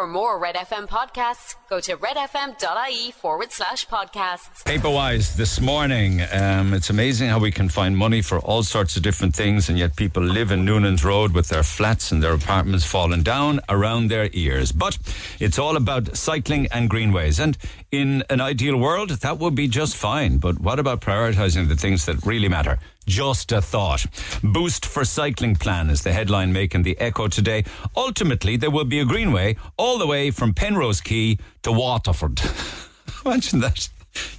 For 0.00 0.06
more 0.06 0.38
Red 0.38 0.54
FM 0.54 0.88
podcasts, 0.88 1.56
go 1.68 1.78
to 1.80 1.94
redfm.ie 1.94 3.10
forward 3.10 3.52
slash 3.52 3.86
podcasts. 3.86 4.64
Paperwise 4.64 5.36
this 5.36 5.60
morning, 5.60 6.22
um, 6.32 6.72
it's 6.72 6.88
amazing 6.88 7.28
how 7.28 7.38
we 7.38 7.50
can 7.50 7.68
find 7.68 7.94
money 7.94 8.22
for 8.22 8.38
all 8.38 8.62
sorts 8.62 8.96
of 8.96 9.02
different 9.02 9.36
things, 9.36 9.68
and 9.68 9.78
yet 9.78 9.96
people 9.96 10.22
live 10.22 10.52
in 10.52 10.64
Noonan's 10.64 11.04
Road 11.04 11.34
with 11.34 11.48
their 11.48 11.62
flats 11.62 12.12
and 12.12 12.22
their 12.22 12.32
apartments 12.32 12.86
falling 12.86 13.22
down 13.22 13.60
around 13.68 14.08
their 14.08 14.30
ears. 14.32 14.72
But 14.72 14.96
it's 15.38 15.58
all 15.58 15.76
about 15.76 16.16
cycling 16.16 16.66
and 16.72 16.88
greenways, 16.88 17.38
and 17.38 17.58
in 17.92 18.22
an 18.30 18.40
ideal 18.40 18.76
world, 18.76 19.10
that 19.10 19.38
would 19.38 19.54
be 19.54 19.66
just 19.68 19.96
fine. 19.96 20.38
But 20.38 20.60
what 20.60 20.78
about 20.78 21.00
prioritising 21.00 21.68
the 21.68 21.76
things 21.76 22.06
that 22.06 22.24
really 22.24 22.48
matter? 22.48 22.78
Just 23.06 23.50
a 23.52 23.60
thought. 23.60 24.06
Boost 24.42 24.86
for 24.86 25.04
cycling 25.04 25.56
plan 25.56 25.90
is 25.90 26.02
the 26.02 26.12
headline 26.12 26.52
making 26.52 26.84
the 26.84 26.98
echo 27.00 27.28
today. 27.28 27.64
Ultimately, 27.96 28.56
there 28.56 28.70
will 28.70 28.84
be 28.84 29.00
a 29.00 29.04
greenway 29.04 29.56
all 29.76 29.98
the 29.98 30.06
way 30.06 30.30
from 30.30 30.54
Penrose 30.54 31.00
Quay 31.00 31.38
to 31.62 31.72
Waterford. 31.72 32.40
Imagine 33.24 33.60
that. 33.60 33.88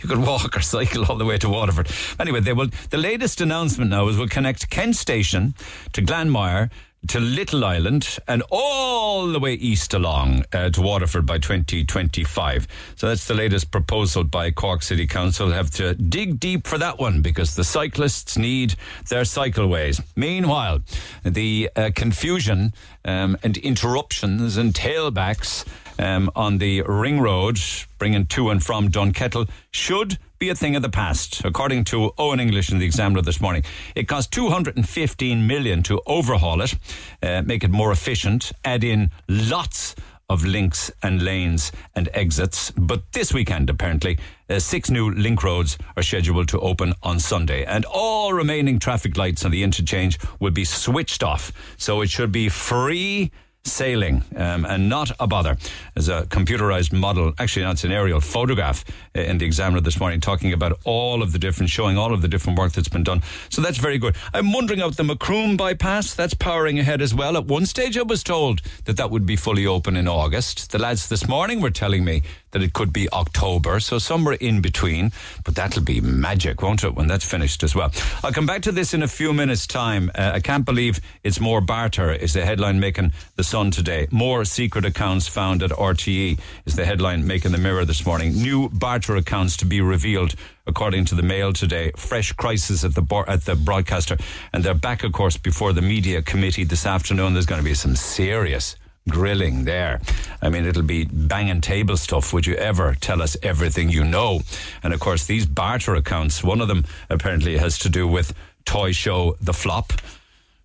You 0.01 0.09
could 0.09 0.19
walk 0.19 0.57
or 0.57 0.61
cycle 0.61 1.05
all 1.05 1.17
the 1.17 1.25
way 1.25 1.37
to 1.37 1.49
Waterford. 1.49 1.89
Anyway, 2.19 2.41
they 2.41 2.53
will. 2.53 2.67
The 2.89 2.97
latest 2.97 3.39
announcement 3.39 3.91
now 3.91 4.07
is 4.09 4.17
we'll 4.17 4.27
connect 4.27 4.69
Kent 4.69 4.97
Station 4.97 5.55
to 5.93 6.01
Glanmire 6.01 6.69
to 7.07 7.19
Little 7.19 7.65
Island 7.65 8.17
and 8.27 8.43
all 8.51 9.27
the 9.27 9.39
way 9.39 9.53
east 9.53 9.93
along 9.93 10.45
uh, 10.53 10.69
to 10.69 10.81
Waterford 10.81 11.25
by 11.25 11.39
2025. 11.39 12.67
So 12.95 13.07
that's 13.07 13.27
the 13.27 13.33
latest 13.33 13.71
proposal 13.71 14.23
by 14.23 14.51
Cork 14.51 14.83
City 14.83 15.07
Council. 15.07 15.51
Have 15.51 15.71
to 15.71 15.95
dig 15.95 16.39
deep 16.39 16.67
for 16.67 16.77
that 16.77 16.99
one 16.99 17.21
because 17.21 17.55
the 17.55 17.63
cyclists 17.63 18.37
need 18.37 18.75
their 19.09 19.23
cycleways. 19.23 20.01
Meanwhile, 20.15 20.81
the 21.23 21.69
uh, 21.75 21.89
confusion 21.95 22.73
um, 23.03 23.37
and 23.43 23.57
interruptions 23.57 24.57
and 24.57 24.73
tailbacks 24.73 25.65
um, 25.99 26.31
on 26.35 26.59
the 26.59 26.83
ring 26.83 27.19
road, 27.19 27.59
bringing 27.97 28.25
to 28.27 28.49
and 28.49 28.63
from 28.63 28.89
Dunkettle, 28.89 29.49
should 29.71 30.17
be 30.41 30.49
a 30.49 30.55
thing 30.55 30.75
of 30.75 30.81
the 30.81 30.89
past, 30.89 31.45
according 31.45 31.83
to 31.83 32.11
Eoin 32.17 32.41
English 32.41 32.71
in 32.71 32.79
the 32.79 32.85
Examiner 32.85 33.21
this 33.21 33.39
morning. 33.39 33.63
It 33.93 34.07
cost 34.07 34.31
215 34.31 35.45
million 35.45 35.83
to 35.83 36.01
overhaul 36.07 36.61
it, 36.61 36.73
uh, 37.21 37.43
make 37.43 37.63
it 37.63 37.69
more 37.69 37.91
efficient, 37.91 38.51
add 38.65 38.83
in 38.83 39.11
lots 39.27 39.95
of 40.31 40.43
links 40.43 40.89
and 41.03 41.21
lanes 41.21 41.71
and 41.93 42.09
exits. 42.15 42.71
But 42.71 43.03
this 43.11 43.31
weekend, 43.31 43.69
apparently, 43.69 44.17
uh, 44.49 44.57
six 44.57 44.89
new 44.89 45.11
link 45.11 45.43
roads 45.43 45.77
are 45.95 46.01
scheduled 46.01 46.47
to 46.47 46.59
open 46.59 46.95
on 47.03 47.19
Sunday, 47.19 47.63
and 47.63 47.85
all 47.85 48.33
remaining 48.33 48.79
traffic 48.79 49.17
lights 49.17 49.45
on 49.45 49.51
the 49.51 49.61
interchange 49.61 50.17
will 50.39 50.49
be 50.49 50.65
switched 50.65 51.21
off. 51.21 51.51
So 51.77 52.01
it 52.01 52.09
should 52.09 52.31
be 52.31 52.49
free 52.49 53.29
sailing 53.63 54.23
um, 54.35 54.65
and 54.65 54.89
not 54.89 55.11
a 55.19 55.27
bother. 55.27 55.57
There's 55.93 56.09
a 56.09 56.23
computerized 56.23 56.93
model, 56.93 57.33
actually, 57.37 57.63
not, 57.63 57.83
an 57.83 57.91
aerial 57.91 58.19
photograph 58.19 58.83
uh, 59.15 59.21
in 59.21 59.37
the 59.37 59.45
Examiner 59.45 59.81
this 59.81 59.99
morning 59.99 60.19
talking 60.19 60.53
about 60.53 60.79
all 60.83 61.21
of 61.21 61.31
the 61.31 61.39
different, 61.39 61.69
showing 61.69 61.97
all 61.97 62.13
of 62.13 62.21
the 62.21 62.27
different 62.27 62.57
work 62.57 62.73
that's 62.73 62.89
been 62.89 63.03
done. 63.03 63.21
So 63.49 63.61
that's 63.61 63.77
very 63.77 63.97
good. 63.97 64.15
I'm 64.33 64.51
wondering 64.51 64.81
about 64.81 64.97
the 64.97 65.03
Macroom 65.03 65.57
bypass, 65.57 66.13
that's 66.15 66.33
powering 66.33 66.79
ahead 66.79 67.01
as 67.01 67.13
well. 67.13 67.37
At 67.37 67.45
one 67.45 67.65
stage, 67.65 67.97
I 67.97 68.03
was 68.03 68.23
told 68.23 68.61
that 68.85 68.97
that 68.97 69.11
would 69.11 69.25
be 69.25 69.35
fully 69.35 69.65
open 69.65 69.95
in 69.95 70.07
August. 70.07 70.71
The 70.71 70.79
lads 70.79 71.07
this 71.07 71.27
morning 71.27 71.61
were 71.61 71.71
telling 71.71 72.03
me 72.03 72.23
that 72.51 72.61
it 72.61 72.73
could 72.73 72.93
be 72.93 73.09
October, 73.11 73.79
so 73.79 73.99
somewhere 73.99 74.35
in 74.35 74.61
between. 74.61 75.11
But 75.43 75.55
that'll 75.55 75.83
be 75.83 76.01
magic, 76.01 76.61
won't 76.61 76.83
it, 76.83 76.95
when 76.95 77.07
that's 77.07 77.25
finished 77.25 77.63
as 77.63 77.75
well? 77.75 77.91
I'll 78.23 78.31
come 78.31 78.45
back 78.45 78.61
to 78.63 78.71
this 78.71 78.93
in 78.93 79.03
a 79.03 79.07
few 79.07 79.33
minutes' 79.33 79.67
time. 79.67 80.11
Uh, 80.15 80.31
I 80.35 80.39
can't 80.39 80.65
believe 80.65 80.99
it's 81.23 81.39
more 81.39 81.61
barter, 81.61 82.11
is 82.11 82.33
the 82.33 82.45
headline 82.45 82.79
making 82.79 83.13
the 83.35 83.43
Sun 83.43 83.71
today. 83.71 84.07
More 84.11 84.45
secret 84.45 84.85
accounts 84.85 85.27
found 85.27 85.63
at 85.63 85.71
RTE 85.71 86.39
is 86.65 86.75
the 86.75 86.85
headline 86.85 87.25
making 87.25 87.51
the 87.51 87.57
Mirror 87.57 87.85
this 87.85 88.05
morning. 88.05 88.33
New 88.33 88.69
barter 88.69 89.15
accounts 89.15 89.57
to 89.57 89.65
be 89.65 89.81
revealed 89.81 90.35
according 90.67 91.05
to 91.05 91.15
the 91.15 91.23
Mail 91.23 91.53
today. 91.53 91.91
Fresh 91.95 92.33
crisis 92.33 92.83
at 92.83 92.95
the 92.95 93.01
bar, 93.01 93.27
at 93.27 93.45
the 93.45 93.55
broadcaster, 93.55 94.17
and 94.53 94.63
they're 94.63 94.73
back, 94.73 95.03
of 95.03 95.11
course, 95.11 95.37
before 95.37 95.73
the 95.73 95.81
media 95.81 96.21
committee 96.21 96.63
this 96.63 96.85
afternoon. 96.85 97.33
There's 97.33 97.45
going 97.45 97.61
to 97.61 97.65
be 97.65 97.73
some 97.73 97.95
serious 97.95 98.75
grilling 99.09 99.65
there. 99.65 99.99
I 100.41 100.49
mean, 100.49 100.65
it'll 100.65 100.83
be 100.83 101.05
banging 101.05 101.61
table 101.61 101.97
stuff. 101.97 102.33
Would 102.33 102.45
you 102.45 102.55
ever 102.55 102.95
tell 102.99 103.21
us 103.21 103.37
everything 103.43 103.89
you 103.89 104.03
know? 104.03 104.41
And 104.83 104.93
of 104.93 104.99
course, 104.99 105.25
these 105.25 105.45
barter 105.45 105.95
accounts, 105.95 106.43
one 106.43 106.61
of 106.61 106.67
them 106.67 106.85
apparently 107.09 107.57
has 107.57 107.77
to 107.79 107.89
do 107.89 108.07
with 108.07 108.33
Toy 108.65 108.91
Show 108.91 109.37
The 109.41 109.53
Flop. 109.53 109.93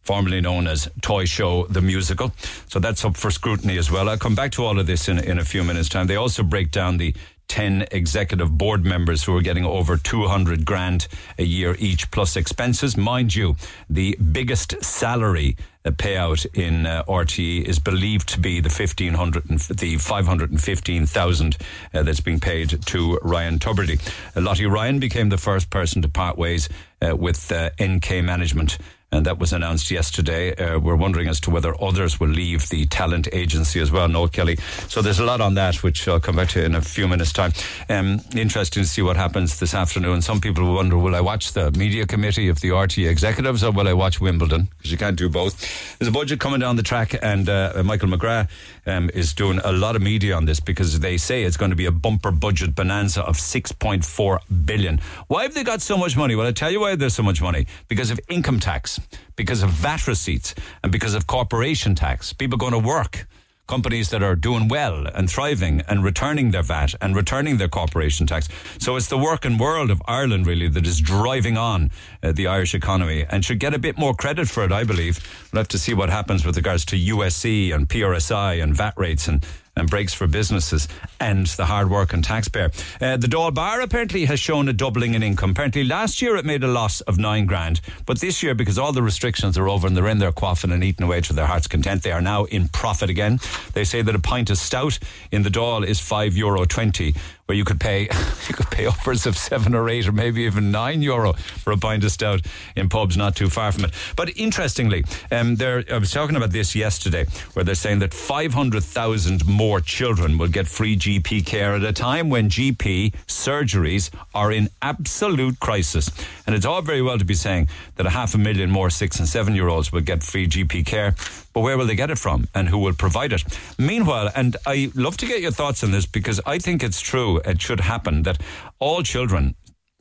Formerly 0.02 0.40
known 0.40 0.68
as 0.68 0.88
Toy 1.00 1.24
Show 1.24 1.66
the 1.66 1.80
Musical. 1.80 2.32
So 2.68 2.78
that's 2.78 3.04
up 3.04 3.16
for 3.16 3.32
scrutiny 3.32 3.76
as 3.76 3.90
well. 3.90 4.08
I'll 4.08 4.16
come 4.16 4.36
back 4.36 4.52
to 4.52 4.64
all 4.64 4.78
of 4.78 4.86
this 4.86 5.08
in, 5.08 5.18
in 5.18 5.40
a 5.40 5.44
few 5.44 5.64
minutes' 5.64 5.88
time. 5.88 6.06
They 6.06 6.14
also 6.14 6.44
break 6.44 6.70
down 6.70 6.98
the 6.98 7.12
10 7.48 7.86
executive 7.90 8.56
board 8.56 8.84
members 8.84 9.24
who 9.24 9.36
are 9.36 9.42
getting 9.42 9.64
over 9.64 9.96
200 9.96 10.64
grand 10.64 11.08
a 11.38 11.44
year 11.44 11.76
each 11.78 12.10
plus 12.10 12.36
expenses. 12.36 12.96
Mind 12.96 13.34
you, 13.34 13.56
the 13.88 14.16
biggest 14.16 14.82
salary 14.84 15.56
uh, 15.84 15.90
payout 15.90 16.46
in 16.54 16.86
uh, 16.86 17.04
RTE 17.04 17.62
is 17.64 17.78
believed 17.78 18.28
to 18.30 18.40
be 18.40 18.60
the 18.60 18.68
1500 18.68 19.48
and 19.48 19.60
the 19.60 19.96
515,000 19.96 21.56
uh, 21.94 22.02
that's 22.02 22.20
being 22.20 22.40
paid 22.40 22.84
to 22.86 23.18
Ryan 23.22 23.58
Tubridy. 23.58 24.00
Uh, 24.36 24.40
Lottie 24.40 24.66
Ryan 24.66 24.98
became 24.98 25.28
the 25.28 25.38
first 25.38 25.70
person 25.70 26.02
to 26.02 26.08
part 26.08 26.36
ways 26.36 26.68
uh, 27.00 27.14
with 27.16 27.52
NK 27.80 28.24
Management 28.24 28.78
and 29.12 29.26
that 29.26 29.38
was 29.38 29.52
announced 29.52 29.90
yesterday. 29.90 30.54
Uh, 30.54 30.78
we're 30.78 30.96
wondering 30.96 31.28
as 31.28 31.40
to 31.40 31.50
whether 31.50 31.80
others 31.82 32.18
will 32.18 32.28
leave 32.28 32.68
the 32.68 32.86
talent 32.86 33.28
agency 33.32 33.80
as 33.80 33.90
well, 33.90 34.08
Noel 34.08 34.28
Kelly. 34.28 34.56
So 34.88 35.00
there's 35.00 35.20
a 35.20 35.24
lot 35.24 35.40
on 35.40 35.54
that, 35.54 35.82
which 35.82 36.08
I'll 36.08 36.20
come 36.20 36.36
back 36.36 36.48
to 36.50 36.64
in 36.64 36.74
a 36.74 36.80
few 36.80 37.06
minutes' 37.06 37.32
time. 37.32 37.52
Um, 37.88 38.20
interesting 38.34 38.82
to 38.82 38.88
see 38.88 39.02
what 39.02 39.16
happens 39.16 39.60
this 39.60 39.74
afternoon. 39.74 40.22
Some 40.22 40.40
people 40.40 40.74
wonder, 40.74 40.98
will 40.98 41.14
I 41.14 41.20
watch 41.20 41.52
the 41.52 41.70
media 41.72 42.06
committee 42.06 42.48
of 42.48 42.60
the 42.60 42.72
RT 42.72 42.98
executives 42.98 43.62
or 43.62 43.70
will 43.70 43.88
I 43.88 43.92
watch 43.92 44.20
Wimbledon? 44.20 44.68
Because 44.76 44.90
you 44.90 44.98
can't 44.98 45.16
do 45.16 45.28
both. 45.28 45.98
There's 45.98 46.08
a 46.08 46.12
budget 46.12 46.40
coming 46.40 46.60
down 46.60 46.76
the 46.76 46.82
track, 46.82 47.14
and 47.22 47.48
uh, 47.48 47.82
Michael 47.84 48.08
McGrath 48.08 48.48
um, 48.86 49.10
is 49.14 49.34
doing 49.34 49.60
a 49.64 49.72
lot 49.72 49.96
of 49.96 50.02
media 50.02 50.34
on 50.34 50.44
this 50.44 50.60
because 50.60 51.00
they 51.00 51.16
say 51.16 51.42
it's 51.44 51.56
going 51.56 51.70
to 51.70 51.76
be 51.76 51.86
a 51.86 51.90
bumper 51.90 52.30
budget 52.30 52.74
bonanza 52.74 53.22
of 53.22 53.36
6.4 53.36 54.38
billion. 54.64 55.00
Why 55.28 55.42
have 55.42 55.54
they 55.54 55.64
got 55.64 55.82
so 55.82 55.96
much 55.96 56.16
money? 56.16 56.34
Well, 56.34 56.46
I 56.46 56.52
tell 56.52 56.70
you 56.70 56.80
why 56.80 56.96
there's 56.96 57.14
so 57.14 57.22
much 57.22 57.42
money. 57.42 57.66
Because 57.88 58.10
of 58.10 58.20
income 58.28 58.60
tax 58.60 59.00
because 59.36 59.62
of 59.62 59.70
VAT 59.70 60.08
receipts 60.08 60.54
and 60.82 60.90
because 60.90 61.14
of 61.14 61.26
corporation 61.26 61.94
tax. 61.94 62.32
People 62.32 62.58
going 62.58 62.72
to 62.72 62.78
work. 62.78 63.28
Companies 63.66 64.10
that 64.10 64.22
are 64.22 64.36
doing 64.36 64.68
well 64.68 65.06
and 65.06 65.28
thriving 65.28 65.82
and 65.88 66.04
returning 66.04 66.52
their 66.52 66.62
VAT 66.62 66.94
and 67.00 67.16
returning 67.16 67.56
their 67.56 67.68
corporation 67.68 68.26
tax. 68.26 68.48
So 68.78 68.96
it's 68.96 69.08
the 69.08 69.18
working 69.18 69.58
world 69.58 69.90
of 69.90 70.00
Ireland 70.06 70.46
really 70.46 70.68
that 70.68 70.86
is 70.86 71.00
driving 71.00 71.56
on 71.56 71.90
uh, 72.22 72.32
the 72.32 72.46
Irish 72.46 72.74
economy 72.74 73.26
and 73.28 73.44
should 73.44 73.58
get 73.58 73.74
a 73.74 73.78
bit 73.78 73.98
more 73.98 74.14
credit 74.14 74.48
for 74.48 74.64
it, 74.64 74.72
I 74.72 74.84
believe. 74.84 75.18
We'll 75.52 75.60
have 75.60 75.68
to 75.68 75.78
see 75.78 75.94
what 75.94 76.10
happens 76.10 76.46
with 76.46 76.56
regards 76.56 76.84
to 76.86 76.96
USC 76.96 77.74
and 77.74 77.88
PRSI 77.88 78.62
and 78.62 78.74
VAT 78.74 78.94
rates 78.96 79.26
and 79.26 79.44
and 79.76 79.88
breaks 79.90 80.14
for 80.14 80.26
businesses 80.26 80.88
and 81.20 81.46
the 81.48 81.66
hard 81.66 81.90
working 81.90 82.22
taxpayer. 82.22 82.70
Uh, 83.00 83.16
the 83.16 83.26
Dáil 83.26 83.52
Bar 83.54 83.80
apparently 83.80 84.24
has 84.24 84.40
shown 84.40 84.68
a 84.68 84.72
doubling 84.72 85.14
in 85.14 85.22
income. 85.22 85.50
Apparently 85.50 85.84
last 85.84 86.22
year 86.22 86.36
it 86.36 86.44
made 86.44 86.64
a 86.64 86.68
loss 86.68 87.00
of 87.02 87.18
nine 87.18 87.46
grand, 87.46 87.80
but 88.06 88.20
this 88.20 88.42
year 88.42 88.54
because 88.54 88.78
all 88.78 88.92
the 88.92 89.02
restrictions 89.02 89.58
are 89.58 89.68
over 89.68 89.86
and 89.86 89.96
they're 89.96 90.08
in 90.08 90.18
there 90.18 90.32
quaffing 90.32 90.72
and 90.72 90.82
eating 90.82 91.04
away 91.04 91.20
to 91.20 91.32
their 91.32 91.46
heart's 91.46 91.66
content, 91.66 92.02
they 92.02 92.12
are 92.12 92.22
now 92.22 92.44
in 92.44 92.68
profit 92.68 93.10
again. 93.10 93.38
They 93.74 93.84
say 93.84 94.02
that 94.02 94.14
a 94.14 94.18
pint 94.20 94.50
of 94.50 94.58
stout 94.58 94.98
in 95.30 95.42
the 95.42 95.50
Dáil 95.50 95.86
is 95.86 96.00
five 96.00 96.36
euro 96.36 96.64
twenty 96.64 97.14
where 97.46 97.56
you 97.56 97.64
could 97.64 97.80
pay 97.80 98.02
you 98.48 98.54
could 98.54 98.70
pay 98.70 98.86
upwards 98.86 99.26
of 99.26 99.36
seven 99.36 99.74
or 99.74 99.88
eight 99.88 100.06
or 100.06 100.12
maybe 100.12 100.42
even 100.42 100.70
nine 100.70 101.02
euro 101.02 101.32
for 101.32 101.72
a 101.72 101.76
pint 101.76 102.04
of 102.04 102.10
stout 102.10 102.42
in 102.74 102.88
pubs 102.88 103.16
not 103.16 103.34
too 103.34 103.48
far 103.48 103.72
from 103.72 103.84
it. 103.84 103.92
But 104.16 104.36
interestingly, 104.36 105.04
um, 105.30 105.56
there 105.56 105.84
I 105.90 105.98
was 105.98 106.10
talking 106.10 106.36
about 106.36 106.50
this 106.50 106.74
yesterday, 106.74 107.26
where 107.54 107.64
they're 107.64 107.74
saying 107.74 108.00
that 108.00 108.12
five 108.12 108.52
hundred 108.54 108.84
thousand 108.84 109.46
more 109.46 109.80
children 109.80 110.38
will 110.38 110.48
get 110.48 110.66
free 110.66 110.96
GP 110.96 111.46
care 111.46 111.74
at 111.74 111.82
a 111.82 111.92
time 111.92 112.28
when 112.28 112.48
GP 112.48 113.12
surgeries 113.26 114.10
are 114.34 114.52
in 114.52 114.68
absolute 114.82 115.60
crisis. 115.60 116.10
And 116.46 116.54
it's 116.54 116.66
all 116.66 116.82
very 116.82 117.02
well 117.02 117.18
to 117.18 117.24
be 117.24 117.34
saying 117.34 117.68
that 117.96 118.06
a 118.06 118.10
half 118.10 118.34
a 118.34 118.38
million 118.38 118.70
more 118.70 118.90
six 118.90 119.18
and 119.18 119.28
seven 119.28 119.54
year 119.54 119.68
olds 119.68 119.92
will 119.92 120.00
get 120.00 120.22
free 120.22 120.46
GP 120.48 120.86
care, 120.86 121.14
but 121.56 121.62
where 121.62 121.78
will 121.78 121.86
they 121.86 121.94
get 121.94 122.10
it 122.10 122.18
from 122.18 122.46
and 122.54 122.68
who 122.68 122.76
will 122.76 122.92
provide 122.92 123.32
it? 123.32 123.42
Meanwhile, 123.78 124.30
and 124.36 124.58
I 124.66 124.92
love 124.94 125.16
to 125.16 125.26
get 125.26 125.40
your 125.40 125.52
thoughts 125.52 125.82
on 125.82 125.90
this 125.90 126.04
because 126.04 126.38
I 126.44 126.58
think 126.58 126.82
it's 126.82 127.00
true, 127.00 127.40
it 127.46 127.62
should 127.62 127.80
happen 127.80 128.24
that 128.24 128.42
all 128.78 129.02
children 129.02 129.54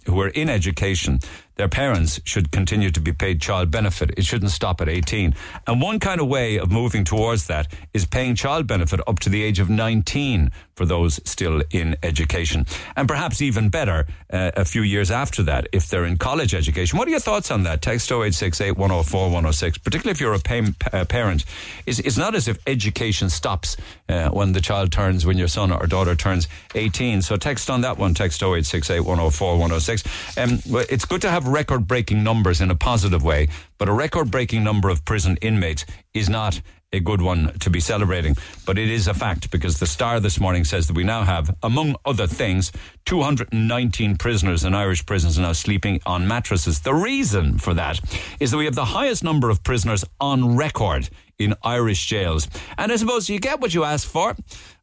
who 0.05 0.19
are 0.19 0.27
in 0.27 0.49
education, 0.49 1.19
their 1.55 1.69
parents 1.69 2.19
should 2.25 2.51
continue 2.51 2.91
to 2.91 2.99
be 2.99 3.13
paid 3.13 3.41
child 3.41 3.71
benefit. 3.71 4.11
It 4.17 4.25
shouldn't 4.25 4.51
stop 4.51 4.81
at 4.81 4.89
18. 4.89 5.35
And 5.67 5.81
one 5.81 5.99
kind 5.99 6.19
of 6.19 6.27
way 6.27 6.57
of 6.57 6.71
moving 6.71 7.03
towards 7.03 7.47
that 7.47 7.67
is 7.93 8.05
paying 8.05 8.35
child 8.35 8.67
benefit 8.67 8.99
up 9.07 9.19
to 9.19 9.29
the 9.29 9.43
age 9.43 9.59
of 9.59 9.69
19 9.69 10.51
for 10.75 10.85
those 10.85 11.19
still 11.23 11.63
in 11.71 11.95
education. 12.03 12.65
And 12.95 13.07
perhaps 13.07 13.41
even 13.41 13.69
better, 13.69 14.05
uh, 14.31 14.51
a 14.55 14.65
few 14.65 14.81
years 14.81 15.09
after 15.09 15.41
that, 15.43 15.67
if 15.71 15.87
they're 15.87 16.05
in 16.05 16.17
college 16.17 16.53
education. 16.53 16.99
What 16.99 17.07
are 17.07 17.11
your 17.11 17.19
thoughts 17.19 17.49
on 17.49 17.63
that? 17.63 17.81
Text 17.81 18.11
0868 18.11 18.71
104 18.71 19.23
106, 19.25 19.77
particularly 19.77 20.11
if 20.11 20.19
you're 20.19 20.33
a 20.33 20.39
pay- 20.39 20.73
uh, 20.91 21.05
parent. 21.05 21.45
It's, 21.85 21.99
it's 21.99 22.17
not 22.17 22.35
as 22.35 22.47
if 22.47 22.57
education 22.67 23.29
stops 23.29 23.77
uh, 24.09 24.29
when 24.29 24.51
the 24.51 24.61
child 24.61 24.91
turns, 24.91 25.25
when 25.25 25.37
your 25.37 25.47
son 25.47 25.71
or 25.71 25.87
daughter 25.87 26.15
turns 26.15 26.47
18. 26.73 27.21
So 27.21 27.37
text 27.37 27.69
on 27.69 27.81
that 27.81 27.97
one, 27.97 28.13
text 28.13 28.41
0868 28.41 28.99
104 28.99 29.51
106. 29.53 30.37
Um, 30.37 30.59
it's 30.89 31.05
good 31.05 31.21
to 31.21 31.29
have 31.29 31.44
record 31.47 31.87
breaking 31.87 32.23
numbers 32.23 32.61
in 32.61 32.71
a 32.71 32.75
positive 32.75 33.23
way, 33.23 33.47
but 33.77 33.89
a 33.89 33.93
record 33.93 34.31
breaking 34.31 34.63
number 34.63 34.89
of 34.89 35.05
prison 35.05 35.37
inmates 35.41 35.85
is 36.13 36.29
not 36.29 36.61
a 36.93 36.99
good 36.99 37.21
one 37.21 37.53
to 37.59 37.69
be 37.69 37.79
celebrating. 37.79 38.35
But 38.65 38.77
it 38.77 38.89
is 38.89 39.07
a 39.07 39.13
fact 39.13 39.51
because 39.51 39.79
the 39.79 39.85
Star 39.85 40.19
this 40.19 40.39
morning 40.39 40.63
says 40.63 40.87
that 40.87 40.95
we 40.95 41.03
now 41.03 41.23
have, 41.23 41.55
among 41.61 41.95
other 42.05 42.27
things, 42.27 42.71
219 43.05 44.17
prisoners 44.17 44.63
in 44.63 44.73
Irish 44.73 45.05
prisons 45.05 45.37
now 45.37 45.51
sleeping 45.51 45.99
on 46.05 46.27
mattresses. 46.27 46.79
The 46.79 46.93
reason 46.93 47.57
for 47.57 47.73
that 47.73 47.99
is 48.39 48.51
that 48.51 48.57
we 48.57 48.65
have 48.65 48.75
the 48.75 48.85
highest 48.85 49.23
number 49.23 49.49
of 49.49 49.63
prisoners 49.63 50.05
on 50.19 50.55
record 50.55 51.09
in 51.37 51.53
Irish 51.63 52.05
jails. 52.07 52.47
And 52.77 52.91
I 52.91 52.95
suppose 52.95 53.29
you 53.29 53.39
get 53.39 53.59
what 53.59 53.73
you 53.73 53.83
ask 53.83 54.07
for. 54.07 54.35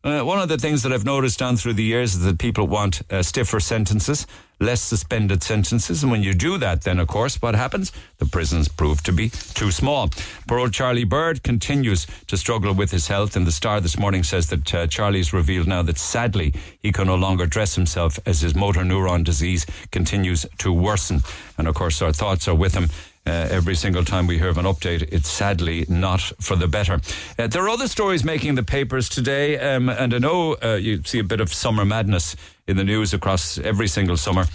Uh, 0.04 0.20
one 0.20 0.38
of 0.38 0.48
the 0.48 0.58
things 0.58 0.82
that 0.82 0.92
I've 0.92 1.04
noticed 1.04 1.38
down 1.38 1.56
through 1.56 1.74
the 1.74 1.84
years 1.84 2.14
is 2.14 2.24
that 2.24 2.38
people 2.38 2.66
want 2.66 3.02
uh, 3.10 3.22
stiffer 3.22 3.60
sentences, 3.60 4.26
less 4.62 4.80
suspended 4.80 5.42
sentences. 5.42 6.02
And 6.02 6.12
when 6.12 6.22
you 6.22 6.32
do 6.32 6.56
that, 6.58 6.82
then 6.82 6.98
of 6.98 7.08
course, 7.08 7.42
what 7.42 7.54
happens? 7.54 7.92
The 8.18 8.26
prisons 8.26 8.68
prove 8.68 9.02
to 9.02 9.12
be 9.12 9.28
too 9.28 9.70
small. 9.70 10.08
Poor 10.46 10.60
old 10.60 10.72
Charlie 10.72 11.04
Bird 11.04 11.42
continues 11.42 12.06
to 12.28 12.36
struggle 12.36 12.72
with 12.72 12.90
his 12.90 13.08
health. 13.08 13.36
And 13.36 13.46
the 13.46 13.52
Star 13.52 13.80
this 13.80 13.98
morning 13.98 14.22
says 14.22 14.46
that 14.48 14.74
uh, 14.74 14.86
Charlie's 14.86 15.32
revealed 15.32 15.66
now 15.66 15.82
that 15.82 15.98
sadly 15.98 16.54
he 16.80 16.92
can 16.92 17.06
no 17.06 17.16
longer 17.16 17.46
dress 17.46 17.74
himself 17.74 18.18
as 18.24 18.40
his 18.40 18.54
motor 18.54 18.82
neuron 18.82 19.24
disease 19.24 19.66
continues 19.90 20.46
to 20.58 20.72
worsen. 20.72 21.22
And 21.58 21.68
of 21.68 21.74
course, 21.74 22.00
our 22.00 22.12
thoughts 22.12 22.48
are 22.48 22.54
with 22.54 22.74
him 22.74 22.88
uh, 23.26 23.30
every 23.50 23.74
single 23.74 24.04
time 24.04 24.26
we 24.26 24.38
hear 24.38 24.48
of 24.48 24.58
an 24.58 24.64
update, 24.64 25.08
it's 25.12 25.30
sadly 25.30 25.84
not 25.88 26.20
for 26.40 26.56
the 26.56 26.66
better. 26.66 27.00
Uh, 27.38 27.46
there 27.46 27.62
are 27.64 27.68
other 27.68 27.86
stories 27.86 28.24
making 28.24 28.56
the 28.56 28.62
papers 28.62 29.08
today, 29.08 29.58
um, 29.58 29.88
and 29.88 30.12
I 30.12 30.18
know 30.18 30.56
uh, 30.62 30.74
you 30.74 31.02
see 31.04 31.20
a 31.20 31.24
bit 31.24 31.40
of 31.40 31.52
summer 31.52 31.84
madness 31.84 32.34
in 32.66 32.76
the 32.76 32.84
news 32.84 33.14
across 33.14 33.58
every 33.58 33.88
single 33.88 34.16
summer. 34.16 34.46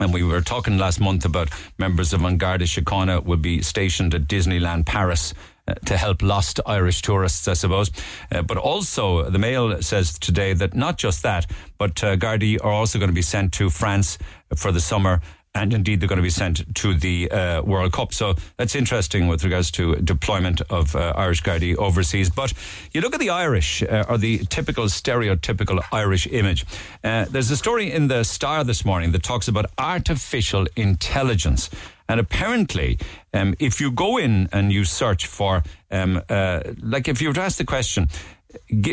And 0.00 0.12
we 0.12 0.24
were 0.24 0.40
talking 0.40 0.76
last 0.76 1.00
month 1.00 1.24
about 1.24 1.50
members 1.78 2.12
of 2.12 2.24
An 2.24 2.36
Garda 2.36 2.64
Síochána 2.64 3.24
will 3.24 3.36
be 3.36 3.62
stationed 3.62 4.12
at 4.14 4.22
Disneyland 4.22 4.86
Paris 4.86 5.32
uh, 5.68 5.74
to 5.86 5.96
help 5.96 6.20
lost 6.20 6.60
Irish 6.66 7.00
tourists, 7.00 7.46
I 7.46 7.54
suppose. 7.54 7.90
Uh, 8.30 8.42
but 8.42 8.58
also, 8.58 9.30
the 9.30 9.38
Mail 9.38 9.80
says 9.82 10.18
today 10.18 10.52
that 10.52 10.74
not 10.74 10.98
just 10.98 11.22
that, 11.22 11.46
but 11.78 12.02
uh, 12.02 12.16
are 12.20 12.72
also 12.72 12.98
going 12.98 13.08
to 13.08 13.14
be 13.14 13.22
sent 13.22 13.52
to 13.54 13.70
France 13.70 14.18
for 14.56 14.72
the 14.72 14.80
summer 14.80 15.22
and 15.54 15.72
indeed 15.72 16.00
they're 16.00 16.08
going 16.08 16.16
to 16.16 16.22
be 16.22 16.30
sent 16.30 16.74
to 16.74 16.94
the 16.94 17.30
uh, 17.30 17.62
World 17.62 17.92
Cup. 17.92 18.12
So 18.12 18.34
that's 18.56 18.74
interesting 18.74 19.28
with 19.28 19.44
regards 19.44 19.70
to 19.72 19.96
deployment 19.96 20.60
of 20.70 20.96
uh, 20.96 21.12
Irish 21.16 21.42
Gardaí 21.42 21.76
overseas. 21.76 22.30
But 22.30 22.52
you 22.92 23.00
look 23.00 23.14
at 23.14 23.20
the 23.20 23.30
Irish, 23.30 23.82
uh, 23.82 24.04
or 24.08 24.18
the 24.18 24.38
typical 24.46 24.86
stereotypical 24.86 25.80
Irish 25.92 26.26
image. 26.26 26.64
Uh, 27.02 27.26
there's 27.30 27.50
a 27.50 27.56
story 27.56 27.92
in 27.92 28.08
the 28.08 28.24
Star 28.24 28.64
this 28.64 28.84
morning 28.84 29.12
that 29.12 29.22
talks 29.22 29.48
about 29.48 29.66
artificial 29.78 30.66
intelligence. 30.76 31.70
And 32.08 32.20
apparently, 32.20 32.98
um, 33.32 33.54
if 33.58 33.80
you 33.80 33.90
go 33.90 34.18
in 34.18 34.48
and 34.52 34.72
you 34.72 34.84
search 34.84 35.26
for, 35.26 35.62
um, 35.90 36.20
uh, 36.28 36.60
like 36.82 37.08
if 37.08 37.22
you 37.22 37.28
were 37.28 37.34
to 37.34 37.42
ask 37.42 37.58
the 37.58 37.64
question, 37.64 38.08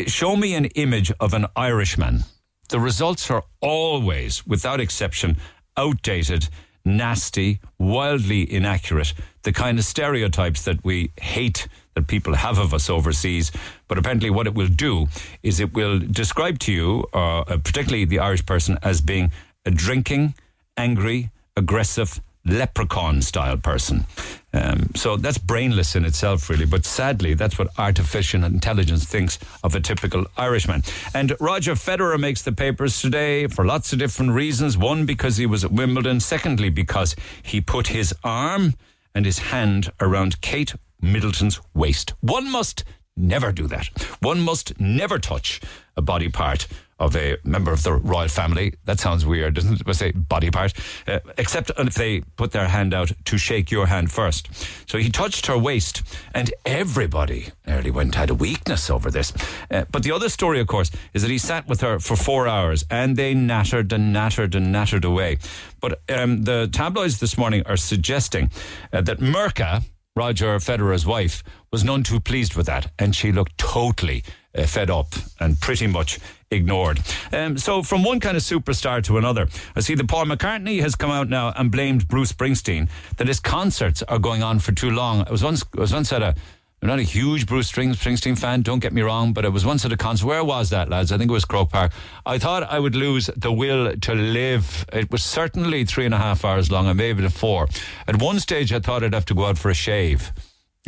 show 0.06 0.36
me 0.36 0.54
an 0.54 0.66
image 0.66 1.12
of 1.20 1.34
an 1.34 1.46
Irishman, 1.54 2.24
the 2.68 2.80
results 2.80 3.30
are 3.30 3.44
always, 3.60 4.46
without 4.46 4.80
exception, 4.80 5.36
outdated, 5.76 6.48
nasty, 6.84 7.60
wildly 7.78 8.50
inaccurate, 8.52 9.14
the 9.42 9.52
kind 9.52 9.78
of 9.78 9.84
stereotypes 9.84 10.64
that 10.64 10.84
we 10.84 11.10
hate 11.20 11.68
that 11.94 12.06
people 12.06 12.34
have 12.34 12.58
of 12.58 12.72
us 12.72 12.88
overseas. 12.88 13.52
But 13.88 13.98
apparently, 13.98 14.30
what 14.30 14.46
it 14.46 14.54
will 14.54 14.68
do 14.68 15.08
is 15.42 15.60
it 15.60 15.74
will 15.74 15.98
describe 15.98 16.58
to 16.60 16.72
you, 16.72 17.06
uh, 17.12 17.44
particularly 17.58 18.04
the 18.04 18.18
Irish 18.18 18.46
person, 18.46 18.78
as 18.82 19.00
being 19.00 19.30
a 19.66 19.70
drinking, 19.70 20.34
angry, 20.76 21.30
aggressive, 21.56 22.20
leprechaun 22.44 23.22
style 23.22 23.56
person. 23.56 24.06
Um, 24.54 24.90
so 24.94 25.16
that's 25.16 25.38
brainless 25.38 25.96
in 25.96 26.04
itself, 26.04 26.50
really. 26.50 26.66
But 26.66 26.84
sadly, 26.84 27.34
that's 27.34 27.58
what 27.58 27.68
artificial 27.78 28.44
intelligence 28.44 29.04
thinks 29.04 29.38
of 29.64 29.74
a 29.74 29.80
typical 29.80 30.26
Irishman. 30.36 30.82
And 31.14 31.34
Roger 31.40 31.72
Federer 31.72 32.20
makes 32.20 32.42
the 32.42 32.52
papers 32.52 33.00
today 33.00 33.46
for 33.46 33.64
lots 33.64 33.92
of 33.92 33.98
different 33.98 34.32
reasons. 34.32 34.76
One, 34.76 35.06
because 35.06 35.38
he 35.38 35.46
was 35.46 35.64
at 35.64 35.72
Wimbledon. 35.72 36.20
Secondly, 36.20 36.68
because 36.68 37.16
he 37.42 37.60
put 37.60 37.88
his 37.88 38.14
arm 38.22 38.74
and 39.14 39.24
his 39.24 39.38
hand 39.38 39.90
around 40.00 40.40
Kate 40.40 40.74
Middleton's 41.00 41.60
waist. 41.74 42.14
One 42.20 42.50
must 42.50 42.84
never 43.16 43.52
do 43.52 43.66
that. 43.68 43.86
One 44.20 44.40
must 44.40 44.78
never 44.80 45.18
touch 45.18 45.60
a 45.96 46.02
body 46.02 46.28
part 46.28 46.66
of 46.98 47.16
a 47.16 47.36
member 47.42 47.72
of 47.72 47.82
the 47.82 47.92
royal 47.92 48.28
family. 48.28 48.74
That 48.84 49.00
sounds 49.00 49.26
weird, 49.26 49.54
doesn't 49.54 49.80
it? 49.80 49.88
I 49.88 49.92
say 49.92 50.12
body 50.12 50.52
part. 50.52 50.72
Uh, 51.06 51.18
except 51.36 51.72
if 51.76 51.94
they 51.94 52.20
put 52.36 52.52
their 52.52 52.68
hand 52.68 52.94
out 52.94 53.10
to 53.24 53.38
shake 53.38 53.72
your 53.72 53.86
hand 53.86 54.12
first. 54.12 54.48
So 54.88 54.98
he 54.98 55.10
touched 55.10 55.46
her 55.46 55.58
waist, 55.58 56.02
and 56.32 56.54
everybody 56.64 57.48
nearly 57.66 57.90
went 57.90 58.14
had 58.14 58.30
a 58.30 58.34
weakness 58.34 58.88
over 58.88 59.10
this. 59.10 59.32
Uh, 59.68 59.84
but 59.90 60.04
the 60.04 60.12
other 60.12 60.28
story, 60.28 60.60
of 60.60 60.68
course, 60.68 60.92
is 61.12 61.22
that 61.22 61.30
he 61.30 61.38
sat 61.38 61.66
with 61.66 61.80
her 61.80 61.98
for 61.98 62.14
four 62.14 62.46
hours, 62.46 62.84
and 62.88 63.16
they 63.16 63.34
nattered 63.34 63.92
and 63.92 64.12
nattered 64.12 64.54
and 64.54 64.70
nattered 64.70 65.04
away. 65.04 65.38
But 65.80 66.00
um, 66.08 66.44
the 66.44 66.68
tabloids 66.72 67.18
this 67.18 67.36
morning 67.36 67.64
are 67.66 67.76
suggesting 67.76 68.50
uh, 68.92 69.00
that 69.00 69.18
Mirka, 69.18 69.82
Roger 70.14 70.58
Federer's 70.58 71.06
wife, 71.06 71.42
was 71.70 71.84
none 71.84 72.02
too 72.02 72.20
pleased 72.20 72.54
with 72.54 72.66
that, 72.66 72.90
and 72.98 73.16
she 73.16 73.32
looked 73.32 73.56
totally 73.56 74.22
uh, 74.54 74.66
fed 74.66 74.90
up 74.90 75.14
and 75.40 75.58
pretty 75.60 75.86
much 75.86 76.18
ignored. 76.50 77.00
Um, 77.32 77.56
so 77.56 77.82
from 77.82 78.04
one 78.04 78.20
kind 78.20 78.36
of 78.36 78.42
superstar 78.42 79.02
to 79.04 79.16
another, 79.16 79.48
I 79.74 79.80
see 79.80 79.94
that 79.94 80.08
Paul 80.08 80.26
McCartney 80.26 80.80
has 80.80 80.94
come 80.94 81.10
out 81.10 81.30
now 81.30 81.52
and 81.56 81.70
blamed 81.70 82.08
Bruce 82.08 82.32
Springsteen 82.32 82.90
that 83.16 83.26
his 83.26 83.40
concerts 83.40 84.02
are 84.02 84.18
going 84.18 84.42
on 84.42 84.58
for 84.58 84.72
too 84.72 84.90
long. 84.90 85.24
I 85.26 85.30
was 85.30 85.42
once, 85.42 85.64
I 85.76 85.80
was 85.80 85.94
once 85.94 86.12
at 86.12 86.22
a 86.22 86.34
I'm 86.82 86.88
not 86.88 86.98
a 86.98 87.04
huge 87.04 87.46
Bruce 87.46 87.70
Springsteen 87.70 88.36
fan, 88.36 88.62
don't 88.62 88.80
get 88.80 88.92
me 88.92 89.02
wrong, 89.02 89.32
but 89.32 89.44
I 89.44 89.48
was 89.50 89.64
once 89.64 89.84
at 89.84 89.92
a 89.92 89.96
concert. 89.96 90.26
Where 90.26 90.42
was 90.42 90.70
that, 90.70 90.88
lads? 90.88 91.12
I 91.12 91.16
think 91.16 91.30
it 91.30 91.32
was 91.32 91.44
Croke 91.44 91.70
Park. 91.70 91.92
I 92.26 92.38
thought 92.38 92.64
I 92.64 92.80
would 92.80 92.96
lose 92.96 93.30
the 93.36 93.52
will 93.52 93.96
to 93.96 94.14
live. 94.14 94.84
It 94.92 95.08
was 95.12 95.22
certainly 95.22 95.84
three 95.84 96.06
and 96.06 96.12
a 96.12 96.18
half 96.18 96.44
hours 96.44 96.72
long, 96.72 96.88
and 96.88 96.98
maybe 96.98 97.28
four. 97.28 97.68
At 98.08 98.20
one 98.20 98.40
stage, 98.40 98.72
I 98.72 98.80
thought 98.80 99.04
I'd 99.04 99.14
have 99.14 99.26
to 99.26 99.34
go 99.34 99.44
out 99.44 99.58
for 99.58 99.70
a 99.70 99.74
shave. 99.74 100.32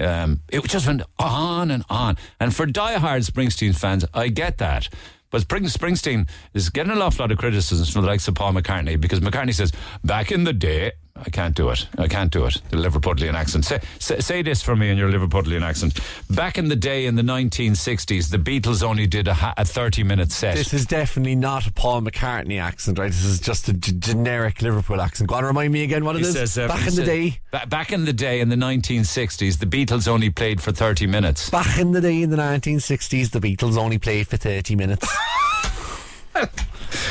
Um, 0.01 0.41
it 0.51 0.65
just 0.65 0.89
went 0.89 1.03
on 1.21 1.71
and 1.71 1.85
on. 1.89 2.17
And 2.41 2.53
for 2.53 2.67
die-hard 2.67 3.23
Springsteen 3.23 3.79
fans, 3.79 4.05
I 4.13 4.29
get 4.29 4.59
that. 4.59 4.89
But 5.31 5.43
Springsteen 5.43 6.29
is 6.55 6.71
getting 6.71 6.93
a 6.93 6.97
lot 6.97 7.21
of 7.21 7.39
criticisms 7.39 7.91
from 7.91 8.03
the 8.03 8.09
likes 8.09 8.27
of 8.27 8.35
Paul 8.35 8.53
McCartney 8.53 9.01
because 9.01 9.21
McCartney 9.21 9.55
says, 9.55 9.71
back 10.03 10.33
in 10.33 10.43
the 10.43 10.53
day, 10.53 10.93
I 11.17 11.31
can't 11.31 11.55
do 11.55 11.69
it. 11.71 11.87
I 11.97 12.09
can't 12.09 12.33
do 12.33 12.45
it. 12.47 12.61
The 12.71 12.77
Liverpudlian 12.77 13.35
accent. 13.35 13.65
Say, 13.65 13.81
say, 14.01 14.19
say, 14.19 14.43
this 14.43 14.63
for 14.63 14.75
me 14.75 14.91
in 14.91 14.99
your 14.99 15.09
Liverpudlian 15.09 15.63
accent. 15.63 16.01
Back 16.29 16.59
in 16.59 16.69
the 16.69 16.75
day 16.75 17.07
in 17.07 17.15
the 17.15 17.23
1960s, 17.23 18.31
the 18.31 18.37
Beatles 18.39 18.83
only 18.83 19.07
did 19.07 19.29
a, 19.29 19.55
a 19.57 19.65
30 19.65 20.03
minute 20.03 20.33
set. 20.33 20.57
This 20.57 20.75
is 20.75 20.87
definitely 20.87 21.37
not 21.37 21.69
a 21.69 21.73
Paul 21.73 22.03
McCartney 22.03 22.61
accent, 22.61 22.99
right? 22.99 23.13
This 23.13 23.25
is 23.25 23.39
just 23.39 23.69
a 23.69 23.75
g- 23.75 23.93
generic 23.97 24.61
Liverpool 24.61 25.01
accent. 25.01 25.31
Go 25.31 25.37
on, 25.37 25.45
remind 25.45 25.73
me 25.73 25.85
again 25.85 26.05
what 26.05 26.17
it 26.17 26.23
he 26.23 26.25
is. 26.27 26.35
Says, 26.35 26.59
uh, 26.59 26.67
back 26.67 26.79
in 26.79 26.85
says, 26.87 26.97
the 26.97 27.05
day. 27.05 27.39
Ba- 27.53 27.67
back 27.69 27.93
in 27.93 28.07
the 28.07 28.13
day 28.13 28.41
in 28.41 28.49
the 28.49 28.57
1960s, 28.57 29.61
the 29.61 29.67
Beatles 29.67 30.09
only 30.09 30.31
played 30.31 30.61
for 30.61 30.73
30 30.73 31.07
minutes. 31.07 31.49
Back 31.49 31.79
in 31.79 31.93
the 31.93 32.01
day 32.01 32.23
in 32.23 32.31
the 32.31 32.37
1960s, 32.37 33.31
the 33.31 33.41
Beatles 33.41 33.77
only 33.77 33.99
played 33.99 34.27
for 34.27 34.37
30 34.37 34.75
minutes. 34.75 35.07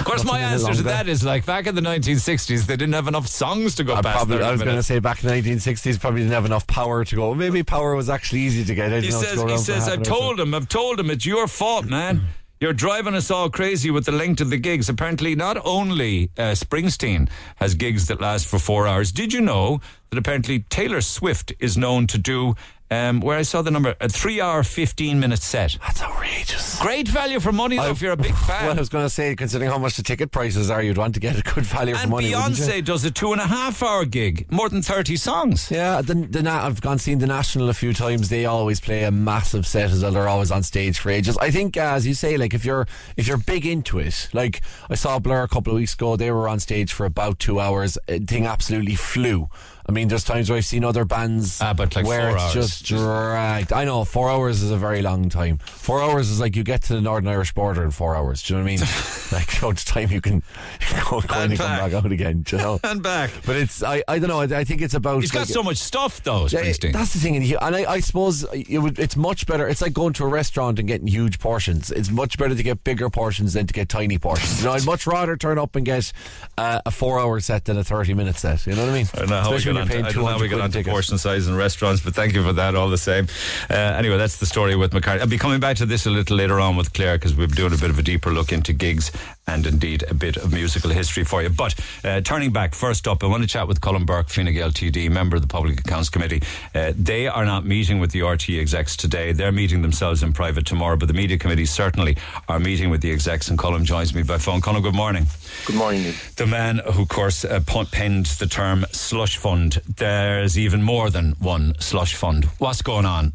Of 0.03 0.07
course, 0.07 0.25
my 0.25 0.41
answer 0.41 0.73
to 0.73 0.83
that 0.83 1.07
is 1.07 1.23
like 1.23 1.45
back 1.45 1.65
in 1.65 1.75
the 1.75 1.81
1960s, 1.81 2.65
they 2.65 2.75
didn't 2.75 2.91
have 2.91 3.07
enough 3.07 3.25
songs 3.25 3.75
to 3.75 3.85
go 3.85 3.93
I, 3.93 4.01
past. 4.01 4.17
probably, 4.17 4.43
I 4.43 4.51
was 4.51 4.61
going 4.61 4.75
to 4.75 4.83
say 4.83 4.99
back 4.99 5.23
in 5.23 5.29
the 5.29 5.33
1960s, 5.33 5.97
probably 5.97 6.19
didn't 6.19 6.33
have 6.33 6.43
enough 6.43 6.67
power 6.67 7.05
to 7.05 7.15
go. 7.15 7.33
Maybe 7.33 7.63
power 7.63 7.95
was 7.95 8.09
actually 8.09 8.41
easy 8.41 8.65
to 8.65 8.75
get. 8.75 8.91
I 8.91 8.99
He 8.99 9.07
didn't 9.07 9.13
know 9.13 9.21
to 9.21 9.37
says, 9.37 9.51
he 9.51 9.57
says, 9.59 9.87
I've 9.87 10.03
told 10.03 10.41
him, 10.41 10.53
I've 10.53 10.67
told 10.67 10.99
him, 10.99 11.09
it's 11.09 11.25
your 11.25 11.47
fault, 11.47 11.85
man. 11.85 12.27
You're 12.59 12.73
driving 12.73 13.15
us 13.15 13.31
all 13.31 13.49
crazy 13.49 13.91
with 13.91 14.05
the 14.05 14.11
length 14.11 14.41
of 14.41 14.49
the 14.49 14.57
gigs. 14.57 14.89
Apparently, 14.89 15.35
not 15.35 15.57
only 15.65 16.31
uh, 16.37 16.51
Springsteen 16.51 17.29
has 17.55 17.73
gigs 17.73 18.07
that 18.07 18.19
last 18.19 18.45
for 18.45 18.59
four 18.59 18.85
hours. 18.85 19.13
Did 19.13 19.31
you 19.31 19.39
know 19.39 19.79
that 20.09 20.19
apparently 20.19 20.65
Taylor 20.69 20.99
Swift 20.99 21.53
is 21.59 21.77
known 21.77 22.07
to 22.07 22.17
do 22.17 22.55
um, 22.93 23.19
where 23.21 23.37
I 23.37 23.41
saw 23.41 23.61
the 23.61 23.71
number 23.71 23.95
a 23.99 24.07
three 24.09 24.39
hour, 24.39 24.63
15 24.63 25.19
minute 25.19 25.39
set. 25.41 25.77
That's 25.81 26.01
outrageous. 26.01 26.79
Great 26.79 27.07
value 27.07 27.39
for 27.39 27.51
money, 27.51 27.77
though, 27.77 27.89
if 27.91 28.01
you're 28.01 28.11
a 28.11 28.17
big 28.17 28.35
fan. 28.47 28.67
Well, 28.67 28.75
I 28.75 28.79
was 28.79 28.89
going 28.89 29.05
to 29.05 29.09
say, 29.09 29.35
considering 29.35 29.69
how 29.71 29.77
much 29.77 29.95
the 29.97 30.03
ticket 30.03 30.31
prices 30.31 30.69
are, 30.69 30.81
you'd 30.81 30.97
want 30.97 31.13
to 31.15 31.19
get 31.19 31.37
a 31.37 31.41
good 31.41 31.65
value 31.65 31.95
for 31.95 32.07
money. 32.07 32.31
Beyonce 32.31 32.83
does 32.83 33.03
a 33.05 33.11
two 33.11 33.31
and 33.31 33.41
a 33.41 33.47
half 33.47 33.81
hour 33.81 34.05
gig, 34.05 34.51
more 34.51 34.69
than 34.69 34.81
30 34.81 35.15
songs. 35.15 35.71
Yeah, 35.71 36.01
the, 36.01 36.13
the 36.15 36.43
Na- 36.43 36.65
I've 36.65 36.81
gone 36.81 36.99
seen 36.99 37.19
the 37.19 37.27
National 37.27 37.69
a 37.69 37.73
few 37.73 37.93
times. 37.93 38.29
They 38.29 38.45
always 38.45 38.79
play 38.79 39.03
a 39.03 39.11
massive 39.11 39.65
set 39.65 39.91
as 39.91 40.03
well. 40.03 40.11
They're 40.11 40.27
always 40.27 40.51
on 40.51 40.63
stage 40.63 40.99
for 40.99 41.09
ages. 41.09 41.37
I 41.37 41.51
think, 41.51 41.77
uh, 41.77 41.81
as 41.81 42.05
you 42.05 42.13
say, 42.13 42.37
like 42.37 42.53
if 42.53 42.65
you're 42.65 42.87
if 43.17 43.27
you're 43.27 43.37
big 43.37 43.65
into 43.65 43.99
it, 43.99 44.29
like 44.33 44.61
I 44.89 44.95
saw 44.95 45.19
Blur 45.19 45.43
a 45.43 45.47
couple 45.47 45.73
of 45.73 45.77
weeks 45.79 45.93
ago, 45.93 46.15
they 46.15 46.31
were 46.31 46.47
on 46.47 46.59
stage 46.59 46.93
for 46.93 47.05
about 47.05 47.39
two 47.39 47.59
hours. 47.59 47.97
The 48.07 48.19
thing 48.19 48.45
absolutely 48.45 48.95
flew. 48.95 49.47
I 49.87 49.91
mean, 49.91 50.07
there's 50.07 50.23
times 50.23 50.49
where 50.49 50.57
I've 50.57 50.65
seen 50.65 50.83
other 50.85 51.03
bands 51.05 51.59
Ah, 51.61 51.73
but 51.73 51.95
like 51.95 52.05
where 52.05 52.29
it's 52.31 52.41
hours. 52.43 52.53
just 52.53 52.85
dragged. 52.85 53.73
I 53.73 53.83
know 53.83 54.05
four 54.05 54.29
hours 54.29 54.61
is 54.61 54.71
a 54.71 54.77
very 54.77 55.01
long 55.01 55.29
time. 55.29 55.57
Four 55.57 56.01
hours 56.01 56.29
is 56.29 56.39
like 56.39 56.55
you 56.55 56.63
get 56.63 56.83
to 56.83 56.93
the 56.95 57.01
Northern 57.01 57.27
Irish 57.27 57.53
border 57.53 57.83
in 57.83 57.91
four 57.91 58.15
hours. 58.15 58.41
Do 58.43 58.53
you 58.53 58.59
know 58.59 58.63
what 58.63 58.71
I 58.71 58.75
mean? 58.77 58.79
like 59.33 59.49
how 59.51 59.67
much 59.67 59.85
time 59.85 60.09
you 60.11 60.21
can 60.21 60.41
go, 61.09 61.19
go 61.21 61.35
And 61.35 61.51
and 61.51 61.57
come 61.59 61.77
back. 61.89 61.93
out 61.93 62.11
again. 62.11 62.45
You 62.49 62.57
know. 62.57 62.79
And 62.83 63.01
back. 63.03 63.31
But 63.45 63.57
it's 63.57 63.83
I, 63.83 64.03
I 64.07 64.19
don't 64.19 64.29
know. 64.29 64.39
I, 64.41 64.59
I 64.59 64.63
think 64.63 64.81
it's 64.81 64.93
about 64.93 65.19
He's 65.21 65.31
got 65.31 65.47
so 65.47 65.63
much 65.63 65.77
stuff, 65.77 66.23
though, 66.23 66.47
yeah, 66.47 66.61
that's 66.91 67.13
the 67.13 67.19
thing, 67.19 67.35
and, 67.35 67.43
he, 67.43 67.55
and 67.55 67.75
I, 67.75 67.91
I 67.93 67.99
suppose 67.99 68.43
it 68.53 68.77
would, 68.79 68.99
it's 68.99 69.15
much 69.17 69.45
better. 69.47 69.67
It's 69.67 69.81
like 69.81 69.93
going 69.93 70.13
to 70.13 70.23
a 70.23 70.27
restaurant 70.27 70.79
and 70.79 70.87
getting 70.87 71.07
huge 71.07 71.39
portions. 71.39 71.91
It's 71.91 72.09
much 72.09 72.37
better 72.37 72.55
to 72.55 72.63
get 72.63 72.83
bigger 72.83 73.09
portions 73.09 73.53
than 73.53 73.67
to 73.67 73.73
get 73.73 73.89
tiny 73.89 74.17
portions. 74.17 74.59
You 74.59 74.67
know, 74.67 74.73
I'd 74.73 74.85
much 74.85 75.05
rather 75.07 75.35
turn 75.37 75.57
up 75.57 75.75
and 75.75 75.85
get 75.85 76.11
uh, 76.57 76.81
a 76.85 76.91
four-hour 76.91 77.39
set 77.39 77.65
than 77.65 77.77
a 77.77 77.83
thirty-minute 77.83 78.35
set. 78.37 78.65
You 78.67 78.75
know 78.75 78.83
what 78.85 78.91
I 78.91 78.93
mean? 78.93 79.07
I 79.13 79.72
don't 79.73 79.75
we 79.75 79.81
Especially 79.81 79.81
got 79.81 79.81
onto, 79.81 79.93
paying 79.93 80.05
I 80.05 80.11
don't 80.11 80.23
know 80.23 80.31
how 80.31 80.39
we 80.39 80.47
got 80.47 80.59
a 80.59 80.63
onto 80.63 80.83
portion 80.83 81.17
size 81.17 81.47
in 81.47 81.55
restaurants, 81.55 82.01
but 82.01 82.15
thank 82.15 82.33
you 82.33 82.43
for 82.43 82.53
that 82.53 82.75
all 82.75 82.89
the 82.89 82.97
same. 82.97 83.27
Uh, 83.69 83.73
anyway, 83.73 84.17
that's 84.17 84.37
the 84.37 84.45
story 84.45 84.75
with 84.75 84.91
McCartney. 84.91 85.21
I'll 85.21 85.27
be 85.27 85.37
coming 85.37 85.59
back 85.59 85.77
to 85.77 85.85
this 85.85 86.05
a 86.05 86.09
little 86.09 86.37
later 86.37 86.59
on 86.59 86.75
with 86.75 86.93
Claire 86.93 87.17
because 87.17 87.35
we're 87.35 87.47
doing 87.47 87.73
a 87.73 87.77
bit 87.77 87.89
of 87.89 87.99
a 87.99 88.03
deeper 88.03 88.31
look 88.31 88.51
into 88.51 88.73
gigs 88.73 89.11
and 89.47 89.65
indeed 89.65 90.03
a 90.09 90.13
bit 90.13 90.37
of 90.37 90.53
musical 90.53 90.89
history 90.89 91.23
for 91.23 91.43
you. 91.43 91.49
But 91.49 91.75
uh, 92.03 92.21
turning 92.21 92.51
back, 92.51 92.73
first 92.73 93.07
up, 93.07 93.23
I 93.23 93.27
want 93.27 93.43
to 93.43 93.49
chat 93.49 93.67
with 93.67 93.81
Colm 93.81 94.05
Burke, 94.05 94.29
Fine 94.29 94.53
Gael 94.53 94.71
TD, 94.71 95.11
member 95.11 95.35
of 95.35 95.41
the 95.41 95.47
Public 95.47 95.79
Accounts 95.79 96.09
Committee. 96.09 96.41
Uh, 96.73 96.93
they 96.95 97.27
are 97.27 97.45
not 97.45 97.65
meeting 97.65 97.99
with 97.99 98.11
the 98.11 98.21
RT 98.21 98.49
execs 98.51 98.95
today. 98.95 99.33
They're 99.33 99.51
meeting 99.51 99.81
themselves 99.81 100.23
in 100.23 100.33
private 100.33 100.65
tomorrow, 100.65 100.95
but 100.95 101.07
the 101.07 101.13
media 101.13 101.37
committee 101.37 101.65
certainly 101.65 102.17
are 102.47 102.59
meeting 102.59 102.89
with 102.89 103.01
the 103.01 103.11
execs. 103.11 103.49
And 103.49 103.59
Colm 103.59 103.83
joins 103.83 104.13
me 104.13 104.23
by 104.23 104.37
phone. 104.37 104.61
Colm, 104.61 104.81
good 104.81 104.95
morning. 104.95 105.25
Good 105.65 105.75
morning. 105.75 106.13
The 106.35 106.47
man 106.47 106.79
who, 106.79 107.03
of 107.03 107.07
course, 107.09 107.45
uh, 107.45 107.61
penned 107.91 108.25
the 108.25 108.47
term 108.47 108.85
slush 108.91 109.37
fund. 109.37 109.81
There's 109.97 110.57
even 110.57 110.83
more 110.83 111.09
than 111.09 111.33
one 111.39 111.75
slush 111.79 112.15
fund. 112.15 112.45
What's 112.57 112.81
going 112.81 113.05
on? 113.05 113.33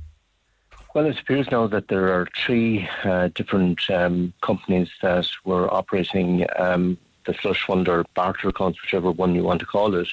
Well, 0.95 1.07
it 1.07 1.19
appears 1.21 1.51
now 1.51 1.67
that 1.69 1.89
there 1.89 2.13
are 2.13 2.27
three 2.37 2.89
uh, 3.05 3.29
different 3.35 3.89
um, 3.91 4.33
companies 4.41 4.91
that 5.01 5.29
were 5.45 5.73
operating 5.73 6.47
um, 6.57 6.99
the 7.25 7.35
slush 7.35 7.65
fund 7.65 7.89
or 7.89 8.05
barter 8.15 8.49
accounts, 8.49 8.83
whichever 8.83 9.11
one 9.11 9.35
you 9.35 9.43
want 9.43 9.61
to 9.61 9.67
call 9.67 9.95
it. 9.95 10.09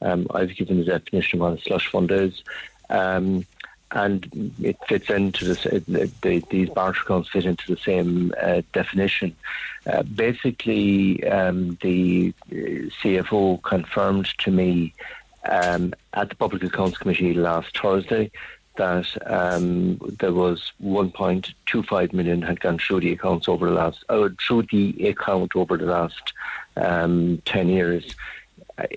Um, 0.00 0.26
I've 0.32 0.54
given 0.54 0.78
the 0.78 0.84
definition 0.84 1.40
of 1.40 1.50
what 1.50 1.58
a 1.58 1.62
slush 1.62 1.88
fund 1.88 2.10
is. 2.10 2.44
Um, 2.90 3.44
and 3.92 4.52
it 4.62 4.76
fits 4.86 5.08
into 5.08 5.44
this, 5.46 5.62
the, 5.62 6.42
these 6.50 6.68
barter 6.70 7.00
accounts 7.02 7.30
fit 7.30 7.46
into 7.46 7.74
the 7.74 7.80
same 7.80 8.34
uh, 8.40 8.62
definition. 8.72 9.34
Uh, 9.86 10.02
basically, 10.02 11.26
um, 11.28 11.78
the 11.80 12.34
uh, 12.50 12.54
CFO 13.00 13.62
confirmed 13.62 14.26
to 14.38 14.50
me 14.50 14.92
um, 15.48 15.94
at 16.12 16.28
the 16.28 16.34
Public 16.34 16.62
Accounts 16.62 16.98
Committee 16.98 17.34
last 17.34 17.78
Thursday 17.78 18.30
that 18.76 19.06
um, 19.26 19.96
there 20.20 20.32
was 20.32 20.72
1.25 20.82 22.12
million 22.12 22.42
had 22.42 22.60
gone 22.60 22.78
through 22.78 23.00
the 23.00 23.12
accounts 23.12 23.48
over 23.48 23.66
the 23.66 23.74
last 23.74 24.04
uh, 24.08 24.28
through 24.40 24.62
the 24.70 25.08
account 25.08 25.56
over 25.56 25.76
the 25.76 25.86
last 25.86 26.32
um, 26.76 27.42
10 27.44 27.68
years. 27.68 28.14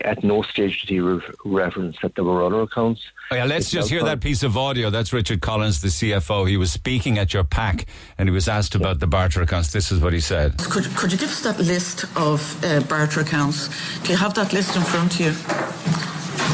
At 0.01 0.23
no 0.23 0.43
stage 0.43 0.81
did 0.81 0.89
he 0.89 0.99
re- 0.99 1.21
reference 1.43 1.97
that 2.03 2.13
there 2.13 2.23
were 2.23 2.43
other 2.43 2.61
accounts. 2.61 3.01
Oh, 3.31 3.35
yeah, 3.35 3.45
let's 3.45 3.71
just 3.71 3.89
hear 3.89 4.03
that 4.03 4.21
piece 4.21 4.43
of 4.43 4.55
audio. 4.55 4.91
That's 4.91 5.11
Richard 5.11 5.41
Collins, 5.41 5.81
the 5.81 5.87
CFO. 5.87 6.47
He 6.47 6.55
was 6.55 6.71
speaking 6.71 7.17
at 7.17 7.33
your 7.33 7.43
PAC 7.43 7.87
and 8.17 8.29
he 8.29 8.33
was 8.33 8.47
asked 8.47 8.75
about 8.75 8.99
the 8.99 9.07
barter 9.07 9.41
accounts. 9.41 9.71
This 9.71 9.91
is 9.91 9.99
what 9.99 10.13
he 10.13 10.19
said. 10.19 10.57
Could, 10.59 10.85
could 10.95 11.11
you 11.11 11.17
give 11.17 11.29
us 11.29 11.41
that 11.41 11.57
list 11.57 12.05
of 12.15 12.63
uh, 12.63 12.81
barter 12.81 13.21
accounts? 13.21 13.69
Do 14.01 14.11
you 14.11 14.17
have 14.17 14.35
that 14.35 14.53
list 14.53 14.75
in 14.75 14.83
front 14.83 15.15
of 15.15 15.19
you? 15.19 15.29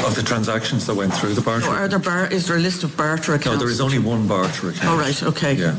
Of 0.06 0.16
the 0.16 0.24
transactions 0.24 0.86
that 0.86 0.96
went 0.96 1.14
through 1.14 1.34
the 1.34 1.42
barter? 1.42 1.68
Or 1.68 1.76
are 1.76 1.88
there 1.90 2.00
bar, 2.00 2.28
is 2.32 2.48
there 2.48 2.56
a 2.56 2.62
list 2.62 2.84
of 2.84 2.96
barter 2.96 3.34
accounts? 3.34 3.60
no, 3.60 3.66
there 3.66 3.70
is 3.70 3.82
only 3.82 4.00
one 4.00 4.26
barter 4.28 4.70
account. 4.70 4.86
All 4.86 4.98
right, 4.98 5.22
okay. 5.24 5.54
Yeah. 5.54 5.76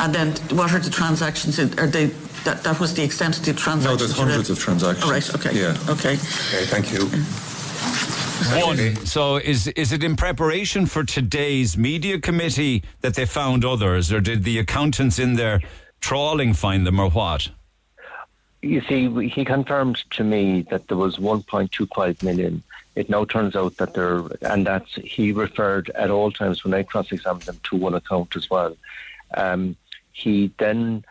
And 0.00 0.14
then 0.14 0.32
what 0.56 0.72
are 0.74 0.78
the 0.78 0.90
transactions? 0.90 1.58
In, 1.58 1.78
are 1.78 1.86
they 1.86 2.10
that, 2.46 2.62
that 2.64 2.80
was 2.80 2.94
the 2.94 3.02
extent 3.02 3.38
of 3.38 3.44
the 3.44 3.52
transactions? 3.52 3.84
No, 3.84 3.96
there's 3.96 4.16
you 4.16 4.24
read? 4.24 4.30
hundreds 4.30 4.50
of 4.50 4.58
transactions. 4.58 5.04
All 5.04 5.10
right, 5.10 5.34
okay. 5.34 5.52
Yeah. 5.58 5.76
Okay. 5.90 6.14
Okay, 6.14 6.64
thank 6.66 6.92
you. 6.92 7.04
One. 8.60 9.06
So 9.06 9.36
is 9.36 9.66
is 9.68 9.92
it 9.92 10.04
in 10.04 10.14
preparation 10.16 10.86
for 10.86 11.04
today's 11.04 11.76
media 11.76 12.20
committee 12.20 12.84
that 13.00 13.14
they 13.14 13.26
found 13.26 13.64
others, 13.64 14.12
or 14.12 14.20
did 14.20 14.44
the 14.44 14.58
accountants 14.58 15.18
in 15.18 15.34
their 15.34 15.60
trawling 16.00 16.54
find 16.54 16.86
them, 16.86 17.00
or 17.00 17.10
what? 17.10 17.50
You 18.62 18.80
see, 18.82 19.28
he 19.28 19.44
confirmed 19.44 20.04
to 20.10 20.24
me 20.24 20.62
that 20.70 20.88
there 20.88 20.96
was 20.96 21.16
1.25 21.18 22.22
million. 22.22 22.62
It 22.94 23.10
now 23.10 23.24
turns 23.24 23.54
out 23.54 23.76
that 23.76 23.94
there, 23.94 24.22
and 24.42 24.66
that's 24.66 24.94
he 24.94 25.32
referred 25.32 25.90
at 25.90 26.10
all 26.10 26.32
times 26.32 26.64
when 26.64 26.74
I 26.74 26.82
cross-examined 26.82 27.44
him 27.48 27.60
to 27.64 27.76
one 27.76 27.94
account 27.94 28.36
as 28.36 28.48
well. 28.50 28.76
Um, 29.36 29.76
he 30.12 30.50
then, 30.58 31.04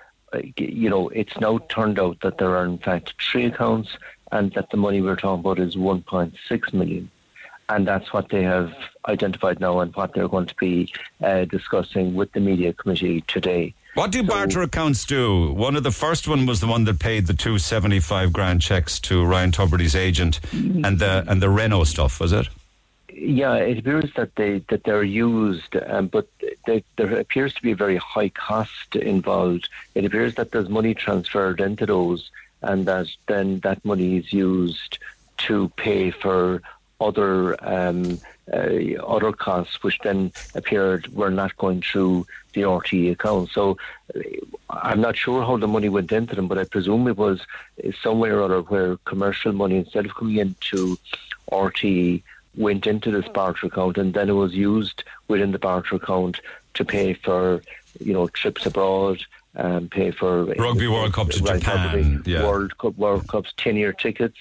you 0.57 0.89
know, 0.89 1.09
it's 1.09 1.39
now 1.39 1.59
turned 1.69 1.99
out 1.99 2.19
that 2.21 2.37
there 2.37 2.55
are 2.55 2.65
in 2.65 2.77
fact 2.77 3.13
three 3.21 3.45
accounts, 3.45 3.97
and 4.31 4.51
that 4.53 4.69
the 4.69 4.77
money 4.77 5.01
we're 5.01 5.15
talking 5.15 5.39
about 5.39 5.59
is 5.59 5.75
1.6 5.75 6.73
million 6.73 7.09
and 7.69 7.87
that's 7.87 8.13
what 8.13 8.29
they 8.29 8.43
have 8.43 8.73
identified 9.07 9.59
now 9.59 9.79
and 9.79 9.95
what 9.95 10.13
they're 10.13 10.27
going 10.27 10.45
to 10.45 10.55
be 10.55 10.91
uh, 11.23 11.45
discussing 11.45 12.13
with 12.13 12.31
the 12.33 12.39
media 12.39 12.73
committee 12.73 13.21
today. 13.21 13.73
What 13.95 14.11
do 14.11 14.23
barter 14.23 14.61
accounts 14.61 15.05
do? 15.05 15.53
One 15.53 15.77
of 15.77 15.83
the 15.83 15.91
first 15.91 16.27
one 16.27 16.45
was 16.45 16.59
the 16.59 16.67
one 16.67 16.83
that 16.83 16.99
paid 16.99 17.27
the 17.27 17.33
two 17.33 17.57
seventy 17.57 18.01
five 18.01 18.33
grand 18.33 18.61
checks 18.61 18.99
to 19.01 19.23
Ryan 19.23 19.51
Tubridy's 19.51 19.95
agent, 19.95 20.41
and 20.51 20.99
the 20.99 21.23
and 21.27 21.41
the 21.41 21.49
Renault 21.49 21.85
stuff 21.85 22.19
was 22.19 22.33
it? 22.33 22.49
Yeah, 23.17 23.55
it 23.55 23.79
appears 23.79 24.11
that 24.17 24.35
they 24.35 24.59
that 24.67 24.83
they're 24.83 25.03
used, 25.03 25.77
um, 25.87 26.07
but 26.07 26.27
they, 26.65 26.83
there 26.97 27.17
appears 27.17 27.53
to 27.53 27.61
be 27.61 27.71
a 27.71 27.75
very 27.75 27.95
high 27.95 28.27
cost 28.27 28.97
involved. 28.97 29.69
It 29.95 30.03
appears 30.03 30.35
that 30.35 30.51
there's 30.51 30.67
money 30.67 30.93
transferred 30.93 31.61
into 31.61 31.85
those, 31.85 32.29
and 32.61 32.85
that 32.87 33.07
then 33.27 33.59
that 33.61 33.85
money 33.85 34.17
is 34.17 34.33
used 34.33 34.99
to 35.37 35.69
pay 35.77 36.11
for 36.11 36.61
other 36.99 37.55
um, 37.65 38.19
uh, 38.51 39.01
other 39.07 39.31
costs, 39.31 39.81
which 39.81 39.97
then 40.03 40.33
appeared 40.53 41.07
were 41.15 41.31
not 41.31 41.55
going 41.55 41.81
through 41.81 42.27
the 42.53 42.63
RTE 42.63 43.13
account. 43.13 43.49
So 43.49 43.77
uh, 44.13 44.19
I'm 44.69 44.99
not 44.99 45.15
sure 45.15 45.41
how 45.41 45.55
the 45.55 45.69
money 45.69 45.87
went 45.87 46.11
into 46.11 46.35
them, 46.35 46.49
but 46.49 46.57
I 46.57 46.65
presume 46.65 47.07
it 47.07 47.17
was 47.17 47.39
somewhere 48.03 48.39
or 48.39 48.43
other 48.43 48.61
where 48.61 48.97
commercial 49.05 49.53
money, 49.53 49.77
instead 49.77 50.05
of 50.05 50.15
coming 50.15 50.37
into 50.37 50.97
RTE, 51.49 52.23
went 52.57 52.87
into 52.87 53.11
this 53.11 53.27
barter 53.29 53.67
account, 53.67 53.97
and 53.97 54.13
then 54.13 54.29
it 54.29 54.33
was 54.33 54.53
used 54.53 55.03
within 55.27 55.51
the 55.51 55.59
barter 55.59 55.95
account 55.95 56.39
to 56.75 56.85
pay 56.85 57.13
for, 57.13 57.61
you 57.99 58.13
know, 58.13 58.27
trips 58.27 58.65
abroad. 58.65 59.19
Um, 59.57 59.87
pay 59.87 60.11
for 60.11 60.43
Rugby 60.43 60.89
World 60.89 61.13
Cup 61.13 61.29
to 61.29 61.41
Right, 61.41 61.61
Japan, 61.61 61.95
Rugby 61.95 62.31
yeah. 62.31 62.43
World 62.43 62.77
Cup, 62.77 62.97
World 62.97 63.25
Cups, 63.29 63.53
ten-year 63.55 63.93
tickets, 63.93 64.37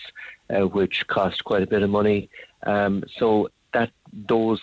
uh, 0.50 0.66
which 0.66 1.06
cost 1.06 1.44
quite 1.44 1.62
a 1.62 1.68
bit 1.68 1.84
of 1.84 1.90
money. 1.90 2.28
Um, 2.64 3.04
so 3.16 3.48
that 3.72 3.90
those 4.12 4.60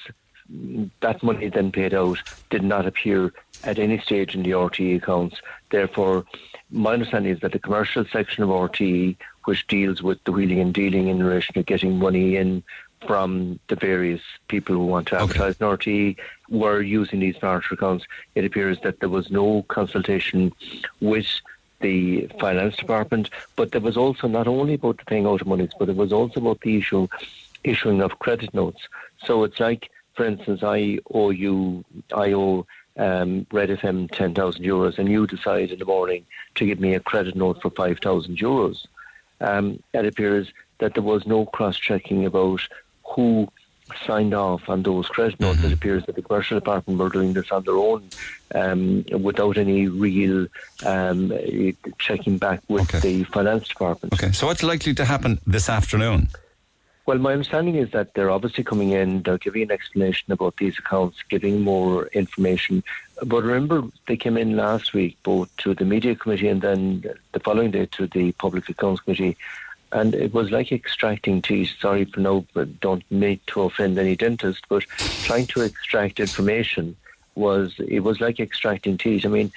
that 0.99 1.23
money 1.23 1.47
then 1.47 1.71
paid 1.71 1.93
out 1.93 2.17
did 2.49 2.63
not 2.63 2.85
appear 2.85 3.31
at 3.63 3.79
any 3.79 3.99
stage 3.99 4.35
in 4.35 4.43
the 4.43 4.51
RTE 4.51 4.97
accounts. 4.97 5.37
Therefore, 5.69 6.25
my 6.69 6.93
understanding 6.93 7.33
is 7.33 7.39
that 7.41 7.51
the 7.51 7.59
commercial 7.59 8.05
section 8.05 8.43
of 8.43 8.49
RTE, 8.49 9.15
which 9.45 9.67
deals 9.67 10.01
with 10.01 10.23
the 10.23 10.31
wheeling 10.31 10.59
and 10.59 10.73
dealing 10.73 11.07
in 11.07 11.23
relation 11.23 11.53
to 11.53 11.63
getting 11.63 11.97
money 11.97 12.35
in 12.35 12.63
from 13.05 13.59
the 13.67 13.75
various 13.75 14.21
people 14.47 14.75
who 14.75 14.85
want 14.85 15.07
to 15.07 15.19
advertise 15.19 15.55
in 15.59 15.67
RTE, 15.67 16.17
were 16.49 16.81
using 16.81 17.19
these 17.19 17.37
barter 17.37 17.73
accounts. 17.73 18.05
It 18.35 18.45
appears 18.45 18.79
that 18.81 18.99
there 18.99 19.09
was 19.09 19.31
no 19.31 19.63
consultation 19.63 20.53
with 20.99 21.25
the 21.79 22.27
finance 22.39 22.75
department, 22.75 23.29
but 23.55 23.71
there 23.71 23.81
was 23.81 23.97
also 23.97 24.27
not 24.27 24.47
only 24.47 24.75
about 24.75 24.99
the 24.99 25.05
paying 25.05 25.25
out 25.25 25.41
of 25.41 25.47
monies, 25.47 25.71
but 25.77 25.89
it 25.89 25.95
was 25.95 26.13
also 26.13 26.39
about 26.39 26.61
the 26.61 26.77
issue 26.77 27.07
issuing 27.63 28.01
of 28.01 28.19
credit 28.19 28.53
notes. 28.53 28.87
So 29.25 29.43
it's 29.43 29.59
like, 29.59 29.89
for 30.13 30.25
instance, 30.25 30.61
I 30.63 30.99
owe 31.11 31.31
you, 31.31 31.83
I 32.13 32.33
owe 32.33 32.65
um, 32.97 33.47
Red 33.51 33.69
FM 33.69 34.11
10,000 34.11 34.63
euros, 34.63 34.97
and 34.99 35.09
you 35.09 35.25
decide 35.25 35.71
in 35.71 35.79
the 35.79 35.85
morning 35.85 36.25
to 36.55 36.65
give 36.65 36.79
me 36.79 36.93
a 36.93 36.99
credit 36.99 37.35
note 37.35 37.61
for 37.61 37.71
5,000 37.71 38.37
euros. 38.37 38.85
Um, 39.39 39.81
it 39.93 40.05
appears 40.05 40.51
that 40.79 40.93
there 40.93 41.03
was 41.03 41.25
no 41.25 41.45
cross 41.45 41.77
checking 41.77 42.25
about 42.25 42.61
who 43.15 43.47
signed 44.07 44.33
off 44.33 44.69
on 44.69 44.83
those 44.83 45.07
credit 45.07 45.39
notes. 45.39 45.57
Mm-hmm. 45.57 45.67
It 45.67 45.73
appears 45.73 46.05
that 46.05 46.15
the 46.15 46.21
commercial 46.21 46.57
department 46.57 46.97
were 46.99 47.09
doing 47.09 47.33
this 47.33 47.51
on 47.51 47.63
their 47.63 47.75
own 47.75 48.09
um, 48.55 49.03
without 49.19 49.57
any 49.57 49.87
real 49.87 50.47
um, 50.85 51.31
checking 51.99 52.37
back 52.37 52.61
with 52.69 52.83
Okay. 52.83 52.99
the 52.99 53.23
finance 53.25 53.67
department. 53.67 54.13
Okay, 54.13 54.31
so 54.31 54.47
what's 54.47 54.63
likely 54.63 54.93
to 54.93 55.05
happen 55.05 55.39
this 55.45 55.67
afternoon? 55.69 56.29
Well, 57.07 57.17
my 57.17 57.33
understanding 57.33 57.75
is 57.75 57.91
that 57.91 58.13
they're 58.13 58.29
obviously 58.29 58.63
coming 58.63 58.91
in, 58.91 59.23
they're 59.23 59.39
giving 59.39 59.63
an 59.63 59.71
explanation 59.71 60.31
about 60.31 60.57
these 60.57 60.77
accounts, 60.77 61.17
giving 61.29 61.59
more 61.61 62.05
information. 62.07 62.83
But 63.25 63.43
remember, 63.43 63.83
they 64.07 64.15
came 64.15 64.37
in 64.37 64.55
last 64.55 64.93
week 64.93 65.17
both 65.23 65.49
to 65.57 65.73
the 65.73 65.83
media 65.83 66.15
committee 66.15 66.47
and 66.47 66.61
then 66.61 67.03
the 67.33 67.39
following 67.39 67.71
day 67.71 67.87
to 67.87 68.07
the 68.07 68.31
public 68.33 68.69
accounts 68.69 69.01
committee. 69.01 69.35
And 69.91 70.15
it 70.15 70.33
was 70.33 70.51
like 70.51 70.71
extracting 70.71 71.41
teeth. 71.41 71.71
Sorry 71.79 72.05
for 72.05 72.19
no, 72.19 72.45
but 72.53 72.79
don't 72.79 73.03
make 73.11 73.45
to 73.47 73.63
offend 73.63 73.99
any 73.99 74.15
dentist, 74.15 74.65
but 74.69 74.83
trying 75.23 75.47
to 75.47 75.61
extract 75.61 76.19
information 76.19 76.95
was, 77.35 77.73
it 77.77 78.01
was 78.01 78.21
like 78.21 78.39
extracting 78.39 78.97
teeth. 78.97 79.25
I 79.25 79.29
mean, 79.29 79.51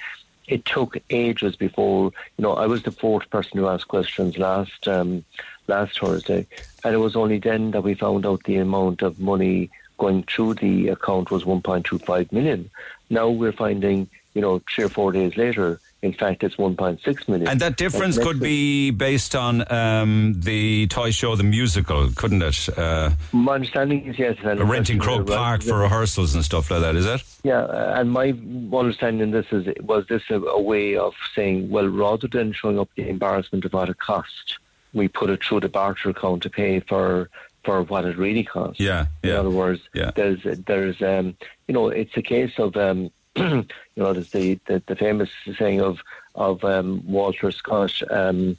it 0.47 0.65
took 0.65 0.97
ages 1.09 1.55
before 1.55 2.11
you 2.37 2.43
know 2.43 2.53
I 2.53 2.67
was 2.67 2.83
the 2.83 2.91
fourth 2.91 3.29
person 3.29 3.57
to 3.57 3.69
ask 3.69 3.87
questions 3.87 4.37
last 4.37 4.87
um, 4.87 5.23
last 5.67 5.99
Thursday, 5.99 6.45
and 6.83 6.93
it 6.93 6.99
was 6.99 7.15
only 7.15 7.39
then 7.39 7.71
that 7.71 7.81
we 7.81 7.93
found 7.93 8.25
out 8.25 8.43
the 8.43 8.57
amount 8.57 9.01
of 9.01 9.19
money 9.19 9.69
going 9.97 10.23
through 10.23 10.55
the 10.55 10.89
account 10.89 11.31
was 11.31 11.45
1.25 11.45 12.31
million. 12.31 12.69
Now 13.09 13.29
we're 13.29 13.51
finding 13.51 14.09
you 14.33 14.41
know 14.41 14.61
three 14.69 14.83
or 14.83 14.89
four 14.89 15.11
days 15.11 15.35
later, 15.37 15.79
in 16.05 16.13
fact, 16.13 16.43
it's 16.43 16.55
1.6 16.55 17.27
million. 17.27 17.47
And 17.47 17.59
that 17.61 17.77
difference 17.77 18.17
could 18.17 18.39
be 18.39 18.91
based 18.91 19.35
on 19.35 19.69
um, 19.71 20.35
the 20.37 20.87
toy 20.87 21.11
show, 21.11 21.35
the 21.35 21.43
musical, 21.43 22.09
couldn't 22.15 22.41
it? 22.41 22.69
Uh. 22.77 23.11
My 23.33 23.55
understanding 23.55 24.05
is 24.05 24.17
yes, 24.19 24.37
and 24.43 24.69
renting 24.69 24.99
Croke 24.99 25.27
right, 25.27 25.37
Park 25.37 25.63
for 25.63 25.79
rehearsals 25.79 26.35
and 26.35 26.45
stuff 26.45 26.71
like 26.71 26.81
that, 26.81 26.95
is 26.95 27.05
it? 27.05 27.23
Yeah, 27.43 27.61
uh, 27.63 27.95
and 27.97 28.11
my 28.11 28.29
understanding 28.77 29.21
in 29.21 29.31
this 29.31 29.47
is 29.51 29.67
was 29.81 30.05
this 30.07 30.23
a, 30.29 30.39
a 30.39 30.61
way 30.61 30.95
of 30.95 31.13
saying, 31.35 31.69
well, 31.69 31.87
rather 31.87 32.27
than 32.27 32.53
showing 32.53 32.79
up 32.79 32.89
the 32.95 33.09
embarrassment 33.09 33.65
of 33.65 33.73
what 33.73 33.89
it 33.89 33.97
cost, 33.97 34.59
we 34.93 35.07
put 35.07 35.29
it 35.29 35.43
through 35.43 35.59
the 35.61 35.69
barter 35.69 36.09
account 36.09 36.43
to 36.43 36.49
pay 36.49 36.79
for 36.79 37.29
for 37.63 37.81
what 37.83 38.05
it 38.05 38.17
really 38.17 38.43
cost. 38.43 38.79
Yeah, 38.79 39.07
yeah. 39.23 39.31
In 39.31 39.37
other 39.37 39.49
words, 39.49 39.81
Yeah. 39.93 40.11
there's 40.15 40.39
there's 40.65 41.01
um, 41.01 41.35
you 41.67 41.73
know 41.73 41.89
it's 41.89 42.15
a 42.15 42.21
case 42.21 42.53
of 42.59 42.75
um, 42.77 43.09
you 43.37 43.65
know 43.95 44.13
there's 44.13 44.31
the, 44.31 44.59
the 44.67 44.81
the 44.87 44.95
famous 44.95 45.29
saying 45.57 45.81
of 45.81 45.99
of 46.35 46.63
um, 46.63 47.03
Walter 47.05 47.51
Scott. 47.51 47.93
Um, 48.09 48.57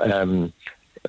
um, 0.00 0.52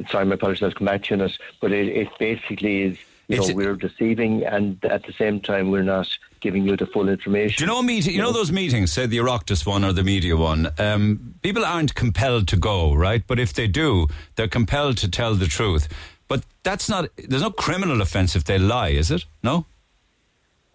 sorry, 0.10 0.26
my 0.26 0.36
apologies. 0.36 0.64
I'll 0.64 0.72
come 0.72 0.86
back 0.86 1.04
to 1.04 1.16
you 1.16 1.22
on 1.22 1.30
it, 1.30 1.38
but 1.62 1.72
it, 1.72 1.88
it 1.90 2.08
basically 2.20 2.82
is. 2.84 2.98
You 3.30 3.36
It's- 3.36 3.50
know, 3.50 3.56
we're 3.56 3.76
deceiving, 3.76 4.44
and 4.44 4.84
at 4.84 5.04
the 5.06 5.14
same 5.14 5.40
time, 5.40 5.72
we're 5.72 5.82
not 5.82 6.10
giving 6.42 6.68
you 6.68 6.76
the 6.76 6.86
full 6.86 7.08
information. 7.08 7.56
Do 7.58 7.64
you 7.64 7.68
know 7.68 7.82
meeting? 7.82 8.14
You 8.14 8.22
know 8.22 8.34
those 8.34 8.52
meetings, 8.52 8.92
say 8.92 9.06
the 9.06 9.18
Oireachtas 9.18 9.66
one 9.66 9.86
or 9.86 9.94
the 9.94 10.04
media 10.04 10.36
one. 10.36 10.68
Um, 10.78 11.34
people 11.42 11.64
aren't 11.64 11.96
compelled 11.96 12.50
to 12.50 12.58
go, 12.58 12.94
right? 12.94 13.24
But 13.26 13.40
if 13.40 13.54
they 13.54 13.68
do, 13.68 14.08
they're 14.36 14.50
compelled 14.50 14.98
to 14.98 15.10
tell 15.10 15.36
the 15.36 15.46
truth. 15.48 15.88
But 16.28 16.44
that's 16.64 16.90
not. 16.90 17.08
There's 17.16 17.42
no 17.42 17.50
criminal 17.52 18.02
offence 18.02 18.36
if 18.36 18.44
they 18.44 18.58
lie, 18.60 18.90
is 18.90 19.10
it? 19.10 19.24
No. 19.42 19.66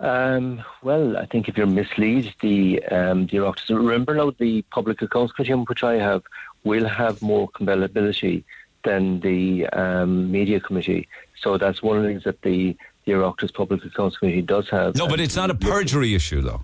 Um, 0.01 0.63
well, 0.83 1.17
I 1.17 1.27
think 1.27 1.49
if 1.49 1.57
you're 1.57 1.67
mislead 1.67 2.33
the 2.41 2.85
um, 2.85 3.27
the 3.27 3.39
Oireachtas, 3.39 3.77
remember 3.77 4.15
now 4.15 4.31
the 4.39 4.63
Public 4.63 5.03
Accounts 5.03 5.33
Committee, 5.33 5.55
which 5.55 5.83
I 5.83 5.95
have, 5.95 6.23
will 6.63 6.87
have 6.87 7.21
more 7.21 7.49
compellability 7.51 8.45
than 8.85 9.21
the 9.21 9.67
um, 9.69 10.31
Media 10.31 10.61
Committee. 10.61 11.09
So 11.41 11.59
that's 11.59 11.83
one 11.83 11.97
of 11.97 12.05
the 12.05 12.09
things 12.11 12.25
that 12.25 12.43
the 12.43 12.77
the 13.07 13.13
Oireachtas 13.13 13.53
Public 13.53 13.85
Accounts 13.85 14.19
Committee 14.19 14.43
does 14.43 14.69
have. 14.71 14.95
No, 14.95 15.09
but 15.09 15.19
it's 15.19 15.37
not 15.37 15.51
a 15.51 15.55
perjury 15.55 16.15
issue, 16.15 16.43
though. 16.43 16.63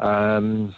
Um, 0.00 0.74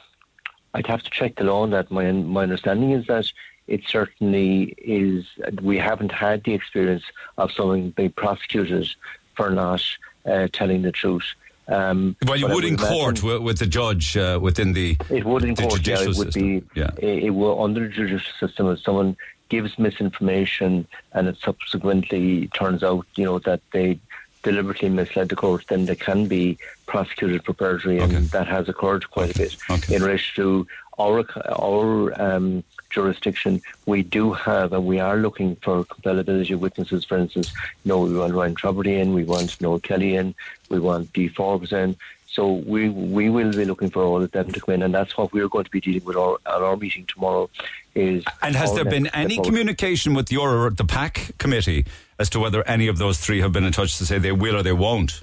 I'd 0.75 0.87
have 0.87 1.03
to 1.03 1.11
check 1.11 1.37
the 1.37 1.45
law 1.45 1.63
on 1.63 1.71
that. 1.71 1.91
My 1.91 2.13
my 2.13 2.43
understanding 2.43 2.91
is 2.91 3.07
that 3.07 3.27
it 3.69 3.83
certainly 3.87 4.75
is. 4.77 5.25
We 5.63 5.79
haven't 5.79 6.13
had 6.13 6.45
the 6.45 6.53
experience 6.53 7.05
of 7.39 7.53
someone 7.53 7.91
being 7.91 8.11
prosecuted 8.11 8.89
for 9.35 9.49
not 9.51 9.83
uh, 10.27 10.49
telling 10.53 10.83
the 10.83 10.93
truth. 10.93 11.25
Um, 11.69 12.17
Well, 12.27 12.37
you 12.37 12.49
would 12.49 12.65
in 12.65 12.75
imagine- 12.75 12.89
court 12.89 13.23
with, 13.23 13.41
with 13.43 13.59
the 13.59 13.67
judge 13.67 14.17
uh, 14.17 14.39
within 14.43 14.73
the. 14.73 14.97
It 15.11 15.25
would 15.25 15.45
in 15.45 15.55
the 15.55 15.63
court, 15.63 15.87
yeah. 15.87 16.01
It 16.01 16.07
would 16.09 16.33
system. 16.33 16.61
be. 16.61 16.65
Yeah. 16.75 16.91
It, 16.99 17.25
it 17.25 17.31
will 17.31 17.63
under 17.63 17.81
the 17.87 17.89
judicial 17.89 18.33
system 18.41 18.67
if 18.69 18.81
someone 18.81 19.17
gives 19.49 19.79
misinformation 19.79 20.87
and 21.13 21.29
it 21.29 21.37
subsequently 21.45 22.49
turns 22.49 22.83
out, 22.83 23.07
you 23.17 23.25
know, 23.25 23.39
that 23.41 23.61
they 23.73 23.99
deliberately 24.43 24.89
misled 24.89 25.29
the 25.29 25.37
court, 25.37 25.65
then 25.69 25.85
they 25.87 25.95
can 25.95 26.27
be 26.27 26.59
prosecuted 26.87 27.45
for 27.45 27.53
perjury, 27.53 28.01
Okay. 28.01 28.17
and 28.17 28.29
that 28.31 28.49
has 28.49 28.69
occurred 28.69 29.09
quite 29.11 29.31
a 29.35 29.39
bit 29.39 29.57
Okay. 29.71 29.95
in 29.95 30.03
relation 30.03 30.35
to 30.43 30.67
our 30.99 31.25
our 31.49 32.21
um, 32.21 32.65
jurisdiction. 32.93 33.61
We 33.87 34.03
do 34.03 34.33
have, 34.33 34.73
and 34.73 34.87
we 34.87 35.01
are 35.01 35.17
looking 35.17 35.57
for 35.57 35.85
compellability 35.85 36.55
of 36.55 36.61
witnesses. 36.61 37.05
For 37.05 37.19
instance, 37.19 37.53
you 37.85 37.89
know, 37.89 38.01
we 38.01 38.17
want 38.17 38.35
Ryan 38.35 38.55
Tubridy 38.55 39.01
in, 39.01 39.13
we 39.13 39.25
want 39.25 39.61
Noel 39.61 39.81
Kelly 39.81 40.15
in, 40.15 40.35
we 40.69 40.79
want 40.79 41.13
Dee 41.13 41.29
Forbes 41.29 41.73
in. 41.73 41.97
So 42.27 42.53
we 42.53 42.89
we 42.89 43.29
will 43.29 43.53
be 43.53 43.67
looking 43.67 43.91
for 43.91 44.03
all 44.03 44.23
of 44.23 44.31
them 44.31 44.51
to 44.53 44.61
come 44.61 44.75
in, 44.75 44.83
and 44.83 44.95
that's 44.95 45.19
what 45.19 45.35
we're 45.35 45.49
going 45.49 45.65
to 45.65 45.71
be 45.71 45.83
dealing 45.83 46.05
with 46.05 46.17
our, 46.17 46.39
at 46.47 46.63
our 46.63 46.77
meeting 46.79 47.05
tomorrow. 47.05 47.51
Is 47.95 48.25
And 48.41 48.57
has 48.57 48.75
there 48.75 48.87
been 48.87 49.09
any 49.09 49.35
step 49.35 49.41
out. 49.41 49.45
communication 49.45 50.15
with 50.15 50.33
your 50.33 50.71
the 50.71 50.85
PAC 50.85 51.33
committee 51.37 51.85
as 52.19 52.31
to 52.31 52.41
whether 52.41 52.67
any 52.67 52.89
of 52.89 52.97
those 52.97 53.19
three 53.19 53.43
have 53.43 53.53
been 53.53 53.65
in 53.65 53.73
touch 53.73 53.99
to 53.99 54.07
say 54.07 54.19
they 54.19 54.33
will 54.33 54.57
or 54.57 54.63
they 54.63 54.73
won't? 54.73 55.23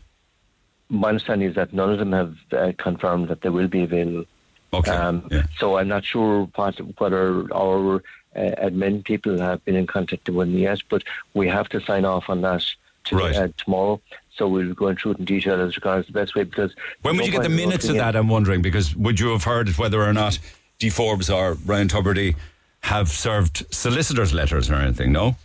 My 0.90 1.10
understanding 1.10 1.50
is 1.50 1.56
that 1.56 1.74
none 1.74 1.92
of 1.92 1.98
them 1.98 2.12
have 2.12 2.36
uh, 2.52 2.74
confirmed 2.78 3.28
that 3.30 3.42
they 3.42 3.50
will 3.50 3.68
be 3.68 3.82
available. 3.82 4.26
Okay. 4.74 4.92
Um, 4.92 5.28
yeah. 5.32 5.44
So 5.58 5.78
I'm 5.78 5.88
not 5.88 6.06
sure 6.06 6.46
what, 6.56 6.76
whether 7.00 7.52
our 7.54 8.04
uh, 8.36 8.40
admin 8.64 9.04
people 9.04 9.40
have 9.40 9.64
been 9.66 9.76
in 9.76 9.88
contact 9.88 10.30
with 10.30 10.48
them 10.48 10.58
yet, 10.58 10.82
but 10.90 11.04
we 11.34 11.48
have 11.48 11.70
to 11.70 11.82
sign 11.82 12.06
off 12.06 12.30
on 12.30 12.42
that 12.42 12.64
to, 13.06 13.16
Right. 13.16 13.36
uh, 13.36 13.48
tomorrow. 13.58 14.00
So 14.36 14.48
we'll 14.48 14.74
going 14.74 14.96
through 14.96 15.14
it 15.14 15.20
in 15.20 15.26
detail 15.26 15.60
as 15.60 15.76
regards 15.76 16.08
the 16.08 16.14
best 16.14 16.36
way 16.36 16.44
because 16.44 16.74
When 17.02 17.18
would 17.18 17.26
you 17.26 17.32
get 17.32 17.44
the 17.44 17.50
minutes 17.50 17.90
of 17.90 17.96
that? 17.96 18.16
I'm 18.16 18.30
wondering 18.30 18.62
because 18.62 18.96
would 18.96 19.20
you 19.20 19.30
have 19.30 19.44
heard 19.44 19.70
whether 19.78 20.02
or 20.02 20.14
not 20.14 20.40
Dee 20.78 20.90
Forbes 20.90 21.30
or 21.30 21.56
Ryan 21.66 21.88
Tubridy 21.90 22.36
have 22.82 23.10
served 23.10 23.66
solicitors' 23.74 24.34
letters 24.34 24.70
or 24.70 24.76
anything? 24.76 25.12
No. 25.12 25.36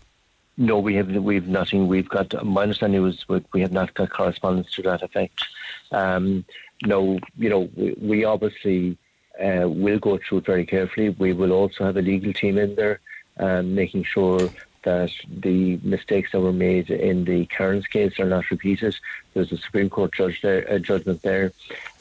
No, 0.56 0.78
we 0.78 0.94
have 0.94 1.08
we've 1.08 1.48
nothing. 1.48 1.88
We've 1.88 2.08
got 2.08 2.44
my 2.46 2.62
understanding 2.62 3.02
was 3.02 3.24
we- 3.28 3.42
we 3.52 3.60
have 3.62 3.72
not 3.72 3.92
got 3.94 4.10
correspondence 4.10 4.70
to 4.74 4.82
that 4.82 5.02
effect. 5.02 5.44
Um, 5.90 6.44
no, 6.84 7.18
you 7.36 7.48
know, 7.50 7.68
we, 7.74 7.94
we 8.00 8.24
obviously 8.24 8.96
uh, 9.42 9.68
will 9.68 9.98
go 9.98 10.18
through 10.18 10.38
it 10.38 10.46
very 10.46 10.66
carefully. 10.66 11.10
We 11.10 11.32
will 11.32 11.52
also 11.52 11.84
have 11.84 11.96
a 11.96 12.02
legal 12.02 12.32
team 12.32 12.58
in 12.58 12.74
there, 12.74 13.00
um, 13.38 13.74
making 13.74 14.04
sure 14.04 14.48
that 14.84 15.10
the 15.40 15.78
mistakes 15.82 16.32
that 16.32 16.40
were 16.40 16.52
made 16.52 16.90
in 16.90 17.24
the 17.24 17.46
Kerins 17.46 17.88
case 17.88 18.20
are 18.20 18.26
not 18.26 18.50
repeated. 18.50 18.94
There's 19.32 19.50
a 19.50 19.56
Supreme 19.56 19.88
Court 19.88 20.12
judge 20.12 20.42
there, 20.42 20.70
uh, 20.70 20.78
judgment 20.78 21.22
there. 21.22 21.52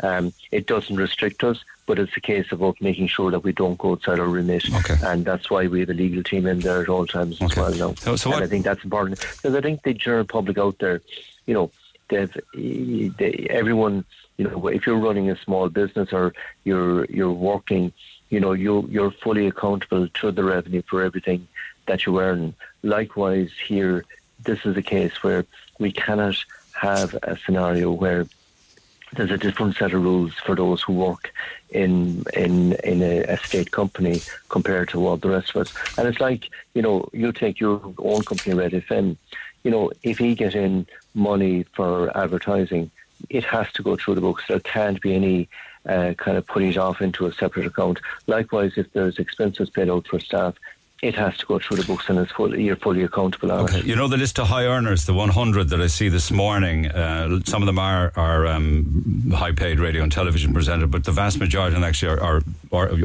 Um, 0.01 0.33
it 0.51 0.67
doesn't 0.67 0.97
restrict 0.97 1.43
us, 1.45 1.63
but 1.85 1.97
it's 1.97 2.15
a 2.17 2.21
case 2.21 2.51
of 2.51 2.61
making 2.81 3.07
sure 3.07 3.31
that 3.31 3.39
we 3.39 3.53
don't 3.53 3.77
go 3.77 3.93
outside 3.93 4.19
our 4.19 4.27
remit. 4.27 4.65
Okay. 4.73 4.95
And 5.01 5.23
that's 5.23 5.49
why 5.49 5.67
we 5.67 5.79
have 5.79 5.89
a 5.89 5.93
legal 5.93 6.23
team 6.23 6.45
in 6.45 6.59
there 6.59 6.81
at 6.81 6.89
all 6.89 7.07
times 7.07 7.41
as 7.41 7.55
well 7.55 7.73
now. 7.73 7.93
So- 7.95 8.17
so 8.17 8.33
and 8.33 8.43
I 8.43 8.47
think 8.47 8.65
that's 8.65 8.83
important 8.83 9.19
because 9.19 9.55
I 9.55 9.61
think 9.61 9.83
the 9.83 9.93
general 9.93 10.25
public 10.25 10.57
out 10.57 10.77
there, 10.79 11.01
you 11.45 11.53
know, 11.53 11.71
they've, 12.09 12.37
they, 12.53 13.47
everyone, 13.49 14.03
you 14.37 14.47
know, 14.47 14.67
if 14.67 14.85
you're 14.85 14.97
running 14.97 15.29
a 15.29 15.37
small 15.37 15.69
business 15.69 16.11
or 16.11 16.33
you're 16.63 17.05
you're 17.05 17.31
working, 17.31 17.93
you 18.29 18.39
know, 18.39 18.53
you 18.53 18.87
you're 18.89 19.11
fully 19.11 19.47
accountable 19.47 20.07
to 20.07 20.31
the 20.31 20.43
revenue 20.43 20.81
for 20.89 21.03
everything 21.03 21.47
that 21.85 22.05
you 22.05 22.19
earn. 22.19 22.55
Likewise, 22.81 23.51
here, 23.67 24.05
this 24.43 24.65
is 24.65 24.75
a 24.77 24.81
case 24.81 25.21
where 25.23 25.45
we 25.79 25.91
cannot 25.91 26.35
have 26.73 27.13
a 27.23 27.37
scenario 27.45 27.91
where 27.91 28.25
there's 29.15 29.31
a 29.31 29.37
different 29.37 29.75
set 29.75 29.93
of 29.93 30.03
rules 30.03 30.33
for 30.33 30.55
those 30.55 30.81
who 30.81 30.93
work 30.93 31.31
in 31.69 32.23
in 32.33 32.73
in 32.83 33.01
a, 33.01 33.23
a 33.23 33.37
state 33.37 33.71
company 33.71 34.21
compared 34.49 34.89
to 34.89 35.05
all 35.05 35.17
the 35.17 35.29
rest 35.29 35.51
of 35.51 35.67
us. 35.67 35.73
And 35.97 36.07
it's 36.07 36.19
like 36.19 36.49
you 36.73 36.81
know, 36.81 37.07
you 37.13 37.31
take 37.31 37.59
your 37.59 37.93
own 37.99 38.23
company, 38.23 38.55
Red 38.55 38.71
FM. 38.71 39.17
You 39.63 39.71
know, 39.71 39.91
if 40.01 40.17
he 40.17 40.35
get 40.35 40.55
in 40.55 40.87
money 41.13 41.63
for 41.73 42.15
advertising, 42.17 42.91
it 43.29 43.43
has 43.45 43.71
to 43.73 43.83
go 43.83 43.95
through 43.95 44.15
the 44.15 44.21
books. 44.21 44.43
There 44.47 44.59
can't 44.59 45.01
be 45.01 45.15
any 45.15 45.49
uh, 45.87 46.13
kind 46.17 46.37
of 46.37 46.45
putting 46.47 46.69
it 46.69 46.77
off 46.77 47.01
into 47.01 47.25
a 47.25 47.33
separate 47.33 47.65
account. 47.65 47.99
Likewise, 48.27 48.73
if 48.77 48.91
there's 48.93 49.19
expenses 49.19 49.69
paid 49.69 49.89
out 49.89 50.07
for 50.07 50.19
staff, 50.19 50.55
it 51.01 51.15
has 51.15 51.35
to 51.37 51.45
go 51.45 51.59
through 51.59 51.75
the 51.75 51.83
books, 51.83 52.05
and 52.07 52.17
it's 52.17 52.31
fully, 52.31 52.63
you're 52.63 52.77
fully 52.77 53.03
accountable 53.03 53.51
on 53.51 53.65
Okay. 53.65 53.79
it. 53.79 53.85
You 53.85 53.95
know 53.97 54.07
the 54.07 54.15
list 54.15 54.39
of 54.39 54.47
high 54.47 54.65
earners, 54.65 55.05
the 55.05 55.13
100 55.13 55.67
that 55.69 55.81
I 55.81 55.87
see 55.87 56.07
this 56.07 56.31
morning. 56.31 56.87
Uh, 56.87 57.41
some 57.45 57.61
of 57.61 57.65
them 57.65 57.77
are 57.77 58.13
are 58.15 58.47
um, 58.47 59.29
high 59.35 59.51
paid 59.51 59.81
radio 59.81 60.01
and 60.03 60.11
television 60.11 60.53
presenters, 60.53 60.89
but 60.89 61.03
the 61.03 61.11
vast 61.11 61.39
majority 61.39 61.75
actually 61.75 62.17
are, 62.17 62.21
are, 62.21 62.41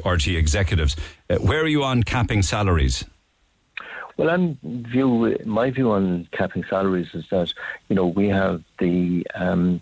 are 0.04 0.12
RT 0.14 0.28
executives. 0.28 0.94
Uh, 1.28 1.38
where 1.38 1.61
are 1.61 1.66
you 1.66 1.83
on 1.83 2.04
capping 2.04 2.42
salaries? 2.42 3.04
Well, 4.16 4.31
I'm 4.31 4.59
view 4.62 5.37
my 5.44 5.70
view 5.70 5.90
on 5.90 6.28
capping 6.31 6.64
salaries 6.70 7.09
is 7.14 7.26
that 7.31 7.52
you 7.88 7.96
know 7.96 8.07
we 8.07 8.28
have 8.28 8.62
the 8.78 9.26
um, 9.35 9.81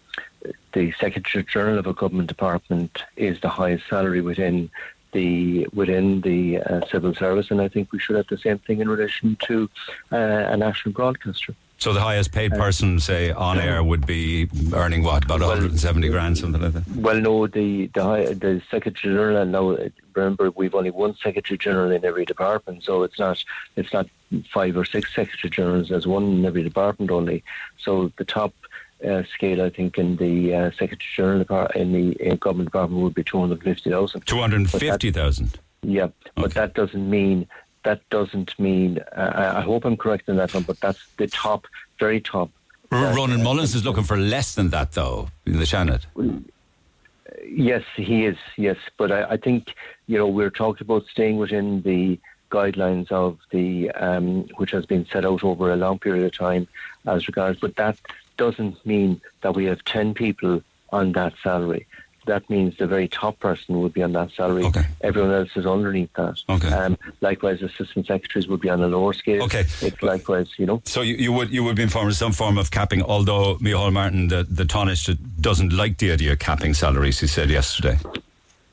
the 0.77 0.93
Secretary 1.01 1.43
General 1.43 1.79
of 1.79 1.87
a 1.87 1.95
government 1.95 2.29
department 2.29 3.03
is 3.17 3.41
the 3.41 3.49
highest 3.49 3.89
salary 3.89 4.21
within 4.21 4.71
the 5.13 5.67
within 5.73 6.21
the 6.21 6.59
uh, 6.59 6.87
civil 6.93 7.15
service, 7.15 7.51
and 7.51 7.63
I 7.63 7.69
think 7.69 7.93
we 7.93 7.99
should 7.99 8.17
have 8.17 8.27
the 8.27 8.37
same 8.37 8.59
thing 8.59 8.81
in 8.83 8.89
relation 8.91 9.39
to 9.47 9.71
uh, 10.13 10.17
a 10.17 10.57
national 10.57 10.93
broadcaster. 10.93 11.55
So 11.79 11.95
the 11.95 12.01
highest 12.01 12.33
paid 12.33 12.53
person, 12.53 13.01
say, 13.01 13.31
on 13.31 13.59
air 13.59 13.83
would 13.83 14.07
be 14.07 14.49
earning 14.75 15.03
what, 15.03 15.25
about 15.25 15.41
170 15.41 16.09
grand, 16.09 16.39
something 16.39 16.61
like 16.61 16.73
that? 16.73 16.89
Well, 16.97 17.21
no, 17.21 17.47
the 17.47 17.87
the, 17.95 18.03
high, 18.03 18.25
the 18.35 18.61
Secretary 18.71 19.15
General, 19.15 19.39
and 19.39 19.53
now 19.53 19.79
remember 20.15 20.51
we've 20.51 20.75
only 20.75 20.91
one 20.91 21.15
Secretary 21.17 21.57
General 21.57 21.91
in 21.91 22.05
every 22.05 22.27
department, 22.27 22.85
so 22.85 23.03
it's 23.03 23.19
not 23.19 23.43
it's 23.77 23.95
not 23.95 24.07
five 24.53 24.77
or 24.77 24.85
six 24.85 25.15
Secretary 25.15 25.49
Generals, 25.51 25.89
there's 25.89 26.07
one 26.07 26.25
in 26.25 26.45
every 26.45 26.63
department 26.63 27.11
only. 27.11 27.43
So 27.79 28.13
the 28.19 28.27
top 28.27 28.53
uh, 29.05 29.23
scale, 29.35 29.63
I 29.63 29.71
think, 29.71 29.99
in 29.99 30.17
the 30.17 30.55
uh, 30.55 30.71
Secretary 30.71 31.11
General 31.17 31.39
depart- 31.41 31.77
in 31.77 31.93
the 31.93 32.13
in 32.21 32.37
government 32.37 32.69
department 32.69 33.03
would 33.03 33.15
be 33.15 33.25
two 33.25 33.41
hundred 33.41 33.63
fifty 33.63 33.91
thousand. 33.91 34.27
Two 34.27 34.39
hundred 34.39 34.71
fifty 34.71 35.11
thousand. 35.11 35.59
Yeah, 35.83 36.09
but 36.35 36.55
that 36.55 36.75
doesn't 36.75 37.09
mean 37.09 37.47
that 37.85 38.09
doesn't 38.11 38.59
mean. 38.59 38.99
Uh, 39.17 39.55
I 39.57 39.61
hope 39.61 39.85
I'm 39.85 39.97
correct 39.97 40.29
in 40.29 40.37
that 40.37 40.53
one, 40.53 40.65
but 40.65 40.81
that's 40.81 41.07
the 41.19 41.29
top, 41.29 41.67
very 41.99 42.21
top. 42.21 42.51
R- 42.91 43.15
Ronan 43.15 43.43
Mullins 43.43 43.75
is 43.75 43.85
looking 43.85 44.05
for 44.05 44.17
less 44.17 44.55
than 44.55 44.71
that, 44.71 44.93
though, 44.93 45.29
in 45.45 45.59
the 45.59 45.65
Seanad. 45.65 46.05
Yes, 47.45 47.85
he 47.97 48.25
is. 48.25 48.37
Yes, 48.57 48.77
but 48.97 49.13
I, 49.13 49.25
I 49.31 49.37
think 49.37 49.75
you 50.07 50.19
know 50.19 50.27
we're 50.27 50.51
talking 50.51 50.85
about 50.85 51.07
staying 51.07 51.37
within 51.37 51.83
the 51.83 52.19
guidelines 52.51 53.11
of 53.11 53.39
the 53.51 53.91
um, 53.93 54.49
which 54.57 54.71
has 54.71 54.87
been 54.87 55.07
set 55.13 55.25
out 55.25 55.43
over 55.45 55.73
a 55.73 55.77
long 55.77 55.99
period 55.99 56.25
of 56.25 56.33
time 56.33 56.67
as 57.07 57.27
regards. 57.29 57.61
But 57.61 57.77
that 57.77 57.99
doesn't 58.37 58.85
mean 58.87 59.21
that 59.43 59.55
we 59.55 59.65
have 59.67 59.85
10 59.85 60.15
people 60.15 60.63
on 60.91 61.13
that 61.13 61.35
salary. 61.43 61.87
That 62.27 62.49
means 62.51 62.77
the 62.77 62.89
very 62.89 63.07
top 63.07 63.39
person 63.39 63.81
would 63.81 63.93
be 63.93 64.03
on 64.03 64.13
that 64.13 64.33
salary. 64.33 64.65
Okay. 64.65 64.85
Everyone 65.01 65.31
else 65.33 65.51
is 65.55 65.65
underneath 65.65 66.13
that. 66.15 66.41
Okay. 66.49 66.73
Um, 66.73 66.99
likewise, 67.21 67.63
assistant 67.63 68.09
secretaries 68.09 68.49
would 68.49 68.61
be 68.61 68.69
on 68.69 68.83
a 68.83 68.89
lower 68.89 69.13
scale. 69.13 69.45
Okay. 69.45 69.65
It's 69.81 70.03
likewise, 70.03 70.49
you 70.57 70.67
know. 70.67 70.83
So 70.85 71.03
you, 71.03 71.15
you 71.15 71.33
would 71.33 71.51
you 71.51 71.63
would 71.63 71.77
be 71.77 71.85
informed 71.85 72.11
of 72.11 72.17
some 72.17 72.33
form 72.33 72.59
of 72.59 72.73
capping, 72.73 73.01
although 73.01 73.57
Micheál 73.59 73.93
Martin, 73.93 74.27
the, 74.27 74.43
the 74.43 74.65
Taoiseach, 74.65 75.17
doesn't 75.41 75.73
like 75.73 75.99
the 75.99 76.11
idea 76.11 76.33
of 76.33 76.41
capping 76.41 76.75
salaries, 76.75 77.21
he 77.21 77.29
said 77.29 77.49
yesterday. 77.49 77.97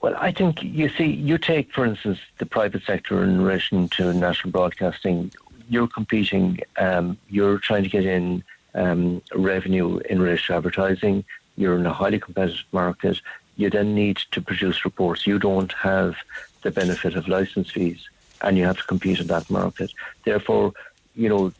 Well, 0.01 0.15
I 0.17 0.31
think 0.31 0.63
you 0.63 0.89
see, 0.89 1.05
you 1.05 1.37
take, 1.37 1.71
for 1.71 1.85
instance, 1.85 2.19
the 2.39 2.47
private 2.47 2.83
sector 2.83 3.23
in 3.23 3.39
relation 3.39 3.87
to 3.89 4.13
national 4.13 4.51
broadcasting. 4.51 5.31
You're 5.69 5.87
competing. 5.87 6.59
Um, 6.77 7.17
you're 7.29 7.59
trying 7.59 7.83
to 7.83 7.89
get 7.89 8.05
in 8.05 8.43
um, 8.75 9.21
revenue 9.33 9.99
in 10.09 10.21
relation 10.21 10.53
to 10.53 10.57
advertising. 10.57 11.23
You're 11.55 11.77
in 11.77 11.85
a 11.85 11.93
highly 11.93 12.19
competitive 12.19 12.65
market. 12.71 13.19
You 13.55 13.69
then 13.69 13.93
need 13.93 14.17
to 14.31 14.41
produce 14.41 14.83
reports. 14.85 15.27
You 15.27 15.37
don't 15.39 15.71
have 15.73 16.15
the 16.63 16.71
benefit 16.71 17.15
of 17.15 17.27
license 17.27 17.71
fees, 17.71 17.99
and 18.41 18.57
you 18.57 18.65
have 18.65 18.77
to 18.77 18.83
compete 18.83 19.19
in 19.19 19.27
that 19.27 19.49
market. 19.49 19.91
Therefore, 20.25 20.73
you 21.15 21.29
know 21.29 21.53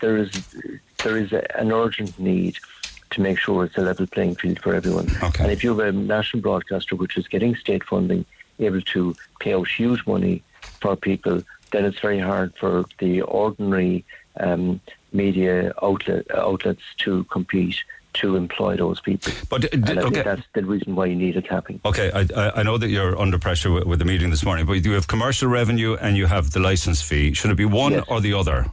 there 0.00 0.16
is 0.16 0.30
there 1.02 1.16
is 1.16 1.32
a, 1.32 1.58
an 1.58 1.72
urgent 1.72 2.18
need 2.18 2.58
to 3.10 3.20
make 3.20 3.38
sure 3.38 3.64
it's 3.64 3.78
a 3.78 3.80
level 3.80 4.06
playing 4.06 4.36
field 4.36 4.60
for 4.60 4.74
everyone. 4.74 5.10
Okay. 5.22 5.44
And 5.44 5.52
if 5.52 5.64
you 5.64 5.76
have 5.76 5.88
a 5.88 5.92
national 5.92 6.42
broadcaster 6.42 6.96
which 6.96 7.16
is 7.16 7.26
getting 7.26 7.54
state 7.56 7.84
funding, 7.84 8.26
able 8.58 8.82
to 8.82 9.16
pay 9.40 9.54
out 9.54 9.68
huge 9.68 10.06
money 10.06 10.42
for 10.80 10.96
people, 10.96 11.42
then 11.72 11.84
it's 11.84 12.00
very 12.00 12.18
hard 12.18 12.52
for 12.58 12.84
the 12.98 13.22
ordinary 13.22 14.04
um, 14.40 14.80
media 15.12 15.72
outlet, 15.82 16.26
outlets 16.34 16.82
to 16.98 17.24
compete 17.24 17.76
to 18.14 18.36
employ 18.36 18.76
those 18.76 19.00
people. 19.00 19.32
But 19.48 19.64
uh, 19.66 19.68
d- 19.76 19.92
I 19.98 20.00
okay. 20.02 20.10
think 20.14 20.24
that's 20.24 20.42
the 20.54 20.64
reason 20.64 20.96
why 20.96 21.06
you 21.06 21.14
need 21.14 21.36
a 21.36 21.42
capping. 21.42 21.80
Okay, 21.84 22.10
I, 22.12 22.26
I- 22.36 22.60
I 22.60 22.62
know 22.62 22.78
that 22.78 22.88
you're 22.88 23.16
under 23.18 23.38
pressure 23.38 23.70
with, 23.70 23.84
with 23.84 23.98
the 23.98 24.04
meeting 24.04 24.30
this 24.30 24.44
morning, 24.44 24.66
but 24.66 24.84
you 24.84 24.92
have 24.92 25.06
commercial 25.06 25.48
revenue 25.48 25.94
and 26.00 26.16
you 26.16 26.26
have 26.26 26.50
the 26.50 26.58
license 26.60 27.02
fee. 27.02 27.34
Should 27.34 27.50
it 27.50 27.56
be 27.56 27.64
one 27.66 27.92
Yes. 27.92 28.04
or 28.08 28.20
the 28.20 28.32
other, 28.34 28.66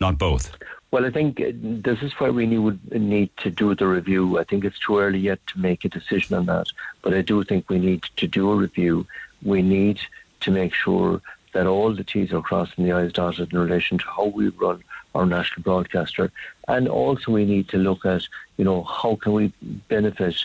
not 0.00 0.18
both? 0.18 0.50
Well, 0.90 1.06
I 1.06 1.10
think 1.10 1.40
uh, 1.40 1.52
this 1.54 2.02
is 2.02 2.12
where 2.20 2.32
we 2.32 2.44
need, 2.44 2.92
need 2.92 3.30
to 3.38 3.50
do 3.50 3.74
the 3.74 3.86
review. 3.86 4.38
I 4.38 4.44
think 4.44 4.64
it's 4.64 4.78
too 4.78 4.98
early 4.98 5.20
yet 5.20 5.38
to 5.48 5.58
make 5.58 5.84
a 5.86 5.88
decision 5.88 6.36
on 6.36 6.46
that, 6.46 6.66
but 7.00 7.14
I 7.14 7.22
do 7.22 7.42
think 7.44 7.70
we 7.70 7.78
need 7.78 8.02
to 8.16 8.26
do 8.26 8.50
a 8.50 8.56
review. 8.56 9.06
We 9.42 9.62
need 9.62 10.00
to 10.40 10.50
make 10.50 10.74
sure 10.74 11.22
that 11.54 11.66
all 11.66 11.94
the 11.94 12.04
T's 12.04 12.32
are 12.32 12.42
crossed 12.42 12.76
and 12.76 12.86
the 12.86 12.92
I's 12.92 13.12
dotted 13.12 13.52
in 13.52 13.58
relation 13.58 13.96
to 13.98 14.04
how 14.06 14.26
we 14.26 14.48
run 14.48 14.82
our 15.14 15.26
national 15.26 15.62
broadcaster, 15.62 16.30
and 16.68 16.88
also 16.88 17.32
we 17.32 17.44
need 17.44 17.68
to 17.68 17.76
look 17.76 18.04
at, 18.04 18.22
you 18.56 18.64
know, 18.64 18.82
how 18.84 19.16
can 19.16 19.32
we 19.32 19.52
benefit 19.88 20.36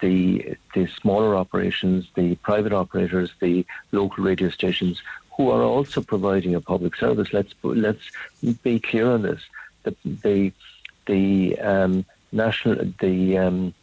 the 0.00 0.56
the 0.74 0.86
smaller 1.00 1.36
operations, 1.36 2.06
the 2.14 2.34
private 2.36 2.72
operators, 2.72 3.30
the 3.40 3.64
local 3.92 4.24
radio 4.24 4.50
stations 4.50 5.02
who 5.36 5.50
are 5.50 5.62
also 5.62 6.00
providing 6.00 6.54
a 6.54 6.60
public 6.60 6.94
service. 6.96 7.32
Let's 7.32 7.54
let's 7.62 8.10
be 8.62 8.80
clear 8.80 9.10
on 9.10 9.22
this. 9.22 9.40
The 9.84 9.94
the 10.22 10.52
the 11.06 11.58
um, 11.60 12.04
national 12.32 12.92
the 13.00 13.38
um, 13.38 13.74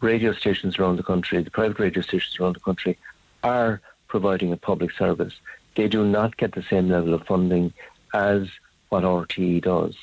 radio 0.00 0.32
stations 0.32 0.78
around 0.78 0.96
the 0.96 1.02
country, 1.02 1.42
the 1.42 1.50
private 1.50 1.78
radio 1.78 2.02
stations 2.02 2.38
around 2.38 2.56
the 2.56 2.60
country, 2.60 2.98
are 3.42 3.80
providing 4.08 4.52
a 4.52 4.56
public 4.56 4.92
service. 4.92 5.34
They 5.76 5.88
do 5.88 6.04
not 6.04 6.36
get 6.36 6.52
the 6.52 6.62
same 6.62 6.88
level 6.88 7.14
of 7.14 7.26
funding 7.26 7.72
as 8.12 8.48
what 8.90 9.02
RTE 9.04 9.62
does, 9.62 9.94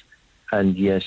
and 0.52 0.76
yet, 0.78 1.04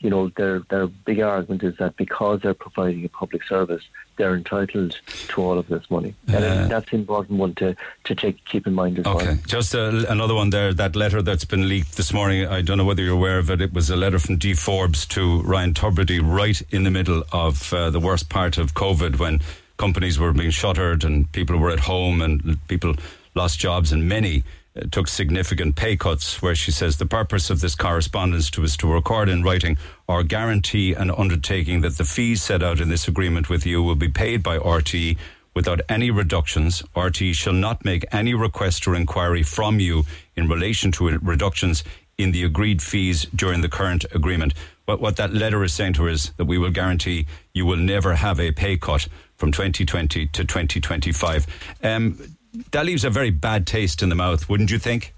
you 0.00 0.10
know, 0.10 0.28
their 0.36 0.60
their 0.68 0.86
big 0.86 1.20
argument 1.20 1.62
is 1.62 1.76
that 1.78 1.96
because 1.96 2.40
they're 2.42 2.52
providing 2.54 3.04
a 3.04 3.08
public 3.08 3.42
service, 3.44 3.82
they're 4.16 4.34
entitled 4.36 4.98
to 5.28 5.40
all 5.42 5.56
of 5.58 5.66
this 5.68 5.88
money, 5.90 6.14
and 6.26 6.44
Uh, 6.44 6.66
that's 6.68 6.92
an 6.92 7.00
important 7.00 7.38
one 7.38 7.54
to 7.54 7.74
to 8.04 8.14
take 8.14 8.44
keep 8.44 8.66
in 8.66 8.74
mind 8.74 8.98
as 8.98 9.06
Okay, 9.06 9.26
well. 9.26 9.38
just 9.46 9.74
uh, 9.74 10.04
another 10.08 10.34
one 10.34 10.50
there. 10.50 10.74
That 10.74 10.96
letter 10.96 11.22
that's 11.22 11.44
been 11.44 11.68
leaked 11.68 11.96
this 11.96 12.12
morning. 12.12 12.46
I 12.46 12.60
don't 12.62 12.76
know 12.76 12.84
whether 12.84 13.02
you're 13.02 13.14
aware 13.22 13.38
of 13.38 13.48
it. 13.50 13.60
It 13.60 13.72
was 13.72 13.88
a 13.90 13.96
letter 13.96 14.18
from 14.18 14.36
Dee 14.38 14.54
Forbes 14.54 15.06
to 15.14 15.40
Ryan 15.42 15.72
Tubridy 15.74 16.20
right 16.22 16.60
in 16.70 16.82
the 16.82 16.90
middle 16.90 17.22
of 17.32 17.72
uh, 17.72 17.90
the 17.90 18.00
worst 18.00 18.28
part 18.28 18.58
of 18.58 18.74
COVID 18.74 19.18
when 19.18 19.40
companies 19.78 20.18
were 20.18 20.32
being 20.32 20.50
shuttered 20.50 21.04
and 21.04 21.30
people 21.32 21.56
were 21.56 21.70
at 21.70 21.80
home 21.80 22.20
and 22.24 22.58
people 22.68 22.94
lost 23.34 23.58
jobs 23.60 23.92
and 23.92 24.08
many 24.08 24.42
took 24.90 25.08
significant 25.08 25.76
pay 25.76 25.96
cuts. 25.96 26.40
Where 26.40 26.54
she 26.54 26.70
says 26.70 26.96
the 26.96 27.06
purpose 27.06 27.50
of 27.50 27.60
this 27.60 27.74
correspondence 27.74 28.50
to 28.50 28.66
to 28.66 28.92
record 28.92 29.28
in 29.28 29.42
writing 29.42 29.76
or 30.06 30.22
guarantee 30.22 30.94
an 30.94 31.10
undertaking 31.10 31.80
that 31.82 31.98
the 31.98 32.04
fees 32.04 32.42
set 32.42 32.62
out 32.62 32.80
in 32.80 32.88
this 32.88 33.08
agreement 33.08 33.48
with 33.48 33.66
you 33.66 33.82
will 33.82 33.96
be 33.96 34.08
paid 34.08 34.42
by 34.42 34.58
RTE 34.58 35.18
without 35.54 35.80
any 35.88 36.10
reductions. 36.10 36.82
RTE 36.96 37.34
shall 37.34 37.52
not 37.52 37.84
make 37.84 38.04
any 38.12 38.34
request 38.34 38.86
or 38.86 38.94
inquiry 38.94 39.42
from 39.42 39.80
you 39.80 40.04
in 40.36 40.48
relation 40.48 40.90
to 40.92 41.18
reductions 41.18 41.84
in 42.18 42.32
the 42.32 42.44
agreed 42.44 42.82
fees 42.82 43.26
during 43.34 43.60
the 43.60 43.68
current 43.68 44.04
agreement. 44.14 44.54
But 44.86 45.00
what 45.00 45.16
that 45.16 45.32
letter 45.32 45.62
is 45.64 45.72
saying 45.72 45.94
to 45.94 46.04
her 46.04 46.08
is 46.08 46.30
that 46.36 46.44
we 46.44 46.58
will 46.58 46.70
guarantee 46.70 47.26
you 47.52 47.66
will 47.66 47.76
never 47.76 48.14
have 48.14 48.40
a 48.40 48.52
pay 48.52 48.76
cut 48.76 49.08
from 49.36 49.52
2020 49.52 50.26
to 50.26 50.44
2025. 50.44 51.46
Um, 51.82 52.36
that 52.72 52.86
leaves 52.86 53.04
a 53.04 53.10
very 53.10 53.30
bad 53.30 53.66
taste 53.66 54.02
in 54.02 54.08
the 54.08 54.14
mouth, 54.14 54.48
wouldn't 54.48 54.70
you 54.70 54.78
think? 54.78 55.14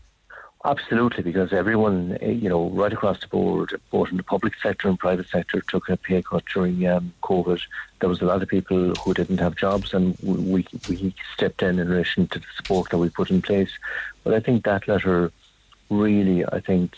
Absolutely, 0.67 1.23
because 1.23 1.53
everyone, 1.53 2.17
eh, 2.23 2.31
you 2.31 2.49
know, 2.49 2.71
right 2.71 2.93
across 2.93 3.21
the 3.21 3.27
board, 3.27 3.79
both 3.91 4.11
in 4.11 4.17
the 4.17 4.23
public 4.23 4.55
sector 4.63 4.89
and 4.89 4.99
private 4.99 5.29
sector, 5.29 5.61
took 5.61 5.91
a 5.91 5.97
pay 5.97 6.23
cut 6.23 6.43
during 6.47 6.87
um, 6.87 7.13
COVID. 7.23 7.61
There 8.01 8.09
was 8.09 8.23
a 8.23 8.25
lot 8.25 8.43
of 8.43 8.49
people 8.49 8.95
who 8.95 9.13
didn't 9.13 9.39
have 9.39 9.57
jobs, 9.57 9.93
and 9.93 10.17
we 10.23 10.67
we 10.89 11.15
stepped 11.35 11.63
in 11.63 11.79
in 11.79 11.89
relation 11.89 12.29
to 12.29 12.39
the 12.39 12.47
support 12.57 12.91
that 12.91 12.99
we 12.99 13.11
put 13.11 13.31
in 13.31 13.43
place. 13.43 13.73
But 14.23 14.33
I 14.33 14.41
think 14.41 14.65
that 14.65 14.89
letter 14.89 15.31
really, 15.91 16.47
I 16.47 16.61
think, 16.61 16.97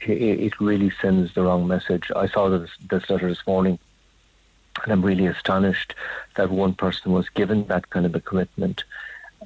it, 0.00 0.08
it 0.08 0.60
really 0.60 0.92
sends 1.02 1.34
the 1.34 1.42
wrong 1.42 1.66
message. 1.66 2.10
I 2.14 2.28
saw 2.28 2.48
this, 2.48 2.70
this 2.88 3.10
letter 3.10 3.28
this 3.28 3.46
morning, 3.46 3.78
and 4.84 4.92
I'm 4.92 5.04
really 5.04 5.26
astonished 5.26 5.94
that 6.36 6.50
one 6.50 6.74
person 6.74 7.12
was 7.12 7.28
given 7.30 7.66
that 7.66 7.90
kind 7.90 8.06
of 8.06 8.14
a 8.14 8.20
commitment. 8.20 8.84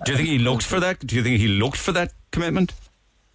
Do 0.05 0.13
you 0.13 0.19
think 0.19 0.29
he 0.29 0.39
looked 0.39 0.65
for 0.65 0.81
that? 0.81 1.07
Do 1.07 1.17
you 1.17 1.23
think 1.23 1.39
he 1.39 1.49
looked 1.49 1.77
for 1.77 1.93
that 1.93 2.13
commitment? 2.31 2.73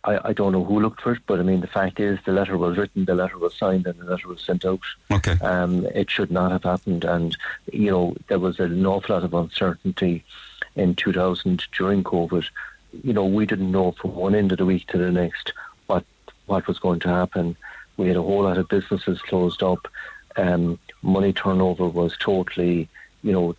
I, 0.04 0.30
I 0.30 0.34
don't 0.34 0.54
know 0.54 0.64
who 0.64 0.80
looked 0.80 1.02
for 1.02 1.12
it, 1.12 1.22
but 1.28 1.40
I 1.40 1.44
mean, 1.44 1.62
the 1.62 1.68
fact 1.68 2.00
is, 2.00 2.20
the 2.26 2.32
letter 2.32 2.58
was 2.58 2.78
written, 2.78 3.06
the 3.06 3.16
letter 3.16 3.38
was 3.38 3.56
signed, 3.56 3.86
and 3.88 4.00
the 4.00 4.06
letter 4.06 4.28
was 4.28 4.42
sent 4.42 4.66
out. 4.66 4.80
Okay. 5.12 5.38
Um, 5.42 5.86
it 5.88 6.10
should 6.10 6.32
not 6.32 6.52
have 6.52 6.64
happened, 6.64 7.04
and 7.04 7.36
you 7.72 7.92
know, 7.92 8.16
there 8.28 8.40
was 8.40 8.60
an 8.60 8.86
awful 8.86 9.16
lot 9.16 9.24
of 9.24 9.34
uncertainty 9.34 10.24
in 10.76 10.96
2000 10.96 11.64
during 11.78 12.04
COVID. 12.04 12.46
You 13.04 13.14
know, 13.14 13.26
we 13.26 13.46
didn't 13.46 13.72
know 13.72 13.92
from 13.92 14.16
one 14.16 14.36
end 14.36 14.52
of 14.52 14.60
the 14.60 14.66
week 14.66 14.88
to 14.88 14.98
the 14.98 15.12
next 15.12 15.54
what 15.88 16.06
what 16.46 16.68
was 16.68 16.80
going 16.80 17.00
to 17.02 17.10
happen. 17.10 17.58
We 17.98 18.08
had 18.08 18.18
a 18.18 18.22
whole 18.22 18.44
lot 18.44 18.58
of 18.58 18.70
businesses 18.70 19.22
closed 19.22 19.62
up. 19.62 19.88
Um, 20.38 20.80
money 21.02 21.34
turnover 21.34 21.88
was 21.88 22.16
totally 22.18 22.88
you 23.24 23.32
know, 23.32 23.56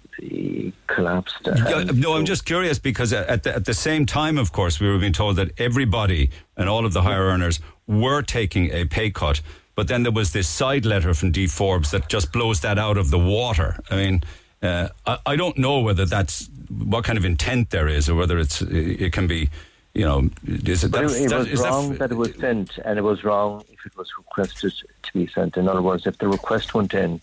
collapsed. 0.86 1.36
Yeah, 1.44 1.80
And 1.80 2.00
no, 2.00 2.14
I'm 2.16 2.24
just 2.24 2.44
curious 2.44 2.78
because 2.78 3.12
at 3.12 3.42
the, 3.42 3.54
at 3.54 3.64
the 3.64 3.74
same 3.74 4.06
time, 4.06 4.38
of 4.38 4.52
course, 4.52 4.80
we 4.80 4.88
were 4.88 4.98
being 4.98 5.12
told 5.12 5.36
that 5.36 5.50
everybody 5.60 6.30
and 6.56 6.68
all 6.68 6.86
of 6.86 6.92
the 6.92 7.02
higher 7.02 7.24
earners 7.26 7.60
were 7.86 8.22
taking 8.22 8.70
a 8.72 8.84
pay 8.84 9.10
cut. 9.10 9.40
But 9.74 9.88
then 9.88 10.02
there 10.02 10.12
was 10.12 10.32
this 10.32 10.48
side 10.48 10.84
letter 10.84 11.14
from 11.14 11.30
Dee 11.30 11.46
Forbes 11.46 11.90
that 11.92 12.08
just 12.08 12.32
blows 12.32 12.60
that 12.60 12.78
out 12.78 12.96
of 12.96 13.10
the 13.10 13.18
water. 13.18 13.78
I 13.90 13.96
mean, 13.96 14.22
uh, 14.62 14.88
I, 15.06 15.18
I 15.26 15.36
don't 15.36 15.56
know 15.56 15.80
whether 15.80 16.04
that's 16.04 16.48
what 16.68 17.04
kind 17.04 17.16
of 17.16 17.24
intent 17.24 17.70
there 17.70 17.88
is, 17.88 18.08
or 18.08 18.14
whether 18.16 18.38
it's 18.38 18.60
it 18.62 19.12
can 19.12 19.26
be, 19.28 19.50
you 19.94 20.04
know, 20.04 20.30
is 20.46 20.82
it 20.84 20.90
that, 20.92 21.04
it, 21.04 21.30
that- 21.30 21.48
was 21.50 21.60
that- 21.62 21.70
wrong 21.70 21.94
that, 21.96 22.10
it 22.10 22.16
was 22.16 22.34
sent, 22.36 22.78
and 22.84 22.98
it 22.98 23.02
was 23.02 23.22
wrong 23.22 23.62
if 23.70 23.86
it 23.86 23.96
was 23.96 24.08
requested 24.18 24.72
to 25.02 25.12
be 25.12 25.28
sent. 25.28 25.56
In 25.56 25.68
other 25.68 25.82
words, 25.82 26.06
if 26.06 26.18
the 26.18 26.26
request 26.28 26.74
went 26.74 26.92
in, 26.94 27.20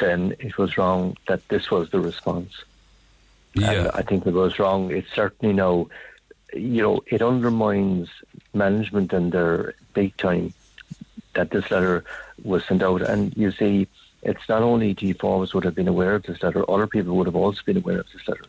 then 0.00 0.34
it 0.38 0.58
was 0.58 0.76
wrong 0.76 1.16
that 1.28 1.46
this 1.48 1.70
was 1.70 1.90
the 1.90 2.00
response. 2.00 2.64
And 3.54 3.62
yeah. 3.64 3.90
I 3.94 4.02
think 4.02 4.26
it 4.26 4.34
was 4.34 4.58
wrong. 4.58 4.90
It 4.90 5.04
certainly 5.14 5.54
no, 5.54 5.88
you 6.52 6.82
know, 6.82 7.02
it 7.06 7.22
undermines 7.22 8.08
management 8.54 9.12
and 9.12 9.32
their 9.32 9.74
big 9.94 10.16
time 10.16 10.52
that 11.34 11.50
this 11.50 11.70
letter 11.70 12.04
was 12.42 12.64
sent 12.64 12.82
out. 12.82 13.02
And 13.02 13.36
you 13.36 13.52
see, 13.52 13.88
it's 14.22 14.48
not 14.48 14.62
only 14.62 14.94
Dee 14.94 15.12
Forbes 15.12 15.54
would 15.54 15.64
have 15.64 15.74
been 15.74 15.88
aware 15.88 16.14
of 16.14 16.24
this 16.24 16.42
letter, 16.42 16.68
other 16.70 16.86
people 16.86 17.16
would 17.16 17.26
have 17.26 17.36
also 17.36 17.60
been 17.64 17.76
aware 17.76 18.00
of 18.00 18.06
this 18.12 18.26
letter. 18.28 18.44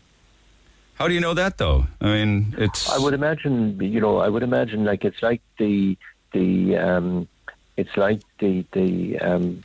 How 0.95 1.07
do 1.07 1.13
you 1.13 1.19
know 1.19 1.33
that 1.33 1.57
though? 1.57 1.87
I 1.99 2.05
mean, 2.05 2.53
it's. 2.57 2.89
I 2.89 2.99
would 2.99 3.15
imagine, 3.15 3.79
you 3.81 3.99
know, 3.99 4.17
I 4.17 4.29
would 4.29 4.43
imagine 4.43 4.83
like 4.85 5.03
it's 5.03 5.23
like 5.23 5.41
the 5.57 5.97
the 6.31 6.77
um, 6.77 7.27
it's 7.75 7.97
like 7.97 8.21
the 8.37 8.63
the 8.71 9.17
um, 9.19 9.63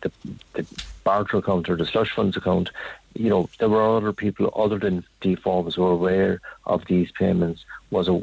the, 0.00 0.10
the 0.54 0.66
barter 1.06 1.36
account 1.38 1.70
or 1.70 1.76
the 1.76 1.86
slush 1.86 2.12
funds 2.12 2.36
account. 2.36 2.70
You 3.14 3.30
know, 3.30 3.48
there 3.58 3.70
were 3.70 3.96
other 3.96 4.12
people 4.12 4.52
other 4.54 4.78
than 4.78 5.04
Dee 5.22 5.36
Forbes 5.36 5.76
who 5.76 5.82
were 5.84 5.92
aware 5.92 6.40
of 6.66 6.84
these 6.86 7.10
payments, 7.12 7.64
was 7.90 8.08
a, 8.08 8.14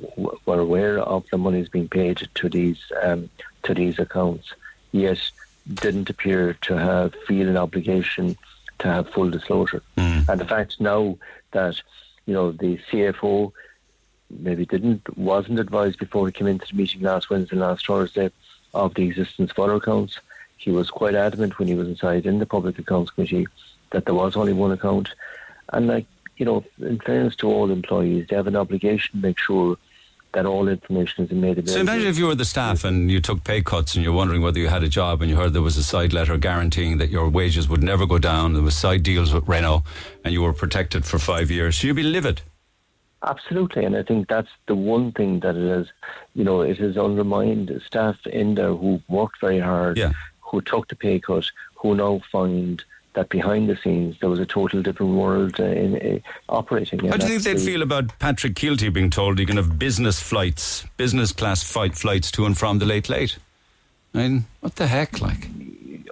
were 0.45 0.59
aware 0.59 0.99
of 0.99 1.23
the 1.31 1.37
monies 1.37 1.69
being 1.69 1.87
paid 1.87 2.17
to 2.35 2.49
these 2.49 2.79
um, 3.01 3.29
to 3.63 3.73
these 3.73 3.97
accounts, 3.97 4.53
yet 4.91 5.19
didn't 5.73 6.09
appear 6.09 6.53
to 6.67 6.77
have 6.77 7.15
feel 7.25 7.47
an 7.47 7.57
obligation 7.57 8.35
to 8.79 8.87
have 8.87 9.09
full 9.09 9.29
disclosure. 9.29 9.81
And 10.29 10.39
the 10.39 10.45
fact 10.45 10.81
now 10.81 11.17
that 11.51 11.81
you 12.25 12.33
know 12.33 12.51
the 12.51 12.77
CFO 12.91 13.53
maybe 14.29 14.65
didn't 14.65 15.17
wasn't 15.17 15.59
advised 15.59 15.99
before 15.99 16.27
he 16.27 16.33
came 16.33 16.47
into 16.47 16.67
the 16.67 16.75
meeting 16.75 17.01
last 17.01 17.29
Wednesday, 17.29 17.55
last 17.55 17.87
Thursday, 17.87 18.29
of 18.73 18.93
the 18.93 19.03
existence 19.07 19.51
of 19.51 19.59
other 19.59 19.75
accounts. 19.75 20.19
He 20.63 20.71
was 20.71 20.89
quite 20.89 21.13
adamant 21.13 21.59
when 21.59 21.67
he 21.67 21.75
was 21.75 21.87
inside 21.87 22.25
in 22.25 22.39
the 22.39 22.45
Public 22.45 22.79
Accounts 22.79 23.11
Committee 23.11 23.47
that 23.91 24.05
there 24.05 24.15
was 24.15 24.37
only 24.37 24.53
one 24.53 24.71
account, 24.71 25.09
and 25.73 25.87
like 25.87 26.05
you 26.37 26.45
know, 26.45 26.63
in 26.79 26.99
fairness 26.99 27.35
to 27.37 27.47
all 27.47 27.69
employees, 27.69 28.27
they 28.29 28.35
have 28.35 28.47
an 28.47 28.55
obligation 28.55 29.19
to 29.19 29.27
make 29.27 29.37
sure 29.37 29.77
that 30.31 30.47
all 30.47 30.67
information 30.67 31.25
is 31.25 31.31
made 31.31 31.59
available. 31.59 31.73
So 31.73 31.79
imagine 31.79 32.07
if 32.07 32.17
you 32.17 32.25
were 32.25 32.33
the 32.33 32.45
staff 32.45 32.83
and 32.83 33.11
you 33.11 33.21
took 33.21 33.43
pay 33.43 33.61
cuts 33.61 33.93
and 33.93 34.03
you're 34.03 34.13
wondering 34.13 34.41
whether 34.41 34.57
you 34.57 34.67
had 34.67 34.81
a 34.83 34.89
job 34.89 35.21
and 35.21 35.29
you 35.29 35.37
heard 35.37 35.53
there 35.53 35.61
was 35.61 35.77
a 35.77 35.83
side 35.83 36.11
letter 36.11 36.37
guaranteeing 36.37 36.97
that 36.97 37.09
your 37.11 37.29
wages 37.29 37.69
would 37.69 37.83
never 37.83 38.07
go 38.07 38.17
down. 38.17 38.53
There 38.53 38.63
was 38.63 38.75
side 38.75 39.03
deals 39.03 39.31
with 39.31 39.47
Renault 39.47 39.83
and 40.25 40.33
you 40.33 40.41
were 40.41 40.53
protected 40.53 41.05
for 41.05 41.19
five 41.19 41.51
years. 41.51 41.77
So 41.77 41.85
you'd 41.85 41.97
be 41.97 42.03
livid. 42.03 42.41
Absolutely, 43.25 43.85
and 43.85 43.95
I 43.95 44.03
think 44.03 44.27
that's 44.27 44.49
the 44.67 44.75
one 44.75 45.13
thing 45.13 45.39
that 45.41 45.55
it 45.55 45.81
is. 45.81 45.87
You 46.33 46.43
know, 46.43 46.61
it 46.61 46.77
has 46.79 46.97
undermined 46.97 47.81
staff 47.85 48.17
in 48.25 48.55
there 48.55 48.73
who 48.73 49.01
worked 49.07 49.39
very 49.39 49.59
hard, 49.59 49.97
Yeah. 49.97 50.11
Who 50.53 50.61
took 50.61 50.87
the 50.87 50.95
pay 50.95 51.19
cut, 51.19 51.45
who 51.73 51.95
now 51.95 52.21
find 52.31 52.83
that 53.13 53.29
behind 53.29 53.67
the 53.67 53.75
scenes 53.75 54.15
there 54.19 54.29
was 54.29 54.37
a 54.39 54.45
total 54.45 54.83
different 54.83 55.13
world 55.15 55.59
uh, 55.59 55.63
in 55.63 55.95
uh, 55.95 56.19
operating. 56.47 56.99
How 57.07 57.17
do 57.17 57.25
you 57.25 57.39
think 57.39 57.57
they'd 57.57 57.65
feel 57.65 57.81
about 57.81 58.19
Patrick 58.19 58.53
Kielty 58.53 58.93
being 58.93 59.09
told 59.09 59.39
he 59.39 59.47
can 59.47 59.57
have 59.57 59.79
business 59.79 60.21
flights, 60.21 60.85
business 60.95 61.31
class 61.31 61.63
flight 61.63 61.95
flights 61.95 62.29
to 62.33 62.45
and 62.45 62.55
from 62.55 62.77
the 62.77 62.85
late 62.85 63.09
late? 63.09 63.39
I 64.13 64.19
mean, 64.19 64.45
what 64.59 64.75
the 64.75 64.85
heck? 64.85 65.21
Like, 65.21 65.47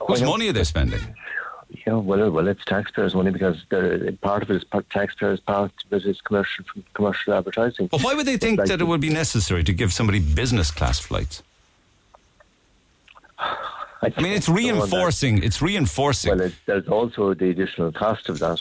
whose 0.08 0.24
money 0.24 0.50
are 0.50 0.54
they 0.54 0.64
spending? 0.64 1.02
Yeah, 1.86 1.94
well, 1.98 2.32
well, 2.32 2.48
it's 2.48 2.66
taxpayers' 2.66 3.14
money 3.14 3.30
because 3.30 3.64
they're- 3.70 4.12
part 4.22 4.42
of 4.42 4.50
it 4.50 4.56
is 4.56 4.84
taxpayers, 4.90 5.40
part 5.40 5.72
of 5.86 5.94
it 5.94 6.06
is 6.10 6.20
commercial 6.22 6.66
from 6.66 6.84
commercial 6.96 7.36
advertising. 7.36 7.90
Well, 7.92 8.02
why 8.02 8.16
would 8.16 8.26
they 8.26 8.38
think 8.38 8.58
Like- 8.58 8.70
that 8.70 8.82
it 8.82 8.86
would 8.86 9.02
be 9.02 9.12
necessary 9.12 9.64
to 9.66 9.72
give 9.72 9.94
somebody 9.94 10.20
business 10.20 10.72
class 10.72 11.00
flights? 11.00 11.44
I 14.02 14.22
mean, 14.22 14.34
it's 14.34 14.48
don't 14.48 14.56
know 14.56 14.62
on 14.62 14.66
that. 14.66 14.82
reinforcing. 14.82 15.44
It's 15.44 15.62
reinforcing. 15.62 16.32
Well, 16.32 16.42
it, 16.42 16.54
there's 16.66 16.88
also 16.88 17.34
the 17.34 17.50
additional 17.50 17.92
cost 17.92 18.30
of 18.30 18.40
that. 18.40 18.60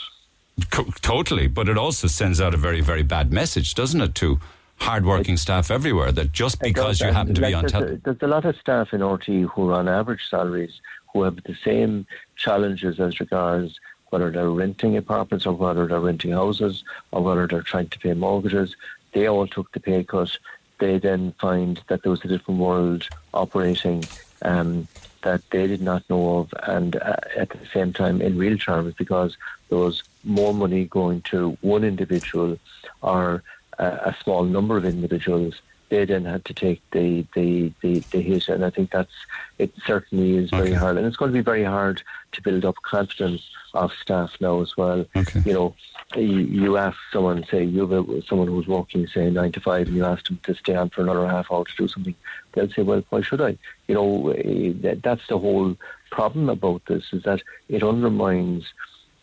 Co- 0.69 0.83
totally, 1.01 1.47
but 1.47 1.67
it 1.67 1.77
also 1.77 2.07
sends 2.07 2.39
out 2.39 2.53
a 2.53 2.57
very, 2.57 2.81
very 2.81 3.03
bad 3.03 3.33
message, 3.33 3.73
doesn't 3.73 4.01
it, 4.01 4.15
to 4.15 4.39
hardworking 4.81 5.37
staff 5.37 5.69
everywhere 5.69 6.11
that 6.11 6.31
just 6.31 6.59
because 6.59 6.99
you 6.99 7.07
happen 7.07 7.35
to 7.35 7.41
be 7.41 7.53
like 7.53 7.73
on 7.73 7.81
there's, 7.81 8.01
there's 8.01 8.21
a 8.21 8.27
lot 8.27 8.45
of 8.45 8.55
staff 8.57 8.93
in 8.93 9.03
RT 9.03 9.25
who 9.25 9.69
are 9.69 9.73
on 9.73 9.87
average 9.87 10.27
salaries 10.27 10.81
who 11.13 11.21
have 11.21 11.35
the 11.43 11.55
same 11.63 12.05
challenges 12.35 12.99
as 12.99 13.19
regards 13.19 13.79
whether 14.09 14.31
they're 14.31 14.49
renting 14.49 14.97
apartments 14.97 15.45
or 15.45 15.53
whether 15.53 15.87
they're 15.87 15.99
renting 15.99 16.31
houses 16.31 16.83
or 17.11 17.21
whether 17.23 17.47
they're 17.47 17.61
trying 17.61 17.87
to 17.89 17.99
pay 17.99 18.13
mortgages. 18.13 18.75
They 19.13 19.27
all 19.27 19.47
took 19.47 19.71
the 19.71 19.79
pay 19.79 20.03
cut. 20.03 20.37
They 20.79 20.97
then 20.97 21.33
find 21.39 21.79
that 21.87 22.01
there 22.03 22.11
was 22.11 22.25
a 22.25 22.27
different 22.27 22.59
world 22.59 23.07
operating 23.33 24.03
um, 24.41 24.87
that 25.23 25.41
they 25.51 25.67
did 25.67 25.81
not 25.81 26.09
know 26.09 26.39
of, 26.39 26.53
and 26.63 26.95
uh, 26.95 27.15
at 27.37 27.49
the 27.49 27.65
same 27.73 27.93
time, 27.93 28.21
in 28.21 28.37
real 28.37 28.57
terms, 28.57 28.93
because 28.95 29.37
there 29.69 29.77
was 29.77 30.03
more 30.23 30.53
money 30.53 30.85
going 30.85 31.21
to 31.21 31.57
one 31.61 31.83
individual 31.83 32.57
or 33.01 33.43
uh, 33.79 33.97
a 34.05 34.15
small 34.23 34.43
number 34.43 34.77
of 34.77 34.85
individuals, 34.85 35.61
they 35.89 36.05
then 36.05 36.25
had 36.25 36.45
to 36.45 36.53
take 36.53 36.81
the, 36.91 37.25
the, 37.35 37.71
the, 37.81 37.99
the 38.11 38.21
hit. 38.21 38.47
And 38.47 38.63
I 38.63 38.69
think 38.69 38.91
that's, 38.91 39.11
it 39.57 39.73
certainly 39.85 40.37
is 40.37 40.49
very 40.49 40.73
hard. 40.73 40.97
And 40.97 41.05
it's 41.05 41.17
going 41.17 41.31
to 41.31 41.37
be 41.37 41.43
very 41.43 41.65
hard 41.65 42.01
to 42.31 42.41
build 42.41 42.63
up 42.63 42.75
confidence 42.83 43.41
of 43.73 43.91
staff 44.01 44.31
now 44.39 44.61
as 44.61 44.77
well. 44.77 45.05
Okay. 45.15 45.41
You 45.45 45.53
know, 45.53 45.75
you, 46.15 46.77
ask 46.77 46.97
someone, 47.11 47.45
say, 47.49 47.63
you 47.63 47.87
have 47.87 48.23
someone 48.27 48.47
who's 48.47 48.67
working, 48.67 49.07
say, 49.07 49.29
nine 49.29 49.51
to 49.53 49.59
five, 49.59 49.87
and 49.87 49.95
you 49.95 50.05
ask 50.05 50.27
them 50.27 50.39
to 50.43 50.55
stay 50.55 50.75
on 50.75 50.89
for 50.89 51.01
another 51.01 51.27
half 51.27 51.51
hour 51.51 51.65
to 51.65 51.75
do 51.77 51.87
something, 51.87 52.15
they'll 52.53 52.71
say, 52.71 52.81
well, 52.81 53.03
why 53.09 53.21
should 53.21 53.41
I? 53.41 53.57
You 53.87 53.95
know, 53.95 54.29
eh, 54.31 54.73
that, 54.81 55.03
that's 55.03 55.27
the 55.27 55.37
whole 55.37 55.75
problem 56.09 56.49
about 56.49 56.85
this, 56.87 57.13
is 57.13 57.23
that 57.23 57.41
it 57.69 57.83
undermines 57.83 58.73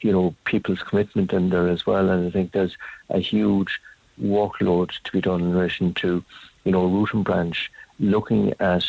you 0.01 0.13
know, 0.13 0.35
people's 0.45 0.83
commitment 0.83 1.33
in 1.33 1.51
there 1.51 1.69
as 1.69 1.87
well. 1.87 2.09
And 2.09 2.27
I 2.27 2.31
think 2.31 2.53
there's 2.53 2.77
a 3.11 3.19
huge 3.19 3.81
workload 4.21 4.93
to 5.03 5.13
be 5.13 5.21
done 5.21 5.41
in 5.41 5.55
relation 5.55 5.95
to, 5.95 6.25
you 6.65 6.73
know, 6.73 6.87
root 6.87 7.15
and 7.15 7.25
branch, 7.25 7.71
looking 7.99 8.55
at 8.61 8.85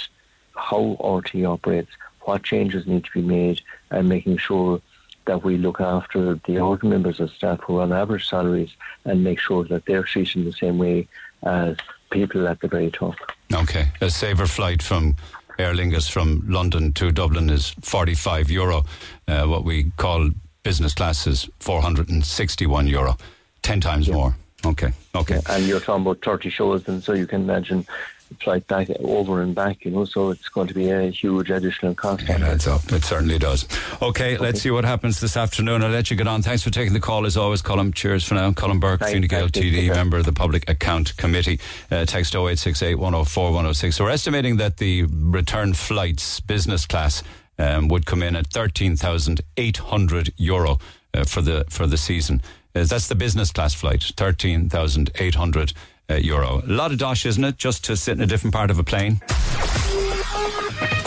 how 0.56 0.98
RT 1.04 1.44
operates, 1.46 1.92
what 2.22 2.44
changes 2.44 2.86
need 2.86 3.06
to 3.06 3.12
be 3.14 3.22
made, 3.22 3.62
and 3.92 4.10
making 4.10 4.38
sure 4.38 4.82
that 5.30 5.44
we 5.44 5.58
look 5.58 5.80
after 5.80 6.40
the 6.48 6.58
other 6.58 6.88
members 6.88 7.20
of 7.20 7.30
staff 7.30 7.60
who 7.62 7.78
are 7.78 7.84
on 7.84 7.94
average 7.94 8.28
salaries 8.28 8.72
and 9.06 9.24
make 9.24 9.40
sure 9.40 9.64
that 9.64 9.86
they're 9.86 10.02
treated 10.02 10.38
in 10.38 10.46
the 10.46 10.52
same 10.54 10.80
way 10.80 11.08
as 11.44 11.78
people 12.10 12.48
at 12.48 12.60
the 12.62 12.68
very 12.68 12.90
top. 12.90 13.14
Okay. 13.54 13.90
A 14.02 14.10
saver 14.10 14.48
flight 14.48 14.82
from 14.82 15.16
Aer 15.60 15.76
Lingus 15.76 16.10
from 16.10 16.44
London 16.48 16.94
to 16.94 17.12
Dublin 17.12 17.52
is 17.52 17.76
45 17.82 18.50
euro. 18.50 18.86
Uh, 19.28 19.46
what 19.46 19.64
we 19.64 19.92
call 19.98 20.32
business 20.64 20.96
class 20.96 21.28
is 21.28 21.48
461 21.60 22.88
euro. 22.88 23.16
10 23.62 23.82
times 23.82 24.10
more. 24.10 24.36
Okay. 24.66 24.92
Okay. 25.14 25.40
And 25.48 25.68
you're 25.68 25.80
talking 25.80 26.02
about 26.02 26.24
30 26.26 26.50
shows, 26.50 26.88
and 26.88 27.04
so 27.04 27.14
you 27.14 27.28
can 27.28 27.42
imagine 27.44 27.86
flight 28.42 28.66
back 28.68 28.90
over 29.00 29.42
and 29.42 29.56
back, 29.56 29.86
you 29.86 29.92
know, 29.92 30.06
so 30.06 30.30
it's 30.30 30.50
going 30.50 30.68
to 30.68 30.74
be 30.74 30.90
a 30.90 31.10
huge 31.10 31.50
additional 31.50 31.94
cost. 31.96 32.24
It 32.24 32.42
adds 32.42 32.68
up. 32.68 32.92
It 32.92 33.04
certainly 33.04 33.40
does. 33.40 33.68
Okay, 34.02 34.38
let's 34.38 34.62
see 34.62 34.72
what 34.72 34.86
happens 34.86 35.20
this 35.20 35.36
afternoon. 35.36 35.84
I'll 35.84 35.90
let 35.90 36.10
you 36.12 36.18
get 36.18 36.28
on. 36.28 36.42
Thanks 36.42 36.64
for 36.64 36.70
taking 36.70 36.94
the 36.94 37.00
call 37.00 37.26
as 37.26 37.38
always, 37.38 37.62
Colm. 37.62 37.94
Cheers 37.94 38.26
for 38.26 38.36
now. 38.36 38.52
Colm 38.52 38.80
Burke, 38.80 39.00
Thanks, 39.02 39.14
Fine 39.14 39.28
Gael. 39.28 39.50
TD, 39.50 39.90
member 39.94 40.18
of 40.18 40.26
the 40.26 40.34
Public 40.34 40.70
Account 40.70 41.16
Committee. 41.18 41.60
Uh, 41.92 42.06
text 42.06 42.36
0868 42.36 42.96
104 42.96 43.46
106. 43.46 43.96
So 43.96 44.04
we're 44.04 44.12
estimating 44.12 44.58
that 44.58 44.78
the 44.78 45.04
return 45.04 45.74
flights, 45.74 46.40
business 46.40 46.86
class, 46.86 47.24
um, 47.58 47.88
would 47.90 48.06
come 48.06 48.24
in 48.24 48.36
at 48.36 48.48
13,800 48.48 50.34
euro 50.38 50.78
uh, 51.14 51.24
for 51.26 51.42
the 51.42 51.66
for 51.70 51.88
the 51.88 51.98
season. 51.98 52.42
Uh, 52.76 52.84
that's 52.86 53.08
the 53.08 53.16
business 53.16 53.52
class 53.52 53.74
flight, 53.74 54.04
13,800 54.16 55.74
uh, 56.10 56.16
euro. 56.16 56.62
A 56.66 56.72
lot 56.72 56.92
of 56.92 56.98
dosh, 56.98 57.26
isn't 57.26 57.44
it? 57.44 57.58
Just 57.58 57.86
to 57.86 57.96
sit 57.96 58.14
in 58.18 58.22
a 58.22 58.28
different 58.28 58.54
part 58.54 58.72
of 58.72 58.80
a 58.80 58.84
plane. 58.84 59.22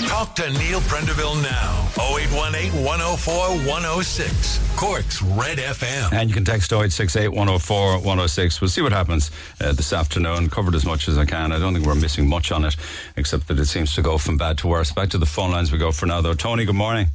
Talk 0.09 0.35
to 0.37 0.51
Neil 0.53 0.81
Prendeville 0.83 1.43
now. 1.43 1.89
0818 1.99 2.85
104 2.85 3.35
106. 3.67 4.77
Cork's 4.77 5.23
Red 5.23 5.59
FM. 5.59 6.13
And 6.13 6.29
you 6.29 6.35
can 6.35 6.45
text 6.45 6.73
0868 6.73 7.29
104 7.29 7.95
106. 7.99 8.61
We'll 8.61 8.69
see 8.69 8.83
what 8.83 8.93
happens 8.93 9.31
uh, 9.61 9.73
this 9.73 9.93
afternoon. 9.93 10.49
Covered 10.51 10.75
as 10.75 10.85
much 10.85 11.09
as 11.09 11.19
I 11.19 11.25
can. 11.25 11.51
I 11.51 11.59
don't 11.59 11.73
think 11.75 11.87
we're 11.87 11.95
missing 11.95 12.29
much 12.29 12.53
on 12.53 12.65
it, 12.65 12.77
except 13.17 13.49
that 13.49 13.59
it 13.59 13.67
seems 13.67 13.95
to 13.95 14.03
go 14.03 14.19
from 14.19 14.37
bad 14.37 14.59
to 14.59 14.69
worse. 14.69 14.93
Back 14.93 15.09
to 15.11 15.19
the 15.19 15.27
phone 15.27 15.51
lines 15.51 15.73
we 15.73 15.79
go 15.79 15.93
for 15.93 16.07
now, 16.07 16.21
though. 16.21 16.35
Tony, 16.35 16.65
good 16.65 16.75
morning. 16.77 17.09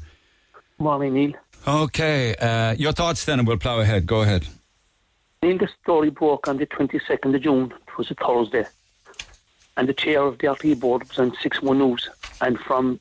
Morning, 0.80 1.14
Neil. 1.14 1.34
Okay, 1.68 2.36
uh, 2.36 2.74
your 2.74 2.94
thoughts 2.94 3.26
then, 3.26 3.40
and 3.40 3.48
we'll 3.48 3.58
plough 3.58 3.80
ahead. 3.80 4.06
Go 4.06 4.22
ahead. 4.22 4.48
Neil, 5.44 5.58
the 5.58 5.70
story 5.84 6.10
broke 6.10 6.48
on 6.48 6.58
the 6.58 6.66
22nd 6.66 7.36
of 7.36 7.42
June. 7.42 7.74
It 7.88 7.98
was 7.98 8.10
a 8.12 8.16
Thursday. 8.16 8.66
And 9.76 9.88
the 9.88 9.94
chair 9.94 10.24
of 10.24 10.40
the 10.40 10.48
RTE 10.48 10.80
board 10.80 11.08
was 11.08 11.20
on 11.20 11.36
6 11.36 11.62
1 11.62 11.78
News. 11.78 12.10
And 12.42 12.60
from 12.60 13.00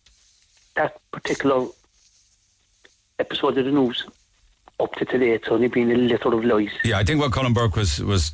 that 0.74 1.00
particular 1.10 1.68
episode 3.18 3.56
of 3.56 3.64
the 3.64 3.70
news 3.70 4.04
up 4.78 4.94
to 4.96 5.06
today, 5.06 5.30
it's 5.30 5.48
only 5.48 5.68
been 5.68 5.90
a 5.90 5.94
litter 5.94 6.34
of 6.34 6.44
lies. 6.44 6.70
Yeah, 6.84 6.98
I 6.98 7.04
think 7.04 7.22
what 7.22 7.32
Colm 7.32 7.54
Burke 7.54 7.76
was 7.76 7.98
was 8.02 8.28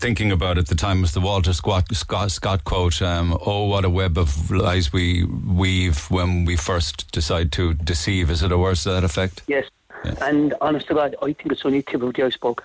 thinking 0.00 0.32
about 0.32 0.58
at 0.58 0.66
the 0.66 0.74
time 0.74 1.00
was 1.02 1.12
the 1.12 1.20
Walter 1.20 1.52
Scott 1.52 1.84
Scott, 1.94 2.32
Scott 2.32 2.64
quote. 2.64 3.00
Um, 3.00 3.38
oh, 3.46 3.66
what 3.66 3.84
a 3.84 3.90
web 3.90 4.18
of 4.18 4.50
lies 4.50 4.92
we 4.92 5.24
weave 5.24 6.10
when 6.10 6.44
we 6.44 6.56
first 6.56 7.12
decide 7.12 7.52
to 7.52 7.74
deceive. 7.74 8.28
Is 8.28 8.42
it 8.42 8.50
a 8.50 8.58
worse 8.58 8.82
to 8.82 8.90
that 8.90 9.04
effect? 9.04 9.42
Yes. 9.46 9.66
Yeah. 10.04 10.14
And 10.20 10.54
honest 10.60 10.88
to 10.88 10.94
God, 10.94 11.14
I 11.22 11.32
think 11.32 11.52
it's 11.52 11.64
only 11.64 11.82
tip 11.82 12.02
of 12.02 12.12
the 12.12 12.24
iceberg. 12.24 12.60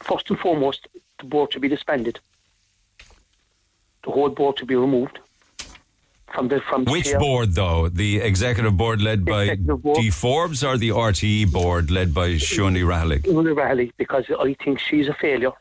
First 0.00 0.30
and 0.30 0.38
foremost, 0.38 0.88
the 1.18 1.26
board 1.26 1.52
should 1.52 1.62
be 1.62 1.68
disbanded. 1.68 2.20
The 4.04 4.10
whole 4.10 4.30
board 4.30 4.58
should 4.58 4.68
be 4.68 4.76
removed 4.76 5.18
from 6.34 6.48
the 6.48 6.60
from 6.60 6.84
the 6.84 6.92
Which 6.92 7.04
chair. 7.04 7.18
board, 7.18 7.54
though? 7.54 7.88
The 7.88 8.18
executive 8.18 8.76
board 8.76 9.02
led 9.02 9.24
by 9.24 9.56
board. 9.56 9.98
D. 9.98 10.10
Forbes 10.10 10.64
or 10.64 10.78
the 10.78 10.90
RTE 10.90 11.52
board 11.52 11.90
led 11.90 12.14
by 12.14 12.30
Siún 12.30 12.74
Ní 12.76 12.86
Raghallaigh? 12.86 13.26
Una 13.26 13.52
Rally, 13.52 13.92
because 13.98 14.24
I 14.38 14.54
think 14.64 14.78
she's 14.78 15.08
a 15.08 15.14
failure. 15.14 15.52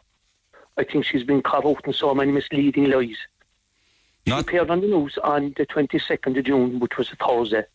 I 0.77 0.83
think 0.85 1.03
she's 1.03 1.23
been 1.23 1.41
caught 1.41 1.65
out 1.65 1.85
in 1.85 1.93
so 1.93 2.13
many 2.15 2.31
misleading 2.31 2.89
lies. 2.89 3.17
She 4.25 4.31
Not 4.31 4.43
appeared 4.43 4.69
on 4.69 4.79
the 4.79 4.87
news 4.87 5.17
on 5.23 5.53
the 5.57 5.65
22nd 5.65 6.37
of 6.37 6.43
June, 6.45 6.79
which 6.79 6.97
was 6.97 7.11
a 7.11 7.15
Thursday, 7.17 7.65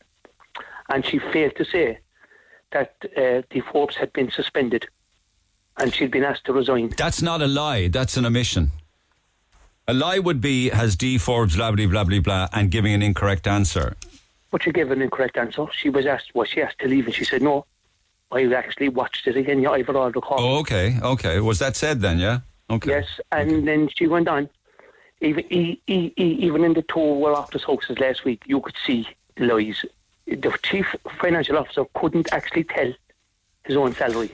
and 0.88 1.04
she 1.04 1.18
failed 1.18 1.56
to 1.56 1.64
say 1.64 1.98
that 2.72 2.94
uh, 3.16 3.42
the 3.50 3.60
Forbes 3.70 3.96
had 3.96 4.12
been 4.14 4.30
suspended 4.30 4.88
and 5.78 5.94
she'd 5.94 6.10
been 6.10 6.24
asked 6.24 6.44
to 6.46 6.52
resign. 6.52 6.90
That's 6.96 7.22
not 7.22 7.42
a 7.42 7.46
lie. 7.46 7.88
That's 7.88 8.16
an 8.16 8.26
omission. 8.26 8.70
A 9.86 9.94
lie 9.94 10.18
would 10.18 10.40
be 10.40 10.70
has 10.70 10.96
Dee 10.96 11.18
Forbes 11.18 11.56
blah 11.56 11.70
blah 11.72 11.86
blah 11.86 12.04
blah 12.04 12.20
blah 12.20 12.48
and 12.52 12.70
giving 12.70 12.94
an 12.94 13.02
incorrect 13.02 13.46
answer. 13.46 13.96
But 14.50 14.62
she 14.62 14.72
gave 14.72 14.90
an 14.90 15.02
incorrect 15.02 15.36
answer. 15.36 15.66
She 15.72 15.90
was 15.90 16.06
asked, 16.06 16.34
was 16.34 16.48
she 16.48 16.62
asked 16.62 16.78
to 16.78 16.88
leave? 16.88 17.06
And 17.06 17.14
she 17.14 17.24
said, 17.24 17.42
no. 17.42 17.66
I 18.32 18.44
actually 18.52 18.88
watched 18.88 19.26
it 19.26 19.36
again. 19.36 19.60
Yeah, 19.60 19.70
I've 19.70 19.88
all 19.90 20.10
recorded. 20.10 20.42
Oh, 20.42 20.58
okay, 20.60 20.96
okay. 21.02 21.40
Was 21.40 21.58
that 21.58 21.76
said 21.76 22.00
then? 22.00 22.18
Yeah. 22.18 22.40
Okay. 22.70 22.90
Yes, 22.90 23.06
and 23.30 23.68
then 23.68 23.88
she 23.94 24.06
went 24.06 24.26
on. 24.26 24.48
Even 25.20 25.44
e- 25.52 25.80
e- 25.86 26.12
e- 26.16 26.38
even 26.40 26.64
in 26.64 26.72
the 26.72 26.82
two 26.82 26.98
were 26.98 27.32
office 27.32 27.62
houses 27.64 27.98
last 27.98 28.24
week, 28.24 28.42
you 28.46 28.60
could 28.60 28.74
see 28.84 29.06
the 29.36 29.44
lies. 29.44 29.84
The 30.26 30.56
chief 30.62 30.96
financial 31.20 31.58
officer 31.58 31.84
couldn't 31.94 32.32
actually 32.32 32.64
tell 32.64 32.92
his 33.64 33.76
own 33.76 33.94
salary. 33.94 34.30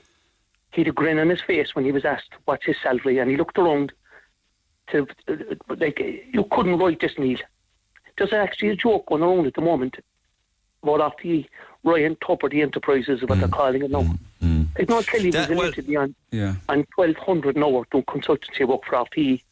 He 0.73 0.83
had 0.83 0.89
a 0.89 0.93
grin 0.93 1.19
on 1.19 1.29
his 1.29 1.41
face 1.41 1.75
when 1.75 1.85
he 1.85 1.93
was 1.93 2.05
asked 2.05 2.31
what's 2.45 2.67
his 2.67 2.77
salary, 2.83 3.19
and 3.19 3.31
he 3.31 3.37
looked 3.37 3.59
around. 3.59 3.93
To 4.93 5.07
uh, 5.29 5.35
like 5.77 6.01
you 6.01 6.45
couldn't 6.51 6.79
write 6.79 7.01
this, 7.01 7.19
Neil. 7.19 7.39
There's 8.19 8.33
actually 8.33 8.71
a 8.71 8.77
joke 8.77 9.07
going 9.07 9.23
around 9.23 9.47
at 9.47 9.55
the 9.55 9.61
moment 9.61 9.97
about 10.83 11.15
the 11.23 11.47
Ryan 11.85 12.17
Tupper, 12.25 12.49
the 12.49 12.63
Enterprises, 12.63 13.23
what 13.23 13.39
they're 13.39 13.49
mm. 13.49 13.53
calling 13.53 13.83
it 13.83 13.91
now. 13.91 14.05
Like, 14.79 14.89
Noel 14.89 15.03
Kelly 15.03 15.31
That- 15.31 15.51
was 15.51 15.77
well- 15.77 16.03
on 16.03 16.15
Yeah. 16.31 16.55
on 16.69 16.87
twelve 16.95 17.17
hundred 17.17 17.57
an 17.57 17.63
hour 17.65 17.85
doing 17.91 18.05
consultancy 18.05 18.67
work 18.67 18.85
for 18.85 18.97
RTE. 18.97 19.43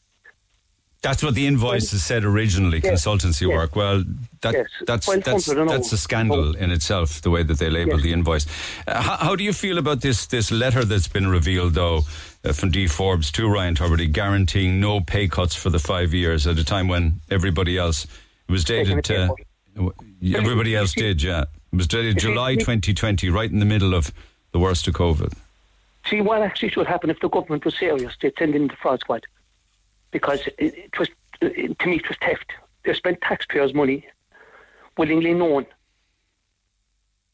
That's 1.01 1.23
what 1.23 1.35
the 1.35 1.47
invoices 1.47 2.05
said 2.05 2.25
originally, 2.25 2.81
Yes, 2.83 3.05
consultancy 3.05 3.43
yes. 3.49 3.57
work. 3.57 3.77
Well, 3.77 4.03
that, 4.41 4.55
Yes, 4.55 4.67
that's 4.85 5.07
1200 5.07 5.69
that's 5.69 5.73
that's 5.73 5.93
a 5.93 5.99
scandal 5.99 6.57
in 6.57 6.73
itself. 6.73 7.23
The 7.23 7.31
way 7.31 7.45
that 7.45 7.59
they 7.59 7.71
label 7.71 7.99
the 7.99 8.13
invoice. 8.13 8.47
Uh, 8.87 9.01
how, 9.01 9.17
how 9.17 9.37
do 9.37 9.45
you 9.45 9.53
feel 9.53 9.79
about 9.79 10.01
this 10.01 10.27
this 10.27 10.51
letter 10.51 10.85
that's 10.85 11.07
been 11.07 11.29
revealed, 11.29 11.75
though, 11.75 12.03
uh, 12.45 12.53
from 12.53 12.73
Dee 12.73 12.89
Forbes 12.89 13.31
to 13.33 13.49
Ryan 13.49 13.77
Tubridy, 13.77 14.11
guaranteeing 14.11 14.81
no 14.81 15.01
pay 15.01 15.29
cuts 15.29 15.55
for 15.55 15.71
the 15.71 15.79
five 15.79 16.13
years 16.13 16.47
at 16.49 16.59
a 16.59 16.65
time 16.65 16.89
when 16.89 17.21
everybody 17.31 17.79
else 17.79 18.05
it 18.49 18.53
was 18.53 18.65
dated. 18.65 19.09
Uh, 19.09 19.29
w- 19.77 19.93
everybody 20.35 20.75
else 20.75 20.95
did, 20.95 21.23
yeah. 21.23 21.43
It 21.73 21.77
was 21.77 21.87
dated 21.87 22.19
July 22.19 22.57
2020, 22.57 23.31
right 23.31 23.51
in 23.51 23.61
the 23.61 23.67
middle 23.67 23.95
of 23.95 24.13
the 24.53 24.59
worst 24.59 24.89
of 24.89 24.95
COVID. 24.95 25.33
See, 26.07 26.23
what 26.23 26.43
actually 26.43 26.71
should 26.71 26.87
happen 26.87 27.11
if 27.11 27.21
the 27.21 27.29
government 27.29 27.65
was 27.65 27.77
serious, 27.79 28.17
they 28.21 28.33
send 28.39 28.55
in 28.57 28.67
the 28.67 28.75
fraud 28.77 28.99
squad. 29.01 29.27
Because 30.11 30.47
it, 30.59 30.75
it 30.75 30.99
was, 30.99 31.09
to 31.41 31.87
me, 31.89 31.97
it 31.97 32.09
was 32.09 32.17
theft. 32.21 32.53
They 32.85 32.95
spent 32.95 33.21
taxpayers' 33.21 33.75
money, 33.75 34.07
willingly 34.97 35.35
known 35.35 35.67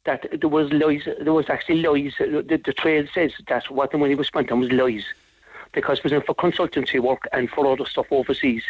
that 0.04 0.26
there 0.38 0.48
was 0.48 0.72
lies, 0.72 1.08
there 1.20 1.32
was 1.32 1.48
actually 1.48 1.82
lies. 1.82 2.14
The, 2.18 2.60
the 2.64 2.72
trail 2.72 3.06
says 3.14 3.32
that 3.48 3.70
what 3.70 3.90
the 3.90 3.98
money 3.98 4.14
was 4.14 4.26
spent 4.26 4.52
on 4.52 4.60
was 4.60 4.70
lies. 4.70 5.04
Because 5.72 5.98
it 5.98 6.04
was 6.04 6.22
for 6.24 6.34
consultancy 6.34 7.00
work 7.00 7.26
and 7.32 7.50
for 7.50 7.66
other 7.66 7.86
stuff 7.86 8.06
overseas. 8.10 8.62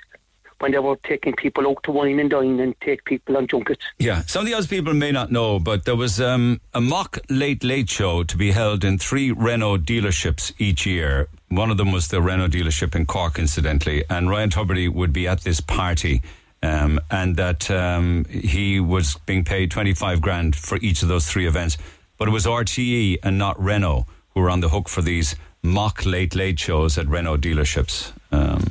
When 0.60 0.70
they 0.70 0.78
were 0.78 0.96
taking 1.02 1.34
people 1.34 1.68
out 1.68 1.82
to 1.82 1.90
wine 1.90 2.20
and 2.20 2.30
dine 2.30 2.60
and 2.60 2.80
take 2.80 3.04
people 3.04 3.36
on 3.36 3.48
junkets. 3.48 3.84
Yeah, 3.98 4.22
some 4.22 4.42
of 4.42 4.46
the 4.46 4.54
other 4.54 4.66
people 4.66 4.94
may 4.94 5.10
not 5.10 5.32
know, 5.32 5.58
but 5.58 5.84
there 5.84 5.96
was 5.96 6.20
um, 6.20 6.60
a 6.72 6.80
mock 6.80 7.18
late 7.28 7.64
late 7.64 7.90
show 7.90 8.22
to 8.22 8.36
be 8.36 8.52
held 8.52 8.84
in 8.84 8.98
three 8.98 9.32
Renault 9.32 9.78
dealerships 9.78 10.52
each 10.58 10.86
year. 10.86 11.28
One 11.54 11.70
of 11.70 11.76
them 11.76 11.92
was 11.92 12.08
the 12.08 12.20
Renault 12.20 12.48
dealership 12.48 12.96
in 12.96 13.06
Cork, 13.06 13.38
incidentally, 13.38 14.02
and 14.10 14.28
Ryan 14.28 14.50
Tubridy 14.50 14.88
would 14.92 15.12
be 15.12 15.28
at 15.28 15.42
this 15.42 15.60
party. 15.60 16.20
Um, 16.62 16.98
and 17.10 17.36
that 17.36 17.70
um, 17.70 18.24
he 18.24 18.80
was 18.80 19.16
being 19.26 19.44
paid 19.44 19.70
25 19.70 20.22
grand 20.22 20.56
for 20.56 20.78
each 20.78 21.02
of 21.02 21.08
those 21.08 21.26
three 21.26 21.46
events. 21.46 21.76
But 22.16 22.28
it 22.28 22.30
was 22.30 22.46
RTE 22.46 23.18
and 23.22 23.36
not 23.36 23.62
Renault 23.62 24.06
who 24.30 24.40
were 24.40 24.50
on 24.50 24.60
the 24.60 24.70
hook 24.70 24.88
for 24.88 25.02
these 25.02 25.36
mock 25.62 26.04
late 26.04 26.34
late 26.34 26.58
shows 26.58 26.98
at 26.98 27.06
Renault 27.06 27.38
dealerships. 27.38 28.12
Um, 28.32 28.64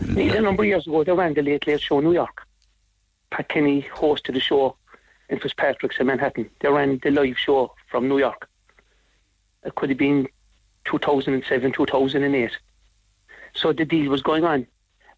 A 0.00 0.40
number 0.40 0.62
of 0.62 0.68
years 0.68 0.86
ago, 0.86 1.04
they 1.04 1.12
ran 1.12 1.34
the 1.34 1.42
Late 1.42 1.66
Late 1.66 1.80
Show 1.80 1.98
in 1.98 2.04
New 2.04 2.12
York. 2.12 2.46
Pat 3.30 3.48
Kenny 3.48 3.82
hosted 3.92 4.34
the 4.34 4.40
show 4.40 4.76
in 5.28 5.40
Fitzpatrick's 5.40 5.98
in 5.98 6.06
Manhattan. 6.06 6.48
They 6.60 6.68
ran 6.68 7.00
the 7.02 7.10
live 7.10 7.36
show 7.36 7.74
from 7.90 8.08
New 8.08 8.18
York. 8.18 8.48
It 9.64 9.74
could 9.74 9.90
have 9.90 9.98
been 9.98 10.28
2007, 10.88 11.72
2008. 11.72 12.50
So 13.54 13.72
the 13.72 13.84
deal 13.84 14.10
was 14.10 14.22
going 14.22 14.44
on 14.44 14.66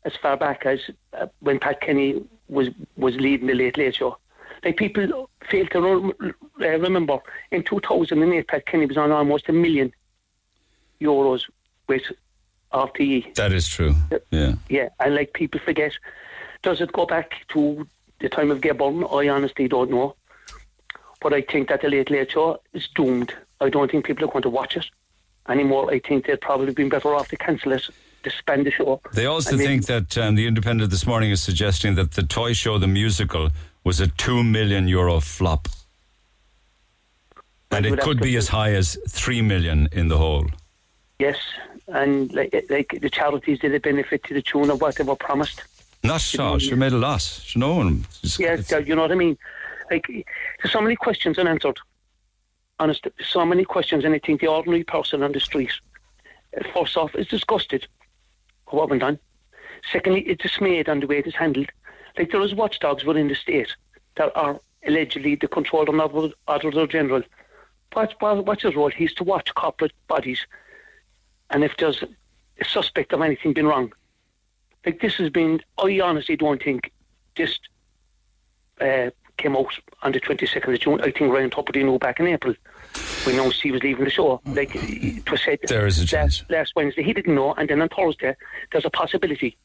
as 0.05 0.15
far 0.17 0.37
back 0.37 0.67
as 0.67 0.81
uh, 1.13 1.27
when 1.41 1.59
Pat 1.59 1.81
Kenny 1.81 2.23
was, 2.49 2.69
was 2.97 3.15
leading 3.17 3.47
the 3.47 3.55
Late 3.55 3.77
Late 3.77 3.95
Show. 3.95 4.19
Like 4.65 4.77
people 4.77 5.31
fail 5.49 5.67
to 5.69 5.81
rem- 5.81 6.35
uh, 6.61 6.79
remember, 6.79 7.19
in 7.51 7.63
2008, 7.63 8.49
Pat 8.49 8.67
Kenny 8.67 8.87
was 8.87 8.97
on 8.97 9.11
almost 9.13 9.49
a 9.49 9.53
million 9.53 9.93
euros 11.01 11.43
with 11.87 12.03
RTE. 12.73 13.35
that 13.35 13.53
is 13.53 13.67
true. 13.69 13.95
Yeah. 14.31 14.55
Yeah, 14.69 14.89
and 15.01 15.15
like 15.15 15.33
people 15.33 15.61
forget, 15.61 15.93
does 16.63 16.81
it 16.81 16.93
go 16.93 17.07
back 17.07 17.33
to 17.49 17.87
the 18.21 18.29
time 18.29 18.51
of 18.51 18.61
Gaybo? 18.61 19.13
I 19.13 19.29
honestly 19.29 19.67
don't 19.67 19.91
know. 19.91 20.15
But 21.23 21.35
I 21.35 21.43
think 21.43 21.69
that 21.69 21.83
the 21.83 21.89
Late 21.89 22.11
Late 22.11 22.31
Show 22.31 22.61
is 22.73 22.89
doomed. 22.95 23.35
I 23.61 23.69
don't 23.69 23.91
think 23.91 24.07
people 24.07 24.25
are 24.25 24.33
going 24.33 24.43
to 24.43 24.51
watch 24.51 24.77
it 24.77 24.87
anymore. 25.49 25.91
I 25.91 25.99
think 26.01 26.27
they'd 26.27 26.41
probably 26.41 26.73
been 26.73 26.89
better 26.89 27.15
off 27.15 27.29
to 27.29 27.37
cancel 27.37 27.73
it, 27.73 27.89
disband 28.23 28.67
the 28.67 28.71
show. 28.71 29.01
They 29.13 29.27
also 29.27 29.51
and 29.51 29.59
maybe- 29.59 29.69
think 29.69 29.87
that 29.87 30.19
um, 30.19 30.35
the 30.35 30.47
Independent 30.47 30.91
this 30.91 31.07
morning 31.07 31.31
is 31.31 31.43
suggesting 31.43 31.95
that 31.97 32.13
the 32.13 32.23
toy 32.23 32.53
show, 32.53 32.79
the 32.79 32.87
musical, 32.87 33.51
was 33.85 34.01
a 34.01 34.07
two 34.07 34.45
million 34.45 34.89
euro 34.89 35.21
flop, 35.21 35.69
and 37.71 37.87
it 37.87 38.01
could 38.01 38.21
be 38.21 38.37
as 38.37 38.49
high 38.49 38.73
as 38.73 38.99
three 39.09 39.43
million 39.43 39.89
in 39.93 40.09
the 40.09 40.19
whole. 40.19 40.47
Yes, 41.19 41.37
and 41.89 42.33
like, 42.33 42.65
like 42.69 42.99
the 43.01 43.11
charities 43.11 43.59
did 43.61 43.75
a 43.75 43.81
benefit 43.81 44.25
to 44.25 44.35
the 44.35 44.43
tune 44.43 44.71
of 44.71 44.81
what 44.81 44.97
they 44.97 45.05
were 45.05 45.17
promised. 45.17 45.63
Not 46.03 46.39
all. 46.39 46.59
She 46.59 46.75
made 46.75 46.93
a 46.93 46.99
loss. 46.99 47.43
She 47.43 47.59
no 47.59 47.75
one. 47.75 48.07
Yeah, 48.39 48.57
you 48.79 48.95
know 48.95 49.03
what 49.03 49.13
I 49.13 49.17
mean. 49.17 49.37
Like, 49.91 50.07
there's 50.09 50.73
so 50.73 50.81
many 50.81 50.97
questions 50.97 51.39
unanswered. 51.39 51.79
Honest, 52.81 53.07
so 53.23 53.45
many 53.45 53.65
questions, 53.65 54.07
and 54.07 54.15
I 54.15 54.19
think 54.19 54.41
the 54.41 54.47
ordinary 54.47 54.85
person 54.85 55.23
on 55.23 55.33
the 55.33 55.39
street, 55.39 55.71
uh, 56.57 56.65
first 56.73 56.97
off, 56.97 57.15
is 57.15 57.29
disgusted 57.29 57.87
with 58.65 58.75
what 58.75 58.89
went 58.89 59.03
on. 59.03 59.19
Secondly, 59.93 60.23
it's 60.23 60.43
dismayed 60.43 60.89
on 60.89 61.01
the 61.01 61.07
way 61.07 61.19
it 61.19 61.27
is 61.27 61.35
handled. 61.35 61.69
Like 62.17 62.33
there 62.33 62.41
is 62.41 62.55
watchdogs 62.55 63.05
within 63.05 63.29
the 63.29 63.35
state 63.35 63.77
that 64.17 64.35
are 64.35 64.59
allegedly 64.87 65.35
the 65.35 65.47
controller 65.47 66.03
of 66.03 66.33
auditor 66.49 66.87
general. 66.87 67.23
What, 67.93 68.15
what, 68.21 68.47
what's 68.47 68.63
his 68.63 68.75
role? 68.75 68.89
He's 68.89 69.13
to 69.15 69.25
watch 69.25 69.55
corporate 69.55 69.93
bodies, 70.09 70.47
and 71.51 71.63
if 71.63 71.77
there's 71.77 72.03
a 72.03 72.65
suspect 72.65 73.13
of 73.13 73.21
anything 73.21 73.53
being 73.53 73.67
wrong, 73.67 73.93
like 74.87 75.01
this 75.03 75.17
has 75.17 75.29
been. 75.29 75.61
I 75.77 76.01
honestly 76.01 76.37
don't 76.37 76.63
think 76.63 76.93
this 77.37 77.59
uh, 78.81 79.11
came 79.37 79.57
out 79.57 79.79
on 80.03 80.13
the 80.13 80.21
22nd 80.21 80.75
of 80.75 80.81
June. 80.81 81.01
I 81.01 81.11
think 81.11 81.33
Ryan 81.33 81.51
Tubridy 81.51 81.85
knew 81.85 81.99
back 81.99 82.21
in 82.21 82.27
April. 82.27 82.55
We 83.27 83.37
know 83.37 83.51
she 83.51 83.71
was 83.71 83.83
leaving 83.83 84.05
the 84.05 84.11
show. 84.11 84.41
Like 84.47 84.71
it 84.75 85.31
was 85.31 85.43
said 85.43 85.59
There 85.69 85.87
is 85.87 85.99
a 85.99 86.07
chance. 86.07 86.41
last, 86.41 86.51
last 86.51 86.73
Wednesday. 86.77 87.03
He 87.03 87.13
didn't 87.13 87.35
know, 87.35 87.53
and 87.55 87.69
then 87.69 87.81
on 87.83 87.89
Thursday 87.89 88.35
there's 88.73 88.85
a 88.85 88.91
possibility. 88.91 89.57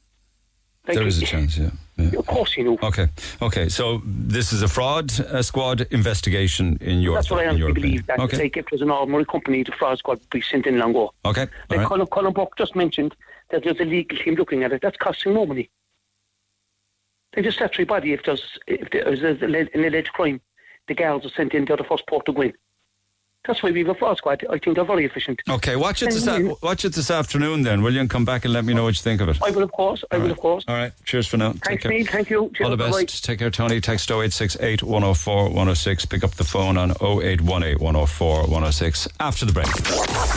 Like, 0.87 0.97
There 0.97 1.07
is 1.07 1.19
a 1.19 1.25
chance, 1.25 1.57
yeah. 1.57 1.71
yeah. 1.97 2.19
Of 2.19 2.27
course 2.27 2.55
you 2.57 2.63
know. 2.63 2.77
Okay, 2.83 3.07
okay. 3.41 3.69
So 3.69 4.01
this 4.05 4.53
is 4.53 4.61
a 4.61 4.67
fraud 4.67 5.19
uh, 5.19 5.41
squad 5.41 5.81
investigation 5.89 6.77
in 6.79 7.01
your 7.01 7.15
That's 7.15 7.31
what 7.31 7.39
I 7.39 7.47
honestly 7.47 7.73
believe. 7.73 8.05
That 8.05 8.19
Okay, 8.19 8.37
like 8.37 8.57
if 8.57 8.67
there's 8.69 8.83
an 8.83 8.91
ordinary 8.91 9.25
company, 9.25 9.63
the 9.63 9.71
fraud 9.71 9.97
squad 9.97 10.19
would 10.19 10.29
be 10.29 10.41
sent 10.41 10.67
in 10.67 10.77
long 10.77 10.91
ago. 10.91 11.11
okay, 11.25 11.47
Like 11.69 11.79
right. 11.79 11.87
Colm, 11.87 12.07
Colm 12.09 12.33
Burke 12.33 12.55
just 12.57 12.75
mentioned 12.75 13.15
that 13.49 13.63
there's 13.63 13.79
a 13.79 13.85
legal 13.85 14.17
team 14.17 14.35
looking 14.35 14.63
at 14.63 14.73
it. 14.73 14.81
That's 14.83 14.97
costing 14.97 15.33
no 15.33 15.45
money. 15.47 15.71
Like 17.35 17.45
the 17.45 17.51
statutory 17.51 17.85
body, 17.85 18.13
if 18.13 18.23
there's 18.23 18.59
if 18.67 18.89
there's 18.91 19.23
an 19.23 19.85
alleged 19.85 20.13
crime, 20.13 20.39
the 20.87 20.93
girls 20.93 21.25
are 21.25 21.29
sent 21.29 21.53
in. 21.53 21.65
They're 21.65 21.77
the 21.77 21.83
first 21.83 22.05
port 22.07 22.25
to 22.27 22.33
go 22.33 22.41
in. 22.43 22.53
That's 23.47 23.61
why 23.61 23.71
we 23.71 23.79
have 23.79 23.89
a 23.89 23.95
fraud 23.95 24.17
squad. 24.17 24.43
I 24.49 24.57
think 24.57 24.75
they're 24.75 24.85
very 24.85 25.05
efficient. 25.05 25.41
Okay, 25.49 25.75
watch 25.75 26.01
it 26.01 26.11
this 26.11 26.27
a- 26.27 26.55
watch 26.61 26.85
it 26.85 26.93
this 26.93 27.11
afternoon 27.11 27.61
then, 27.63 27.81
will 27.81 27.93
you? 27.93 27.99
And 27.99 28.09
come 28.09 28.25
back 28.25 28.45
and 28.45 28.53
let 28.53 28.65
me 28.65 28.73
know 28.73 28.83
what 28.83 28.95
you 28.95 29.01
think 29.01 29.21
of 29.21 29.29
it. 29.29 29.37
I 29.43 29.51
will, 29.51 29.63
of 29.63 29.71
course. 29.71 30.03
I 30.11 30.17
will, 30.17 30.31
of 30.31 30.39
course. 30.39 30.63
All 30.67 30.75
right. 30.75 30.91
Cheers 31.05 31.27
for 31.27 31.37
now. 31.37 31.51
Take 31.53 31.63
Thanks, 31.63 31.83
care. 31.83 31.91
Neil. 31.91 32.05
Thank 32.05 32.29
you. 32.29 32.51
All 32.63 32.69
the 32.69 32.77
best. 32.77 32.91
Bye-bye. 32.91 33.05
Take 33.05 33.39
care, 33.39 33.49
Tony. 33.51 33.81
Text 33.81 34.09
0868 34.09 34.83
104 34.83 35.45
106. 35.49 36.05
Pick 36.05 36.23
up 36.23 36.31
the 36.31 36.43
phone 36.43 36.77
on 36.77 36.91
0818 37.01 37.79
104 37.79 38.41
106 38.41 39.07
after 39.19 39.45
the 39.45 39.51
break. 39.53 39.67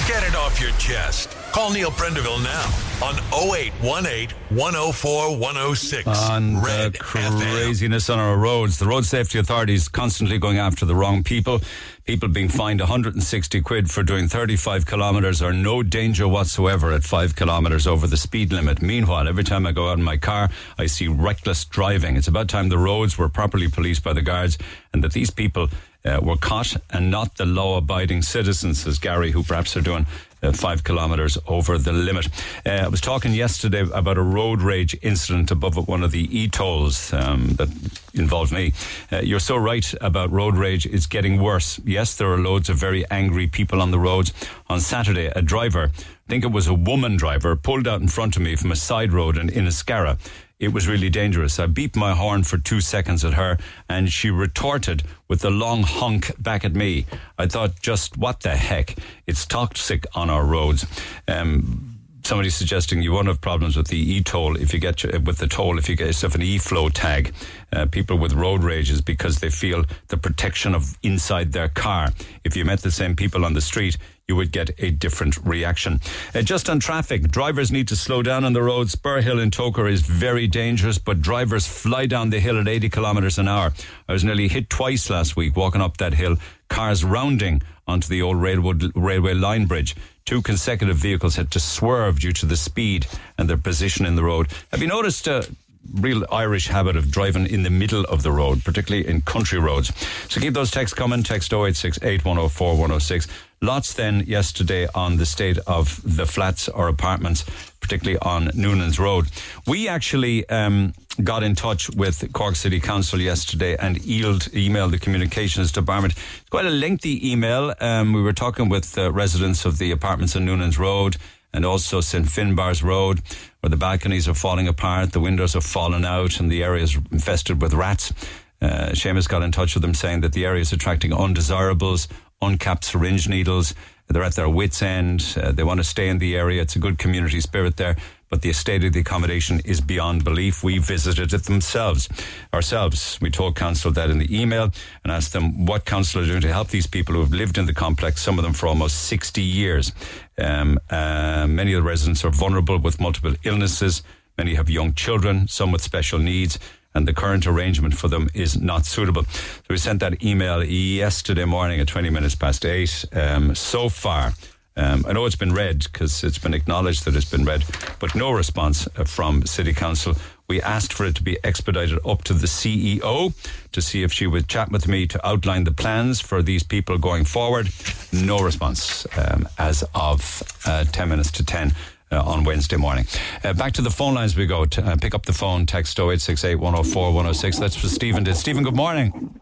Get 0.08 0.24
it 0.24 0.34
off 0.34 0.60
your 0.60 0.72
chest. 0.72 1.36
Call 1.58 1.70
Neil 1.70 1.90
Prendeville 1.90 2.40
now 2.44 3.04
on 3.04 3.16
0818 3.32 4.30
104 4.56 5.36
106. 5.38 6.06
on 6.06 6.62
Red 6.62 6.92
the 6.92 6.98
FM. 6.98 7.40
craziness 7.40 8.08
on 8.08 8.20
our 8.20 8.36
roads. 8.36 8.78
The 8.78 8.86
road 8.86 9.04
safety 9.04 9.40
authorities 9.40 9.88
constantly 9.88 10.38
going 10.38 10.58
after 10.58 10.86
the 10.86 10.94
wrong 10.94 11.24
people. 11.24 11.60
People 12.04 12.28
being 12.28 12.48
fined 12.48 12.78
160 12.78 13.60
quid 13.62 13.90
for 13.90 14.04
doing 14.04 14.28
35 14.28 14.86
kilometres 14.86 15.42
or 15.42 15.52
no 15.52 15.82
danger 15.82 16.28
whatsoever 16.28 16.92
at 16.92 17.02
5 17.02 17.34
kilometres 17.34 17.88
over 17.88 18.06
the 18.06 18.16
speed 18.16 18.52
limit. 18.52 18.80
Meanwhile, 18.80 19.26
every 19.26 19.42
time 19.42 19.66
I 19.66 19.72
go 19.72 19.88
out 19.88 19.98
in 19.98 20.04
my 20.04 20.16
car, 20.16 20.50
I 20.78 20.86
see 20.86 21.08
reckless 21.08 21.64
driving. 21.64 22.14
It's 22.14 22.28
about 22.28 22.48
time 22.48 22.68
the 22.68 22.78
roads 22.78 23.18
were 23.18 23.28
properly 23.28 23.66
policed 23.66 24.04
by 24.04 24.12
the 24.12 24.22
guards 24.22 24.58
and 24.92 25.02
that 25.02 25.12
these 25.12 25.30
people 25.30 25.68
uh, 26.04 26.20
were 26.22 26.36
caught 26.36 26.76
and 26.90 27.10
not 27.10 27.36
the 27.36 27.44
law 27.44 27.76
abiding 27.76 28.22
citizens, 28.22 28.86
as 28.86 28.98
Gary, 28.98 29.32
who 29.32 29.42
perhaps 29.42 29.76
are 29.76 29.80
doing 29.80 30.06
uh, 30.42 30.52
five 30.52 30.84
kilometres 30.84 31.38
over 31.46 31.78
the 31.78 31.92
limit. 31.92 32.28
Uh, 32.64 32.70
I 32.70 32.88
was 32.88 33.00
talking 33.00 33.32
yesterday 33.32 33.86
about 33.92 34.18
a 34.18 34.22
road 34.22 34.62
rage 34.62 34.96
incident 35.02 35.50
above 35.50 35.88
one 35.88 36.02
of 36.02 36.10
the 36.10 36.38
e-tolls 36.38 37.12
um, 37.12 37.50
that 37.56 37.68
involved 38.14 38.52
me. 38.52 38.72
Uh, 39.12 39.18
you're 39.18 39.40
so 39.40 39.56
right 39.56 39.94
about 40.00 40.30
road 40.30 40.56
rage. 40.56 40.86
It's 40.86 41.06
getting 41.06 41.40
worse. 41.40 41.80
Yes, 41.84 42.16
there 42.16 42.32
are 42.32 42.38
loads 42.38 42.68
of 42.68 42.76
very 42.76 43.08
angry 43.10 43.46
people 43.46 43.80
on 43.80 43.90
the 43.90 43.98
roads. 43.98 44.32
On 44.68 44.80
Saturday, 44.80 45.26
a 45.26 45.42
driver, 45.42 45.90
I 45.94 46.28
think 46.28 46.44
it 46.44 46.52
was 46.52 46.66
a 46.66 46.74
woman 46.74 47.16
driver, 47.16 47.56
pulled 47.56 47.88
out 47.88 48.00
in 48.00 48.08
front 48.08 48.36
of 48.36 48.42
me 48.42 48.56
from 48.56 48.72
a 48.72 48.76
side 48.76 49.12
road 49.12 49.38
in 49.38 49.48
Inniscarra. 49.48 50.18
It 50.58 50.72
was 50.72 50.88
really 50.88 51.08
dangerous. 51.08 51.60
I 51.60 51.66
beeped 51.68 51.94
my 51.94 52.14
horn 52.14 52.42
for 52.42 52.58
two 52.58 52.80
seconds 52.80 53.24
at 53.24 53.34
her 53.34 53.58
and 53.88 54.12
she 54.12 54.28
retorted 54.30 55.04
with 55.28 55.44
a 55.44 55.50
long 55.50 55.84
honk 55.84 56.32
back 56.42 56.64
at 56.64 56.74
me. 56.74 57.06
I 57.38 57.46
thought, 57.46 57.80
just 57.80 58.16
what 58.18 58.40
the 58.40 58.56
heck? 58.56 58.96
It's 59.26 59.46
toxic 59.46 60.04
on 60.16 60.30
our 60.30 60.44
roads. 60.44 60.84
Um, 61.28 62.00
somebody 62.24 62.50
suggesting 62.50 63.02
you 63.02 63.12
won't 63.12 63.28
have 63.28 63.40
problems 63.40 63.76
with 63.76 63.86
the 63.86 63.98
e-toll 63.98 64.56
if 64.56 64.74
you 64.74 64.80
get 64.80 65.04
your- 65.04 65.20
with 65.20 65.38
the 65.38 65.46
toll 65.46 65.78
if 65.78 65.88
you 65.88 65.94
get 65.94 66.08
yourself 66.08 66.34
an 66.34 66.42
e-flow 66.42 66.88
tag. 66.88 67.32
Uh, 67.72 67.86
people 67.86 68.18
with 68.18 68.32
road 68.32 68.64
rages 68.64 69.00
because 69.00 69.38
they 69.38 69.50
feel 69.50 69.84
the 70.08 70.16
protection 70.16 70.74
of 70.74 70.98
inside 71.04 71.52
their 71.52 71.68
car. 71.68 72.12
If 72.42 72.56
you 72.56 72.64
met 72.64 72.80
the 72.82 72.90
same 72.90 73.14
people 73.14 73.44
on 73.44 73.54
the 73.54 73.60
street, 73.60 73.96
you 74.28 74.36
would 74.36 74.52
get 74.52 74.70
a 74.78 74.90
different 74.90 75.38
reaction. 75.38 76.00
Uh, 76.34 76.42
just 76.42 76.68
on 76.68 76.78
traffic, 76.78 77.22
drivers 77.28 77.72
need 77.72 77.88
to 77.88 77.96
slow 77.96 78.22
down 78.22 78.44
on 78.44 78.52
the 78.52 78.62
road. 78.62 78.90
Spur 78.90 79.22
Hill 79.22 79.40
in 79.40 79.50
Togher 79.50 79.90
is 79.90 80.02
very 80.02 80.46
dangerous, 80.46 80.98
but 80.98 81.22
drivers 81.22 81.66
fly 81.66 82.04
down 82.04 82.28
the 82.28 82.38
hill 82.38 82.60
at 82.60 82.68
80 82.68 82.90
kilometres 82.90 83.38
an 83.38 83.48
hour. 83.48 83.72
I 84.06 84.12
was 84.12 84.24
nearly 84.24 84.48
hit 84.48 84.68
twice 84.68 85.08
last 85.08 85.34
week 85.34 85.56
walking 85.56 85.80
up 85.80 85.96
that 85.96 86.12
hill, 86.12 86.36
cars 86.68 87.02
rounding 87.04 87.62
onto 87.86 88.08
the 88.08 88.20
old 88.20 88.36
railroad, 88.36 88.92
railway 88.94 89.32
line 89.32 89.64
bridge. 89.64 89.96
Two 90.26 90.42
consecutive 90.42 90.98
vehicles 90.98 91.36
had 91.36 91.50
to 91.52 91.60
swerve 91.60 92.20
due 92.20 92.32
to 92.32 92.44
the 92.44 92.56
speed 92.56 93.06
and 93.38 93.48
their 93.48 93.56
position 93.56 94.04
in 94.04 94.14
the 94.14 94.22
road. 94.22 94.48
Have 94.72 94.82
you 94.82 94.88
noticed 94.88 95.26
a 95.26 95.48
real 95.94 96.24
Irish 96.30 96.68
habit 96.68 96.96
of 96.96 97.10
driving 97.10 97.46
in 97.46 97.62
the 97.62 97.70
middle 97.70 98.04
of 98.04 98.22
the 98.22 98.32
road, 98.32 98.64
particularly 98.64 99.06
in 99.06 99.22
country 99.22 99.58
roads? 99.58 99.92
So 100.28 100.40
keep 100.40 100.54
those 100.54 100.70
texts 100.70 100.94
coming. 100.94 101.22
Text 101.22 101.52
0868 101.52 102.24
104 102.24 102.72
106. 102.72 103.26
Lots 103.60 103.94
then 103.94 104.20
yesterday 104.20 104.86
on 104.94 105.16
the 105.16 105.26
state 105.26 105.58
of 105.66 106.00
the 106.04 106.26
flats 106.26 106.68
or 106.68 106.86
apartments, 106.86 107.44
particularly 107.80 108.18
on 108.20 108.50
Noonan's 108.54 109.00
Road. 109.00 109.26
We 109.66 109.88
actually 109.88 110.48
um, 110.48 110.92
got 111.24 111.42
in 111.42 111.56
touch 111.56 111.90
with 111.90 112.32
Cork 112.32 112.54
City 112.54 112.78
Council 112.78 113.20
yesterday 113.20 113.76
and 113.76 113.98
emailed, 114.02 114.90
the 114.92 114.98
communications 114.98 115.72
department. 115.72 116.14
It's 116.14 116.50
quite 116.50 116.66
a 116.66 116.70
lengthy 116.70 117.32
email. 117.32 117.74
Um, 117.80 118.12
we 118.12 118.22
were 118.22 118.32
talking 118.32 118.68
with 118.68 118.96
uh, 118.96 119.10
residents 119.10 119.64
of 119.64 119.78
the 119.78 119.90
apartments 119.90 120.36
on 120.36 120.44
Noonan's 120.44 120.78
Road 120.78 121.16
and 121.52 121.64
also 121.64 122.00
St. 122.00 122.26
Finbar's 122.26 122.82
Road, 122.82 123.20
where 123.60 123.70
the 123.70 123.76
balconies 123.76 124.28
are 124.28 124.34
falling 124.34 124.68
apart, 124.68 125.12
the 125.12 125.20
windows 125.20 125.54
have 125.54 125.64
fallen 125.64 126.04
out, 126.04 126.40
and 126.40 126.50
the 126.50 126.62
area 126.62 126.84
is 126.84 126.96
infested 127.10 127.60
with 127.62 127.74
rats. 127.74 128.12
Uh, 128.60 128.90
Seamus 128.90 129.28
got 129.28 129.42
in 129.42 129.52
touch 129.52 129.74
with 129.74 129.82
them 129.82 129.94
saying 129.94 130.20
that 130.22 130.32
the 130.32 130.44
area 130.44 130.60
is 130.60 130.72
attracting 130.72 131.12
undesirables, 131.12 132.08
uncapped 132.42 132.84
syringe 132.84 133.28
needles. 133.28 133.74
They're 134.08 134.22
at 134.22 134.34
their 134.34 134.48
wits' 134.48 134.82
end. 134.82 135.36
Uh, 135.40 135.52
they 135.52 135.62
want 135.62 135.78
to 135.78 135.84
stay 135.84 136.08
in 136.08 136.18
the 136.18 136.34
area. 136.34 136.62
It's 136.62 136.76
a 136.76 136.78
good 136.78 136.98
community 136.98 137.40
spirit 137.40 137.76
there, 137.76 137.96
but 138.30 138.40
the 138.40 138.48
estate 138.48 138.82
of 138.84 138.94
the 138.94 139.00
accommodation 139.00 139.60
is 139.66 139.82
beyond 139.82 140.24
belief. 140.24 140.64
We 140.64 140.78
visited 140.78 141.34
it 141.34 141.44
themselves, 141.44 142.08
ourselves. 142.54 143.18
We 143.20 143.30
told 143.30 143.54
council 143.54 143.90
that 143.92 144.10
in 144.10 144.18
the 144.18 144.40
email 144.40 144.70
and 145.04 145.12
asked 145.12 145.34
them 145.34 145.66
what 145.66 145.84
council 145.84 146.22
are 146.22 146.26
doing 146.26 146.40
to 146.40 146.52
help 146.52 146.68
these 146.68 146.86
people 146.86 147.14
who 147.14 147.20
have 147.20 147.32
lived 147.32 147.58
in 147.58 147.66
the 147.66 147.74
complex, 147.74 148.22
some 148.22 148.38
of 148.38 148.44
them 148.44 148.54
for 148.54 148.66
almost 148.66 149.04
60 149.04 149.42
years. 149.42 149.92
Um, 150.38 150.78
uh, 150.90 151.46
many 151.48 151.72
of 151.74 151.82
the 151.82 151.88
residents 151.88 152.24
are 152.24 152.30
vulnerable 152.30 152.78
with 152.78 153.00
multiple 153.00 153.34
illnesses. 153.44 154.02
Many 154.36 154.54
have 154.54 154.70
young 154.70 154.94
children, 154.94 155.48
some 155.48 155.72
with 155.72 155.82
special 155.82 156.18
needs 156.18 156.58
and 156.94 157.06
the 157.06 157.12
current 157.12 157.46
arrangement 157.46 157.96
for 157.96 158.08
them 158.08 158.28
is 158.34 158.60
not 158.60 158.86
suitable. 158.86 159.24
So 159.24 159.64
we 159.68 159.78
sent 159.78 160.00
that 160.00 160.22
email 160.22 160.64
yesterday 160.64 161.44
morning 161.44 161.80
at 161.80 161.86
20 161.86 162.10
minutes 162.10 162.34
past 162.34 162.64
eight. 162.64 163.04
Um, 163.12 163.54
so 163.54 163.88
far, 163.88 164.32
um, 164.76 165.04
I 165.06 165.12
know 165.12 165.24
it's 165.26 165.36
been 165.36 165.54
read 165.54 165.86
because 165.92 166.24
it's 166.24 166.38
been 166.38 166.54
acknowledged 166.54 167.04
that 167.04 167.14
it's 167.14 167.30
been 167.30 167.44
read, 167.44 167.64
but 167.98 168.14
no 168.14 168.30
response 168.30 168.88
uh, 168.96 169.04
from 169.04 169.44
City 169.44 169.72
Council. 169.72 170.14
We 170.48 170.62
asked 170.62 170.94
for 170.94 171.04
it 171.04 171.14
to 171.16 171.22
be 171.22 171.36
expedited 171.44 171.98
up 172.06 172.24
to 172.24 172.32
the 172.32 172.46
CEO 172.46 173.34
to 173.72 173.82
see 173.82 174.02
if 174.02 174.10
she 174.10 174.26
would 174.26 174.48
chat 174.48 174.72
with 174.72 174.88
me 174.88 175.06
to 175.08 175.26
outline 175.26 175.64
the 175.64 175.72
plans 175.72 176.22
for 176.22 176.42
these 176.42 176.62
people 176.62 176.96
going 176.96 177.24
forward. 177.24 177.68
No 178.14 178.38
response 178.38 179.06
um, 179.18 179.46
as 179.58 179.84
of 179.94 180.42
uh, 180.64 180.84
10 180.84 181.10
minutes 181.10 181.30
to 181.32 181.44
10 181.44 181.74
uh, 182.10 182.22
on 182.22 182.44
Wednesday 182.44 182.78
morning. 182.78 183.04
Uh, 183.44 183.52
back 183.52 183.74
to 183.74 183.82
the 183.82 183.90
phone 183.90 184.14
lines 184.14 184.36
we 184.36 184.46
go. 184.46 184.64
To, 184.64 184.82
uh, 184.82 184.96
pick 184.96 185.14
up 185.14 185.26
the 185.26 185.34
phone, 185.34 185.66
text 185.66 185.98
0868 185.98 186.54
104 186.54 187.06
106. 187.08 187.58
That's 187.58 187.82
what 187.82 187.92
Stephen 187.92 188.24
did. 188.24 188.34
Stephen, 188.34 188.64
good 188.64 188.76
morning. 188.76 189.38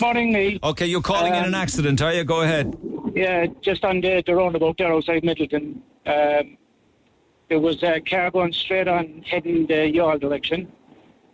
Morning, 0.00 0.32
me. 0.32 0.60
Okay, 0.62 0.86
you're 0.86 1.02
calling 1.02 1.34
in 1.34 1.44
an 1.44 1.54
accident, 1.54 2.00
are 2.02 2.14
you? 2.14 2.22
Go 2.22 2.42
ahead. 2.42 2.78
Yeah, 3.16 3.46
just 3.62 3.84
on 3.84 4.00
the, 4.00 4.22
the 4.24 4.36
roundabout 4.36 4.78
there 4.78 4.92
outside 4.94 5.24
Midleton. 5.24 5.80
Um, 6.06 6.56
there 7.50 7.58
was 7.58 7.82
a 7.82 8.00
car 8.00 8.30
going 8.30 8.52
straight 8.52 8.88
on 8.88 9.22
heading 9.26 9.66
the 9.66 9.92
Youghal 9.92 10.20
direction, 10.20 10.70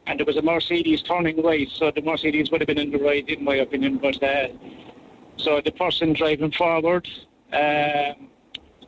and 0.07 0.19
there 0.19 0.25
was 0.25 0.37
a 0.37 0.43
Mercedes 0.43 1.03
turning 1.03 1.41
right, 1.43 1.69
so 1.69 1.93
the 1.95 2.01
Mercedes 2.01 2.51
would 2.51 2.63
have 2.63 2.67
been 2.67 2.79
in 2.79 2.91
the 2.91 2.99
right, 2.99 3.29
in 3.29 3.45
my 3.45 3.57
opinion. 3.57 3.99
But 3.99 4.21
uh, 4.23 4.49
so 5.37 5.61
the 5.61 5.73
person 5.73 6.15
driving 6.15 6.51
forward, 6.53 7.07
um, 7.53 8.29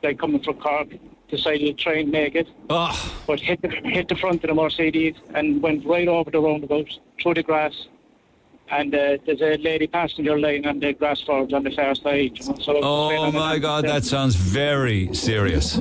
like 0.02 0.18
coming 0.18 0.42
from 0.42 0.56
Cork, 0.56 0.88
decided 1.28 1.76
to 1.76 1.84
try 1.84 1.96
and 1.98 2.10
make 2.10 2.34
it, 2.34 2.48
Oh, 2.70 3.22
but 3.26 3.38
hit 3.40 3.60
the, 3.60 3.68
hit 3.68 4.08
the 4.08 4.16
front 4.16 4.42
of 4.42 4.48
the 4.48 4.54
Mercedes 4.54 5.14
and 5.34 5.62
went 5.62 5.84
right 5.84 6.08
over 6.08 6.30
the 6.30 6.40
roundabout 6.40 6.88
through 7.22 7.34
the 7.34 7.42
grass. 7.42 7.74
And 8.70 8.94
uh, 8.94 9.18
there's 9.26 9.42
a 9.42 9.56
lady 9.58 9.86
passenger 9.86 10.38
lying 10.38 10.66
on 10.66 10.80
the 10.80 10.94
grass 10.94 11.20
forwards 11.22 11.52
on 11.52 11.64
the 11.64 11.70
far 11.70 11.94
side. 11.94 12.38
You 12.38 12.48
know, 12.48 12.56
so 12.58 12.80
oh 12.82 13.32
my 13.32 13.58
God, 13.58 13.84
that 13.84 14.04
sounds 14.04 14.34
very 14.34 15.12
serious. 15.14 15.78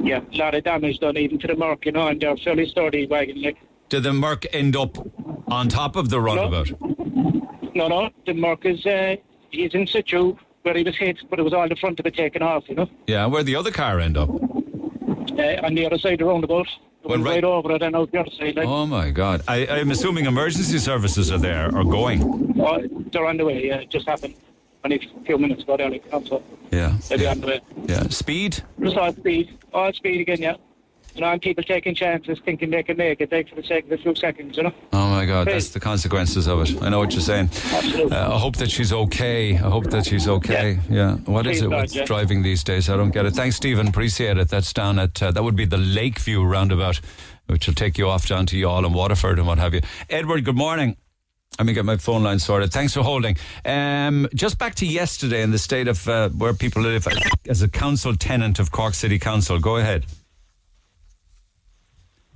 Yeah, 0.00 0.20
a 0.32 0.36
lot 0.36 0.54
of 0.54 0.64
damage 0.64 0.98
done 1.00 1.16
even 1.16 1.38
to 1.40 1.46
the 1.48 1.56
Merc, 1.56 1.84
you 1.86 1.92
know, 1.92 2.06
and 2.08 2.20
they're 2.20 2.36
fairly 2.36 2.68
sturdy 2.68 3.06
wagon. 3.06 3.42
Like, 3.42 3.58
Did 3.88 4.04
the 4.04 4.12
Merc 4.12 4.46
end 4.54 4.76
up 4.76 4.96
on 5.50 5.68
top 5.68 5.96
of 5.96 6.08
the 6.10 6.20
runabout? 6.20 6.70
no, 7.74 7.88
no, 7.88 8.10
the 8.26 8.34
Merc 8.34 8.64
is 8.64 8.84
uh, 8.86 9.16
he's 9.50 9.74
in 9.74 9.86
situ 9.86 10.36
where 10.62 10.76
he 10.76 10.82
was 10.82 10.96
hit, 10.96 11.18
but 11.30 11.38
it 11.38 11.42
was 11.42 11.52
all 11.52 11.68
the 11.68 11.76
front 11.76 11.98
of 12.00 12.06
it 12.06 12.14
taken 12.14 12.42
off, 12.42 12.64
you 12.68 12.74
know, 12.74 12.88
Yeah, 13.06 13.26
where'd 13.26 13.46
the 13.46 13.56
other 13.56 13.70
car 13.70 13.98
end 14.00 14.16
up? 14.16 14.28
uh, 14.30 15.66
on 15.66 15.74
the 15.74 15.86
other 15.86 15.98
side 15.98 16.14
of 16.14 16.18
the 16.20 16.24
roundabout. 16.24 16.66
Went 17.04 17.22
right- 17.22 17.34
right 17.36 17.44
over 17.44 17.72
it 17.72 17.82
and 17.82 17.94
out 17.96 18.10
the 18.12 18.18
other 18.20 18.30
side. 18.32 18.56
Like, 18.56 18.66
Oh 18.66 18.84
my 18.84 19.10
God. 19.10 19.42
I, 19.48 19.66
I'm 19.68 19.90
assuming 19.92 20.26
emergency 20.26 20.78
services 20.78 21.30
are 21.30 21.38
there 21.38 21.74
or 21.74 21.84
going. 21.84 22.54
oh, 22.60 22.82
they're 23.12 23.24
on 23.24 23.36
the 23.36 23.44
way. 23.44 23.66
Yeah, 23.68 23.76
it 23.76 23.88
just 23.88 24.06
happened 24.08 24.34
only 24.84 24.96
a 24.96 25.24
few 25.24 25.38
minutes 25.38 25.62
ago. 25.62 25.76
There, 25.76 25.90
like, 25.90 26.04
you 26.04 26.10
know, 26.12 26.24
so 26.24 26.42
Yeah. 26.70 26.92
they'll 27.08 27.20
Yeah. 27.20 27.34
the 27.34 27.46
way. 27.46 27.60
yeah. 27.86 28.02
Speed? 28.08 28.62
Just 28.80 29.16
speed, 29.18 29.58
all 29.72 29.92
speed 29.92 30.20
again. 30.20 30.38
Yeah, 30.40 30.54
You 31.14 31.22
know, 31.22 31.32
and 31.32 31.42
people 31.42 31.64
taking 31.64 31.94
chances, 31.96 32.38
thinking 32.44 32.70
they 32.70 32.82
can 32.84 32.96
make 32.96 33.20
it, 33.20 33.32
like 33.32 33.48
for 33.48 33.56
the 33.56 33.62
sake 33.66 33.86
of 33.86 33.92
a 33.92 33.98
few 33.98 34.14
seconds, 34.14 34.56
you 34.56 34.62
know. 34.62 34.72
Oh 34.92 35.08
my 35.08 35.24
God, 35.26 35.48
that's 35.48 35.70
the 35.70 35.80
consequences 35.80 36.46
of 36.46 36.60
it. 36.62 36.80
I 36.82 36.90
know 36.90 37.00
what 37.00 37.12
you're 37.12 37.20
saying. 37.20 37.48
Absolutely. 37.72 38.16
Uh, 38.16 38.34
I 38.34 38.38
hope 38.38 38.56
that 38.56 38.70
she's 38.70 38.92
okay. 38.92 39.54
I 39.54 39.68
hope 39.68 39.90
that 39.90 40.06
she's 40.06 40.28
okay. 40.28 40.78
Yeah. 40.88 40.96
Yeah. 40.96 41.12
What 41.32 41.46
is 41.46 41.58
Please 41.58 41.62
it 41.64 41.70
with 41.70 41.96
yeah. 41.96 42.04
driving 42.04 42.42
these 42.42 42.62
days? 42.62 42.88
I 42.88 42.96
don't 42.96 43.10
get 43.10 43.26
it. 43.26 43.34
Thanks, 43.34 43.56
Stephen. 43.56 43.88
Appreciate 43.88 44.36
it. 44.38 44.48
That's 44.48 44.72
down 44.72 44.98
at 45.00 45.20
uh, 45.22 45.32
that 45.32 45.42
would 45.42 45.56
be 45.56 45.64
the 45.64 45.78
Lakeview 45.78 46.44
roundabout, 46.44 47.00
which 47.48 47.66
will 47.66 47.74
take 47.74 47.98
you 47.98 48.08
off 48.08 48.28
down 48.28 48.46
to 48.46 48.56
Youghal 48.56 48.84
and 48.86 48.94
Waterford 48.94 49.38
and 49.38 49.46
what 49.48 49.58
have 49.58 49.74
you. 49.74 49.80
Edward, 50.08 50.44
good 50.44 50.56
morning. 50.56 50.96
Let 51.58 51.66
me 51.66 51.72
get 51.72 51.84
my 51.84 51.96
phone 51.96 52.22
line 52.22 52.38
sorted. 52.38 52.72
Thanks 52.72 52.94
for 52.94 53.02
holding. 53.02 53.36
Um, 53.64 54.28
just 54.32 54.58
back 54.58 54.76
to 54.76 54.86
yesterday 54.86 55.42
in 55.42 55.50
the 55.50 55.58
state 55.58 55.88
of 55.88 56.06
uh, 56.08 56.28
where 56.28 56.54
people 56.54 56.82
live 56.82 57.08
as, 57.08 57.18
as 57.48 57.62
a 57.62 57.68
council 57.68 58.14
tenant 58.14 58.60
of 58.60 58.70
Cork 58.70 58.94
City 58.94 59.18
Council. 59.18 59.58
Go 59.58 59.76
ahead. 59.76 60.06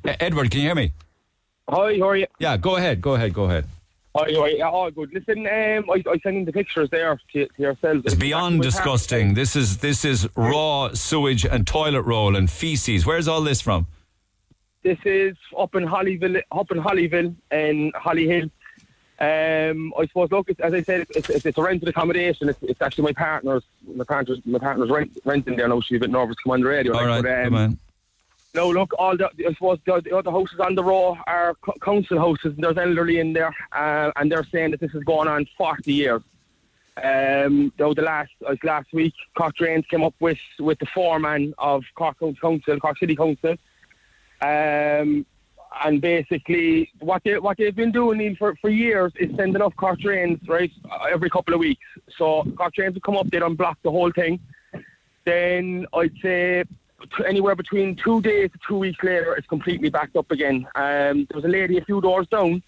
Edward, 0.05 0.51
can 0.51 0.61
you 0.61 0.67
hear 0.67 0.75
me? 0.75 0.93
Hi, 1.69 1.99
how 1.99 2.09
are 2.09 2.17
you? 2.17 2.27
Yeah, 2.41 2.57
go 2.57 2.77
ahead. 2.77 3.01
Go 3.01 3.15
ahead. 3.15 3.33
Go 3.33 3.45
ahead. 3.45 3.67
Hi, 4.17 4.33
how 4.35 4.43
are 4.43 4.49
you? 4.49 4.59
Yeah, 4.59 4.69
all 4.69 4.91
good. 4.91 5.13
Listen, 5.15 5.47
um, 5.47 5.89
I, 5.89 6.03
I 6.11 6.19
sent 6.19 6.37
in 6.37 6.45
the 6.45 6.53
pictures 6.53 6.91
there 6.91 7.21
to, 7.33 7.47
to 7.47 7.63
yourselves. 7.63 8.03
It's 8.05 8.17
beyond 8.17 8.61
disgusting. 8.63 9.35
This 9.35 9.55
is 9.55 9.79
this 9.79 10.05
is 10.05 10.29
raw 10.37 10.93
sewage 10.95 11.47
and 11.47 11.65
toilet 11.65 12.03
roll 12.03 12.35
and 12.35 12.51
feces. 12.51 13.07
Where's 13.07 13.29
all 13.29 13.43
this 13.43 13.61
from? 13.61 13.87
This 14.83 14.99
is 15.05 15.37
up 15.57 15.77
in 15.77 15.85
Hollyville, 15.85 16.43
up 16.51 16.73
in 16.73 16.79
Hollyville 16.79 17.37
and 17.53 17.95
Hollyhill. 17.95 18.51
Um, 19.23 19.95
I 19.97 20.07
suppose, 20.07 20.33
look, 20.33 20.51
it's, 20.51 20.59
as 20.59 20.75
I 20.75 20.83
said, 20.83 21.07
it's, 21.11 21.31
it's, 21.31 21.47
it's 21.47 21.57
a 21.57 21.63
rented 21.63 21.89
accommodation. 21.89 22.49
It's, 22.49 22.59
it's 22.63 22.83
actually 22.83 23.05
my 23.05 23.13
partner's, 23.13 23.63
my 23.95 24.03
partner's, 24.03 24.41
my 24.45 24.59
partner's 24.59 24.91
rent, 24.91 25.17
renting 25.25 25.55
there 25.55 25.69
now. 25.69 25.81
She's 25.81 25.99
a 25.99 26.01
bit 26.01 26.11
nervous 26.11 26.35
to 26.37 26.43
come 26.43 26.55
on 26.55 26.61
the 26.63 26.67
radio. 26.67 26.93
All 26.93 27.07
like, 27.07 27.25
right, 27.25 27.49
but, 27.49 27.63
um. 27.63 27.79
No, 28.53 28.69
look, 28.69 28.93
all 28.99 29.17
the 29.17 29.31
I 29.49 29.53
suppose 29.55 29.79
the, 29.87 30.01
the 30.01 30.17
other 30.17 30.33
houses 30.33 30.59
on 30.59 30.75
the 30.75 30.83
row 30.83 31.17
are 31.29 31.55
co- 31.63 31.77
council 31.81 32.19
houses. 32.19 32.55
And 32.55 32.65
there's 32.65 32.77
elderly 32.77 33.21
in 33.21 33.33
there, 33.33 33.55
uh, 33.71 34.11
and 34.17 34.31
they're 34.31 34.45
saying 34.45 34.73
that 34.73 34.81
this 34.81 34.91
has 34.91 35.05
gone 35.05 35.29
on 35.29 35.47
40 35.57 35.93
years. 35.93 36.23
Um, 37.03 37.73
though 37.79 37.95
the 37.95 38.03
last 38.03 38.33
uh, 38.47 38.57
last 38.65 38.93
week, 38.93 39.15
Cork 39.39 39.55
Drains 39.55 39.87
came 39.87 40.03
up 40.03 40.15
with 40.19 40.39
with 40.59 40.81
the 40.81 40.87
foreman 40.87 41.55
of 41.59 41.85
Cork 41.95 42.19
Council, 42.19 42.61
Cork 42.81 42.99
City 42.99 43.17
Council, 43.17 43.55
um, 44.43 45.25
and 45.85 46.01
basically 46.01 46.91
what 47.01 47.23
they 47.25 47.39
what 47.39 47.57
they've 47.57 47.75
been 47.75 47.93
doing 47.93 48.19
Neil, 48.19 48.35
for 48.39 48.55
for 48.61 48.71
years 48.71 49.13
is 49.17 49.35
sending 49.37 49.63
off 49.63 49.75
Cork 49.77 50.01
Drains 50.01 50.41
right 50.49 50.71
uh, 50.91 51.07
every 51.11 51.31
couple 51.31 51.55
of 51.55 51.61
weeks. 51.61 51.85
So 52.17 52.45
Cork 52.57 52.75
Drains 52.75 52.95
would 52.95 53.03
come 53.03 53.17
up, 53.17 53.31
they'd 53.31 53.43
unblock 53.43 53.77
the 53.83 53.91
whole 53.91 54.13
thing. 54.13 54.41
Then 55.25 55.87
I'd 55.93 56.17
say 56.21 56.65
anywhere 57.27 57.55
between 57.55 57.97
two 57.97 58.21
days 58.21 58.51
to 58.53 58.59
two 58.67 58.79
weeks 58.79 59.03
later, 59.03 59.35
it's 59.35 59.47
completely 59.47 59.91
backed 59.91 60.17
up 60.17 60.31
again. 60.31 60.67
Um, 60.75 61.27
there 61.29 61.37
was 61.37 61.45
a 61.45 61.49
lady 61.49 61.79
a 61.79 61.85
few 61.85 62.01
doors 62.01 62.27
down, 62.29 62.63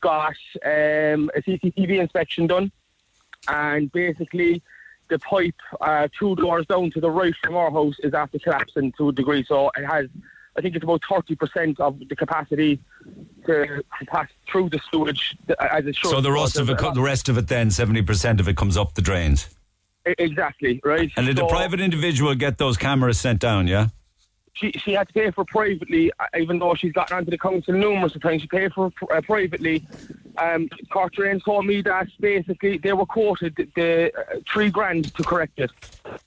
got 0.00 0.36
um, 0.64 1.30
a 1.34 1.42
CCTV 1.42 2.00
inspection 2.00 2.46
done, 2.46 2.70
and 3.48 3.90
basically 3.92 4.62
the 5.08 5.18
pipe 5.20 5.54
uh, 5.80 6.08
two 6.18 6.34
doors 6.36 6.66
down 6.66 6.90
to 6.90 7.00
the 7.00 7.10
right 7.10 7.34
from 7.42 7.56
our 7.56 7.70
house 7.70 7.94
is 8.00 8.14
after 8.14 8.38
collapsing 8.38 8.92
to 8.98 9.08
a 9.08 9.12
degree. 9.12 9.44
So 9.44 9.70
it 9.76 9.84
has, 9.84 10.08
I 10.56 10.62
think 10.62 10.74
it's 10.74 10.84
about 10.84 11.02
30% 11.02 11.78
of 11.80 11.98
the 12.08 12.16
capacity 12.16 12.80
to, 13.46 13.66
to 13.66 14.06
pass 14.06 14.28
through 14.50 14.70
the 14.70 14.80
sewage 14.90 15.36
uh, 15.50 15.54
as 15.70 15.86
it 15.86 15.96
should. 15.96 16.10
So 16.10 16.20
the 16.20 16.32
rest 16.32 16.56
of 16.58 16.70
it, 16.70 16.78
the 16.78 17.00
rest 17.02 17.28
of 17.28 17.36
it, 17.38 17.48
then 17.48 17.70
seventy 17.70 18.02
percent 18.02 18.40
of 18.40 18.48
it 18.48 18.56
comes 18.56 18.76
up 18.76 18.94
the 18.94 19.02
drains. 19.02 19.48
Exactly, 20.18 20.80
right. 20.84 21.10
And 21.16 21.26
did 21.26 21.36
the 21.36 21.42
So- 21.42 21.48
private 21.48 21.80
individual 21.80 22.34
get 22.34 22.58
those 22.58 22.76
cameras 22.76 23.18
sent 23.20 23.40
down? 23.40 23.66
Yeah. 23.66 23.88
she 24.54 24.72
she 24.72 24.92
had 24.92 25.08
to 25.08 25.12
pay 25.12 25.30
for 25.30 25.44
privately, 25.44 26.10
uh, 26.18 26.24
even 26.38 26.58
though 26.58 26.74
she's 26.74 26.92
gotten 26.92 27.16
onto 27.18 27.30
the 27.30 27.38
council 27.38 27.74
numerous 27.74 28.14
times. 28.14 28.40
She 28.42 28.48
paid 28.48 28.72
for 28.72 28.90
uh, 29.12 29.20
privately. 29.20 29.86
Um, 30.38 30.68
Cork 30.92 31.12
Drains 31.14 31.42
told 31.44 31.66
me 31.66 31.82
that 31.82 32.08
basically 32.20 32.78
they 32.78 32.92
were 32.92 33.06
quoted 33.06 33.54
the, 33.74 34.12
uh, 34.16 34.36
three 34.50 34.70
grand 34.70 35.14
to 35.14 35.22
correct 35.22 35.58
it. 35.58 35.70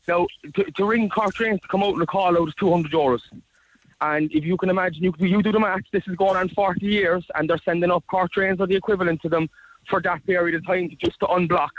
Now 0.07 0.27
to, 0.55 0.63
to 0.63 0.85
ring 0.85 1.09
Cork 1.09 1.33
Drains 1.35 1.61
to 1.61 1.67
come 1.67 1.83
out 1.83 1.95
and 1.95 2.07
call 2.07 2.37
out 2.37 2.47
is 2.47 2.55
two 2.55 2.71
hundred 2.71 2.91
euros. 2.91 3.21
And 4.01 4.31
if 4.31 4.43
you 4.45 4.55
can 4.57 4.69
imagine, 4.69 5.03
you 5.03 5.13
you 5.19 5.41
do 5.43 5.51
the 5.51 5.59
maths. 5.59 5.87
This 5.91 6.03
is 6.07 6.15
going 6.15 6.37
on 6.37 6.49
forty 6.49 6.85
years, 6.85 7.23
and 7.35 7.49
they're 7.49 7.59
sending 7.65 7.91
up 7.91 8.03
Cork 8.07 8.31
Drains 8.31 8.59
or 8.61 8.67
the 8.67 8.75
equivalent 8.75 9.21
to 9.23 9.29
them 9.29 9.49
for 9.89 10.01
that 10.01 10.25
period 10.25 10.55
of 10.55 10.65
time 10.65 10.89
to 10.89 10.95
just 10.95 11.19
to 11.19 11.25
unblock 11.27 11.69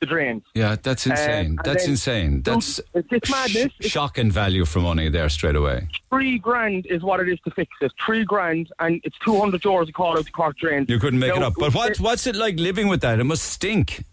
the 0.00 0.06
drains. 0.06 0.42
Yeah, 0.54 0.76
that's 0.82 1.06
insane. 1.06 1.46
and 1.46 1.58
that's 1.64 1.84
then- 1.84 1.92
insane. 1.92 2.42
That's 2.42 2.78
It's, 2.92 3.08
it's 3.10 3.30
madness. 3.30 3.72
sh- 3.72 3.76
It's 3.80 3.88
shocking 3.88 4.30
value 4.30 4.66
for 4.66 4.80
money 4.80 5.08
there 5.08 5.30
straight 5.30 5.56
away. 5.56 5.88
three 6.10 6.38
grand 6.38 6.84
is 6.84 7.02
what 7.02 7.20
it 7.20 7.28
is 7.30 7.38
to 7.46 7.50
fix 7.52 7.70
it. 7.80 7.90
Three 8.04 8.22
grand, 8.24 8.68
and 8.78 9.00
it's 9.04 9.16
two 9.24 9.38
hundred 9.40 9.62
euros 9.62 9.86
to 9.86 9.92
call 9.92 10.18
out 10.18 10.26
to 10.26 10.32
Cork 10.32 10.58
Drains. 10.58 10.90
You 10.90 10.98
couldn't 10.98 11.20
make 11.20 11.34
it 11.34 11.42
up. 11.42 11.54
But 11.58 11.72
what 11.74 11.98
what's 12.00 12.26
it 12.26 12.36
like 12.36 12.58
living 12.58 12.88
with 12.88 13.00
that? 13.00 13.18
It 13.18 13.24
must 13.24 13.44
stink. 13.44 14.04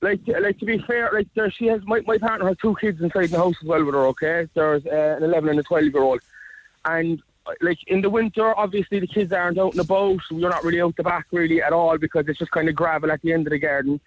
Like, 0.00 0.18
like 0.26 0.58
to 0.58 0.64
be 0.64 0.78
fair, 0.78 1.10
like 1.14 1.28
there, 1.36 1.48
she 1.52 1.66
has 1.68 1.80
my, 1.86 2.00
my 2.08 2.18
partner 2.18 2.48
has 2.48 2.56
two 2.56 2.74
kids 2.80 3.00
inside 3.00 3.28
the 3.30 3.36
house 3.36 3.54
as 3.62 3.68
well 3.68 3.84
with 3.84 3.94
her. 3.94 4.06
Okay, 4.06 4.48
there's 4.54 4.84
uh, 4.84 5.14
an 5.18 5.22
eleven 5.22 5.48
and 5.50 5.60
a 5.60 5.62
twelve 5.62 5.84
year 5.84 6.02
old, 6.02 6.20
and 6.84 7.22
uh, 7.46 7.52
like 7.60 7.78
in 7.86 8.00
the 8.00 8.10
winter, 8.10 8.56
obviously 8.58 9.00
the 9.00 9.06
kids 9.06 9.32
aren't 9.32 9.58
out 9.58 9.72
and 9.72 9.80
about. 9.80 10.20
So 10.28 10.36
you're 10.36 10.50
not 10.50 10.64
really 10.64 10.80
out 10.80 10.96
the 10.96 11.02
back 11.02 11.26
really 11.32 11.62
at 11.62 11.72
all 11.72 11.98
because 11.98 12.24
it's 12.28 12.38
just 12.38 12.50
kind 12.50 12.68
of 12.68 12.74
gravel 12.74 13.10
at 13.10 13.20
the 13.22 13.32
end 13.32 13.46
of 13.46 13.50
the 13.50 13.58
garden. 13.58 14.00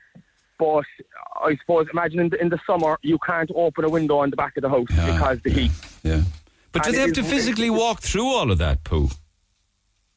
But 0.57 0.86
I 1.36 1.57
suppose 1.57 1.88
imagine 1.91 2.19
in 2.19 2.30
the, 2.30 2.41
in 2.41 2.49
the 2.49 2.59
summer 2.65 2.97
you 3.01 3.17
can't 3.26 3.51
open 3.53 3.84
a 3.84 3.89
window 3.89 4.19
on 4.19 4.30
the 4.30 4.38
back 4.38 4.55
of 4.57 4.63
the 4.63 4.69
house 4.69 4.88
because 4.88 5.41
the 5.41 5.49
heat. 5.49 5.71
Yeah. 6.03 6.21
But 6.71 6.84
do 6.84 6.91
they 6.91 6.99
have 6.99 7.13
to 7.13 7.23
physically 7.23 7.69
walk 7.69 8.01
through 8.01 8.28
all 8.28 8.51
of 8.51 8.57
that 8.57 8.84
poo? 8.84 9.09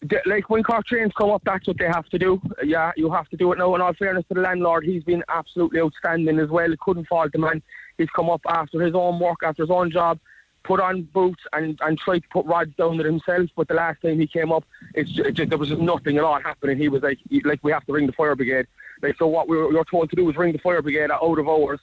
The- 0.00 0.22
like 0.26 0.48
when 0.48 0.62
Cork 0.62 0.86
Drains 0.86 1.12
come 1.16 1.30
up, 1.30 1.42
that's 1.44 1.66
what 1.66 1.78
they 1.78 1.86
have 1.86 2.09
to 2.11 2.18
do. 2.18 2.40
Yeah, 2.62 2.92
you 2.96 3.11
have 3.11 3.28
to 3.30 3.36
do 3.36 3.52
it 3.52 3.59
now. 3.59 3.74
In 3.74 3.80
all 3.80 3.94
fairness 3.94 4.24
to 4.28 4.34
the 4.34 4.40
landlord, 4.40 4.84
he's 4.84 5.02
been 5.02 5.24
absolutely 5.28 5.80
outstanding 5.80 6.38
as 6.38 6.50
well. 6.50 6.72
Couldn't 6.80 7.06
fault 7.09 7.32
the 7.32 7.38
man. 7.38 7.62
He's 7.96 8.11
come 8.11 8.30
up 8.30 8.42
after 8.48 8.80
his 8.80 8.94
own 8.94 9.18
work, 9.18 9.38
after 9.42 9.64
his 9.64 9.70
own 9.70 9.90
job, 9.90 10.20
put 10.68 10.80
on 10.80 11.02
boots 11.14 11.42
and, 11.54 11.78
and 11.80 11.98
tried 11.98 12.20
to 12.20 12.28
put 12.28 12.44
rods 12.44 12.74
down 12.76 13.00
it 13.00 13.06
himself. 13.06 13.48
But 13.56 13.68
the 13.68 13.74
last 13.74 14.02
time 14.02 14.20
he 14.20 14.26
came 14.26 14.52
up, 14.52 14.64
it's 14.94 15.18
it 15.18 15.48
there 15.48 15.58
was 15.58 15.70
just 15.70 15.80
nothing 15.80 16.18
at 16.18 16.24
all 16.24 16.40
happening. 16.40 16.76
He 16.76 16.90
was 16.90 17.02
like, 17.02 17.18
like 17.44 17.60
we 17.62 17.72
have 17.72 17.86
to 17.86 17.92
ring 17.94 18.06
the 18.06 18.12
fire 18.12 18.36
brigade. 18.36 18.66
Like 19.02 19.16
so, 19.18 19.26
what 19.26 19.48
we 19.48 19.56
were, 19.56 19.68
we 19.68 19.76
were 19.76 19.84
told 19.84 20.10
to 20.10 20.16
do 20.16 20.26
was 20.26 20.36
ring 20.36 20.52
the 20.52 20.58
fire 20.58 20.82
brigade 20.82 21.10
out 21.10 21.38
of 21.38 21.48
hours. 21.48 21.80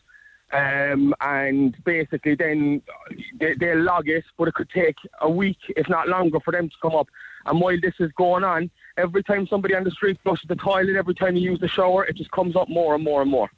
Um, 0.54 1.16
and 1.22 1.76
basically 1.84 2.36
then 2.36 2.82
they, 3.40 3.56
they'll 3.56 3.82
log 3.82 4.08
it, 4.08 4.24
but 4.38 4.48
it 4.48 4.54
could 4.54 4.70
take 4.70 4.96
a 5.22 5.30
week, 5.30 5.58
if 5.76 5.90
not 5.90 6.08
longer, 6.08 6.40
for 6.40 6.52
them 6.52 6.70
to 6.70 6.76
come 6.82 6.96
up. 6.96 7.08
And 7.48 7.60
while 7.60 7.80
this 7.82 7.96
is 8.00 8.12
going 8.12 8.44
on, 8.44 8.70
every 8.96 9.24
time 9.24 9.48
somebody 9.48 9.74
on 9.74 9.84
the 9.84 9.92
street 9.92 10.20
flushes 10.24 10.48
the 10.48 10.56
toilet, 10.56 10.96
every 10.96 11.16
time 11.16 11.36
you 11.36 11.52
use 11.52 11.60
the 11.60 11.68
shower, 11.68 12.06
it 12.06 12.16
just 12.16 12.32
comes 12.32 12.56
up 12.56 12.70
more 12.70 12.94
and 12.94 13.04
more 13.04 13.24
and 13.24 13.32
more. 13.32 13.50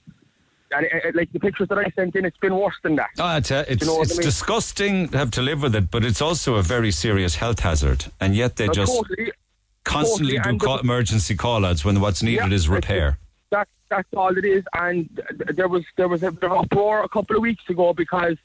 And 0.71 0.85
it, 0.85 0.91
it- 1.05 1.15
like 1.15 1.31
the 1.31 1.39
pictures 1.39 1.67
that 1.69 1.77
I 1.77 1.89
sent 1.95 2.15
in, 2.15 2.25
it's 2.25 2.37
been 2.37 2.55
worse 2.55 2.75
than 2.83 2.95
that. 2.97 3.09
Oh, 3.19 3.37
it's, 3.37 3.51
uh, 3.51 3.63
it's, 3.67 3.81
You 3.85 3.87
know 3.87 4.01
it's 4.01 4.13
I 4.13 4.15
mean? 4.17 4.25
disgusting 4.25 5.07
to 5.09 5.17
have 5.17 5.31
to 5.31 5.41
live 5.41 5.61
with 5.61 5.75
it, 5.75 5.89
but 5.89 6.03
it's 6.03 6.21
also 6.21 6.55
a 6.55 6.61
very 6.61 6.91
serious 6.91 7.35
health 7.35 7.59
hazard. 7.61 8.05
And 8.19 8.35
yet 8.35 8.57
they 8.57 8.67
No, 8.67 8.73
just 8.73 8.93
totally, 8.95 9.31
constantly 9.85 10.33
totally, 10.37 10.43
do 10.43 10.49
and 10.49 10.59
call, 10.59 10.77
the- 10.77 10.83
emergency 10.83 11.35
call 11.35 11.65
outs 11.65 11.85
when 11.85 11.99
what's 12.01 12.21
needed 12.21 12.49
Yeah, 12.49 12.55
is 12.55 12.67
repair. 12.69 13.17
That 13.51 13.67
that's 13.89 14.09
all 14.15 14.37
it 14.37 14.43
is. 14.43 14.63
And 14.73 15.09
there 15.53 15.69
was 15.69 15.85
there 15.95 16.09
was 16.09 16.21
a 16.23 16.31
bit 16.31 16.51
of 16.51 16.57
uproar 16.57 17.03
a 17.03 17.09
couple 17.09 17.37
of 17.37 17.41
weeks 17.41 17.63
ago 17.69 17.93
because 17.93 18.35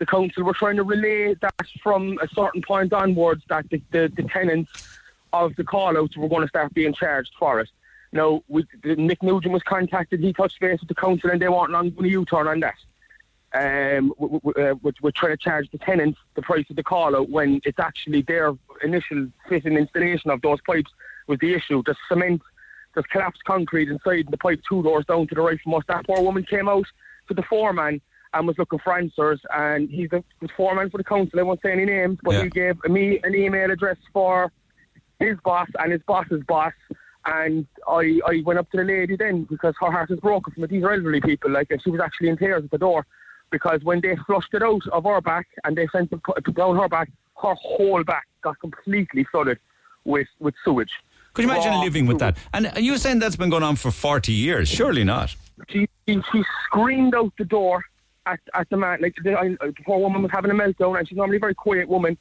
the 0.00 0.06
council 0.06 0.42
were 0.42 0.52
trying 0.54 0.76
to 0.76 0.82
relay 0.82 1.34
that 1.34 1.54
from 1.82 2.18
a 2.20 2.28
certain 2.34 2.62
point 2.62 2.92
onwards 2.92 3.42
that 3.48 3.68
the, 3.70 3.80
the, 3.92 4.12
the 4.16 4.22
tenants 4.24 4.70
of 5.32 5.54
the 5.56 5.62
call 5.64 5.96
outs 5.96 6.16
were 6.16 6.28
going 6.28 6.42
to 6.42 6.48
start 6.48 6.72
being 6.74 6.92
charged 6.92 7.30
for 7.38 7.60
it. 7.60 7.68
Now, 8.12 8.42
Mick 8.50 9.22
Nugent 9.22 9.52
was 9.52 9.62
contacted. 9.62 10.20
He 10.20 10.32
touched 10.32 10.60
base 10.60 10.80
with 10.80 10.88
the 10.88 10.94
council, 10.94 11.30
and 11.30 11.40
they 11.40 11.48
want 11.48 11.70
an 11.70 11.74
ongoing 11.76 12.10
U-turn 12.10 12.46
on 12.48 12.60
that. 12.60 12.74
Um, 13.54 14.12
we, 14.18 14.40
we, 14.42 14.52
uh, 14.62 14.74
we're, 14.82 14.92
we're 15.00 15.10
trying 15.10 15.32
to 15.32 15.36
charge 15.38 15.70
the 15.70 15.78
tenants 15.78 16.18
the 16.34 16.42
price 16.42 16.66
of 16.68 16.76
the 16.76 16.82
call 16.82 17.16
out 17.16 17.30
when 17.30 17.60
it's 17.64 17.78
actually 17.78 18.22
their 18.22 18.52
initial 18.82 19.28
fitting 19.48 19.76
installation 19.76 20.30
of 20.30 20.42
those 20.42 20.58
pipes 20.66 20.90
was 21.26 21.38
the 21.40 21.54
issue. 21.54 21.82
The 21.84 21.94
cement 22.08 22.42
there's 22.94 23.06
collapsed 23.06 23.44
concrete 23.44 23.88
inside 23.88 24.26
the 24.30 24.36
pipe 24.36 24.60
two 24.68 24.82
doors 24.82 25.04
down 25.06 25.26
to 25.28 25.34
the 25.34 25.40
right 25.40 25.58
from 25.62 25.74
us. 25.74 25.82
That 25.88 26.06
poor 26.06 26.20
woman 26.22 26.42
came 26.44 26.68
out 26.68 26.86
to 27.28 27.34
the 27.34 27.42
foreman 27.42 28.00
and 28.34 28.46
was 28.46 28.58
looking 28.58 28.78
for 28.80 28.98
answers 28.98 29.40
and 29.54 29.88
he's 29.88 30.10
the, 30.10 30.22
the 30.40 30.48
foreman 30.56 30.90
for 30.90 30.98
the 30.98 31.04
council. 31.04 31.38
I 31.40 31.42
won't 31.42 31.62
say 31.62 31.72
any 31.72 31.84
names, 31.86 32.18
but 32.22 32.34
Yeah. 32.34 32.42
he 32.44 32.50
gave 32.50 32.84
me 32.84 33.18
an 33.22 33.34
email 33.34 33.70
address 33.70 33.96
for 34.12 34.52
his 35.20 35.38
boss 35.44 35.68
and 35.78 35.92
his 35.92 36.02
boss's 36.06 36.42
boss 36.46 36.72
and 37.26 37.66
I, 37.86 38.20
I 38.26 38.42
went 38.44 38.58
up 38.58 38.70
to 38.70 38.78
the 38.78 38.84
lady 38.84 39.16
then 39.16 39.44
because 39.44 39.74
her 39.80 39.90
heart 39.90 40.10
is 40.10 40.20
broken 40.20 40.52
from 40.52 40.64
it. 40.64 40.70
These 40.70 40.84
are 40.84 40.92
elderly 40.92 41.20
people, 41.20 41.50
like, 41.50 41.70
and 41.70 41.82
she 41.82 41.90
was 41.90 42.00
actually 42.00 42.28
in 42.28 42.38
tears 42.38 42.64
at 42.64 42.70
the 42.70 42.78
door 42.78 43.06
because 43.50 43.80
when 43.82 44.00
they 44.00 44.16
flushed 44.26 44.52
it 44.52 44.62
out 44.62 44.86
of 44.92 45.04
her 45.04 45.20
back 45.20 45.46
and 45.64 45.76
they 45.76 45.88
sent 45.92 46.12
it 46.12 46.54
down 46.54 46.76
her 46.76 46.88
back, 46.88 47.10
her 47.42 47.54
whole 47.54 48.02
back 48.04 48.26
got 48.42 48.58
completely 48.60 49.24
flooded 49.30 49.58
with, 50.04 50.28
with 50.40 50.54
sewage. 50.64 50.90
Could 51.34 51.44
you 51.44 51.50
imagine 51.50 51.80
living 51.80 52.06
with 52.06 52.18
that? 52.18 52.36
And 52.52 52.72
you 52.78 52.92
were 52.92 52.98
saying 52.98 53.20
that's 53.20 53.36
been 53.36 53.50
going 53.50 53.62
on 53.62 53.76
for 53.76 53.90
40 53.90 54.32
years? 54.32 54.68
Surely 54.68 55.04
not. 55.04 55.34
she, 55.68 55.88
she 56.08 56.20
she 56.32 56.42
screamed 56.64 57.14
out 57.14 57.32
the 57.38 57.44
door 57.44 57.84
at, 58.26 58.40
at 58.54 58.68
the 58.70 58.76
man. 58.76 58.98
Like 59.00 59.14
the, 59.22 59.38
I, 59.38 59.48
the 59.60 59.74
poor 59.84 59.98
woman 59.98 60.22
was 60.22 60.30
having 60.32 60.50
a 60.50 60.54
meltdown, 60.54 60.98
and 60.98 61.08
she's 61.08 61.16
normally 61.16 61.36
a 61.36 61.40
very 61.40 61.54
quiet 61.54 61.88
woman. 61.88 62.18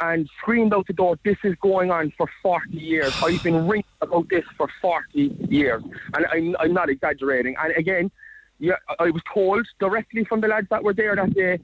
And 0.00 0.28
screamed 0.38 0.74
out 0.74 0.86
the 0.86 0.92
door, 0.92 1.18
"This 1.24 1.38
is 1.44 1.54
going 1.56 1.90
on 1.90 2.12
for 2.16 2.28
40 2.42 2.76
years. 2.76 3.12
I've 3.22 3.42
been 3.42 3.66
ringing 3.66 3.84
about 4.00 4.28
this 4.28 4.44
for 4.56 4.68
40 4.80 5.36
years, 5.48 5.82
and 6.14 6.26
I'm, 6.32 6.56
I'm 6.60 6.72
not 6.72 6.88
exaggerating." 6.88 7.56
And 7.58 7.76
again, 7.76 8.10
yeah, 8.58 8.76
I 8.98 9.10
was 9.10 9.22
told 9.32 9.66
directly 9.78 10.24
from 10.24 10.40
the 10.40 10.48
lads 10.48 10.68
that 10.70 10.82
were 10.82 10.94
there 10.94 11.14
that 11.16 11.34
they 11.34 11.58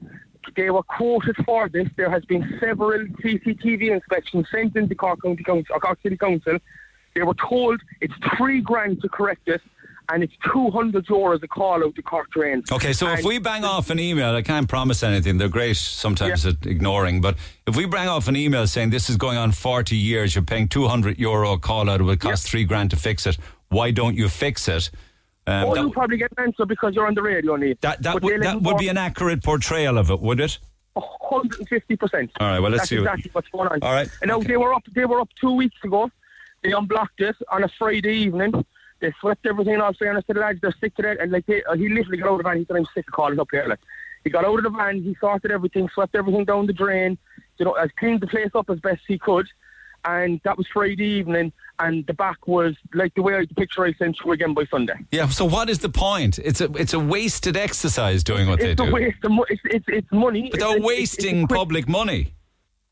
they 0.55 0.69
were 0.69 0.83
quoted 0.83 1.35
for 1.45 1.69
this. 1.69 1.87
There 1.97 2.09
has 2.09 2.23
been 2.25 2.57
several 2.59 3.05
CCTV 3.21 3.91
inspections 3.91 4.47
sent 4.51 4.75
into 4.75 4.95
Cork 4.95 5.21
County 5.23 5.43
Council, 5.43 5.75
or 5.75 5.79
Cork 5.79 5.99
City 6.03 6.17
Council. 6.17 6.59
They 7.15 7.23
were 7.23 7.35
told 7.35 7.81
it's 8.01 8.13
three 8.37 8.61
grand 8.61 9.01
to 9.01 9.09
correct 9.09 9.47
it, 9.47 9.61
and 10.09 10.23
it's 10.23 10.33
200 10.51 11.05
euros 11.07 11.41
a 11.43 11.47
call 11.47 11.83
out 11.83 11.95
to 11.95 12.01
Cork 12.01 12.29
Drains. 12.31 12.71
Okay, 12.71 12.93
so 12.93 13.11
if 13.11 13.23
we 13.23 13.39
bang 13.39 13.63
off 13.63 13.89
an 13.89 13.99
email, 13.99 14.35
I 14.35 14.41
can't 14.41 14.67
promise 14.67 15.03
anything. 15.03 15.37
They're 15.37 15.47
great 15.47 15.77
sometimes 15.77 16.45
at 16.45 16.65
ignoring, 16.65 17.21
but 17.21 17.35
if 17.67 17.75
we 17.75 17.85
bang 17.85 18.07
off 18.07 18.27
an 18.27 18.35
email 18.35 18.67
saying 18.67 18.89
this 18.89 19.09
is 19.09 19.17
going 19.17 19.37
on 19.37 19.51
40 19.51 19.95
years, 19.95 20.35
you're 20.35 20.43
paying 20.43 20.67
200 20.67 21.17
euro 21.19 21.53
a 21.53 21.59
call 21.59 21.89
out, 21.89 22.01
it 22.01 22.03
would 22.03 22.19
cost 22.19 22.47
three 22.47 22.63
grand 22.63 22.91
to 22.91 22.95
fix 22.95 23.25
it. 23.25 23.37
Why 23.69 23.91
don't 23.91 24.15
you 24.15 24.29
fix 24.29 24.67
it? 24.67 24.89
Um, 25.47 25.65
oh, 25.65 25.75
that, 25.75 25.81
you'll 25.81 25.91
probably 25.91 26.17
get 26.17 26.31
an 26.37 26.45
answer 26.45 26.65
because 26.65 26.95
you're 26.95 27.05
on 27.05 27.13
the 27.13 27.21
radio, 27.21 27.55
Neil. 27.55 27.75
that, 27.81 28.01
that 28.01 28.21
would, 28.21 28.41
that 28.41 28.61
would 28.61 28.77
be 28.77 28.87
an 28.87 28.97
accurate 28.97 29.43
portrayal 29.43 29.97
of 29.97 30.09
it, 30.09 30.19
would 30.19 30.39
it? 30.39 30.57
150%. 30.97 32.29
All 32.39 32.47
right, 32.47 32.59
well, 32.59 32.71
let's 32.71 32.81
That's 32.81 32.89
see 32.89 32.97
exactly 32.97 33.29
what's 33.33 33.49
going 33.49 33.67
on. 33.67 33.79
All 33.81 33.93
right, 33.93 34.09
And 34.21 34.29
now 34.29 34.37
okay. 34.37 34.47
they 34.47 34.57
were 34.57 34.73
up. 34.73 34.83
They 34.93 35.05
were 35.05 35.19
up 35.19 35.29
two 35.39 35.51
weeks 35.51 35.77
ago. 35.83 36.09
They 36.63 36.71
unblocked 36.71 37.21
it 37.21 37.35
on 37.51 37.63
a 37.63 37.69
Friday 37.77 38.15
evening. 38.15 38.65
They 38.99 39.13
swept 39.19 39.45
everything 39.45 39.81
off. 39.81 39.97
Fairness 39.97 40.25
to 40.27 40.33
the 40.33 40.39
lads, 40.39 40.59
they're 40.61 40.75
sick 40.79 40.95
to 40.95 41.01
that. 41.01 41.19
And 41.19 41.31
like 41.31 41.45
they, 41.45 41.63
uh, 41.63 41.75
he 41.75 41.89
literally 41.89 42.17
got 42.17 42.29
out 42.29 42.33
of 42.33 42.37
the 42.39 42.43
van. 42.43 42.57
He 42.57 42.65
said, 42.65 42.77
"I'm 42.77 42.85
sick 42.93 43.07
of 43.07 43.13
calling 43.13 43.39
up 43.39 43.49
here." 43.51 43.65
Like 43.67 43.79
he 44.23 44.29
got 44.29 44.45
out 44.45 44.57
of 44.57 44.63
the 44.63 44.69
van. 44.69 45.03
He 45.03 45.15
sorted 45.19 45.51
everything, 45.51 45.89
swept 45.93 46.15
everything 46.15 46.45
down 46.45 46.65
the 46.65 46.73
drain. 46.73 47.17
You 47.57 47.65
know, 47.65 47.73
as 47.73 47.89
cleaned 47.99 48.21
the 48.21 48.27
place 48.27 48.51
up 48.55 48.69
as 48.69 48.79
best 48.79 49.01
he 49.07 49.17
could. 49.17 49.47
And 50.03 50.39
that 50.43 50.57
was 50.57 50.67
Friday 50.67 51.05
evening. 51.05 51.51
And 51.79 52.05
the 52.05 52.13
back 52.13 52.47
was 52.47 52.75
like 52.93 53.13
the 53.15 53.21
way 53.21 53.35
I, 53.35 53.45
the 53.45 53.55
picture 53.55 53.83
I 53.85 53.93
sent 53.93 54.17
you 54.23 54.31
again 54.31 54.53
by 54.53 54.65
Sunday. 54.65 54.93
Yeah, 55.11 55.27
so 55.27 55.43
what 55.43 55.69
is 55.69 55.79
the 55.79 55.89
point? 55.89 56.39
It's 56.39 56.61
a 56.61 56.71
it's 56.75 56.93
a 56.93 56.99
wasted 56.99 57.57
exercise 57.57 58.23
doing 58.23 58.47
what 58.47 58.61
it's 58.61 58.79
they 58.79 58.85
do. 58.85 58.93
waste 58.93 59.23
of 59.23 59.31
mo- 59.31 59.45
it's, 59.49 59.61
it's, 59.65 59.85
it's 59.89 60.11
money. 60.11 60.49
But 60.51 60.59
they're 60.61 60.77
it's 60.77 60.85
wasting 60.85 61.47
public 61.47 61.89
money. 61.89 62.33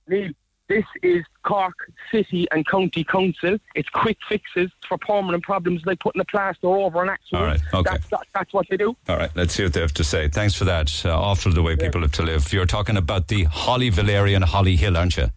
Neil, 0.07 0.31
this 0.69 0.85
is 1.01 1.23
Cork 1.43 1.73
City 2.11 2.47
and 2.51 2.65
County 2.67 3.03
Council. 3.03 3.57
It's 3.75 3.89
quick 3.89 4.17
fixes 4.27 4.71
for 4.87 4.97
permanent 4.97 5.43
problems 5.43 5.81
like 5.85 5.99
putting 5.99 6.21
a 6.21 6.25
plaster 6.25 6.67
over 6.67 7.03
an 7.03 7.09
accident. 7.09 7.41
All 7.41 7.47
right, 7.47 7.61
okay. 7.73 7.89
That's, 7.91 8.09
that, 8.09 8.27
that's 8.33 8.53
what 8.53 8.67
they 8.69 8.77
do. 8.77 8.95
All 9.09 9.17
right, 9.17 9.31
let's 9.35 9.53
see 9.53 9.63
what 9.63 9.73
they 9.73 9.81
have 9.81 9.93
to 9.93 10.03
say. 10.03 10.29
Thanks 10.29 10.55
for 10.55 10.65
that. 10.65 11.05
Uh, 11.05 11.19
awful 11.19 11.51
the 11.51 11.61
way 11.61 11.75
people 11.75 12.01
have 12.01 12.11
to 12.13 12.23
live. 12.23 12.51
You're 12.53 12.65
talking 12.65 12.97
about 12.97 13.27
the 13.27 13.43
Holly 13.45 13.89
Valerian 13.89 14.41
Holly 14.41 14.75
Hill, 14.75 14.97
aren't 14.97 15.17
you? 15.17 15.29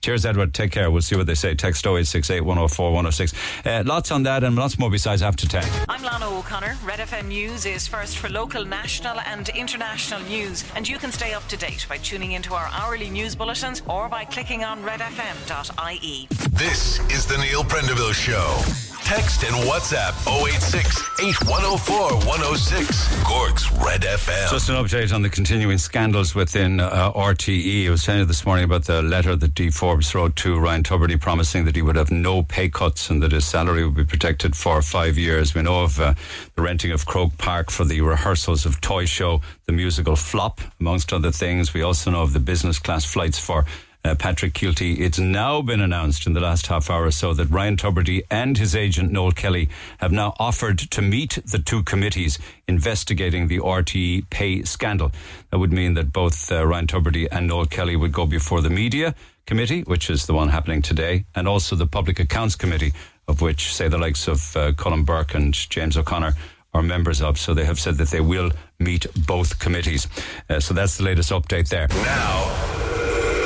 Yeah. 0.00 0.08
Cheers, 0.08 0.26
Edward. 0.26 0.54
Take 0.54 0.70
care. 0.72 0.90
We'll 0.90 1.02
see 1.02 1.16
what 1.16 1.26
they 1.26 1.34
say. 1.34 1.54
Text 1.54 1.84
0868 1.84 2.40
104 2.42 2.92
106. 2.92 3.34
Uh, 3.66 3.82
lots 3.84 4.10
on 4.10 4.22
that 4.24 4.44
and 4.44 4.54
lots 4.56 4.78
more 4.78 4.90
besides 4.90 5.22
after 5.22 5.46
10. 5.46 5.64
I'm 5.88 6.02
Lana 6.02 6.28
O'Connor. 6.38 6.76
Red 6.84 7.00
FM 7.00 7.26
News 7.28 7.66
is 7.66 7.86
first 7.88 8.18
for 8.18 8.28
local, 8.28 8.64
national, 8.64 9.18
and 9.20 9.48
international 9.50 10.20
news. 10.22 10.64
And 10.76 10.88
you 10.88 10.98
can 10.98 11.10
stay 11.12 11.34
up 11.34 11.46
to 11.48 11.56
date 11.56 11.84
by 11.88 11.98
tuning 11.98 12.32
into 12.32 12.54
our 12.54 12.68
hourly 12.72 13.10
news 13.10 13.34
bulletins 13.34 13.82
or 13.88 14.08
by 14.08 14.24
clicking 14.24 14.62
on 14.64 14.82
redfm.ie. 14.82 16.28
This 16.52 17.00
is 17.10 17.26
the 17.26 17.36
Neil 17.38 17.64
Prendeville 17.64 18.14
Show. 18.14 18.62
Text 19.04 19.42
and 19.42 19.54
WhatsApp 19.66 20.12
086 20.46 21.18
8104 21.20 22.26
106. 22.28 23.22
Cork's 23.24 23.72
Red 23.72 24.02
FM. 24.02 24.50
Just 24.50 24.68
an 24.68 24.74
update 24.74 25.14
on 25.14 25.22
the 25.22 25.30
continuing 25.30 25.78
scandals 25.78 26.34
within 26.34 26.78
uh, 26.78 27.10
RTE. 27.14 27.86
I 27.86 27.90
was 27.90 28.04
telling 28.04 28.20
you 28.20 28.26
this 28.26 28.44
morning 28.44 28.64
about 28.66 28.84
the 28.84 29.00
letter 29.00 29.34
that 29.34 29.54
D. 29.54 29.70
Forbes 29.88 30.14
wrote 30.14 30.36
to 30.36 30.58
Ryan 30.58 30.82
Tubridy 30.82 31.18
promising 31.18 31.64
that 31.64 31.74
he 31.74 31.80
would 31.80 31.96
have 31.96 32.10
no 32.10 32.42
pay 32.42 32.68
cuts 32.68 33.08
and 33.08 33.22
that 33.22 33.32
his 33.32 33.46
salary 33.46 33.86
would 33.86 33.94
be 33.94 34.04
protected 34.04 34.54
for 34.54 34.82
five 34.82 35.16
years. 35.16 35.54
We 35.54 35.62
know 35.62 35.82
of 35.82 35.98
uh, 35.98 36.12
the 36.56 36.60
renting 36.60 36.90
of 36.90 37.06
Croke 37.06 37.38
Park 37.38 37.70
for 37.70 37.86
the 37.86 38.02
rehearsals 38.02 38.66
of 38.66 38.82
Toy 38.82 39.06
Show, 39.06 39.40
the 39.64 39.72
musical 39.72 40.14
Flop, 40.14 40.60
amongst 40.78 41.10
other 41.10 41.30
things. 41.30 41.72
We 41.72 41.80
also 41.80 42.10
know 42.10 42.20
of 42.20 42.34
the 42.34 42.38
business 42.38 42.78
class 42.78 43.06
flights 43.06 43.38
for 43.38 43.64
uh, 44.04 44.14
Patrick 44.14 44.52
Kielty. 44.52 45.00
It's 45.00 45.18
now 45.18 45.62
been 45.62 45.80
announced 45.80 46.26
in 46.26 46.34
the 46.34 46.40
last 46.40 46.66
half 46.66 46.90
hour 46.90 47.04
or 47.04 47.10
so 47.10 47.32
that 47.32 47.48
Ryan 47.48 47.78
Tubridy 47.78 48.24
and 48.30 48.58
his 48.58 48.76
agent 48.76 49.10
Noel 49.10 49.32
Kelly 49.32 49.70
have 50.00 50.12
now 50.12 50.34
offered 50.38 50.78
to 50.78 51.00
meet 51.00 51.38
the 51.46 51.58
two 51.58 51.82
committees 51.82 52.38
investigating 52.66 53.48
the 53.48 53.60
RTE 53.60 54.28
pay 54.28 54.64
scandal. 54.64 55.12
That 55.50 55.58
would 55.58 55.72
mean 55.72 55.94
that 55.94 56.12
both 56.12 56.52
uh, 56.52 56.66
Ryan 56.66 56.86
Tubridy 56.88 57.26
and 57.32 57.46
Noel 57.46 57.64
Kelly 57.64 57.96
would 57.96 58.12
go 58.12 58.26
before 58.26 58.60
the 58.60 58.68
media 58.68 59.14
committee, 59.48 59.80
which 59.80 60.10
is 60.10 60.26
the 60.26 60.34
one 60.34 60.50
happening 60.50 60.82
today, 60.82 61.24
and 61.34 61.48
also 61.48 61.74
the 61.74 61.86
public 61.86 62.20
accounts 62.20 62.54
committee, 62.54 62.92
of 63.26 63.40
which, 63.40 63.74
say, 63.74 63.88
the 63.88 63.96
likes 63.96 64.28
of 64.28 64.54
uh, 64.54 64.72
Colm 64.72 65.06
Burke 65.06 65.34
and 65.34 65.54
James 65.54 65.96
O'Connor 65.96 66.34
are 66.74 66.82
members 66.82 67.22
of. 67.22 67.38
So 67.38 67.54
they 67.54 67.64
have 67.64 67.80
said 67.80 67.96
that 67.96 68.08
they 68.10 68.20
will 68.20 68.50
meet 68.78 69.06
both 69.26 69.58
committees. 69.58 70.06
Uh, 70.50 70.60
so 70.60 70.74
that's 70.74 70.98
the 70.98 71.04
latest 71.04 71.30
update 71.30 71.70
there. 71.70 71.88
Now, 71.88 72.44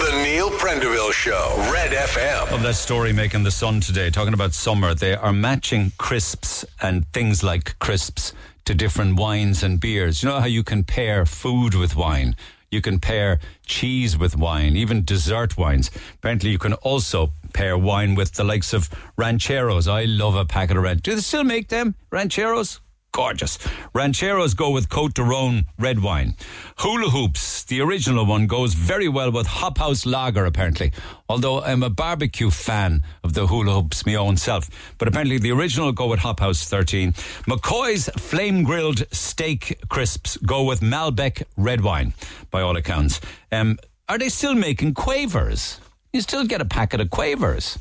the 0.05 0.23
Neil 0.25 0.51
Prendeville 0.51 1.13
Show. 1.13 1.55
Red 1.73 1.93
FM. 1.93 2.53
Of 2.53 2.63
that 2.65 2.75
story 2.75 3.13
making 3.13 3.45
the 3.45 3.53
sun 3.53 3.81
today, 3.81 4.11
talking 4.11 4.35
about 4.35 4.55
summer, 4.55 4.95
they 4.95 5.15
are 5.15 5.33
matching 5.33 5.93
crisps 5.99 6.65
and 6.83 7.07
things 7.13 7.45
like 7.45 7.79
crisps 7.79 8.33
to 8.65 8.75
different 8.75 9.17
wines 9.17 9.63
and 9.63 9.79
beers. 9.79 10.25
You 10.25 10.31
know 10.31 10.41
how 10.41 10.47
you 10.47 10.65
can 10.65 10.83
pair 10.83 11.25
food 11.27 11.75
with 11.75 11.95
wine? 11.95 12.35
You 12.73 12.81
can 12.81 13.01
pair 13.01 13.39
cheese 13.67 14.17
with 14.17 14.35
wine, 14.35 14.77
even 14.77 15.05
dessert 15.05 15.59
wines. 15.59 15.91
Apparently, 16.15 16.49
you 16.49 16.59
can 16.59 16.73
also 16.73 17.35
pair 17.53 17.77
wine 17.77 18.15
with 18.15 18.33
the 18.33 18.45
likes 18.45 18.73
of 18.73 18.89
rancheros. 19.19 19.87
I 19.87 20.05
love 20.05 20.35
a 20.35 20.47
packet 20.47 20.79
of 20.79 20.83
rancheros. 20.83 21.03
Do 21.03 21.15
they 21.15 21.21
still 21.21 21.45
make 21.45 21.69
them? 21.69 21.95
Rancheros? 22.11 22.81
Gorgeous. 23.13 23.59
Rancheros 23.93 24.55
go 24.55 24.71
with 24.71 24.89
Cote 24.89 25.13
de 25.13 25.23
Rhone 25.23 25.67
red 25.79 26.03
wine. 26.03 26.35
Hula 26.79 27.11
hoops, 27.11 27.63
the 27.65 27.83
original 27.83 28.25
one, 28.25 28.47
goes 28.47 28.73
very 28.73 29.07
well 29.07 29.31
with 29.31 29.47
Hop 29.47 29.77
House 29.77 30.07
Lager, 30.07 30.47
apparently. 30.47 30.93
Although 31.29 31.61
I'm 31.61 31.83
a 31.83 31.91
barbecue 31.91 32.49
fan 32.49 33.03
of 33.23 33.35
the 33.35 33.47
hula 33.47 33.75
hoops, 33.75 34.07
my 34.07 34.15
own 34.15 34.39
self. 34.39 34.71
But 34.97 35.09
apparently 35.09 35.37
the 35.37 35.53
original 35.53 35.93
go 35.93 36.07
with 36.07 36.21
Hop 36.21 36.41
House 36.41 36.65
13. 36.65 37.13
McCoy's 37.47 38.09
flame 38.17 38.63
grilled 38.63 39.05
steak 39.15 39.79
crisps 39.91 40.39
go 40.39 40.65
with 40.65 40.81
Malbec 40.81 41.43
red 41.59 41.83
wine, 41.83 42.15
by 42.51 42.63
all 42.63 42.79
accounts. 42.79 43.21
Um, 43.53 43.79
are 44.09 44.17
they 44.17 44.31
still 44.31 44.55
making 44.55 44.95
quavers? 44.95 45.81
You 46.15 46.23
still 46.23 46.47
get 46.47 46.63
a 46.63 46.67
packet 46.67 47.01
of 47.01 47.11
quavers. 47.11 47.79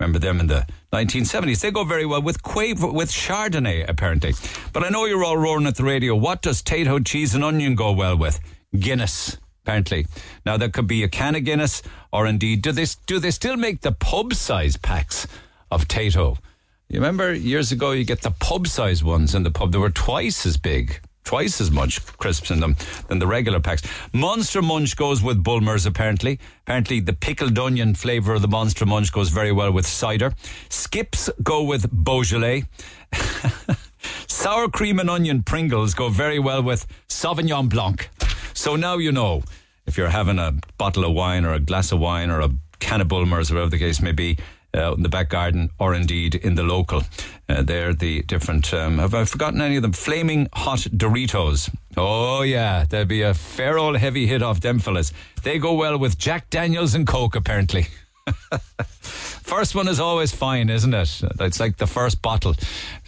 Remember 0.00 0.18
them 0.18 0.40
in 0.40 0.46
the 0.46 0.66
1970s? 0.94 1.60
They 1.60 1.70
go 1.70 1.84
very 1.84 2.06
well 2.06 2.22
with 2.22 2.38
with 2.42 3.10
Chardonnay, 3.10 3.86
apparently. 3.86 4.32
But 4.72 4.82
I 4.82 4.88
know 4.88 5.04
you're 5.04 5.22
all 5.22 5.36
roaring 5.36 5.66
at 5.66 5.76
the 5.76 5.84
radio. 5.84 6.16
What 6.16 6.40
does 6.40 6.62
Tayto 6.62 7.04
cheese 7.06 7.34
and 7.34 7.44
onion 7.44 7.74
go 7.74 7.92
well 7.92 8.16
with? 8.16 8.40
Guinness, 8.74 9.36
apparently. 9.62 10.06
Now 10.46 10.56
that 10.56 10.72
could 10.72 10.86
be 10.86 11.02
a 11.04 11.08
can 11.08 11.34
of 11.34 11.44
Guinness, 11.44 11.82
or 12.14 12.26
indeed, 12.26 12.62
do 12.62 12.72
they 12.72 12.86
do 13.06 13.18
they 13.18 13.30
still 13.30 13.58
make 13.58 13.82
the 13.82 13.92
pub 13.92 14.32
size 14.32 14.78
packs 14.78 15.26
of 15.70 15.86
Tayto? 15.86 16.38
You 16.88 16.98
remember 16.98 17.34
years 17.34 17.70
ago, 17.70 17.90
you 17.90 18.04
get 18.04 18.22
the 18.22 18.30
pub 18.30 18.68
size 18.68 19.04
ones 19.04 19.34
in 19.34 19.42
the 19.42 19.50
pub. 19.50 19.70
They 19.70 19.78
were 19.78 19.90
twice 19.90 20.46
as 20.46 20.56
big. 20.56 21.00
Twice 21.24 21.60
as 21.60 21.70
much 21.70 22.04
crisps 22.18 22.50
in 22.50 22.60
them 22.60 22.76
than 23.08 23.18
the 23.18 23.26
regular 23.26 23.60
packs. 23.60 23.82
Monster 24.12 24.62
Munch 24.62 24.96
goes 24.96 25.22
with 25.22 25.42
Bulmers, 25.42 25.86
apparently. 25.86 26.40
Apparently, 26.62 27.00
the 27.00 27.12
pickled 27.12 27.58
onion 27.58 27.94
flavour 27.94 28.34
of 28.34 28.42
the 28.42 28.48
Monster 28.48 28.86
Munch 28.86 29.12
goes 29.12 29.28
very 29.28 29.52
well 29.52 29.70
with 29.70 29.86
cider. 29.86 30.32
Skips 30.68 31.30
go 31.42 31.62
with 31.62 31.90
Beaujolais. 31.92 32.64
Sour 34.26 34.68
cream 34.68 34.98
and 34.98 35.10
onion 35.10 35.42
Pringles 35.42 35.94
go 35.94 36.08
very 36.08 36.38
well 36.38 36.62
with 36.62 36.86
Sauvignon 37.08 37.68
Blanc. 37.68 38.08
So 38.54 38.76
now 38.76 38.96
you 38.98 39.12
know 39.12 39.42
if 39.86 39.96
you're 39.98 40.08
having 40.08 40.38
a 40.38 40.54
bottle 40.78 41.04
of 41.04 41.12
wine 41.12 41.44
or 41.44 41.52
a 41.52 41.60
glass 41.60 41.92
of 41.92 42.00
wine 42.00 42.30
or 42.30 42.40
a 42.40 42.50
can 42.78 43.00
of 43.00 43.08
Bulmers, 43.08 43.50
whatever 43.50 43.70
the 43.70 43.78
case 43.78 44.00
may 44.00 44.12
be, 44.12 44.38
uh, 44.74 44.94
in 44.94 45.02
the 45.02 45.08
back 45.08 45.28
garden 45.28 45.70
or 45.78 45.94
indeed 45.94 46.34
in 46.34 46.54
the 46.54 46.62
local. 46.62 47.02
Uh, 47.48 47.62
they're 47.62 47.94
the 47.94 48.22
different. 48.22 48.72
Um, 48.72 48.98
have 48.98 49.14
I 49.14 49.24
forgotten 49.24 49.60
any 49.60 49.76
of 49.76 49.82
them? 49.82 49.92
Flaming 49.92 50.48
hot 50.52 50.80
Doritos. 50.80 51.70
Oh 51.96 52.42
yeah, 52.42 52.84
there'd 52.88 53.08
be 53.08 53.22
a 53.22 53.34
fair 53.34 53.78
old 53.78 53.96
heavy 53.96 54.26
hit 54.26 54.42
off 54.42 54.60
them 54.60 54.78
fellas. 54.78 55.12
They 55.42 55.58
go 55.58 55.74
well 55.74 55.98
with 55.98 56.18
Jack 56.18 56.50
Daniels 56.50 56.94
and 56.94 57.06
Coke 57.06 57.36
apparently. 57.36 57.88
First 59.10 59.74
one 59.74 59.88
is 59.88 60.00
always 60.00 60.32
fine, 60.32 60.70
isn't 60.70 60.94
it? 60.94 61.22
It's 61.40 61.60
like 61.60 61.76
the 61.76 61.86
first 61.86 62.22
bottle. 62.22 62.54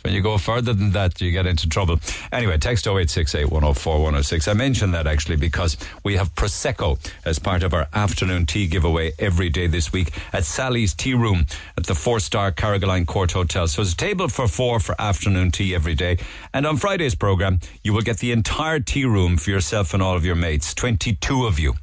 When 0.03 0.15
you 0.15 0.21
go 0.21 0.37
further 0.37 0.73
than 0.73 0.91
that, 0.93 1.21
you 1.21 1.31
get 1.31 1.47
into 1.47 1.69
trouble. 1.69 2.01
Anyway, 2.33 2.59
text 2.59 2.87
0868 2.87 3.45
104 3.45 3.95
106. 3.95 4.49
I 4.49 4.53
mentioned 4.55 4.95
that 4.95 5.07
actually 5.07 5.37
because 5.37 5.77
we 6.03 6.17
have 6.17 6.35
Prosecco 6.35 6.99
as 7.25 7.39
part 7.39 7.63
of 7.63 7.73
our 7.73 7.87
afternoon 7.93 8.47
tea 8.47 8.67
giveaway 8.67 9.13
every 9.21 9.49
day 9.49 9.69
this 9.69 9.93
week 9.93 10.13
at 10.33 10.45
Sally's 10.45 10.93
Tea 10.93 11.15
Room 11.15 11.47
at 11.79 11.87
the 11.87 11.95
four 11.95 12.19
star 12.19 12.51
Carrigaline 12.51 13.07
Court 13.07 13.31
Hotel. 13.31 13.69
So 13.69 13.83
it's 13.83 13.93
a 13.93 13.97
table 13.97 14.29
for 14.29 14.49
four 14.49 14.81
for 14.81 15.01
afternoon 15.01 15.53
tea 15.53 15.73
every 15.75 15.95
day. 15.95 16.19
And 16.53 16.67
on 16.67 16.79
Friday's 16.79 17.15
program, 17.15 17.61
you 17.85 17.93
will 17.93 18.03
get 18.03 18.19
the 18.19 18.33
entire 18.33 18.81
tea 18.81 19.05
room 19.05 19.37
for 19.37 19.51
yourself 19.51 19.95
and 19.95 20.03
all 20.03 20.17
of 20.17 20.25
your 20.25 20.35
mates, 20.35 20.75
22 20.75 21.47
of 21.47 21.61
you. 21.61 21.75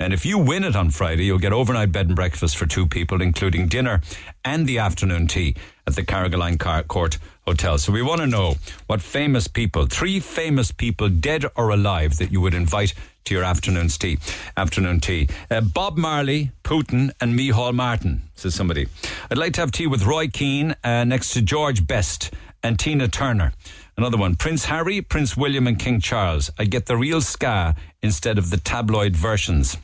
And 0.00 0.12
if 0.12 0.26
you 0.26 0.38
win 0.38 0.64
it 0.64 0.74
on 0.74 0.90
Friday, 0.90 1.24
you'll 1.24 1.38
get 1.38 1.52
overnight 1.52 1.92
bed 1.92 2.08
and 2.08 2.16
breakfast 2.16 2.56
for 2.56 2.66
two 2.66 2.86
people, 2.86 3.22
including 3.22 3.63
dinner 3.68 4.00
and 4.44 4.66
the 4.66 4.78
afternoon 4.78 5.26
tea 5.26 5.54
at 5.86 5.94
the 5.94 6.02
Carrigaline 6.02 6.58
Car- 6.58 6.82
Court 6.82 7.18
Hotel. 7.46 7.78
So 7.78 7.92
we 7.92 8.02
want 8.02 8.20
to 8.20 8.26
know 8.26 8.56
what 8.86 9.02
famous 9.02 9.48
people, 9.48 9.86
three 9.86 10.20
famous 10.20 10.72
people, 10.72 11.08
dead 11.08 11.44
or 11.56 11.70
alive, 11.70 12.16
that 12.16 12.32
you 12.32 12.40
would 12.40 12.54
invite 12.54 12.94
to 13.24 13.34
your 13.34 13.44
afternoon's 13.44 13.98
tea. 13.98 14.18
Afternoon 14.56 15.00
tea. 15.00 15.28
Uh, 15.50 15.60
Bob 15.60 15.96
Marley, 15.96 16.52
Putin, 16.62 17.10
and 17.20 17.38
Micheál 17.38 17.74
Martin, 17.74 18.22
says 18.34 18.54
somebody. 18.54 18.86
I'd 19.30 19.38
like 19.38 19.54
to 19.54 19.60
have 19.60 19.72
tea 19.72 19.86
with 19.86 20.04
Roy 20.04 20.28
Keane 20.28 20.74
uh, 20.84 21.04
next 21.04 21.32
to 21.32 21.42
George 21.42 21.86
Best 21.86 22.32
and 22.62 22.78
Tina 22.78 23.08
Turner. 23.08 23.52
Another 23.96 24.16
one, 24.16 24.34
Prince 24.34 24.64
Harry, 24.66 25.00
Prince 25.00 25.36
William, 25.36 25.66
and 25.66 25.78
King 25.78 26.00
Charles. 26.00 26.50
I'd 26.58 26.70
get 26.70 26.86
the 26.86 26.96
real 26.96 27.20
ska 27.20 27.76
instead 28.02 28.38
of 28.38 28.50
the 28.50 28.56
tabloid 28.56 29.14
versions. 29.14 29.76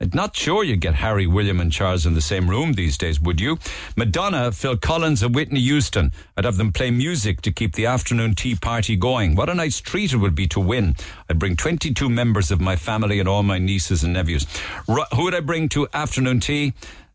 Not 0.00 0.34
sure 0.34 0.64
you'd 0.64 0.80
get 0.80 0.94
Harry, 0.94 1.26
William, 1.26 1.60
and 1.60 1.70
Charles 1.70 2.06
in 2.06 2.14
the 2.14 2.22
same 2.22 2.48
room 2.48 2.72
these 2.72 2.96
days, 2.96 3.20
would 3.20 3.38
you? 3.38 3.58
Madonna, 3.96 4.50
Phil 4.50 4.78
Collins, 4.78 5.22
and 5.22 5.34
Whitney 5.34 5.60
Houston. 5.60 6.12
I'd 6.38 6.46
have 6.46 6.56
them 6.56 6.72
play 6.72 6.90
music 6.90 7.42
to 7.42 7.52
keep 7.52 7.74
the 7.74 7.84
afternoon 7.84 8.34
tea 8.34 8.54
party 8.54 8.96
going. 8.96 9.34
What 9.34 9.50
a 9.50 9.54
nice 9.54 9.78
treat 9.78 10.14
it 10.14 10.16
would 10.16 10.34
be 10.34 10.46
to 10.48 10.60
win. 10.60 10.96
I'd 11.28 11.38
bring 11.38 11.54
22 11.54 12.08
members 12.08 12.50
of 12.50 12.62
my 12.62 12.76
family 12.76 13.20
and 13.20 13.28
all 13.28 13.42
my 13.42 13.58
nieces 13.58 14.02
and 14.02 14.14
nephews. 14.14 14.46
Who 14.86 15.24
would 15.24 15.34
I 15.34 15.40
bring 15.40 15.68
to 15.70 15.86
afternoon 15.92 16.40
tea? 16.40 16.72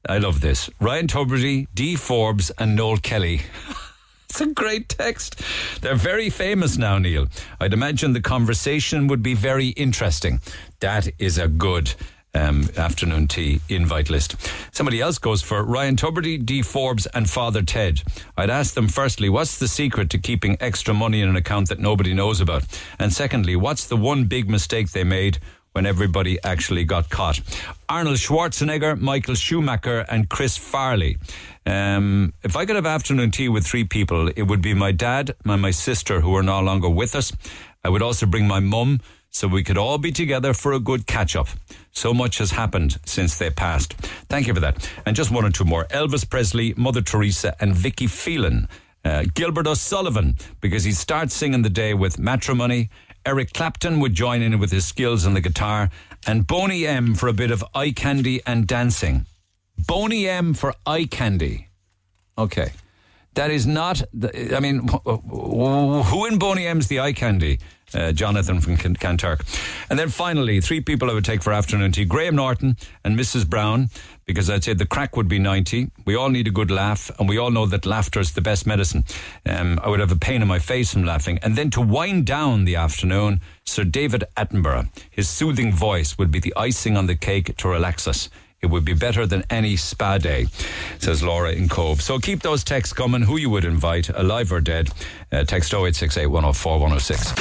I 0.07 0.19
love 0.19 0.41
this. 0.41 0.69
Ryan 0.79 1.07
Tubridy, 1.07 1.67
Dee 1.73 1.95
Forbes, 1.95 2.51
and 2.51 2.75
Noel 2.75 2.97
Kelly. 2.97 3.41
It's 4.27 4.41
a 4.41 4.47
great 4.47 4.89
text. 4.89 5.41
They're 5.79 5.95
very 5.95 6.29
famous 6.29 6.77
now, 6.77 6.97
Neil. 6.97 7.27
I'd 7.61 7.71
imagine 7.71 8.11
the 8.11 8.19
conversation 8.19 9.07
would 9.07 9.23
be 9.23 9.33
very 9.33 9.69
interesting. 9.69 10.41
That 10.81 11.07
is 11.19 11.37
a 11.37 11.47
good 11.47 11.93
um, 12.35 12.69
afternoon 12.77 13.27
tea 13.27 13.61
invite 13.69 14.09
list. 14.09 14.35
Somebody 14.71 15.01
else 15.01 15.17
goes 15.17 15.41
for 15.41 15.63
Ryan 15.63 15.95
Tubridy, 15.95 16.45
Dee 16.45 16.61
Forbes, 16.61 17.07
and 17.07 17.29
Father 17.29 17.63
Ted. 17.63 18.03
I'd 18.37 18.49
ask 18.49 18.75
them 18.75 18.87
firstly, 18.87 19.29
what's 19.29 19.57
the 19.57 19.67
secret 19.67 20.09
to 20.11 20.17
keeping 20.17 20.57
extra 20.59 20.93
money 20.93 21.21
in 21.21 21.29
an 21.29 21.35
account 21.35 21.69
that 21.69 21.79
nobody 21.79 22.13
knows 22.13 22.41
about? 22.41 22.65
And 22.99 23.11
secondly, 23.11 23.55
what's 23.55 23.87
the 23.87 23.97
one 23.97 24.25
big 24.25 24.49
mistake 24.49 24.91
they 24.91 25.03
made 25.03 25.39
when 25.75 25.85
everybody 25.85 26.41
actually 26.41 26.85
got 26.85 27.09
caught. 27.09 27.41
Arnold 27.89 28.15
Schwarzenegger, 28.15 28.97
Michael 28.97 29.35
Schumacher, 29.35 30.05
and 30.09 30.29
Chris 30.29 30.55
Farley. 30.55 31.17
Um, 31.65 32.33
if 32.43 32.55
I 32.55 32.65
could 32.65 32.77
have 32.77 32.85
afternoon 32.85 33.31
tea 33.31 33.49
with 33.49 33.67
three 33.67 33.83
people, 33.83 34.29
it 34.37 34.43
would 34.43 34.61
be 34.61 34.73
my 34.73 34.93
dad 34.93 35.35
and 35.43 35.61
my 35.61 35.71
sister 35.71 36.21
who 36.21 36.33
are 36.33 36.43
no 36.43 36.61
longer 36.61 36.87
with 36.89 37.13
us. 37.13 37.33
I 37.83 37.89
would 37.89 38.01
also 38.01 38.25
bring 38.25 38.47
my 38.47 38.61
mum 38.61 39.01
so 39.31 39.49
we 39.49 39.63
could 39.63 39.77
all 39.77 39.97
be 39.97 40.13
together 40.13 40.53
for 40.53 40.71
a 40.71 40.79
good 40.79 41.07
catch 41.07 41.35
up. 41.35 41.49
So 41.95 42.13
much 42.13 42.37
has 42.39 42.51
happened 42.51 42.99
since 43.05 43.37
they 43.37 43.49
passed. 43.49 43.93
Thank 44.29 44.47
you 44.47 44.53
for 44.53 44.59
that. 44.59 44.87
And 45.05 45.15
just 45.15 45.31
one 45.31 45.45
or 45.45 45.49
two 45.49 45.63
more 45.63 45.85
Elvis 45.85 46.29
Presley, 46.29 46.73
Mother 46.75 47.01
Teresa, 47.01 47.55
and 47.59 47.73
Vicky 47.73 48.07
Phelan. 48.07 48.67
Uh, 49.03 49.23
Gilbert 49.33 49.67
O'Sullivan, 49.67 50.35
because 50.61 50.83
he 50.83 50.91
starts 50.91 51.35
singing 51.35 51.61
the 51.61 51.69
day 51.69 51.93
with 51.93 52.19
matrimony. 52.19 52.89
Eric 53.25 53.53
Clapton 53.53 53.99
would 53.99 54.13
join 54.13 54.41
in 54.41 54.59
with 54.59 54.71
his 54.71 54.85
skills 54.85 55.25
on 55.25 55.35
the 55.35 55.41
guitar. 55.41 55.89
And 56.27 56.45
Boney 56.45 56.85
M 56.85 57.15
for 57.15 57.27
a 57.27 57.33
bit 57.33 57.51
of 57.51 57.63
eye 57.73 57.91
candy 57.91 58.41
and 58.45 58.67
dancing. 58.67 59.25
Boney 59.87 60.27
M 60.27 60.53
for 60.53 60.73
eye 60.85 61.05
candy. 61.05 61.69
Okay. 62.37 62.71
That 63.35 63.51
is 63.51 63.67
not, 63.67 64.01
the, 64.13 64.55
I 64.55 64.59
mean, 64.61 64.87
who 64.87 66.25
in 66.25 66.39
Boney 66.39 66.65
M's 66.67 66.87
the 66.87 67.01
eye 67.01 67.13
candy? 67.13 67.59
Uh, 67.93 68.11
Jonathan 68.11 68.59
from 68.59 68.75
Kanturk. 68.77 69.45
And 69.89 69.97
then 69.97 70.09
finally, 70.09 70.59
three 70.59 70.81
people 70.81 71.09
I 71.09 71.13
would 71.13 71.23
take 71.23 71.43
for 71.43 71.53
afternoon 71.53 71.91
tea 71.91 72.03
Graham 72.03 72.35
Norton 72.35 72.75
and 73.05 73.17
Mrs. 73.17 73.47
Brown, 73.47 73.89
because 74.25 74.49
I'd 74.49 74.63
say 74.63 74.73
the 74.73 74.87
crack 74.87 75.15
would 75.15 75.27
be 75.27 75.39
90. 75.39 75.91
We 76.03 76.15
all 76.15 76.29
need 76.29 76.47
a 76.47 76.51
good 76.51 76.71
laugh, 76.71 77.11
and 77.19 77.29
we 77.29 77.37
all 77.37 77.51
know 77.51 77.65
that 77.67 77.85
laughter 77.85 78.19
is 78.19 78.33
the 78.33 78.41
best 78.41 78.65
medicine. 78.65 79.03
Um, 79.45 79.79
I 79.83 79.89
would 79.89 79.99
have 79.99 80.11
a 80.11 80.17
pain 80.17 80.41
in 80.41 80.47
my 80.47 80.59
face 80.59 80.91
from 80.91 81.05
laughing. 81.05 81.37
And 81.41 81.55
then 81.55 81.69
to 81.71 81.81
wind 81.81 82.25
down 82.25 82.65
the 82.65 82.75
afternoon, 82.75 83.39
Sir 83.65 83.83
David 83.83 84.23
Attenborough. 84.35 84.89
His 85.09 85.29
soothing 85.29 85.71
voice 85.71 86.17
would 86.17 86.31
be 86.31 86.39
the 86.39 86.53
icing 86.57 86.97
on 86.97 87.05
the 87.05 87.15
cake 87.15 87.55
to 87.57 87.67
relax 87.67 88.07
us. 88.07 88.29
It 88.65 88.71
would 88.71 88.83
be 88.83 88.95
better 88.95 89.27
than 89.27 89.43
any 89.51 89.75
spa 89.75 90.17
day, 90.17 90.47
says 90.97 91.21
Laura 91.21 91.51
in 91.51 91.69
Cobh. 91.69 92.01
So 92.01 92.17
keep 92.17 92.41
those 92.41 92.63
texts 92.63 92.93
coming. 92.93 93.21
Who 93.21 93.37
you 93.37 93.51
would 93.51 93.63
invite, 93.63 94.09
alive 94.09 94.51
or 94.51 94.59
dead. 94.59 94.89
Uh, 95.31 95.43
text 95.43 95.71
0868 95.71 96.25
104 96.25 96.79
106. 96.79 97.31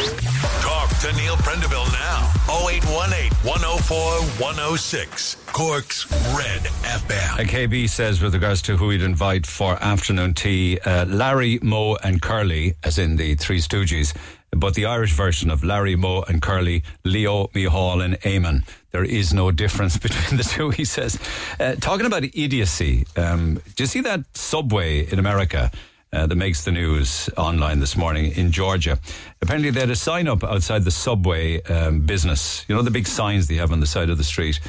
Talk 0.60 0.90
to 1.00 1.12
Neil 1.16 1.36
Prendeville 1.36 1.90
now. 1.94 2.30
0818 2.68 3.32
104 3.48 3.96
106. 4.44 5.36
Cork's 5.46 6.10
Red 6.36 6.60
FM. 6.82 7.40
Uh, 7.40 7.44
KB 7.44 7.88
says, 7.88 8.20
with 8.20 8.34
regards 8.34 8.60
to 8.62 8.76
who 8.76 8.90
he'd 8.90 9.00
invite 9.00 9.46
for 9.46 9.82
afternoon 9.82 10.34
tea, 10.34 10.78
uh, 10.80 11.06
Larry, 11.06 11.58
Moe, 11.62 11.96
and 12.04 12.20
Curly, 12.20 12.74
as 12.84 12.98
in 12.98 13.16
the 13.16 13.34
Three 13.36 13.60
Stooges, 13.60 14.14
but 14.56 14.74
the 14.74 14.86
Irish 14.86 15.12
version 15.12 15.50
of 15.50 15.64
Larry, 15.64 15.96
Moe, 15.96 16.22
and 16.22 16.40
Curly, 16.40 16.82
Leo, 17.04 17.48
Micheál, 17.48 18.04
and 18.04 18.14
Eamon. 18.20 18.64
There 18.90 19.04
is 19.04 19.32
no 19.32 19.50
difference 19.50 19.96
between 20.06 20.36
the 20.36 20.44
two, 20.44 20.70
he 20.70 20.84
says. 20.84 21.18
Uh, 21.58 21.74
talking 21.74 22.06
about 22.06 22.24
idiocy, 22.24 23.06
um, 23.16 23.60
do 23.76 23.82
you 23.82 23.86
see 23.86 24.00
that 24.02 24.20
subway 24.36 25.10
in 25.10 25.18
America? 25.18 25.70
Uh, 26.12 26.28
that 26.28 26.36
makes 26.36 26.62
the 26.64 26.70
news 26.70 27.28
online 27.36 27.80
this 27.80 27.96
morning 27.96 28.30
in 28.36 28.52
Georgia. 28.52 29.00
Apparently, 29.42 29.70
they 29.70 29.80
had 29.80 29.90
a 29.90 29.96
sign 29.96 30.28
up 30.28 30.44
outside 30.44 30.84
the 30.84 30.90
subway 30.92 31.60
um, 31.62 32.02
business. 32.06 32.64
You 32.68 32.76
know 32.76 32.82
the 32.82 32.92
big 32.92 33.08
signs 33.08 33.48
they 33.48 33.56
have 33.56 33.72
on 33.72 33.80
the 33.80 33.86
side 33.86 34.10
of 34.10 34.16
the 34.16 34.22
street. 34.22 34.60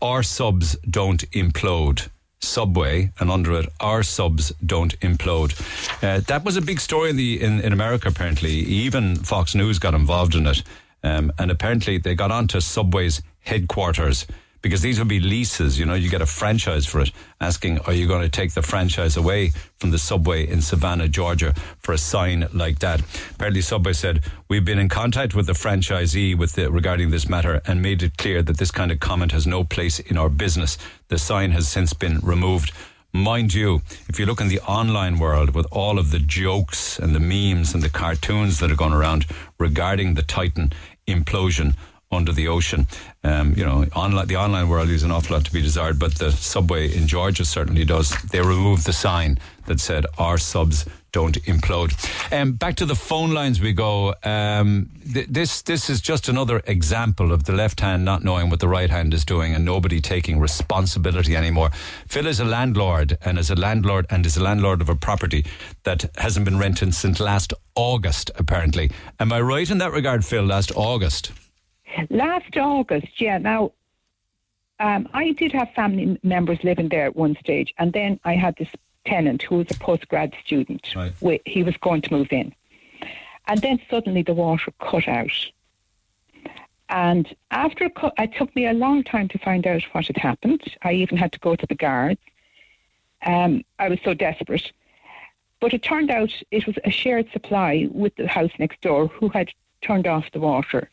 Our 0.00 0.22
subs 0.22 0.76
don't 0.88 1.28
implode. 1.32 2.08
Subway, 2.42 3.12
and 3.18 3.30
under 3.30 3.52
it, 3.54 3.66
our 3.80 4.02
subs 4.02 4.52
don't 4.64 4.98
implode. 5.00 5.52
Uh, 6.02 6.20
that 6.20 6.44
was 6.44 6.56
a 6.56 6.62
big 6.62 6.80
story 6.80 7.10
in 7.10 7.16
the 7.16 7.40
in, 7.40 7.60
in 7.60 7.72
America. 7.72 8.08
Apparently, 8.08 8.50
even 8.50 9.16
Fox 9.16 9.54
News 9.54 9.78
got 9.78 9.94
involved 9.94 10.34
in 10.34 10.46
it, 10.46 10.62
um, 11.02 11.32
and 11.38 11.50
apparently 11.50 11.98
they 11.98 12.14
got 12.14 12.30
onto 12.30 12.60
Subway's 12.60 13.22
headquarters 13.40 14.26
because 14.62 14.80
these 14.80 14.98
would 14.98 15.08
be 15.08 15.20
leases. 15.20 15.78
You 15.78 15.84
know, 15.84 15.94
you 15.94 16.08
get 16.08 16.22
a 16.22 16.26
franchise 16.26 16.86
for 16.86 17.00
it. 17.00 17.10
Asking, 17.40 17.80
are 17.80 17.92
you 17.92 18.06
going 18.06 18.22
to 18.22 18.28
take 18.28 18.54
the 18.54 18.62
franchise 18.62 19.16
away 19.16 19.50
from 19.78 19.90
the 19.90 19.98
subway 19.98 20.48
in 20.48 20.62
Savannah, 20.62 21.08
Georgia, 21.08 21.52
for 21.78 21.92
a 21.92 21.98
sign 21.98 22.46
like 22.52 22.78
that? 22.78 23.02
Apparently, 23.32 23.60
Subway 23.60 23.92
said 23.92 24.24
we've 24.48 24.64
been 24.64 24.78
in 24.78 24.88
contact 24.88 25.34
with 25.34 25.46
the 25.46 25.52
franchisee 25.52 26.38
with 26.38 26.52
the, 26.52 26.70
regarding 26.70 27.10
this 27.10 27.28
matter 27.28 27.60
and 27.66 27.82
made 27.82 28.02
it 28.02 28.16
clear 28.16 28.42
that 28.42 28.58
this 28.58 28.70
kind 28.70 28.92
of 28.92 29.00
comment 29.00 29.32
has 29.32 29.46
no 29.46 29.64
place 29.64 29.98
in 29.98 30.16
our 30.16 30.28
business. 30.28 30.78
The 31.08 31.18
sign 31.18 31.50
has 31.50 31.68
since 31.68 31.92
been 31.92 32.20
removed. 32.20 32.72
Mind 33.14 33.52
you, 33.52 33.82
if 34.08 34.18
you 34.18 34.24
look 34.24 34.40
in 34.40 34.48
the 34.48 34.60
online 34.60 35.18
world 35.18 35.54
with 35.54 35.66
all 35.70 35.98
of 35.98 36.12
the 36.12 36.18
jokes 36.18 36.98
and 36.98 37.14
the 37.14 37.20
memes 37.20 37.74
and 37.74 37.82
the 37.82 37.90
cartoons 37.90 38.58
that 38.60 38.70
are 38.70 38.76
going 38.76 38.94
around 38.94 39.26
regarding 39.58 40.14
the 40.14 40.22
Titan 40.22 40.72
implosion 41.06 41.74
under 42.12 42.32
the 42.32 42.48
ocean. 42.48 42.86
Um, 43.24 43.54
you 43.56 43.64
know, 43.64 43.84
online, 43.96 44.26
the 44.26 44.36
online 44.36 44.68
world 44.68 44.88
leaves 44.88 45.02
an 45.02 45.10
awful 45.10 45.36
lot 45.36 45.44
to 45.46 45.52
be 45.52 45.62
desired, 45.62 45.98
but 45.98 46.16
the 46.16 46.30
subway 46.30 46.94
in 46.94 47.06
Georgia 47.06 47.44
certainly 47.44 47.84
does. 47.84 48.10
They 48.30 48.40
removed 48.40 48.86
the 48.86 48.92
sign 48.92 49.38
that 49.66 49.80
said, 49.80 50.06
Our 50.18 50.38
subs 50.38 50.86
don't 51.12 51.36
implode. 51.44 51.92
Um, 52.32 52.52
back 52.52 52.76
to 52.76 52.86
the 52.86 52.94
phone 52.94 53.32
lines 53.32 53.60
we 53.60 53.72
go. 53.72 54.14
Um, 54.24 54.90
th- 55.12 55.26
this 55.28 55.62
this 55.62 55.90
is 55.90 56.00
just 56.00 56.28
another 56.28 56.62
example 56.66 57.32
of 57.32 57.44
the 57.44 57.52
left 57.52 57.80
hand 57.80 58.04
not 58.04 58.24
knowing 58.24 58.48
what 58.48 58.60
the 58.60 58.68
right 58.68 58.88
hand 58.88 59.12
is 59.12 59.24
doing 59.24 59.54
and 59.54 59.64
nobody 59.64 60.00
taking 60.00 60.40
responsibility 60.40 61.36
anymore. 61.36 61.70
Phil 62.08 62.26
is 62.26 62.40
a 62.40 62.46
landlord 62.46 63.18
and 63.24 63.38
is 63.38 63.50
a 63.50 63.54
landlord 63.54 64.06
and 64.08 64.24
is 64.24 64.38
a 64.38 64.42
landlord 64.42 64.80
of 64.80 64.88
a 64.88 64.96
property 64.96 65.44
that 65.84 66.10
hasn't 66.16 66.46
been 66.46 66.58
rented 66.58 66.94
since 66.94 67.20
last 67.20 67.52
August, 67.74 68.30
apparently. 68.36 68.90
Am 69.20 69.32
I 69.32 69.40
right 69.40 69.68
in 69.70 69.78
that 69.78 69.92
regard, 69.92 70.24
Phil? 70.24 70.44
Last 70.44 70.72
August. 70.74 71.32
Last 72.10 72.56
August, 72.56 73.20
yeah. 73.20 73.38
Now, 73.38 73.72
um, 74.80 75.08
I 75.12 75.32
did 75.32 75.52
have 75.52 75.70
family 75.74 76.18
members 76.22 76.58
living 76.64 76.88
there 76.88 77.06
at 77.06 77.16
one 77.16 77.36
stage, 77.36 77.72
and 77.78 77.92
then 77.92 78.18
I 78.24 78.34
had 78.34 78.56
this 78.56 78.68
tenant 79.06 79.42
who 79.42 79.56
was 79.56 79.66
a 79.70 79.74
postgrad 79.74 80.32
student. 80.44 80.94
Right. 80.94 81.42
He 81.44 81.62
was 81.62 81.76
going 81.78 82.02
to 82.02 82.12
move 82.12 82.28
in. 82.32 82.54
And 83.46 83.60
then 83.60 83.80
suddenly 83.90 84.22
the 84.22 84.34
water 84.34 84.72
cut 84.80 85.08
out. 85.08 85.32
And 86.88 87.34
after 87.50 87.88
cut, 87.88 88.12
it 88.18 88.34
took 88.36 88.54
me 88.54 88.66
a 88.66 88.72
long 88.72 89.02
time 89.02 89.28
to 89.28 89.38
find 89.38 89.66
out 89.66 89.82
what 89.92 90.06
had 90.06 90.16
happened. 90.16 90.62
I 90.82 90.92
even 90.92 91.16
had 91.16 91.32
to 91.32 91.40
go 91.40 91.56
to 91.56 91.66
the 91.66 91.74
guards. 91.74 92.20
Um, 93.24 93.64
I 93.78 93.88
was 93.88 93.98
so 94.04 94.14
desperate. 94.14 94.72
But 95.60 95.72
it 95.72 95.82
turned 95.82 96.10
out 96.10 96.32
it 96.50 96.66
was 96.66 96.76
a 96.84 96.90
shared 96.90 97.30
supply 97.32 97.88
with 97.90 98.14
the 98.16 98.26
house 98.26 98.50
next 98.58 98.80
door 98.80 99.06
who 99.06 99.28
had 99.28 99.50
turned 99.80 100.06
off 100.06 100.30
the 100.32 100.40
water. 100.40 100.90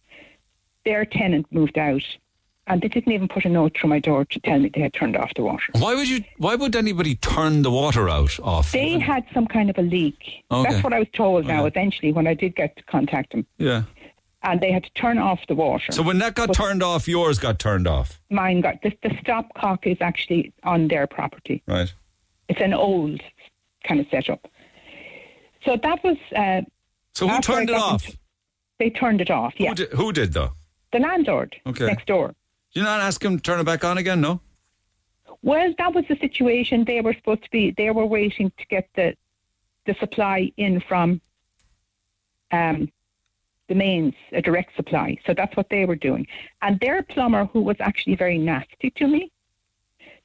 Their 0.89 1.05
tenant 1.05 1.45
moved 1.51 1.77
out, 1.77 2.01
and 2.65 2.81
they 2.81 2.87
didn't 2.87 3.13
even 3.13 3.27
put 3.27 3.45
a 3.45 3.49
note 3.49 3.77
through 3.79 3.91
my 3.91 3.99
door 3.99 4.25
to 4.25 4.39
tell 4.39 4.57
me 4.57 4.71
they 4.73 4.81
had 4.81 4.93
turned 4.95 5.15
off 5.15 5.31
the 5.35 5.43
water. 5.43 5.65
Why 5.73 5.93
would 5.93 6.09
you? 6.09 6.23
Why 6.37 6.55
would 6.55 6.75
anybody 6.75 7.13
turn 7.15 7.61
the 7.61 7.69
water 7.69 8.09
out 8.09 8.39
off? 8.39 8.71
They 8.71 8.97
had 8.97 9.23
some 9.31 9.45
kind 9.45 9.69
of 9.69 9.77
a 9.77 9.83
leak. 9.83 10.17
Okay. 10.49 10.67
That's 10.71 10.83
what 10.83 10.91
I 10.93 10.99
was 10.99 11.07
told 11.13 11.45
now, 11.45 11.65
eventually, 11.65 12.11
when 12.11 12.25
I 12.25 12.33
did 12.33 12.55
get 12.55 12.75
to 12.77 12.83
contact 12.83 13.33
them. 13.33 13.45
Yeah. 13.59 13.83
And 14.41 14.59
they 14.61 14.71
had 14.71 14.83
to 14.85 14.89
turn 14.93 15.19
off 15.19 15.41
the 15.47 15.53
water. 15.53 15.91
So 15.91 16.01
when 16.01 16.17
that 16.19 16.33
got 16.33 16.47
But 16.47 16.53
turned 16.55 16.81
off, 16.81 17.07
yours 17.07 17.37
got 17.37 17.59
turned 17.59 17.87
off. 17.87 18.19
Mine 18.31 18.61
got, 18.61 18.81
the, 18.81 18.91
the 19.03 19.09
stopcock 19.09 19.85
is 19.85 19.97
actually 20.01 20.53
on 20.63 20.87
their 20.87 21.05
property. 21.07 21.61
Right. 21.67 21.93
It's 22.47 22.61
an 22.61 22.73
old 22.73 23.21
kind 23.85 23.99
of 23.99 24.07
setup. 24.09 24.47
So 25.65 25.77
that 25.83 26.03
was. 26.03 26.17
Uh, 26.35 26.61
So 27.13 27.27
who 27.27 27.39
turned 27.41 27.69
it 27.69 27.75
off? 27.75 28.05
into- 28.05 28.17
they 28.79 28.89
turned 28.89 29.19
it 29.19 29.29
off, 29.29 29.53
yeah. 29.57 29.69
Who 29.69 29.75
did, 29.75 29.89
who 29.91 30.13
did 30.13 30.31
though? 30.33 30.53
The 30.91 30.99
landlord 30.99 31.55
Okay. 31.65 31.85
next 31.85 32.07
door. 32.07 32.27
Did 32.73 32.81
you 32.81 32.83
not 32.83 32.99
ask 32.99 33.23
him 33.23 33.37
to 33.37 33.43
turn 33.43 33.59
it 33.59 33.63
back 33.63 33.83
on 33.83 33.97
again? 33.97 34.21
No. 34.21 34.41
Well, 35.41 35.73
that 35.77 35.93
was 35.93 36.05
the 36.09 36.17
situation. 36.17 36.83
They 36.85 37.01
were 37.01 37.13
supposed 37.13 37.43
to 37.43 37.51
be. 37.51 37.71
They 37.71 37.91
were 37.91 38.05
waiting 38.05 38.51
to 38.57 38.65
get 38.67 38.89
the 38.95 39.15
the 39.85 39.95
supply 39.99 40.51
in 40.57 40.81
from 40.81 41.19
um, 42.51 42.91
the 43.69 43.75
mains, 43.75 44.13
a 44.33 44.41
direct 44.41 44.75
supply. 44.75 45.17
So 45.25 45.33
that's 45.33 45.55
what 45.55 45.69
they 45.69 45.85
were 45.85 45.95
doing. 45.95 46.27
And 46.61 46.79
their 46.79 47.01
plumber, 47.01 47.45
who 47.45 47.61
was 47.61 47.77
actually 47.79 48.15
very 48.15 48.37
nasty 48.37 48.91
to 48.91 49.07
me. 49.07 49.31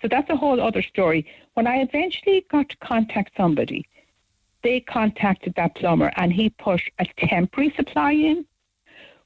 So 0.03 0.09
that's 0.09 0.29
a 0.29 0.37
whole 0.37 0.61
other 0.61 0.83
story. 0.83 1.27
When 1.55 1.67
I 1.67 1.77
eventually 1.77 2.45
got 2.51 2.69
to 2.71 2.77
contact 2.79 3.37
somebody, 3.37 3.87
they 4.63 4.81
contacted 4.81 5.55
that 5.55 5.77
plumber, 5.77 6.13
and 6.17 6.33
he 6.33 6.51
put 6.51 6.83
a 6.99 7.07
temporary 7.17 7.73
supply 7.77 8.13
in, 8.13 8.45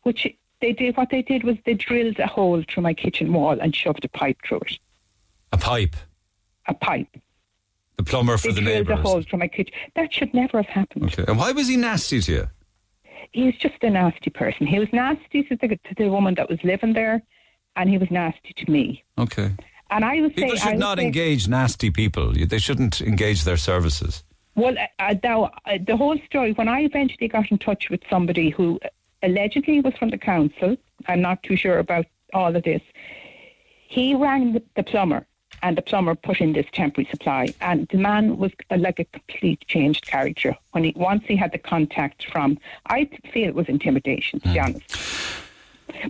which 0.02 0.26
they 0.60 0.72
did. 0.72 0.96
What 0.96 1.10
they 1.10 1.22
did 1.22 1.44
was 1.44 1.56
they 1.64 1.74
drilled 1.74 2.18
a 2.18 2.26
hole 2.26 2.62
through 2.68 2.82
my 2.82 2.94
kitchen 2.94 3.32
wall 3.32 3.58
and 3.60 3.74
shoved 3.74 4.04
a 4.04 4.08
pipe 4.08 4.38
through 4.46 4.60
it. 4.60 4.78
A 5.52 5.56
pipe. 5.58 5.96
A 6.66 6.74
pipe. 6.74 7.08
The 7.96 8.02
plumber 8.04 8.36
for 8.38 8.48
they 8.52 8.54
the 8.54 8.60
drilled 8.60 8.90
a 8.90 8.96
hole 8.96 9.22
through 9.22 9.38
my 9.40 9.48
kitchen. 9.48 9.74
That 9.96 10.12
should 10.12 10.32
never 10.34 10.58
have 10.62 10.66
happened. 10.66 11.04
Okay. 11.06 11.24
And 11.26 11.38
why 11.38 11.52
was 11.52 11.68
he 11.68 11.76
nasty 11.76 12.20
to 12.20 12.32
you? 12.32 12.48
He 13.32 13.44
was 13.44 13.54
just 13.56 13.82
a 13.82 13.90
nasty 13.90 14.30
person. 14.30 14.66
He 14.66 14.78
was 14.78 14.88
nasty 14.92 15.42
to 15.44 15.56
the, 15.56 15.68
to 15.68 15.94
the 15.96 16.08
woman 16.08 16.34
that 16.36 16.48
was 16.48 16.58
living 16.64 16.92
there, 16.94 17.22
and 17.76 17.90
he 17.90 17.98
was 17.98 18.10
nasty 18.10 18.54
to 18.56 18.70
me. 18.70 19.04
Okay. 19.18 19.50
And 19.90 20.04
I 20.04 20.20
was 20.20 20.32
People 20.32 20.56
should 20.56 20.78
not 20.78 20.98
saying- 20.98 21.08
engage 21.08 21.48
nasty 21.48 21.90
people. 21.90 22.32
They 22.32 22.58
shouldn't 22.58 23.00
engage 23.00 23.44
their 23.44 23.56
services. 23.56 24.22
Well, 24.54 24.74
uh, 24.98 25.14
now 25.22 25.50
uh, 25.66 25.78
the 25.86 25.96
whole 25.96 26.18
story. 26.26 26.52
When 26.52 26.68
I 26.68 26.80
eventually 26.80 27.28
got 27.28 27.50
in 27.50 27.58
touch 27.58 27.90
with 27.90 28.00
somebody 28.10 28.50
who 28.50 28.80
allegedly 29.22 29.80
was 29.80 29.94
from 29.94 30.10
the 30.10 30.18
council, 30.18 30.76
I'm 31.06 31.20
not 31.20 31.42
too 31.42 31.56
sure 31.56 31.78
about 31.78 32.06
all 32.34 32.54
of 32.54 32.62
this. 32.62 32.82
He 33.88 34.14
rang 34.14 34.52
the, 34.52 34.62
the 34.76 34.82
plumber, 34.82 35.26
and 35.62 35.76
the 35.76 35.82
plumber 35.82 36.14
put 36.14 36.40
in 36.40 36.52
this 36.52 36.66
temporary 36.72 37.08
supply. 37.10 37.54
And 37.60 37.88
the 37.88 37.98
man 37.98 38.36
was 38.36 38.52
uh, 38.70 38.76
like 38.76 38.98
a 38.98 39.04
complete 39.04 39.64
changed 39.66 40.06
character. 40.06 40.56
When 40.72 40.84
he 40.84 40.92
once 40.96 41.24
he 41.26 41.36
had 41.36 41.52
the 41.52 41.58
contact 41.58 42.30
from, 42.30 42.58
I 42.86 43.08
feel 43.32 43.48
it 43.48 43.54
was 43.54 43.68
intimidation, 43.68 44.40
to 44.40 44.48
be 44.48 44.60
honest. 44.60 44.96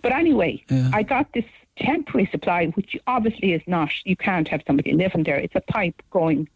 But 0.02 0.12
anyway, 0.12 0.64
I 0.92 1.02
got 1.02 1.32
this 1.32 1.44
temporary 1.78 2.28
supply, 2.32 2.66
which 2.66 2.96
obviously 3.06 3.52
is 3.52 3.62
not. 3.66 3.90
You 4.04 4.16
can't 4.16 4.48
have 4.48 4.62
somebody 4.66 4.92
living 4.92 5.22
there. 5.22 5.36
It's 5.36 5.54
a 5.54 5.60
pipe 5.60 6.02
going 6.10 6.48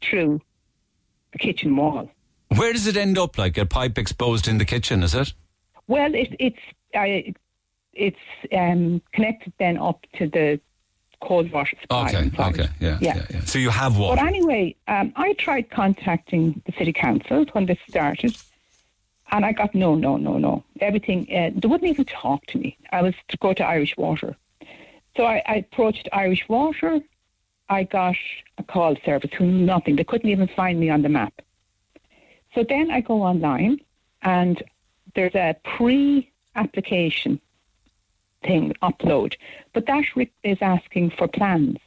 through 0.00 0.40
the 1.32 1.38
kitchen 1.38 1.76
wall. 1.76 2.10
Where 2.48 2.72
does 2.72 2.86
it 2.86 2.96
end 2.96 3.18
up? 3.18 3.36
Like 3.36 3.58
a 3.58 3.66
pipe 3.66 3.98
exposed 3.98 4.48
in 4.48 4.58
the 4.58 4.64
kitchen, 4.64 5.02
is 5.02 5.14
it? 5.14 5.34
Well, 5.88 6.14
it, 6.14 6.34
it's 6.38 6.58
uh, 6.94 7.32
it's 7.92 8.16
um, 8.52 9.00
connected 9.12 9.52
then 9.58 9.78
up 9.78 10.04
to 10.18 10.28
the 10.28 10.60
cold 11.20 11.50
water 11.50 11.76
supply. 11.80 12.08
Okay, 12.08 12.30
okay, 12.38 12.68
yeah, 12.78 12.98
Yeah. 13.00 13.16
yeah, 13.16 13.26
yeah. 13.30 13.40
So 13.40 13.58
you 13.58 13.70
have 13.70 13.98
water. 13.98 14.20
But 14.20 14.26
anyway, 14.26 14.76
um, 14.88 15.12
I 15.16 15.32
tried 15.34 15.70
contacting 15.70 16.60
the 16.66 16.72
city 16.72 16.92
council 16.92 17.46
when 17.52 17.66
this 17.66 17.78
started, 17.88 18.36
and 19.30 19.44
I 19.44 19.52
got 19.52 19.74
no, 19.74 19.94
no, 19.94 20.16
no, 20.16 20.38
no. 20.38 20.64
Everything 20.80 21.26
uh, 21.30 21.50
they 21.54 21.68
wouldn't 21.68 21.90
even 21.90 22.04
talk 22.04 22.44
to 22.46 22.58
me. 22.58 22.76
I 22.92 23.02
was 23.02 23.14
to 23.28 23.36
go 23.38 23.52
to 23.54 23.64
Irish 23.64 23.96
Water, 23.96 24.36
so 25.16 25.24
I, 25.24 25.42
I 25.46 25.54
approached 25.56 26.08
Irish 26.12 26.46
Water. 26.48 27.00
I 27.68 27.82
got 27.84 28.14
a 28.58 28.62
call 28.62 28.94
service 29.04 29.30
who 29.36 29.44
knew 29.46 29.66
nothing. 29.66 29.96
They 29.96 30.04
couldn't 30.04 30.30
even 30.30 30.48
find 30.48 30.78
me 30.78 30.88
on 30.90 31.02
the 31.02 31.08
map. 31.08 31.34
So 32.54 32.64
then 32.68 32.90
I 32.90 33.00
go 33.00 33.22
online, 33.22 33.80
and 34.22 34.62
there's 35.16 35.34
a 35.34 35.56
pre-application 35.76 37.40
thing 38.44 38.72
upload, 38.82 39.34
but 39.72 39.86
that 39.86 40.04
is 40.44 40.58
asking 40.60 41.10
for 41.10 41.26
plans, 41.26 41.78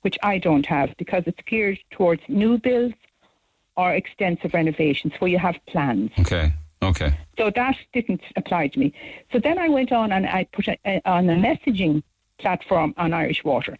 which 0.00 0.18
I 0.22 0.38
don't 0.38 0.66
have 0.66 0.96
because 0.96 1.22
it's 1.26 1.40
geared 1.46 1.78
towards 1.92 2.22
new 2.28 2.58
builds 2.58 2.96
or 3.76 3.94
extensive 3.94 4.54
renovations 4.54 5.12
where 5.18 5.30
you 5.30 5.38
have 5.38 5.54
plans. 5.66 6.10
Okay, 6.18 6.52
okay. 6.82 7.16
So 7.36 7.50
that 7.54 7.76
didn't 7.92 8.22
apply 8.34 8.68
to 8.68 8.78
me. 8.80 8.92
So 9.32 9.38
then 9.38 9.58
I 9.58 9.68
went 9.68 9.92
on 9.92 10.10
and 10.10 10.26
I 10.26 10.48
put 10.52 10.66
a, 10.66 10.76
a, 10.84 11.00
on 11.04 11.30
a 11.30 11.36
messaging 11.36 12.02
platform 12.38 12.94
on 12.96 13.12
Irish 13.12 13.44
Water. 13.44 13.78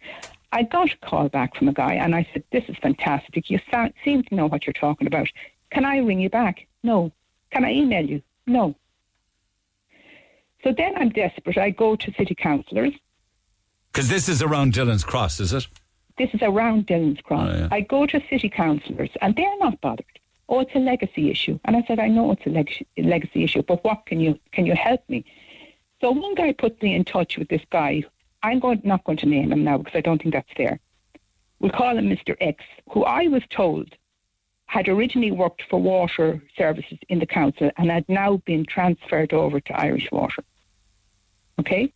I 0.51 0.63
got 0.63 0.91
a 0.93 0.97
call 0.97 1.29
back 1.29 1.55
from 1.55 1.67
a 1.67 1.73
guy 1.73 1.95
and 1.95 2.15
I 2.15 2.27
said, 2.31 2.43
This 2.51 2.63
is 2.69 2.77
fantastic. 2.77 3.49
You 3.49 3.59
sound, 3.69 3.93
seem 4.05 4.23
to 4.23 4.35
know 4.35 4.47
what 4.47 4.65
you're 4.65 4.73
talking 4.73 5.07
about. 5.07 5.27
Can 5.71 5.85
I 5.85 5.97
ring 5.97 6.19
you 6.19 6.29
back? 6.29 6.65
No. 6.83 7.11
Can 7.51 7.65
I 7.65 7.73
email 7.73 8.05
you? 8.05 8.21
No. 8.47 8.75
So 10.63 10.73
then 10.75 10.95
I'm 10.97 11.09
desperate. 11.09 11.57
I 11.57 11.69
go 11.69 11.95
to 11.95 12.13
city 12.13 12.35
councillors. 12.35 12.93
Because 13.91 14.09
this 14.09 14.29
is 14.29 14.41
around 14.41 14.73
Dillon's 14.73 15.03
Cross, 15.03 15.39
is 15.39 15.53
it? 15.53 15.67
This 16.17 16.29
is 16.33 16.41
around 16.41 16.85
Dillon's 16.85 17.21
Cross. 17.21 17.49
Oh, 17.49 17.57
yeah. 17.57 17.67
I 17.71 17.81
go 17.81 18.05
to 18.05 18.21
city 18.29 18.49
councillors 18.49 19.09
and 19.21 19.35
they're 19.35 19.57
not 19.57 19.79
bothered. 19.81 20.05
Oh, 20.49 20.59
it's 20.59 20.75
a 20.75 20.79
legacy 20.79 21.29
issue. 21.31 21.59
And 21.65 21.75
I 21.75 21.83
said, 21.87 21.99
I 21.99 22.07
know 22.07 22.31
it's 22.31 22.45
a 22.45 22.49
leg- 22.49 22.85
legacy 22.97 23.43
issue, 23.43 23.61
but 23.63 23.83
what 23.83 24.05
can 24.05 24.19
you 24.19 24.37
can 24.51 24.65
you 24.65 24.75
help 24.75 25.07
me? 25.07 25.23
So 26.01 26.11
one 26.11 26.35
guy 26.35 26.53
put 26.53 26.81
me 26.81 26.95
in 26.95 27.05
touch 27.05 27.37
with 27.37 27.49
this 27.49 27.61
guy. 27.69 28.03
I'm 28.41 28.59
going, 28.59 28.81
not 28.83 29.03
going 29.03 29.17
to 29.19 29.25
name 29.25 29.51
him 29.51 29.63
now 29.63 29.77
because 29.77 29.95
I 29.95 30.01
don't 30.01 30.21
think 30.21 30.33
that's 30.33 30.51
fair. 30.55 30.79
We'll 31.59 31.71
call 31.71 31.97
him 31.97 32.09
Mr. 32.09 32.35
X, 32.39 32.63
who 32.89 33.03
I 33.03 33.27
was 33.27 33.43
told 33.49 33.95
had 34.69 34.87
originally 34.87 35.31
worked 35.31 35.63
for 35.67 35.81
water 35.81 36.39
services 36.55 36.99
in 37.09 37.17
the 37.17 37.25
council 37.25 37.71
and 37.77 37.89
had 37.89 38.07
now 38.07 38.37
been 38.45 38.63
transferred 38.63 39.33
over 39.33 39.59
to 39.59 39.73
Irish 39.73 40.07
Water. 40.11 40.43
Okay? 41.59 41.91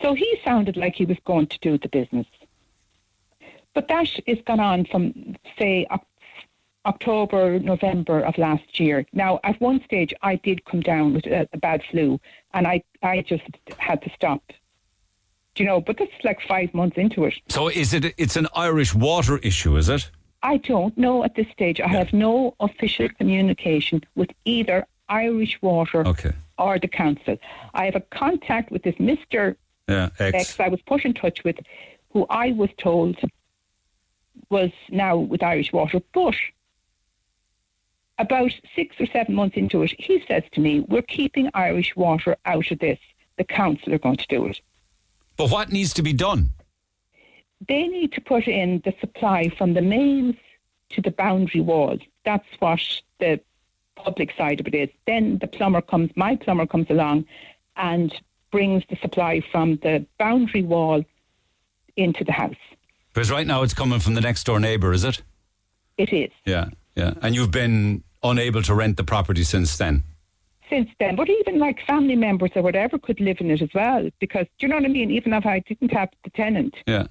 So 0.00 0.14
he 0.14 0.40
sounded 0.42 0.78
like 0.78 0.94
he 0.94 1.04
was 1.04 1.18
going 1.26 1.48
to 1.48 1.58
do 1.58 1.76
the 1.76 1.90
business. 1.90 2.26
But 3.74 3.88
that 3.88 4.08
is 4.26 4.38
gone 4.46 4.58
on 4.58 4.86
from, 4.86 5.36
say, 5.58 5.86
Oc- 5.90 6.06
October, 6.86 7.58
November 7.58 8.20
of 8.20 8.38
last 8.38 8.80
year. 8.80 9.04
Now, 9.12 9.38
at 9.44 9.60
one 9.60 9.84
stage, 9.84 10.14
I 10.22 10.36
did 10.36 10.64
come 10.64 10.80
down 10.80 11.12
with 11.12 11.26
a, 11.26 11.46
a 11.52 11.58
bad 11.58 11.82
flu, 11.90 12.18
and 12.54 12.66
I, 12.66 12.82
I 13.02 13.20
just 13.20 13.44
had 13.76 14.00
to 14.00 14.10
stop. 14.14 14.42
Do 15.54 15.62
you 15.62 15.68
know? 15.68 15.82
But 15.82 15.98
this 15.98 16.08
is 16.08 16.24
like 16.24 16.40
five 16.48 16.72
months 16.72 16.96
into 16.96 17.26
it. 17.26 17.34
So 17.50 17.68
is 17.68 17.92
it? 17.92 18.14
It's 18.16 18.36
an 18.36 18.48
Irish 18.56 18.94
water 18.94 19.36
issue, 19.38 19.76
is 19.76 19.90
it? 19.90 20.10
I 20.44 20.58
don't 20.58 20.96
know 20.98 21.24
at 21.24 21.34
this 21.34 21.46
stage. 21.50 21.80
I 21.80 21.88
have 21.88 22.12
no 22.12 22.54
official 22.60 23.08
communication 23.08 24.02
with 24.14 24.30
either 24.44 24.86
Irish 25.08 25.60
Water 25.62 26.06
Okay. 26.06 26.32
or 26.58 26.78
the 26.78 26.86
council. 26.86 27.38
I 27.72 27.86
have 27.86 27.96
a 27.96 28.00
contact 28.00 28.70
with 28.70 28.82
this 28.82 28.94
Mr. 28.96 29.56
Yeah. 29.88 30.10
X. 30.18 30.36
X 30.50 30.60
I 30.60 30.68
was 30.68 30.82
put 30.82 31.04
in 31.06 31.14
touch 31.14 31.42
with, 31.44 31.56
who 32.10 32.26
I 32.28 32.52
was 32.52 32.68
told 32.76 33.16
was 34.50 34.70
now 34.90 35.16
with 35.16 35.42
Irish 35.42 35.72
Water, 35.72 36.00
but 36.12 36.34
about 38.18 38.52
six 38.76 38.94
or 39.00 39.06
seven 39.06 39.34
months 39.34 39.56
into 39.56 39.82
it, 39.82 39.92
he 39.98 40.22
says 40.28 40.42
to 40.52 40.60
me, 40.60 40.80
We're 40.80 41.02
keeping 41.02 41.50
Irish 41.54 41.96
Water 41.96 42.36
out 42.44 42.70
of 42.70 42.78
this. 42.78 42.98
The 43.38 43.44
council 43.44 43.94
are 43.94 43.98
going 43.98 44.16
to 44.18 44.26
do 44.28 44.46
it. 44.46 44.60
But 45.36 45.50
what 45.50 45.72
needs 45.72 45.92
to 45.94 46.02
be 46.02 46.12
done? 46.12 46.50
They 47.68 47.86
need 47.88 48.12
to 48.12 48.20
put 48.20 48.46
in 48.46 48.82
the 48.84 48.94
supply 49.00 49.48
from 49.56 49.74
the 49.74 49.82
mains 49.82 50.36
to 50.90 51.00
the 51.00 51.10
boundary 51.10 51.60
wall. 51.60 51.98
That's 52.24 52.46
what 52.58 52.80
the 53.20 53.40
public 53.96 54.32
side 54.36 54.60
of 54.60 54.66
it 54.66 54.74
is. 54.74 54.88
Then 55.06 55.38
the 55.38 55.46
plumber 55.46 55.80
comes, 55.80 56.10
my 56.16 56.36
plumber 56.36 56.66
comes 56.66 56.86
along 56.90 57.24
and 57.76 58.14
brings 58.50 58.84
the 58.90 58.96
supply 58.96 59.40
from 59.52 59.76
the 59.82 60.04
boundary 60.18 60.62
wall 60.62 61.04
into 61.96 62.24
the 62.24 62.32
house. 62.32 62.54
Because 63.12 63.30
right 63.30 63.46
now 63.46 63.62
it's 63.62 63.74
coming 63.74 64.00
from 64.00 64.14
the 64.14 64.20
next 64.20 64.44
door 64.44 64.58
neighbour, 64.60 64.92
is 64.92 65.04
it? 65.04 65.22
It 65.96 66.12
is. 66.12 66.30
Yeah, 66.44 66.70
yeah. 66.96 67.14
And 67.22 67.34
you've 67.34 67.52
been 67.52 68.02
unable 68.22 68.62
to 68.62 68.74
rent 68.74 68.96
the 68.96 69.04
property 69.04 69.44
since 69.44 69.76
then. 69.76 70.02
since 70.68 70.90
then. 70.98 71.14
But 71.14 71.28
even 71.28 71.58
like 71.58 71.78
family 71.86 72.16
members 72.16 72.50
or 72.56 72.62
whatever 72.62 72.98
could 72.98 73.20
live 73.20 73.36
in 73.40 73.50
it 73.50 73.62
as 73.62 73.68
well. 73.74 74.08
Because 74.18 74.46
do 74.58 74.66
you 74.66 74.68
know 74.68 74.76
what 74.76 74.84
I 74.84 74.88
mean? 74.88 75.10
Even 75.10 75.32
if 75.32 75.46
I 75.46 75.60
didn't 75.60 75.92
have 75.92 76.08
the 76.24 76.30
tenant. 76.30 76.74
Yeah. 76.86 77.06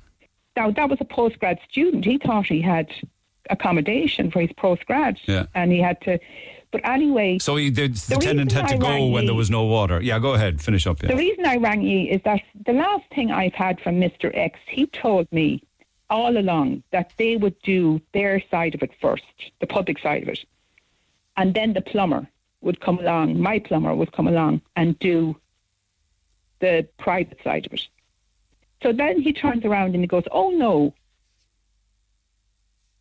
Now 0.56 0.72
that 0.72 0.90
was 0.90 1.00
a 1.02 1.06
postgrad 1.06 1.58
student. 1.70 2.06
He 2.06 2.18
thought 2.18 2.46
he 2.48 2.62
had 2.62 2.90
accommodation 3.50 4.32
for 4.32 4.40
his 4.42 4.52
postgrad, 4.52 5.18
Yeah. 5.26 5.48
and 5.54 5.72
he 5.72 5.80
had 5.80 6.00
to. 6.02 6.20
But 6.72 6.82
anyway, 6.88 7.38
So 7.40 7.56
he 7.56 7.70
did, 7.70 7.96
the, 7.96 8.16
The 8.16 8.22
tenant 8.22 8.52
had 8.52 8.68
to 8.70 8.76
I 8.76 8.78
go 8.78 9.08
when 9.08 9.26
there 9.26 9.36
was 9.36 9.52
no 9.52 9.64
water. 9.66 10.02
Yeah, 10.02 10.18
go 10.18 10.34
ahead, 10.34 10.60
finish 10.62 10.88
up. 10.88 10.98
The 11.00 11.16
reason 11.16 11.46
I 11.46 11.58
rang 11.58 11.82
you 11.84 12.10
is 12.10 12.22
that 12.24 12.42
the 12.66 12.74
last 12.74 13.04
thing 13.14 13.32
I've 13.32 13.54
had 13.54 13.80
from 13.82 14.00
Mr. 14.00 14.36
X, 14.36 14.60
he 14.68 14.88
told 14.88 15.32
me 15.32 15.62
all 16.10 16.36
along 16.38 16.84
that 16.92 17.12
they 17.18 17.38
would 17.38 17.60
do 17.62 18.02
their 18.14 18.42
side 18.50 18.74
of 18.74 18.82
it 18.82 18.92
first, 19.00 19.24
the 19.60 19.68
public 19.68 20.00
side 20.00 20.24
of 20.24 20.30
it. 20.30 20.40
And 21.38 21.54
then 21.54 21.74
the 21.74 21.82
plumber 21.82 22.28
would 22.62 22.80
come 22.80 22.98
along, 23.00 23.40
my 23.40 23.60
plumber 23.60 23.94
would 23.94 24.12
come 24.12 24.28
along 24.28 24.62
and 24.76 24.98
do 24.98 25.36
the 26.60 26.88
private 26.98 27.38
side 27.44 27.66
of 27.68 27.74
it. 27.74 27.88
So 28.84 28.92
then 28.92 29.22
he 29.22 29.34
turns 29.34 29.66
around 29.66 29.96
and 29.96 30.04
he 30.04 30.08
goes, 30.08 30.24
Oh 30.32 30.52
no, 30.52 30.94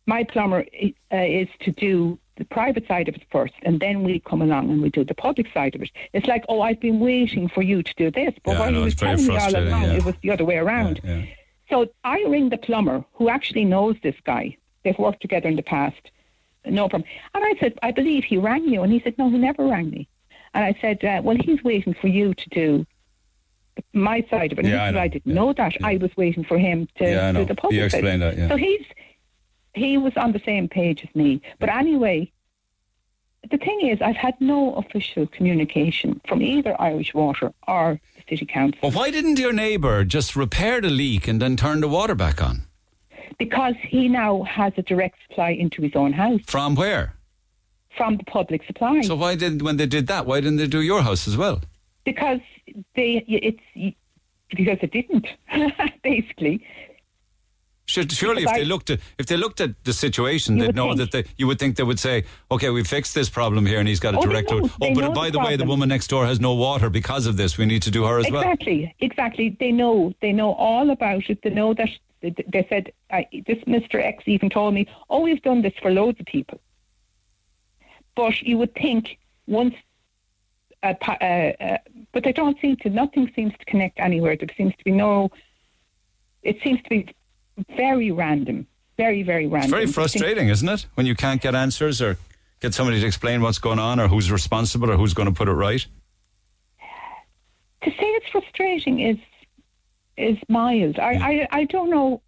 my 0.05 0.23
plumber 0.23 0.65
uh, 1.11 1.17
is 1.17 1.47
to 1.61 1.71
do 1.71 2.17
the 2.37 2.45
private 2.45 2.87
side 2.87 3.07
of 3.07 3.15
it 3.15 3.21
first, 3.31 3.53
and 3.61 3.79
then 3.79 4.03
we 4.03 4.19
come 4.19 4.41
along 4.41 4.69
and 4.71 4.81
we 4.81 4.89
do 4.89 5.03
the 5.03 5.13
public 5.13 5.47
side 5.53 5.75
of 5.75 5.83
it. 5.83 5.91
It's 6.13 6.25
like, 6.25 6.43
oh, 6.49 6.61
I've 6.61 6.79
been 6.79 6.99
waiting 6.99 7.47
for 7.47 7.61
you 7.61 7.83
to 7.83 7.93
do 7.95 8.09
this, 8.09 8.33
but 8.43 8.57
Yeah, 8.57 8.71
he 8.71 8.81
was 8.81 8.95
telling 8.95 9.27
me 9.27 9.37
all 9.37 9.55
along, 9.55 9.83
yeah. 9.83 9.93
it 9.93 10.03
was 10.03 10.15
the 10.23 10.31
other 10.31 10.43
way 10.43 10.57
around. 10.57 10.99
Yeah. 11.03 11.25
So 11.69 11.87
I 12.03 12.23
ring 12.27 12.49
the 12.49 12.57
plumber 12.57 13.05
who 13.13 13.29
actually 13.29 13.65
knows 13.65 13.97
this 14.01 14.15
guy. 14.23 14.57
They've 14.83 14.97
worked 14.97 15.21
together 15.21 15.47
in 15.47 15.55
the 15.55 15.63
past. 15.63 16.09
No 16.65 16.89
problem. 16.89 17.09
And 17.35 17.43
I 17.43 17.53
said, 17.59 17.77
I 17.83 17.91
believe 17.91 18.23
he 18.23 18.37
rang 18.37 18.67
you. 18.67 18.81
And 18.81 18.91
he 18.91 18.99
said, 18.99 19.15
no, 19.17 19.29
he 19.29 19.37
never 19.37 19.65
rang 19.65 19.91
me. 19.91 20.07
And 20.55 20.63
I 20.63 20.75
said, 20.81 21.03
uh, 21.03 21.21
well, 21.23 21.37
he's 21.39 21.63
waiting 21.63 21.93
for 21.93 22.07
you 22.07 22.33
to 22.33 22.49
do 22.49 22.85
my 23.93 24.25
side 24.29 24.51
of 24.51 24.59
it. 24.59 24.65
Yeah, 24.65 24.83
I. 24.85 25.03
I 25.03 25.07
didn't 25.07 25.33
know 25.33 25.53
that. 25.53 25.73
I 25.83 25.97
was 25.97 26.11
waiting 26.17 26.43
for 26.43 26.57
him 26.57 26.87
to 26.97 27.03
Yeah, 27.05 27.31
do 27.31 27.45
the 27.45 27.55
public 27.55 27.79
side. 27.91 27.99
explained 27.99 28.21
that, 28.21 28.37
yeah. 28.37 28.49
So 28.49 28.55
he's 28.57 28.85
he 29.73 29.97
was 29.97 30.13
on 30.17 30.31
the 30.33 30.41
same 30.45 30.67
page 30.67 31.03
as 31.07 31.15
me. 31.15 31.41
But 31.59 31.69
anyway, 31.69 32.31
the 33.49 33.57
thing 33.57 33.81
is, 33.89 34.01
I've 34.01 34.15
had 34.15 34.35
no 34.39 34.75
official 34.75 35.25
communication 35.27 36.21
from 36.27 36.41
either 36.41 36.79
Irish 36.79 37.13
Water 37.13 37.51
or 37.67 37.99
the 38.15 38.23
City 38.29 38.45
Council 38.45 38.79
Well, 38.83 38.91
why 38.91 39.09
didn't 39.11 39.39
your 39.39 39.51
neighbour 39.53 40.03
just 40.05 40.35
repair 40.35 40.79
the 40.79 40.89
leak 40.89 41.27
and 41.27 41.41
then 41.41 41.57
turn 41.57 41.81
the 41.81 41.87
water 41.89 42.15
back 42.15 42.41
on? 42.43 42.63
because 43.39 43.73
he 43.81 44.07
now 44.07 44.43
has 44.43 44.71
a 44.77 44.83
direct 44.83 45.17
supply 45.27 45.49
into 45.49 45.81
his 45.81 45.91
own 45.95 46.13
house 46.13 46.41
From 46.45 46.75
where? 46.75 47.15
from 47.97 48.17
the 48.17 48.23
public 48.25 48.63
supply. 48.65 49.01
So 49.01 49.15
why 49.15 49.35
did 49.35 49.61
when 49.63 49.77
they 49.77 49.85
did 49.87 50.05
that? 50.07 50.25
Why 50.27 50.39
didn't 50.39 50.57
they 50.57 50.67
do 50.67 50.81
your 50.81 51.01
house 51.01 51.27
as 51.27 51.35
well? 51.35 51.61
Because 52.05 52.39
they, 52.95 53.23
it's 53.27 53.95
because 54.49 54.77
it 54.81 54.91
didn't 54.91 55.27
basically. 56.03 56.65
Should, 57.85 58.13
surely, 58.13 58.43
if 58.43 58.51
they 58.53 58.63
looked 58.63 58.89
at 58.91 59.01
if 59.19 59.25
they 59.25 59.35
looked 59.35 59.59
at 59.59 59.83
the 59.83 59.91
situation, 59.91 60.57
they'd 60.57 60.73
know 60.73 60.95
think- 60.95 60.99
that 60.99 61.11
they, 61.11 61.23
you 61.37 61.47
would 61.47 61.59
think 61.59 61.75
they 61.75 61.83
would 61.83 61.99
say, 61.99 62.23
"Okay, 62.49 62.69
we 62.69 62.81
fixed 62.85 63.13
this 63.13 63.29
problem 63.29 63.65
here, 63.65 63.79
and 63.79 63.89
he's 63.89 63.99
got 63.99 64.15
a 64.15 64.19
Oh, 64.19 64.21
direct." 64.21 64.49
oh, 64.53 64.69
but 64.79 65.13
by 65.13 65.29
the 65.29 65.39
way, 65.39 65.57
the 65.57 65.65
woman 65.65 65.89
next 65.89 66.07
door 66.07 66.25
has 66.25 66.39
no 66.39 66.53
water 66.53 66.89
because 66.89 67.25
of 67.25 67.35
this. 67.35 67.57
We 67.57 67.65
need 67.65 67.81
to 67.81 67.91
do 67.91 68.05
her 68.05 68.19
as 68.19 68.31
well. 68.31 68.41
exactly, 68.41 68.95
exactly. 68.99 69.57
They 69.59 69.73
know. 69.73 70.13
They 70.21 70.31
know 70.31 70.53
all 70.53 70.91
about 70.91 71.29
it. 71.29 71.39
They 71.43 71.49
know 71.49 71.73
that. 71.73 71.89
They, 72.21 72.65
said 72.69 72.93
I, 73.11 73.27
this. 73.45 73.57
Mister 73.67 73.99
X 73.99 74.23
even 74.27 74.49
told 74.49 74.73
me, 74.73 74.87
"Oh, 75.09 75.19
we've 75.19 75.41
done 75.41 75.61
this 75.61 75.73
for 75.81 75.91
loads 75.91 76.17
of 76.21 76.25
people." 76.25 76.61
But 78.15 78.41
you 78.41 78.57
would 78.59 78.73
think 78.75 79.17
once, 79.45 79.75
uh, 80.83 80.93
uh, 81.05 81.77
but 82.11 82.23
they 82.23 82.33
don't 82.33 82.59
seem 82.59 82.75
to. 82.77 82.89
Nothing 82.89 83.31
seems 83.35 83.53
to 83.57 83.65
connect 83.65 83.99
anywhere. 83.99 84.35
There 84.35 84.49
seems 84.57 84.75
to 84.75 84.83
be 84.83 84.91
no. 84.91 85.31
It 86.43 86.57
seems 86.63 86.81
to 86.83 86.89
be 86.89 87.15
very 87.75 88.11
random. 88.11 88.67
Very, 88.97 89.23
very 89.23 89.47
random. 89.47 89.65
It's 89.65 89.71
very 89.71 89.87
frustrating, 89.87 90.49
isn't 90.49 90.69
it, 90.69 90.85
when 90.93 91.07
you 91.07 91.15
can't 91.15 91.41
get 91.41 91.55
answers 91.55 92.01
or 92.01 92.17
get 92.59 92.73
somebody 92.73 92.99
to 92.99 93.07
explain 93.07 93.41
what's 93.41 93.57
going 93.57 93.79
on 93.79 93.99
or 93.99 94.07
who's 94.07 94.31
responsible 94.31 94.91
or 94.91 94.97
who's 94.97 95.13
going 95.13 95.27
to 95.27 95.33
put 95.33 95.47
it 95.47 95.53
right. 95.53 95.85
to 97.83 97.89
say 97.89 97.95
it's 97.99 98.29
frustrating 98.29 98.99
is 98.99 99.17
is 100.15 100.37
mild. 100.47 100.99
I, 100.99 101.47
I, 101.51 101.59
I 101.59 101.63
don't 101.65 101.89
know 101.89 102.21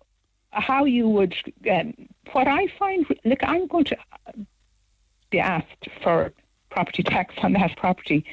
how 0.49 0.86
you 0.86 1.08
would. 1.08 1.36
Um, 1.70 1.93
what 2.32 2.47
I 2.47 2.68
find, 2.80 3.06
look, 3.24 3.39
I'm 3.43 3.68
going 3.68 3.86
to 3.86 3.97
be 5.30 5.39
asked 5.39 5.88
for 6.01 6.34
property 6.76 7.03
tax 7.03 7.34
on 7.41 7.53
that 7.53 7.76
property. 7.78 8.26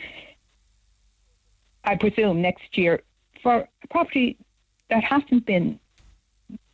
I 1.85 1.95
presume 1.97 2.43
next 2.43 2.77
year 2.77 2.95
for 3.43 3.55
a 3.85 3.89
property 3.89 4.37
that 4.91 5.05
hasn't 5.05 5.47
been 5.47 5.79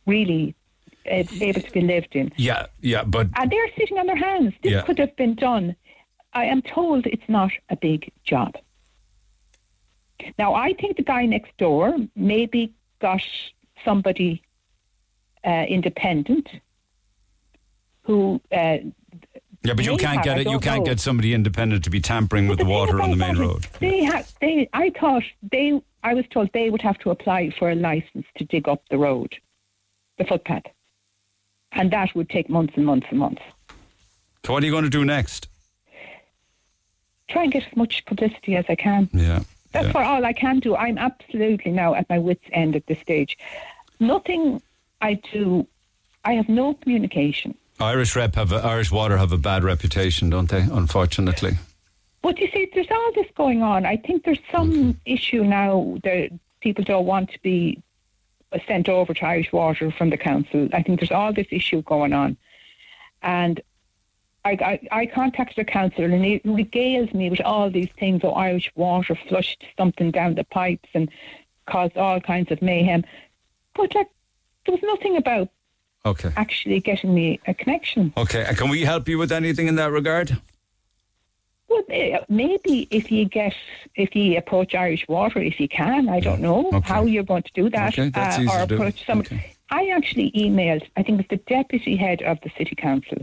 really 0.07 0.55
uh, 1.05 1.23
able 1.49 1.61
to 1.61 1.71
be 1.71 1.81
lived 1.81 2.13
in. 2.15 2.31
Yeah, 2.37 2.65
yeah, 2.81 3.03
but 3.03 3.27
And 3.39 3.51
they're 3.51 3.71
sitting 3.77 3.97
on 3.99 4.07
their 4.07 4.15
hands. 4.29 4.53
This 4.63 4.73
Yeah. 4.73 4.81
could 4.81 4.99
have 4.99 5.15
been 5.15 5.35
done. 5.35 5.75
I 6.33 6.45
am 6.45 6.61
told 6.63 7.05
it's 7.05 7.29
not 7.39 7.51
a 7.69 7.75
big 7.75 8.11
job. 8.23 8.51
Now, 10.37 10.53
I 10.53 10.73
think 10.79 10.97
the 10.97 11.03
guy 11.03 11.25
next 11.25 11.55
door 11.57 11.85
maybe 12.15 12.73
got 12.99 13.21
somebody 13.85 14.41
uh, 15.45 15.65
independent 15.77 16.47
who. 18.05 18.41
Uh, 18.51 18.79
yeah, 19.63 19.73
but 19.73 19.85
you 19.85 19.91
may 19.91 19.97
can't 19.97 20.15
have, 20.17 20.23
get 20.23 20.39
it. 20.39 20.47
You 20.47 20.59
can't 20.59 20.79
know. 20.79 20.85
get 20.85 20.99
somebody 20.99 21.33
independent 21.33 21.83
to 21.83 21.89
be 21.89 21.99
tampering 21.99 22.47
with 22.47 22.59
the 22.59 22.65
thing 22.65 22.73
water 22.73 23.01
on 23.01 23.09
the 23.09 23.17
main 23.17 23.37
road. 23.37 23.67
They 23.79 24.03
have. 24.03 24.31
They. 24.39 24.69
I 24.73 24.89
thought 24.91 25.23
they. 25.51 25.81
I 26.03 26.13
was 26.13 26.25
told 26.29 26.49
they 26.53 26.69
would 26.69 26.81
have 26.81 26.97
to 26.99 27.09
apply 27.09 27.49
for 27.57 27.69
a 27.69 27.75
license 27.75 28.25
to 28.37 28.45
dig 28.45 28.69
up 28.69 28.81
the 28.89 28.97
road, 28.97 29.35
the 30.17 30.23
footpath, 30.23 30.63
and 31.73 31.91
that 31.91 32.15
would 32.15 32.29
take 32.29 32.49
months 32.49 32.73
and 32.77 32.85
months 32.85 33.07
and 33.09 33.19
months. 33.19 33.41
So 34.45 34.53
what 34.53 34.63
are 34.63 34.65
you 34.65 34.71
going 34.71 34.85
to 34.85 34.89
do 34.89 35.03
next? 35.03 35.49
Try 37.27 37.43
and 37.43 37.51
get 37.51 37.67
as 37.67 37.75
much 37.75 38.05
publicity 38.05 38.55
as 38.55 38.65
I 38.69 38.75
can. 38.75 39.09
Yeah. 39.13 39.43
That's 39.71 39.87
yeah. 39.87 39.91
for 39.91 40.01
all 40.01 40.25
I 40.25 40.33
can 40.33 40.59
do. 40.59 40.75
I'm 40.75 40.97
absolutely 40.97 41.71
now 41.71 41.93
at 41.93 42.09
my 42.09 42.17
wits' 42.17 42.45
end 42.51 42.75
at 42.75 42.87
this 42.87 42.99
stage. 42.99 43.37
Nothing 43.99 44.61
I 45.01 45.15
do, 45.31 45.67
I 46.25 46.33
have 46.33 46.49
no 46.49 46.73
communication. 46.73 47.55
Irish 47.79 48.15
rep 48.15 48.35
have 48.35 48.51
a, 48.51 48.57
Irish 48.57 48.91
water 48.91 49.17
have 49.17 49.31
a 49.31 49.37
bad 49.37 49.63
reputation, 49.63 50.29
don't 50.29 50.49
they? 50.49 50.61
Unfortunately. 50.61 51.53
But 52.21 52.37
you 52.39 52.49
see, 52.51 52.69
there's 52.73 52.91
all 52.91 53.11
this 53.15 53.27
going 53.35 53.61
on. 53.61 53.85
I 53.85 53.97
think 53.97 54.25
there's 54.25 54.39
some 54.51 54.71
mm-hmm. 54.71 54.91
issue 55.05 55.43
now 55.43 55.97
that 56.03 56.29
people 56.59 56.83
don't 56.83 57.05
want 57.05 57.31
to 57.31 57.41
be 57.41 57.81
sent 58.67 58.89
over 58.89 59.13
to 59.13 59.25
Irish 59.25 59.51
Water 59.53 59.91
from 59.91 60.09
the 60.09 60.17
council. 60.17 60.67
I 60.73 60.83
think 60.83 60.99
there's 60.99 61.11
all 61.11 61.31
this 61.31 61.47
issue 61.51 61.81
going 61.83 62.13
on. 62.13 62.35
And 63.21 63.61
I, 64.43 64.51
I, 64.51 65.01
I 65.01 65.05
contacted 65.05 65.57
the 65.57 65.71
council 65.71 66.03
and 66.03 66.25
he 66.25 66.39
regales 66.39 67.13
me 67.13 67.29
with 67.29 67.41
all 67.41 67.69
these 67.69 67.89
things. 67.97 68.21
Oh, 68.23 68.31
Irish 68.31 68.71
Water 68.75 69.15
flushed 69.15 69.63
something 69.77 70.11
down 70.11 70.35
the 70.35 70.43
pipes 70.43 70.89
and 70.93 71.09
caused 71.65 71.97
all 71.97 72.19
kinds 72.19 72.51
of 72.51 72.61
mayhem. 72.61 73.05
But 73.75 73.93
like, 73.95 74.09
there 74.65 74.75
was 74.75 74.83
nothing 74.83 75.17
about 75.17 75.49
Okay. 76.05 76.31
actually 76.37 76.79
getting 76.79 77.13
me 77.13 77.39
a 77.47 77.53
connection. 77.53 78.13
Okay. 78.15 78.45
And 78.45 78.57
can 78.57 78.69
we 78.69 78.81
help 78.81 79.07
you 79.09 79.17
with 79.17 79.31
anything 79.31 79.67
in 79.67 79.75
that 79.75 79.91
regard? 79.91 80.37
Well, 81.67 81.83
eh, 81.89 82.17
maybe 82.29 82.87
if 82.89 83.11
you 83.11 83.25
get 83.25 83.53
if 83.95 84.15
you 84.15 84.37
approach 84.37 84.73
Irish 84.73 85.07
Water, 85.07 85.39
if 85.39 85.59
you 85.59 85.67
can, 85.67 86.09
I 86.09 86.19
don't 86.19 86.41
know 86.41 86.69
Okay. 86.73 86.79
how 86.93 87.05
you're 87.05 87.23
going 87.23 87.43
to 87.43 87.51
do 87.53 87.69
that, 87.71 87.93
Okay, 87.93 88.09
that's 88.09 88.37
uh, 88.37 88.41
easy 88.41 88.51
or 88.51 88.59
to 88.61 88.65
do. 88.67 88.75
approach 88.75 89.05
somebody. 89.05 89.43
I 89.69 89.89
actually 89.89 90.31
emailed. 90.31 90.83
I 90.97 91.03
think 91.03 91.19
it 91.19 91.29
was 91.29 91.37
the 91.39 91.43
deputy 91.53 91.95
head 91.95 92.21
of 92.23 92.39
the 92.41 92.49
city 92.57 92.75
council 92.75 93.17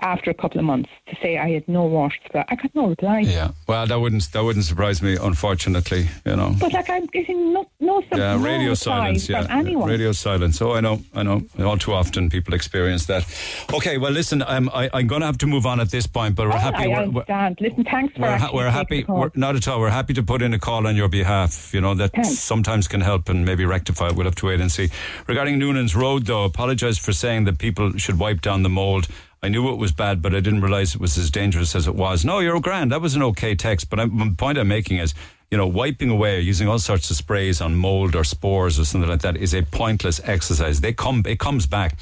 after 0.00 0.30
a 0.30 0.34
couple 0.34 0.58
of 0.58 0.64
months 0.66 0.90
to 1.08 1.16
say 1.22 1.38
I 1.38 1.50
had 1.52 1.66
no 1.68 1.84
water 1.84 2.14
supply. 2.24 2.44
I 2.48 2.54
got 2.56 2.74
no 2.74 2.88
reply. 2.88 3.20
Yeah. 3.20 3.52
Well, 3.66 3.86
that 3.86 3.98
wouldn't 4.00 4.30
that 4.32 4.42
wouldn't 4.44 4.64
surprise 4.64 5.00
me. 5.02 5.16
Unfortunately, 5.20 6.08
you 6.26 6.36
know. 6.36 6.54
But 6.58 6.72
like 6.72 6.90
I'm 6.90 7.06
getting 7.06 7.52
no 7.52 7.68
no, 7.80 8.02
Yeah, 8.14 8.42
radio 8.42 8.74
silence. 8.74 9.26
from 9.26 9.34
Yeah, 9.34 9.46
anyone. 9.50 9.88
radio 9.88 10.12
silence. 10.12 10.60
Oh, 10.62 10.72
I 10.72 10.80
know, 10.80 11.02
I 11.14 11.22
know. 11.22 11.42
All 11.62 11.78
too 11.78 11.92
often, 11.92 12.30
people 12.30 12.54
experience 12.54 13.06
that. 13.06 13.24
Okay, 13.72 13.98
well, 13.98 14.10
listen, 14.12 14.42
um, 14.46 14.70
I, 14.72 14.88
I'm 14.92 15.06
going 15.06 15.20
to 15.20 15.26
have 15.26 15.38
to 15.38 15.46
move 15.46 15.66
on 15.66 15.80
at 15.80 15.90
this 15.90 16.06
point, 16.06 16.34
but 16.34 16.46
we're 16.46 16.54
Oh, 16.54 16.58
happy. 16.58 16.76
I 16.84 16.86
we're, 16.86 16.94
we're, 16.94 17.02
understand. 17.22 17.58
Listen, 17.60 17.84
thanks 17.84 18.14
for 18.14 18.22
we're, 18.22 18.38
ha- 18.38 18.50
we're 18.54 18.70
happy. 18.70 19.04
We're, 19.06 19.30
not 19.34 19.54
at 19.56 19.68
all. 19.68 19.80
We're 19.80 19.90
happy 19.90 20.14
to 20.14 20.22
put 20.22 20.40
in 20.42 20.54
a 20.54 20.58
call 20.58 20.86
on 20.86 20.96
your 20.96 21.08
behalf. 21.08 21.72
You 21.74 21.80
know 21.80 21.94
that 21.94 22.12
Thanks. 22.12 22.38
sometimes 22.38 22.88
can 22.88 23.00
help 23.02 23.28
and 23.28 23.44
maybe 23.44 23.64
rectify. 23.64 24.08
it. 24.08 24.14
We'll 24.16 24.24
have 24.26 24.34
to 24.36 24.46
wait 24.46 24.60
and 24.60 24.70
see. 24.72 24.88
Regarding 25.26 25.58
Noonan's 25.58 25.94
Road, 25.94 26.26
though, 26.26 26.44
apologise 26.44 26.98
for 26.98 27.12
saying 27.12 27.44
that 27.44 27.58
people 27.58 27.92
should 27.98 28.18
wipe 28.18 28.40
down 28.40 28.62
the 28.62 28.68
mould. 28.70 29.08
I 29.44 29.48
knew 29.48 29.70
it 29.70 29.76
was 29.76 29.92
bad, 29.92 30.22
but 30.22 30.34
I 30.34 30.40
didn't 30.40 30.62
realise 30.62 30.94
it 30.94 31.02
was 31.02 31.18
as 31.18 31.30
dangerous 31.30 31.76
as 31.76 31.86
it 31.86 31.94
was. 31.94 32.24
No, 32.24 32.38
you're 32.38 32.58
grand. 32.60 32.92
That 32.92 33.02
was 33.02 33.14
an 33.14 33.22
okay 33.24 33.54
text, 33.54 33.90
but 33.90 34.00
I'm, 34.00 34.30
the 34.30 34.34
point 34.34 34.56
I'm 34.56 34.68
making 34.68 34.96
is, 34.96 35.12
you 35.50 35.58
know, 35.58 35.66
wiping 35.66 36.08
away 36.08 36.40
using 36.40 36.66
all 36.66 36.78
sorts 36.78 37.10
of 37.10 37.16
sprays 37.18 37.60
on 37.60 37.74
mold 37.74 38.16
or 38.16 38.24
spores 38.24 38.80
or 38.80 38.86
something 38.86 39.10
like 39.10 39.20
that 39.20 39.36
is 39.36 39.52
a 39.54 39.60
pointless 39.60 40.18
exercise. 40.24 40.80
They 40.80 40.94
come, 40.94 41.22
it 41.26 41.38
comes 41.38 41.66
back. 41.66 41.98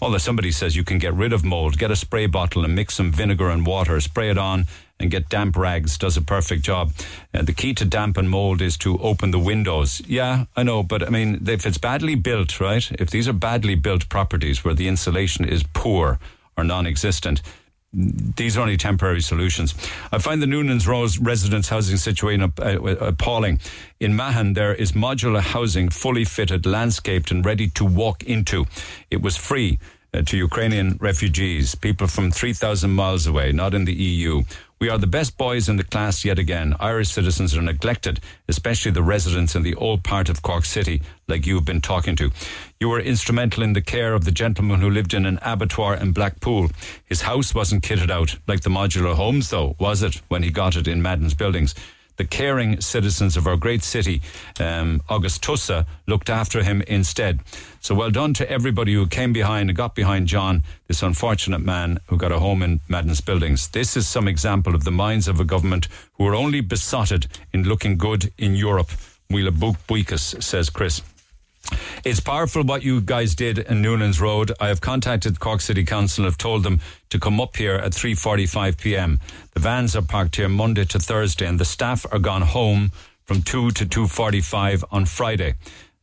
Although 0.00 0.16
somebody 0.16 0.50
says 0.50 0.74
you 0.74 0.84
can 0.84 0.98
get 0.98 1.12
rid 1.12 1.34
of 1.34 1.44
mold, 1.44 1.76
get 1.76 1.90
a 1.90 1.96
spray 1.96 2.24
bottle 2.24 2.64
and 2.64 2.74
mix 2.74 2.94
some 2.94 3.12
vinegar 3.12 3.50
and 3.50 3.66
water, 3.66 4.00
spray 4.00 4.30
it 4.30 4.38
on, 4.38 4.66
and 4.98 5.10
get 5.10 5.28
damp 5.28 5.54
rags 5.54 5.98
does 5.98 6.16
a 6.16 6.22
perfect 6.22 6.62
job. 6.62 6.94
Uh, 7.34 7.42
the 7.42 7.52
key 7.52 7.74
to 7.74 7.84
damp 7.84 8.16
and 8.16 8.30
mold 8.30 8.62
is 8.62 8.78
to 8.78 8.96
open 9.00 9.32
the 9.32 9.38
windows. 9.38 10.00
Yeah, 10.06 10.46
I 10.56 10.62
know, 10.62 10.82
but 10.82 11.06
I 11.06 11.10
mean, 11.10 11.46
if 11.46 11.66
it's 11.66 11.76
badly 11.76 12.14
built, 12.14 12.58
right? 12.58 12.90
If 12.92 13.10
these 13.10 13.28
are 13.28 13.34
badly 13.34 13.74
built 13.74 14.08
properties 14.08 14.64
where 14.64 14.72
the 14.72 14.88
insulation 14.88 15.44
is 15.44 15.62
poor 15.74 16.18
or 16.56 16.64
non-existent, 16.64 17.42
these 17.92 18.56
are 18.56 18.60
only 18.60 18.76
temporary 18.76 19.22
solutions. 19.22 19.74
I 20.12 20.18
find 20.18 20.42
the 20.42 20.46
Noonan's 20.46 20.86
Road 20.86 21.12
residence 21.20 21.68
housing 21.68 21.96
situation 21.96 22.42
uh, 22.42 22.80
appalling. 23.00 23.60
In 24.00 24.14
Mahon, 24.14 24.52
there 24.52 24.74
is 24.74 24.92
modular 24.92 25.40
housing, 25.40 25.88
fully 25.88 26.24
fitted, 26.24 26.66
landscaped, 26.66 27.30
and 27.30 27.44
ready 27.44 27.68
to 27.70 27.84
walk 27.84 28.22
into. 28.24 28.66
It 29.10 29.22
was 29.22 29.36
free 29.36 29.78
uh, 30.14 30.22
to 30.22 30.36
Ukrainian 30.36 30.98
refugees, 31.00 31.74
people 31.74 32.06
from 32.06 32.30
3,000 32.30 32.90
miles 32.90 33.26
away, 33.26 33.52
not 33.52 33.74
in 33.74 33.84
the 33.84 33.92
EU. 33.92 34.42
We 34.78 34.90
are 34.90 34.98
the 34.98 35.06
best 35.06 35.38
boys 35.38 35.68
in 35.68 35.76
the 35.76 35.84
class 35.84 36.24
yet 36.24 36.38
again. 36.38 36.76
Irish 36.78 37.08
citizens 37.08 37.56
are 37.56 37.62
neglected, 37.62 38.20
especially 38.46 38.90
the 38.90 39.02
residents 39.02 39.54
in 39.54 39.62
the 39.62 39.74
old 39.74 40.04
part 40.04 40.28
of 40.28 40.42
Cork 40.42 40.66
City, 40.66 41.00
like 41.28 41.46
you've 41.46 41.64
been 41.64 41.80
talking 41.80 42.14
to. 42.16 42.30
You 42.78 42.90
were 42.90 43.00
instrumental 43.00 43.62
in 43.62 43.72
the 43.72 43.80
care 43.80 44.12
of 44.12 44.24
the 44.24 44.30
gentleman 44.30 44.80
who 44.80 44.90
lived 44.90 45.14
in 45.14 45.24
an 45.24 45.38
abattoir 45.40 45.94
in 45.94 46.12
Blackpool. 46.12 46.70
His 47.06 47.22
house 47.22 47.54
wasn't 47.54 47.84
kitted 47.84 48.10
out 48.10 48.36
like 48.46 48.60
the 48.60 48.70
modular 48.70 49.14
homes, 49.14 49.48
though, 49.48 49.76
was 49.78 50.02
it, 50.02 50.20
when 50.28 50.42
he 50.42 50.50
got 50.50 50.76
it 50.76 50.86
in 50.86 51.00
Madden's 51.00 51.34
buildings? 51.34 51.74
The 52.16 52.24
caring 52.24 52.80
citizens 52.80 53.36
of 53.36 53.46
our 53.46 53.56
great 53.56 53.82
city, 53.82 54.22
um, 54.60 55.02
August 55.08 55.46
looked 56.06 56.30
after 56.30 56.62
him 56.62 56.82
instead. 56.82 57.40
So 57.80 57.94
well 57.94 58.10
done 58.10 58.34
to 58.34 58.50
everybody 58.50 58.94
who 58.94 59.06
came 59.06 59.32
behind 59.32 59.70
and 59.70 59.76
got 59.76 59.94
behind 59.94 60.26
John, 60.26 60.62
this 60.88 61.02
unfortunate 61.02 61.60
man 61.60 61.98
who 62.06 62.16
got 62.16 62.32
a 62.32 62.38
home 62.38 62.62
in 62.62 62.80
Madden's 62.88 63.20
buildings. 63.20 63.68
This 63.68 63.96
is 63.96 64.08
some 64.08 64.28
example 64.28 64.74
of 64.74 64.84
the 64.84 64.90
minds 64.90 65.28
of 65.28 65.40
a 65.40 65.44
government 65.44 65.88
who 66.14 66.26
are 66.26 66.34
only 66.34 66.60
besotted 66.60 67.26
in 67.52 67.64
looking 67.64 67.96
good 67.96 68.32
in 68.38 68.54
Europe. 68.54 68.90
Wheela 69.30 69.50
Buikas, 69.50 70.42
says 70.42 70.70
Chris. 70.70 71.02
It's 72.04 72.20
powerful 72.20 72.62
what 72.62 72.82
you 72.82 73.00
guys 73.00 73.34
did 73.34 73.58
in 73.58 73.82
Noonan's 73.82 74.20
Road. 74.20 74.52
I 74.60 74.68
have 74.68 74.80
contacted 74.80 75.40
Cork 75.40 75.60
City 75.60 75.84
Council 75.84 76.24
and 76.24 76.30
have 76.30 76.38
told 76.38 76.62
them 76.62 76.80
to 77.10 77.18
come 77.18 77.40
up 77.40 77.56
here 77.56 77.74
at 77.74 77.92
3.45 77.92 78.78
p.m. 78.78 79.18
The 79.54 79.60
vans 79.60 79.96
are 79.96 80.02
parked 80.02 80.36
here 80.36 80.48
Monday 80.48 80.84
to 80.84 80.98
Thursday 80.98 81.46
and 81.46 81.58
the 81.58 81.64
staff 81.64 82.06
are 82.12 82.18
gone 82.18 82.42
home 82.42 82.92
from 83.24 83.42
2 83.42 83.72
to 83.72 83.86
2.45 83.86 84.84
on 84.92 85.04
Friday. 85.04 85.54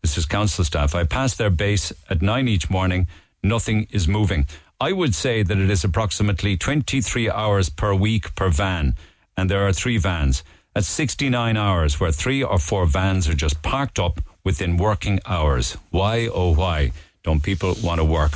This 0.01 0.17
is 0.17 0.25
council 0.25 0.65
staff. 0.65 0.93
I 0.93 1.05
pass 1.05 1.35
their 1.35 1.49
base 1.49 1.93
at 2.09 2.21
9 2.21 2.47
each 2.47 2.69
morning. 2.69 3.07
Nothing 3.41 3.87
is 3.91 4.07
moving. 4.07 4.45
I 4.81 4.91
would 4.91 5.15
say 5.15 5.43
that 5.43 5.57
it 5.57 5.69
is 5.69 5.85
approximately 5.85 6.57
23 6.57 7.29
hours 7.29 7.69
per 7.69 7.93
week 7.93 8.35
per 8.35 8.49
van 8.49 8.95
and 9.37 9.49
there 9.49 9.65
are 9.65 9.73
three 9.73 9.97
vans. 9.97 10.43
That's 10.73 10.87
69 10.87 11.55
hours 11.55 11.99
where 11.99 12.11
three 12.11 12.43
or 12.43 12.59
four 12.59 12.85
vans 12.85 13.29
are 13.29 13.33
just 13.33 13.61
parked 13.61 13.99
up 13.99 14.19
within 14.43 14.77
working 14.77 15.19
hours. 15.25 15.77
Why, 15.89 16.27
oh, 16.27 16.53
why? 16.53 16.91
Don't 17.23 17.41
people 17.41 17.75
want 17.81 17.99
to 17.99 18.03
work? 18.03 18.33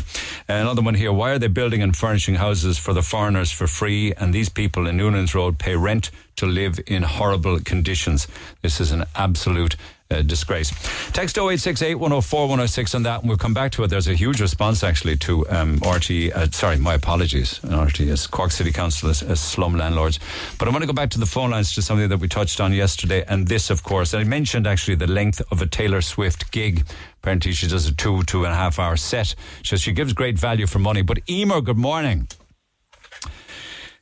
Another 0.47 0.82
one 0.82 0.95
here. 0.95 1.12
Why 1.12 1.32
are 1.32 1.39
they 1.39 1.47
building 1.47 1.84
and 1.84 1.95
furnishing 1.95 2.36
houses 2.36 2.78
for 2.78 2.93
the 2.93 3.01
foreigners 3.01 3.51
for 3.51 3.68
free? 3.68 4.14
And 4.14 4.34
these 4.34 4.47
people 4.47 4.88
in 4.88 4.95
Noonan's 4.95 5.36
Road 5.36 5.60
pay 5.60 5.76
rent 5.76 6.10
to 6.38 6.45
live 6.45 6.80
in 6.88 7.03
horrible 7.03 7.60
conditions. 7.60 8.28
This 8.62 8.80
is 8.80 8.93
an 8.93 9.03
absolute 9.14 9.76
uh, 10.12 10.22
disgrace. 10.22 10.70
Text 11.12 11.38
0868 11.38 11.95
104 11.95 12.41
106 12.41 12.95
on 12.95 13.03
that, 13.03 13.20
and 13.22 13.30
we'll 13.30 13.38
come 13.38 13.53
back 13.53 13.72
to 13.74 13.84
it. 13.84 13.89
There's 13.89 14.08
a 14.08 14.14
huge 14.14 14.41
response 14.41 14.84
actually 14.84 15.18
to 15.18 15.47
um, 15.49 15.76
RT, 15.78 16.32
uh, 16.34 16.49
sorry, 16.51 16.78
my 16.78 16.93
apologies, 16.93 17.60
RT 17.64 18.01
is 18.01 18.28
Cork 18.28 18.51
City 18.51 18.72
Council 18.72 19.10
as, 19.10 19.24
as, 19.24 19.39
slum 19.39 19.76
landlords. 19.76 20.20
But 20.58 20.68
I 20.68 20.72
want 20.72 20.84
to 20.84 20.88
go 20.88 20.93
back 20.93 21.10
to 21.12 21.20
the 21.20 21.26
phone 21.26 21.51
lines 21.51 21.74
to 21.76 21.82
something 21.82 22.10
that 22.10 22.20
we 22.20 22.28
touched 22.28 22.60
on 22.62 22.74
yesterday, 22.74 23.24
and 23.28 23.47
this, 23.47 23.70
of 23.70 23.84
course, 23.84 24.14
I 24.14 24.24
mentioned 24.24 24.68
actually 24.68 24.95
the 24.95 25.08
length 25.08 25.41
of 25.51 25.62
a 25.62 25.68
Taylor 25.68 26.01
Swift 26.01 26.51
gig. 26.51 26.86
Apparently, 27.22 27.51
she 27.51 27.68
does 27.68 27.88
a 27.88 27.93
two, 27.93 28.24
two 28.24 28.45
and 28.45 28.53
a 28.53 28.55
half 28.55 28.80
hour 28.80 28.95
set. 28.95 29.36
So 29.64 29.76
she 29.76 29.91
gives 29.91 30.14
great 30.14 30.39
value 30.39 30.68
for 30.68 30.80
money. 30.80 31.01
But 31.01 31.20
Emer, 31.30 31.62
good 31.62 31.78
morning. 31.78 32.28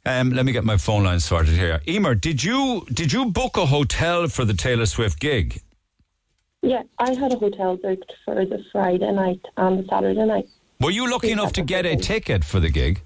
Um, 0.05 0.29
let 0.31 0.45
me 0.45 0.51
get 0.51 0.63
my 0.63 0.77
phone 0.77 1.03
line 1.03 1.19
sorted 1.19 1.55
here. 1.55 1.81
Emer, 1.87 2.13
did 2.13 2.43
you 2.43 2.85
did 2.93 3.11
you 3.11 3.25
book 3.31 3.57
a 3.57 3.65
hotel 3.65 4.27
for 4.27 4.45
the 4.45 4.53
Taylor 4.53 4.85
Swift 4.85 5.19
gig? 5.19 5.61
Yeah, 6.65 6.81
I 6.97 7.13
had 7.13 7.31
a 7.31 7.37
hotel 7.37 7.77
booked 7.77 8.11
for 8.25 8.43
the 8.43 8.65
Friday 8.71 9.11
night 9.11 9.39
and 9.55 9.77
the 9.77 9.87
Saturday 9.87 10.25
night. 10.25 10.49
Were 10.81 10.89
you 10.89 11.07
lucky 11.07 11.29
enough 11.29 11.53
to 11.53 11.61
get 11.61 11.85
a 11.85 11.95
ticket 11.95 12.43
for 12.43 12.59
the 12.59 12.71
gig? 12.71 13.03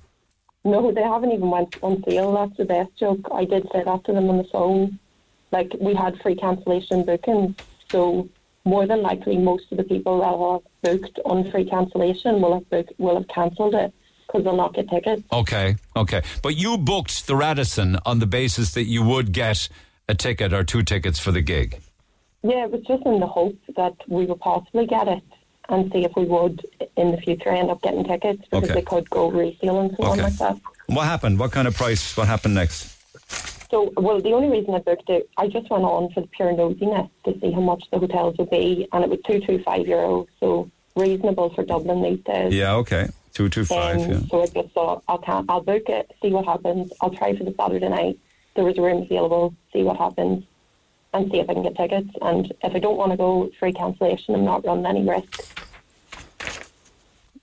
No, 0.63 0.93
they 0.93 1.03
haven't 1.03 1.33
even 1.33 1.49
went 1.49 1.75
on 1.83 2.01
sale. 2.07 2.31
That's 2.31 2.55
the 2.55 2.63
best 2.63 2.95
joke. 2.97 3.27
I 3.33 3.43
did 3.43 3.67
say 3.73 3.83
that 3.83 4.05
to 4.05 4.13
them 4.13 4.29
on 4.29 4.37
the 4.37 4.45
phone. 4.45 4.97
Like 5.51 5.73
we 5.81 5.93
had 5.93 6.21
free 6.21 6.35
cancellation 6.35 7.03
bookings, 7.03 7.57
so 7.91 8.29
more 8.63 8.87
than 8.87 9.01
likely 9.01 9.37
most 9.37 9.69
of 9.71 9.77
the 9.77 9.83
people 9.83 10.19
that 10.19 10.91
have 10.91 11.01
booked 11.01 11.19
on 11.25 11.51
free 11.51 11.65
cancellation 11.65 12.41
will 12.41 12.53
have 12.53 12.69
booked, 12.69 12.93
will 12.97 13.15
have 13.15 13.27
cancelled 13.27 13.75
it 13.75 13.93
because 14.25 14.45
they'll 14.45 14.55
not 14.55 14.73
get 14.73 14.89
tickets. 14.89 15.23
Okay, 15.33 15.75
okay, 15.97 16.21
but 16.41 16.55
you 16.55 16.77
booked 16.77 17.27
the 17.27 17.35
Radisson 17.35 17.97
on 18.05 18.19
the 18.19 18.27
basis 18.27 18.73
that 18.75 18.85
you 18.85 19.03
would 19.03 19.33
get 19.33 19.67
a 20.07 20.15
ticket 20.15 20.53
or 20.53 20.63
two 20.63 20.81
tickets 20.81 21.19
for 21.19 21.33
the 21.33 21.41
gig. 21.41 21.81
Yeah, 22.43 22.65
it 22.65 22.71
was 22.71 22.81
just 22.81 23.05
in 23.05 23.19
the 23.19 23.27
hope 23.27 23.57
that 23.75 23.95
we 24.07 24.25
would 24.25 24.39
possibly 24.39 24.85
get 24.85 25.07
it 25.07 25.23
and 25.67 25.91
see 25.91 26.05
if 26.05 26.11
we 26.15 26.25
would 26.25 26.65
in 26.97 27.11
the 27.11 27.17
future 27.17 27.49
end 27.49 27.69
up 27.69 27.81
getting 27.81 28.03
tickets 28.03 28.41
because 28.49 28.63
Okay. 28.63 28.73
they 28.73 28.81
could 28.81 29.09
go 29.09 29.29
resale 29.29 29.81
and 29.81 29.95
so 29.97 30.03
on 30.05 30.17
like 30.17 30.33
that. 30.37 30.57
What 30.87 31.05
happened? 31.05 31.37
What 31.37 31.51
kind 31.51 31.67
of 31.67 31.75
price? 31.75 32.15
What 32.17 32.27
happened 32.27 32.55
next? 32.55 32.95
So, 33.69 33.93
well, 33.97 34.19
the 34.19 34.33
only 34.33 34.49
reason 34.49 34.73
I 34.73 34.79
booked 34.79 35.09
it, 35.09 35.29
I 35.37 35.47
just 35.47 35.69
went 35.69 35.83
on 35.83 36.11
for 36.11 36.21
the 36.21 36.27
pure 36.27 36.51
nosiness 36.53 37.07
to 37.25 37.39
see 37.39 37.51
how 37.51 37.61
much 37.61 37.83
the 37.91 37.99
hotels 37.99 38.35
would 38.39 38.49
be, 38.49 38.87
and 38.91 39.03
it 39.03 39.09
was 39.11 39.19
two 39.27 39.39
two 39.41 39.61
five 39.61 39.85
euros, 39.85 40.25
so 40.39 40.71
reasonable 40.95 41.53
for 41.53 41.63
Dublin 41.63 42.01
these 42.01 42.23
days. 42.25 42.51
Yeah, 42.51 42.73
okay, 42.77 43.09
two 43.35 43.47
two 43.47 43.65
five. 43.65 43.97
Um, 43.99 44.09
Yeah. 44.11 44.19
So 44.31 44.41
I 44.41 44.47
just 44.47 44.69
thought 44.73 45.03
I'll 45.07 45.19
can 45.19 45.45
I'll 45.49 45.61
book 45.61 45.83
it, 45.87 46.09
see 46.19 46.31
what 46.31 46.45
happens. 46.45 46.91
I'll 47.01 47.11
try 47.11 47.35
for 47.35 47.43
the 47.43 47.53
Saturday 47.59 47.89
night. 47.89 48.17
There 48.55 48.65
was 48.65 48.75
a 48.79 48.81
room 48.81 49.03
available. 49.03 49.53
See 49.71 49.83
what 49.83 49.97
happens, 49.97 50.43
and 51.13 51.31
see 51.31 51.39
if 51.39 51.49
I 51.49 51.53
can 51.53 51.63
get 51.63 51.75
tickets. 51.75 52.09
And 52.21 52.53
if 52.63 52.75
I 52.75 52.79
don't 52.79 52.97
want 52.97 53.11
to 53.11 53.17
go, 53.17 53.49
free 53.59 53.73
cancellation. 53.73 54.35
I'm 54.35 54.45
not 54.45 54.65
running 54.65 54.85
any 54.85 55.07
risk. 55.07 55.57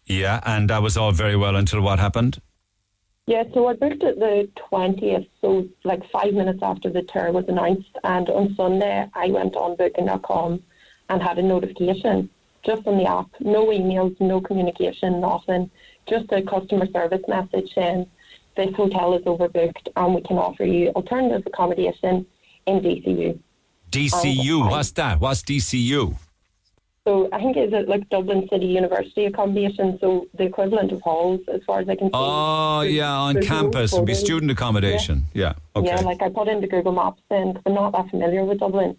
Yeah, 0.06 0.40
and 0.46 0.70
that 0.70 0.82
was 0.82 0.96
all 0.96 1.12
very 1.12 1.36
well 1.36 1.56
until 1.56 1.80
what 1.80 1.98
happened? 1.98 2.40
Yeah, 3.26 3.42
so 3.52 3.66
I 3.66 3.72
booked 3.72 4.04
it 4.04 4.20
the 4.20 4.48
20th, 4.70 5.28
so 5.40 5.66
like 5.82 6.08
five 6.10 6.32
minutes 6.32 6.60
after 6.62 6.88
the 6.90 7.02
tour 7.02 7.32
was 7.32 7.44
announced. 7.48 7.90
And 8.04 8.28
on 8.28 8.54
Sunday, 8.54 9.08
I 9.14 9.28
went 9.28 9.56
on 9.56 9.74
booking.com 9.74 10.62
and 11.08 11.22
had 11.22 11.38
a 11.38 11.42
notification 11.42 12.30
just 12.64 12.86
on 12.86 12.98
the 12.98 13.04
app. 13.04 13.28
No 13.40 13.66
emails, 13.66 14.20
no 14.20 14.40
communication, 14.40 15.20
nothing. 15.20 15.70
Just 16.08 16.30
a 16.30 16.42
customer 16.42 16.86
service 16.92 17.22
message 17.26 17.74
saying 17.74 18.08
this 18.56 18.74
hotel 18.76 19.14
is 19.14 19.24
overbooked 19.24 19.88
and 19.96 20.14
we 20.14 20.22
can 20.22 20.38
offer 20.38 20.64
you 20.64 20.90
alternative 20.90 21.42
accommodation 21.46 22.26
in 22.66 22.80
DCU. 22.80 23.38
DCU. 23.90 24.62
Um, 24.62 24.70
What's 24.70 24.90
that? 24.92 25.20
What's 25.20 25.42
DCU? 25.42 26.16
So 27.04 27.28
I 27.32 27.38
think 27.38 27.56
it's 27.56 27.88
like 27.88 28.08
Dublin 28.08 28.48
City 28.50 28.66
University 28.66 29.26
accommodation, 29.26 29.96
so 30.00 30.26
the 30.34 30.42
equivalent 30.42 30.90
of 30.90 31.00
halls 31.02 31.40
as 31.46 31.60
far 31.64 31.78
as 31.78 31.88
I 31.88 31.94
can 31.94 32.08
see. 32.08 32.12
Oh, 32.14 32.80
yeah, 32.80 33.12
on 33.12 33.40
campus. 33.42 33.92
It'd 33.92 34.04
be 34.04 34.14
student 34.14 34.50
accommodation. 34.50 35.26
Yeah. 35.32 35.52
Okay. 35.76 35.86
Yeah, 35.86 36.00
like 36.00 36.20
I 36.20 36.30
put 36.30 36.48
into 36.48 36.66
Google 36.66 36.90
Maps 36.90 37.22
then 37.30 37.52
because 37.52 37.62
I'm 37.64 37.74
not 37.74 37.92
that 37.92 38.10
familiar 38.10 38.44
with 38.44 38.58
Dublin, 38.58 38.96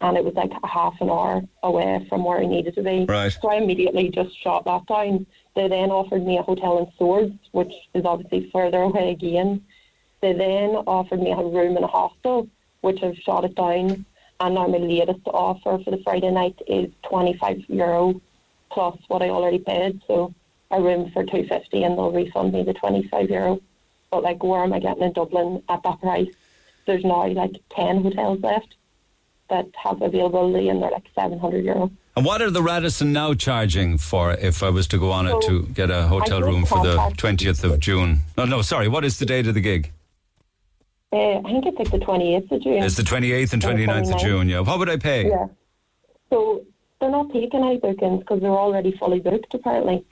and 0.00 0.16
it 0.16 0.24
was 0.24 0.34
like 0.34 0.50
a 0.60 0.66
half 0.66 0.94
an 1.00 1.08
hour 1.08 1.40
away 1.62 2.04
from 2.08 2.24
where 2.24 2.38
I 2.40 2.46
needed 2.46 2.74
to 2.74 2.82
be. 2.82 3.04
Right. 3.08 3.30
So 3.40 3.48
I 3.48 3.56
immediately 3.58 4.10
just 4.10 4.36
shot 4.42 4.64
that 4.64 4.84
down. 4.86 5.24
They 5.54 5.68
then 5.68 5.92
offered 5.92 6.26
me 6.26 6.38
a 6.38 6.42
hotel 6.42 6.78
in 6.78 6.90
Swords, 6.98 7.32
which 7.52 7.72
is 7.94 8.04
obviously 8.04 8.50
further 8.52 8.78
away 8.78 9.12
again. 9.12 9.62
They 10.20 10.32
then 10.32 10.70
offered 10.70 11.20
me 11.20 11.30
a 11.30 11.36
room 11.36 11.76
in 11.76 11.84
a 11.84 11.86
hostel, 11.86 12.48
which 12.80 13.04
I've 13.04 13.16
shot 13.18 13.44
it 13.44 13.54
down. 13.54 14.04
And 14.40 14.54
now 14.54 14.66
my 14.66 14.78
latest 14.78 15.20
offer 15.26 15.78
for 15.82 15.90
the 15.90 16.02
Friday 16.04 16.30
night 16.30 16.60
is 16.66 16.90
25 17.08 17.64
euro 17.68 18.20
plus 18.70 18.98
what 19.08 19.22
I 19.22 19.30
already 19.30 19.58
paid. 19.58 20.02
So 20.06 20.34
a 20.70 20.80
room 20.80 21.10
for 21.12 21.22
250 21.22 21.82
and 21.82 21.96
they'll 21.96 22.12
refund 22.12 22.52
me 22.52 22.62
the 22.62 22.74
25 22.74 23.30
euro. 23.30 23.60
But 24.10 24.22
like, 24.22 24.42
where 24.42 24.62
am 24.62 24.72
I 24.72 24.80
getting 24.80 25.02
in 25.02 25.12
Dublin 25.12 25.62
at 25.68 25.82
that 25.82 26.00
price? 26.00 26.28
There's 26.86 27.04
now 27.04 27.26
like 27.28 27.52
10 27.70 28.02
hotels 28.02 28.40
left 28.40 28.74
that 29.48 29.66
have 29.82 30.02
availability 30.02 30.68
and 30.68 30.82
they're 30.82 30.90
like 30.90 31.06
700 31.14 31.64
euro. 31.64 31.90
And 32.16 32.24
what 32.24 32.40
are 32.40 32.50
the 32.50 32.62
Radisson 32.62 33.12
now 33.12 33.34
charging 33.34 33.98
for 33.98 34.32
if 34.32 34.62
I 34.62 34.70
was 34.70 34.86
to 34.88 34.98
go 34.98 35.12
on 35.12 35.26
it 35.26 35.40
to 35.42 35.62
get 35.66 35.90
a 35.90 36.02
hotel 36.04 36.40
room 36.40 36.64
for 36.64 36.82
the 36.82 36.96
20th 36.96 37.62
of 37.62 37.78
June? 37.78 38.20
No, 38.36 38.44
no, 38.44 38.62
sorry. 38.62 38.88
What 38.88 39.04
is 39.04 39.18
the 39.18 39.26
date 39.26 39.46
of 39.46 39.54
the 39.54 39.60
gig? 39.60 39.92
Uh, 41.12 41.38
I 41.38 41.42
think 41.42 41.66
it's 41.66 41.78
like 41.78 41.90
the 41.90 41.98
28th 41.98 42.50
of 42.50 42.62
June. 42.62 42.82
It's 42.82 42.96
the 42.96 43.02
28th 43.02 43.52
and 43.52 43.64
Or 43.64 43.68
29th 43.68 44.14
of 44.14 44.20
June, 44.20 44.48
yeah. 44.48 44.60
What 44.60 44.78
would 44.78 44.88
I 44.88 44.96
pay? 44.96 45.28
Yeah. 45.28 45.46
So 46.30 46.64
they're 47.00 47.10
not 47.10 47.32
taking 47.32 47.62
any 47.64 47.78
bookings 47.78 48.20
because 48.20 48.40
they're 48.40 48.50
already 48.50 48.96
fully 48.98 49.20
booked 49.20 49.54
apparently. 49.54 50.04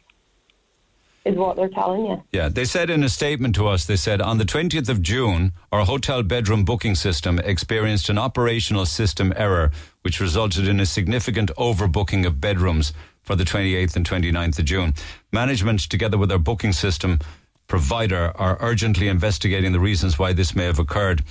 is 1.24 1.36
what 1.36 1.56
they're 1.56 1.68
telling 1.70 2.06
you. 2.06 2.22
Yeah, 2.32 2.48
they 2.48 2.64
said 2.64 2.90
in 2.90 3.02
a 3.02 3.08
statement 3.08 3.54
to 3.56 3.66
us, 3.66 3.86
they 3.86 3.96
said 3.96 4.20
on 4.20 4.38
the 4.38 4.44
20th 4.44 4.88
of 4.88 5.02
June, 5.02 5.52
our 5.72 5.84
hotel 5.84 6.22
bedroom 6.22 6.64
booking 6.64 6.94
system 6.94 7.38
experienced 7.40 8.08
an 8.08 8.18
operational 8.18 8.86
system 8.86 9.32
error, 9.34 9.72
which 10.02 10.20
resulted 10.20 10.68
in 10.68 10.78
a 10.80 10.86
significant 10.86 11.50
overbooking 11.56 12.26
of 12.26 12.40
bedrooms 12.40 12.92
for 13.22 13.34
the 13.34 13.44
28th 13.44 13.96
and 13.96 14.06
29th 14.08 14.58
of 14.58 14.64
June. 14.66 14.92
Management, 15.32 15.80
together 15.80 16.18
with 16.18 16.30
our 16.30 16.38
booking 16.38 16.72
system 16.72 17.18
provider, 17.66 18.32
are 18.36 18.56
urgently 18.60 19.08
investigating 19.08 19.72
the 19.72 19.80
reasons 19.80 20.18
why 20.18 20.32
this 20.32 20.54
may 20.54 20.64
have 20.64 20.78
occurred. 20.78 21.22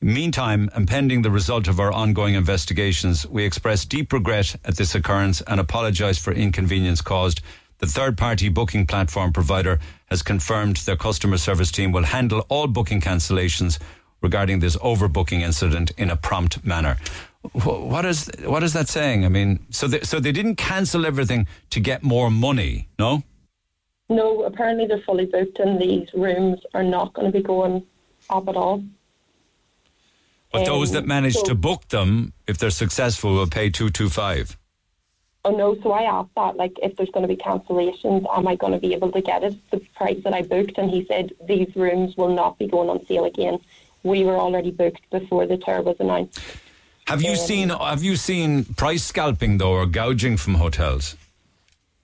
Meantime, 0.00 0.68
pending 0.86 1.22
the 1.22 1.30
result 1.30 1.68
of 1.68 1.80
our 1.80 1.90
ongoing 1.90 2.34
investigations, 2.34 3.26
we 3.26 3.44
express 3.44 3.84
deep 3.84 4.12
regret 4.12 4.56
at 4.64 4.76
this 4.76 4.94
occurrence 4.94 5.40
and 5.42 5.58
apologise 5.58 6.18
for 6.18 6.32
inconvenience 6.32 7.00
caused. 7.00 7.40
The 7.78 7.86
third 7.86 8.16
party 8.16 8.48
booking 8.48 8.86
platform 8.86 9.32
provider 9.32 9.80
has 10.06 10.22
confirmed 10.22 10.76
their 10.78 10.96
customer 10.96 11.38
service 11.38 11.70
team 11.70 11.92
will 11.92 12.04
handle 12.04 12.44
all 12.48 12.66
booking 12.66 13.00
cancellations 13.00 13.78
regarding 14.22 14.60
this 14.60 14.76
overbooking 14.76 15.40
incident 15.40 15.92
in 15.96 16.10
a 16.10 16.16
prompt 16.16 16.64
manner. 16.64 16.96
What 17.52 18.04
is 18.04 18.30
what 18.44 18.62
is 18.62 18.72
that 18.72 18.88
saying? 18.88 19.24
I 19.24 19.28
mean, 19.28 19.66
so 19.70 19.86
they, 19.86 20.00
so 20.00 20.18
they 20.20 20.32
didn't 20.32 20.56
cancel 20.56 21.06
everything 21.06 21.46
to 21.70 21.80
get 21.80 22.02
more 22.02 22.30
money, 22.30 22.88
no? 22.98 23.22
No, 24.08 24.44
apparently 24.44 24.86
they're 24.86 25.00
fully 25.00 25.26
booked 25.26 25.58
and 25.58 25.80
these 25.80 26.08
rooms 26.14 26.60
are 26.74 26.84
not 26.84 27.12
going 27.12 27.26
to 27.30 27.36
be 27.36 27.42
going 27.42 27.84
up 28.30 28.48
at 28.48 28.56
all. 28.56 28.84
But 30.52 30.64
those 30.64 30.92
that 30.92 31.02
Um, 31.02 31.08
manage 31.08 31.34
so- 31.34 31.44
to 31.44 31.54
book 31.54 31.88
them, 31.88 32.32
if 32.46 32.56
they're 32.58 32.70
successful, 32.70 33.34
will 33.34 33.46
pay 33.48 33.68
two 33.68 33.90
two 33.90 34.08
five. 34.08 34.56
Oh 35.44 35.50
no, 35.50 35.76
so 35.82 35.92
I 35.92 36.02
asked 36.02 36.34
that, 36.34 36.56
like, 36.56 36.76
if 36.82 36.96
there's 36.96 37.10
going 37.10 37.22
to 37.22 37.28
be 37.28 37.36
cancellations, 37.36 38.26
am 38.36 38.48
I 38.48 38.56
going 38.56 38.72
to 38.72 38.80
be 38.80 38.94
able 38.94 39.12
to 39.12 39.20
get 39.20 39.44
it 39.44 39.54
the 39.70 39.78
price 39.94 40.20
that 40.24 40.34
I 40.34 40.42
booked? 40.42 40.76
And 40.78 40.90
he 40.90 41.04
said 41.06 41.32
these 41.46 41.70
rooms 41.76 42.16
will 42.16 42.34
not 42.34 42.58
be 42.58 42.66
going 42.66 42.88
on 42.90 43.04
sale 43.06 43.24
again. 43.24 43.58
We 44.02 44.24
were 44.24 44.36
already 44.36 44.70
booked 44.72 45.08
before 45.10 45.46
the 45.46 45.56
tour 45.56 45.82
was 45.82 45.96
announced. 46.00 46.40
Have 47.06 47.22
you 47.22 47.36
seen 47.36 47.68
have 47.68 48.02
you 48.02 48.16
seen 48.16 48.64
price 48.64 49.04
scalping 49.04 49.58
though 49.58 49.72
or 49.72 49.86
gouging 49.86 50.36
from 50.36 50.54
hotels? 50.54 51.16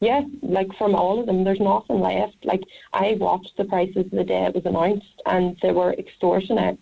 Yeah, 0.03 0.23
like 0.43 0.75
from 0.77 0.97
all 0.97 1.21
of 1.21 1.27
them, 1.27 1.45
there's 1.45 1.61
nothing 1.61 2.01
left. 2.01 2.45
Like 2.45 2.65
I 2.93 3.15
watched 3.21 3.57
the 3.57 3.65
prices 3.65 4.11
the 4.11 4.25
day 4.25 4.47
it 4.47 4.55
was 4.55 4.67
announced, 4.67 5.23
and 5.27 5.57
they 5.63 5.71
were 5.71 5.93
extortionate. 5.93 6.77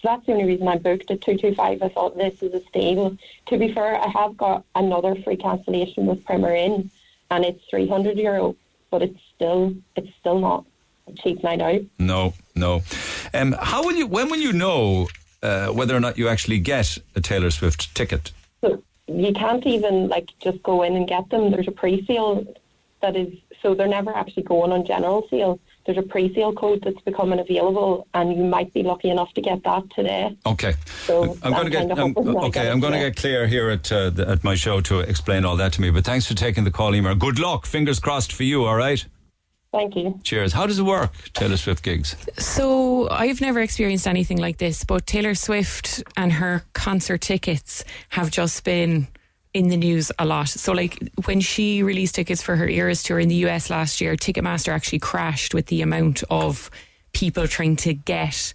So 0.00 0.08
that's 0.08 0.26
the 0.26 0.32
only 0.32 0.44
reason 0.44 0.66
I 0.66 0.76
booked 0.76 1.08
at 1.12 1.20
two 1.20 1.36
two 1.38 1.54
five. 1.54 1.80
I 1.82 1.88
thought 1.88 2.16
this 2.16 2.42
is 2.42 2.52
a 2.52 2.60
steal. 2.66 3.16
To 3.46 3.58
be 3.58 3.72
fair, 3.72 3.94
I 3.96 4.08
have 4.08 4.36
got 4.36 4.64
another 4.74 5.14
free 5.22 5.36
cancellation 5.36 6.06
with 6.06 6.24
Premier 6.24 6.52
Inn, 6.52 6.90
and 7.30 7.44
it's 7.44 7.62
three 7.70 7.86
hundred 7.86 8.18
euro, 8.18 8.56
but 8.90 9.02
it's 9.02 9.20
still 9.36 9.72
it's 9.94 10.12
still 10.18 10.40
not 10.40 10.64
a 11.06 11.12
cheap 11.12 11.44
night 11.44 11.60
out. 11.60 11.82
No, 12.00 12.34
no. 12.56 12.82
Um, 13.34 13.52
how 13.52 13.84
will 13.84 13.94
you? 13.94 14.08
When 14.08 14.30
will 14.30 14.40
you 14.40 14.52
know 14.52 15.06
uh, 15.44 15.68
whether 15.68 15.94
or 15.94 16.00
not 16.00 16.18
you 16.18 16.26
actually 16.26 16.58
get 16.58 16.98
a 17.14 17.20
Taylor 17.20 17.52
Swift 17.52 17.94
ticket? 17.94 18.32
So 18.62 18.82
you 19.08 19.32
can't 19.32 19.66
even 19.66 20.08
like 20.08 20.30
just 20.40 20.62
go 20.62 20.82
in 20.82 20.94
and 20.94 21.08
get 21.08 21.30
them. 21.30 21.50
There's 21.50 21.68
a 21.68 21.72
pre-sale 21.72 22.46
that 23.00 23.16
is 23.16 23.32
so 23.62 23.74
they're 23.74 23.88
never 23.88 24.14
actually 24.14 24.44
going 24.44 24.70
on 24.70 24.84
general 24.84 25.26
sale. 25.30 25.58
There's 25.84 25.98
a 25.98 26.02
pre-sale 26.02 26.52
code 26.52 26.82
that's 26.84 27.00
becoming 27.00 27.40
available, 27.40 28.06
and 28.12 28.36
you 28.36 28.44
might 28.44 28.72
be 28.74 28.82
lucky 28.82 29.08
enough 29.08 29.32
to 29.34 29.40
get 29.40 29.64
that 29.64 29.90
today. 29.90 30.36
Okay. 30.44 30.74
So 31.06 31.36
I'm 31.42 31.52
going 31.52 31.64
to 31.64 31.70
get 31.70 31.88
kind 31.88 31.92
of 31.92 31.98
I'm, 31.98 32.14
hoping 32.14 32.34
that 32.34 32.40
I 32.40 32.46
okay. 32.46 32.70
I'm 32.70 32.78
going 32.78 32.92
to 32.92 32.98
get 32.98 33.16
clear 33.16 33.46
here 33.46 33.70
at 33.70 33.90
uh, 33.90 34.10
the, 34.10 34.28
at 34.28 34.44
my 34.44 34.54
show 34.54 34.80
to 34.82 35.00
explain 35.00 35.44
all 35.44 35.56
that 35.56 35.72
to 35.74 35.80
me. 35.80 35.90
But 35.90 36.04
thanks 36.04 36.26
for 36.26 36.34
taking 36.34 36.64
the 36.64 36.70
call, 36.70 36.94
Emer. 36.94 37.14
Good 37.14 37.38
luck. 37.38 37.64
Fingers 37.64 37.98
crossed 37.98 38.32
for 38.32 38.42
you. 38.42 38.64
All 38.64 38.76
right. 38.76 39.04
Thank 39.72 39.96
you. 39.96 40.18
Cheers. 40.24 40.52
How 40.54 40.66
does 40.66 40.78
it 40.78 40.84
work? 40.84 41.12
Taylor 41.34 41.58
Swift 41.58 41.82
gigs. 41.82 42.16
So 42.38 43.08
I've 43.10 43.40
never 43.40 43.60
experienced 43.60 44.06
anything 44.06 44.38
like 44.38 44.56
this, 44.56 44.82
but 44.84 45.06
Taylor 45.06 45.34
Swift 45.34 46.02
and 46.16 46.32
her 46.32 46.64
concert 46.72 47.20
tickets 47.20 47.84
have 48.08 48.30
just 48.30 48.64
been 48.64 49.08
in 49.52 49.68
the 49.68 49.76
news 49.76 50.10
a 50.18 50.24
lot. 50.24 50.48
So 50.48 50.72
like 50.72 50.98
when 51.24 51.40
she 51.40 51.82
released 51.82 52.14
tickets 52.14 52.42
for 52.42 52.56
her 52.56 52.68
Eras 52.68 53.02
tour 53.02 53.18
in 53.18 53.28
the 53.28 53.46
US 53.46 53.68
last 53.68 54.00
year, 54.00 54.16
Ticketmaster 54.16 54.72
actually 54.72 55.00
crashed 55.00 55.52
with 55.52 55.66
the 55.66 55.82
amount 55.82 56.22
of 56.30 56.70
people 57.12 57.46
trying 57.46 57.76
to 57.76 57.92
get 57.92 58.54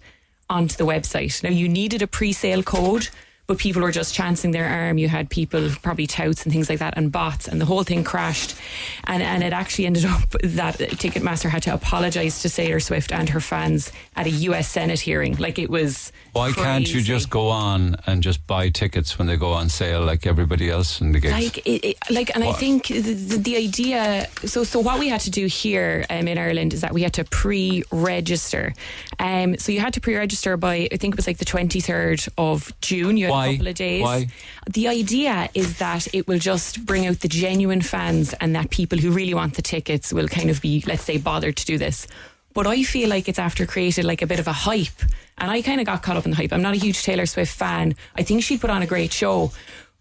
onto 0.50 0.76
the 0.76 0.84
website. 0.84 1.42
Now 1.42 1.50
you 1.50 1.68
needed 1.68 2.02
a 2.02 2.06
pre-sale 2.06 2.62
code, 2.62 3.08
but 3.46 3.58
people 3.58 3.82
were 3.82 3.92
just 3.92 4.14
chancing 4.14 4.52
their 4.52 4.66
arm. 4.66 4.98
You 4.98 5.08
had 5.08 5.28
people, 5.28 5.68
probably 5.82 6.06
touts 6.06 6.44
and 6.44 6.52
things 6.52 6.70
like 6.70 6.78
that, 6.78 6.94
and 6.96 7.12
bots, 7.12 7.46
and 7.46 7.60
the 7.60 7.66
whole 7.66 7.82
thing 7.82 8.04
crashed. 8.04 8.56
And 9.04 9.22
and 9.22 9.42
it 9.42 9.52
actually 9.52 9.86
ended 9.86 10.06
up 10.06 10.30
that 10.42 10.78
Ticketmaster 10.78 11.50
had 11.50 11.62
to 11.64 11.74
apologise 11.74 12.42
to 12.42 12.50
Taylor 12.50 12.80
Swift 12.80 13.12
and 13.12 13.28
her 13.28 13.40
fans 13.40 13.92
at 14.16 14.26
a 14.26 14.30
US 14.30 14.68
Senate 14.68 15.00
hearing. 15.00 15.36
Like 15.36 15.58
it 15.58 15.68
was. 15.68 16.12
Why 16.32 16.52
can't 16.52 16.92
you 16.92 17.00
just 17.00 17.30
go 17.30 17.48
on 17.48 17.96
and 18.06 18.22
just 18.22 18.44
buy 18.46 18.68
tickets 18.68 19.18
when 19.18 19.28
they 19.28 19.36
go 19.36 19.52
on 19.52 19.68
sale 19.68 20.02
like 20.02 20.26
everybody 20.26 20.68
else 20.68 21.00
in 21.00 21.12
the 21.12 21.20
gigs? 21.20 21.32
Like, 21.32 21.58
it, 21.58 21.84
it, 21.84 21.96
like, 22.10 22.34
and 22.34 22.42
I 22.42 22.52
think 22.52 22.88
the, 22.88 23.00
the, 23.00 23.36
the 23.36 23.56
idea. 23.56 24.26
So, 24.44 24.64
so 24.64 24.80
what 24.80 24.98
we 24.98 25.08
had 25.08 25.20
to 25.20 25.30
do 25.30 25.46
here 25.46 26.04
um, 26.10 26.26
in 26.26 26.36
Ireland 26.36 26.74
is 26.74 26.80
that 26.80 26.92
we 26.92 27.02
had 27.02 27.12
to 27.14 27.24
pre-register. 27.24 28.74
Um, 29.20 29.56
so 29.58 29.70
you 29.70 29.78
had 29.78 29.94
to 29.94 30.00
pre-register 30.00 30.56
by 30.56 30.88
I 30.90 30.96
think 30.96 31.14
it 31.14 31.16
was 31.16 31.28
like 31.28 31.38
the 31.38 31.44
twenty 31.44 31.80
third 31.80 32.24
of 32.36 32.72
June. 32.80 33.16
You 33.16 33.33
Why? 33.34 33.46
a 33.46 33.52
couple 33.52 33.68
of 33.68 33.74
days. 33.74 34.02
Why? 34.02 34.26
The 34.70 34.88
idea 34.88 35.48
is 35.54 35.78
that 35.78 36.12
it 36.14 36.26
will 36.26 36.38
just 36.38 36.84
bring 36.86 37.06
out 37.06 37.20
the 37.20 37.28
genuine 37.28 37.82
fans, 37.82 38.34
and 38.40 38.54
that 38.56 38.70
people 38.70 38.98
who 38.98 39.10
really 39.10 39.34
want 39.34 39.54
the 39.54 39.62
tickets 39.62 40.12
will 40.12 40.28
kind 40.28 40.50
of 40.50 40.60
be, 40.60 40.82
let's 40.86 41.04
say, 41.04 41.18
bothered 41.18 41.56
to 41.56 41.66
do 41.66 41.78
this. 41.78 42.06
But 42.54 42.66
I 42.68 42.84
feel 42.84 43.08
like 43.08 43.28
it's 43.28 43.40
after 43.40 43.66
created 43.66 44.04
like 44.04 44.22
a 44.22 44.26
bit 44.26 44.38
of 44.38 44.46
a 44.46 44.52
hype. 44.52 45.02
And 45.38 45.50
I 45.50 45.60
kind 45.60 45.80
of 45.80 45.86
got 45.86 46.02
caught 46.02 46.16
up 46.16 46.24
in 46.24 46.30
the 46.30 46.36
hype. 46.36 46.52
I'm 46.52 46.62
not 46.62 46.74
a 46.74 46.78
huge 46.78 47.02
Taylor 47.02 47.26
Swift 47.26 47.52
fan. 47.52 47.96
I 48.14 48.22
think 48.22 48.44
she 48.44 48.56
put 48.56 48.70
on 48.70 48.80
a 48.80 48.86
great 48.86 49.12
show. 49.12 49.50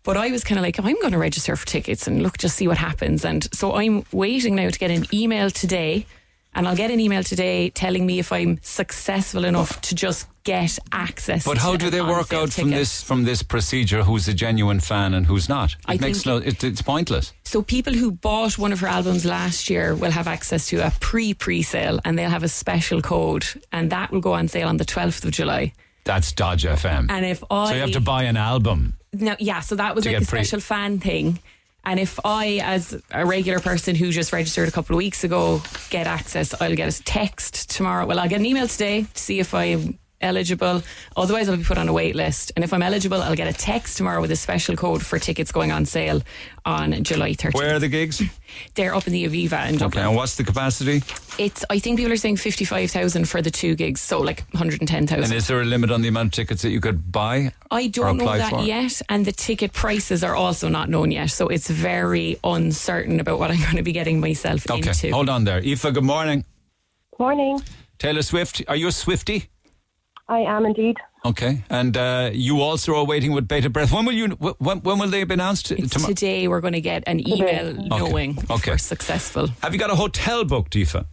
But 0.04 0.18
I 0.18 0.30
was 0.30 0.44
kind 0.44 0.60
of 0.60 0.64
like, 0.64 0.78
I'm 0.80 1.00
going 1.02 1.14
to 1.14 1.18
register 1.18 1.56
for 1.56 1.66
tickets 1.66 2.08
and 2.08 2.22
look, 2.22 2.38
just 2.38 2.58
see 2.58 2.68
what 2.68 2.78
happens. 2.78 3.26
And 3.26 3.52
so 3.56 3.74
I'm 3.74 4.06
waiting 4.12 4.54
now 4.54 4.70
to 4.70 4.78
get 4.78 4.92
an 4.92 5.06
email 5.12 5.50
today. 5.50 6.06
And 6.56 6.68
I'll 6.68 6.76
get 6.76 6.92
an 6.92 7.00
email 7.00 7.24
today 7.24 7.70
telling 7.70 8.06
me 8.06 8.20
if 8.20 8.32
I'm 8.32 8.60
successful 8.62 9.46
enough 9.46 9.82
to 9.82 9.96
just 9.96 10.28
get 10.44 10.78
access. 10.92 11.46
But 11.46 11.58
how 11.58 11.78
do 11.78 11.90
they 11.90 12.02
work 12.02 12.34
out 12.34 12.52
from 12.52 12.70
this 12.70 13.02
from 13.02 13.24
this 13.24 13.42
procedure 13.42 14.04
who's 14.04 14.28
a 14.28 14.34
genuine 14.34 14.80
fan 14.80 15.14
and 15.14 15.26
who's 15.26 15.50
not? 15.50 15.74
It 15.74 15.78
I 15.88 15.98
makes 15.98 16.26
no. 16.26 16.38
It, 16.38 16.64
it's 16.64 16.82
pointless. 16.82 17.34
So 17.44 17.62
people 17.62 17.94
who 17.94 18.12
bought 18.12 18.58
one 18.58 18.72
of 18.72 18.80
her 18.82 18.88
albums 18.88 19.26
last 19.26 19.70
year 19.70 19.96
will 19.96 20.12
have 20.12 20.28
access 20.28 20.68
to 20.68 20.86
a 20.86 20.92
pre 21.00 21.34
pre 21.34 21.64
sale 21.64 22.00
and 22.06 22.18
they'll 22.18 22.30
have 22.30 22.44
a 22.44 22.50
special 22.50 23.02
code 23.02 23.46
and 23.72 23.90
that 23.92 24.12
will 24.12 24.22
go 24.22 24.34
on 24.34 24.48
sale 24.48 24.68
on 24.68 24.78
the 24.78 24.86
12th 24.86 25.26
of 25.26 25.32
July. 25.32 25.74
That's 26.04 26.32
Dodge 26.34 26.66
FM. 26.66 27.10
And 27.10 27.26
if 27.26 27.44
I 27.50 27.70
so 27.70 27.76
you 27.76 27.82
have 27.82 27.92
to 27.92 28.02
buy 28.02 28.24
an 28.24 28.38
album. 28.38 28.96
No, 29.14 29.36
yeah, 29.40 29.62
so 29.62 29.76
that 29.76 29.96
was 29.96 30.06
like 30.06 30.16
a 30.16 30.26
pre- 30.26 30.44
special 30.44 30.60
fan 30.60 31.00
thing. 31.00 31.40
And 31.86 32.00
if 32.00 32.20
I, 32.24 32.62
as 32.64 33.02
a 33.12 33.26
regular 33.26 33.60
person 33.60 33.96
who 33.96 34.12
just 34.12 34.32
registered 34.32 34.70
a 34.70 34.72
couple 34.72 34.96
of 34.96 34.98
weeks 34.98 35.24
ago, 35.24 35.62
get 35.90 36.08
access, 36.08 36.54
I'll 36.62 36.76
get 36.76 36.98
a 36.98 37.04
text 37.04 37.70
tomorrow. 37.70 38.06
Well, 38.06 38.20
I'll 38.20 38.30
get 38.30 38.40
an 38.40 38.46
email 38.46 38.68
today 38.68 39.06
to 39.14 39.22
see 39.22 39.40
if 39.40 39.54
I'm 39.54 40.00
eligible. 40.24 40.82
Otherwise, 41.16 41.50
I'll 41.50 41.58
be 41.58 41.64
put 41.64 41.78
on 41.78 41.88
a 41.90 41.94
wait 41.94 42.16
list. 42.16 42.52
And 42.56 42.64
if 42.64 42.74
I'm 42.74 42.82
eligible, 42.82 43.22
I'll 43.22 43.36
get 43.36 43.48
a 43.48 43.54
text 43.54 43.98
tomorrow 43.98 44.22
with 44.22 44.32
a 44.32 44.36
special 44.36 44.76
code 44.76 45.06
for 45.06 45.20
tickets 45.20 45.52
going 45.52 45.72
on 45.72 45.86
sale 45.86 46.22
on 46.66 47.04
July 47.04 47.32
13th. 47.34 47.54
Where 47.54 47.76
are 47.76 47.80
the 47.80 47.90
gigs? 47.90 48.22
They're 48.76 48.96
up 48.96 49.06
in 49.08 49.14
the 49.14 49.26
Aviva 49.26 49.34
in 49.34 49.50
Dublin. 49.50 49.74
Okay, 49.76 49.78
Dublin. 49.78 50.06
and 50.08 50.16
what's 50.16 50.36
the 50.36 50.44
capacity? 50.44 51.04
It's, 51.38 51.66
I 51.70 51.80
think 51.80 51.98
people 51.98 52.14
are 52.14 52.18
saying 52.18 52.38
55,000 52.38 53.28
for 53.28 53.42
the 53.42 53.50
two 53.52 53.76
gigs, 53.76 54.00
so 54.02 54.20
like 54.22 54.44
110,000. 54.52 55.24
And 55.24 55.34
is 55.34 55.48
there 55.48 55.62
a 55.62 55.66
limit 55.66 55.92
on 55.92 56.02
the 56.02 56.08
amount 56.08 56.28
of 56.28 56.32
tickets 56.34 56.62
that 56.62 56.70
you 56.70 56.80
could 56.80 57.12
buy? 57.12 57.52
I 57.72 57.88
don't 57.88 58.18
know 58.18 58.26
that 58.38 58.52
for? 58.52 58.62
yet, 58.62 59.02
and 59.10 59.26
the 59.26 59.32
ticket 59.32 59.74
prices 59.74 60.24
are 60.24 60.36
also 60.36 60.70
not 60.70 60.90
known 60.90 61.10
yet, 61.12 61.32
so 61.32 61.48
it's 61.48 61.68
very 61.70 62.38
uncertain 62.44 63.20
about 63.20 63.40
what 63.40 63.50
I'm 63.52 63.60
going 63.62 63.78
to 63.78 63.84
be 63.84 63.92
getting 63.92 64.20
myself 64.20 64.70
Okay, 64.70 64.88
into. 64.88 65.12
hold 65.12 65.30
on 65.30 65.44
there. 65.44 65.58
Aoife, 65.60 65.82
good 65.94 66.04
morning. 66.04 66.46
Morning. 67.20 67.62
Taylor 68.00 68.22
Swift, 68.22 68.62
are 68.68 68.76
you 68.76 68.88
a 68.88 68.92
Swiftie? 68.92 69.48
I 70.34 70.40
am 70.40 70.66
indeed. 70.66 70.98
Okay, 71.26 71.64
and 71.70 71.96
uh, 71.96 72.30
you 72.34 72.60
also 72.62 72.96
are 72.96 73.06
waiting 73.06 73.32
with 73.32 73.48
bated 73.48 73.72
breath. 73.72 73.92
When 73.94 74.06
will 74.06 74.14
you? 74.14 74.28
When, 74.68 74.80
when 74.80 75.00
will 75.00 75.08
they 75.10 75.24
be 75.24 75.36
announced? 75.36 75.68
Tomorrow? 75.68 76.14
Today 76.14 76.48
we're 76.50 76.60
going 76.60 76.74
to 76.74 76.82
get 76.82 77.04
an 77.08 77.26
email 77.28 77.74
knowing 77.74 78.32
if 78.38 78.52
Okay. 78.52 78.72
we're 78.72 78.78
successful. 78.78 79.48
Have 79.62 79.74
you 79.74 79.80
got 79.80 79.90
a 79.92 79.96
hotel 79.96 80.44
booked, 80.44 80.76
Aoife? 80.76 81.06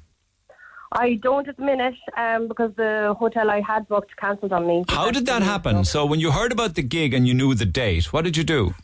I 0.93 1.15
don't 1.23 1.47
at 1.47 1.57
the 1.57 1.63
minute 1.63 1.95
um, 2.17 2.49
because 2.49 2.75
the 2.75 3.15
hotel 3.17 3.49
I 3.49 3.61
had 3.61 3.87
booked 3.87 4.17
cancelled 4.17 4.53
on 4.53 4.67
me. 4.67 4.85
How 4.89 5.13
did 5.13 5.27
that 5.27 5.43
happen? 5.43 5.85
So 5.85 6.05
when 6.05 6.19
you 6.19 6.33
heard 6.33 6.51
about 6.51 6.75
the 6.75 6.83
gig 6.83 7.15
and 7.15 7.29
you 7.29 7.35
knew 7.35 7.55
the 7.55 7.65
date, 7.67 8.13
what 8.13 8.25
did 8.25 8.37
you 8.37 8.43
do? 8.43 8.75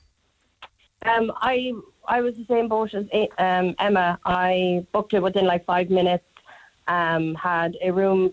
Um, 1.04 1.32
I 1.52 1.72
I 2.06 2.20
was 2.20 2.36
the 2.36 2.44
same 2.46 2.68
boat 2.68 2.94
as 2.94 3.06
um, 3.38 3.74
Emma. 3.80 4.18
I 4.24 4.86
booked 4.92 5.14
it 5.14 5.22
within 5.22 5.46
like 5.46 5.64
five 5.64 5.90
minutes. 5.90 6.24
Um, 6.86 7.34
had 7.34 7.76
a 7.82 7.90
room 7.90 8.32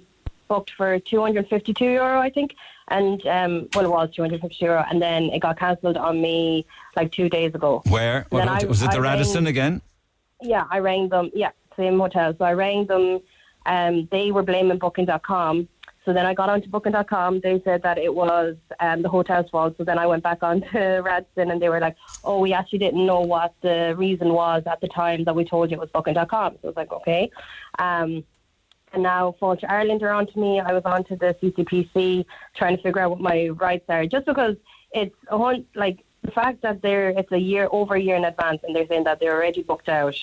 booked 0.53 0.71
for 0.77 0.99
252 0.99 1.84
euro, 1.85 2.19
I 2.19 2.30
think, 2.30 2.55
and 2.89 3.19
um, 3.38 3.53
well, 3.73 3.85
it 3.85 3.89
was 3.89 4.09
252 4.15 4.65
euro, 4.65 4.85
and 4.89 5.01
then 5.01 5.23
it 5.35 5.39
got 5.39 5.57
cancelled 5.57 5.97
on 5.97 6.21
me 6.21 6.65
like 6.95 7.11
two 7.11 7.27
days 7.38 7.55
ago. 7.55 7.81
Where? 7.89 8.27
What, 8.30 8.47
I- 8.47 8.65
was 8.65 8.84
it 8.84 8.91
the 8.91 8.97
I 8.97 9.07
Radisson 9.09 9.45
rang- 9.45 9.47
again? 9.55 9.81
Yeah, 10.41 10.65
I 10.69 10.77
rang 10.89 11.09
them. 11.09 11.31
Yeah, 11.34 11.51
same 11.75 11.97
hotel. 11.97 12.35
So 12.38 12.45
I 12.45 12.53
rang 12.53 12.85
them. 12.85 13.05
Um, 13.65 14.07
they 14.11 14.30
were 14.31 14.43
blaming 14.43 14.77
Booking.com. 14.77 15.67
So 16.05 16.11
then 16.11 16.25
I 16.25 16.34
got 16.34 16.49
onto 16.49 16.67
Booking.com. 16.67 17.39
They 17.39 17.61
said 17.63 17.81
that 17.84 17.97
it 17.97 18.13
was 18.13 18.57
um, 18.81 19.01
the 19.01 19.09
hotel's 19.09 19.49
fault. 19.49 19.75
So 19.77 19.85
then 19.85 19.97
I 19.97 20.05
went 20.05 20.21
back 20.21 20.43
onto 20.43 20.77
Radisson, 21.09 21.49
and 21.49 21.59
they 21.61 21.69
were 21.69 21.80
like, 21.80 21.95
"Oh, 22.25 22.39
we 22.45 22.51
actually 22.53 22.80
didn't 22.85 23.05
know 23.11 23.21
what 23.21 23.51
the 23.61 23.95
reason 23.97 24.34
was 24.34 24.61
at 24.73 24.81
the 24.81 24.89
time 24.89 25.23
that 25.23 25.34
we 25.39 25.45
told 25.45 25.71
you 25.71 25.77
it 25.77 25.80
was 25.80 25.89
Booking.com." 25.91 26.49
So 26.55 26.59
I 26.65 26.67
was 26.67 26.75
like, 26.75 26.91
"Okay." 26.91 27.31
Um, 27.80 28.23
and 28.94 29.03
now 29.03 29.36
Fáilte 29.41 29.65
Ireland 29.68 30.03
are 30.03 30.11
on 30.11 30.28
to 30.28 30.40
me. 30.40 30.60
I 30.60 30.72
was 30.72 30.84
on 30.86 31.03
to 31.06 31.15
the 31.15 31.36
CCPC 31.41 32.26
trying 32.56 32.78
to 32.78 32.84
figure 32.84 33.02
out 33.02 33.10
what 33.10 33.20
my 33.20 33.49
rights 33.49 33.86
are, 33.90 34.06
just 34.06 34.26
because 34.26 34.56
it's 34.94 35.15
a 35.28 35.38
whole 35.38 35.64
like 35.76 35.99
the 36.22 36.32
fact 36.32 36.61
that 36.61 36.82
they're 36.82 37.10
it's 37.10 37.32
a 37.32 37.38
year 37.38 37.68
over 37.72 37.95
a 37.95 37.99
year 37.99 38.15
in 38.15 38.26
advance, 38.26 38.61
and 38.64 38.76
they're 38.76 38.88
saying 38.88 39.03
that 39.06 39.20
they're 39.20 39.34
already 39.34 39.64
booked 39.64 39.90
out. 39.90 40.15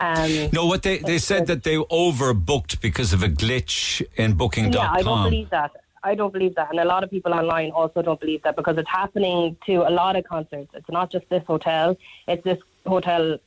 Um, 0.00 0.48
No, 0.52 0.66
what 0.66 0.82
they 0.82 0.98
they 0.98 1.18
said 1.18 1.46
that 1.48 1.64
they 1.64 1.76
overbooked 1.76 2.80
because 2.80 3.12
of 3.12 3.22
a 3.22 3.28
glitch 3.28 4.02
in 4.16 4.34
Booking.com. 4.34 4.72
Yeah, 4.72 4.90
I 4.90 5.02
don't 5.02 5.24
believe 5.24 5.50
that. 5.50 5.72
I 6.04 6.16
don't 6.16 6.32
believe 6.32 6.56
that, 6.56 6.70
and 6.70 6.80
a 6.80 6.84
lot 6.84 7.04
of 7.04 7.10
people 7.10 7.32
online 7.32 7.70
also 7.70 8.02
don't 8.02 8.18
believe 8.18 8.42
that 8.42 8.56
because 8.56 8.76
it's 8.76 8.88
happening 8.88 9.56
to 9.66 9.88
a 9.88 9.90
lot 9.90 10.16
of 10.16 10.24
concerts. 10.24 10.70
It's 10.74 10.90
not 10.90 11.12
just 11.12 11.28
this 11.28 11.44
hotel; 11.46 11.96
it's 12.26 12.42
this 12.42 12.58
hotel, 12.86 13.38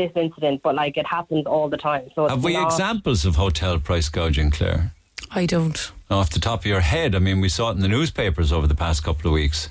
this 0.00 0.12
incident, 0.16 0.62
but 0.62 0.74
like 0.74 0.96
it 0.96 1.06
happens 1.06 1.44
all 1.46 1.68
the 1.68 1.76
time. 1.76 2.04
So 2.14 2.24
it's 2.24 2.32
Have 2.34 2.44
we 2.44 2.54
not, 2.54 2.66
examples 2.72 3.24
of 3.24 3.36
hotel 3.36 3.78
price 3.78 4.08
gouging, 4.08 4.50
Claire? 4.50 4.92
I 5.30 5.46
don't. 5.46 5.78
Off 6.10 6.30
the 6.30 6.40
top 6.40 6.60
of 6.60 6.66
your 6.66 6.80
head, 6.80 7.14
I 7.14 7.18
mean, 7.20 7.40
we 7.40 7.48
saw 7.48 7.68
it 7.70 7.74
in 7.76 7.80
the 7.80 7.88
newspapers 7.88 8.50
over 8.52 8.66
the 8.66 8.74
past 8.74 9.04
couple 9.04 9.28
of 9.30 9.34
weeks. 9.34 9.68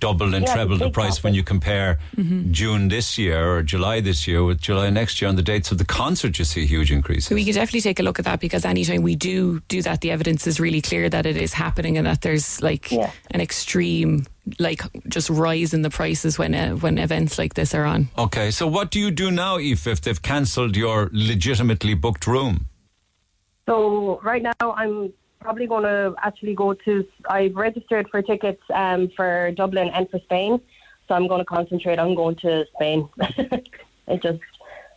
Doubled 0.00 0.34
and 0.34 0.44
Yeah, 0.44 0.54
trebled 0.54 0.80
the 0.80 0.86
big 0.86 0.94
price 0.94 1.22
when 1.22 1.32
you 1.32 1.44
compare 1.44 2.00
Mhm. 2.16 2.50
June 2.50 2.88
this 2.88 3.16
year 3.18 3.38
or 3.52 3.62
July 3.62 4.00
this 4.00 4.26
year 4.26 4.42
with 4.42 4.60
July 4.60 4.90
next 4.90 5.20
year 5.22 5.28
on 5.28 5.36
the 5.36 5.42
dates 5.52 5.70
of 5.70 5.78
the 5.78 5.84
concert. 5.84 6.38
You 6.40 6.44
see 6.44 6.66
huge 6.66 6.90
increases. 6.90 7.26
So 7.26 7.36
we 7.36 7.44
could 7.44 7.54
definitely 7.54 7.82
take 7.82 8.00
a 8.00 8.02
look 8.02 8.18
at 8.18 8.24
that 8.24 8.40
because 8.40 8.64
anytime 8.64 9.02
we 9.02 9.14
do 9.14 9.60
do 9.68 9.80
that, 9.82 10.00
the 10.00 10.10
evidence 10.10 10.46
is 10.48 10.58
really 10.58 10.80
clear 10.80 11.08
that 11.08 11.24
it 11.24 11.36
is 11.36 11.52
happening 11.52 11.96
and 11.98 12.06
that 12.08 12.22
there's 12.22 12.60
like 12.60 12.90
an 12.90 13.40
extreme, 13.40 14.26
like 14.58 14.82
just 15.08 15.30
rise 15.30 15.72
in 15.72 15.82
the 15.82 15.90
prices 15.90 16.38
when 16.38 16.54
uh, 16.54 16.72
when 16.72 16.98
events 16.98 17.38
like 17.38 17.54
this 17.54 17.74
are 17.74 17.84
on. 17.84 18.08
Okay, 18.18 18.50
so 18.50 18.66
what 18.66 18.90
do 18.90 18.98
you 18.98 19.10
do 19.10 19.30
now, 19.30 19.58
Aoife, 19.58 19.86
if 19.86 20.00
they've 20.00 20.20
cancelled 20.20 20.76
your 20.76 21.10
legitimately 21.12 21.94
booked 21.94 22.26
room? 22.26 22.66
So 23.66 24.20
right 24.22 24.42
now, 24.42 24.52
I'm 24.60 25.12
probably 25.40 25.66
going 25.66 25.84
to 25.84 26.14
actually 26.22 26.54
go 26.54 26.74
to. 26.74 27.06
I've 27.28 27.54
registered 27.54 28.08
for 28.10 28.22
tickets 28.22 28.62
um, 28.74 29.10
for 29.16 29.52
Dublin 29.52 29.88
and 29.94 30.10
for 30.10 30.18
Spain, 30.20 30.60
so 31.06 31.14
I'm 31.14 31.28
going 31.28 31.40
to 31.40 31.44
concentrate 31.44 31.98
on 31.98 32.14
going 32.14 32.36
to 32.36 32.66
Spain. 32.74 33.08
it 34.08 34.22
just, 34.22 34.40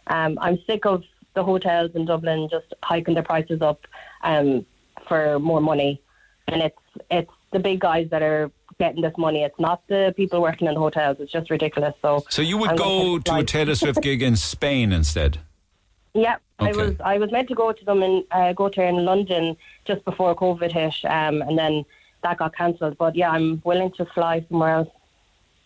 um, 0.08 0.38
I'm 0.42 0.58
sick 0.66 0.86
of 0.86 1.04
the 1.36 1.44
hotels 1.44 1.92
in 1.94 2.06
Dublin 2.06 2.48
just 2.50 2.74
hiking 2.82 3.14
their 3.14 3.24
prices 3.24 3.62
up 3.62 3.86
um, 4.24 4.66
for 5.08 5.38
more 5.40 5.62
money, 5.62 6.02
and 6.48 6.64
it's 6.64 6.80
it's 7.12 7.32
the 7.52 7.60
big 7.60 7.80
guys 7.80 8.10
that 8.10 8.24
are 8.24 8.52
getting 8.80 9.02
this 9.02 9.14
money. 9.18 9.44
It's 9.44 9.60
not 9.60 9.82
the 9.88 10.14
people 10.16 10.42
working 10.42 10.68
in 10.68 10.74
the 10.74 10.80
hotels. 10.80 11.18
It's 11.20 11.32
just 11.32 11.50
ridiculous. 11.50 11.94
So 12.02 12.24
So 12.30 12.42
you 12.42 12.58
would 12.58 12.72
I'm 12.72 12.76
go 12.76 13.20
gonna 13.20 13.42
a 13.42 13.46
Taylor 13.46 13.76
Swift 13.76 14.02
gig 14.02 14.22
in 14.22 14.36
Spain 14.36 14.92
instead? 14.92 15.40
Yeah, 16.18 16.38
I 16.60 16.72
was 16.72 16.96
I 17.04 17.18
was 17.18 17.30
meant 17.34 17.50
to 17.50 17.56
go 17.56 17.74
to 17.74 17.84
them 17.84 18.02
in 18.02 18.24
uh, 18.32 18.54
go 18.54 18.70
to 18.70 18.82
in 18.82 19.04
London 19.04 19.58
just 19.84 20.06
before 20.06 20.34
COVID 20.34 20.72
hit, 20.72 20.96
um, 21.04 21.42
and 21.42 21.58
then 21.58 21.84
that 22.24 22.38
got 22.38 22.56
cancelled. 22.56 22.98
But 22.98 23.18
yeah, 23.18 23.32
I'm 23.32 23.62
willing 23.66 23.92
to 23.98 24.06
fly 24.06 24.46
somewhere 24.48 24.76
else. 24.76 24.90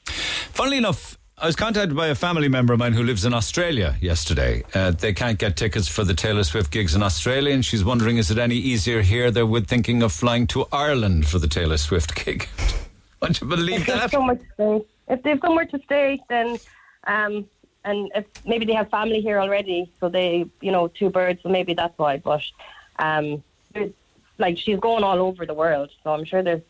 Funnily 0.08 0.78
enough, 0.78 1.20
I 1.38 1.46
was 1.46 1.56
contacted 1.56 1.96
by 1.96 2.08
a 2.08 2.16
family 2.16 2.50
member 2.50 2.74
of 2.74 2.80
mine 2.80 2.94
who 2.94 3.04
lives 3.04 3.26
in 3.26 3.34
Australia 3.34 3.96
yesterday. 4.02 4.64
Uh, 4.74 4.90
they 4.90 5.14
can't 5.14 5.38
get 5.38 5.56
tickets 5.56 5.88
for 5.88 6.04
the 6.04 6.16
Taylor 6.16 6.44
Swift 6.44 6.72
gigs 6.72 6.96
in 6.96 7.04
Australia, 7.04 7.54
and 7.54 7.64
she's 7.64 7.86
wondering 7.86 8.18
is 8.18 8.32
it 8.32 8.40
any 8.40 8.56
easier 8.56 9.04
here? 9.04 9.30
They're 9.30 9.46
with 9.46 9.68
thinking 9.68 10.02
of 10.02 10.12
flying 10.12 10.48
to 10.48 10.66
Ireland 10.72 11.28
for 11.28 11.38
the 11.38 11.48
Taylor 11.48 11.78
Swift 11.78 12.16
gig. 12.16 12.50
Would 13.22 13.40
you 13.42 13.48
believe 13.48 13.82
If 13.82 13.88
that? 13.88 14.12
somewhere 14.12 14.36
to 14.36 14.46
stay, 14.54 14.82
if 15.10 15.24
they 15.24 15.30
have 15.32 15.40
somewhere 15.42 15.66
to 15.66 15.80
stay, 15.84 16.22
then 16.30 16.58
um, 17.06 17.48
and 17.84 18.12
if 18.16 18.26
maybe 18.46 18.66
they 18.66 18.74
have 18.74 18.90
family 18.90 19.22
here 19.22 19.40
already, 19.40 19.92
so 20.00 20.10
they 20.10 20.46
you 20.62 20.72
know 20.72 20.88
two 20.88 21.10
birds, 21.10 21.42
so 21.44 21.50
maybe 21.50 21.74
that's 21.74 21.98
why. 21.98 22.18
But 22.18 22.44
um, 22.98 23.44
like 24.38 24.58
she's 24.58 24.80
going 24.80 25.04
all 25.04 25.20
over 25.20 25.46
the 25.46 25.54
world, 25.54 25.90
so 26.04 26.14
I'm 26.14 26.24
sure 26.26 26.42
there's 26.42 26.62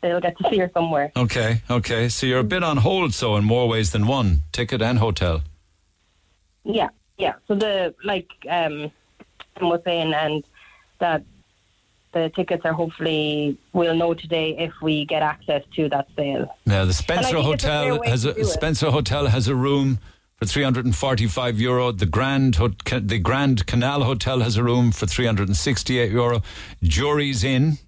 they'll 0.00 0.20
get 0.20 0.38
to 0.38 0.48
see 0.50 0.58
her 0.58 0.70
somewhere. 0.72 1.12
Okay, 1.16 1.62
okay. 1.70 2.08
So 2.08 2.26
you're 2.26 2.40
a 2.40 2.44
bit 2.44 2.62
on 2.62 2.78
hold, 2.78 3.14
so 3.14 3.36
in 3.36 3.44
more 3.44 3.68
ways 3.68 3.90
than 3.92 4.06
one 4.06 4.42
ticket 4.52 4.80
and 4.82 4.98
hotel. 4.98 5.42
Yeah, 6.64 6.88
yeah. 7.18 7.34
So 7.48 7.54
the 7.54 7.94
like 8.04 8.28
um 8.48 8.90
was 9.60 9.80
saying 9.84 10.12
and 10.14 10.44
that 10.98 11.22
the 12.12 12.30
tickets 12.34 12.64
are 12.64 12.72
hopefully 12.72 13.58
we'll 13.72 13.94
know 13.94 14.14
today 14.14 14.56
if 14.58 14.72
we 14.82 15.04
get 15.04 15.22
access 15.22 15.62
to 15.74 15.88
that 15.90 16.08
sale. 16.16 16.54
Now, 16.64 16.84
the 16.84 16.92
Spencer 16.92 17.36
it's 17.36 17.38
a 17.38 17.42
Hotel 17.42 18.02
has 18.04 18.24
a. 18.24 18.44
Spencer 18.44 18.90
Hotel 18.90 19.26
has 19.26 19.48
a 19.48 19.54
room 19.54 19.98
for 20.38 20.46
345 20.46 21.60
euro. 21.60 21.92
The 21.92 22.06
Grand 22.06 22.54
the 22.54 23.18
Grand 23.18 23.66
Canal 23.66 24.04
Hotel 24.04 24.40
has 24.40 24.56
a 24.56 24.62
room 24.62 24.92
for 24.92 25.06
368 25.06 26.10
euro. 26.10 26.42
Jurys 26.82 27.44
Inn 27.44 27.78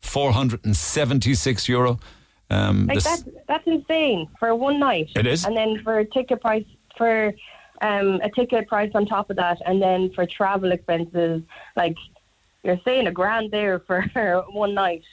476 0.00 1.68
euro. 1.68 1.98
Um, 2.50 2.86
Like 2.86 3.02
that's 3.02 3.24
that's 3.46 3.66
insane 3.66 4.28
for 4.38 4.54
one 4.54 4.78
night. 4.80 5.10
It 5.14 5.26
is. 5.26 5.44
And 5.44 5.56
then 5.56 5.80
for 5.84 5.98
a 5.98 6.04
ticket 6.04 6.40
price 6.40 6.64
for 6.96 7.32
um 7.82 8.20
a 8.22 8.30
ticket 8.30 8.66
price 8.68 8.90
on 8.94 9.06
top 9.06 9.30
of 9.30 9.36
that 9.36 9.58
and 9.64 9.80
then 9.80 10.10
for 10.12 10.26
travel 10.26 10.72
expenses 10.72 11.42
like 11.76 11.96
you're 12.62 12.80
saying 12.84 13.06
a 13.06 13.12
grand 13.12 13.50
there 13.50 13.78
for 13.80 14.02
one 14.52 14.74
night 14.74 15.04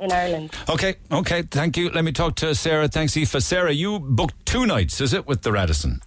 in 0.00 0.12
Ireland. 0.12 0.54
Okay, 0.68 0.96
okay, 1.10 1.42
thank 1.42 1.76
you. 1.76 1.90
Let 1.90 2.04
me 2.04 2.12
talk 2.12 2.34
to 2.36 2.54
Sarah. 2.54 2.88
Thanks, 2.88 3.16
Aoife. 3.16 3.42
Sarah, 3.42 3.72
you 3.72 3.98
booked 3.98 4.44
two 4.44 4.66
nights, 4.66 5.00
is 5.00 5.12
it, 5.12 5.26
with 5.26 5.42
the 5.42 5.52
Radisson? 5.52 6.00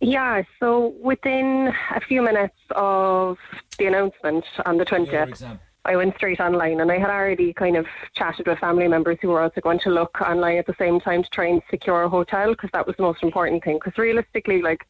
Yeah, 0.00 0.42
so 0.60 0.94
within 1.00 1.72
a 1.94 2.00
few 2.00 2.20
minutes 2.20 2.56
of 2.72 3.38
the 3.78 3.86
announcement 3.86 4.44
on 4.66 4.76
the 4.76 4.84
20th, 4.84 5.58
I 5.86 5.96
went 5.96 6.16
straight 6.16 6.40
online 6.40 6.80
and 6.80 6.90
I 6.90 6.98
had 6.98 7.08
already 7.08 7.52
kind 7.52 7.76
of 7.76 7.86
chatted 8.14 8.46
with 8.46 8.58
family 8.58 8.88
members 8.88 9.18
who 9.22 9.28
were 9.28 9.40
also 9.40 9.60
going 9.60 9.78
to 9.80 9.90
look 9.90 10.20
online 10.20 10.58
at 10.58 10.66
the 10.66 10.74
same 10.78 11.00
time 11.00 11.22
to 11.22 11.30
try 11.30 11.46
and 11.46 11.62
secure 11.70 12.02
a 12.02 12.08
hotel 12.08 12.50
because 12.50 12.70
that 12.72 12.86
was 12.86 12.96
the 12.96 13.04
most 13.04 13.22
important 13.22 13.64
thing. 13.64 13.78
Because 13.82 13.96
realistically, 13.96 14.60
like, 14.60 14.86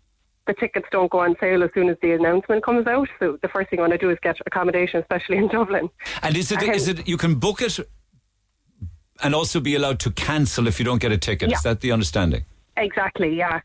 the 0.47 0.55
tickets 0.55 0.86
don't 0.90 1.10
go 1.10 1.20
on 1.20 1.35
sale 1.40 1.62
as 1.62 1.70
soon 1.74 1.89
as 1.89 1.97
the 2.02 2.12
announcement 2.12 2.64
comes 2.64 2.86
out. 2.86 3.09
So 3.18 3.39
the 3.43 3.48
first 3.48 3.68
thing 3.70 3.78
I 3.81 3.82
want 3.82 3.93
to 3.93 3.98
do 3.98 4.10
is 4.10 4.18
get 4.23 4.36
accommodation, 4.47 5.01
especially 5.01 5.39
in 5.39 5.48
Dublin. 5.48 5.89
And 6.23 6.36
is 6.36 6.52
it 6.52 6.62
Um, 6.62 6.70
is 6.70 6.89
it 6.89 7.06
you 7.09 7.16
can 7.16 7.35
book 7.36 7.60
it 7.60 7.78
and 9.23 9.35
also 9.35 9.60
be 9.60 9.74
allowed 9.74 9.98
to 10.01 10.10
cancel 10.10 10.66
if 10.66 10.78
you 10.78 10.85
don't 10.85 11.01
get 11.01 11.12
a 11.12 11.18
ticket? 11.18 11.51
Yeah. 11.51 11.56
Is 11.56 11.62
that 11.62 11.81
the 11.81 11.93
understanding? 11.93 12.44
Exactly, 12.77 13.35
yeah. 13.35 13.60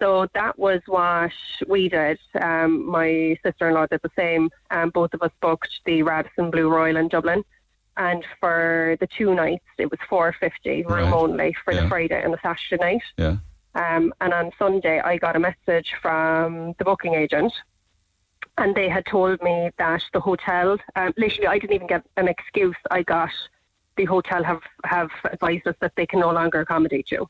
So 0.00 0.26
that 0.34 0.58
was 0.58 0.80
what 0.86 1.32
we 1.66 1.88
did. 1.88 2.18
Um, 2.40 2.86
my 2.86 3.38
sister-in-law 3.42 3.86
did 3.86 4.00
the 4.02 4.10
same. 4.16 4.50
Um, 4.70 4.90
both 4.90 5.14
of 5.14 5.22
us 5.22 5.32
booked 5.40 5.70
the 5.86 6.02
Radisson 6.02 6.50
Blu 6.50 6.68
Royal 6.68 6.96
in 6.96 7.08
Dublin, 7.08 7.42
and 7.96 8.22
for 8.38 8.96
the 9.00 9.06
two 9.18 9.34
nights, 9.34 9.64
it 9.78 9.90
was 9.90 9.98
four 10.08 10.34
fifty 10.38 10.82
room 10.82 11.04
Right. 11.10 11.12
only 11.12 11.56
for 11.64 11.72
Yeah. 11.72 11.82
the 11.82 11.88
Friday 11.88 12.22
and 12.22 12.32
the 12.32 12.38
Saturday 12.42 12.76
night. 12.84 13.02
Yeah. 13.16 13.36
Um, 13.76 14.14
and 14.22 14.32
on 14.32 14.50
Sunday, 14.58 15.00
I 15.00 15.18
got 15.18 15.36
a 15.36 15.38
message 15.38 15.94
from 16.00 16.74
the 16.78 16.84
booking 16.84 17.14
agent, 17.14 17.52
and 18.56 18.74
they 18.74 18.88
had 18.88 19.04
told 19.04 19.42
me 19.42 19.70
that 19.76 20.02
the 20.14 20.20
hotel. 20.20 20.78
Um, 20.96 21.12
literally, 21.18 21.46
I 21.46 21.58
didn't 21.58 21.76
even 21.76 21.86
get 21.86 22.02
an 22.16 22.26
excuse. 22.26 22.76
I 22.90 23.02
got 23.02 23.30
the 23.98 24.06
hotel 24.06 24.42
have 24.42 24.62
have 24.84 25.10
advised 25.30 25.66
us 25.66 25.74
that 25.80 25.92
they 25.94 26.06
can 26.06 26.20
no 26.20 26.30
longer 26.30 26.60
accommodate 26.60 27.10
you. 27.10 27.28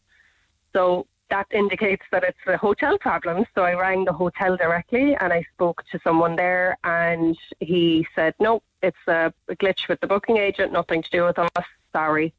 So 0.72 1.08
that 1.30 1.46
indicates 1.52 2.04
that 2.12 2.22
it's 2.22 2.38
a 2.46 2.56
hotel 2.56 2.96
problem. 2.98 3.44
So 3.56 3.62
I 3.62 3.74
rang 3.74 4.04
the 4.04 4.12
hotel 4.12 4.56
directly 4.56 5.16
and 5.16 5.32
I 5.32 5.44
spoke 5.54 5.82
to 5.90 5.98
someone 6.04 6.36
there, 6.36 6.78
and 6.84 7.36
he 7.58 8.06
said, 8.14 8.34
"No, 8.38 8.62
it's 8.82 9.04
a 9.08 9.32
glitch 9.50 9.88
with 9.88 9.98
the 10.00 10.06
booking 10.06 10.36
agent. 10.36 10.70
Nothing 10.72 11.02
to 11.02 11.10
do 11.10 11.24
with 11.24 11.40
us. 11.40 11.66
Sorry." 11.92 12.32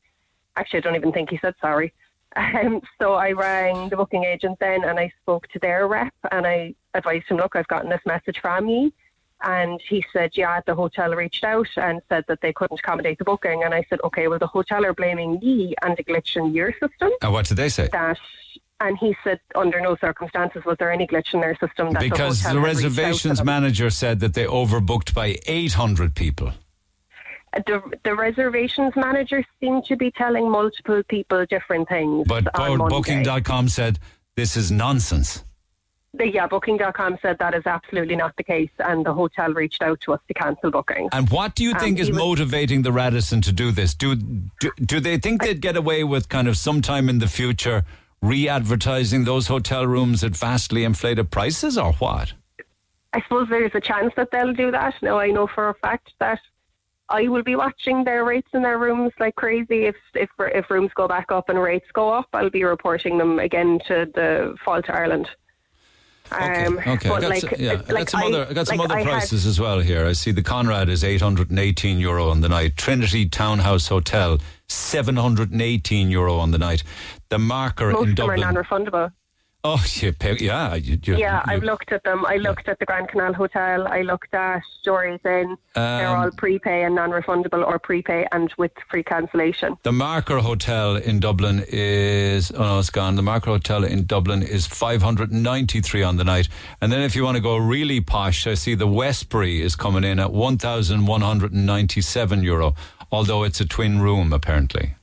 Actually, 0.56 0.80
I 0.80 0.82
don't 0.84 0.96
even 0.96 1.12
think 1.12 1.30
he 1.30 1.38
said 1.40 1.56
sorry. 1.60 1.94
Um, 2.38 2.82
so 3.02 3.14
I 3.14 3.32
rang 3.32 3.90
the 3.90 3.98
booking 3.98 4.24
agent 4.24 4.60
then, 4.60 4.84
and 4.84 5.00
I 5.00 5.12
spoke 5.22 5.48
to 5.50 5.60
their 5.60 5.88
rep, 5.88 6.14
and 6.32 6.46
I 6.46 6.76
advised 6.94 7.28
him, 7.28 7.38
"Look, 7.38 7.56
I've 7.56 7.68
gotten 7.68 7.90
this 7.90 8.02
message 8.06 8.40
from 8.40 8.68
you." 8.68 8.92
And 9.44 9.80
he 9.88 10.04
said, 10.12 10.32
yeah, 10.34 10.62
the 10.66 10.74
hotel 10.74 11.12
reached 11.12 11.44
out 11.44 11.68
and 11.78 12.02
said 12.10 12.26
that 12.28 12.42
they 12.42 12.52
couldn't 12.52 12.80
accommodate 12.80 13.20
the 13.20 13.24
booking. 13.24 13.64
And 13.64 13.74
I 13.74 13.86
said, 13.90 14.00
okay, 14.04 14.28
well, 14.28 14.40
the 14.40 14.48
hotel 14.48 14.84
are 14.86 14.94
blaming 14.94 15.40
me 15.40 15.76
and 15.84 15.96
the 15.96 16.04
glitch 16.04 16.36
in 16.36 16.54
your 16.54 16.72
system. 16.74 17.12
And 17.22 17.32
what 17.32 17.46
did 17.46 17.58
they 17.58 17.70
say? 17.70 17.90
That, 17.92 18.18
and 18.80 18.98
he 18.98 19.16
said, 19.24 19.40
under 19.56 19.80
no 19.80 19.96
circumstances 19.98 20.66
was 20.66 20.78
there 20.80 20.92
any 20.92 21.06
glitch 21.06 21.34
in 21.34 21.42
their 21.42 21.56
system. 21.56 21.92
That 21.92 22.00
Because 22.02 22.42
the, 22.42 22.54
the 22.54 22.60
hotel 22.60 22.72
had 22.72 22.78
reached 22.78 22.88
out 22.88 22.94
to 22.94 22.98
reservations 22.98 23.44
manager 23.44 23.90
said 23.90 24.20
that 24.22 24.34
they 24.34 24.46
overbooked 24.46 25.14
by 25.14 25.38
800 25.46 26.16
people. 26.16 26.54
The, 27.66 27.82
the 28.04 28.16
reservations 28.16 28.94
manager 28.96 29.44
seemed 29.60 29.86
to 29.86 29.96
be 29.96 30.12
telling 30.12 30.50
multiple 30.52 31.02
people 31.08 31.46
different 31.46 31.88
things. 31.90 32.28
But 32.28 32.48
on 32.60 32.78
Monday. 32.78 32.96
Booking.com 32.96 33.70
said 33.70 34.00
this 34.36 34.56
is 34.58 34.72
nonsense. 34.72 35.44
The, 36.14 36.28
yeah, 36.30 36.48
Booking.com 36.48 37.18
said 37.22 37.38
that 37.40 37.54
is 37.54 37.66
absolutely 37.66 38.16
not 38.16 38.36
the 38.38 38.44
case, 38.44 38.70
and 38.80 39.06
the 39.06 39.14
hotel 39.14 39.54
reached 39.54 39.82
out 39.84 40.00
to 40.02 40.14
us 40.14 40.20
to 40.28 40.34
cancel 40.34 40.72
booking. 40.72 41.10
And 41.12 41.30
what 41.30 41.54
do 41.56 41.64
you 41.64 41.74
Um, 41.74 41.80
think 41.80 42.00
is 42.00 42.10
was- 42.10 42.18
motivating 42.18 42.82
the 42.82 42.92
Radisson 42.92 43.42
to 43.42 43.52
do 43.52 43.72
this? 43.72 43.94
Do, 43.94 44.16
do 44.16 44.72
do 44.84 45.00
they 45.00 45.18
think 45.18 45.42
they'd 45.44 45.62
get 45.62 45.76
away 45.76 46.04
with 46.04 46.28
kind 46.30 46.48
of 46.48 46.58
sometime 46.58 47.08
in 47.10 47.20
the 47.20 47.28
future 47.28 47.84
re-advertising 48.22 49.24
those 49.26 49.48
hotel 49.48 49.86
rooms 49.88 50.24
at 50.24 50.32
vastly 50.36 50.84
inflated 50.84 51.30
prices, 51.32 51.78
or 51.78 51.94
what? 51.94 52.34
I 53.14 53.22
suppose 53.22 53.48
there's 53.50 53.72
a 53.76 53.82
chance 53.82 54.12
that 54.16 54.30
they'll 54.32 54.54
do 54.54 54.72
that. 54.72 54.96
Now, 55.02 55.20
I 55.20 55.28
know 55.32 55.48
for 55.48 55.70
a 55.70 55.74
fact 55.76 56.12
that 56.20 56.40
I 57.10 57.28
will 57.30 57.44
be 57.44 57.56
watching 57.56 58.04
their 58.04 58.26
rates 58.26 58.50
in 58.54 58.62
their 58.62 58.78
rooms 58.78 59.14
like 59.20 59.36
crazy. 59.36 59.86
If 59.86 59.96
if 60.14 60.30
if 60.40 60.70
rooms 60.70 60.92
go 60.96 61.08
back 61.08 61.32
up 61.32 61.50
and 61.50 61.60
rates 61.60 61.86
go 61.94 62.10
up, 62.12 62.28
I'll 62.34 62.50
be 62.50 62.64
reporting 62.64 63.18
them 63.18 63.40
again 63.40 63.80
to 63.88 64.06
the 64.14 64.56
Fáilte 64.66 64.90
Ireland. 64.94 65.30
Um, 66.30 66.78
Okay, 66.86 67.10
I 67.10 67.22
got, 67.22 67.30
like, 67.30 67.40
some, 67.40 67.50
yeah, 67.58 67.72
I 67.72 67.76
got 67.94 68.10
some 68.10 68.22
I- 68.22 68.26
other, 68.26 68.48
I 68.50 68.54
got 68.54 68.68
some 68.68 68.78
like 68.80 68.86
other 68.90 68.96
I 68.96 69.04
had- 69.04 69.08
prices 69.12 69.46
as 69.46 69.62
well 69.62 69.80
here. 69.80 70.06
I 70.06 70.12
see 70.12 70.32
the 70.32 70.44
Conrad 70.44 70.90
is 70.90 71.02
818 71.06 72.00
euro 72.00 72.28
on 72.30 72.42
the 72.42 72.50
night. 72.50 72.76
Trinity 72.76 73.30
Townhouse 73.30 73.88
Hotel 73.88 74.38
718 74.68 76.10
euro 76.12 76.36
on 76.38 76.52
the 76.52 76.58
night. 76.58 76.84
The 77.30 77.40
Marker 77.40 77.92
most 77.92 78.04
in 78.04 78.10
of 78.10 78.16
them 78.18 78.30
are 78.30 78.36
Dublin. 78.36 78.54
non-refundable. 78.56 79.12
Oh, 79.64 79.84
pay, 80.20 80.36
yeah, 80.40 80.76
you, 80.76 80.98
you, 81.04 81.16
yeah, 81.18 81.42
you- 81.46 81.54
I've 81.54 81.64
looked 81.64 81.92
at 81.92 82.04
them. 82.04 82.26
I 82.26 82.38
looked 82.38 82.68
at 82.70 82.80
the 82.80 82.86
Grand 82.86 83.10
Canal 83.10 83.34
Hotel. 83.34 83.88
I 83.88 84.02
looked 84.02 84.34
at 84.34 84.62
Stories 84.80 85.20
Inn. 85.26 85.58
They're 85.76 86.08
Um, 86.08 86.20
all 86.24 86.32
prepay 86.32 86.84
and 86.84 86.96
non-refundable, 86.96 87.66
or 87.66 87.78
prepay 87.80 88.28
and 88.32 88.54
with 88.58 88.72
free 88.90 89.04
cancellation. 89.04 89.78
The 89.84 89.92
Marker 89.92 90.40
Hotel 90.40 90.96
in 90.96 91.20
Dublin 91.20 91.64
is 91.68 92.52
oh 92.52 92.64
no, 92.64 92.80
it's 92.80 92.90
gone. 92.90 93.16
The 93.16 93.22
Marker 93.24 93.52
Hotel 93.52 93.84
in 93.84 94.06
Dublin 94.06 94.42
is 94.44 94.66
five 94.68 95.02
hundred 95.02 95.32
ninety 95.32 95.82
three 95.82 96.04
on 96.04 96.18
the 96.18 96.24
night, 96.24 96.48
and 96.82 96.92
then 96.92 97.02
if 97.02 97.16
you 97.16 97.24
want 97.24 97.36
to 97.38 97.42
go 97.42 97.58
really 97.58 98.02
posh, 98.02 98.48
I 98.48 98.54
see 98.56 98.76
the 98.76 98.88
Westbury 98.88 99.62
is 99.62 99.76
coming 99.76 100.04
in 100.04 100.20
at 100.20 100.32
one 100.32 100.58
thousand 100.58 101.06
one 101.08 101.22
hundred 101.22 101.52
and 101.54 101.66
ninety 101.66 102.02
seven 102.02 102.42
euro, 102.44 102.74
although 103.12 103.44
it's 103.44 103.60
a 103.62 103.66
twin 103.66 104.00
room 104.00 104.32
apparently. 104.34 104.96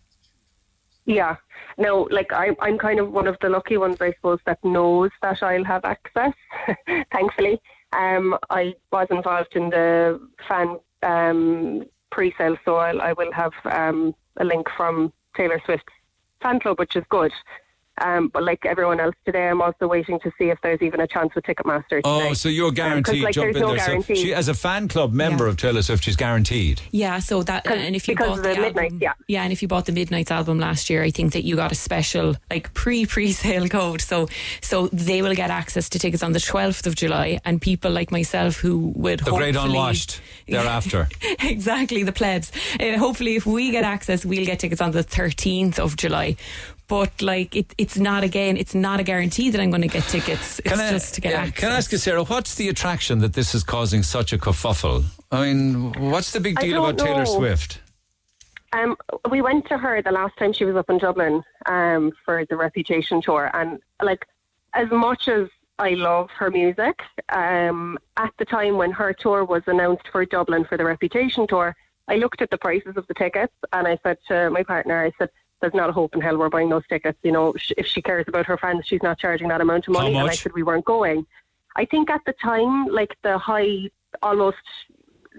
Yeah. 1.06 1.36
No, 1.78 2.09
like 2.10 2.32
I, 2.32 2.51
I'm 2.60 2.78
kind 2.78 3.01
of 3.01 3.10
one 3.10 3.26
of 3.26 3.36
the 3.40 3.48
lucky 3.48 3.76
ones, 3.76 3.96
I 4.01 4.12
suppose, 4.12 4.38
that 4.46 4.64
knows 4.64 5.10
that 5.22 5.42
I'll 5.42 5.64
have 5.64 5.84
access. 5.84 6.32
Thankfully, 7.12 7.60
um, 7.92 8.36
I 8.51 8.74
was 8.92 9.09
involved 9.10 9.56
in 9.56 9.70
the 9.70 10.20
fan 10.48 10.78
um, 11.02 11.84
pre-sale, 12.10 12.56
so 12.64 12.76
I'll, 12.76 13.01
I 13.01 13.12
will 13.12 13.32
have 13.32 13.52
um, 13.64 14.14
a 14.36 14.44
link 14.44 14.68
from 14.76 15.12
Taylor 15.36 15.60
Swift's 15.64 15.92
fan 16.40 16.60
club, 16.60 16.78
which 16.78 16.96
is 16.96 17.05
good. 17.09 17.32
Um, 18.03 18.29
but 18.29 18.43
like 18.43 18.66
everyone 18.66 18.99
else 18.99 19.15
today, 19.25 19.49
I'm 19.49 19.62
also 19.62 19.87
waiting 19.87 20.19
to 20.21 20.33
see 20.39 20.47
if 20.51 20.59
there's 20.62 20.83
even 20.83 21.01
a 21.01 21.07
chance 21.07 21.35
with 21.35 21.45
Ticketmaster. 21.45 22.01
Oh, 22.05 22.21
today. 22.23 22.35
so 22.35 22.49
you're 22.49 22.66
Um, 22.66 22.71
'cause, 22.75 22.77
guaranteed 22.77 23.23
like, 23.23 23.35
jump 23.35 23.45
there's 23.45 23.57
in 23.57 23.62
no 23.62 23.69
there. 23.69 23.79
So 23.79 23.87
guarantee. 23.87 24.15
she, 24.16 24.35
as 24.35 24.49
a 24.49 24.55
fan 24.55 24.89
club 24.89 25.12
member 25.12 25.47
of 25.47 25.57
Taylor 25.57 25.81
Swift, 25.83 26.03
she's 26.05 26.16
guaranteed. 26.16 26.81
Yeah, 26.91 27.21
so 27.21 27.43
that 27.45 27.66
and 27.66 27.95
if 27.95 28.09
you 28.09 28.16
bought 28.16 28.39
of 28.39 28.43
the 28.43 28.49
Midnights, 28.49 28.79
album, 28.79 28.99
yeah. 29.01 29.12
yeah, 29.29 29.43
and 29.45 29.53
if 29.53 29.62
you 29.62 29.69
bought 29.69 29.87
the 29.87 29.93
Midnights 29.93 30.31
album 30.33 30.59
last 30.59 30.91
year, 30.91 31.03
I 31.05 31.11
think 31.11 31.33
that 31.35 31.45
you 31.45 31.55
got 31.57 31.71
a 31.71 31.77
special 31.77 32.35
like 32.51 32.75
pre 32.75 33.07
pre 33.07 33.31
sale 33.33 33.69
code. 33.69 34.01
So 34.01 34.29
so 34.61 34.89
they 34.89 35.23
will 35.23 35.35
get 35.35 35.51
access 35.51 35.89
to 35.91 35.99
tickets 35.99 36.23
on 36.23 36.33
the 36.33 36.41
twelfth 36.41 36.87
of 36.89 36.97
July, 36.97 37.39
and 37.45 37.61
people 37.61 37.91
like 37.93 38.11
myself 38.11 38.57
who 38.57 38.93
would 38.97 39.21
The 39.21 39.31
great 39.31 39.55
hopefully- 39.55 39.77
unwashed 39.79 40.21
thereafter. 40.49 41.09
exactly 41.43 42.03
the 42.03 42.12
plebs. 42.12 42.51
Uh, 42.81 42.99
hopefully, 42.99 43.37
if 43.37 43.47
we 43.47 43.71
get 43.71 43.85
access, 43.85 44.25
we'll 44.25 44.45
get 44.47 44.59
tickets 44.59 44.81
on 44.81 44.91
the 44.91 45.03
thirteenth 45.05 45.79
of 45.79 45.97
July. 45.97 46.37
But 46.86 47.23
like 47.23 47.56
it, 47.56 47.74
it's 47.78 47.97
not 47.97 48.24
again, 48.24 48.56
it's 48.56 48.74
not 48.74 49.01
a 49.01 49.02
guarantee 49.02 49.51
that 49.51 49.61
I'm 49.61 49.70
going 49.70 49.82
to 49.82 49.89
get 49.89 50.05
tickets. 50.05 50.59
It's 50.59 50.69
Can 50.69 50.81
I, 50.81 50.90
just 50.90 51.15
to 51.15 51.20
get 51.20 51.32
yeah, 51.32 51.43
access. 51.43 51.61
can 51.61 51.73
I 51.73 51.77
ask 51.77 51.93
you, 51.93 51.98
Sarah, 51.98 52.24
what's 52.24 52.56
the 52.56 52.69
attraction 52.69 53.20
that 53.20 53.32
this 53.32 53.55
is 53.55 53.65
causing 53.65 54.02
such 54.02 54.32
a 54.32 54.39
kerfuffle? 54.39 55.05
I 55.32 55.47
mean, 55.47 55.93
what's 56.11 56.32
the 56.32 56.40
big 56.40 56.59
deal 56.59 56.85
about 56.85 56.98
don't 56.98 57.06
Taylor. 57.06 57.27
Swift? 57.27 57.81
Um, 58.73 58.97
we 59.31 59.40
went 59.40 59.66
to 59.69 59.78
her 59.78 60.02
the 60.02 60.11
last 60.11 60.36
time 60.36 60.52
she 60.52 60.65
was 60.65 60.77
up 60.77 60.90
in 60.90 60.98
Dublin 60.98 61.43
um, 61.66 62.12
for 62.24 62.44
the 62.51 62.56
Reputation 62.56 63.23
tour, 63.23 63.51
and 63.55 63.78
like 64.02 64.27
as 64.74 64.90
much 64.90 65.28
as 65.28 65.48
I 65.78 65.90
love 65.90 66.31
her 66.31 66.51
music, 66.51 67.01
um, 67.31 67.98
at 68.16 68.32
the 68.39 68.44
time 68.44 68.77
when 68.77 68.93
her 68.93 69.12
tour 69.12 69.44
was 69.44 69.62
announced 69.66 70.09
for 70.12 70.24
Dublin 70.24 70.65
for 70.65 70.77
the 70.77 70.85
Reputation 70.85 71.47
tour, 71.47 71.74
I 72.09 72.16
looked 72.16 72.43
at 72.43 72.51
the 72.51 72.59
prices 72.59 72.97
of 72.97 73.06
the 73.06 73.15
tickets 73.15 73.55
and 73.73 73.86
I 73.89 73.98
said 74.02 74.19
to 74.28 74.51
my 74.51 74.62
partner, 74.62 75.05
I 75.05 75.12
said, 75.19 75.31
"There's 75.65 75.73
not 75.73 75.89
a 75.89 75.95
hope 75.95 76.15
in 76.15 76.20
hell 76.20 76.36
we're 76.36 76.51
buying 76.51 76.69
those 76.69 76.86
tickets. 76.89 77.19
You 77.23 77.32
know, 77.32 77.55
sh- 77.57 77.73
if 77.78 77.86
she 77.86 78.03
cares 78.03 78.27
about 78.28 78.45
her 78.45 78.59
fans, 78.59 78.86
she's 78.86 79.03
not 79.03 79.19
charging 79.19 79.49
that 79.49 79.62
amount 79.62 79.89
of 79.89 79.95
money." 79.95 80.15
And 80.15 80.28
I 80.31 80.35
said 80.35 80.53
we 80.53 80.62
weren't 80.62 80.85
going. 80.85 81.27
I 81.74 81.86
think 81.86 82.11
at 82.11 82.20
the 82.27 82.35
time, 82.35 82.86
like 82.89 83.16
the 83.23 83.39
high, 83.39 83.89
almost 84.23 84.59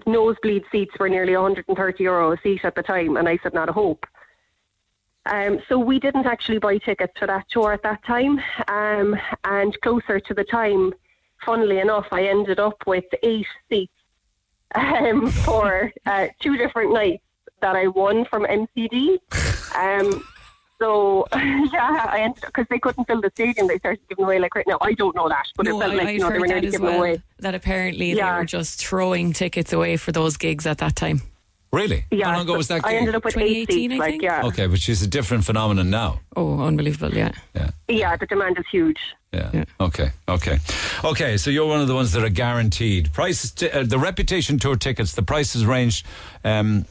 nosebleed 0.04 0.64
seats 0.72 0.98
were 0.98 1.08
nearly 1.08 1.36
130 1.36 2.02
euro 2.02 2.32
a 2.32 2.40
seat 2.40 2.64
at 2.64 2.74
the 2.74 2.82
time, 2.82 3.16
and 3.16 3.28
I 3.28 3.38
said 3.40 3.54
not 3.54 3.68
a 3.68 3.72
hope. 3.72 4.04
Um, 5.26 5.60
so 5.68 5.78
we 5.78 6.00
didn't 6.00 6.26
actually 6.26 6.58
buy 6.58 6.78
tickets 6.78 7.12
for 7.16 7.28
that 7.28 7.48
tour 7.48 7.72
at 7.72 7.84
that 7.84 8.04
time, 8.04 8.40
um, 8.66 9.16
and 9.44 9.80
closer 9.80 10.18
to 10.18 10.34
the 10.34 10.44
time, 10.44 10.92
funnily 11.44 11.78
enough, 11.78 12.08
I 12.10 12.24
ended 12.24 12.58
up 12.58 12.84
with 12.86 13.06
eight 13.22 13.46
seats 13.68 13.92
um, 14.74 15.30
for 15.30 15.92
uh, 16.04 16.26
two 16.40 16.56
different 16.56 16.92
nights 16.92 17.22
that 17.66 17.74
I 17.76 17.88
won 17.88 18.24
from 18.26 18.44
MCD. 18.44 19.18
Um, 19.76 20.24
so 20.80 21.26
yeah, 21.34 22.06
I 22.08 22.20
ended 22.20 22.44
up 22.44 22.50
because 22.52 22.66
they 22.70 22.78
couldn't 22.78 23.06
fill 23.06 23.20
the 23.20 23.30
stadium. 23.34 23.66
They 23.66 23.78
started 23.78 24.00
giving 24.08 24.24
away 24.24 24.38
like 24.38 24.54
right 24.54 24.66
now. 24.68 24.78
I 24.80 24.92
don't 24.92 25.16
know 25.16 25.28
that, 25.28 25.46
but 25.56 25.66
no, 25.66 25.76
it 25.76 25.80
felt 25.80 25.92
I, 25.92 25.96
like 25.96 26.06
I'd 26.08 26.12
you 26.14 26.18
know 26.20 26.28
they 26.28 26.32
heard 26.34 26.40
were 26.42 26.46
that 26.48 26.54
nearly 26.54 26.68
as 26.68 26.72
giving 26.74 26.86
well. 26.86 26.98
away. 26.98 27.22
That 27.40 27.54
apparently 27.54 28.12
Yeah. 28.12 28.32
they 28.34 28.38
were 28.40 28.44
just 28.44 28.78
throwing 28.80 29.32
tickets 29.32 29.72
away 29.72 29.96
for 29.96 30.12
those 30.12 30.36
gigs 30.36 30.64
at 30.66 30.78
that 30.78 30.94
time. 30.96 31.22
Really? 31.72 32.04
Yeah, 32.10 32.26
How 32.26 32.32
long 32.36 32.42
ago 32.42 32.56
was 32.56 32.68
that 32.68 32.86
I 32.86 32.94
ended 32.94 33.16
up 33.16 33.24
with 33.24 33.36
eight 33.36 33.68
2018, 33.68 33.90
seats. 33.90 33.94
I 33.94 33.96
Like 33.98 34.10
think. 34.12 34.22
yeah, 34.22 34.46
Okay, 34.46 34.66
but 34.68 34.78
she's 34.78 35.02
a 35.02 35.06
different 35.08 35.44
phenomenon 35.44 35.90
now. 35.90 36.20
Oh, 36.36 36.60
unbelievable! 36.62 37.12
Yeah. 37.14 37.32
Yeah. 37.54 37.70
yeah, 37.88 38.16
the 38.16 38.26
demand 38.26 38.56
is 38.58 38.64
huge. 38.70 38.98
Yeah. 39.32 39.64
Okay. 39.80 40.12
Okay. 40.28 40.58
Okay. 41.04 41.36
So 41.36 41.50
you're 41.50 41.66
one 41.66 41.80
of 41.82 41.88
the 41.88 41.94
ones 41.94 42.12
that 42.12 42.22
are 42.22 42.30
guaranteed. 42.30 43.12
Prices. 43.12 43.50
T- 43.50 43.68
uh, 43.70 43.82
the 43.82 43.98
Reputation 43.98 44.58
Tour 44.58 44.76
tickets. 44.76 45.12
The 45.12 45.22
prices 45.22 45.66
range 45.66 46.04
um, 46.44 46.86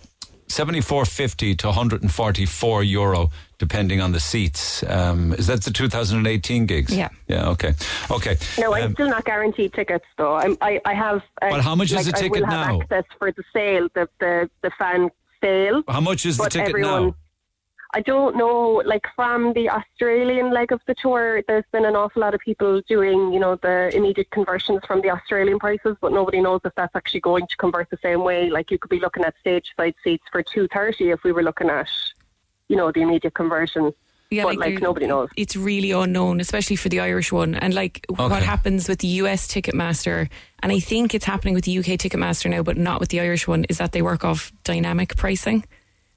seventy 0.48 0.82
four 0.82 1.06
fifty 1.06 1.56
to 1.56 1.68
one 1.68 1.76
hundred 1.76 2.02
and 2.02 2.12
forty 2.12 2.46
four 2.46 2.84
euro, 2.84 3.30
depending 3.58 4.02
on 4.02 4.12
the 4.12 4.20
seats. 4.20 4.84
Um, 4.84 5.34
is 5.34 5.48
that 5.48 5.64
the 5.64 5.72
2018 5.72 6.66
gigs? 6.66 6.96
Yeah. 6.96 7.10
Yeah. 7.28 7.50
Okay. 7.50 7.74
Okay. 8.12 8.38
No, 8.60 8.74
I'm 8.74 8.84
Um, 8.86 8.94
still 8.94 9.10
not 9.10 9.26
guaranteed 9.26 9.74
tickets 9.74 10.06
though. 10.18 10.36
I'm, 10.36 10.58
I 10.62 10.80
I 10.86 10.94
have. 10.94 11.18
Uh, 11.42 11.50
But 11.50 11.62
how 11.62 11.76
much 11.76 11.88
is 11.92 11.96
like, 11.98 12.06
the 12.06 12.12
ticket 12.14 12.44
I 12.44 12.48
will 12.50 12.58
have 12.58 12.68
now? 12.68 12.82
access 12.82 13.06
for 13.20 13.32
the 13.32 13.44
sale, 13.54 13.88
the 13.94 14.08
the 14.20 14.50
the 14.62 14.72
fan 14.78 15.10
sale. 15.42 15.84
how 15.88 16.02
much 16.02 16.26
is 16.26 16.38
the 16.38 16.44
but 16.44 16.52
ticket 16.52 16.70
everyone, 16.70 17.06
now? 17.08 17.16
I 17.96 18.02
don't 18.02 18.36
know. 18.36 18.82
Like 18.86 19.06
from 19.16 19.54
the 19.54 19.70
Australian 19.70 20.52
leg 20.52 20.74
of 20.74 20.82
the 20.86 20.94
tour, 21.02 21.42
there's 21.48 21.64
been 21.72 21.86
an 21.86 21.96
awful 21.96 22.22
lot 22.22 22.34
of 22.34 22.42
people 22.42 22.82
doing, 22.90 23.32
you 23.32 23.40
know, 23.40 23.56
the 23.56 23.90
immediate 23.96 24.30
conversions 24.32 24.82
from 24.86 25.00
the 25.00 25.10
Australian 25.10 25.60
prices, 25.60 25.96
but 26.02 26.12
nobody 26.12 26.42
knows 26.42 26.60
if 26.66 26.74
that's 26.76 26.94
actually 26.94 27.22
going 27.22 27.48
to 27.48 27.56
convert 27.56 27.90
the 27.90 27.98
same 28.04 28.22
way. 28.22 28.50
Like 28.50 28.70
you 28.70 28.78
could 28.78 28.90
be 28.90 29.00
looking 29.00 29.24
at 29.24 29.34
stage 29.40 29.68
side 29.78 29.96
seats 30.04 30.26
for 30.30 30.44
two 30.44 30.68
thirty 30.74 31.12
if 31.12 31.24
we 31.24 31.32
were 31.32 31.42
looking 31.42 31.70
at, 31.70 31.88
you 32.68 32.76
know, 32.76 32.92
the 32.92 33.00
immediate 33.02 33.34
conversion. 33.34 33.94
but 34.44 34.58
like, 34.58 34.72
there- 34.72 34.80
nobody 34.82 35.08
knows. 35.08 35.30
It's 35.38 35.56
really 35.56 35.92
unknown, 35.92 36.42
especially 36.42 36.76
for 36.76 36.90
the 36.90 37.00
Irish 37.00 37.32
one. 37.32 37.56
And 37.56 37.74
like 37.74 38.06
what 38.10 38.44
happens 38.44 38.90
with 38.90 39.00
the 39.00 39.08
US 39.24 39.48
Ticketmaster, 39.48 40.30
and 40.62 40.70
I 40.74 40.80
think 40.80 41.16
it's 41.16 41.26
happening 41.26 41.54
with 41.54 41.64
the 41.64 41.78
UK 41.80 41.98
Ticketmaster 41.98 42.50
now, 42.50 42.62
but 42.62 42.76
not 42.76 43.00
with 43.00 43.08
the 43.08 43.22
Irish 43.22 43.48
one, 43.48 43.64
is 43.70 43.78
that 43.78 43.94
they 43.94 44.02
work 44.02 44.26
off 44.26 44.52
dynamic 44.66 45.16
pricing. 45.16 45.64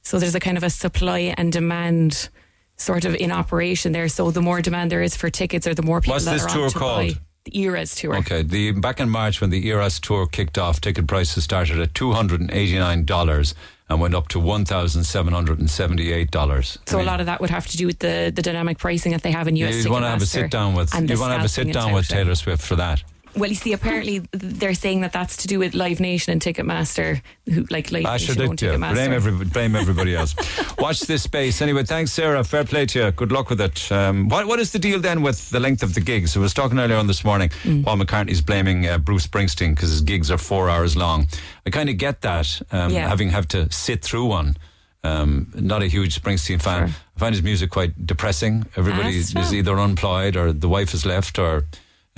So 0.09 0.19
there's 0.19 0.35
a 0.35 0.41
kind 0.41 0.57
of 0.57 0.63
a 0.63 0.71
supply 0.71 1.35
and 1.37 1.53
demand 1.53 2.31
sort 2.77 3.05
of 3.05 3.15
in 3.15 3.31
operation 3.31 3.93
there. 3.93 4.09
So 4.09 4.31
the 4.31 4.41
more 4.41 4.63
demand 4.63 4.91
there 4.91 5.03
is 5.03 5.15
for 5.15 5.29
tickets, 5.29 5.67
or 5.67 5.75
the 5.75 5.83
more 5.83 6.01
people 6.01 6.15
What's 6.15 6.25
that 6.25 6.33
this 6.33 6.45
are 6.45 6.49
tour 6.49 6.71
to 6.71 6.79
called? 6.79 7.09
buy. 7.09 7.21
The 7.45 7.59
Eras 7.61 7.95
tour. 7.95 8.17
Okay, 8.17 8.43
the 8.43 8.73
back 8.73 9.01
in 9.01 9.11
March 9.11 9.43
when 9.43 9.51
the 9.51 9.67
Eras 9.69 10.01
tour 10.01 10.27
kicked 10.27 10.57
off, 10.57 10.81
ticket 10.81 11.07
prices 11.07 11.45
started 11.45 11.79
at 11.79 11.95
two 11.95 12.13
hundred 12.13 12.41
and 12.41 12.51
eighty 12.51 12.79
nine 12.79 13.05
dollars 13.05 13.55
and 13.91 14.01
went 14.01 14.15
up 14.15 14.29
to 14.29 14.41
one 14.41 14.65
thousand 14.65 15.05
seven 15.05 15.35
hundred 15.35 15.59
and 15.59 15.69
seventy 15.69 16.11
eight 16.11 16.31
dollars. 16.31 16.79
So 16.87 17.03
a 17.03 17.03
lot 17.03 17.21
of 17.21 17.27
that 17.27 17.43
would 17.43 17.51
have 17.51 17.67
to 17.67 17.77
do 17.77 17.87
with 17.87 17.99
the, 17.99 18.33
the 18.35 18.41
dynamic 18.41 18.79
pricing 18.79 19.13
that 19.13 19.23
they 19.23 19.31
have 19.31 19.47
in 19.47 19.57
US 19.57 19.85
you 19.85 19.91
want 19.91 20.07
to 20.07 20.09
have 20.09 20.23
a 20.23 20.27
sit 20.27 20.51
down 20.51 20.75
with 20.75 20.95
you 20.95 21.21
want 21.21 21.33
to 21.33 21.37
have 21.37 21.45
a 21.45 21.49
sit 21.49 21.71
down 21.71 21.93
with. 21.93 22.09
Taylor 22.09 22.35
Swift 22.35 22.65
for 22.65 22.77
that. 22.77 23.03
Well, 23.37 23.49
you 23.51 23.55
see, 23.57 23.73
apparently 23.73 24.21
they're 24.33 24.75
saying 24.75 25.03
that 25.03 25.13
that's 25.13 25.37
to 25.39 25.49
do 25.49 25.59
with 25.59 25.75
Live 25.75 26.01
Nation 26.01 26.33
and 26.33 26.41
Ticketmaster, 26.41 27.21
who 27.47 27.65
like 27.71 27.91
Live 27.93 28.07
I 28.07 28.17
should 28.17 28.39
Nation 28.39 28.51
own 28.51 28.57
do 28.57 28.79
Blame, 28.79 29.13
every, 29.13 29.33
blame 29.45 29.77
everybody 29.77 30.15
else. 30.17 30.35
Watch 30.79 31.01
this 31.01 31.23
space. 31.23 31.61
Anyway, 31.63 31.85
thanks, 31.85 32.13
Sarah. 32.13 32.43
Fair 32.45 32.65
play 32.65 32.87
to 32.87 32.99
you. 33.07 33.11
Good 33.13 33.31
luck 33.33 33.51
with 33.51 33.61
it. 33.61 33.91
Um, 33.93 34.29
what, 34.29 34.47
what 34.47 34.59
is 34.61 34.73
the 34.73 34.79
deal 34.79 34.99
then 35.01 35.23
with 35.23 35.51
the 35.51 35.61
length 35.61 35.83
of 35.83 35.95
the 35.95 36.01
gigs? 36.01 36.37
I 36.37 36.41
was 36.41 36.55
talking 36.55 36.79
earlier 36.79 36.97
on 36.97 37.07
this 37.07 37.25
morning. 37.25 37.51
Mm. 37.63 37.85
Paul 37.85 37.99
McCartney's 37.99 38.41
blaming 38.41 38.87
uh, 38.87 38.99
Bruce 38.99 39.27
Springsteen 39.27 39.75
because 39.75 39.91
his 39.91 40.01
gigs 40.01 40.31
are 40.31 40.39
four 40.39 40.69
hours 40.71 40.97
long. 40.97 41.27
I 41.67 41.71
kind 41.71 41.89
of 41.89 41.97
get 41.99 42.23
that, 42.23 42.61
um, 42.73 42.91
Yeah. 42.93 43.09
having 43.09 43.31
have 43.31 43.47
to 43.49 43.71
sit 43.73 44.03
through 44.03 44.27
one. 44.27 44.57
Um, 45.05 45.53
not 45.55 45.83
a 45.83 45.87
huge 45.87 46.21
Springsteen 46.21 46.61
fan. 46.61 46.93
I 47.17 47.19
find 47.21 47.35
his 47.35 47.43
music 47.43 47.71
quite 47.71 48.05
depressing. 48.05 48.67
Everybody 48.77 49.23
Ah, 49.37 49.41
is 49.41 49.55
either 49.55 49.79
unemployed 49.79 50.37
or 50.37 50.53
the 50.53 50.69
wife 50.69 50.91
has 50.91 51.07
left 51.07 51.39
or 51.39 51.65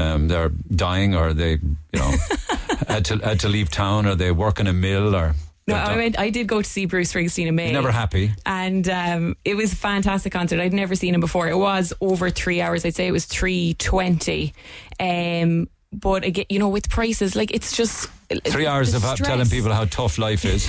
Um, 0.00 0.28
they're 0.28 0.48
dying, 0.74 1.14
or 1.14 1.32
they, 1.34 1.52
you 1.52 1.98
know, 1.98 2.12
had 2.88 3.04
to 3.06 3.18
had 3.18 3.40
to 3.40 3.48
leave 3.48 3.70
town, 3.70 4.06
or 4.06 4.14
they 4.14 4.32
work 4.32 4.60
in 4.60 4.66
a 4.66 4.72
mill, 4.72 5.14
or 5.14 5.34
No, 5.66 5.74
I, 5.76 5.96
went, 5.96 6.18
I 6.18 6.30
did 6.30 6.46
go 6.48 6.62
to 6.62 6.68
see 6.68 6.86
Bruce 6.86 7.12
Springsteen 7.12 7.46
in 7.46 7.54
May. 7.54 7.72
never 7.72 7.92
happy. 7.92 8.32
and 8.46 8.88
um, 8.88 9.36
it 9.44 9.54
was 9.56 9.72
a 9.72 9.76
fantastic 9.76 10.32
concert. 10.32 10.58
I'd 10.60 10.72
never 10.72 10.94
seen 10.96 11.14
him 11.14 11.20
before. 11.20 11.48
It 11.48 11.56
was 11.56 11.92
over 12.00 12.30
three 12.30 12.60
hours. 12.60 12.84
I'd 12.84 12.94
say 12.94 13.06
it 13.06 13.12
was 13.12 13.26
three 13.26 13.74
twenty. 13.74 14.52
Um, 14.98 15.68
but 15.92 16.24
again, 16.24 16.46
you 16.48 16.58
know, 16.58 16.68
with 16.68 16.88
prices, 16.88 17.34
like 17.34 17.50
it's 17.52 17.76
just 17.76 18.08
uh, 18.30 18.36
Three 18.44 18.66
hours 18.66 18.94
of 18.94 19.02
stress. 19.02 19.28
telling 19.28 19.48
people 19.48 19.72
how 19.72 19.86
tough 19.86 20.18
life 20.18 20.44
is. 20.44 20.68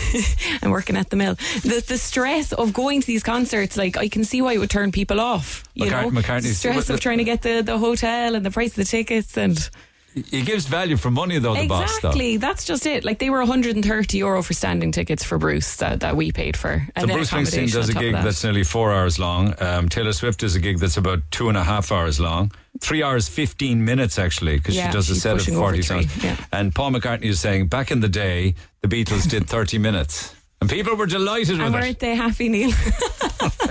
I'm 0.63 0.71
working 0.71 0.97
at 0.97 1.09
the 1.11 1.15
mill. 1.15 1.35
The 1.61 1.83
the 1.87 1.97
stress 1.97 2.53
of 2.53 2.73
going 2.73 3.01
to 3.01 3.07
these 3.07 3.21
concerts, 3.23 3.77
like 3.77 3.97
I 3.97 4.07
can 4.09 4.23
see 4.23 4.41
why 4.41 4.53
it 4.53 4.57
would 4.57 4.71
turn 4.71 4.91
people 4.91 5.19
off. 5.19 5.63
You 5.75 5.85
McCart- 5.85 6.11
know, 6.13 6.21
McCartney's- 6.21 6.57
stress 6.57 6.89
of 6.89 6.99
trying 6.99 7.19
to 7.19 7.23
get 7.23 7.43
the, 7.43 7.61
the 7.61 7.77
hotel 7.77 8.35
and 8.35 8.43
the 8.45 8.51
price 8.51 8.71
of 8.71 8.75
the 8.77 8.85
tickets 8.85 9.37
and 9.37 9.69
He 10.13 10.41
gives 10.41 10.65
value 10.65 10.97
for 10.97 11.09
money, 11.09 11.39
though. 11.39 11.55
The 11.55 11.67
boss, 11.67 11.89
though. 12.01 12.09
exactly. 12.09 12.37
That's 12.37 12.65
just 12.65 12.85
it. 12.85 13.05
Like 13.05 13.19
they 13.19 13.29
were 13.29 13.39
130 13.39 14.17
euro 14.17 14.43
for 14.43 14.53
standing 14.53 14.91
tickets 14.91 15.23
for 15.23 15.37
Bruce 15.37 15.77
that, 15.77 16.01
that 16.01 16.15
we 16.17 16.31
paid 16.33 16.57
for, 16.57 16.85
and 16.95 17.07
So 17.07 17.13
Bruce 17.15 17.31
Springsteen 17.31 17.71
does 17.71 17.87
a 17.89 17.91
on 17.91 17.93
top 17.93 17.95
of 17.95 18.01
gig 18.01 18.13
that. 18.15 18.23
that's 18.25 18.43
nearly 18.43 18.63
four 18.63 18.91
hours 18.91 19.19
long. 19.19 19.53
Um, 19.61 19.87
Taylor 19.87 20.11
Swift 20.13 20.43
is 20.43 20.55
a 20.55 20.59
gig 20.59 20.79
that's 20.79 20.97
about 20.97 21.19
two 21.31 21.47
and 21.47 21.57
a 21.57 21.63
half 21.63 21.91
hours 21.93 22.19
long. 22.19 22.51
Three 22.79 23.03
hours, 23.03 23.29
15 23.29 23.85
minutes, 23.85 24.17
actually, 24.19 24.57
because 24.57 24.75
Yeah, 24.75 24.89
she 24.89 24.93
does 24.93 25.09
a 25.09 25.15
set 25.15 25.47
of 25.47 25.55
40 25.55 25.81
songs. 25.81 26.23
yeah. 26.23 26.35
And 26.51 26.73
Paul 26.75 26.91
McCartney 26.91 27.25
is 27.25 27.39
saying, 27.39 27.67
back 27.67 27.91
in 27.91 27.99
the 28.01 28.09
day, 28.09 28.55
the 28.81 28.87
Beatles 28.87 29.29
did 29.29 29.47
30 29.47 29.77
minutes. 29.77 30.35
And 30.61 30.69
people 30.69 30.95
were 30.95 31.07
delighted 31.07 31.59
And 31.59 31.73
with 31.73 31.81
it. 31.83 31.85
weren't 31.87 31.99
they 31.99 32.15
happy, 32.15 32.47
Neil? 32.49 32.69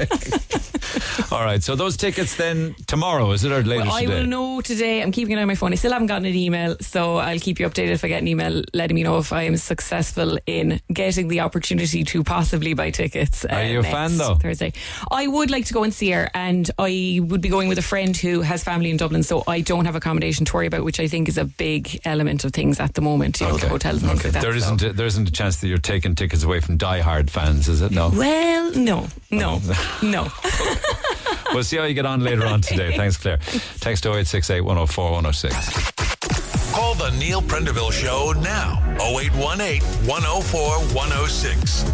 All 1.33 1.45
right, 1.45 1.63
so 1.63 1.77
those 1.77 1.97
tickets 1.97 2.35
then 2.37 2.75
tomorrow, 2.89 3.31
is 3.31 3.45
it, 3.45 3.53
or 3.53 3.63
later 3.63 3.83
Well, 3.85 3.93
I 3.93 4.01
today? 4.05 4.21
will 4.21 4.27
know 4.27 4.61
today. 4.61 5.01
I'm 5.01 5.13
keeping 5.13 5.35
an 5.35 5.39
eye 5.39 5.43
on 5.43 5.49
my 5.49 5.55
phone. 5.55 5.73
I 5.73 5.77
still 5.77 5.93
haven't 5.93 6.09
gotten 6.09 6.25
an 6.25 6.35
email, 6.35 6.77
so 6.81 7.19
I'll 7.19 7.39
keep 7.39 7.61
you 7.61 7.69
updated 7.69 7.91
if 7.91 8.05
I 8.05 8.09
get 8.09 8.21
an 8.23 8.27
email 8.27 8.63
letting 8.75 8.97
me 8.97 9.05
know 9.05 9.19
if 9.19 9.33
I 9.33 9.43
am 9.45 9.57
successful 9.57 10.39
in 10.47 10.81
getting 10.93 11.29
the 11.29 11.41
opportunity 11.41 12.03
to 12.03 12.25
possibly 12.25 12.75
buy 12.75 12.91
tickets. 12.91 13.45
uh, 13.45 13.49
Are 13.53 13.63
you 13.65 13.79
a 13.79 13.83
fan, 13.85 14.17
though? 14.19 14.35
Thursday. 14.35 14.73
I 15.13 15.29
would 15.29 15.51
like 15.53 15.67
to 15.67 15.73
go 15.75 15.85
and 15.85 15.95
see 15.95 16.11
her, 16.11 16.29
and 16.35 16.69
I 16.79 17.21
would 17.23 17.41
be 17.41 17.49
going 17.49 17.69
with 17.69 17.79
a 17.79 17.83
friend 17.83 18.17
who 18.17 18.41
has 18.41 18.65
family 18.65 18.91
in 18.91 18.97
Dublin, 18.97 19.23
so 19.23 19.45
I 19.47 19.61
don't 19.61 19.85
have 19.85 19.95
accommodation 19.95 20.45
to 20.47 20.53
worry 20.55 20.67
about, 20.67 20.83
which 20.83 20.99
I 20.99 21.07
think 21.07 21.29
is 21.29 21.39
a 21.39 21.45
big 21.45 22.01
element 22.05 22.45
of 22.45 22.53
things 22.53 22.81
at 22.81 22.95
the 22.95 23.01
moment. 23.03 23.41
You 23.41 23.47
know, 23.47 23.57
the 23.59 23.69
hotels 23.69 24.03
and 24.03 24.11
things 24.11 24.25
like 24.25 24.33
that. 24.33 24.43
There 24.43 24.53
so. 24.53 24.75
isn't, 24.75 24.83
a, 24.83 24.93
there 24.93 25.07
isn't 25.07 25.29
a 25.29 25.33
chance 25.33 25.59
that 25.59 25.69
you're 25.69 25.79
taking 25.79 26.17
tickets 26.17 26.43
away 26.43 26.59
from 26.59 26.77
die-hard 26.81 27.31
fans, 27.31 27.69
is 27.69 27.83
it? 27.83 27.93
No. 27.93 28.09
Well, 28.09 28.73
no, 28.73 29.07
no, 29.31 29.61
oh. 29.63 29.99
no. 30.03 30.27
we'll 31.55 31.63
see 31.63 31.77
how 31.77 31.85
you 31.85 31.95
get 31.95 32.07
on 32.07 32.25
later 32.25 32.47
on 32.47 32.63
today. 32.63 32.97
Thanks, 32.97 33.19
Claire. 33.19 33.37
Text 33.81 34.07
0868 34.07 34.63
104 34.63 35.13
106. 35.13 36.73
Call 36.73 36.95
the 36.95 37.11
Neil 37.19 37.43
Prendeville 37.43 37.93
Show 37.93 38.33
now. 38.41 38.81
0818 38.99 39.83
104 40.09 40.79
106. 40.95 41.85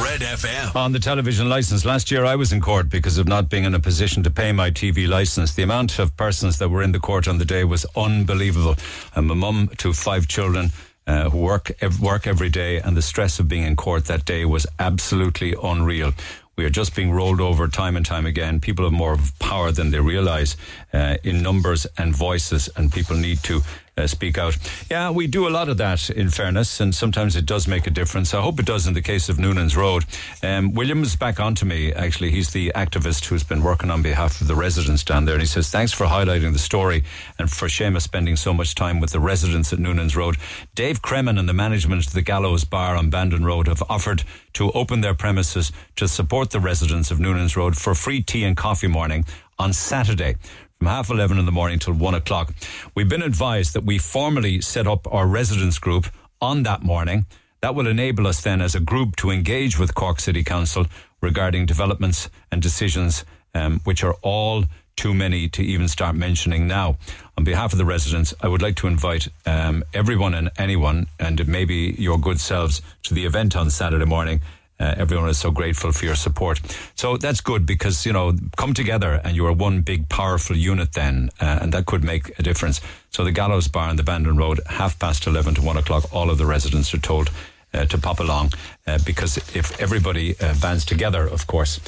Red 0.00 0.20
FM. 0.20 0.76
On 0.76 0.92
the 0.92 0.98
television 1.00 1.48
license, 1.48 1.84
last 1.84 2.10
year 2.10 2.24
I 2.24 2.36
was 2.36 2.52
in 2.52 2.60
court 2.60 2.88
because 2.88 3.18
of 3.18 3.26
not 3.26 3.48
being 3.48 3.64
in 3.64 3.74
a 3.74 3.80
position 3.80 4.22
to 4.22 4.30
pay 4.30 4.52
my 4.52 4.70
TV 4.70 5.08
license. 5.08 5.54
The 5.54 5.64
amount 5.64 5.98
of 5.98 6.16
persons 6.16 6.58
that 6.58 6.68
were 6.68 6.82
in 6.82 6.92
the 6.92 7.00
court 7.00 7.26
on 7.26 7.38
the 7.38 7.44
day 7.44 7.64
was 7.64 7.84
unbelievable. 7.96 8.76
I'm 9.16 9.30
a 9.30 9.34
mum 9.34 9.70
to 9.78 9.92
five 9.92 10.28
children. 10.28 10.70
Uh, 11.06 11.28
work 11.32 11.72
work 12.00 12.26
every 12.26 12.50
day, 12.50 12.78
and 12.78 12.96
the 12.96 13.02
stress 13.02 13.40
of 13.40 13.48
being 13.48 13.64
in 13.64 13.74
court 13.74 14.04
that 14.04 14.24
day 14.24 14.44
was 14.44 14.66
absolutely 14.78 15.54
unreal. 15.60 16.12
We 16.56 16.64
are 16.66 16.70
just 16.70 16.94
being 16.94 17.10
rolled 17.10 17.40
over 17.40 17.68
time 17.68 17.96
and 17.96 18.04
time 18.04 18.26
again. 18.26 18.60
People 18.60 18.84
have 18.84 18.92
more 18.92 19.18
power 19.38 19.72
than 19.72 19.90
they 19.90 19.98
realise 19.98 20.56
uh, 20.92 21.16
in 21.24 21.42
numbers 21.42 21.86
and 21.96 22.14
voices, 22.14 22.68
and 22.76 22.92
people 22.92 23.16
need 23.16 23.42
to 23.44 23.62
uh, 24.00 24.06
speak 24.06 24.38
out. 24.38 24.56
Yeah, 24.90 25.10
we 25.10 25.26
do 25.26 25.46
a 25.46 25.50
lot 25.50 25.68
of 25.68 25.76
that, 25.76 26.10
in 26.10 26.30
fairness, 26.30 26.80
and 26.80 26.94
sometimes 26.94 27.36
it 27.36 27.46
does 27.46 27.68
make 27.68 27.86
a 27.86 27.90
difference. 27.90 28.34
I 28.34 28.40
hope 28.40 28.58
it 28.58 28.66
does 28.66 28.86
in 28.86 28.94
the 28.94 29.02
case 29.02 29.28
of 29.28 29.38
Noonan's 29.38 29.76
Road. 29.76 30.04
Um, 30.42 30.72
William's 30.72 31.16
back 31.16 31.38
on 31.38 31.54
to 31.56 31.64
me, 31.64 31.92
actually. 31.92 32.30
He's 32.30 32.50
the 32.50 32.72
activist 32.74 33.26
who's 33.26 33.44
been 33.44 33.62
working 33.62 33.90
on 33.90 34.02
behalf 34.02 34.40
of 34.40 34.48
the 34.48 34.54
residents 34.54 35.04
down 35.04 35.24
there, 35.24 35.34
and 35.34 35.42
he 35.42 35.46
says, 35.46 35.70
Thanks 35.70 35.92
for 35.92 36.06
highlighting 36.06 36.52
the 36.52 36.58
story 36.58 37.04
and 37.38 37.50
for 37.50 37.68
Seamus 37.68 38.02
spending 38.02 38.36
so 38.36 38.52
much 38.54 38.74
time 38.74 39.00
with 39.00 39.10
the 39.10 39.20
residents 39.20 39.72
at 39.72 39.78
Noonan's 39.78 40.16
Road. 40.16 40.36
Dave 40.74 41.02
Kremen 41.02 41.38
and 41.38 41.48
the 41.48 41.54
management 41.54 42.06
of 42.06 42.12
the 42.12 42.22
Gallows 42.22 42.64
Bar 42.64 42.96
on 42.96 43.10
Bandon 43.10 43.44
Road 43.44 43.68
have 43.68 43.82
offered 43.88 44.24
to 44.54 44.70
open 44.72 45.00
their 45.00 45.14
premises 45.14 45.72
to 45.96 46.08
support 46.08 46.50
the 46.50 46.60
residents 46.60 47.10
of 47.10 47.20
Noonan's 47.20 47.56
Road 47.56 47.76
for 47.76 47.94
free 47.94 48.22
tea 48.22 48.44
and 48.44 48.56
coffee 48.56 48.88
morning 48.88 49.24
on 49.58 49.72
Saturday 49.72 50.36
from 50.80 50.86
half 50.86 51.10
11 51.10 51.38
in 51.38 51.44
the 51.44 51.52
morning 51.52 51.78
till 51.78 51.92
1 51.92 52.14
o'clock. 52.14 52.54
We've 52.94 53.08
been 53.08 53.20
advised 53.20 53.74
that 53.74 53.84
we 53.84 53.98
formally 53.98 54.62
set 54.62 54.86
up 54.86 55.06
our 55.12 55.26
residents 55.26 55.78
group 55.78 56.06
on 56.40 56.62
that 56.62 56.82
morning. 56.82 57.26
That 57.60 57.74
will 57.74 57.86
enable 57.86 58.26
us 58.26 58.40
then 58.40 58.62
as 58.62 58.74
a 58.74 58.80
group 58.80 59.16
to 59.16 59.30
engage 59.30 59.78
with 59.78 59.94
Cork 59.94 60.20
City 60.20 60.42
Council 60.42 60.86
regarding 61.20 61.66
developments 61.66 62.30
and 62.50 62.62
decisions 62.62 63.26
um, 63.54 63.80
which 63.84 64.02
are 64.02 64.14
all 64.22 64.64
too 64.96 65.12
many 65.12 65.50
to 65.50 65.62
even 65.62 65.86
start 65.86 66.16
mentioning 66.16 66.66
now. 66.66 66.96
On 67.36 67.44
behalf 67.44 67.72
of 67.72 67.78
the 67.78 67.84
residents, 67.84 68.32
I 68.40 68.48
would 68.48 68.62
like 68.62 68.76
to 68.76 68.86
invite 68.86 69.28
um, 69.44 69.84
everyone 69.92 70.32
and 70.32 70.50
anyone, 70.56 71.08
and 71.18 71.46
maybe 71.46 71.94
your 71.98 72.18
good 72.18 72.40
selves, 72.40 72.80
to 73.02 73.12
the 73.12 73.26
event 73.26 73.54
on 73.54 73.68
Saturday 73.68 74.06
morning. 74.06 74.40
Uh, 74.80 74.94
everyone 74.96 75.28
is 75.28 75.38
so 75.38 75.50
grateful 75.50 75.92
for 75.92 76.06
your 76.06 76.14
support. 76.14 76.60
So 76.94 77.18
that's 77.18 77.42
good 77.42 77.66
because, 77.66 78.06
you 78.06 78.12
know, 78.12 78.32
come 78.56 78.72
together 78.72 79.20
and 79.22 79.36
you 79.36 79.46
are 79.46 79.52
one 79.52 79.82
big, 79.82 80.08
powerful 80.08 80.56
unit 80.56 80.94
then, 80.94 81.30
uh, 81.40 81.58
and 81.60 81.72
that 81.74 81.84
could 81.84 82.02
make 82.02 82.38
a 82.38 82.42
difference. 82.42 82.80
So 83.10 83.22
the 83.22 83.32
Gallows 83.32 83.68
Bar 83.68 83.90
on 83.90 83.96
the 83.96 84.02
Bandon 84.02 84.36
Road, 84.36 84.60
half 84.66 84.98
past 84.98 85.26
11 85.26 85.56
to 85.56 85.62
1 85.62 85.76
o'clock, 85.76 86.04
all 86.14 86.30
of 86.30 86.38
the 86.38 86.46
residents 86.46 86.94
are 86.94 86.98
told 86.98 87.30
uh, 87.74 87.84
to 87.84 87.98
pop 87.98 88.20
along 88.20 88.52
uh, 88.86 88.98
because 89.04 89.36
if 89.54 89.78
everybody 89.80 90.34
uh, 90.40 90.54
bands 90.60 90.84
together, 90.84 91.26
of 91.26 91.46
course, 91.46 91.78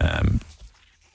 um, 0.00 0.40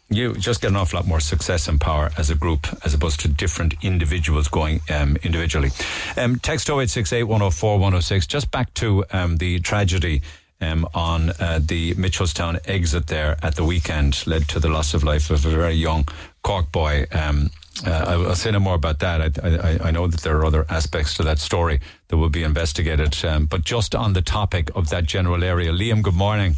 you 0.09 0.33
just 0.35 0.61
get 0.61 0.71
an 0.71 0.77
awful 0.77 0.97
lot 0.97 1.05
more 1.05 1.19
success 1.19 1.67
and 1.67 1.81
power 1.81 2.11
as 2.17 2.29
a 2.29 2.35
group 2.35 2.65
as 2.85 2.93
opposed 2.93 3.19
to 3.19 3.27
different 3.27 3.73
individuals 3.83 4.47
going 4.47 4.79
um, 4.89 5.17
individually. 5.23 5.69
Um, 6.15 6.39
text 6.39 6.69
0868 6.69 7.23
104 7.23 7.73
106. 7.73 8.27
Just 8.27 8.49
back 8.49 8.73
to 8.75 9.03
um, 9.11 9.37
the 9.37 9.59
tragedy 9.59 10.21
um, 10.61 10.87
on 10.93 11.31
uh, 11.39 11.59
the 11.61 11.93
Mitchellstown 11.95 12.59
exit 12.65 13.07
there 13.07 13.37
at 13.43 13.55
the 13.55 13.63
weekend 13.63 14.25
led 14.25 14.47
to 14.49 14.59
the 14.59 14.69
loss 14.69 14.93
of 14.93 15.03
life 15.03 15.29
of 15.29 15.45
a 15.45 15.49
very 15.49 15.73
young 15.73 16.07
Cork 16.43 16.71
boy. 16.71 17.05
Um, 17.11 17.49
uh, 17.85 18.23
I'll 18.27 18.35
say 18.35 18.49
no 18.51 18.59
more 18.59 18.75
about 18.75 18.99
that. 18.99 19.39
I, 19.43 19.49
I, 19.49 19.87
I 19.89 19.91
know 19.91 20.07
that 20.07 20.21
there 20.21 20.37
are 20.37 20.45
other 20.45 20.65
aspects 20.69 21.13
to 21.15 21.23
that 21.23 21.37
story 21.37 21.79
that 22.07 22.17
will 22.17 22.29
be 22.29 22.43
investigated. 22.43 23.23
Um, 23.23 23.45
but 23.45 23.63
just 23.63 23.93
on 23.93 24.13
the 24.13 24.21
topic 24.21 24.71
of 24.75 24.89
that 24.89 25.05
general 25.05 25.43
area, 25.43 25.71
Liam, 25.71 26.01
good 26.01 26.15
morning. 26.15 26.55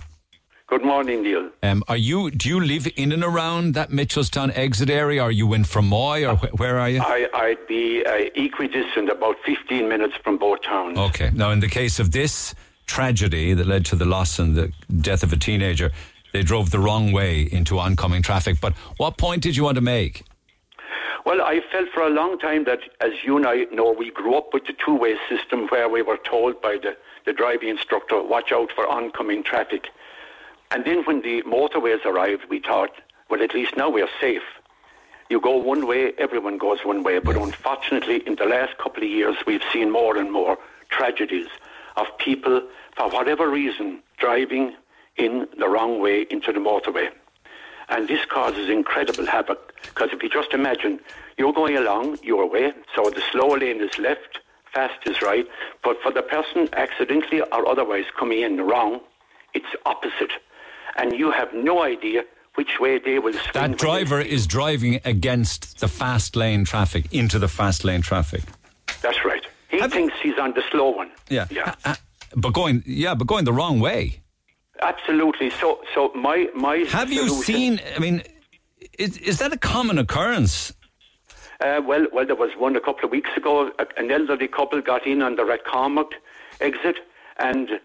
Good 0.67 0.85
morning, 0.85 1.23
Neil. 1.23 1.49
Um, 1.63 1.83
are 1.87 1.97
you? 1.97 2.29
Do 2.29 2.47
you 2.47 2.59
live 2.59 2.87
in 2.95 3.11
and 3.11 3.23
around 3.23 3.73
that 3.73 3.89
Mitchellstown 3.89 4.55
exit 4.55 4.91
area? 4.91 5.23
Are 5.23 5.31
you 5.31 5.51
in 5.55 5.63
Fermoy 5.63 6.31
or 6.31 6.35
wh- 6.35 6.59
where 6.59 6.77
are 6.77 6.87
you? 6.87 7.01
I, 7.01 7.27
I'd 7.33 7.67
be 7.67 8.05
uh, 8.05 8.29
equidistant, 8.35 9.09
about 9.09 9.37
15 9.43 9.89
minutes 9.89 10.13
from 10.23 10.37
both 10.37 10.61
towns. 10.61 10.95
Okay. 10.95 11.31
Now, 11.33 11.49
in 11.49 11.59
the 11.59 11.67
case 11.67 11.99
of 11.99 12.11
this 12.11 12.53
tragedy 12.89 13.53
that 13.53 13.67
led 13.67 13.85
to 13.85 13.95
the 13.95 14.09
loss 14.15 14.39
and 14.39 14.55
the 14.55 14.73
death 15.07 15.23
of 15.23 15.31
a 15.31 15.37
teenager, 15.37 15.91
they 16.33 16.41
drove 16.41 16.71
the 16.71 16.79
wrong 16.79 17.11
way 17.11 17.47
into 17.59 17.77
oncoming 17.77 18.23
traffic. 18.23 18.55
But 18.59 18.73
what 18.97 19.17
point 19.17 19.43
did 19.43 19.55
you 19.55 19.63
want 19.63 19.75
to 19.75 19.81
make? 19.81 20.23
Well, 21.25 21.41
I 21.41 21.61
felt 21.71 21.89
for 21.93 22.01
a 22.01 22.09
long 22.09 22.39
time 22.39 22.63
that, 22.63 22.79
as 23.01 23.11
you 23.23 23.37
and 23.37 23.45
I 23.45 23.65
know, 23.71 23.91
we 23.91 24.09
grew 24.09 24.35
up 24.35 24.53
with 24.53 24.65
the 24.65 24.73
two-way 24.73 25.17
system 25.29 25.67
where 25.67 25.87
we 25.87 26.01
were 26.01 26.17
told 26.17 26.61
by 26.61 26.77
the, 26.81 26.97
the 27.25 27.33
driving 27.33 27.69
instructor, 27.69 28.23
watch 28.23 28.51
out 28.51 28.71
for 28.71 28.87
oncoming 28.87 29.43
traffic. 29.43 29.89
And 30.71 30.85
then 30.85 31.03
when 31.03 31.21
the 31.21 31.43
motorways 31.43 32.03
arrived, 32.05 32.45
we 32.49 32.59
thought, 32.59 32.91
well, 33.29 33.43
at 33.43 33.53
least 33.53 33.77
now 33.77 33.89
we're 33.89 34.09
safe. 34.19 34.47
You 35.29 35.39
go 35.39 35.57
one 35.57 35.85
way, 35.85 36.13
everyone 36.17 36.57
goes 36.57 36.79
one 36.83 37.03
way. 37.03 37.19
But 37.19 37.35
unfortunately, 37.35 38.23
in 38.25 38.35
the 38.35 38.45
last 38.45 38.77
couple 38.79 39.03
of 39.03 39.09
years, 39.09 39.35
we've 39.45 39.67
seen 39.71 39.91
more 39.91 40.17
and 40.17 40.31
more 40.31 40.57
tragedies 40.89 41.49
of 41.97 42.07
people, 42.17 42.61
for 42.99 43.09
whatever 43.09 43.49
reason, 43.49 44.03
driving 44.17 44.75
in 45.15 45.47
the 45.57 45.69
wrong 45.69 46.01
way 46.01 46.27
into 46.29 46.51
the 46.51 46.59
motorway. 46.59 47.07
And 47.87 48.09
this 48.09 48.25
causes 48.25 48.69
incredible 48.69 49.25
havoc. 49.25 49.73
Because 49.83 50.09
if 50.11 50.21
you 50.21 50.29
just 50.29 50.53
imagine, 50.53 50.99
you're 51.37 51.53
going 51.53 51.77
along 51.77 52.19
your 52.21 52.45
way, 52.47 52.73
so 52.93 53.09
the 53.09 53.23
slow 53.31 53.55
lane 53.55 53.81
is 53.81 53.97
left, 53.97 54.39
fast 54.73 54.99
is 55.05 55.21
right. 55.21 55.47
But 55.81 56.01
for 56.03 56.11
the 56.11 56.21
person 56.21 56.67
accidentally 56.73 57.41
or 57.41 57.67
otherwise 57.67 58.03
coming 58.19 58.41
in 58.41 58.57
wrong, 58.57 58.99
it's 59.53 59.73
opposite. 59.85 60.33
And 60.97 61.13
you 61.13 61.31
have 61.31 61.53
no 61.53 61.81
idea 61.81 62.23
which 62.55 62.81
way 62.81 62.99
they 62.99 63.19
will 63.19 63.31
swing. 63.31 63.51
That 63.53 63.77
driver 63.77 64.19
is 64.19 64.45
driving 64.45 64.99
against 65.05 65.79
the 65.79 65.87
fast 65.87 66.35
lane 66.35 66.65
traffic, 66.65 67.13
into 67.13 67.39
the 67.39 67.47
fast 67.47 67.85
lane 67.85 68.01
traffic. 68.01 68.43
That's 69.01 69.23
right. 69.23 69.45
He 69.69 69.79
thinks 69.87 70.15
he's 70.21 70.37
on 70.37 70.53
the 70.53 70.63
slow 70.69 70.89
one. 70.89 71.11
Yeah. 71.29 71.47
Yeah. 71.49 71.75
But 72.35 72.53
going, 72.53 72.83
yeah, 72.85 73.15
but 73.15 73.27
going 73.27 73.45
the 73.45 73.53
wrong 73.53 73.79
way. 73.79 74.21
Absolutely. 74.81 75.49
So, 75.49 75.81
so 75.93 76.11
my 76.15 76.47
my. 76.55 76.77
Have 76.89 77.11
you 77.11 77.29
seen? 77.43 77.81
I 77.95 77.99
mean, 77.99 78.23
is, 78.97 79.17
is 79.17 79.39
that 79.39 79.51
a 79.53 79.57
common 79.57 79.97
occurrence? 79.97 80.73
Uh, 81.59 81.81
well, 81.85 82.07
well, 82.13 82.25
there 82.25 82.35
was 82.35 82.51
one 82.57 82.75
a 82.75 82.79
couple 82.79 83.05
of 83.05 83.11
weeks 83.11 83.31
ago. 83.35 83.71
An 83.97 84.11
elderly 84.11 84.47
couple 84.47 84.81
got 84.81 85.05
in 85.05 85.21
on 85.21 85.35
the 85.35 85.43
Rathcormac 85.43 86.11
exit, 86.61 86.97
and 87.37 87.81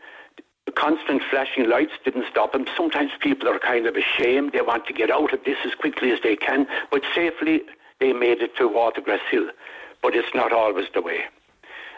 constant 0.77 1.23
flashing 1.29 1.69
lights 1.69 1.93
didn't 2.05 2.27
stop 2.31 2.53
them. 2.53 2.67
Sometimes 2.77 3.11
people 3.21 3.49
are 3.49 3.59
kind 3.59 3.87
of 3.87 3.97
ashamed; 3.97 4.53
they 4.53 4.61
want 4.61 4.87
to 4.87 4.93
get 4.93 5.11
out 5.11 5.33
of 5.33 5.43
this 5.45 5.59
as 5.65 5.75
quickly 5.75 6.13
as 6.13 6.21
they 6.23 6.37
can, 6.37 6.67
but 6.91 7.03
safely 7.15 7.63
they 7.99 8.13
made 8.13 8.41
it 8.41 8.57
to 8.57 8.69
Watergrass 8.69 9.21
Hill. 9.31 9.51
But 10.03 10.15
it's 10.15 10.35
not 10.35 10.53
always 10.53 10.87
the 10.95 11.03
way. 11.03 11.25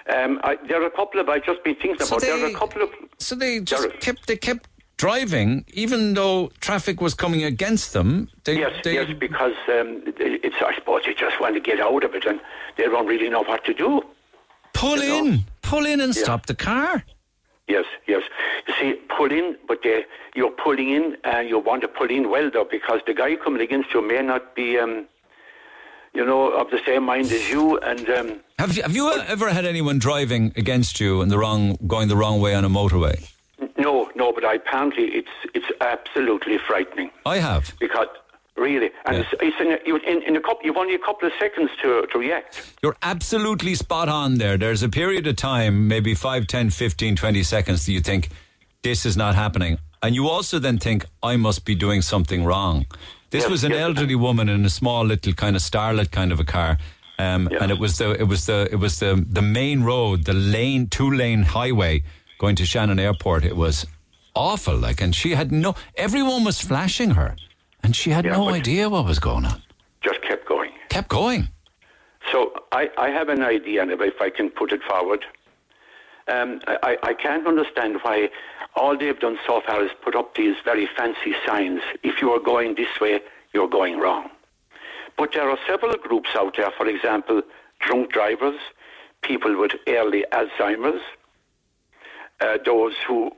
Um, 0.08 0.40
I, 0.44 0.56
there 0.68 0.80
are 0.82 0.86
a 0.86 0.90
couple 0.90 1.20
of 1.20 1.28
I've 1.28 1.44
just 1.44 1.62
been 1.64 1.74
thinking 1.74 1.98
So 2.06 2.16
about. 2.16 2.20
there 2.22 2.42
are 2.44 2.46
a 2.46 2.54
couple 2.54 2.82
of 2.82 2.90
So 3.18 3.34
they 3.34 3.60
just 3.60 3.88
kept 4.00 4.26
they 4.26 4.36
kept 4.36 4.68
driving 4.98 5.64
even 5.74 6.14
though 6.14 6.48
traffic 6.60 7.00
was 7.00 7.12
coming 7.14 7.42
against 7.44 7.92
them. 7.92 8.28
They, 8.44 8.58
yes, 8.58 8.72
they, 8.84 8.94
yes, 8.94 9.12
because 9.18 9.52
um, 9.68 10.02
it's 10.18 10.56
I 10.62 10.74
suppose 10.74 11.02
they 11.04 11.14
just 11.14 11.40
want 11.40 11.54
to 11.54 11.60
get 11.60 11.80
out 11.80 12.04
of 12.04 12.14
it, 12.14 12.24
and 12.24 12.40
they 12.76 12.84
don't 12.84 13.06
really 13.06 13.28
know 13.28 13.42
what 13.42 13.64
to 13.64 13.74
do. 13.74 14.00
pull 14.72 15.00
in, 15.00 15.44
pull 15.62 15.84
in 15.86 16.00
and 16.00 16.14
Yeah. 16.14 16.22
stop 16.22 16.46
the 16.46 16.54
car. 16.54 17.02
Yes, 17.68 17.84
yes. 18.06 18.22
You 18.68 18.74
see, 18.78 18.92
pull 19.16 19.32
in, 19.32 19.56
but 19.66 19.82
they, 19.82 20.04
you're 20.36 20.52
pulling 20.52 20.90
in, 20.90 21.16
and 21.24 21.48
you 21.48 21.58
want 21.58 21.82
to 21.82 21.88
pull 21.88 22.08
in 22.08 22.30
well, 22.30 22.48
though, 22.48 22.68
because 22.70 23.00
the 23.08 23.12
guy 23.14 23.34
coming 23.34 23.60
against 23.60 23.92
you 23.92 24.00
may 24.06 24.22
not 24.22 24.54
be, 24.54 24.78
um, 24.78 25.06
you 26.16 26.24
know, 26.24 26.48
of 26.50 26.70
the 26.70 26.80
same 26.84 27.04
mind 27.04 27.26
as 27.26 27.48
you. 27.50 27.78
And 27.78 28.08
um, 28.10 28.40
Have 28.58 28.76
you 28.76 28.82
have 28.82 28.96
you 28.96 29.12
ever 29.12 29.50
had 29.50 29.64
anyone 29.64 29.98
driving 29.98 30.52
against 30.56 31.00
you 31.00 31.22
in 31.22 31.28
the 31.28 31.38
wrong 31.38 31.76
going 31.86 32.08
the 32.08 32.16
wrong 32.16 32.40
way 32.40 32.54
on 32.54 32.64
a 32.64 32.68
motorway? 32.68 33.30
no, 33.78 34.10
no, 34.14 34.32
but 34.32 34.44
I, 34.44 34.54
apparently 34.54 35.04
it's 35.04 35.36
it's 35.54 35.66
absolutely 35.80 36.58
frightening 36.58 37.10
I 37.24 37.38
have. 37.38 37.72
because 37.78 38.08
really, 38.56 38.90
and 39.04 39.18
it's, 39.18 39.28
it's 39.40 39.60
in, 39.60 39.96
in, 40.12 40.22
in 40.22 40.36
a 40.36 40.40
couple, 40.40 40.64
you've 40.64 40.78
only 40.78 40.94
a 40.94 40.98
couple 40.98 41.28
of 41.28 41.34
seconds 41.38 41.70
to, 41.82 42.06
to 42.10 42.18
react. 42.18 42.74
You're 42.82 42.96
absolutely 43.02 43.74
spot 43.74 44.08
on 44.08 44.38
there. 44.38 44.56
There's 44.56 44.82
a 44.82 44.88
period 44.88 45.26
of 45.26 45.36
time, 45.36 45.88
maybe 45.88 46.14
5, 46.14 46.46
10, 46.46 46.70
15, 46.70 47.16
20 47.16 47.42
seconds, 47.42 47.84
that 47.84 47.92
you 47.92 48.00
think, 48.00 48.30
this 48.82 49.04
is 49.04 49.14
not 49.14 49.34
happening. 49.34 49.78
And 50.02 50.14
you 50.14 50.28
also 50.28 50.58
then 50.58 50.78
think, 50.78 51.04
I 51.22 51.36
must 51.36 51.66
be 51.66 51.74
doing 51.74 52.00
something 52.00 52.44
wrong. 52.44 52.86
This 53.30 53.42
Yes, 53.42 53.50
was 53.50 53.64
an 53.64 53.72
yes. 53.72 53.80
elderly 53.80 54.14
woman 54.14 54.48
in 54.48 54.64
a 54.64 54.68
small 54.70 55.04
little 55.04 55.32
kind 55.32 55.56
of 55.56 55.62
starlet 55.62 56.10
kind 56.10 56.32
of 56.32 56.40
a 56.40 56.44
car. 56.44 56.78
Um, 57.18 57.48
And 57.60 57.70
it 57.70 57.78
was 57.78 57.96
the 57.98 58.10
it 58.20 58.28
was 58.28 58.44
the 58.46 58.68
it 58.70 58.76
was 58.78 58.98
the 58.98 59.24
the 59.32 59.42
main 59.42 59.82
road, 59.82 60.24
the 60.24 60.34
lane 60.34 60.86
two 60.88 61.10
lane 61.10 61.42
highway 61.44 62.02
going 62.38 62.56
to 62.56 62.64
Shannon 62.66 62.98
Airport. 62.98 63.44
It 63.44 63.56
was 63.56 63.86
awful, 64.34 64.76
like, 64.76 65.00
and 65.04 65.14
she 65.14 65.34
had 65.34 65.50
no. 65.50 65.74
Everyone 65.96 66.44
was 66.44 66.60
flashing 66.60 67.10
her, 67.14 67.36
and 67.82 67.96
she 67.96 68.10
had 68.10 68.24
Yeah, 68.24 68.36
no 68.36 68.50
idea 68.54 68.88
what 68.90 69.04
was 69.06 69.18
going 69.18 69.46
on. 69.46 69.62
Just 70.04 70.20
kept 70.22 70.46
going. 70.46 70.70
Kept 70.90 71.08
going. 71.08 71.48
So 72.32 72.52
I, 72.72 72.90
I 72.98 73.08
have 73.10 73.28
an 73.30 73.42
idea, 73.42 73.80
and 73.82 73.90
if 73.90 74.20
I 74.20 74.30
can 74.30 74.50
put 74.50 74.72
it 74.72 74.82
forward, 74.82 75.24
um, 76.28 76.60
I, 76.66 76.96
I 77.02 77.14
can't 77.14 77.46
understand 77.46 77.98
why 78.02 78.30
all 78.74 78.96
they've 78.96 79.18
done 79.18 79.38
so 79.46 79.62
far 79.66 79.82
is 79.84 79.90
put 80.02 80.14
up 80.14 80.34
these 80.34 80.56
very 80.64 80.86
fancy 80.96 81.34
signs. 81.46 81.80
If 82.02 82.20
you 82.20 82.30
are 82.32 82.40
going 82.40 82.74
this 82.74 83.00
way, 83.00 83.20
you're 83.52 83.68
going 83.68 83.98
wrong. 83.98 84.30
But 85.16 85.32
there 85.32 85.48
are 85.48 85.58
several 85.66 85.94
groups 85.96 86.30
out 86.36 86.56
there, 86.56 86.70
for 86.76 86.86
example, 86.86 87.42
drunk 87.80 88.12
drivers, 88.12 88.58
people 89.22 89.58
with 89.58 89.72
early 89.88 90.24
Alzheimer's, 90.32 91.00
uh, 92.40 92.58
those 92.64 92.94
who 93.06 93.30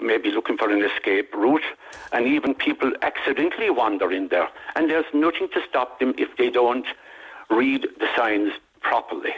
may 0.00 0.16
be 0.16 0.30
looking 0.30 0.56
for 0.56 0.70
an 0.70 0.82
escape 0.82 1.34
route, 1.34 1.64
and 2.12 2.26
even 2.26 2.54
people 2.54 2.90
accidentally 3.02 3.68
wander 3.68 4.10
in 4.10 4.28
there. 4.28 4.48
And 4.74 4.88
there's 4.90 5.04
nothing 5.12 5.48
to 5.52 5.60
stop 5.68 6.00
them 6.00 6.14
if 6.16 6.34
they 6.38 6.48
don't 6.48 6.86
read 7.50 7.86
the 7.98 8.08
signs 8.16 8.52
properly. 8.80 9.34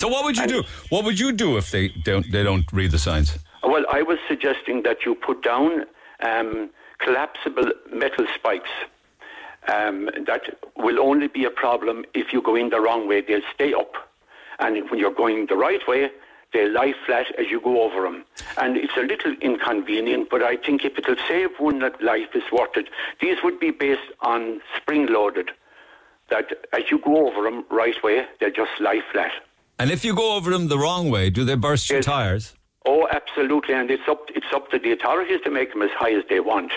So 0.00 0.08
what 0.08 0.24
would 0.24 0.36
you 0.36 0.46
do? 0.46 0.64
What 0.90 1.04
would 1.04 1.18
you 1.18 1.32
do 1.32 1.56
if 1.56 1.70
they 1.70 1.88
don't 1.88 2.30
they 2.30 2.42
don't 2.42 2.70
read 2.72 2.92
the 2.92 2.98
signs? 2.98 3.38
Well, 3.62 3.84
I 3.90 4.02
was 4.02 4.18
suggesting 4.28 4.82
that 4.84 5.04
you 5.04 5.14
put 5.14 5.42
down 5.42 5.84
um, 6.20 6.70
collapsible 6.98 7.72
metal 7.92 8.26
spikes. 8.34 8.70
Um, 9.66 10.08
that 10.26 10.42
will 10.76 11.00
only 11.00 11.26
be 11.28 11.44
a 11.44 11.50
problem 11.50 12.04
if 12.14 12.32
you 12.32 12.40
go 12.40 12.54
in 12.54 12.70
the 12.70 12.80
wrong 12.80 13.06
way. 13.08 13.20
They'll 13.20 13.42
stay 13.52 13.74
up. 13.74 13.92
And 14.60 14.88
when 14.90 14.98
you're 14.98 15.12
going 15.12 15.46
the 15.46 15.56
right 15.56 15.86
way, 15.86 16.10
they 16.52 16.68
lie 16.68 16.94
flat 17.04 17.26
as 17.38 17.48
you 17.50 17.60
go 17.60 17.82
over 17.82 18.02
them. 18.02 18.24
And 18.56 18.76
it's 18.76 18.96
a 18.96 19.02
little 19.02 19.34
inconvenient, 19.42 20.30
but 20.30 20.42
I 20.42 20.56
think 20.56 20.84
if 20.84 20.98
it'll 20.98 21.16
save 21.28 21.50
one 21.58 21.80
life, 22.00 22.28
it's 22.34 22.50
worth 22.50 22.76
it. 22.76 22.88
These 23.20 23.42
would 23.42 23.60
be 23.60 23.70
based 23.70 24.10
on 24.20 24.62
spring 24.76 25.06
loaded, 25.06 25.50
that 26.30 26.46
as 26.72 26.90
you 26.90 26.98
go 26.98 27.28
over 27.28 27.42
them 27.42 27.64
right 27.70 28.02
way, 28.02 28.24
they'll 28.40 28.50
just 28.50 28.80
lie 28.80 29.02
flat. 29.12 29.32
And 29.78 29.90
if 29.90 30.04
you 30.04 30.14
go 30.14 30.34
over 30.34 30.50
them 30.50 30.68
the 30.68 30.78
wrong 30.78 31.08
way, 31.08 31.30
do 31.30 31.44
they 31.44 31.54
burst 31.54 31.88
your 31.88 32.02
tires? 32.02 32.54
Oh, 32.84 33.06
absolutely, 33.12 33.74
and 33.74 33.90
it's 33.90 34.08
up 34.08 34.28
it's 34.34 34.52
up 34.52 34.70
to 34.70 34.78
the 34.78 34.92
authorities 34.92 35.40
to 35.44 35.50
make 35.50 35.72
them 35.72 35.82
as 35.82 35.90
high 35.90 36.12
as 36.12 36.24
they 36.28 36.40
want. 36.40 36.72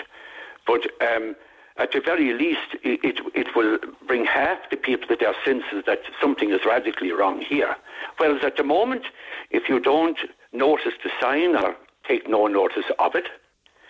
But 0.66 0.86
um, 1.00 1.34
at 1.78 1.92
the 1.92 2.00
very 2.00 2.32
least, 2.34 2.76
it, 2.84 3.00
it 3.02 3.20
it 3.34 3.56
will 3.56 3.78
bring 4.06 4.24
half 4.24 4.58
the 4.70 4.76
people 4.76 5.08
to 5.08 5.16
their 5.16 5.34
senses 5.44 5.84
that 5.86 6.00
something 6.20 6.50
is 6.50 6.60
radically 6.64 7.12
wrong 7.12 7.40
here. 7.40 7.74
Whereas 8.18 8.44
at 8.44 8.56
the 8.56 8.62
moment, 8.62 9.06
if 9.50 9.68
you 9.68 9.80
don't 9.80 10.18
notice 10.52 10.92
the 11.02 11.10
sign 11.20 11.56
or 11.56 11.74
take 12.06 12.28
no 12.28 12.46
notice 12.46 12.84
of 12.98 13.14
it, 13.14 13.26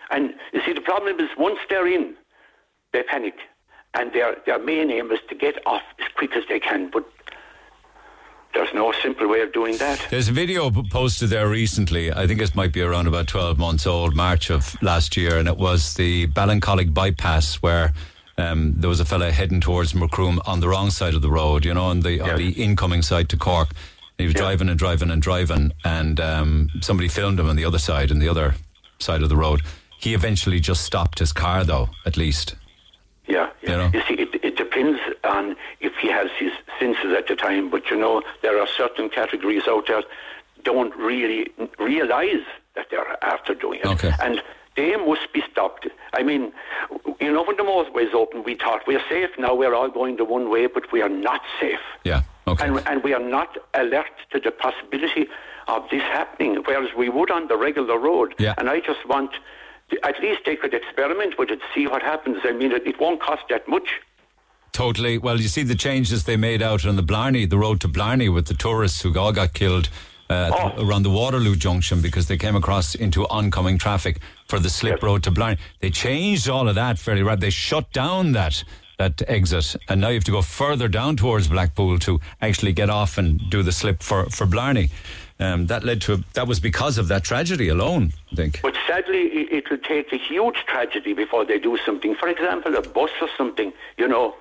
and 0.09 0.33
you 0.53 0.61
see 0.65 0.73
the 0.73 0.81
problem 0.81 1.19
is 1.19 1.29
once 1.37 1.59
they're 1.69 1.87
in, 1.87 2.15
they 2.93 3.03
panic, 3.03 3.35
and 3.93 4.13
their 4.13 4.37
their 4.45 4.59
main 4.59 4.89
aim 4.89 5.11
is 5.11 5.19
to 5.29 5.35
get 5.35 5.55
off 5.67 5.83
as 5.99 6.07
quick 6.15 6.35
as 6.35 6.43
they 6.47 6.59
can. 6.59 6.89
But 6.89 7.05
there's 8.53 8.73
no 8.73 8.91
simple 9.01 9.27
way 9.27 9.41
of 9.41 9.51
doing 9.51 9.77
that. 9.77 10.05
There's 10.09 10.29
a 10.29 10.31
video 10.31 10.69
posted 10.69 11.29
there 11.29 11.47
recently. 11.47 12.11
I 12.11 12.27
think 12.27 12.41
it 12.41 12.55
might 12.55 12.71
be 12.71 12.81
around 12.81 13.07
about 13.07 13.27
12 13.27 13.57
months 13.57 13.87
old, 13.87 14.15
March 14.15 14.49
of 14.49 14.81
last 14.81 15.17
year, 15.17 15.37
and 15.37 15.47
it 15.47 15.57
was 15.57 15.95
the 15.95 16.27
Ballincollig 16.27 16.93
bypass 16.93 17.55
where 17.55 17.93
um, 18.37 18.73
there 18.77 18.89
was 18.89 18.99
a 18.99 19.05
fella 19.05 19.31
heading 19.31 19.61
towards 19.61 19.93
Macroom 19.93 20.39
on 20.45 20.59
the 20.59 20.67
wrong 20.67 20.89
side 20.89 21.13
of 21.13 21.21
the 21.21 21.29
road, 21.29 21.65
you 21.65 21.73
know, 21.73 21.85
on 21.85 22.01
the 22.01 22.21
on 22.21 22.37
the 22.37 22.49
incoming 22.51 23.01
side 23.01 23.29
to 23.29 23.37
Cork. 23.37 23.69
And 23.69 24.23
he 24.23 24.25
was 24.25 24.35
driving 24.35 24.69
and 24.69 24.77
driving 24.77 25.09
and 25.09 25.21
driving, 25.21 25.71
and 25.83 26.19
um, 26.19 26.69
somebody 26.81 27.07
filmed 27.07 27.39
him 27.39 27.49
on 27.49 27.55
the 27.55 27.65
other 27.65 27.79
side, 27.79 28.11
on 28.11 28.19
the 28.19 28.29
other 28.29 28.55
side 28.99 29.23
of 29.23 29.29
the 29.29 29.35
road. 29.35 29.61
He 29.99 30.13
eventually 30.13 30.59
just 30.59 30.83
stopped 30.83 31.19
his 31.19 31.33
car, 31.33 31.63
though, 31.63 31.89
at 32.05 32.17
least. 32.17 32.55
Yeah, 33.27 33.49
yeah. 33.61 33.89
You, 33.93 34.01
see, 34.01 34.13
it, 34.15 34.35
it 34.35 34.42
depends 34.73 34.99
on 35.23 35.55
if 35.79 35.93
he 36.01 36.07
has 36.09 36.29
his 36.37 36.51
senses 36.79 37.13
at 37.17 37.27
the 37.27 37.35
time. 37.35 37.69
But 37.69 37.89
you 37.89 37.97
know, 37.97 38.21
there 38.41 38.59
are 38.59 38.67
certain 38.67 39.09
categories 39.09 39.63
out 39.67 39.87
there 39.87 40.03
don't 40.63 40.95
really 40.95 41.51
realise 41.79 42.45
that 42.75 42.87
they're 42.89 43.23
after 43.23 43.53
doing 43.53 43.81
it, 43.81 43.85
Okay. 43.87 44.11
and 44.21 44.41
they 44.75 44.95
must 44.95 45.31
be 45.33 45.43
stopped. 45.51 45.87
I 46.13 46.23
mean, 46.23 46.51
you 47.19 47.31
know, 47.31 47.43
when 47.43 47.57
the 47.57 47.63
motorways 47.63 48.13
open, 48.13 48.43
we 48.43 48.55
thought 48.55 48.81
we're 48.87 49.03
safe 49.09 49.29
now. 49.37 49.53
We're 49.53 49.75
all 49.75 49.89
going 49.89 50.15
the 50.15 50.25
one 50.25 50.49
way, 50.49 50.65
but 50.67 50.91
we 50.91 51.01
are 51.01 51.09
not 51.09 51.41
safe. 51.59 51.79
Yeah. 52.03 52.21
Okay. 52.47 52.65
And, 52.65 52.81
and 52.87 53.03
we 53.03 53.13
are 53.13 53.19
not 53.19 53.57
alert 53.73 54.07
to 54.31 54.39
the 54.39 54.51
possibility 54.51 55.27
of 55.67 55.87
this 55.91 56.01
happening, 56.01 56.55
whereas 56.65 56.89
we 56.97 57.09
would 57.09 57.29
on 57.29 57.47
the 57.47 57.57
regular 57.57 57.97
road. 57.99 58.33
Yeah. 58.39 58.55
And 58.57 58.69
I 58.69 58.79
just 58.79 59.05
want, 59.07 59.31
at 60.01 60.19
least 60.21 60.41
they 60.45 60.55
could 60.55 60.73
experiment 60.73 61.37
with 61.37 61.51
it, 61.51 61.59
see 61.75 61.85
what 61.87 62.01
happens. 62.01 62.37
I 62.43 62.53
mean, 62.53 62.71
it, 62.71 62.87
it 62.87 62.99
won't 62.99 63.21
cost 63.21 63.43
that 63.49 63.67
much. 63.67 64.01
Totally. 64.73 65.17
Well, 65.19 65.39
you 65.39 65.47
see 65.47 65.63
the 65.63 65.75
changes 65.75 66.23
they 66.23 66.35
made 66.35 66.61
out 66.63 66.85
on 66.85 66.95
the 66.95 67.03
Blarney, 67.03 67.45
the 67.45 67.57
road 67.59 67.79
to 67.81 67.87
Blarney, 67.87 68.27
with 68.27 68.47
the 68.47 68.55
tourists 68.55 69.01
who 69.01 69.17
all 69.17 69.31
got 69.31 69.53
killed 69.53 69.87
uh, 70.29 70.49
the- 70.75 70.83
around 70.83 71.03
the 71.03 71.11
Waterloo 71.11 71.55
Junction 71.55 72.01
because 72.01 72.27
they 72.27 72.37
came 72.37 72.55
across 72.55 72.95
into 72.95 73.27
oncoming 73.29 73.77
traffic 73.77 74.17
for 74.47 74.57
the 74.59 74.69
slip 74.69 75.03
road 75.03 75.21
to 75.23 75.31
Blarney. 75.31 75.57
They 75.79 75.91
changed 75.91 76.49
all 76.49 76.67
of 76.67 76.75
that 76.75 76.97
fairly 76.97 77.21
right. 77.23 77.39
They 77.39 77.51
shut 77.51 77.91
down 77.93 78.33
that 78.33 78.63
that 78.99 79.21
exit, 79.27 79.75
and 79.89 79.99
now 80.01 80.09
you 80.09 80.13
have 80.15 80.23
to 80.23 80.31
go 80.31 80.41
further 80.43 80.87
down 80.87 81.17
towards 81.17 81.47
Blackpool 81.47 81.97
to 81.99 82.19
actually 82.41 82.73
get 82.73 82.89
off 82.91 83.17
and 83.17 83.41
do 83.49 83.61
the 83.63 83.71
slip 83.71 84.01
for 84.03 84.25
for 84.31 84.45
Blarney. 84.47 84.89
Um, 85.39 85.65
that 85.67 85.83
led 85.83 85.99
to 86.01 86.13
a, 86.13 86.17
that 86.33 86.47
was 86.47 86.59
because 86.59 86.97
of 86.99 87.07
that 87.09 87.23
tragedy 87.23 87.67
alone. 87.69 88.13
I 88.31 88.35
think. 88.35 88.59
But 88.61 88.75
sadly, 88.87 89.17
it, 89.39 89.51
it 89.51 89.69
will 89.69 89.79
take 89.79 90.13
a 90.13 90.17
huge 90.17 90.57
tragedy 90.67 91.13
before 91.13 91.43
they 91.45 91.59
do 91.59 91.77
something. 91.85 92.15
For 92.15 92.27
example, 92.29 92.75
a 92.75 92.81
bus 92.81 93.09
or 93.21 93.29
something. 93.35 93.73
You 93.97 94.07
know, 94.07 94.35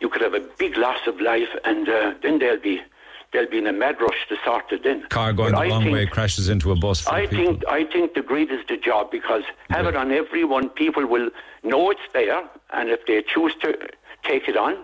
you 0.00 0.08
could 0.08 0.22
have 0.22 0.34
a 0.34 0.40
big 0.58 0.76
loss 0.76 0.98
of 1.06 1.20
life, 1.20 1.48
and 1.64 1.88
uh, 1.88 2.14
then 2.22 2.38
they'll 2.38 2.60
be 2.60 2.80
they'll 3.32 3.48
be 3.50 3.58
in 3.58 3.66
a 3.66 3.72
mad 3.72 3.96
rush 4.00 4.26
to 4.28 4.36
sort 4.44 4.70
it 4.72 4.82
then. 4.84 5.02
Car 5.08 5.32
going 5.32 5.52
But 5.52 5.58
the 5.60 5.64
I 5.66 5.68
wrong 5.68 5.82
think- 5.82 5.94
way 5.94 6.06
crashes 6.06 6.48
into 6.48 6.72
a 6.72 6.76
bus. 6.76 7.06
I 7.06 7.26
people. 7.26 7.36
think 7.36 7.64
I 7.68 7.84
think 7.84 8.14
the 8.14 8.22
grid 8.22 8.50
is 8.50 8.60
the 8.68 8.76
job 8.76 9.10
because 9.10 9.42
have 9.70 9.86
it 9.86 9.96
on 9.96 10.10
everyone. 10.12 10.68
People 10.70 11.06
will 11.06 11.30
know 11.62 11.90
it's 11.90 12.00
there, 12.12 12.42
and 12.72 12.88
if 12.88 13.04
they 13.06 13.22
choose 13.22 13.54
to 13.62 13.76
take 14.24 14.48
it 14.48 14.56
on, 14.56 14.76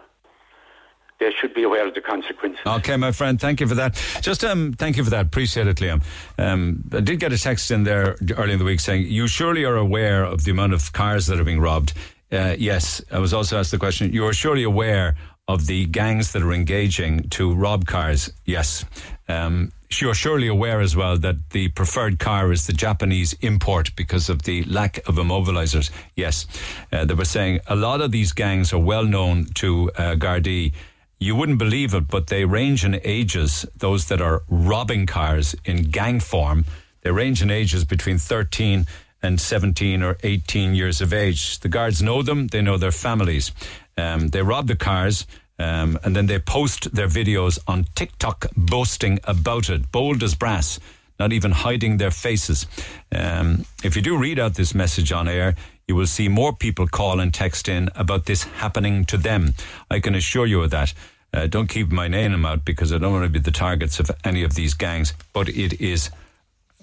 they 1.21 1.31
should 1.41 1.55
be 1.55 1.63
aware 1.63 1.87
of 1.87 1.95
the 1.95 2.01
consequences. 2.01 2.61
Okay, 2.67 2.97
my 2.97 3.13
friend, 3.13 3.41
thank 3.41 3.61
you 3.61 3.69
for 3.69 3.77
that. 3.77 3.95
Just 4.21 4.45
um, 4.45 4.73
thank 4.75 4.97
you 4.97 5.05
for 5.05 5.11
that. 5.11 5.27
Appreciate 5.27 5.67
it, 5.69 5.77
Liam. 5.77 6.03
Um, 6.39 6.83
I 6.93 7.01
did 7.01 7.21
get 7.21 7.33
a 7.33 7.39
text 7.39 7.71
in 7.71 7.85
there 7.85 8.17
early 8.37 8.53
in 8.53 8.59
the 8.59 8.65
week 8.65 8.81
saying 8.81 9.07
you 9.07 9.27
surely 9.29 9.65
are 9.65 9.77
aware 9.77 10.25
of 10.25 10.45
the 10.45 10.51
amount 10.51 10.73
of 10.75 10.93
cars 10.93 11.27
that 11.29 11.39
are 11.39 11.45
being 11.45 11.61
robbed. 11.61 11.93
Uh, 12.35 12.57
yes, 12.59 13.01
I 13.13 13.19
was 13.21 13.33
also 13.33 13.59
asked 13.59 13.71
the 13.71 13.79
question. 13.79 14.13
You 14.13 14.27
are 14.27 14.33
surely 14.33 14.65
aware 14.65 15.15
of 15.47 15.67
the 15.67 15.87
gangs 15.87 16.33
that 16.33 16.43
are 16.43 16.53
engaging 16.53 17.29
to 17.31 17.55
rob 17.55 17.87
cars. 17.87 18.33
Yes. 18.45 18.85
Um, 19.29 19.73
you're 20.01 20.15
surely 20.15 20.49
aware 20.49 20.81
as 20.81 20.97
well 20.97 21.17
that 21.19 21.51
the 21.51 21.69
preferred 21.69 22.19
car 22.19 22.51
is 22.51 22.67
the 22.67 22.73
Japanese 22.73 23.33
import 23.35 23.95
because 23.95 24.29
of 24.29 24.43
the 24.43 24.65
lack 24.65 24.99
of 25.07 25.15
immobilizers. 25.17 25.91
Yes. 26.17 26.47
Uh, 26.91 27.05
they 27.05 27.15
were 27.15 27.25
saying 27.25 27.61
a 27.69 27.77
lot 27.77 28.01
of 28.01 28.11
these 28.11 28.33
gangs 28.33 28.73
are 28.73 28.79
well 28.79 29.05
known 29.05 29.45
to 29.55 29.91
uh. 29.97 30.17
You 31.21 31.37
wouldn't 31.37 31.59
believe 31.59 31.95
it, 31.95 32.09
but 32.09 32.27
they 32.27 32.45
range 32.45 32.85
in 32.85 33.01
ages, 33.05 33.65
those 33.77 34.09
that 34.09 34.21
are 34.21 34.43
robbing 34.49 35.07
cars 35.07 35.55
in 35.65 35.85
gang 35.85 36.19
form, 36.19 36.65
they 37.03 37.13
range 37.13 37.41
in 37.41 37.51
ages 37.51 37.85
between 37.85 38.19
13 38.19 38.87
and 39.25 39.41
17 39.41 40.03
or 40.03 40.19
18 40.23 40.75
years 40.75 41.01
of 41.01 41.13
age. 41.13 41.59
The 41.61 41.69
guards 41.69 42.03
know 42.03 42.23
them, 42.23 42.49
they 42.49 42.63
know 42.63 42.77
their 42.77 42.93
families. 42.93 43.53
Um, 43.97 44.29
they 44.29 44.43
rob 44.43 44.69
the 44.69 44.77
cars. 44.77 45.27
Um, 45.59 45.99
and 46.03 46.15
then 46.17 46.27
they 46.27 46.39
post 46.41 46.95
their 46.95 47.07
videos 47.07 47.59
on 47.67 47.87
TikTok 47.95 48.47
boasting 48.57 49.21
about 49.25 49.71
it, 49.71 49.91
bold 49.93 50.23
as 50.23 50.35
brass, 50.35 50.81
not 51.19 51.33
even 51.33 51.53
hiding 51.53 51.97
their 51.97 52.11
faces. 52.11 52.67
Um, 53.15 53.65
if 53.85 53.95
you 53.95 54.03
do 54.03 54.19
read 54.19 54.39
out 54.39 54.55
this 54.55 54.75
message 54.75 55.13
on 55.13 55.29
air, 55.29 55.55
you 55.87 55.95
will 55.95 56.07
see 56.07 56.29
more 56.29 56.53
people 56.53 56.89
call 56.89 57.21
and 57.21 57.33
text 57.33 57.69
in 57.69 57.89
about 57.95 58.27
this 58.27 58.43
happening 58.45 59.05
to 59.07 59.17
them. 59.17 59.55
I 59.91 60.01
can 60.01 60.15
assure 60.15 60.47
you 60.47 60.63
of 60.63 60.71
that. 60.71 60.93
Uh, 61.33 61.47
don't 61.47 61.69
keep 61.69 61.91
my 61.91 62.09
name 62.09 62.45
out 62.45 62.65
because 62.65 62.93
I 62.93 62.99
don't 62.99 63.13
want 63.13 63.25
to 63.25 63.31
be 63.31 63.39
the 63.39 63.51
targets 63.51 64.01
of 64.01 64.11
any 64.25 64.45
of 64.45 64.55
these 64.55 64.75
gangs, 64.75 65.15
but 65.33 65.49
it 65.49 65.81
is, 65.81 66.11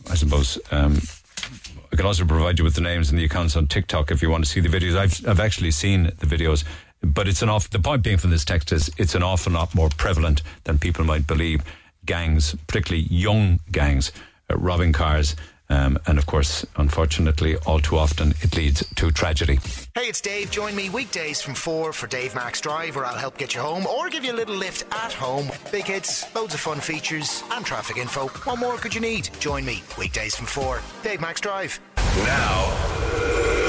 I 0.10 0.16
suppose, 0.16 0.60
um, 0.72 1.02
I 1.92 1.96
can 1.96 2.06
also 2.06 2.26
provide 2.26 2.58
you 2.58 2.64
with 2.64 2.76
the 2.76 2.82
names 2.82 3.10
and 3.10 3.20
the 3.20 3.26
accounts 3.26 3.56
on 3.56 3.68
TikTok 3.68 4.12
if 4.12 4.22
you 4.22 4.30
want 4.30 4.46
to 4.46 4.50
see 4.50 4.60
the 4.60 4.70
videos. 4.70 4.98
I've, 4.98 5.28
I've 5.28 5.40
actually 5.40 5.72
seen 5.72 6.04
the 6.04 6.26
videos 6.26 6.64
but 7.04 7.28
it's 7.28 7.42
an 7.42 7.50
off. 7.50 7.70
The 7.70 7.80
point 7.80 8.04
being 8.04 8.18
from 8.18 8.32
this 8.32 8.46
text 8.46 8.72
is 8.72 8.90
it's 8.98 9.16
an 9.16 9.24
awful 9.24 9.54
lot 9.54 9.74
more 9.74 9.90
prevalent 9.90 10.42
than 10.64 10.80
people 10.80 11.04
might 11.04 11.28
believe. 11.28 11.64
Gangs, 12.06 12.56
particularly 12.68 13.08
young 13.10 13.60
gangs, 13.72 14.12
uh, 14.50 14.58
robbing 14.58 14.94
cars. 14.94 15.36
Um, 15.72 15.98
and 16.06 16.18
of 16.18 16.26
course, 16.26 16.66
unfortunately, 16.76 17.56
all 17.66 17.80
too 17.80 17.98
often 17.98 18.34
it 18.42 18.58
leads 18.58 18.84
to 18.96 19.10
tragedy. 19.10 19.60
Hey, 19.96 20.08
it's 20.08 20.20
Dave. 20.20 20.52
Join 20.52 20.76
me 20.76 20.90
weekdays 20.90 21.42
from 21.42 21.54
4 21.54 21.94
for 21.94 22.08
Dave 22.08 22.36
Max 22.36 22.60
Drive, 22.60 22.98
where 22.98 23.06
I'll 23.06 23.16
help 23.16 23.38
get 23.38 23.56
you 23.56 23.62
home 23.62 23.88
or 23.88 24.10
give 24.10 24.26
you 24.26 24.34
a 24.34 24.40
little 24.42 24.56
lift 24.56 24.84
at 24.94 25.14
home. 25.14 25.50
Big 25.72 25.86
hits, 25.86 26.34
loads 26.36 26.54
of 26.54 26.60
fun 26.60 26.82
features, 26.82 27.42
and 27.52 27.66
traffic 27.66 27.98
info. 27.98 28.28
What 28.28 28.60
more 28.60 28.78
could 28.78 28.94
you 28.94 29.00
need? 29.00 29.30
Join 29.40 29.64
me 29.64 29.82
weekdays 29.98 30.36
from 30.36 30.46
4. 30.46 30.82
Dave 31.04 31.22
Max 31.22 31.40
Drive. 31.40 31.80
Now, 32.18 32.66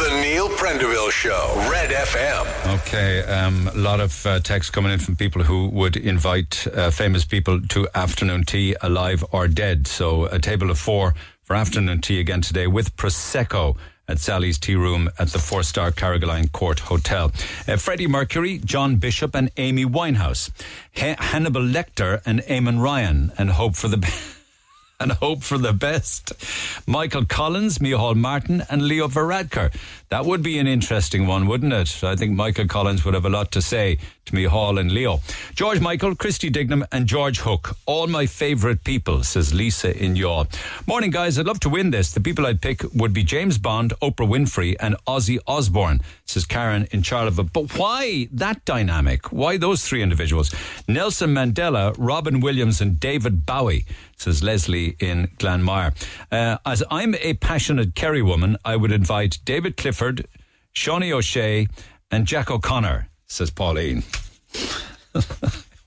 the 0.03 0.20
Neil 0.20 0.49
Prendeville 0.49 1.12
Show, 1.12 1.53
Red 1.70 1.91
FM. 1.91 2.81
Okay, 2.81 3.23
um, 3.23 3.69
a 3.69 3.79
lot 3.79 4.01
of 4.01 4.27
uh, 4.27 4.41
texts 4.41 4.70
coming 4.70 4.91
in 4.91 4.99
from 4.99 5.15
people 5.15 5.45
who 5.45 5.69
would 5.69 5.97
invite 5.97 6.66
uh, 6.74 6.91
famous 6.91 7.24
people 7.24 7.61
to 7.69 7.89
afternoon 7.95 8.43
tea, 8.43 8.74
alive 8.81 9.24
or 9.31 9.47
dead. 9.47 9.87
So, 9.87 10.24
a 10.24 10.41
table 10.41 10.70
of 10.70 10.79
four 10.81 11.15
for 11.53 11.57
afternoon 11.57 12.01
tea 12.01 12.19
again 12.19 12.41
today 12.41 12.66
with 12.66 12.97
Prosecco 12.97 13.77
at 14.09 14.19
Sally's 14.19 14.57
Tea 14.59 14.74
Room 14.74 15.11
at 15.19 15.29
the 15.29 15.39
four 15.39 15.62
star 15.62 15.91
Carrigaline 15.91 16.51
Court 16.51 16.79
Hotel. 16.79 17.31
Uh, 17.69 17.77
Freddie 17.77 18.07
Mercury, 18.07 18.57
John 18.65 18.97
Bishop, 18.97 19.35
and 19.35 19.51
Amy 19.59 19.85
Winehouse. 19.85 20.51
Ha- 20.97 21.16
Hannibal 21.19 21.61
Lecter 21.61 22.23
and 22.24 22.41
Eamon 22.45 22.81
Ryan, 22.81 23.33
and 23.37 23.51
hope 23.51 23.77
for 23.77 23.89
the 23.89 23.97
best. 23.99 24.41
And 25.03 25.12
hope 25.12 25.43
for 25.43 25.59
the 25.59 25.73
best. 25.73 26.33
Michael 26.87 27.24
Collins, 27.24 27.79
Micheál 27.79 28.15
Martin, 28.15 28.62
and 28.70 28.83
Leo 28.87 29.09
Varadkar. 29.09 29.74
That 30.11 30.27
would 30.27 30.43
be 30.43 30.59
an 30.59 30.66
interesting 30.66 31.27
one, 31.27 31.47
wouldn't 31.47 31.73
it? 31.73 32.05
I 32.05 32.15
think 32.16 32.33
Michael 32.37 32.66
Collins 32.66 33.05
would 33.05 33.15
have 33.15 33.24
a 33.24 33.31
lot 33.31 33.51
to 33.53 33.62
say 33.62 33.99
to 34.27 34.33
Micheál 34.33 34.79
and 34.79 34.93
Leo. 34.93 35.20
George 35.55 35.81
Michael, 35.81 36.15
Christy 36.15 36.51
Dignam, 36.51 36.85
and 36.93 37.07
George 37.07 37.41
Hook. 37.41 37.77
All 37.87 38.07
my 38.07 38.27
favourite 38.27 38.85
people, 38.85 39.24
says 39.24 39.53
Lisa 39.53 39.97
in 39.97 40.15
Youghal. 40.15 40.47
Morning, 40.87 41.11
guys. 41.11 41.39
I'd 41.39 41.47
love 41.47 41.61
to 41.61 41.69
win 41.69 41.91
this. 41.91 42.12
The 42.12 42.20
people 42.20 42.47
I'd 42.47 42.61
pick 42.61 42.83
would 42.95 43.12
be 43.12 43.24
James 43.24 43.59
Bond, 43.59 43.95
Oprah 44.03 44.29
Winfrey, 44.29 44.77
and 44.79 44.97
Ozzy 45.07 45.39
Osbourne, 45.47 46.01
says 46.27 46.45
Karen 46.45 46.87
in 46.93 47.03
Charleville. 47.03 47.51
But 47.53 47.77
why 47.79 48.29
that 48.33 48.65
dynamic? 48.65 49.33
Why 49.33 49.57
those 49.57 49.83
three 49.83 50.03
individuals? 50.03 50.55
Nelson 50.87 51.35
Mandela, 51.35 51.95
Robin 51.99 52.41
Williams, 52.41 52.81
and 52.81 53.01
David 53.01 53.45
Bowie, 53.47 53.87
says 54.23 54.43
Leslie 54.43 54.97
in 54.99 55.28
Glanmire. 55.39 55.93
Uh, 56.31 56.59
as 56.65 56.82
I'm 56.90 57.15
a 57.16 57.35
passionate 57.35 57.94
Kerry 57.94 58.23
woman, 58.23 58.57
I 58.65 58.77
would 58.77 58.93
invite 58.93 59.39
David 59.44 59.77
Clifford. 59.77 60.27
Seánie 60.74 61.12
O'Shea, 61.12 61.69
and 62.11 62.27
Jack 62.27 62.51
O'Connor, 62.51 63.09
says 63.27 63.51
Pauline. 63.51 64.03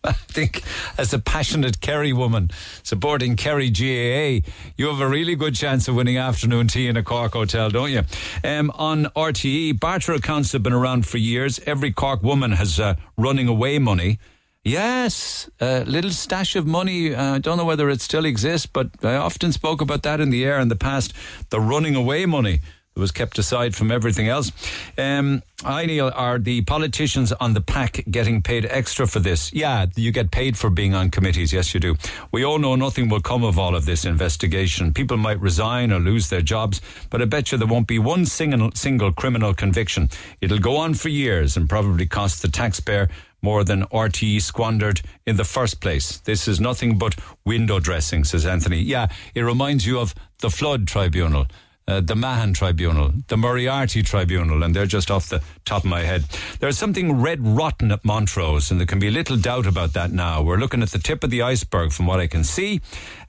I 0.03 0.11
think 0.11 0.61
as 0.99 1.13
a 1.13 1.19
passionate 1.19 1.81
Kerry 1.81 2.13
woman 2.13 2.51
supporting 2.83 3.35
Kerry 3.35 3.71
GAA, 3.71 4.47
you 4.77 4.87
have 4.87 4.99
a 4.99 5.07
really 5.07 5.35
good 5.35 5.55
chance 5.55 5.87
of 5.87 5.95
winning 5.95 6.17
afternoon 6.17 6.67
tea 6.67 6.87
in 6.87 6.95
a 6.95 7.01
Cork 7.01 7.33
hotel, 7.33 7.71
don't 7.71 7.91
you? 7.91 8.03
Um, 8.43 8.71
on 8.75 9.05
RTE, 9.15 9.79
barter 9.79 10.13
accounts 10.13 10.51
have 10.51 10.61
been 10.61 10.73
around 10.73 11.07
for 11.07 11.17
years. 11.17 11.59
Every 11.65 11.91
Cork 11.91 12.21
woman 12.21 12.51
has 12.51 12.79
uh, 12.79 12.95
running 13.17 13.47
away 13.47 13.79
money. 13.79 14.19
Yes, 14.65 15.47
a 15.61 15.85
little 15.85 16.09
stash 16.09 16.55
of 16.55 16.65
money. 16.65 17.13
Uh, 17.13 17.35
I 17.35 17.37
don't 17.37 17.57
know 17.57 17.65
whether 17.65 17.87
it 17.87 18.01
still 18.01 18.25
exists, 18.25 18.65
but 18.65 18.89
I 19.03 19.15
often 19.15 19.51
spoke 19.51 19.79
about 19.79 20.01
that 20.01 20.19
in 20.19 20.31
the 20.31 20.43
air 20.43 20.59
in 20.59 20.69
the 20.69 20.75
past. 20.75 21.13
The 21.51 21.59
running 21.59 21.95
away 21.95 22.25
money 22.25 22.61
that 22.95 22.99
was 22.99 23.11
kept 23.11 23.37
aside 23.37 23.75
from 23.75 23.91
everything 23.91 24.27
else. 24.27 24.51
Um, 24.97 25.43
I, 25.63 25.85
Neil, 25.85 26.11
are 26.15 26.39
the 26.39 26.61
politicians 26.61 27.31
on 27.33 27.53
the 27.53 27.61
PAC 27.61 28.05
getting 28.09 28.41
paid 28.41 28.65
extra 28.65 29.05
for 29.05 29.19
this? 29.19 29.53
Yeah, 29.53 29.85
you 29.95 30.11
get 30.11 30.31
paid 30.31 30.57
for 30.57 30.71
being 30.71 30.95
on 30.95 31.11
committees. 31.11 31.53
Yes, 31.53 31.75
you 31.75 31.79
do. 31.79 31.95
We 32.31 32.43
all 32.43 32.57
know 32.57 32.75
nothing 32.75 33.07
will 33.07 33.21
come 33.21 33.43
of 33.43 33.59
all 33.59 33.75
of 33.75 33.85
this 33.85 34.03
investigation. 34.03 34.95
People 34.95 35.17
might 35.17 35.39
resign 35.39 35.91
or 35.91 35.99
lose 35.99 36.29
their 36.29 36.41
jobs, 36.41 36.81
but 37.11 37.21
I 37.21 37.25
bet 37.25 37.51
you 37.51 37.59
there 37.59 37.67
won't 37.67 37.87
be 37.87 37.99
one 37.99 38.25
single, 38.25 38.71
single 38.73 39.11
criminal 39.11 39.53
conviction. 39.53 40.09
It'll 40.41 40.57
go 40.57 40.77
on 40.77 40.95
for 40.95 41.09
years 41.09 41.55
and 41.55 41.69
probably 41.69 42.07
cost 42.07 42.41
the 42.41 42.47
taxpayer 42.47 43.09
more 43.45 43.63
than 43.63 43.83
RTE 44.05 44.41
squandered 44.41 45.01
in 45.27 45.37
the 45.37 45.43
first 45.43 45.79
place. 45.79 46.17
This 46.17 46.47
is 46.47 46.59
nothing 46.59 46.97
but 46.97 47.13
window 47.45 47.79
dressing, 47.79 48.23
says 48.23 48.43
Anthony. 48.43 48.79
Yeah, 48.79 49.05
it 49.35 49.41
reminds 49.41 49.85
you 49.85 49.99
of 49.99 50.15
the 50.39 50.49
Flood 50.49 50.87
Tribunal 50.87 51.45
uh, 51.87 52.01
the 52.01 52.15
Mahon 52.15 52.53
Tribunal, 52.53 53.13
the 53.27 53.37
Moriarty 53.37 54.01
Tribunal, 54.01 54.63
and 54.63 54.75
they're 54.75 54.87
just 54.87 55.11
off 55.11 55.29
the 55.29 55.41
top 55.65 55.83
of 55.83 55.89
my 55.89 56.01
head. 56.01 56.25
There's 56.59 56.77
something 56.77 57.21
red 57.21 57.45
rotten 57.45 57.91
at 57.91 58.03
Montrose, 58.03 58.71
and 58.71 58.79
there 58.79 58.87
can 58.87 58.97
be 58.97 59.11
little 59.11 59.37
doubt 59.37 59.67
about 59.67 59.93
that 59.93 60.11
now. 60.11 60.41
We're 60.41 60.57
looking 60.57 60.81
at 60.81 60.89
the 60.89 60.97
tip 60.97 61.23
of 61.23 61.29
the 61.29 61.43
iceberg 61.43 61.91
from 61.91 62.07
what 62.07 62.19
I 62.19 62.27
can 62.27 62.43
see, 62.43 62.81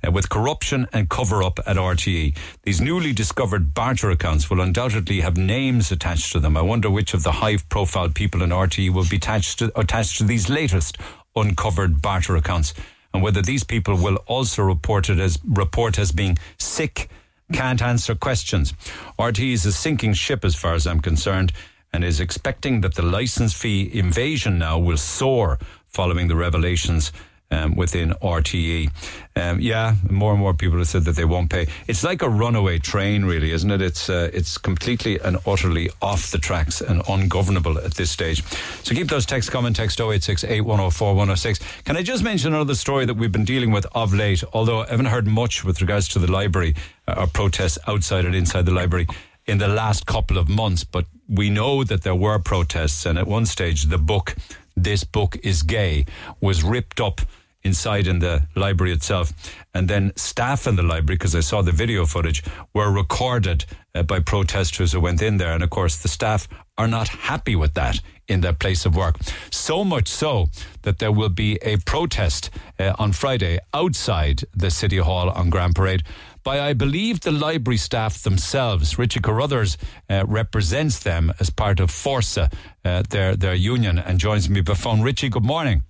uh, 0.07 0.11
with 0.11 0.31
corruption 0.31 0.87
and 0.93 1.11
cover 1.11 1.43
up 1.43 1.61
at 1.67 1.77
RTE. 1.77 2.37
These 2.63 2.81
newly 2.81 3.13
discovered 3.13 3.75
barter 3.75 4.11
accounts 4.11 4.49
will 4.49 4.63
undoubtedly 4.63 5.21
have 5.21 5.37
names 5.37 5.93
attached 5.93 6.33
to 6.33 6.41
them. 6.41 6.57
I 6.57 6.63
wonder 6.63 6.89
which 6.89 7.13
of 7.13 7.25
the 7.25 7.33
high 7.33 7.59
profile 7.69 8.09
people 8.09 8.43
in 8.43 8.51
RTE 8.51 8.91
will 8.91 9.07
be 9.09 9.17
attached 9.17 9.59
to, 9.59 9.79
attached 9.79 10.17
to 10.19 10.25
these 10.25 10.49
latest 10.49 10.97
uncovered 11.35 12.01
barter 12.01 12.37
accounts, 12.37 12.73
and 13.13 13.23
whether 13.23 13.43
these 13.43 13.65
people 13.65 13.97
will 13.97 14.17
also 14.27 14.63
report 14.63 15.11
it 15.11 15.19
as 15.19 15.39
report 15.45 15.99
as 15.99 16.11
being 16.11 16.39
sick 16.59 17.11
can't 17.53 17.83
answer 17.83 18.15
questions. 18.15 18.73
RTE 19.19 19.53
is 19.53 19.67
a 19.67 19.73
sinking 19.73 20.15
ship 20.15 20.45
as 20.45 20.55
far 20.55 20.75
as 20.75 20.87
I'm 20.87 21.01
concerned 21.01 21.53
and 21.93 22.05
is 22.05 22.21
expecting 22.21 22.81
that 22.83 22.95
the 22.95 23.03
license 23.03 23.55
fee 23.55 23.91
invasion 23.93 24.59
now 24.59 24.79
will 24.79 24.97
soar 24.97 25.59
following 25.87 26.29
the 26.29 26.37
revelations 26.37 27.13
um, 27.51 27.77
within 27.77 28.11
RTE. 28.23 28.91
Um, 29.37 29.61
yeah, 29.61 29.95
more 30.11 30.33
and 30.33 30.41
more 30.41 30.55
people 30.55 30.79
have 30.79 30.89
said 30.89 31.05
that 31.05 31.17
they 31.17 31.25
won't 31.25 31.51
pay. 31.51 31.67
It's 31.87 32.03
like 32.03 32.23
a 32.23 32.29
runaway 32.29 32.79
train, 32.79 33.25
really, 33.25 33.51
isn't 33.53 33.71
it? 33.71 33.83
It's 33.83 34.09
uh, 34.09 34.31
it's 34.33 34.59
completely 34.59 35.19
and 35.21 35.39
utterly 35.47 35.91
off 36.01 36.31
the 36.31 36.39
tracks 36.39 36.81
and 36.81 37.03
ungovernable 37.09 37.79
at 37.79 37.95
this 37.95 38.11
stage. 38.11 38.43
So 38.83 38.95
keep 38.95 39.09
those 39.09 39.27
texts 39.27 39.51
coming. 39.51 39.75
Text 39.75 40.01
086 40.01 40.45
106. 40.45 41.61
Can 41.85 41.97
I 41.97 42.03
just 42.03 42.23
mention 42.23 42.55
another 42.55 42.75
story 42.75 43.05
that 43.05 43.15
we've 43.15 43.33
been 43.33 43.45
dealing 43.45 43.71
with 43.71 43.87
of 43.95 44.15
late? 44.15 44.43
Although 44.53 44.81
I 44.81 44.91
haven't 44.91 45.07
heard 45.07 45.27
much 45.27 45.65
with 45.65 45.81
regards 45.81 46.09
to 46.09 46.19
the 46.19 46.31
library 46.31 46.75
uh, 47.07 47.15
or 47.19 47.27
protests 47.27 47.79
outside 47.87 48.25
and 48.25 48.35
inside 48.35 48.67
the 48.67 48.73
library 48.73 49.07
in 49.47 49.59
the 49.59 49.69
last 49.69 50.07
couple 50.07 50.39
of 50.39 50.49
months, 50.49 50.83
but 50.83 51.07
we 51.29 51.51
know 51.51 51.85
that 51.85 52.03
there 52.03 52.15
were 52.15 52.39
protests, 52.39 53.07
and 53.07 53.19
at 53.19 53.27
one 53.27 53.47
stage 53.47 53.85
the 53.85 53.99
book 53.99 54.35
this 54.77 55.05
book 55.05 55.37
is 55.43 55.63
gay 55.63 56.05
was 56.41 56.63
ripped 56.63 57.01
up 57.01 57.21
inside 57.67 58.07
in 58.07 58.21
the 58.21 58.45
library 58.55 58.93
itself. 58.93 59.33
And 59.75 59.89
then 59.89 60.13
staff 60.17 60.67
in 60.67 60.77
the 60.77 60.83
library, 60.83 61.17
because 61.17 61.35
I 61.35 61.41
saw 61.41 61.63
the 61.63 61.73
video 61.73 62.07
footage, 62.07 62.45
were 62.73 62.91
recorded 62.91 63.65
uh, 63.95 64.05
by 64.05 64.21
protesters 64.21 64.93
who 64.93 65.01
went 65.01 65.21
in 65.21 65.37
there. 65.39 65.53
And 65.53 65.63
of 65.63 65.71
course, 65.71 65.97
the 65.97 66.09
staff 66.09 66.49
are 66.79 66.89
not 66.89 67.09
happy 67.09 67.57
with 67.57 67.75
that 67.75 68.01
in 68.29 68.41
their 68.41 68.53
place 68.53 68.87
of 68.87 68.95
work. 68.95 69.17
So 69.51 69.85
much 69.85 70.09
so 70.09 70.47
that 70.83 70.99
there 70.99 71.13
will 71.13 71.29
be 71.31 71.59
a 71.63 71.77
protest 71.79 72.51
uh, 72.79 72.93
on 72.99 73.13
Friday 73.13 73.59
outside 73.75 74.45
the 74.55 74.71
City 74.71 74.99
Hall 74.99 75.31
on 75.31 75.51
Grand 75.51 75.75
Parade 75.75 76.03
by, 76.47 76.61
I 76.61 76.75
believe, 76.75 77.21
the 77.23 77.33
library 77.33 77.77
staff 77.77 78.23
themselves. 78.23 78.95
Richy 78.95 79.21
Carruthers 79.21 79.77
uh, 80.09 80.25
represents 80.29 81.01
them 81.01 81.33
as 81.41 81.51
part 81.51 81.81
of 81.81 81.91
Fórsa, 81.91 82.53
uh, 82.85 83.03
their 83.11 83.35
their 83.35 83.57
union, 83.57 83.99
and 83.99 84.21
joins 84.21 84.49
me 84.49 84.61
by 84.61 84.75
phone. 84.75 85.01
Richy, 85.01 85.29
good 85.29 85.45
morning. 85.45 85.83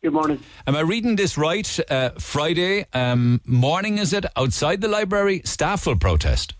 Good 0.00 0.12
morning. 0.12 0.38
Am 0.68 0.76
I 0.76 0.82
reading 0.82 1.16
this 1.16 1.36
right? 1.36 1.68
Uh, 1.90 2.10
Friday 2.10 2.86
um, 2.92 3.40
morning, 3.44 3.98
is 3.98 4.12
it? 4.12 4.24
Outside 4.36 4.80
the 4.80 4.86
library, 4.86 5.42
staff 5.44 5.84
will 5.84 5.98
protest. 5.98 6.54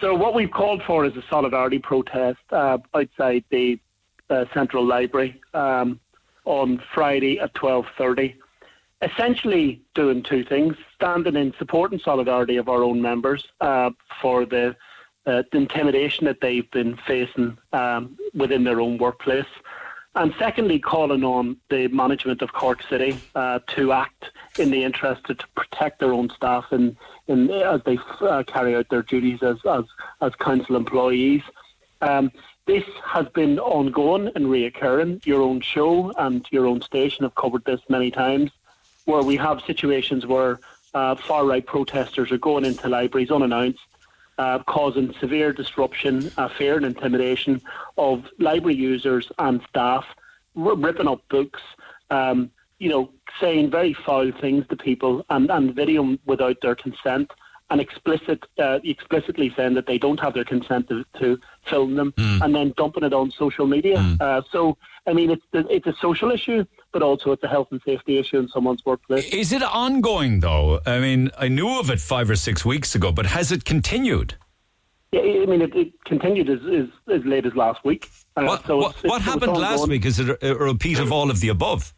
So 0.00 0.12
what 0.16 0.34
we've 0.34 0.50
called 0.50 0.82
for 0.84 1.04
is 1.04 1.16
a 1.16 1.22
solidarity 1.30 1.78
protest 1.78 2.40
uh, 2.50 2.78
outside 2.92 3.44
the 3.50 3.78
uh, 4.28 4.46
Central 4.52 4.84
Library 4.84 5.40
um, 5.54 6.00
on 6.44 6.82
Friday 6.92 7.38
at 7.38 7.54
twelve 7.54 7.86
thirty. 7.96 8.34
Essentially, 9.00 9.80
doing 9.94 10.24
two 10.24 10.42
things: 10.42 10.74
standing 11.02 11.34
in 11.34 11.52
support 11.58 11.90
and 11.90 12.00
solidarity 12.00 12.56
of 12.56 12.68
our 12.68 12.84
own 12.84 13.02
members 13.02 13.44
uh, 13.60 13.90
for 14.20 14.46
the, 14.46 14.76
uh, 15.26 15.42
the 15.50 15.58
intimidation 15.58 16.26
that 16.26 16.40
they've 16.40 16.70
been 16.70 16.96
facing 16.96 17.58
um, 17.72 18.16
within 18.34 18.62
their 18.62 18.80
own 18.80 18.98
workplace, 18.98 19.46
and 20.14 20.32
secondly, 20.38 20.78
calling 20.78 21.24
on 21.24 21.56
the 21.70 21.88
management 21.88 22.42
of 22.42 22.52
Cork 22.52 22.82
City 22.88 23.18
uh, 23.34 23.58
to 23.68 23.92
act 23.92 24.30
in 24.58 24.70
the 24.70 24.84
interest 24.84 25.24
to, 25.24 25.34
to 25.34 25.46
protect 25.56 25.98
their 26.00 26.12
own 26.12 26.28
staff 26.30 26.66
and 26.70 26.96
as 27.28 27.80
they 27.84 27.98
uh, 28.20 28.42
carry 28.46 28.76
out 28.76 28.88
their 28.90 29.02
duties 29.02 29.42
as 29.42 29.56
as, 29.68 29.84
as 30.20 30.34
council 30.34 30.76
employees. 30.76 31.42
Um, 32.02 32.30
this 32.66 32.84
has 33.04 33.26
been 33.28 33.58
ongoing 33.58 34.30
and 34.36 34.46
reoccurring. 34.46 35.24
Your 35.24 35.40
own 35.40 35.62
show 35.62 36.12
and 36.18 36.46
your 36.50 36.66
own 36.66 36.82
station 36.82 37.24
have 37.24 37.34
covered 37.34 37.64
this 37.64 37.80
many 37.88 38.10
times, 38.10 38.50
where 39.06 39.22
we 39.22 39.36
have 39.36 39.62
situations 39.62 40.26
where 40.26 40.60
uh, 40.94 41.16
far 41.26 41.46
right 41.46 41.64
protesters 41.64 42.30
are 42.32 42.38
going 42.38 42.64
into 42.64 42.88
libraries 42.88 43.30
unannounced, 43.30 43.80
uh, 44.38 44.58
causing 44.60 45.14
severe 45.20 45.52
disruption, 45.52 46.32
uh, 46.36 46.48
fear, 46.48 46.76
and 46.76 46.86
intimidation 46.86 47.60
of 47.98 48.24
library 48.38 48.76
users 48.76 49.30
and 49.38 49.60
staff, 49.68 50.04
r- 50.56 50.74
ripping 50.74 51.08
up 51.08 51.26
books. 51.28 51.60
Um, 52.10 52.50
you 52.78 52.88
know, 52.88 53.10
saying 53.40 53.70
very 53.70 53.94
foul 53.94 54.32
things 54.40 54.66
to 54.68 54.76
people 54.76 55.24
and, 55.30 55.48
and 55.52 55.74
videoing 55.74 56.18
without 56.26 56.60
their 56.62 56.74
consent 56.74 57.30
and 57.70 57.80
explicit, 57.80 58.44
uh, 58.58 58.80
explicitly 58.82 59.52
saying 59.56 59.74
that 59.74 59.86
they 59.86 59.98
don't 59.98 60.18
have 60.18 60.34
their 60.34 60.44
consent 60.44 60.88
to, 60.88 61.04
to 61.20 61.38
film 61.66 61.94
them 61.94 62.12
and 62.16 62.54
then 62.54 62.72
dumping 62.76 63.04
it 63.04 63.12
on 63.12 63.30
social 63.30 63.66
media. 63.66 63.98
Uh, 64.20 64.42
so, 64.50 64.76
I 65.06 65.12
mean, 65.12 65.30
it's, 65.30 65.42
it's 65.52 65.86
a 65.86 65.94
social 66.00 66.30
issue, 66.30 66.64
but 66.92 67.02
also 67.02 67.32
it's 67.32 67.42
a 67.44 67.48
health 67.48 67.68
and 67.70 67.80
safety 67.84 68.18
issue 68.18 68.38
in 68.38 68.48
someone's 68.48 68.84
workplace. 68.84 69.28
Is 69.32 69.52
it 69.52 69.62
ongoing 69.62 70.40
though? 70.40 70.80
I 70.86 70.98
mean, 71.00 71.30
I 71.38 71.48
knew 71.48 71.78
of 71.78 71.90
it 71.90 72.00
five 72.00 72.28
or 72.30 72.36
six 72.36 72.64
weeks 72.64 72.94
ago, 72.94 73.12
but 73.12 73.26
has 73.26 73.52
it 73.52 73.64
continued? 73.64 74.34
Yeah, 75.12 75.20
I 75.20 75.46
mean, 75.46 75.60
it, 75.62 75.74
it 75.76 75.92
continued 76.04 76.48
as, 76.48 76.60
as, 76.72 76.88
as 77.20 77.24
late 77.26 77.44
as 77.44 77.54
last 77.54 77.84
week. 77.84 78.10
Uh, 78.36 78.44
What, 78.44 78.66
so 78.66 78.76
what, 78.78 78.90
it's- 78.96 79.04
what 79.04 79.16
it's 79.22 79.24
happened 79.26 79.56
last 79.56 79.86
week? 79.88 80.04
Is 80.06 80.18
it 80.18 80.28
a, 80.42 80.52
a 80.52 80.54
repeat 80.56 80.98
of 80.98 81.12
all 81.12 81.30
of 81.30 81.40
the 81.40 81.48
above? 81.48 81.92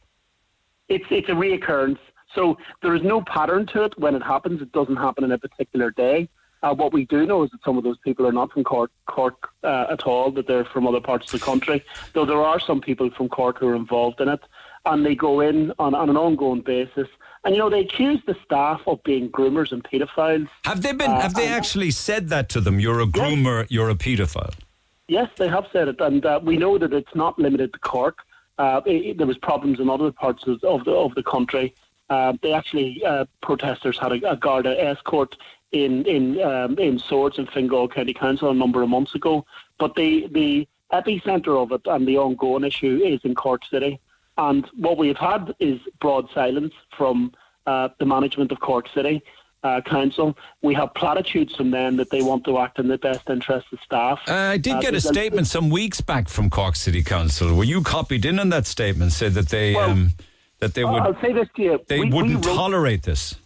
It's 0.89 1.05
it's 1.11 1.29
a 1.29 1.33
reoccurrence. 1.33 1.99
So 2.35 2.59
there 2.83 2.95
is 2.95 3.03
no 3.03 3.23
pattern 3.23 3.67
to 3.69 3.85
it. 3.85 3.97
When 3.99 4.15
it 4.15 4.23
happens, 4.23 4.61
it 4.61 4.73
doesn't 4.73 4.97
happen 4.97 5.25
in 5.25 5.33
a 5.33 5.39
particular 5.39 5.91
day. 5.93 6.29
Uh, 6.65 6.75
what 6.75 6.95
we 6.95 7.05
do 7.05 7.27
know 7.27 7.43
is 7.43 7.51
that 7.51 7.61
some 7.63 7.77
of 7.77 7.85
those 7.85 7.99
people 7.99 8.27
are 8.27 8.33
not 8.33 8.51
from 8.51 8.65
Cork, 8.65 8.91
Cork 9.07 9.51
uh, 9.63 9.87
at 9.91 10.05
all; 10.05 10.31
that 10.31 10.47
they're 10.47 10.65
from 10.65 10.87
other 10.87 11.01
parts 11.01 11.27
of 11.33 11.39
the 11.39 11.45
country. 11.45 11.85
Though 12.15 12.25
there 12.25 12.43
are 12.43 12.59
some 12.59 12.81
people 12.81 13.11
from 13.11 13.29
Cork 13.29 13.59
who 13.59 13.69
are 13.69 13.77
involved 13.77 14.19
in 14.23 14.29
it, 14.31 14.41
and 14.87 15.05
they 15.05 15.15
go 15.15 15.41
in 15.41 15.73
on, 15.79 15.95
on 15.95 16.09
an 16.09 16.17
ongoing 16.17 16.63
basis. 16.63 17.07
And 17.45 17.55
you 17.55 17.59
know, 17.61 17.69
they 17.69 17.81
accuse 17.81 18.21
the 18.27 18.35
staff 18.47 18.81
of 18.87 19.03
being 19.05 19.29
groomers 19.31 19.73
and 19.73 19.85
paedophiles. 19.85 20.49
Have 20.65 20.81
they 20.81 20.93
been? 20.93 21.11
Uh, 21.11 21.21
have 21.21 21.35
they 21.35 21.49
actually 21.49 21.91
said 21.91 22.31
that 22.31 22.49
to 22.51 22.63
them? 22.63 22.81
You're 22.81 23.01
a 23.03 23.07
groomer. 23.07 23.67
You're 23.69 23.91
a 23.91 23.95
paedophile. 23.95 24.55
Yes, 25.07 25.29
they 25.37 25.49
have 25.49 25.67
said 25.71 25.89
it, 25.89 26.01
and 26.01 26.25
uh, 26.25 26.41
we 26.43 26.57
know 26.57 26.79
that 26.79 26.95
it's 26.95 27.15
not 27.15 27.39
limited 27.39 27.75
to 27.75 27.79
Cork. 27.81 28.21
Uh, 28.57 28.81
it, 28.87 28.91
it- 29.09 29.19
there 29.19 29.27
was 29.27 29.37
problems 29.37 29.81
in 29.81 29.91
other 29.91 30.11
parts 30.13 30.47
of, 30.47 30.65
of 30.65 30.85
the 30.87 30.93
of 30.93 31.15
the 31.15 31.23
country. 31.23 31.75
Uh, 32.09 32.33
they 32.43 32.53
actually 32.55 33.05
uh, 33.05 33.27
protesters 33.43 33.99
had 33.99 34.13
a, 34.13 34.31
a 34.33 34.37
Garda 34.37 34.73
escort 34.83 35.37
in 35.75 36.05
in 36.07 36.41
um, 36.43 36.79
in 36.79 36.99
Swords 36.99 37.39
and 37.39 37.49
Fingal 37.51 37.89
County 37.89 38.15
Council 38.15 38.51
a 38.51 38.55
number 38.55 38.83
of 38.83 38.89
months 38.89 39.15
ago. 39.15 39.45
But 39.79 39.95
the 39.97 40.29
the 40.33 40.67
epicenter 40.93 41.61
of 41.63 41.73
it 41.73 41.83
and 41.87 42.07
the 42.07 42.17
ongoing 42.19 42.65
issue 42.65 43.01
is 43.05 43.21
in 43.25 43.35
Cork 43.35 43.63
City. 43.71 43.99
And 44.39 44.67
what 44.77 44.97
we've 44.99 45.17
had 45.17 45.55
is 45.61 45.79
broad 46.01 46.29
silence 46.33 46.73
from 46.97 47.33
uh, 47.67 47.89
the 47.99 48.07
management 48.07 48.53
of 48.53 48.61
Cork 48.61 48.87
City 48.95 49.23
uh, 49.65 49.81
Council. 49.83 50.37
We 50.63 50.75
have 50.75 50.93
platitudes 50.95 51.55
from 51.57 51.71
them 51.71 51.97
that 51.97 52.11
they 52.11 52.23
want 52.23 52.45
to 52.45 52.59
act 52.59 52.79
in 52.79 52.89
the 52.89 52.99
best 52.99 53.29
interest 53.31 53.67
of 53.73 53.79
staff. 53.85 54.21
Uh, 54.29 54.35
I 54.35 54.57
did 54.59 54.75
Uh, 54.75 54.81
get 54.81 54.95
a 54.95 55.01
statement 55.01 55.47
some 55.47 55.71
weeks 55.71 56.01
back 56.01 56.29
from 56.29 56.51
Cork 56.51 56.77
City 56.77 57.03
Council. 57.03 57.55
Were 57.55 57.65
you 57.65 57.83
copied 57.83 58.25
in 58.25 58.39
on 58.39 58.49
that 58.51 58.67
statement? 58.67 59.13
Said 59.13 59.35
that 59.35 59.49
they 59.49 59.75
Well, 59.75 59.91
um, 59.91 60.11
that 60.61 60.75
they 60.75 60.85
would 60.85 61.03
I'll 61.03 61.21
say 61.21 61.33
this 61.33 61.49
to 61.57 61.63
you. 61.63 61.81
they 61.89 62.01
We- 62.01 62.07
we 62.07 62.13
wouldn't 62.15 62.45
wrote- 62.47 62.55
tolerate 62.57 63.03
this. 63.05 63.37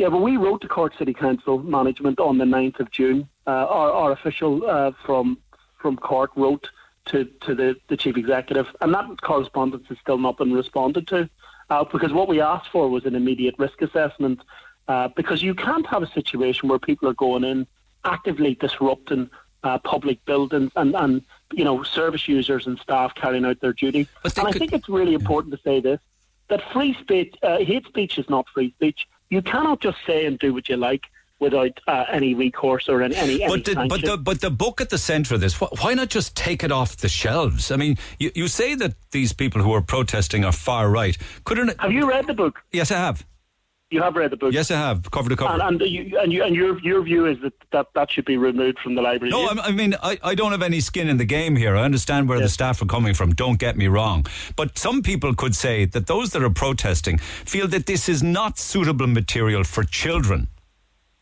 Yeah, 0.00 0.08
but 0.08 0.22
we 0.22 0.38
wrote 0.38 0.62
to 0.62 0.68
Cork 0.68 0.96
City 0.96 1.12
Council 1.12 1.58
management 1.58 2.20
on 2.20 2.38
the 2.38 2.46
9th 2.46 2.80
of 2.80 2.90
June. 2.90 3.28
Uh, 3.46 3.50
our, 3.50 3.92
our 3.92 4.12
official 4.12 4.64
uh, 4.66 4.92
from 5.04 5.36
from 5.76 5.98
Cork 5.98 6.30
wrote 6.36 6.70
to, 7.08 7.26
to 7.42 7.54
the, 7.54 7.76
the 7.88 7.98
chief 7.98 8.16
executive, 8.16 8.66
and 8.80 8.94
that 8.94 9.20
correspondence 9.20 9.86
has 9.88 9.98
still 9.98 10.16
not 10.16 10.38
been 10.38 10.54
responded 10.54 11.06
to. 11.08 11.28
Uh, 11.68 11.84
because 11.84 12.14
what 12.14 12.28
we 12.28 12.40
asked 12.40 12.70
for 12.70 12.88
was 12.88 13.04
an 13.04 13.14
immediate 13.14 13.54
risk 13.58 13.82
assessment. 13.82 14.40
Uh, 14.88 15.08
because 15.08 15.42
you 15.42 15.54
can't 15.54 15.86
have 15.86 16.02
a 16.02 16.10
situation 16.12 16.70
where 16.70 16.78
people 16.78 17.06
are 17.06 17.14
going 17.14 17.44
in 17.44 17.66
actively 18.06 18.54
disrupting 18.54 19.28
uh, 19.64 19.76
public 19.80 20.24
buildings 20.24 20.72
and, 20.76 20.96
and 20.96 21.20
you 21.52 21.62
know 21.62 21.82
service 21.82 22.26
users 22.26 22.66
and 22.66 22.78
staff 22.78 23.14
carrying 23.14 23.44
out 23.44 23.60
their 23.60 23.74
duty. 23.74 24.08
and 24.24 24.48
I 24.48 24.52
think 24.52 24.72
it's 24.72 24.88
really 24.88 25.12
important 25.12 25.54
to 25.54 25.60
say 25.62 25.78
this: 25.78 26.00
that 26.48 26.62
free 26.72 26.94
speech, 26.94 27.34
uh, 27.42 27.58
hate 27.58 27.84
speech, 27.84 28.16
is 28.16 28.30
not 28.30 28.48
free 28.48 28.70
speech. 28.70 29.06
You 29.30 29.42
cannot 29.42 29.80
just 29.80 29.98
say 30.06 30.26
and 30.26 30.38
do 30.38 30.52
what 30.52 30.68
you 30.68 30.76
like 30.76 31.02
without 31.38 31.80
uh, 31.88 32.04
any 32.10 32.34
recourse 32.34 32.88
or 32.88 33.00
any 33.00 33.16
any. 33.16 33.38
But 33.38 33.64
the, 33.64 33.86
but 33.88 34.02
the 34.02 34.16
but 34.18 34.40
the 34.42 34.50
book 34.50 34.80
at 34.80 34.90
the 34.90 34.98
centre 34.98 35.34
of 35.34 35.40
this. 35.40 35.54
Wh- 35.54 35.72
Why 35.82 35.94
not 35.94 36.08
just 36.10 36.36
take 36.36 36.62
it 36.62 36.70
off 36.70 36.96
the 36.98 37.08
shelves? 37.08 37.70
I 37.70 37.76
mean, 37.76 37.96
you, 38.18 38.30
you 38.34 38.48
say 38.48 38.74
that 38.74 38.94
these 39.12 39.32
people 39.32 39.62
who 39.62 39.72
are 39.72 39.80
protesting 39.80 40.44
are 40.44 40.52
far 40.52 40.90
right. 40.90 41.16
Couldn't 41.44 41.80
have 41.80 41.92
you 41.92 42.08
read 42.08 42.26
the 42.26 42.34
book? 42.34 42.60
Yes, 42.72 42.90
I 42.90 42.96
have. 42.96 43.24
You 43.90 44.00
have 44.02 44.14
read 44.14 44.30
the 44.30 44.36
book. 44.36 44.52
Yes, 44.52 44.70
I 44.70 44.76
have. 44.76 45.10
Cover 45.10 45.28
to 45.30 45.34
cover. 45.36 45.52
And, 45.60 45.82
and, 45.82 45.90
you, 45.90 46.16
and, 46.20 46.32
you, 46.32 46.44
and 46.44 46.54
your 46.54 46.78
your 46.80 47.02
view 47.02 47.26
is 47.26 47.38
that, 47.42 47.52
that 47.72 47.86
that 47.94 48.08
should 48.12 48.24
be 48.24 48.36
removed 48.36 48.78
from 48.78 48.94
the 48.94 49.02
library. 49.02 49.30
No, 49.32 49.46
I, 49.48 49.66
I 49.66 49.72
mean, 49.72 49.96
I, 50.00 50.16
I 50.22 50.34
don't 50.36 50.52
have 50.52 50.62
any 50.62 50.78
skin 50.78 51.08
in 51.08 51.16
the 51.16 51.24
game 51.24 51.56
here. 51.56 51.76
I 51.76 51.82
understand 51.82 52.28
where 52.28 52.38
the 52.38 52.48
staff 52.48 52.80
are 52.80 52.86
coming 52.86 53.14
from. 53.14 53.34
Don't 53.34 53.58
get 53.58 53.76
me 53.76 53.88
wrong. 53.88 54.26
But 54.54 54.78
some 54.78 55.02
people 55.02 55.34
could 55.34 55.56
say 55.56 55.86
that 55.86 56.06
those 56.06 56.30
that 56.30 56.42
are 56.44 56.50
protesting 56.50 57.18
feel 57.18 57.66
that 57.68 57.86
this 57.86 58.08
is 58.08 58.22
not 58.22 58.58
suitable 58.60 59.08
material 59.08 59.64
for 59.64 59.82
children. 59.82 60.46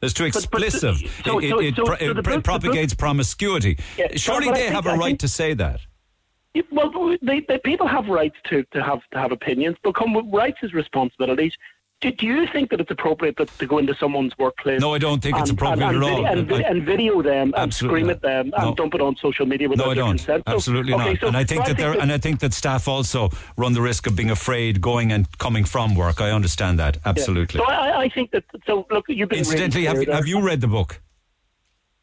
It's 0.02 0.12
too 0.12 0.24
But- 0.30 0.46
but 0.52 0.62
explicit. 0.62 0.80
so- 0.98 1.04
it 1.06 1.10
so- 1.24 1.38
it, 1.38 1.64
it, 1.68 1.76
so- 1.76 1.84
pro- 1.86 1.94
it 1.94 2.06
book- 2.14 2.16
the 2.16 2.22
book- 2.22 2.44
propagates 2.44 2.92
promiscuity. 2.92 3.78
Yeah, 3.96 4.08
Surely 4.16 4.50
they 4.52 4.66
have 4.68 4.84
a 4.86 4.90
right 4.90 5.04
think- 5.06 5.20
to 5.20 5.28
say 5.28 5.54
that. 5.54 5.80
Well, 6.72 7.16
they, 7.22 7.40
they, 7.48 7.58
people 7.58 7.86
have 7.86 8.08
rights 8.08 8.36
to, 8.50 8.62
to 8.72 8.82
have 8.82 8.98
to 9.12 9.18
have 9.18 9.32
opinions, 9.32 9.76
but 9.84 9.94
come 9.94 10.12
with 10.12 10.26
rights 10.32 10.58
as 10.62 10.72
responsibilities. 10.74 11.52
Do, 12.00 12.12
do 12.12 12.26
you 12.26 12.46
think 12.46 12.70
that 12.70 12.80
it's 12.80 12.92
appropriate 12.92 13.36
that, 13.38 13.48
to 13.58 13.66
go 13.66 13.78
into 13.78 13.92
someone's 13.96 14.32
workplace? 14.38 14.80
No, 14.80 14.94
I 14.94 14.98
don't 14.98 15.20
think 15.20 15.36
it's 15.36 15.50
appropriate 15.50 15.88
and, 15.88 15.96
at 15.96 16.02
all. 16.12 16.26
And, 16.26 16.46
vid- 16.48 16.64
I- 16.64 16.68
and 16.68 16.86
video 16.86 17.22
them 17.22 17.52
and 17.56 17.74
scream 17.74 18.06
not. 18.06 18.16
at 18.16 18.22
them 18.22 18.52
and 18.56 18.66
No. 18.66 18.74
dump 18.76 18.94
it 18.94 19.00
on 19.00 19.16
social 19.16 19.46
media 19.46 19.68
without 19.68 19.84
No, 19.86 19.90
I 19.90 19.94
their 19.94 20.04
don't. 20.04 20.10
consent. 20.16 20.44
So- 20.46 20.54
Absolutely 20.54 20.94
okay, 20.94 21.12
not. 21.14 21.20
so- 21.20 21.26
and 21.26 21.36
I 21.36 21.42
think 21.42 21.62
so 21.64 21.68
that 21.72 21.76
they're 21.76 21.92
that- 21.94 22.00
and 22.02 22.12
I 22.12 22.18
think 22.18 22.38
that 22.38 22.52
staff 22.54 22.86
also 22.86 23.30
run 23.56 23.72
the 23.72 23.82
risk 23.82 24.06
of 24.06 24.14
being 24.14 24.30
afraid 24.30 24.80
going 24.80 25.10
and 25.10 25.26
coming 25.38 25.64
from 25.64 25.96
work. 25.96 26.20
I 26.20 26.30
understand 26.30 26.78
that 26.78 26.96
Yeah. 26.96 27.02
absolutely. 27.06 27.58
So 27.58 27.64
I, 27.66 28.02
I 28.02 28.08
think 28.08 28.30
that. 28.30 28.44
So 28.64 28.86
look, 28.92 29.06
you've 29.08 29.28
been 29.28 29.40
Incidentally, 29.40 29.86
have, 29.86 30.06
have 30.06 30.28
you 30.28 30.40
read 30.40 30.60
the 30.60 30.68
book? 30.68 31.00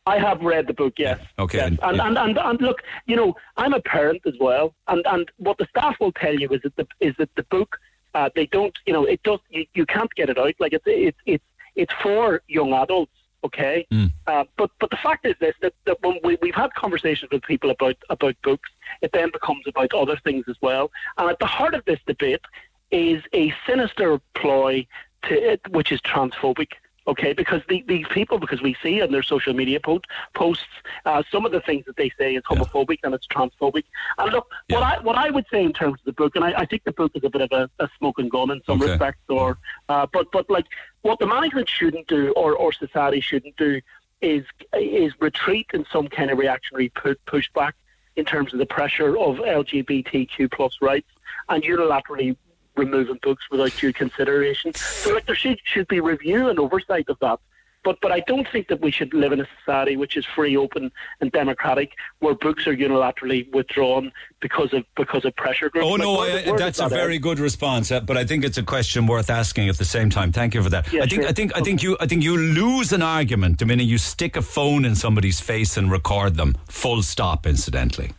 I 0.07 0.19
have 0.19 0.41
read 0.41 0.67
the 0.67 0.73
book, 0.73 0.95
yes. 0.97 1.19
Okay, 1.39 1.57
Yes. 1.59 1.67
and- 1.69 1.79
And, 1.83 1.97
yeah. 1.97 2.07
and, 2.07 2.17
and, 2.17 2.37
and 2.37 2.61
look, 2.61 2.81
you 3.07 3.15
know, 3.15 3.33
I'm 3.55 3.73
a 3.73 3.81
parent 3.81 4.21
as 4.27 4.33
well, 4.41 4.75
and, 4.89 5.03
and 5.07 5.31
what 5.37 5.57
the 5.57 5.65
staff 5.69 5.95
will 6.01 6.11
tell 6.11 6.35
you 6.37 6.49
is 6.49 6.61
that 6.63 6.75
the 6.75 6.85
is 6.99 7.15
that 7.17 7.29
the 7.37 7.43
book, 7.43 7.77
uh, 8.15 8.29
they 8.33 8.47
don't, 8.47 8.75
you 8.85 8.93
know, 8.93 9.03
it 9.03 9.21
does, 9.23 9.39
you, 9.49 9.65
you 9.75 9.85
can't 9.85 10.13
get 10.15 10.29
it 10.29 10.37
out. 10.37 10.53
Like 10.57 10.73
it's 10.73 10.85
it's 10.87 11.17
it's 11.25 11.43
it's 11.75 11.93
for 12.01 12.41
young 12.47 12.71
adults, 12.73 13.11
okay. 13.43 13.85
Uh, 14.25 14.45
but 14.57 14.71
but 14.79 14.89
the 14.89 14.97
fact 14.97 15.25
is 15.25 15.35
this 15.39 15.53
that, 15.61 15.73
that 15.85 16.01
when 16.01 16.19
we 16.23 16.37
we've 16.41 16.55
had 16.55 16.73
conversations 16.73 17.29
with 17.31 17.43
people 17.43 17.69
about 17.69 17.97
about 18.09 18.35
books, 18.41 18.69
it 19.01 19.11
then 19.11 19.29
becomes 19.31 19.67
about 19.67 19.93
other 19.93 20.17
things 20.23 20.45
as 20.47 20.55
well. 20.61 20.89
And 21.17 21.29
at 21.29 21.39
the 21.39 21.45
heart 21.45 21.75
of 21.75 21.83
this 21.85 21.99
debate 22.07 22.41
is 22.89 23.21
a 23.33 23.53
sinister 23.67 24.21
ploy 24.33 24.87
to 25.23 25.59
which 25.69 25.91
is 25.91 25.99
transphobic. 26.01 26.71
Okay? 27.07 27.33
Because 27.33 27.61
the, 27.69 27.83
these 27.87 28.05
people, 28.09 28.39
because 28.39 28.61
we 28.61 28.75
see 28.81 28.99
in 28.99 29.11
their 29.11 29.23
social 29.23 29.53
media 29.53 29.79
po- 29.79 30.01
posts, 30.33 30.63
uh, 31.05 31.23
some 31.31 31.45
of 31.45 31.51
the 31.51 31.61
things 31.61 31.85
that 31.85 31.95
they 31.95 32.11
say 32.17 32.35
is 32.35 32.43
homophobic 32.43 32.99
and 33.03 33.13
it's 33.13 33.27
transphobic. 33.27 33.83
And 34.17 34.31
look, 34.31 34.47
what 34.69 34.83
I 34.83 34.99
what 35.01 35.15
I 35.17 35.29
would 35.29 35.45
say 35.51 35.63
in 35.63 35.73
terms 35.73 35.99
of 35.99 36.05
the 36.05 36.13
book, 36.13 36.35
and 36.35 36.43
I, 36.43 36.53
I 36.61 36.65
think 36.65 36.83
the 36.83 36.91
book 36.91 37.11
is 37.15 37.23
a 37.23 37.29
bit 37.29 37.41
of 37.41 37.51
a, 37.51 37.69
a 37.83 37.89
smoking 37.97 38.29
gun 38.29 38.51
in 38.51 38.61
some 38.65 38.81
Okay. 38.81 38.91
respects, 38.91 39.21
or 39.29 39.57
uh, 39.89 40.05
but 40.11 40.31
but 40.31 40.49
like 40.49 40.65
what 41.01 41.19
the 41.19 41.27
management 41.27 41.69
shouldn't 41.69 42.07
do, 42.07 42.31
or, 42.33 42.55
or 42.55 42.71
society 42.73 43.19
shouldn't 43.19 43.55
do, 43.57 43.81
is 44.21 44.45
is 44.73 45.13
retreat 45.19 45.67
in 45.73 45.85
some 45.91 46.07
kind 46.07 46.31
of 46.31 46.37
reactionary 46.37 46.89
pu- 46.89 47.15
pushback 47.27 47.73
in 48.15 48.25
terms 48.25 48.53
of 48.53 48.59
the 48.59 48.65
pressure 48.65 49.17
of 49.17 49.35
LGBTQ 49.37 50.49
plus 50.51 50.77
rights 50.81 51.09
and 51.49 51.63
unilaterally 51.63 52.35
removing 52.75 53.19
books 53.21 53.43
without 53.51 53.75
due 53.77 53.93
consideration. 53.93 54.73
So 54.73 55.13
like 55.13 55.25
there 55.25 55.35
should 55.35 55.59
should 55.63 55.87
be 55.87 55.99
review 55.99 56.49
and 56.49 56.59
oversight 56.59 57.09
of 57.09 57.17
that. 57.19 57.39
But 57.83 57.99
but 58.01 58.11
I 58.11 58.21
don't 58.21 58.47
think 58.51 58.67
that 58.69 58.81
we 58.81 58.89
should 58.89 59.13
live 59.13 59.31
in 59.31 59.39
a 59.41 59.47
society 59.59 59.95
which 59.95 60.17
is 60.17 60.25
free, 60.25 60.57
open 60.57 60.91
and 61.21 61.31
democratic 61.31 61.91
where 62.17 62.33
books 62.33 62.65
are 62.65 62.75
unilaterally 62.75 63.51
withdrawn 63.53 64.11
because 64.39 64.73
of 64.73 64.83
because 64.97 65.23
of 65.23 65.35
pressure 65.35 65.69
groups. 65.69 65.85
Oh 65.85 65.91
Like, 65.91 66.01
no, 66.01 66.53
I, 66.53 66.57
that's 66.57 66.79
a 66.79 66.83
that 66.83 66.89
very 66.89 67.15
end? 67.15 67.23
good 67.23 67.39
response, 67.39 67.91
uh, 67.91 67.99
but 67.99 68.17
I 68.17 68.25
think 68.25 68.43
it's 68.43 68.57
a 68.57 68.63
question 68.63 69.05
worth 69.05 69.29
asking 69.29 69.69
at 69.69 69.77
the 69.77 69.85
same 69.85 70.09
time. 70.09 70.31
Thank 70.31 70.55
you 70.55 70.63
for 70.63 70.69
that. 70.71 70.91
Yeah, 70.91 71.03
I 71.03 71.05
think 71.05 71.21
sure. 71.21 71.29
I 71.29 71.33
think 71.33 71.55
I 71.55 71.61
think 71.61 71.83
you 71.83 71.95
I 71.99 72.07
think 72.07 72.23
you 72.23 72.35
lose 72.35 72.91
an 72.91 73.03
argument 73.03 73.59
the 73.59 73.67
minute 73.67 73.83
you 73.85 73.99
stick 73.99 74.35
a 74.35 74.41
phone 74.41 74.83
in 74.83 74.95
somebody's 74.95 75.39
face 75.39 75.77
and 75.77 75.91
record 75.91 76.37
them. 76.37 76.55
Full 76.67 77.03
stop. 77.03 77.45
Incidentally. 77.45 78.09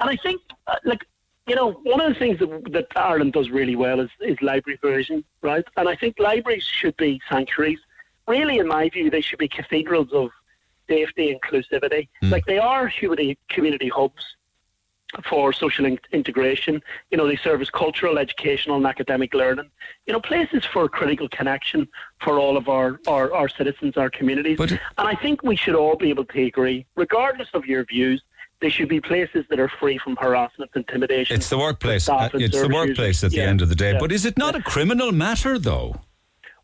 And 0.00 0.10
I 0.10 0.16
think, 0.16 0.40
uh, 0.66 0.74
like, 0.84 1.04
you 1.46 1.54
know, 1.54 1.72
one 1.82 2.00
of 2.00 2.12
the 2.12 2.18
things 2.18 2.38
that, 2.38 2.72
that 2.72 2.86
Ireland 2.96 3.34
does 3.34 3.50
really 3.50 3.76
well 3.76 4.00
is, 4.00 4.10
is 4.20 4.40
library 4.40 4.78
provision, 4.78 5.24
right? 5.42 5.64
And 5.76 5.88
I 5.88 5.94
think 5.94 6.18
libraries 6.18 6.64
should 6.64 6.96
be 6.96 7.20
sanctuaries. 7.28 7.80
Really, 8.26 8.58
in 8.58 8.66
my 8.66 8.88
view, 8.88 9.10
they 9.10 9.20
should 9.20 9.38
be 9.38 9.48
cathedrals 9.48 10.12
of 10.12 10.30
safety, 10.88 11.38
inclusivity. 11.38 12.08
Hmm. 12.22 12.30
Like 12.30 12.46
they 12.46 12.58
are 12.58 12.90
community, 12.90 13.38
community 13.50 13.88
hubs 13.88 14.24
for 15.28 15.52
social 15.52 15.84
in- 15.84 15.98
integration. 16.12 16.82
You 17.10 17.18
know, 17.18 17.26
they 17.26 17.36
serve 17.36 17.60
as 17.60 17.68
cultural, 17.68 18.18
educational, 18.18 18.78
and 18.78 18.86
academic 18.86 19.34
learning. 19.34 19.70
You 20.06 20.14
know, 20.14 20.20
places 20.20 20.64
for 20.64 20.88
critical 20.88 21.28
connection 21.28 21.86
for 22.20 22.38
all 22.38 22.56
of 22.56 22.68
our, 22.68 23.00
our, 23.06 23.32
our 23.32 23.48
citizens, 23.48 23.98
our 23.98 24.10
communities. 24.10 24.58
and 24.60 24.80
I 24.96 25.14
think 25.14 25.42
we 25.42 25.56
should 25.56 25.74
all 25.74 25.96
be 25.96 26.08
able 26.08 26.24
to 26.24 26.42
agree, 26.46 26.86
regardless 26.96 27.48
of 27.52 27.66
your 27.66 27.84
views, 27.84 28.22
they 28.64 28.70
should 28.70 28.88
be 28.88 29.00
places 29.12 29.44
that 29.50 29.60
are 29.60 29.68
free 29.80 29.98
from 29.98 30.16
harassment, 30.16 30.70
intimidation. 30.74 31.36
It's 31.36 31.50
the 31.50 31.58
workplace. 31.58 32.08
uh, 32.08 32.30
It's 32.32 32.58
the 32.58 32.68
workplace 32.80 33.16
users. 33.22 33.24
at 33.24 33.30
the 33.32 33.36
Yeah. 33.42 33.50
end 33.52 33.60
of 33.60 33.68
the 33.68 33.74
day. 33.74 33.92
Yeah. 33.92 33.98
But 34.00 34.10
is 34.10 34.24
it 34.24 34.38
not 34.38 34.54
a 34.54 34.62
criminal 34.62 35.12
matter, 35.12 35.58
though? 35.58 35.88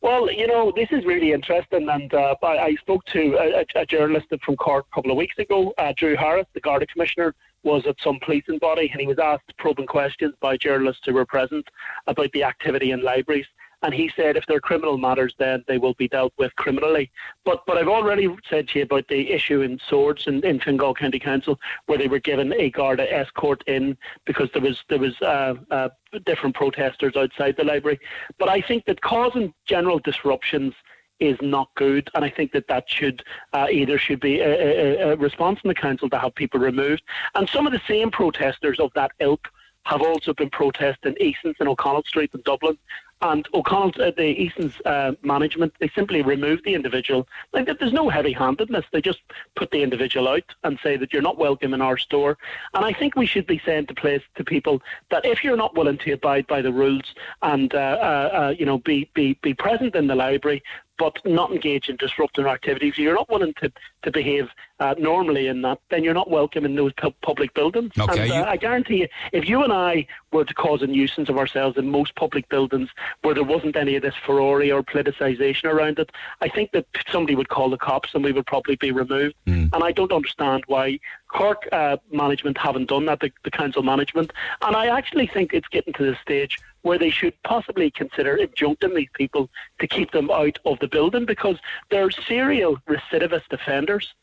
Well, 0.00 0.32
you 0.32 0.46
know, 0.46 0.72
this 0.74 0.88
is 0.92 1.04
really 1.04 1.32
interesting, 1.32 1.86
and 1.90 2.14
uh, 2.14 2.34
I, 2.42 2.58
I 2.68 2.74
spoke 2.76 3.04
to 3.16 3.22
a, 3.44 3.60
a, 3.60 3.64
a 3.82 3.84
journalist 3.84 4.28
from 4.42 4.56
Cork 4.56 4.86
a 4.90 4.94
couple 4.94 5.10
of 5.10 5.18
weeks 5.18 5.38
ago. 5.38 5.74
Uh, 5.76 5.92
Drew 5.94 6.16
Harris, 6.16 6.46
the 6.54 6.60
Garda 6.60 6.86
Commissioner, 6.86 7.34
was 7.64 7.86
at 7.86 7.96
some 8.02 8.18
policing 8.24 8.56
body, 8.58 8.88
and 8.90 8.98
he 8.98 9.06
was 9.06 9.18
asked 9.18 9.52
probing 9.58 9.86
questions 9.86 10.32
by 10.40 10.56
journalists 10.56 11.02
who 11.04 11.12
were 11.12 11.26
present 11.26 11.66
about 12.06 12.32
the 12.32 12.42
activity 12.42 12.92
in 12.92 13.02
libraries. 13.02 13.44
And 13.82 13.94
he 13.94 14.10
said 14.14 14.36
if 14.36 14.44
they're 14.46 14.60
criminal 14.60 14.98
matters, 14.98 15.34
then 15.38 15.64
they 15.66 15.78
will 15.78 15.94
be 15.94 16.08
dealt 16.08 16.32
with 16.38 16.54
criminally. 16.56 17.10
But 17.44 17.64
but 17.66 17.78
I've 17.78 17.88
already 17.88 18.28
said 18.48 18.68
to 18.68 18.78
you 18.78 18.84
about 18.84 19.08
the 19.08 19.30
issue 19.30 19.62
in 19.62 19.78
Swords 19.88 20.26
in, 20.26 20.44
in 20.44 20.60
Fingal 20.60 20.94
County 20.94 21.18
Council, 21.18 21.58
where 21.86 21.98
they 21.98 22.08
were 22.08 22.18
given 22.18 22.52
a 22.52 22.70
Garda 22.70 23.10
escort 23.12 23.64
in 23.66 23.96
because 24.26 24.50
there 24.52 24.62
was 24.62 24.84
there 24.88 24.98
was 24.98 25.20
uh, 25.22 25.54
uh, 25.70 25.88
different 26.26 26.54
protesters 26.54 27.16
outside 27.16 27.56
the 27.56 27.64
library. 27.64 27.98
But 28.38 28.48
I 28.48 28.60
think 28.60 28.84
that 28.84 29.00
causing 29.00 29.54
general 29.66 29.98
disruptions 29.98 30.74
is 31.20 31.36
not 31.42 31.68
good, 31.76 32.10
and 32.14 32.24
I 32.24 32.30
think 32.30 32.52
that 32.52 32.66
that 32.68 32.88
should 32.88 33.22
uh, 33.52 33.66
either 33.70 33.98
should 33.98 34.20
be 34.20 34.40
a, 34.40 35.08
a, 35.08 35.12
a 35.12 35.16
response 35.16 35.60
from 35.60 35.68
the 35.68 35.74
council 35.74 36.08
to 36.10 36.18
have 36.18 36.34
people 36.34 36.60
removed, 36.60 37.02
and 37.34 37.48
some 37.48 37.66
of 37.66 37.72
the 37.72 37.82
same 37.86 38.10
protesters 38.10 38.80
of 38.80 38.90
that 38.94 39.12
ilk 39.20 39.48
have 39.84 40.02
also 40.02 40.34
been 40.34 40.50
protesting 40.50 41.16
Eason's 41.20 41.56
and 41.58 41.68
O'Connell 41.68 42.04
Street 42.04 42.30
in 42.34 42.42
Dublin. 42.42 42.76
And 43.22 43.46
O'Connell, 43.52 43.92
uh, 44.00 44.12
the 44.16 44.28
Eason's 44.28 44.74
uh, 44.84 45.12
management, 45.22 45.74
they 45.78 45.90
simply 45.94 46.22
removed 46.22 46.64
the 46.64 46.74
individual. 46.74 47.28
Like 47.52 47.68
there's 47.78 47.92
no 47.92 48.08
heavy-handedness. 48.08 48.86
They 48.92 49.02
just 49.02 49.20
put 49.56 49.70
the 49.70 49.82
individual 49.82 50.28
out 50.28 50.54
and 50.64 50.78
say 50.82 50.96
that 50.96 51.12
you're 51.12 51.22
not 51.22 51.38
welcome 51.38 51.74
in 51.74 51.82
our 51.82 51.98
store. 51.98 52.38
And 52.74 52.84
I 52.84 52.92
think 52.92 53.16
we 53.16 53.26
should 53.26 53.46
be 53.46 53.60
saying 53.64 53.86
to 53.86 53.94
place 53.94 54.22
to 54.36 54.44
people 54.44 54.80
that 55.10 55.24
if 55.26 55.44
you're 55.44 55.56
not 55.56 55.76
willing 55.76 55.98
to 55.98 56.12
abide 56.12 56.46
by 56.46 56.62
the 56.62 56.72
rules 56.72 57.14
and 57.42 57.74
uh, 57.74 57.78
uh, 57.78 58.30
uh, 58.32 58.54
you 58.58 58.64
know 58.64 58.78
be, 58.78 59.10
be 59.14 59.38
be 59.42 59.54
present 59.54 59.94
in 59.94 60.06
the 60.06 60.14
library, 60.14 60.62
but 61.00 61.16
not 61.24 61.50
engage 61.50 61.88
in 61.88 61.96
disruptive 61.96 62.46
activities, 62.46 62.98
you're 62.98 63.14
not 63.14 63.28
willing 63.30 63.54
to 63.54 63.72
to 64.02 64.10
behave 64.10 64.48
uh, 64.80 64.94
normally 64.98 65.46
in 65.46 65.60
that, 65.60 65.78
then 65.90 66.02
you're 66.04 66.14
not 66.14 66.30
welcome 66.30 66.64
in 66.64 66.74
those 66.74 66.92
pu- 66.94 67.10
public 67.22 67.52
buildings. 67.52 67.92
Okay, 67.98 68.22
and, 68.22 68.30
uh, 68.32 68.34
you- 68.34 68.44
I 68.44 68.56
guarantee 68.56 68.98
you, 69.02 69.08
if 69.32 69.46
you 69.48 69.62
and 69.62 69.72
I 69.72 70.06
were 70.32 70.44
to 70.44 70.54
cause 70.54 70.80
a 70.80 70.86
nuisance 70.86 71.28
of 71.28 71.36
ourselves 71.36 71.76
in 71.76 71.90
most 71.90 72.14
public 72.14 72.48
buildings 72.48 72.88
where 73.22 73.34
there 73.34 73.44
wasn't 73.44 73.76
any 73.76 73.94
of 73.96 74.02
this 74.02 74.14
furore 74.24 74.62
or 74.62 74.82
politicisation 74.82 75.64
around 75.64 75.98
it, 75.98 76.10
I 76.40 76.48
think 76.48 76.72
that 76.72 76.86
somebody 77.10 77.34
would 77.34 77.50
call 77.50 77.68
the 77.70 77.76
cops 77.76 78.10
and 78.14 78.24
we 78.24 78.32
would 78.32 78.46
probably 78.46 78.76
be 78.76 78.90
removed. 78.90 79.34
And 79.74 79.84
I 79.84 79.92
don't 79.92 80.12
understand 80.12 80.64
why 80.66 80.98
Cork 81.32 81.68
uh, 81.72 81.96
management 82.10 82.58
haven't 82.58 82.88
done 82.88 83.06
that, 83.06 83.20
the, 83.20 83.30
the 83.44 83.50
council 83.50 83.82
management. 83.82 84.32
And 84.62 84.76
I 84.76 84.86
actually 84.86 85.26
think 85.26 85.52
it's 85.52 85.68
getting 85.68 85.92
to 85.94 86.04
the 86.04 86.16
stage 86.22 86.58
where 86.82 86.98
they 86.98 87.10
should 87.10 87.34
possibly 87.42 87.90
consider 87.90 88.36
injuncting 88.38 88.94
these 88.94 89.08
people 89.14 89.50
to 89.80 89.86
keep 89.86 90.10
them 90.12 90.30
out 90.30 90.58
of 90.64 90.78
the 90.80 90.88
building 90.88 91.26
because 91.26 91.56
they're 91.90 92.10
serial 92.10 92.78
recidivist 92.88 93.52
offenders. 93.52 94.14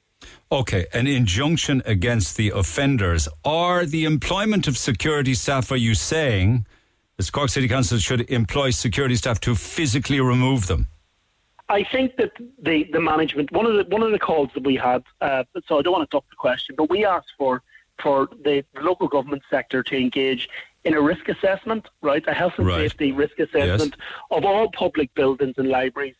Okay, 0.51 0.87
an 0.93 1.05
injunction 1.07 1.83
against 1.85 2.37
the 2.37 2.49
offenders 2.49 3.27
or 3.43 3.85
the 3.85 4.03
employment 4.05 4.67
of 4.67 4.77
security 4.77 5.35
staff. 5.35 5.71
Are 5.71 5.77
you 5.77 5.93
saying 5.93 6.65
the 7.17 7.29
Cork 7.31 7.49
City 7.49 7.67
Council 7.67 7.99
should 7.99 8.29
employ 8.29 8.71
security 8.71 9.15
staff 9.15 9.39
to 9.41 9.55
physically 9.55 10.19
remove 10.19 10.67
them? 10.67 10.87
I 11.69 11.83
think 11.83 12.15
that 12.17 12.31
the, 12.61 12.85
the 12.91 12.99
management 13.01 13.51
one 13.51 13.65
of 13.65 13.73
the 13.75 13.83
one 13.93 14.03
of 14.03 14.11
the 14.11 14.19
calls 14.19 14.49
that 14.53 14.63
we 14.63 14.75
had, 14.75 15.03
uh, 15.21 15.43
so 15.67 15.79
I 15.79 15.81
don't 15.81 15.93
want 15.93 16.09
to 16.09 16.15
duck 16.15 16.25
the 16.29 16.35
question, 16.35 16.75
but 16.77 16.89
we 16.89 17.05
asked 17.05 17.33
for 17.37 17.61
for 18.01 18.29
the 18.43 18.63
local 18.81 19.07
government 19.07 19.43
sector 19.49 19.83
to 19.83 19.97
engage 19.97 20.47
in 20.85 20.93
a 20.93 21.01
risk 21.01 21.27
assessment, 21.27 21.89
right, 22.01 22.23
a 22.27 22.33
health 22.33 22.53
and 22.57 22.67
Right. 22.67 22.81
safety 22.89 23.11
risk 23.11 23.39
assessment 23.39 23.95
of 24.31 24.45
all 24.45 24.71
public 24.71 25.13
buildings 25.15 25.55
and 25.57 25.67
libraries 25.67 26.15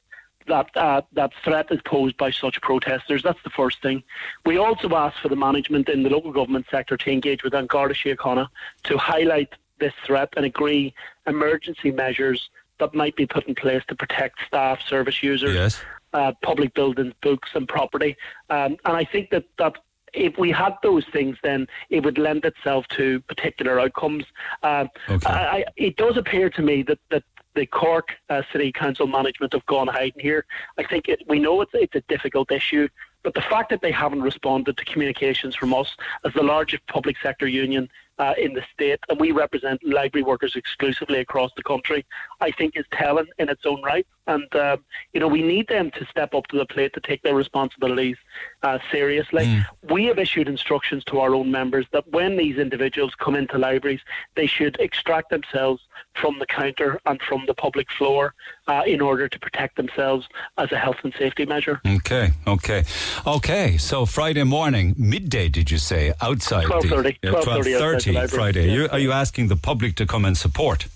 that 0.47 0.69
uh, 0.75 1.01
that 1.13 1.31
threat 1.43 1.67
is 1.71 1.81
posed 1.85 2.17
by 2.17 2.31
such 2.31 2.59
protesters. 2.61 3.23
That's 3.23 3.41
the 3.43 3.49
first 3.51 3.81
thing. 3.81 4.03
We 4.45 4.57
also 4.57 4.93
asked 4.95 5.19
for 5.19 5.29
the 5.29 5.35
management 5.35 5.87
in 5.87 6.03
the 6.03 6.09
local 6.09 6.31
government 6.31 6.65
sector 6.69 6.97
to 6.97 7.11
engage 7.11 7.43
with 7.43 7.53
An 7.53 7.67
Garda 7.67 7.93
Síochána 7.93 8.47
to 8.83 8.97
highlight 8.97 9.53
this 9.79 9.93
threat 10.05 10.29
and 10.35 10.45
agree 10.45 10.93
emergency 11.27 11.91
measures 11.91 12.49
that 12.79 12.93
might 12.93 13.15
be 13.15 13.25
put 13.25 13.47
in 13.47 13.55
place 13.55 13.83
to 13.87 13.95
protect 13.95 14.39
staff, 14.47 14.79
service 14.87 15.21
users, 15.23 15.53
Yes. 15.55 15.81
uh, 16.13 16.31
public 16.41 16.73
buildings, 16.73 17.13
books, 17.21 17.49
and 17.53 17.67
property. 17.67 18.15
Um, 18.49 18.77
and 18.85 18.97
I 18.97 19.03
think 19.05 19.29
that 19.31 19.45
that 19.57 19.77
if 20.13 20.37
we 20.37 20.51
had 20.51 20.73
those 20.81 21.05
things, 21.11 21.37
then 21.43 21.67
it 21.89 22.03
would 22.03 22.17
lend 22.17 22.45
itself 22.45 22.87
to 22.89 23.19
particular 23.21 23.79
outcomes. 23.79 24.25
Um, 24.63 24.89
I, 25.07 25.17
I, 25.27 25.65
it 25.75 25.97
does 25.97 26.17
appear 26.17 26.49
to 26.51 26.61
me 26.61 26.83
that 26.83 26.99
that 27.11 27.23
the 27.55 27.65
Cork 27.65 28.09
uh, 28.29 28.43
City 28.51 28.71
Council 28.71 29.07
management 29.07 29.53
have 29.53 29.65
gone 29.65 29.87
hiding 29.87 30.21
here. 30.21 30.45
I 30.77 30.83
think 30.83 31.07
it, 31.07 31.23
we 31.27 31.39
know 31.39 31.61
it's 31.61 31.71
it's 31.73 31.95
a 31.95 32.01
difficult 32.07 32.51
issue, 32.51 32.87
but 33.23 33.33
the 33.33 33.41
fact 33.41 33.69
that 33.71 33.81
they 33.81 33.91
haven't 33.91 34.21
responded 34.21 34.77
to 34.77 34.85
communications 34.85 35.55
from 35.55 35.73
us 35.73 35.95
as 36.23 36.33
the 36.33 36.43
largest 36.43 36.85
public 36.87 37.17
sector 37.21 37.47
union 37.47 37.89
uh, 38.19 38.33
in 38.37 38.53
the 38.53 38.63
state, 38.73 38.99
and 39.09 39.19
we 39.19 39.31
represent 39.31 39.83
library 39.83 40.23
workers 40.23 40.55
exclusively 40.55 41.19
across 41.19 41.51
the 41.55 41.63
country, 41.63 42.05
I 42.41 42.51
think 42.51 42.75
is 42.75 42.85
telling 42.91 43.27
in 43.37 43.49
its 43.49 43.65
own 43.65 43.81
right. 43.83 44.07
And 44.25 44.53
um, 44.55 44.83
you 45.13 45.19
know 45.19 45.27
we 45.27 45.41
need 45.41 45.67
them 45.67 45.89
to 45.91 46.05
step 46.05 46.33
up 46.33 46.47
to 46.47 46.57
the 46.57 46.65
plate 46.65 46.93
to 46.93 46.99
take 46.99 47.21
their 47.21 47.35
responsibilities 47.35 48.17
uh, 48.63 48.79
seriously. 48.91 49.63
We 49.89 50.05
have 50.05 50.19
issued 50.19 50.49
instructions 50.49 51.03
to 51.05 51.19
our 51.19 51.33
own 51.33 51.49
members 51.49 51.85
that 51.91 52.07
when 52.11 52.35
these 52.35 52.57
individuals 52.57 53.15
come 53.15 53.35
into 53.35 53.57
libraries, 53.57 54.01
they 54.35 54.47
should 54.47 54.77
extract 54.79 55.29
themselves 55.29 55.81
from 56.13 56.39
the 56.39 56.45
counter 56.45 56.99
and 57.05 57.21
from 57.21 57.45
the 57.45 57.53
public 57.53 57.89
floor 57.91 58.33
uh, 58.67 58.83
in 58.85 59.01
order 59.01 59.29
to 59.29 59.39
protect 59.39 59.77
themselves 59.77 60.27
as 60.57 60.71
a 60.71 60.77
health 60.77 60.97
and 61.03 61.13
safety 61.17 61.45
measure. 61.45 61.79
Okay, 61.87 62.31
okay, 62.45 62.83
okay. 63.25 63.77
So 63.77 64.05
Friday 64.05 64.43
morning, 64.43 64.93
midday, 64.97 65.47
did 65.47 65.71
you 65.71 65.77
say 65.77 66.13
outside? 66.21 66.65
12:30, 66.65 67.17
the, 67.21 67.29
12:30 67.29 67.75
outside 67.75 68.06
the 68.07 68.13
12:30 68.13 68.15
library. 68.15 68.53
Friday. 68.53 68.71
Yeah. 68.71 68.87
Are 68.91 68.99
you 68.99 69.11
asking 69.11 69.47
the 69.47 69.55
public 69.55 69.95
to 69.95 70.05
come 70.05 70.25
and 70.25 70.37
support? 70.37 70.87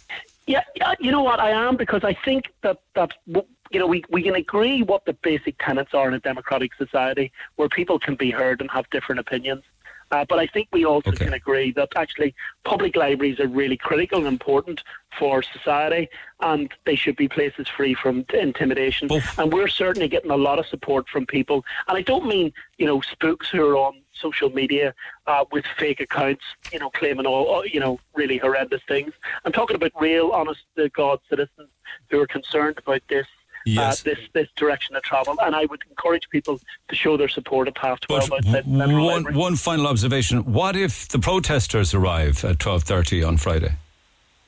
Yeah, 0.48 0.64
yeah, 0.76 0.94
you 1.00 1.12
know 1.12 1.22
what? 1.22 1.40
I 1.40 1.52
am 1.52 1.78
because 1.78 2.04
I 2.04 2.14
think 2.26 2.46
that 2.62 2.78
that 2.96 3.12
you 3.72 3.80
know 3.80 3.88
we, 3.88 4.04
we 4.10 4.24
can 4.24 4.36
agree 4.36 4.82
what 4.82 5.06
the 5.06 5.14
basic 5.14 5.56
tenets 5.60 5.94
are 5.94 6.08
in 6.08 6.14
a 6.14 6.20
democratic 6.20 6.74
society 6.76 7.32
where 7.56 7.70
people 7.70 8.00
can 8.00 8.16
be 8.16 8.32
heard 8.32 8.60
and 8.62 8.70
have 8.72 8.90
different 8.90 9.20
opinions. 9.20 9.64
Uh, 10.12 10.26
but 10.28 10.40
I 10.40 10.48
think 10.48 10.68
we 10.74 10.84
also 10.84 11.12
can 11.12 11.34
agree 11.34 11.72
that 11.72 11.90
actually 11.96 12.36
public 12.66 12.98
libraries 12.98 13.40
are 13.40 13.48
really 13.48 13.78
critical 13.78 14.18
and 14.20 14.28
important 14.28 14.84
for 15.18 15.42
society, 15.42 16.10
and 16.42 16.70
they 16.86 16.96
should 16.96 17.16
be 17.16 17.30
places 17.30 17.70
free 17.70 17.94
from 17.94 18.26
t- 18.26 18.38
intimidation. 18.38 19.10
And 19.38 19.54
we're 19.54 19.70
certainly 19.70 20.10
getting 20.10 20.32
a 20.32 20.36
lot 20.36 20.60
of 20.60 20.66
support 20.66 21.08
from 21.08 21.26
people, 21.26 21.64
and 21.88 21.98
I 21.98 22.02
don't 22.02 22.26
mean 22.26 22.52
you 22.78 22.88
know 22.88 23.00
spooks 23.00 23.50
who 23.50 23.66
are 23.66 23.78
on 23.78 24.01
social 24.22 24.50
media 24.50 24.94
uh, 25.28 25.46
with 25.52 25.66
fake 25.78 26.00
accounts, 26.00 26.44
you 26.72 26.80
know, 26.80 26.90
claiming 26.90 27.26
all 27.26 27.66
you 27.66 27.80
know 27.80 28.00
really 28.14 28.38
horrendous 28.38 28.82
things. 28.88 29.14
I'm 29.46 29.52
talking 29.52 29.76
about 29.76 29.92
real, 30.00 30.32
honest 30.32 30.62
to 30.78 30.90
God 30.90 31.20
citizens 31.30 31.70
who 32.10 32.20
are 32.22 32.28
concerned 32.28 32.78
about 32.78 33.02
this. 33.10 33.28
Yes. 33.64 34.02
Uh, 34.02 34.04
this 34.06 34.20
this 34.34 34.48
direction 34.56 34.96
of 34.96 35.04
travel, 35.04 35.36
and 35.40 35.56
I 35.56 35.66
would 35.66 35.84
encourage 35.88 36.28
people 36.30 36.60
to 36.88 36.96
show 36.96 37.16
their 37.16 37.28
support 37.28 37.68
at 37.68 37.78
half 37.78 38.00
twelve 38.00 38.32
outside 38.32 38.66
one, 38.66 39.36
one 39.36 39.56
final 39.56 39.86
observation. 39.86 40.52
What 40.52 40.76
if 40.76 41.08
the 41.10 41.20
protesters 41.20 41.94
arrive 41.94 42.44
at 42.44 42.58
12.30 42.58 43.28
on 43.28 43.38
Friday? 43.38 43.74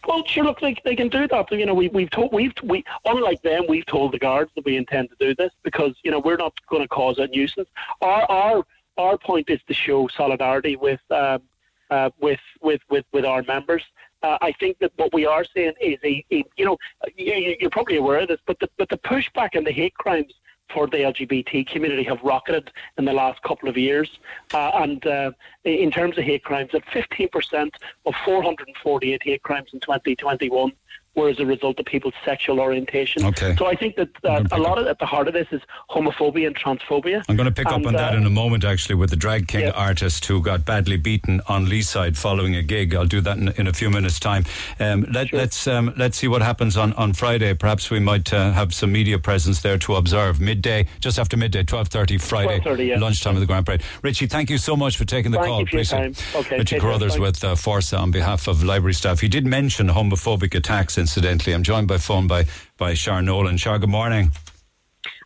Well, 0.07 0.23
sure. 0.25 0.43
Look, 0.43 0.59
they, 0.59 0.75
they 0.83 0.95
can 0.95 1.07
do 1.07 1.27
that. 1.27 1.51
You 1.51 1.65
know, 1.65 1.73
we, 1.73 1.87
we've 1.89 2.09
told 2.09 2.33
we've 2.33 2.53
we 2.63 2.83
unlike 3.05 3.41
them, 3.41 3.63
we've 3.69 3.85
told 3.85 4.11
the 4.11 4.19
guards 4.19 4.51
that 4.55 4.65
we 4.65 4.75
intend 4.75 5.09
to 5.09 5.15
do 5.19 5.33
this 5.35 5.51
because 5.63 5.93
you 6.03 6.11
know 6.11 6.19
we're 6.19 6.37
not 6.37 6.53
going 6.69 6.81
to 6.81 6.87
cause 6.87 7.19
a 7.19 7.27
nuisance. 7.27 7.69
Our 8.01 8.29
our 8.29 8.65
our 8.97 9.17
point 9.17 9.49
is 9.49 9.59
to 9.67 9.73
show 9.73 10.07
solidarity 10.07 10.75
with 10.75 10.99
um, 11.11 11.41
uh, 11.89 12.09
with 12.19 12.39
with 12.61 12.81
with 12.89 13.05
with 13.11 13.25
our 13.25 13.43
members. 13.43 13.83
Uh, 14.21 14.37
I 14.41 14.53
think 14.53 14.79
that 14.79 14.91
what 14.95 15.13
we 15.13 15.25
are 15.25 15.43
seeing 15.53 15.73
is 15.81 15.99
a, 16.03 16.25
a 16.31 16.43
you 16.57 16.65
know 16.65 16.77
you, 17.15 17.55
you're 17.59 17.69
probably 17.69 17.97
aware 17.97 18.19
of 18.19 18.27
this, 18.27 18.39
but 18.45 18.59
the 18.59 18.69
but 18.77 18.89
the 18.89 18.97
pushback 18.97 19.49
and 19.53 19.65
the 19.65 19.71
hate 19.71 19.93
crimes 19.95 20.33
for 20.73 20.87
the 20.87 20.97
LGBT 20.97 21.67
community 21.67 22.03
have 22.03 22.21
rocketed 22.23 22.71
in 22.97 23.05
the 23.05 23.13
last 23.13 23.41
couple 23.43 23.69
of 23.69 23.77
years. 23.77 24.09
Uh, 24.53 24.71
and 24.75 25.05
uh, 25.05 25.31
in 25.65 25.91
terms 25.91 26.17
of 26.17 26.23
hate 26.23 26.43
crimes, 26.43 26.71
at 26.73 26.83
15% 26.87 27.69
of 28.05 28.15
448 28.25 29.23
hate 29.23 29.43
crimes 29.43 29.69
in 29.73 29.79
2021 29.79 30.71
were 31.15 31.29
as 31.29 31.39
a 31.39 31.45
result 31.45 31.79
of 31.79 31.85
people's 31.85 32.13
sexual 32.25 32.59
orientation. 32.59 33.25
Okay. 33.25 33.55
So 33.57 33.67
I 33.67 33.75
think 33.75 33.95
that 33.97 34.09
uh, 34.23 34.43
a 34.51 34.59
lot 34.59 34.79
of 34.79 34.87
at 34.87 34.99
the 34.99 35.05
heart 35.05 35.27
of 35.27 35.33
this 35.33 35.47
is 35.51 35.61
homophobia 35.89 36.47
and 36.47 36.55
transphobia. 36.55 37.23
I'm 37.29 37.35
going 37.35 37.47
to 37.47 37.53
pick 37.53 37.67
up 37.67 37.75
And, 37.75 37.87
on 37.87 37.93
that 37.93 38.13
uh, 38.13 38.17
in 38.17 38.25
a 38.25 38.29
moment, 38.29 38.63
actually, 38.63 38.95
with 38.95 39.09
the 39.09 39.15
drag 39.15 39.47
king 39.47 39.69
artist 39.69 40.25
who 40.25 40.41
got 40.41 40.65
badly 40.65 40.97
beaten 40.97 41.41
on 41.47 41.65
Leeside 41.67 42.17
following 42.17 42.55
a 42.55 42.63
gig. 42.63 42.95
I'll 42.95 43.05
do 43.05 43.21
that 43.21 43.37
in, 43.37 43.49
in 43.49 43.67
a 43.67 43.73
few 43.73 43.89
minutes' 43.89 44.19
time. 44.19 44.45
Um, 44.79 45.05
let, 45.11 45.31
Let's 45.33 45.67
um, 45.67 45.93
let's 45.97 46.17
see 46.17 46.27
what 46.27 46.41
happens 46.41 46.77
on, 46.77 46.93
on 46.93 47.13
Friday. 47.13 47.53
Perhaps 47.53 47.89
we 47.89 47.99
might 47.99 48.31
uh, 48.33 48.51
have 48.51 48.73
some 48.73 48.91
media 48.91 49.19
presence 49.19 49.61
there 49.61 49.77
to 49.79 49.95
observe 49.95 50.39
midday, 50.39 50.87
just 50.99 51.19
after 51.19 51.37
midday, 51.37 51.63
twelve 51.63 51.87
thirty 51.89 52.17
Friday, 52.17 52.59
12:30, 52.59 52.87
yeah. 52.87 52.99
lunchtime 52.99 53.35
of 53.35 53.39
the 53.39 53.45
Grand 53.45 53.65
Parade. 53.65 53.81
Richy, 54.01 54.29
thank 54.29 54.49
you 54.49 54.57
so 54.57 54.75
much 54.75 54.97
for 54.97 55.05
taking 55.05 55.31
the 55.31 55.37
Thank 55.37 55.47
call. 55.47 55.59
you 55.61 55.67
for 55.67 55.75
your 55.77 55.85
time. 55.85 56.13
Okay, 56.35 56.59
Richy. 56.59 56.79
Carruthers 56.79 57.19
with 57.19 57.43
uh, 57.43 57.55
Fórsa 57.55 57.99
on 57.99 58.11
behalf 58.11 58.47
of 58.47 58.63
library 58.63 58.93
staff. 58.93 59.19
He 59.19 59.27
did 59.27 59.45
mention 59.45 59.87
homophobic 59.87 60.55
attacks. 60.55 60.97
Incidentally, 61.03 61.53
I'm 61.53 61.63
joined 61.63 61.89
by 61.89 61.97
phone 61.97 62.27
by 62.27 62.45
by 62.77 62.93
Shar 62.93 63.21
Nolan. 63.21 63.57
Shar, 63.57 63.77
good 63.77 63.89
morning. 63.89 64.31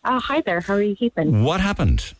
Uh, 0.03 0.19
hi 0.19 0.41
there. 0.41 0.59
How 0.59 0.73
are 0.73 0.81
you 0.81 0.95
keeping? 0.95 1.43
What 1.43 1.59
happened? 1.59 2.13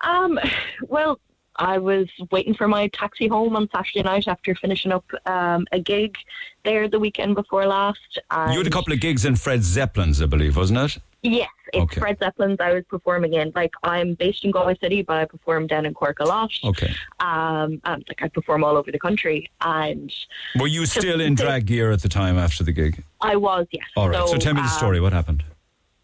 Um, 0.00 0.40
well, 0.88 1.20
I 1.56 1.76
was 1.76 2.08
waiting 2.30 2.54
for 2.54 2.66
my 2.66 2.88
taxi 2.88 3.28
home 3.28 3.56
on 3.56 3.68
Saturday 3.74 4.02
night 4.02 4.26
after 4.26 4.54
finishing 4.54 4.90
up 4.90 5.04
um, 5.26 5.66
a 5.70 5.78
gig 5.78 6.16
there 6.64 6.88
the 6.88 6.98
weekend 6.98 7.34
before 7.34 7.66
last. 7.66 8.18
And 8.30 8.54
You 8.54 8.60
had 8.60 8.66
a 8.66 8.70
couple 8.70 8.94
of 8.94 9.00
gigs 9.00 9.26
in 9.26 9.36
Fred 9.36 9.62
Zeppelin's, 9.62 10.22
I 10.22 10.26
believe, 10.26 10.56
wasn't 10.56 10.78
it? 10.78 10.98
Yes, 11.22 11.48
it's 11.72 11.82
Okay. 11.82 12.00
Fred 12.00 12.18
Zeppelin's 12.18 12.58
I 12.60 12.72
was 12.72 12.84
performing 12.88 13.34
in. 13.34 13.52
Like, 13.54 13.72
I'm 13.82 14.14
based 14.14 14.44
in 14.44 14.50
Galway 14.50 14.76
City, 14.80 15.02
but 15.02 15.16
I 15.16 15.24
perform 15.24 15.66
down 15.66 15.86
in 15.86 15.94
Cork 15.94 16.20
a 16.20 16.24
lot. 16.24 16.52
Okay. 16.62 16.94
Um, 17.20 17.80
and, 17.84 18.04
like, 18.08 18.22
I 18.22 18.28
perform 18.28 18.62
all 18.62 18.76
over 18.76 18.92
the 18.92 18.98
country. 18.98 19.50
And 19.60 20.12
Were 20.58 20.68
you 20.68 20.86
still 20.86 21.20
in 21.20 21.34
drag 21.34 21.66
gear 21.66 21.90
at 21.90 22.02
the 22.02 22.08
time 22.08 22.38
after 22.38 22.62
the 22.62 22.72
gig? 22.72 23.02
I 23.20 23.36
was, 23.36 23.66
yes. 23.72 23.86
All 23.96 24.08
right. 24.08 24.28
So, 24.28 24.36
tell 24.36 24.54
me 24.54 24.60
the 24.60 24.68
um, 24.68 24.72
story. 24.72 25.00
What 25.00 25.12
happened? 25.12 25.42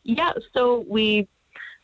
Yeah, 0.04 0.32
so 0.52 0.84
we 0.88 1.28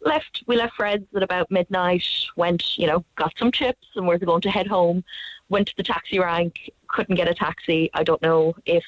left 0.00 0.42
we 0.46 0.56
left 0.56 0.74
Fred's 0.74 1.06
at 1.14 1.22
about 1.22 1.50
midnight, 1.50 2.05
went, 2.36 2.78
you 2.78 2.86
know, 2.86 3.05
got 3.16 3.32
some 3.38 3.52
chips 3.52 3.86
and 3.94 4.06
we 4.06 4.14
we're 4.14 4.18
going 4.18 4.40
to 4.42 4.50
head 4.50 4.66
home, 4.66 5.05
went 5.48 5.68
to 5.68 5.76
the 5.76 5.82
taxi 5.82 6.18
rank, 6.18 6.70
couldn't 6.88 7.16
get 7.16 7.28
a 7.28 7.34
taxi. 7.34 7.90
I 7.94 8.02
don't 8.02 8.22
know 8.22 8.55
if 8.64 8.84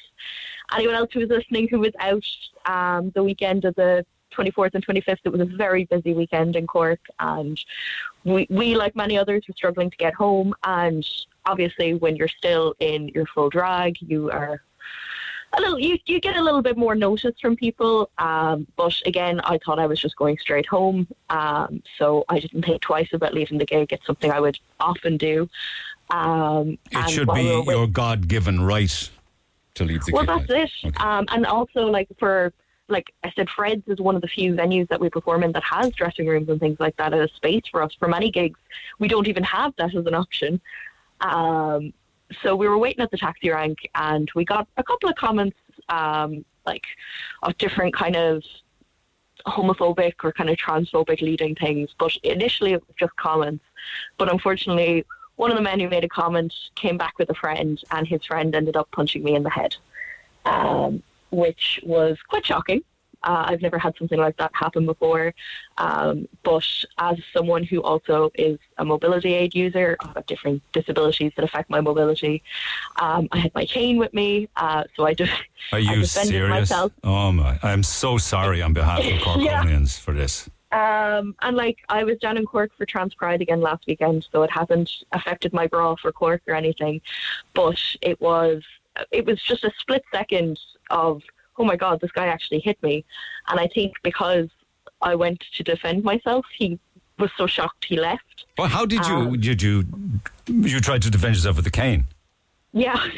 anyone 0.73 0.95
else 0.95 1.09
who 1.13 1.19
was 1.19 1.29
listening 1.29 1.67
who 1.69 1.79
was 1.79 1.93
out 1.99 2.23
um, 2.65 3.11
the 3.11 3.23
weekend 3.23 3.65
of 3.65 3.75
the 3.75 4.05
24th 4.31 4.71
and 4.73 4.85
25th, 4.85 5.19
it 5.23 5.29
was 5.29 5.41
a 5.41 5.45
very 5.45 5.85
busy 5.85 6.13
weekend 6.13 6.55
in 6.55 6.67
Cork 6.67 6.99
and 7.19 7.59
we, 8.23 8.47
we, 8.49 8.75
like 8.75 8.95
many 8.95 9.17
others, 9.17 9.43
were 9.47 9.53
struggling 9.55 9.89
to 9.89 9.97
get 9.97 10.13
home 10.13 10.53
and 10.63 11.07
obviously 11.45 11.93
when 11.95 12.15
you're 12.15 12.27
still 12.27 12.73
in 12.79 13.09
your 13.09 13.25
full 13.27 13.49
drag, 13.49 13.97
you 14.01 14.29
are 14.31 14.61
a 15.53 15.59
little 15.59 15.77
you, 15.79 15.97
you 16.05 16.19
get 16.19 16.37
a 16.37 16.41
little 16.41 16.61
bit 16.61 16.77
more 16.77 16.95
notice 16.95 17.33
from 17.41 17.55
people 17.55 18.09
um, 18.19 18.65
but 18.77 18.93
again 19.05 19.41
i 19.43 19.57
thought 19.65 19.79
i 19.79 19.85
was 19.85 19.99
just 19.99 20.15
going 20.15 20.37
straight 20.37 20.65
home 20.65 21.05
um, 21.29 21.83
so 21.97 22.23
i 22.29 22.39
didn't 22.39 22.63
think 22.63 22.81
twice 22.81 23.09
about 23.11 23.33
leaving 23.33 23.57
the 23.57 23.65
gig 23.65 23.91
it's 23.91 24.05
something 24.05 24.31
i 24.31 24.39
would 24.39 24.57
often 24.79 25.17
do 25.17 25.49
um, 26.11 26.77
It 26.91 27.09
should 27.09 27.27
be 27.33 27.43
we 27.43 27.51
were 27.51 27.63
wait- 27.63 27.75
your 27.77 27.87
God 27.87 28.27
given 28.27 28.61
right 28.61 29.09
to 29.75 29.83
leave 29.83 30.05
the 30.05 30.13
well 30.13 30.25
gig. 30.25 30.47
that's 30.47 30.71
it 30.83 31.01
um, 31.01 31.25
and 31.31 31.45
also 31.45 31.85
like 31.87 32.07
for 32.17 32.53
like 32.91 33.13
i 33.23 33.31
said 33.35 33.49
fred's 33.49 33.87
is 33.87 33.99
one 33.99 34.15
of 34.15 34.21
the 34.21 34.27
few 34.27 34.53
venues 34.53 34.87
that 34.89 34.99
we 34.99 35.09
perform 35.09 35.43
in 35.43 35.51
that 35.51 35.63
has 35.63 35.93
dressing 35.93 36.27
rooms 36.27 36.49
and 36.49 36.59
things 36.59 36.79
like 36.79 36.95
that 36.97 37.13
as 37.13 37.29
a 37.29 37.33
space 37.35 37.63
for 37.71 37.81
us. 37.81 37.93
For 37.97 38.07
many 38.07 38.29
gigs 38.29 38.59
we 38.99 39.07
don't 39.07 39.27
even 39.27 39.43
have 39.43 39.73
that 39.77 39.95
as 39.95 40.05
an 40.05 40.13
option. 40.13 40.61
Um, 41.21 41.93
so 42.41 42.55
we 42.55 42.67
were 42.67 42.77
waiting 42.77 43.03
at 43.03 43.11
the 43.11 43.17
taxi 43.17 43.49
rank 43.49 43.77
and 43.95 44.29
we 44.35 44.45
got 44.45 44.67
a 44.77 44.83
couple 44.83 45.09
of 45.09 45.15
comments 45.15 45.57
um, 45.89 46.45
like 46.65 46.85
of 47.43 47.57
different 47.57 47.93
kind 47.93 48.15
of 48.15 48.43
homophobic 49.47 50.13
or 50.23 50.31
kind 50.31 50.49
of 50.49 50.57
transphobic 50.57 51.19
leading 51.21 51.55
things 51.55 51.89
but 51.97 52.15
initially 52.23 52.73
it 52.73 52.81
was 52.87 52.95
just 52.97 53.15
comments. 53.15 53.63
But 54.17 54.31
unfortunately 54.31 55.05
one 55.35 55.49
of 55.49 55.57
the 55.57 55.63
men 55.63 55.79
who 55.79 55.89
made 55.89 56.03
a 56.03 56.09
comment 56.09 56.53
came 56.75 56.97
back 56.97 57.17
with 57.17 57.29
a 57.29 57.33
friend 57.33 57.81
and 57.91 58.07
his 58.07 58.23
friend 58.25 58.53
ended 58.53 58.75
up 58.75 58.89
punching 58.91 59.23
me 59.23 59.35
in 59.35 59.43
the 59.43 59.49
head. 59.49 59.75
Um, 60.45 61.03
which 61.31 61.79
was 61.83 62.17
quite 62.27 62.45
shocking 62.45 62.81
uh, 63.23 63.45
I've 63.47 63.61
never 63.61 63.77
had 63.77 63.95
something 63.97 64.19
like 64.19 64.37
that 64.37 64.51
happen 64.53 64.85
before. 64.85 65.33
Um, 65.77 66.27
but 66.43 66.65
as 66.97 67.17
someone 67.33 67.63
who 67.63 67.81
also 67.81 68.31
is 68.35 68.57
a 68.77 68.85
mobility 68.85 69.33
aid 69.33 69.53
user, 69.53 69.95
I've 69.99 70.13
got 70.13 70.27
different 70.27 70.63
disabilities 70.71 71.31
that 71.35 71.45
affect 71.45 71.69
my 71.69 71.81
mobility. 71.81 72.43
Um, 72.99 73.27
I 73.31 73.39
had 73.39 73.53
my 73.53 73.65
cane 73.65 73.97
with 73.97 74.13
me, 74.13 74.49
uh, 74.55 74.85
so 74.95 75.05
I, 75.05 75.13
just. 75.13 75.31
Are 75.71 75.77
I 75.77 75.79
you 75.79 76.01
defended 76.01 76.31
serious? 76.31 76.49
myself. 76.49 76.91
Oh 77.03 77.31
my! 77.31 77.59
I'm 77.61 77.83
so 77.83 78.17
sorry 78.17 78.61
on 78.61 78.73
behalf 78.73 78.99
of 78.99 79.05
Yeah. 79.41 79.63
Corkonians 79.63 79.99
for 79.99 80.13
this. 80.13 80.49
Um, 80.71 81.35
and 81.41 81.57
like 81.57 81.79
I 81.89 82.05
was 82.05 82.17
down 82.19 82.37
in 82.37 82.45
Cork 82.45 82.71
for 82.77 82.85
Trans 82.85 83.13
Pride 83.13 83.41
again 83.41 83.59
last 83.59 83.85
weekend, 83.87 84.27
so 84.31 84.41
it 84.43 84.49
hasn't 84.49 84.89
affected 85.11 85.53
my 85.53 85.67
bra 85.67 85.95
for 85.95 86.11
Cork 86.11 86.41
or 86.47 86.55
anything. 86.55 87.01
But 87.53 87.77
it 88.01 88.19
was 88.21 88.63
it 89.11 89.25
was 89.25 89.41
just 89.41 89.63
a 89.63 89.71
split 89.79 90.03
second 90.13 90.59
of 90.89 91.21
oh 91.57 91.63
my 91.63 91.75
god, 91.75 91.99
this 92.01 92.11
guy 92.11 92.27
actually 92.27 92.59
hit 92.59 92.81
me, 92.81 93.05
and 93.47 93.59
I 93.59 93.67
think 93.67 93.93
because 94.03 94.49
I 95.01 95.15
went 95.15 95.43
to 95.55 95.63
defend 95.63 96.03
myself, 96.03 96.45
he 96.57 96.79
was 97.19 97.29
so 97.37 97.45
shocked 97.45 97.85
he 97.85 97.97
left. 97.99 98.45
Well, 98.57 98.67
how 98.67 98.85
did 98.85 99.05
you 99.07 99.15
Um, 99.15 99.39
did 99.39 99.61
you 99.61 99.83
you 100.47 100.79
tried 100.79 101.01
to 101.03 101.09
defend 101.11 101.35
yourself 101.35 101.55
with 101.57 101.65
the 101.65 101.71
cane? 101.71 102.07
Yeah. 102.73 102.99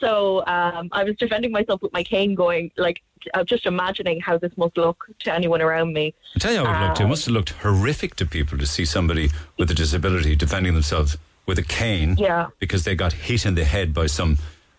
So 0.00 0.44
um, 0.46 0.88
I 0.92 1.02
was 1.04 1.16
defending 1.16 1.50
myself 1.50 1.80
with 1.80 1.92
my 1.94 2.02
cane, 2.02 2.34
going 2.34 2.70
like, 2.76 3.00
I'm 3.32 3.46
just 3.46 3.64
imagining 3.64 4.20
how 4.20 4.36
this 4.36 4.52
must 4.58 4.76
look 4.76 5.06
to 5.20 5.32
anyone 5.32 5.62
around 5.62 5.94
me. 5.94 6.12
I 6.36 6.38
tell 6.40 6.52
you 6.52 6.58
how 6.64 6.82
it 6.84 6.86
looked. 6.88 7.00
It 7.00 7.04
Um, 7.04 7.08
must 7.10 7.24
have 7.24 7.32
looked 7.32 7.50
horrific 7.50 8.16
to 8.16 8.26
people 8.26 8.58
to 8.58 8.66
see 8.66 8.84
somebody 8.84 9.30
with 9.56 9.70
a 9.70 9.74
disability 9.74 10.36
defending 10.36 10.74
themselves 10.74 11.16
with 11.46 11.58
a 11.58 11.62
cane 11.62 12.16
Yeah. 12.18 12.48
because 12.58 12.84
they 12.84 12.94
got 12.94 13.12
hit 13.14 13.46
in 13.46 13.54
the 13.54 13.64
head 13.64 13.94
by 13.94 14.06
some 14.06 14.36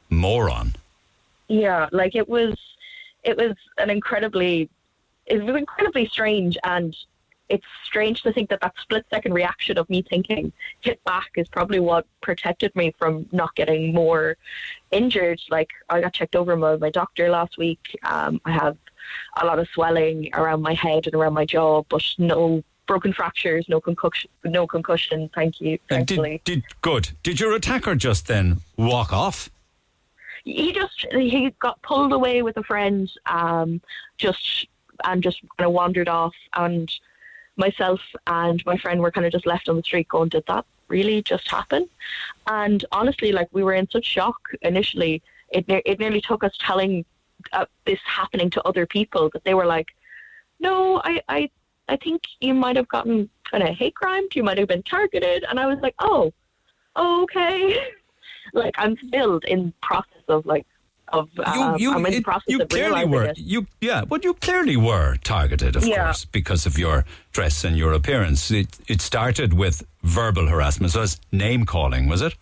moron. 0.09 0.75
Yeah, 1.47 1.87
like 1.91 2.15
it 2.15 2.27
was, 2.27 2.55
it 3.23 3.37
was 3.37 3.55
an 3.77 3.89
incredibly, 3.89 4.69
it 5.25 5.43
was 5.43 5.55
incredibly 5.55 6.07
strange, 6.07 6.57
and 6.63 6.95
it's 7.49 7.65
strange 7.83 8.23
to 8.23 8.33
think 8.33 8.49
that 8.49 8.61
that 8.61 8.73
split 8.81 9.05
second 9.09 9.33
reaction 9.33 9.77
of 9.77 9.89
me 9.89 10.01
thinking 10.01 10.51
hit 10.81 11.03
back 11.03 11.29
is 11.35 11.47
probably 11.47 11.79
what 11.79 12.05
protected 12.21 12.75
me 12.75 12.93
from 12.97 13.27
not 13.31 13.53
getting 13.55 13.93
more 13.93 14.37
injured. 14.91 15.39
Like 15.49 15.69
I 15.89 16.01
got 16.01 16.13
checked 16.13 16.35
over 16.35 16.55
by 16.55 16.77
my 16.77 16.89
doctor 16.89 17.29
last 17.29 17.57
week. 17.57 17.97
Um, 18.03 18.41
I 18.45 18.51
have 18.51 18.77
a 19.39 19.45
lot 19.45 19.59
of 19.59 19.67
swelling 19.69 20.29
around 20.33 20.61
my 20.61 20.73
head 20.73 21.05
and 21.05 21.15
around 21.15 21.33
my 21.33 21.45
jaw, 21.45 21.83
but 21.83 22.03
no 22.17 22.63
broken 22.87 23.13
fractures, 23.13 23.67
no 23.67 23.79
concussion, 23.79 24.29
no 24.43 24.65
concussion. 24.67 25.29
Thank 25.33 25.61
you. 25.61 25.77
And 25.89 26.07
Thankfully. 26.07 26.41
did, 26.45 26.61
did 26.61 26.81
good? 26.81 27.09
Did 27.23 27.39
your 27.39 27.53
attacker 27.55 27.95
just 27.95 28.27
then 28.27 28.61
walk 28.77 29.13
off? 29.13 29.49
He 30.45 30.71
just 30.71 31.05
he 31.11 31.49
got 31.59 31.81
pulled 31.81 32.13
away 32.13 32.41
with 32.41 32.55
a 32.57 32.63
friend 32.63 33.11
um 33.25 33.81
just 34.17 34.67
and 35.03 35.21
just 35.21 35.41
kind 35.57 35.67
of 35.67 35.73
wandered 35.73 36.07
off 36.07 36.35
and 36.53 36.89
myself 37.57 37.99
and 38.27 38.65
my 38.65 38.77
friend 38.77 39.01
were 39.01 39.11
kind 39.11 39.25
of 39.25 39.31
just 39.31 39.45
left 39.45 39.67
on 39.67 39.75
the 39.75 39.83
street 39.83 40.07
going 40.07 40.29
did 40.29 40.45
that 40.47 40.65
really 40.87 41.21
just 41.21 41.49
happen? 41.49 41.89
And 42.47 42.83
honestly, 42.91 43.31
like 43.31 43.49
we 43.51 43.63
were 43.63 43.73
in 43.73 43.89
such 43.89 44.05
shock 44.05 44.39
initially. 44.61 45.21
It 45.49 45.67
ne- 45.67 45.81
it 45.85 45.99
nearly 45.99 46.21
took 46.21 46.43
us 46.43 46.53
telling 46.59 47.05
uh, 47.53 47.65
this 47.85 47.99
happening 48.05 48.49
to 48.51 48.63
other 48.63 48.85
people 48.85 49.29
that 49.33 49.43
they 49.43 49.53
were 49.53 49.65
like, 49.65 49.95
"No, 50.59 51.01
I 51.03 51.21
I 51.29 51.49
I 51.87 51.97
think 51.97 52.23
you 52.41 52.53
might 52.53 52.75
have 52.75 52.87
gotten 52.87 53.29
kind 53.49 53.63
of 53.63 53.75
hate 53.75 53.95
crimed. 53.95 54.35
You 54.35 54.43
might 54.43 54.57
have 54.57 54.67
been 54.67 54.83
targeted." 54.83 55.45
And 55.49 55.59
I 55.59 55.65
was 55.65 55.79
like, 55.81 55.95
"Oh, 55.99 56.33
okay." 56.95 57.77
like 58.55 58.73
I'm 58.77 58.95
still 59.07 59.39
in 59.47 59.73
process 59.81 60.23
of 60.27 60.45
like 60.45 60.65
of 61.13 61.29
um, 61.45 61.77
you, 61.77 61.93
I'm 61.93 62.03
in 62.07 62.11
the 62.13 62.17
it- 62.17 62.23
process 62.23 62.45
you 62.47 62.61
of 62.61 62.69
clearly 62.69 63.05
were 63.05 63.25
it. 63.25 63.37
you 63.37 63.67
yeah 63.81 64.03
but 64.05 64.23
you 64.23 64.33
clearly 64.33 64.75
were 64.75 65.17
targeted 65.23 65.75
of 65.75 65.85
Yeah. 65.85 66.05
course 66.05 66.25
because 66.25 66.65
of 66.65 66.79
your 66.79 67.05
dress 67.31 67.63
and 67.63 67.77
your 67.77 67.93
appearance 67.93 68.49
it 68.49 68.69
it 68.87 69.01
started 69.01 69.53
with 69.53 69.83
verbal 70.01 70.47
harassment 70.47 70.91
so 70.93 71.03
it's 71.03 71.19
name 71.31 71.65
calling 71.65 72.07
was 72.09 72.21
it 72.21 72.33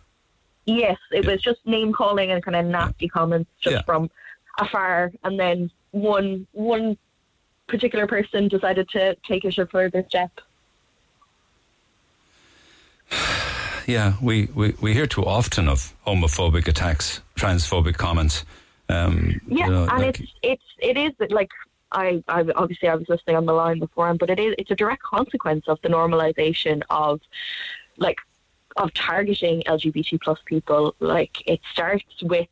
Yes, 0.66 0.98
it 1.12 1.26
was 1.26 1.42
just 1.42 1.60
name 1.66 1.92
calling 1.92 2.32
and 2.32 2.42
kind 2.42 2.56
of 2.56 2.66
nasty 2.66 3.10
comments 3.10 3.50
just 3.60 3.74
Yeah. 3.74 3.82
from 3.82 4.10
afar, 4.58 5.12
and 5.26 5.38
then 5.38 5.70
one 5.92 6.48
one 6.54 6.98
particular 7.68 8.08
person 8.08 8.48
decided 8.48 8.88
to 8.96 9.16
take 9.28 9.44
it 9.44 9.58
a 9.58 9.66
further 9.66 10.06
step. 10.08 10.32
yeah 13.88 14.14
we, 14.22 14.46
we, 14.54 14.74
we 14.82 14.94
hear 14.94 15.08
too 15.08 15.26
often 15.26 15.68
of 15.68 15.94
homophobic 16.08 16.68
attacks 16.68 17.22
transphobic 17.36 17.96
comments 17.96 18.46
um, 18.90 19.40
Yeah, 19.48 19.66
you 19.66 19.72
know, 19.72 19.88
and 19.90 20.02
like- 20.02 20.20
it's 20.20 20.34
it's 20.42 20.64
it 20.80 20.98
is 20.98 21.14
like 21.32 21.50
I, 21.92 22.24
I 22.28 22.44
obviously 22.56 22.90
I 22.90 22.96
was 22.96 23.08
listening 23.08 23.36
on 23.36 23.46
the 23.46 23.54
line 23.54 23.80
before, 23.80 24.14
but 24.16 24.30
it 24.30 24.40
is 24.40 24.56
it's 24.58 24.72
a 24.72 24.76
direct 24.76 25.04
consequence 25.04 25.68
of 25.68 25.80
the 25.84 25.90
normalization 25.90 26.82
of 26.90 27.22
like 27.98 28.18
of 28.76 28.94
targeting 28.94 29.62
LGBT 29.68 30.20
plus 30.22 30.40
people. 30.46 30.96
Like 31.00 31.48
it 31.48 31.62
starts 31.72 32.04
with 32.22 32.48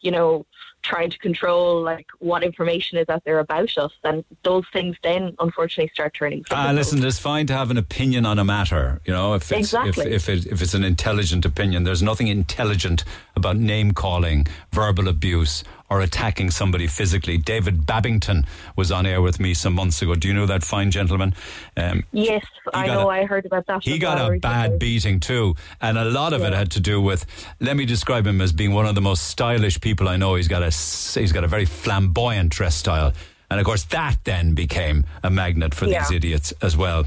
you 0.00 0.10
know 0.10 0.46
trying 0.82 1.10
to 1.10 1.18
control 1.18 1.82
like 1.82 2.06
what 2.18 2.42
information 2.42 2.98
is 2.98 3.08
out 3.08 3.24
there 3.24 3.38
about 3.38 3.76
us, 3.78 3.92
and 4.04 4.24
those 4.42 4.64
things 4.72 4.96
then 5.02 5.34
unfortunately 5.38 5.90
start 5.92 6.14
turning. 6.14 6.44
Ah, 6.50 6.72
listen, 6.74 7.04
it's 7.04 7.18
fine 7.18 7.46
to 7.46 7.52
have 7.52 7.70
an 7.70 7.76
opinion 7.76 8.26
on 8.26 8.38
a 8.38 8.44
matter. 8.44 9.00
You 9.04 9.12
know, 9.12 9.34
if 9.34 9.50
it's 9.52 9.72
Exactly. 9.72 10.12
if 10.12 10.28
if, 10.28 10.46
it, 10.46 10.52
if 10.52 10.62
it's 10.62 10.74
an 10.74 10.84
intelligent 10.84 11.44
opinion, 11.44 11.84
there's 11.84 12.02
nothing 12.02 12.28
intelligent 12.28 13.04
about 13.36 13.56
name 13.56 13.92
calling, 13.92 14.46
verbal 14.72 15.08
abuse, 15.08 15.64
or 15.90 16.00
attacking 16.00 16.50
somebody 16.52 16.86
physically. 16.86 17.36
David 17.36 17.84
Babington 17.84 18.46
was 18.76 18.92
on 18.92 19.06
air 19.06 19.20
with 19.20 19.40
me 19.40 19.52
some 19.54 19.74
months 19.74 20.00
ago. 20.00 20.14
Do 20.14 20.28
you 20.28 20.34
know 20.34 20.46
that 20.46 20.62
fine 20.62 20.90
gentleman? 20.92 21.34
Um, 21.76 22.04
Yes, 22.12 22.44
I 22.72 22.86
know. 22.86 23.10
a- 23.10 23.20
I 23.20 23.24
heard 23.24 23.44
about 23.44 23.66
that. 23.66 23.82
he 23.82 23.98
got 23.98 24.18
a 24.18 24.38
bad 24.38 24.78
beating 24.78 25.18
too, 25.18 25.56
and 25.80 25.98
a 25.98 26.04
lot 26.04 26.32
of 26.32 26.42
it 26.42 26.52
had 26.52 26.70
to 26.72 26.80
do 26.80 27.00
with. 27.02 27.26
Let 27.58 27.76
me 27.76 27.84
describe 27.86 28.26
him 28.26 28.40
as 28.40 28.52
being 28.52 28.72
one 28.72 28.86
of 28.86 28.94
the 28.94 29.00
most 29.00 29.26
stylish 29.26 29.80
people 29.80 30.08
I 30.08 30.16
know. 30.16 30.36
He's 30.36 30.48
got 30.48 30.62
a 30.62 30.66
he's 30.66 31.32
got 31.32 31.42
a 31.44 31.48
very 31.48 31.64
flamboyant 31.66 32.50
dress 32.52 32.76
style, 32.76 33.12
and 33.50 33.58
of 33.58 33.66
course 33.66 33.82
that 33.84 34.18
then 34.24 34.54
became 34.54 35.04
a 35.24 35.30
magnet 35.30 35.74
for 35.74 35.86
these 35.86 36.10
idiots 36.12 36.52
as 36.62 36.76
well. 36.76 37.06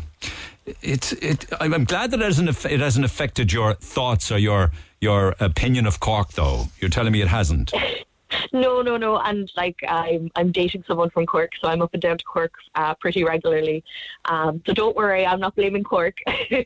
It's 0.81 1.13
it. 1.13 1.45
I'm 1.61 1.73
I'm 1.73 1.85
glad 1.85 2.11
that 2.11 2.19
it 2.21 2.25
hasn't 2.25 2.65
it 2.65 2.79
hasn't 2.81 3.05
affected 3.05 3.53
your 3.53 3.75
thoughts 3.75 4.29
or 4.31 4.37
your 4.37 4.71
your 4.99 5.35
opinion 5.39 5.85
of 5.87 5.99
Cork, 6.01 6.31
though. 6.33 6.67
You're 6.79 6.89
telling 6.89 7.13
me 7.13 7.21
it 7.21 7.27
hasn't. 7.29 7.71
No, 8.51 8.81
no, 8.81 8.97
no. 8.97 9.17
And 9.19 9.51
like 9.55 9.77
I'm, 9.87 10.31
I'm 10.35 10.51
dating 10.51 10.83
someone 10.87 11.09
from 11.09 11.25
Cork, 11.25 11.51
so 11.61 11.67
I'm 11.69 11.81
up 11.81 11.93
and 11.93 12.01
down 12.01 12.17
to 12.17 12.23
Cork 12.23 12.53
uh, 12.75 12.93
pretty 12.95 13.23
regularly. 13.23 13.83
Um, 14.25 14.61
so 14.65 14.73
don't 14.73 14.95
worry, 14.95 15.25
I'm 15.25 15.39
not 15.39 15.55
blaming 15.55 15.83
Cork. 15.83 16.17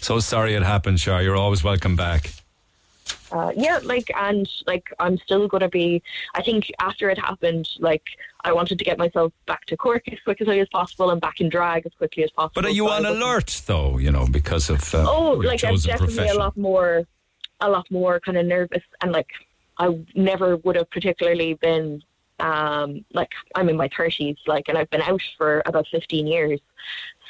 So 0.00 0.18
sorry 0.18 0.54
it 0.54 0.62
happened, 0.62 0.98
Shar. 0.98 1.22
You're 1.22 1.36
always 1.36 1.62
welcome 1.62 1.94
back. 1.94 2.32
uh, 3.30 3.52
yeah, 3.56 3.78
like 3.84 4.10
and 4.16 4.48
like 4.66 4.92
I'm 4.98 5.16
still 5.18 5.46
gonna 5.46 5.68
be. 5.68 6.02
I 6.34 6.42
think 6.42 6.70
after 6.80 7.08
it 7.08 7.18
happened, 7.18 7.68
like 7.78 8.02
I 8.44 8.52
wanted 8.52 8.78
to 8.80 8.84
get 8.84 8.98
myself 8.98 9.32
back 9.46 9.64
to 9.66 9.76
Cork 9.76 10.02
as 10.10 10.18
quickly 10.24 10.58
as 10.60 10.68
possible 10.70 11.10
and 11.10 11.20
back 11.20 11.40
in 11.40 11.48
drag 11.48 11.86
as 11.86 11.92
quickly 11.94 12.24
as 12.24 12.30
possible. 12.32 12.62
But 12.62 12.66
are 12.66 12.70
you 12.70 12.88
So 12.88 12.94
on 12.94 13.06
alert 13.06 13.62
though? 13.66 13.98
You 13.98 14.10
know, 14.10 14.26
because 14.26 14.68
of 14.70 14.92
uh, 14.94 15.06
oh, 15.08 15.32
like 15.34 15.64
I'm 15.64 15.76
definitely 15.76 16.16
profession. 16.16 16.36
a 16.36 16.38
lot 16.38 16.56
more, 16.56 17.04
a 17.60 17.70
lot 17.70 17.88
more 17.92 18.18
kind 18.20 18.36
of 18.36 18.46
nervous 18.46 18.82
and 19.02 19.12
like 19.12 19.30
I 19.78 20.04
never 20.14 20.56
would 20.58 20.76
have 20.76 20.90
particularly 20.90 21.54
been. 21.54 22.02
Um, 22.40 23.04
like 23.12 23.30
I'm 23.54 23.68
in 23.68 23.76
my 23.76 23.88
thirties, 23.96 24.36
like, 24.46 24.68
and 24.68 24.76
I've 24.76 24.90
been 24.90 25.02
out 25.02 25.22
for 25.38 25.62
about 25.66 25.86
fifteen 25.88 26.26
years, 26.26 26.60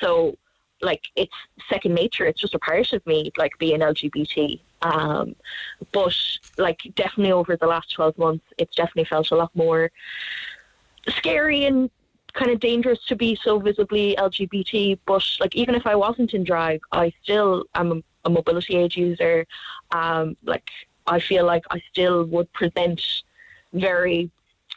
so 0.01 0.37
like 0.81 1.03
it's 1.17 1.35
second 1.69 1.95
nature. 1.95 2.27
It's 2.27 2.41
just 2.41 2.55
a 2.55 2.59
part 2.59 2.93
of 2.93 3.07
me, 3.07 3.31
like 3.37 3.53
being 3.59 3.81
LGBT. 3.81 4.61
Um, 4.83 5.35
but 5.93 6.17
like 6.59 6.81
definitely 6.95 7.33
over 7.33 7.57
the 7.57 7.67
last 7.67 7.93
twelve 7.93 8.17
months, 8.19 8.45
it's 8.59 8.77
definitely 8.77 9.07
felt 9.07 9.31
a 9.31 9.37
lot 9.37 9.55
more 9.55 9.91
scary 11.09 11.65
and 11.65 11.91
kind 12.35 12.51
of 12.51 12.61
dangerous 12.61 12.99
to 13.07 13.17
be 13.17 13.39
so 13.43 13.59
visibly 13.59 14.15
LGBT. 14.19 14.99
But 15.07 15.25
like 15.41 15.55
even 15.55 15.75
if 15.75 15.87
I 15.87 15.95
wasn't 15.95 16.35
in 16.35 16.45
drag, 16.45 16.81
I 16.93 17.13
still 17.23 17.65
am 17.75 17.93
a, 17.93 18.29
a 18.29 18.31
mobility 18.31 18.77
aid 18.77 18.95
user. 18.95 19.47
Um, 19.93 20.37
like 20.45 20.71
I 21.07 21.21
feel 21.21 21.45
like 21.45 21.65
I 21.71 21.81
still 21.91 22.25
would 22.25 22.53
present 22.53 23.03
very, 23.73 24.31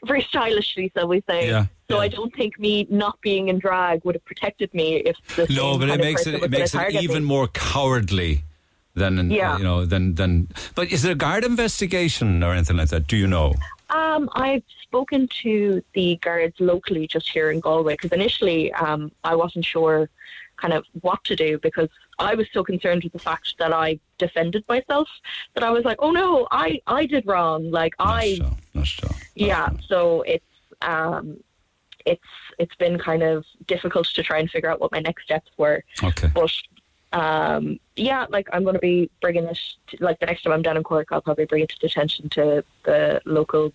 very 0.05 0.21
stylishly, 0.21 0.91
shall 0.95 1.07
we 1.07 1.23
say. 1.29 1.47
Yeah, 1.49 1.65
So 1.89 1.99
I 1.99 2.07
don't 2.07 2.33
think 2.35 2.59
me 2.59 2.87
not 2.89 3.19
being 3.21 3.47
in 3.49 3.59
drag 3.59 4.03
would 4.03 4.15
have 4.15 4.25
protected 4.25 4.73
me 4.73 4.97
if 4.97 5.15
the 5.35 5.47
No, 5.53 5.77
but 5.77 5.89
it 5.89 5.99
makes 5.99 6.27
it 6.27 6.35
it 6.35 6.51
makes 6.51 6.75
it 6.75 6.95
even 6.95 7.23
me. 7.23 7.29
more 7.29 7.47
cowardly 7.47 8.43
than 8.95 9.29
Yeah. 9.31 9.57
you 9.57 9.63
know 9.63 9.85
than 9.85 10.15
than. 10.15 10.49
But 10.75 10.91
is 10.91 11.03
there 11.03 11.13
a 11.13 11.15
guard 11.15 11.43
investigation 11.43 12.43
or 12.43 12.53
anything 12.53 12.77
like 12.77 12.89
that? 12.89 13.07
Do 13.07 13.15
you 13.15 13.27
know? 13.27 13.53
Um, 13.89 14.29
I've 14.33 14.63
spoken 14.81 15.29
to 15.43 15.81
the 15.93 16.17
guards 16.21 16.55
locally 16.59 17.07
just 17.07 17.29
here 17.29 17.51
in 17.51 17.61
Galway 17.61 17.93
because 17.93 18.11
initially 18.11 18.73
um, 18.73 19.11
I 19.23 19.35
wasn't 19.35 19.63
sure 19.63 20.09
kind 20.57 20.73
of 20.73 20.85
what 21.01 21.23
to 21.25 21.35
do 21.35 21.57
because 21.59 21.89
I 22.19 22.35
was 22.35 22.47
so 22.51 22.63
concerned 22.63 23.03
with 23.03 23.13
the 23.13 23.19
fact 23.19 23.55
that 23.59 23.73
I 23.73 23.99
defended 24.17 24.63
myself 24.67 25.07
that 25.53 25.63
I 25.63 25.69
was 25.69 25.85
like, 25.85 25.97
oh 25.99 26.11
no, 26.11 26.47
I, 26.51 26.81
I 26.87 27.05
did 27.05 27.25
wrong. 27.25 27.71
Like 27.71 27.93
I, 27.99 28.39
yeah. 29.35 29.69
So 29.87 30.23
it's 30.23 30.43
um, 30.81 31.37
it's 32.05 32.21
it's 32.57 32.75
been 32.75 32.97
kind 32.97 33.23
of 33.23 33.45
difficult 33.67 34.07
to 34.07 34.23
try 34.23 34.39
and 34.39 34.49
figure 34.49 34.69
out 34.69 34.79
what 34.79 34.91
my 34.91 34.99
next 34.99 35.23
steps 35.23 35.51
were. 35.57 35.83
Okay. 36.03 36.29
But 36.33 36.51
um, 37.13 37.79
yeah, 37.95 38.25
like 38.29 38.47
I'm 38.53 38.63
going 38.63 38.75
to 38.75 38.79
be 38.79 39.09
bringing 39.21 39.45
this. 39.45 39.77
To, 39.87 39.97
like 39.99 40.19
the 40.19 40.25
next 40.25 40.43
time 40.43 40.53
I'm 40.53 40.61
down 40.61 40.77
in 40.77 40.83
Cork, 40.83 41.09
I'll 41.11 41.21
probably 41.21 41.45
bring 41.45 41.63
it 41.63 41.69
to 41.69 41.79
detention 41.79 42.29
to 42.29 42.63
the 42.83 43.21
local, 43.25 43.73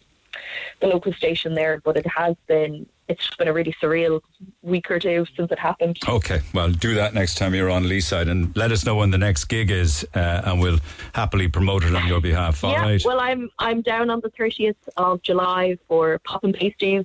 the 0.80 0.86
local 0.86 1.12
station 1.12 1.54
there. 1.54 1.80
But 1.84 1.96
it 1.96 2.06
has 2.06 2.36
been, 2.46 2.86
it's 3.12 3.36
been 3.36 3.48
a 3.48 3.52
really 3.52 3.74
surreal 3.80 4.20
week 4.62 4.90
or 4.90 4.98
two 4.98 5.26
since 5.36 5.50
it 5.50 5.58
happened. 5.58 5.98
Okay, 6.08 6.40
well, 6.54 6.70
do 6.70 6.94
that 6.94 7.14
next 7.14 7.36
time 7.36 7.54
you're 7.54 7.70
on 7.70 7.84
Leeside 7.84 8.28
and 8.28 8.54
let 8.56 8.72
us 8.72 8.84
know 8.84 8.96
when 8.96 9.10
the 9.10 9.18
next 9.18 9.44
gig 9.44 9.70
is, 9.70 10.04
uh, 10.14 10.42
and 10.44 10.60
we'll 10.60 10.78
happily 11.14 11.48
promote 11.48 11.84
it 11.84 11.94
on 11.94 12.06
your 12.06 12.20
behalf. 12.20 12.64
All 12.64 12.72
yeah, 12.72 12.82
right. 12.82 13.02
well, 13.04 13.20
I'm 13.20 13.50
I'm 13.58 13.82
down 13.82 14.10
on 14.10 14.20
the 14.20 14.30
30th 14.30 14.76
of 14.96 15.22
July 15.22 15.78
for 15.88 16.18
Pop 16.20 16.44
and 16.44 16.54
Pasties. 16.54 17.04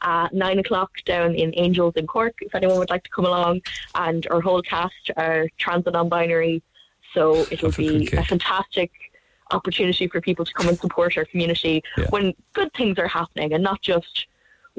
Uh, 0.00 0.28
nine 0.32 0.60
o'clock 0.60 0.90
down 1.04 1.34
in 1.34 1.52
Angels 1.56 1.94
in 1.96 2.06
Cork. 2.06 2.36
If 2.40 2.54
anyone 2.54 2.78
would 2.78 2.90
like 2.90 3.04
to 3.04 3.10
come 3.10 3.26
along, 3.26 3.62
and 3.96 4.26
our 4.30 4.40
whole 4.40 4.62
cast 4.62 5.10
are 5.16 5.48
trans 5.58 5.86
and 5.86 5.94
non-binary, 5.94 6.62
so 7.14 7.46
it'll 7.50 7.72
be 7.72 8.08
a 8.12 8.24
fantastic 8.24 8.92
opportunity 9.50 10.06
for 10.06 10.20
people 10.20 10.44
to 10.44 10.52
come 10.52 10.68
and 10.68 10.78
support 10.78 11.16
our 11.16 11.24
community 11.24 11.82
when 12.10 12.34
good 12.52 12.72
things 12.74 12.96
are 12.98 13.08
happening, 13.08 13.52
and 13.52 13.64
not 13.64 13.82
just 13.82 14.27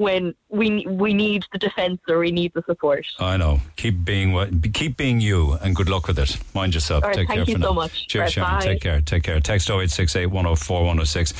when 0.00 0.34
we 0.48 0.86
we 0.86 1.12
need 1.12 1.44
the 1.52 1.58
defence 1.58 2.00
or 2.08 2.18
we 2.18 2.30
need 2.30 2.52
the 2.54 2.62
support. 2.66 3.04
I 3.18 3.36
know. 3.36 3.60
Keep 3.76 4.02
being 4.02 4.32
what. 4.32 4.48
Keep 4.72 4.96
being 4.96 5.20
you, 5.20 5.58
and 5.62 5.76
good 5.76 5.90
luck 5.90 6.06
with 6.08 6.18
it. 6.18 6.38
Mind 6.54 6.72
yourself. 6.74 7.04
Right, 7.04 7.14
Take 7.14 7.28
thank 7.28 7.46
care 7.46 7.48
you 7.50 7.56
for 7.56 7.62
so 7.62 7.68
now. 7.68 7.80
much. 7.82 8.08
Cheers, 8.08 8.22
Right, 8.22 8.32
Sharon. 8.32 8.50
bye. 8.60 8.64
Take 8.64 8.80
care. 8.80 9.00
Take 9.02 9.22
care. 9.24 9.40
Text 9.40 9.68
0868 9.68 10.26
104 10.26 10.80
106. 10.86 11.34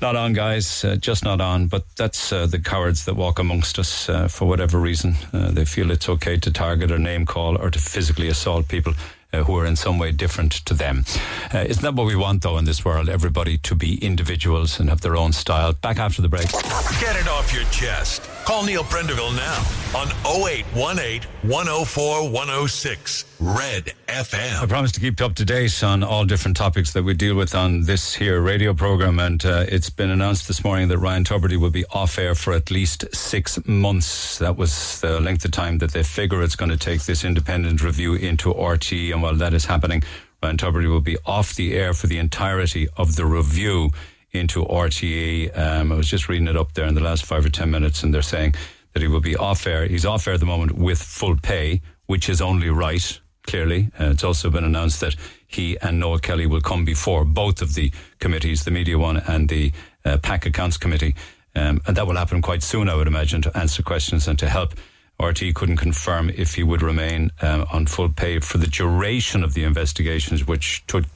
Not 0.00 0.16
on, 0.16 0.32
guys. 0.32 0.84
Uh, 0.84 0.96
just 0.96 1.22
not 1.22 1.40
on. 1.42 1.66
But 1.66 1.84
that's 1.96 2.32
uh, 2.32 2.46
the 2.46 2.58
cowards 2.58 3.04
that 3.04 3.14
walk 3.14 3.38
amongst 3.38 3.78
us 3.78 4.08
uh, 4.08 4.26
for 4.28 4.46
whatever 4.46 4.78
reason. 4.78 5.14
Uh, 5.32 5.50
they 5.50 5.66
feel 5.66 5.90
it's 5.90 6.08
okay 6.08 6.38
to 6.38 6.50
target 6.50 6.90
or 6.90 6.98
name 6.98 7.26
call 7.26 7.58
or 7.58 7.70
to 7.70 7.78
physically 7.78 8.28
assault 8.28 8.68
people. 8.68 8.94
Uh, 9.34 9.44
who 9.44 9.56
are 9.56 9.64
in 9.64 9.74
some 9.74 9.98
way 9.98 10.12
different 10.12 10.52
to 10.52 10.74
them. 10.74 11.06
Uh, 11.54 11.64
isn't 11.66 11.82
that 11.82 11.94
what 11.94 12.06
we 12.06 12.14
want, 12.14 12.42
though, 12.42 12.58
in 12.58 12.66
this 12.66 12.84
world? 12.84 13.08
Everybody 13.08 13.56
to 13.58 13.74
be 13.74 13.96
individuals 14.04 14.78
and 14.78 14.90
have 14.90 15.00
their 15.00 15.16
own 15.16 15.32
style. 15.32 15.72
Back 15.72 15.98
after 15.98 16.20
the 16.20 16.28
break. 16.28 16.52
Get 17.00 17.16
it 17.16 17.26
off 17.28 17.50
your 17.50 17.64
chest. 17.70 18.28
Call 18.44 18.64
Neil 18.64 18.82
Prendeville 18.82 19.36
now 19.36 19.58
on 19.96 20.08
0818 20.26 21.22
104 21.48 22.28
106 22.28 23.24
Red 23.38 23.92
FM. 24.08 24.62
I 24.62 24.66
promise 24.66 24.90
to 24.92 25.00
keep 25.00 25.20
up 25.20 25.34
to 25.34 25.44
date 25.44 25.84
on 25.84 26.02
all 26.02 26.24
different 26.24 26.56
topics 26.56 26.92
that 26.92 27.04
we 27.04 27.14
deal 27.14 27.36
with 27.36 27.54
on 27.54 27.82
this 27.82 28.14
here 28.14 28.40
radio 28.40 28.74
program, 28.74 29.20
and 29.20 29.44
uh, 29.44 29.64
it's 29.68 29.90
been 29.90 30.10
announced 30.10 30.48
this 30.48 30.64
morning 30.64 30.88
that 30.88 30.98
Ryan 30.98 31.22
Tubridy 31.22 31.56
will 31.56 31.70
be 31.70 31.84
off 31.92 32.18
air 32.18 32.34
for 32.34 32.52
at 32.52 32.68
least 32.68 33.04
six 33.14 33.64
months. 33.66 34.38
That 34.38 34.56
was 34.56 35.00
the 35.00 35.20
length 35.20 35.44
of 35.44 35.52
time 35.52 35.78
that 35.78 35.92
they 35.92 36.02
figure 36.02 36.42
it's 36.42 36.56
going 36.56 36.70
to 36.70 36.76
take 36.76 37.04
this 37.04 37.24
independent 37.24 37.80
review 37.80 38.14
into 38.14 38.50
RT. 38.50 38.92
and 38.92 39.22
while 39.22 39.36
that 39.36 39.54
is 39.54 39.66
happening, 39.66 40.02
Ryan 40.42 40.56
Tubridy 40.56 40.88
will 40.88 41.00
be 41.00 41.16
off 41.24 41.54
the 41.54 41.74
air 41.74 41.94
for 41.94 42.08
the 42.08 42.18
entirety 42.18 42.88
of 42.96 43.14
the 43.14 43.24
review 43.24 43.90
into 44.32 44.64
RTE. 44.64 45.56
Um, 45.56 45.92
I 45.92 45.96
was 45.96 46.08
just 46.08 46.28
reading 46.28 46.48
it 46.48 46.56
up 46.56 46.72
there 46.74 46.86
in 46.86 46.94
the 46.94 47.02
last 47.02 47.24
five 47.24 47.44
or 47.44 47.50
ten 47.50 47.70
minutes, 47.70 48.02
and 48.02 48.12
they're 48.12 48.22
saying 48.22 48.54
that 48.92 49.02
he 49.02 49.08
will 49.08 49.20
be 49.20 49.36
off 49.36 49.66
air. 49.66 49.86
He's 49.86 50.06
off 50.06 50.26
air 50.26 50.34
at 50.34 50.40
the 50.40 50.46
moment 50.46 50.72
with 50.72 51.02
full 51.02 51.36
pay, 51.36 51.82
which 52.06 52.28
is 52.28 52.40
only 52.40 52.68
right 52.68 53.20
clearly. 53.44 53.90
Uh, 53.98 54.10
it's 54.10 54.24
also 54.24 54.50
been 54.50 54.64
announced 54.64 55.00
that 55.00 55.16
he 55.46 55.76
and 55.80 55.98
Noel 55.98 56.18
Kelly 56.18 56.46
will 56.46 56.60
come 56.60 56.84
before 56.84 57.24
both 57.24 57.60
of 57.60 57.74
the 57.74 57.92
committees, 58.20 58.64
the 58.64 58.70
media 58.70 58.98
one 58.98 59.18
and 59.18 59.48
the 59.48 59.72
uh, 60.04 60.18
PAC 60.18 60.46
accounts 60.46 60.76
committee. 60.76 61.14
Um, 61.54 61.82
and 61.86 61.96
that 61.96 62.06
will 62.06 62.16
happen 62.16 62.40
quite 62.40 62.62
soon, 62.62 62.88
I 62.88 62.94
would 62.94 63.06
imagine, 63.06 63.42
to 63.42 63.56
answer 63.56 63.82
questions 63.82 64.26
and 64.26 64.38
to 64.38 64.48
help. 64.48 64.74
RT 65.20 65.54
couldn't 65.54 65.76
confirm 65.76 66.30
if 66.30 66.54
he 66.54 66.62
would 66.62 66.82
remain 66.82 67.30
um, 67.42 67.66
on 67.72 67.86
full 67.86 68.08
pay 68.08 68.40
for 68.40 68.58
the 68.58 68.66
duration 68.66 69.44
of 69.44 69.54
the 69.54 69.64
investigations, 69.64 70.46
which 70.46 70.84
could 70.86 71.06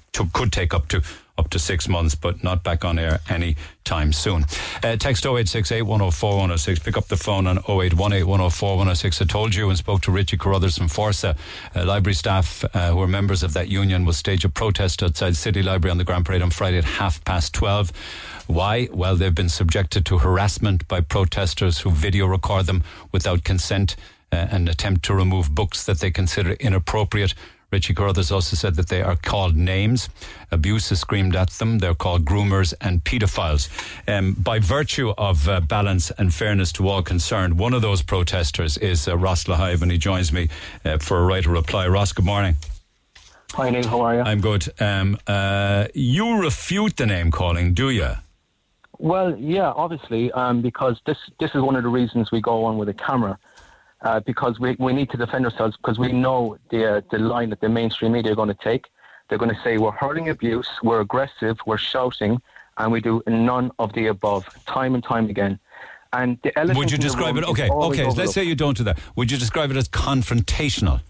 take 0.53 0.75
up 0.75 0.89
to 0.89 1.03
up 1.39 1.51
to 1.51 1.59
six 1.59 1.89
months, 1.89 2.15
but 2.15 2.43
not 2.43 2.63
back 2.63 2.85
on 2.85 2.99
air 2.99 3.21
any 3.29 3.57
time 3.85 4.13
soon. 4.13 4.45
Uh, 4.83 4.97
text 4.97 5.25
0868 5.25 5.83
104 5.83 6.31
106. 6.31 6.81
Pick 6.81 6.97
up 6.97 7.09
the 7.09 7.17
phone 7.17 7.47
on 7.47 7.59
0818 7.59 8.27
104 8.27 8.69
106. 8.71 9.23
I 9.23 9.25
told 9.25 9.55
you 9.55 9.69
and 9.69 9.79
spoke 9.79 10.03
to 10.03 10.11
Richy 10.11 10.39
Carruthers 10.39 10.79
from 10.79 10.89
Fórsa. 10.89 11.37
Uh, 11.75 11.85
library 11.85 12.15
staff 12.15 12.65
uh, 12.75 12.91
who 12.91 13.01
are 13.01 13.07
members 13.07 13.43
of 13.43 13.53
that 13.53 13.69
union 13.69 14.05
will 14.05 14.13
stage 14.13 14.45
a 14.45 14.49
protest 14.49 15.03
outside 15.03 15.37
City 15.37 15.63
Library 15.63 15.91
on 15.91 15.99
the 15.99 16.05
Grand 16.05 16.27
Parade 16.27 16.43
on 16.43 16.51
Friday 16.51 16.79
at 16.79 16.85
half 16.85 17.23
past 17.25 17.55
12. 17.55 17.93
Why? 18.47 18.89
Well, 18.93 19.17
they've 19.17 19.35
been 19.35 19.49
subjected 19.49 20.07
to 20.07 20.19
harassment 20.19 20.87
by 20.89 21.01
protesters 21.01 21.81
who 21.81 21.91
video 21.91 22.27
record 22.27 22.67
them 22.67 22.85
without 23.13 23.45
consent 23.45 23.97
uh, 24.33 24.47
and 24.51 24.69
attempt 24.69 25.05
to 25.05 25.15
remove 25.15 25.55
books 25.55 25.85
that 25.85 26.01
they 26.01 26.11
consider 26.11 26.53
inappropriate. 26.53 27.35
Richy 27.73 27.97
Carruthers 27.97 28.31
also 28.31 28.55
said 28.57 28.77
that 28.77 28.89
they 28.89 29.03
are 29.03 29.17
called 29.17 29.57
names. 29.57 30.09
Abuse 30.53 30.93
is 30.93 31.01
screamed 31.01 31.35
at 31.35 31.51
them. 31.51 31.79
They're 31.79 31.95
called 31.95 32.25
groomers 32.25 32.73
and 32.81 33.03
paedophiles. 33.03 33.69
Um, 34.09 34.35
by 34.35 34.61
virtue 34.61 35.13
of 35.19 35.49
uh, 35.49 35.61
balance 35.61 36.11
and 36.13 36.33
fairness 36.33 36.73
to 36.73 36.89
all 36.89 37.03
concerned, 37.03 37.59
one 37.59 37.75
of 37.75 37.83
those 37.83 38.03
protesters 38.03 38.79
is 38.79 39.09
uh, 39.09 39.17
Ross 39.17 39.45
Lahive, 39.45 39.83
and 39.83 39.91
he 39.91 39.99
joins 39.99 40.33
me 40.33 40.49
uh, 40.85 40.99
for 40.99 41.19
a 41.19 41.25
right 41.25 41.45
of 41.45 41.51
reply. 41.51 41.89
Ross, 41.89 42.13
good 42.13 42.25
morning. 42.25 42.57
Hi, 43.55 43.71
Neil. 43.71 43.87
How 43.87 44.01
are 44.03 44.15
you? 44.15 44.21
I'm 44.21 44.41
good. 44.41 44.69
Um, 44.81 45.19
uh, 45.27 45.87
you 45.95 46.41
refute 46.41 46.97
the 46.97 47.07
name 47.07 47.31
calling, 47.31 47.75
do 47.75 47.91
you? 47.91 48.11
Well, 48.99 49.37
yeah, 49.39 49.73
obviously, 49.75 50.33
um, 50.33 50.63
because 50.63 51.01
this 51.05 51.19
this 51.39 51.51
is 51.55 51.61
one 51.63 51.77
of 51.77 51.83
the 51.83 51.89
reasons 51.89 52.31
we 52.31 52.41
go 52.41 52.65
on 52.65 52.79
with 52.79 52.89
a 52.89 52.95
camera. 52.95 53.39
Uh, 54.07 54.21
because 54.21 54.61
we, 54.61 54.77
we 54.79 54.93
need 54.93 55.11
to 55.11 55.17
defend 55.17 55.45
ourselves 55.45 55.77
because 55.79 55.99
we 55.99 56.13
know 56.13 56.57
the 56.71 56.99
uh, 56.99 57.01
the 57.11 57.19
line 57.19 57.51
that 57.51 57.61
the 57.61 57.69
mainstream 57.69 58.13
media 58.13 58.31
are 58.31 58.37
going 58.37 58.55
to 58.57 58.63
take. 58.63 58.85
They're 59.29 59.43
going 59.45 59.55
to 59.57 59.61
say 59.65 59.79
we're 59.79 59.91
hurling 59.91 60.29
abuse, 60.29 60.69
we're 60.85 61.01
aggressive, 61.01 61.59
we're 61.67 61.77
shouting, 61.77 62.41
and 62.79 62.93
we 62.93 63.01
do 63.01 63.21
none 63.27 63.73
of 63.81 63.93
the 63.95 64.07
above, 64.07 64.43
time 64.65 64.95
and 64.95 65.03
time 65.03 65.29
again. 65.29 65.59
And 66.13 66.39
the 66.45 66.57
elephant 66.57 66.79
Would 66.79 66.93
you 66.93 66.99
describe 66.99 67.37
it? 67.37 67.43
Okay, 67.43 67.69
okay. 67.69 68.09
Let's 68.09 68.33
say 68.33 68.45
you 68.45 68.55
don't 68.55 68.77
do 68.77 68.85
that. 68.85 69.01
Would 69.17 69.33
you 69.33 69.39
describe 69.39 69.73
it 69.73 69.77
as 69.77 69.89
confrontational? 69.89 71.01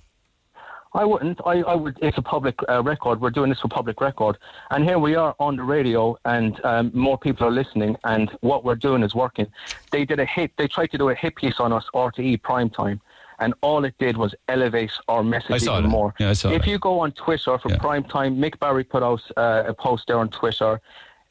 I 0.97 1.05
wouldn't. 1.05 1.39
I, 1.45 1.61
I 1.61 1.75
would. 1.75 1.99
It's 2.01 2.17
a 2.17 2.23
public 2.23 2.59
uh, 2.69 2.83
record. 2.83 3.21
We're 3.21 3.31
doing 3.31 3.51
this 3.51 3.61
for 3.61 3.69
public 3.69 4.01
record, 4.01 4.39
and 4.71 4.83
here 4.83 4.99
we 4.99 5.15
are 5.15 5.37
on 5.39 5.57
the 5.57 5.63
radio, 5.63 6.17
and 6.25 6.59
um, 6.65 6.91
more 6.95 7.19
people 7.19 7.47
are 7.47 7.51
listening. 7.51 7.97
And 8.05 8.31
what 8.41 8.65
we're 8.65 8.77
doing 8.77 9.03
is 9.03 9.15
working. 9.15 9.47
They 9.91 10.07
did 10.07 10.21
a 10.21 10.25
hit. 10.25 10.53
They 10.57 10.67
tried 10.67 10.91
to 10.93 10.99
do 10.99 11.11
a 11.11 11.15
hit 11.15 11.37
piece 11.37 11.61
on 11.61 11.71
us, 11.71 11.85
RTE 11.95 12.43
prime 12.43 12.71
time, 12.71 13.03
and 13.41 13.53
all 13.61 13.85
it 13.85 13.95
did 13.99 14.17
was 14.17 14.35
elevate 14.49 14.93
our 15.09 15.23
message 15.23 15.63
even 15.63 15.83
that. 15.83 15.89
more. 15.89 16.15
Yeah, 16.19 16.31
I 16.31 16.33
saw 16.33 16.49
if 16.49 16.63
that. 16.63 16.71
you 16.71 16.79
go 16.79 17.01
on 17.01 17.13
Twitter 17.13 17.59
for 17.59 17.77
prime 17.77 18.05
time, 18.05 18.39
Mick 18.39 18.59
Barry 18.59 18.83
put 18.83 19.03
out 19.03 19.21
uh, 19.37 19.65
a 19.67 19.75
post 19.75 20.05
there 20.07 20.19
on 20.19 20.31
Twitter. 20.31 20.81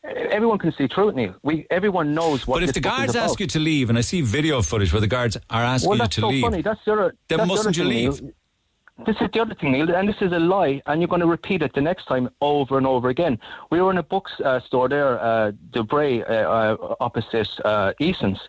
Everyone 0.04 0.60
can 0.60 0.72
see 0.74 0.86
through 0.86 1.10
it, 1.10 1.16
Neil. 1.16 1.34
We 1.42 1.66
everyone 1.72 2.14
knows 2.14 2.46
what. 2.46 2.58
But 2.58 2.70
if 2.70 2.74
the 2.76 2.82
guards 2.82 3.16
ask 3.16 3.40
you 3.40 3.48
to 3.48 3.60
leave, 3.60 3.90
and 3.90 3.98
I 3.98 4.02
see 4.02 4.22
video 4.22 4.62
footage 4.62 4.94
where 4.94 5.02
the 5.02 5.08
guards 5.08 5.38
are 5.50 5.64
asking 5.64 5.90
well, 5.90 5.98
you 5.98 6.08
to 6.08 6.22
so 6.22 6.28
leave, 6.28 6.44
funny. 6.44 6.62
That's 6.62 6.88
other. 6.88 7.16
then 7.30 7.40
that's 7.40 7.48
mustn't 7.48 7.78
you 7.78 7.86
leave? 7.86 8.22
This 9.04 9.18
is 9.20 9.30
the 9.34 9.42
other 9.42 9.54
thing, 9.54 9.74
Neil, 9.74 9.94
and 9.94 10.08
this 10.08 10.22
is 10.22 10.32
a 10.32 10.40
lie, 10.40 10.82
and 10.86 11.02
you're 11.02 11.10
going 11.10 11.20
to 11.20 11.28
repeat 11.28 11.62
it 11.62 11.74
the 11.74 11.82
next 11.82 12.06
time 12.06 12.30
over 12.40 12.78
and 12.78 12.88
over 12.88 13.10
again. 13.10 13.38
We 13.70 13.82
were 13.82 13.92
in 13.92 13.98
a 13.98 14.04
book 14.04 14.30
uh, 14.44 14.62
store 14.62 14.88
there, 14.88 15.20
uh, 15.22 15.52
Dubray, 15.72 16.22
uh, 16.22 16.34
uh, 16.34 16.96
opposite 17.02 17.50
uh, 17.66 17.92
Eason's, 18.00 18.40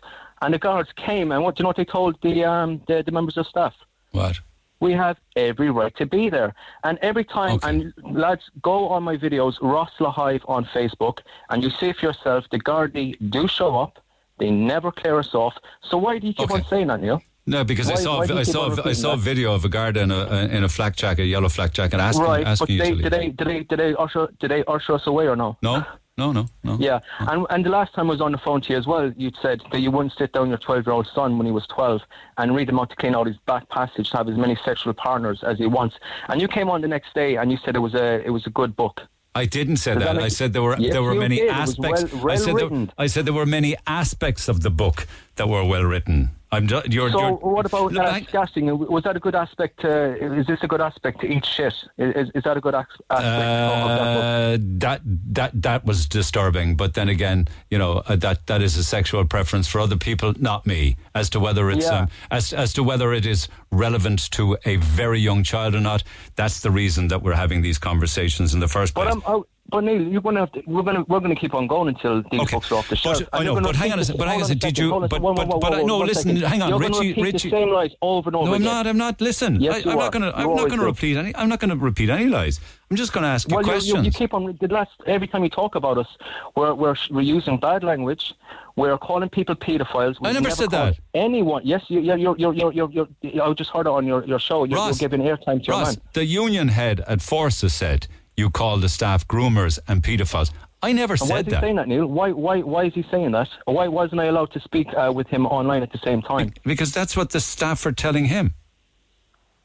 and 0.41 0.53
the 0.53 0.57
guards 0.57 0.89
came, 0.95 1.33
and 1.33 1.43
what 1.43 1.55
do 1.55 1.61
you 1.61 1.63
know 1.63 1.69
what 1.69 1.75
they 1.75 1.83
told 1.83 2.21
the, 2.21 2.45
um, 2.45 2.81
the 2.87 3.03
the 3.03 3.11
members 3.11 3.35
of 3.35 3.45
staff? 3.45 3.75
What? 4.11 4.39
We 4.79 4.93
have 4.93 5.17
every 5.35 5.69
right 5.69 5.93
to 5.97 6.05
be 6.05 6.29
there. 6.29 6.53
And 6.83 6.97
every 7.01 7.25
time, 7.25 7.59
and 7.63 7.93
lads, 8.03 8.49
go 8.61 8.87
on 8.87 9.03
my 9.03 9.17
videos, 9.17 9.57
Ross 9.61 9.91
Lahive 9.99 10.47
on 10.47 10.63
Facebook, 10.65 11.19
and 11.49 11.61
you 11.61 11.71
see 11.71 11.91
for 11.91 12.05
yourself, 12.05 12.45
the 12.51 12.59
Gardaí 12.59 13.17
do 13.29 13.47
show 13.49 13.77
up. 13.77 13.99
They 14.37 14.51
never 14.51 14.91
clear 14.91 15.17
us 15.19 15.33
off. 15.33 15.57
So 15.81 15.97
why 15.97 16.19
do 16.19 16.27
you 16.27 16.33
keep 16.33 16.51
on 16.51 16.63
saying 16.65 16.87
that, 16.87 17.01
Neil? 17.01 17.21
No, 17.47 17.63
because 17.63 17.89
I 17.89 17.95
saw 17.95 18.17
why 18.17 18.27
do 18.27 18.33
you 18.33 18.39
I 18.39 18.43
saw 18.43 18.75
I 18.85 18.91
saw 18.93 19.13
a 19.13 19.17
video 19.17 19.53
of 19.53 19.63
a 19.63 19.69
guard 19.69 19.95
in 19.95 20.11
a 20.11 20.15
uh, 20.17 20.27
uh, 20.29 20.47
in 20.57 20.63
a 20.65 20.69
flak 20.69 20.97
jacket, 20.97 21.23
a 21.23 21.25
yellow 21.25 21.47
flak 21.47 21.71
jacket, 21.71 21.99
asking 21.99 22.25
right, 22.25 22.43
but 22.43 22.51
asking 22.51 22.75
you 22.75 22.83
they, 22.83 22.91
did 22.95 23.13
they 23.13 23.29
did 23.29 23.47
they 23.47 23.63
did 23.63 23.79
they 23.79 23.95
usher 23.95 24.27
did 24.39 24.51
they 24.51 24.63
usher 24.65 24.93
us 24.93 25.07
away 25.07 25.27
or 25.27 25.37
no? 25.37 25.57
No, 25.61 25.85
no, 26.17 26.33
no, 26.33 26.45
no. 26.63 26.77
Yeah, 26.77 26.99
and 27.19 27.47
and 27.49 27.65
the 27.65 27.69
last 27.69 27.93
time 27.93 28.07
I 28.07 28.09
was 28.11 28.21
on 28.21 28.33
the 28.33 28.37
phone 28.37 28.59
to 28.61 28.73
you 28.73 28.77
as 28.77 28.85
well, 28.85 29.13
you 29.15 29.31
said 29.41 29.61
that 29.71 29.79
you 29.79 29.91
wouldn't 29.91 30.13
sit 30.17 30.33
down 30.33 30.49
your 30.49 30.57
twelve 30.57 30.85
year 30.85 30.93
old 30.93 31.07
son 31.15 31.37
when 31.37 31.45
he 31.45 31.53
was 31.53 31.65
twelve 31.67 32.01
and 32.37 32.53
read 32.53 32.67
him 32.67 32.79
out 32.79 32.89
to 32.89 32.97
clean 32.97 33.15
out 33.15 33.27
his 33.27 33.37
back 33.45 33.69
passage 33.69 34.09
to 34.11 34.17
have 34.17 34.27
as 34.27 34.35
many 34.35 34.57
sexual 34.65 34.93
partners 34.93 35.41
as 35.43 35.57
he 35.57 35.67
wants. 35.67 35.95
And 36.27 36.41
you 36.41 36.49
came 36.49 36.69
on 36.69 36.81
the 36.81 36.87
next 36.89 37.13
day 37.13 37.37
and 37.37 37.49
you 37.49 37.57
said 37.63 37.77
it 37.77 37.79
was 37.79 37.95
a 37.95 38.25
it 38.25 38.31
was 38.31 38.45
a 38.45 38.49
good 38.49 38.75
book. 38.75 38.99
I 39.35 39.45
didn't 39.45 39.77
say 39.77 39.93
that 39.93 40.03
that. 40.03 40.17
I 40.17 40.27
said 40.29 40.51
there 40.51 40.63
were 40.63 40.75
Yes, 40.77 40.91
there 40.91 41.03
were 41.03 41.15
many 41.15 41.37
did. 41.37 41.49
Aspects. 41.49 42.11
well- 42.13 42.31
I 42.31 42.35
said 42.35 42.57
there. 42.57 42.87
I 42.97 43.07
said 43.07 43.25
there 43.25 43.33
were 43.33 43.45
many 43.45 43.77
aspects 43.85 44.49
of 44.49 44.63
the 44.63 44.71
book 44.71 45.07
that 45.35 45.47
were 45.47 45.63
well 45.63 45.83
written. 45.83 46.31
I'm 46.51 46.67
just, 46.67 46.91
you're, 46.93 47.09
so 47.11 47.19
you're 47.19 47.31
what 47.33 47.65
about 47.65 47.95
uh, 47.97 48.19
gassing? 48.31 48.77
Was 48.87 49.03
that 49.03 49.17
a 49.17 49.19
good 49.19 49.35
aspect? 49.35 49.81
To, 49.81 50.39
is 50.39 50.47
this 50.47 50.59
a 50.63 50.67
good 50.67 50.79
aspect 50.79 51.19
to 51.21 51.27
eat 51.27 51.45
shit? 51.45 51.73
Is, 51.97 52.29
is 52.33 52.43
that 52.43 52.55
a 52.55 52.61
good 52.61 52.73
as- 52.73 52.85
aspect 53.09 53.25
of 53.27 53.89
that 53.89 54.13
book? 54.13 54.23
Uh, 54.23 54.57
that 54.79 55.01
that 55.33 55.61
that 55.61 55.85
was 55.85 56.07
disturbing. 56.07 56.77
But 56.77 56.93
then 56.93 57.09
again, 57.09 57.47
you 57.69 57.77
know 57.77 58.01
uh, 58.07 58.15
that 58.17 58.47
that 58.47 58.61
is 58.61 58.77
a 58.77 58.83
sexual 58.83 59.25
preference 59.25 59.67
for 59.67 59.81
other 59.81 59.97
people, 59.97 60.33
not 60.39 60.65
me. 60.65 60.95
As 61.13 61.29
to 61.31 61.39
whether 61.39 61.69
it's 61.69 61.85
Yeah. 61.85 61.99
um, 62.01 62.09
as 62.31 62.53
as 62.53 62.71
to 62.73 62.83
whether 62.83 63.11
it 63.13 63.25
is 63.25 63.49
relevant 63.71 64.31
to 64.31 64.57
a 64.65 64.77
very 64.77 65.19
young 65.19 65.43
child 65.43 65.75
or 65.75 65.81
not, 65.81 66.03
that's 66.35 66.61
the 66.61 66.71
reason 66.71 67.09
that 67.09 67.21
we're 67.23 67.33
having 67.35 67.61
these 67.61 67.77
conversations 67.77 68.53
in 68.53 68.61
the 68.61 68.67
first 68.69 68.95
place. 68.95 69.05
But 69.13 69.13
I'm, 69.27 69.41
I, 69.41 69.41
but 69.69 69.83
Neil, 69.83 70.01
you're 70.01 70.21
going 70.21 70.35
to 70.35 70.41
have 70.41 70.51
to, 70.53 70.63
we're 70.65 70.81
going 70.81 70.95
to 70.95 71.03
we're 71.03 71.19
going 71.19 71.33
to 71.33 71.39
keep 71.39 71.53
on 71.53 71.67
going 71.67 71.89
until 71.89 72.23
these 72.31 72.49
books 72.51 72.71
are 72.71 72.75
off 72.75 72.89
the 72.89 72.95
shelf. 72.95 73.21
I 73.33 73.43
know, 73.43 73.59
but 73.59 73.75
hang 73.75 73.91
on 73.91 73.99
a 73.99 74.05
second. 74.05 74.19
But 74.19 74.27
hang 74.27 74.37
on 74.37 74.43
a 74.43 74.45
second. 74.45 74.61
Did 74.61 74.77
you? 74.77 74.91
But 74.91 75.09
but 75.09 75.59
but 75.59 75.73
I 75.73 75.81
no. 75.83 75.99
Listen. 75.99 76.35
Hang 76.37 76.61
on, 76.61 76.69
you're 76.69 76.79
Richy. 76.79 77.15
Richy. 77.15 77.43
The 77.43 77.49
same 77.49 77.69
lies 77.69 77.91
over 78.01 78.29
and 78.29 78.35
over 78.35 78.47
No, 78.47 78.55
I'm 78.55 78.63
not. 78.63 78.87
I'm 78.87 78.97
not. 78.97 79.19
Listen, 79.19 79.59
Yes, 79.61 79.85
I, 79.85 79.91
I'm 79.91 79.97
not 79.97 80.11
going 80.11 80.23
to. 80.23 80.37
I'm 80.37 80.55
not 80.55 80.67
going 80.69 80.79
to 80.79 80.85
repeat 80.85 81.17
any. 81.17 81.35
I'm 81.35 81.49
not 81.49 81.59
going 81.59 81.69
to 81.69 81.75
repeat 81.75 82.09
any 82.09 82.27
lies. 82.27 82.59
I'm 82.89 82.95
just 82.95 83.11
going 83.11 83.23
to 83.23 83.29
ask 83.29 83.49
you 83.49 83.55
well, 83.55 83.65
you- 83.65 83.71
questions. 83.71 83.97
You, 83.97 84.03
you 84.03 84.11
keep 84.11 84.33
on 84.33 84.57
the 84.59 84.67
last 84.67 84.91
every 85.05 85.27
time 85.27 85.43
you 85.43 85.49
talk 85.49 85.75
about 85.75 85.97
us, 85.97 86.07
we're 86.55 86.73
we're, 86.73 86.95
we're 87.11 87.21
using 87.21 87.57
bad 87.59 87.83
language. 87.83 88.33
We're 88.77 88.97
calling 88.99 89.27
people 89.29 89.55
paedophiles. 89.55 90.17
I 90.23 90.27
We've 90.27 90.33
never 90.35 90.51
said 90.51 90.69
that. 90.69 90.97
Anyone? 91.15 91.63
Yes, 91.65 91.83
you, 91.87 91.99
you're, 91.99 92.15
you're, 92.15 92.37
you're, 92.37 92.53
you're, 92.53 92.71
you're, 92.71 93.07
you're, 93.21 93.43
I 93.43 93.51
just 93.53 93.71
heard 93.71 93.87
it 93.87 93.89
on 93.89 94.05
your, 94.05 94.23
your 94.25 94.37
show. 94.37 94.65
You're, 94.65 94.77
you're 94.77 94.93
giving 94.93 95.21
airtime 95.21 95.61
to 95.61 95.65
your 95.65 95.77
Ross, 95.77 95.95
man. 95.97 96.05
the 96.13 96.25
union 96.25 96.67
head 96.67 96.99
at 97.07 97.17
Fórsa 97.19 97.71
said 97.71 98.07
you 98.37 98.51
call 98.51 98.77
the 98.77 98.87
staff 98.87 99.27
groomers 99.27 99.79
and 99.87 100.03
paedophiles. 100.03 100.51
I 100.83 100.91
never 100.91 101.15
And 101.19 101.27
why 101.29 101.39
is 101.39 101.45
he 101.45 101.51
that. 101.51 101.61
saying 101.61 101.75
that, 101.77 101.87
Neil? 101.87 102.05
Why, 102.05 102.31
why, 102.31 102.61
why 102.61 102.85
is 102.85 102.93
he 102.93 103.03
saying 103.09 103.31
that? 103.31 103.49
Or 103.65 103.73
Why 103.73 103.87
wasn't 103.87 104.21
I 104.21 104.25
allowed 104.25 104.51
to 104.51 104.59
speak 104.59 104.87
uh, 104.93 105.11
with 105.13 105.27
him 105.27 105.47
online 105.47 105.81
at 105.81 105.91
the 105.91 105.97
same 105.97 106.21
time? 106.21 106.53
Because 106.63 106.93
that's 106.93 107.17
what 107.17 107.31
the 107.31 107.39
staff 107.39 107.83
are 107.87 107.91
telling 107.91 108.25
him. 108.25 108.53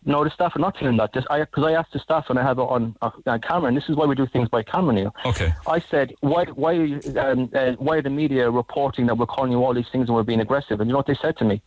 No, 0.04 0.24
the 0.24 0.30
staff 0.30 0.56
are 0.56 0.58
not 0.58 0.74
telling 0.76 0.96
that. 0.96 1.12
Because 1.12 1.28
I, 1.30 1.46
I 1.60 1.72
asked 1.74 1.92
the 1.92 1.98
staff 1.98 2.24
and 2.30 2.38
I 2.38 2.42
have 2.42 2.58
it 2.58 2.62
on, 2.62 2.96
uh, 3.02 3.10
on 3.26 3.40
camera, 3.42 3.68
and 3.68 3.76
this 3.76 3.84
is 3.90 3.94
why 3.94 4.06
we 4.06 4.14
do 4.14 4.26
things 4.26 4.48
by 4.48 4.62
camera, 4.62 4.94
Neil. 4.94 5.14
Okay. 5.26 5.52
I 5.66 5.78
said, 5.90 6.14
why, 6.20 6.46
why, 6.46 6.72
are 6.76 6.84
you, 6.84 7.00
um, 7.20 7.50
uh, 7.54 7.72
why 7.72 7.98
are 7.98 8.02
the 8.02 8.10
media 8.10 8.50
reporting 8.50 9.06
that 9.06 9.18
we're 9.18 9.26
calling 9.26 9.52
you 9.52 9.62
all 9.62 9.74
these 9.74 9.90
things 9.92 10.08
and 10.08 10.16
we're 10.16 10.22
being 10.22 10.40
aggressive? 10.40 10.80
And 10.80 10.88
you 10.88 10.92
know 10.92 10.98
what 10.98 11.06
they 11.06 11.18
said 11.20 11.36
to 11.36 11.44
me? 11.44 11.60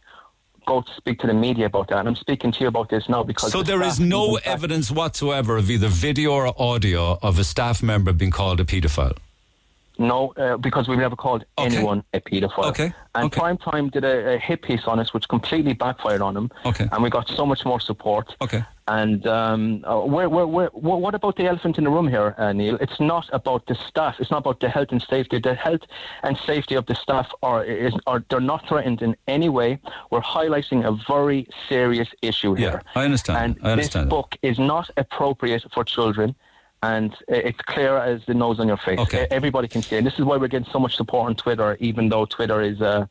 Go 0.65 0.81
to 0.81 0.93
speak 0.95 1.19
to 1.19 1.27
the 1.27 1.33
media 1.33 1.67
about 1.67 1.89
that. 1.89 1.99
And 1.99 2.07
I'm 2.07 2.15
speaking 2.15 2.51
to 2.51 2.59
you 2.61 2.67
about 2.67 2.89
this 2.89 3.07
now 3.07 3.23
because. 3.23 3.51
So 3.51 3.59
the 3.59 3.65
there 3.65 3.83
is 3.83 3.99
no 3.99 4.37
evidence 4.43 4.89
whatsoever 4.91 5.57
of 5.57 5.69
either 5.69 5.87
video 5.87 6.31
or 6.33 6.61
audio 6.61 7.19
of 7.21 7.39
a 7.39 7.43
staff 7.43 7.83
member 7.83 8.13
being 8.13 8.31
called 8.31 8.59
a 8.59 8.65
paedophile. 8.65 9.17
No, 9.97 10.34
uh, 10.38 10.57
because 10.57 10.88
we've 10.88 10.99
never 10.99 11.15
called 11.15 11.45
anyone 11.57 12.03
a 12.13 12.19
paedophile. 12.19 12.65
Okay. 12.65 12.93
And 13.13 13.31
Prime 13.31 13.57
Time 13.57 13.89
did 13.89 14.03
a, 14.03 14.35
a 14.35 14.38
hit 14.38 14.61
piece 14.61 14.85
on 14.85 14.99
us, 14.99 15.13
which 15.13 15.27
completely 15.27 15.73
backfired 15.73 16.22
on 16.22 16.35
him. 16.35 16.51
Okay. 16.65 16.88
And 16.91 17.01
we 17.01 17.09
got 17.09 17.27
so 17.30 17.45
much 17.45 17.65
more 17.65 17.80
support. 17.80 18.35
Okay. 18.41 18.63
And 18.88 19.26
um, 19.26 19.84
uh, 19.84 20.01
where, 20.01 20.30
where, 20.30 20.45
where, 20.45 20.69
what 20.69 21.15
about 21.15 21.38
the 21.38 21.45
elephant 21.47 21.80
in 21.80 21.85
the 21.85 21.89
room 21.89 22.07
here, 22.07 22.35
uh, 22.38 22.53
Neil? 22.53 22.77
It's 22.80 22.99
not 22.99 23.27
about 23.34 23.65
the 23.65 23.73
staff. 23.73 24.17
It's 24.19 24.30
not 24.30 24.39
about 24.39 24.59
the 24.59 24.69
health 24.69 24.89
and 24.91 25.01
safety. 25.01 25.39
The 25.39 25.55
health 25.55 25.81
and 26.22 26.38
safety 26.38 26.76
of 26.76 26.85
the 26.85 26.93
staff 26.93 27.31
are, 27.41 27.63
is, 27.63 27.93
are 28.05 28.23
they're 28.30 28.39
not 28.39 28.67
threatened 28.67 29.01
in 29.01 29.15
any 29.27 29.49
way. 29.49 29.80
We're 30.11 30.22
highlighting 30.22 30.85
a 30.85 30.91
very 31.07 31.47
serious 31.67 32.09
issue 32.22 32.53
here. 32.53 32.84
I 32.93 33.05
understand. 33.05 33.57
And 33.57 33.67
I 33.67 33.72
understand. 33.72 34.05
this 34.05 34.09
book 34.09 34.38
is 34.43 34.59
not 34.59 34.89
appropriate 34.97 35.63
for 35.73 35.84
children. 35.84 36.35
And 36.93 37.11
it's 37.27 37.61
clear 37.73 37.93
as 37.97 38.19
the 38.29 38.33
nose 38.43 38.59
on 38.59 38.67
your 38.67 38.77
face. 38.87 38.99
Okay. 39.05 39.27
Everybody 39.31 39.67
can 39.67 39.81
see 39.81 39.95
it. 39.97 40.03
This 40.03 40.17
is 40.19 40.23
why 40.27 40.35
we're 40.37 40.53
getting 40.55 40.71
so 40.71 40.79
much 40.79 40.95
support 40.95 41.23
on 41.29 41.35
Twitter, 41.35 41.69
even 41.79 42.09
though 42.09 42.25
Twitter 42.25 42.59
is 42.61 42.79
a 42.81 43.09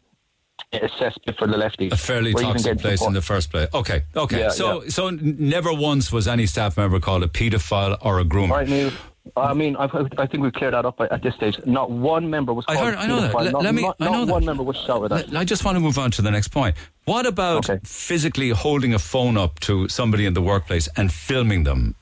cesspit 0.72 1.36
for 1.38 1.46
the 1.46 1.56
lefties. 1.56 1.92
A 1.92 1.96
fairly 1.96 2.34
We're 2.34 2.42
toxic 2.42 2.78
place 2.78 2.98
support. 2.98 3.10
in 3.10 3.14
the 3.14 3.22
first 3.22 3.50
place. 3.50 3.68
Okay, 3.74 4.02
okay. 4.24 4.40
Yeah, 4.40 4.50
so, 4.50 4.82
yeah. 4.82 4.88
so 4.90 5.10
never 5.10 5.72
once 5.72 6.12
was 6.12 6.28
any 6.28 6.46
staff 6.46 6.76
member 6.76 7.00
called 7.00 7.22
a 7.22 7.28
paedophile 7.28 7.96
or 8.00 8.20
a 8.20 8.24
groomer. 8.24 8.50
All 8.50 8.56
right, 8.58 8.68
Neil. 8.68 8.92
I 9.36 9.54
mean, 9.54 9.74
I've, 9.76 9.94
I 10.18 10.26
think 10.26 10.42
we've 10.42 10.52
cleared 10.52 10.74
that 10.74 10.84
up 10.84 11.00
at 11.00 11.22
this 11.22 11.34
stage. 11.34 11.58
Not 11.64 11.90
one 11.90 12.28
member 12.28 12.52
was 12.52 12.66
I 12.68 12.74
called 12.74 12.88
heard- 12.88 12.96
I 12.96 13.06
know 13.06 13.20
that. 13.22 13.32
Not, 13.52 13.62
let 13.62 13.74
me- 13.74 13.82
not, 13.82 13.96
I 13.98 14.04
know 14.04 14.12
not 14.18 14.26
that. 14.26 14.32
one 14.32 14.44
member 14.44 14.62
was 14.62 14.76
shouted 14.86 15.12
at. 15.12 15.34
I 15.34 15.44
just 15.44 15.64
want 15.64 15.76
to 15.76 15.80
move 15.80 15.98
on 15.98 16.10
to 16.12 16.22
the 16.22 16.30
next 16.30 16.48
point. 16.48 16.76
What 17.06 17.24
about 17.24 17.68
physically 17.86 18.50
holding 18.50 18.92
a 18.92 18.98
phone 18.98 19.36
up 19.38 19.60
to 19.60 19.88
somebody 19.88 20.26
in 20.26 20.34
the 20.34 20.42
workplace 20.42 20.88
and 20.96 21.10
filming 21.10 21.64
them? 21.64 21.96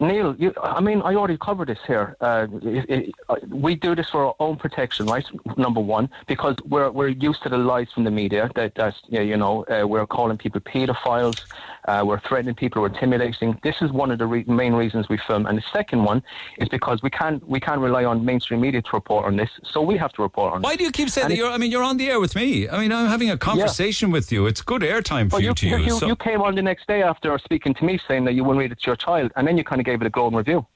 Neil, 0.00 0.36
you, 0.38 0.54
I 0.62 0.80
mean, 0.80 1.02
I 1.02 1.14
already 1.16 1.36
covered 1.36 1.68
this 1.68 1.78
here. 1.84 2.16
Uh, 2.20 2.46
it, 2.62 2.88
it, 2.88 3.14
uh, 3.28 3.34
we 3.48 3.74
do 3.74 3.96
this 3.96 4.08
for 4.08 4.26
our 4.26 4.34
own 4.38 4.56
protection, 4.56 5.06
right? 5.06 5.24
Number 5.56 5.80
one, 5.80 6.08
because 6.28 6.54
we're 6.68 6.90
we're 6.90 7.08
used 7.08 7.42
to 7.42 7.48
the 7.48 7.58
lies 7.58 7.90
from 7.92 8.04
the 8.04 8.10
media 8.12 8.48
that 8.54 8.76
that 8.76 8.94
yeah, 9.08 9.22
you 9.22 9.36
know 9.36 9.64
uh, 9.64 9.88
we're 9.88 10.06
calling 10.06 10.38
people 10.38 10.60
paedophiles, 10.60 11.40
uh, 11.88 12.02
we're 12.04 12.20
threatening 12.20 12.54
people, 12.54 12.82
we're 12.82 12.88
intimidating. 12.88 13.58
This 13.62 13.76
is 13.80 13.90
one 13.92 14.10
of 14.10 14.18
the 14.18 14.26
re- 14.26 14.44
main 14.46 14.74
reasons 14.74 15.08
we 15.08 15.18
film, 15.26 15.46
and 15.46 15.56
the 15.56 15.64
second 15.72 16.04
one 16.04 16.22
is 16.58 16.68
because 16.68 17.02
we 17.02 17.10
can't 17.10 17.40
we 17.48 17.60
can't 17.66 17.80
rely 17.80 18.04
on 18.04 18.24
mainstream 18.24 18.60
media 18.60 18.82
to 18.82 18.90
report 18.92 19.24
on 19.26 19.36
this, 19.36 19.50
so 19.72 19.80
we 19.82 19.96
have 19.96 20.12
to 20.12 20.22
report 20.22 20.52
on. 20.54 20.60
It 20.60 20.64
Why 20.64 20.74
it. 20.74 20.78
do 20.78 20.84
you 20.84 20.92
keep 20.92 21.08
saying 21.10 21.24
And 21.26 21.32
that? 21.32 21.36
You're, 21.38 21.50
I 21.50 21.58
mean, 21.58 21.70
you're 21.72 21.82
on 21.92 21.96
the 21.96 22.08
air 22.12 22.20
with 22.20 22.34
me. 22.36 22.68
I 22.68 22.78
mean, 22.80 22.92
I'm 22.92 23.08
having 23.08 23.30
a 23.30 23.38
conversation 23.38 24.10
with 24.10 24.30
you. 24.30 24.46
It's 24.46 24.62
good 24.62 24.82
airtime 24.82 25.30
for 25.30 25.34
Well, 25.36 25.42
you, 25.42 25.48
you, 25.48 25.54
to 25.54 25.66
you, 25.68 25.76
use. 25.78 25.86
you, 25.86 25.98
so- 25.98 26.06
you 26.06 26.16
came 26.16 26.40
on 26.42 26.54
the 26.54 26.62
next 26.62 26.86
day 26.86 27.02
after 27.02 27.36
speaking 27.38 27.74
to 27.74 27.84
me 27.84 27.98
saying 28.06 28.24
that 28.26 28.34
you 28.34 28.44
wouldn't 28.44 28.60
read 28.60 28.72
it 28.72 28.80
to 28.82 28.86
your 28.86 28.96
child, 28.96 29.32
and 29.36 29.46
then 29.46 29.56
you 29.58 29.64
kind 29.64 29.80
of 29.80 29.86
gave 29.86 30.00
it 30.02 30.06
a 30.06 30.10
glowing 30.10 30.34
review. 30.34 30.66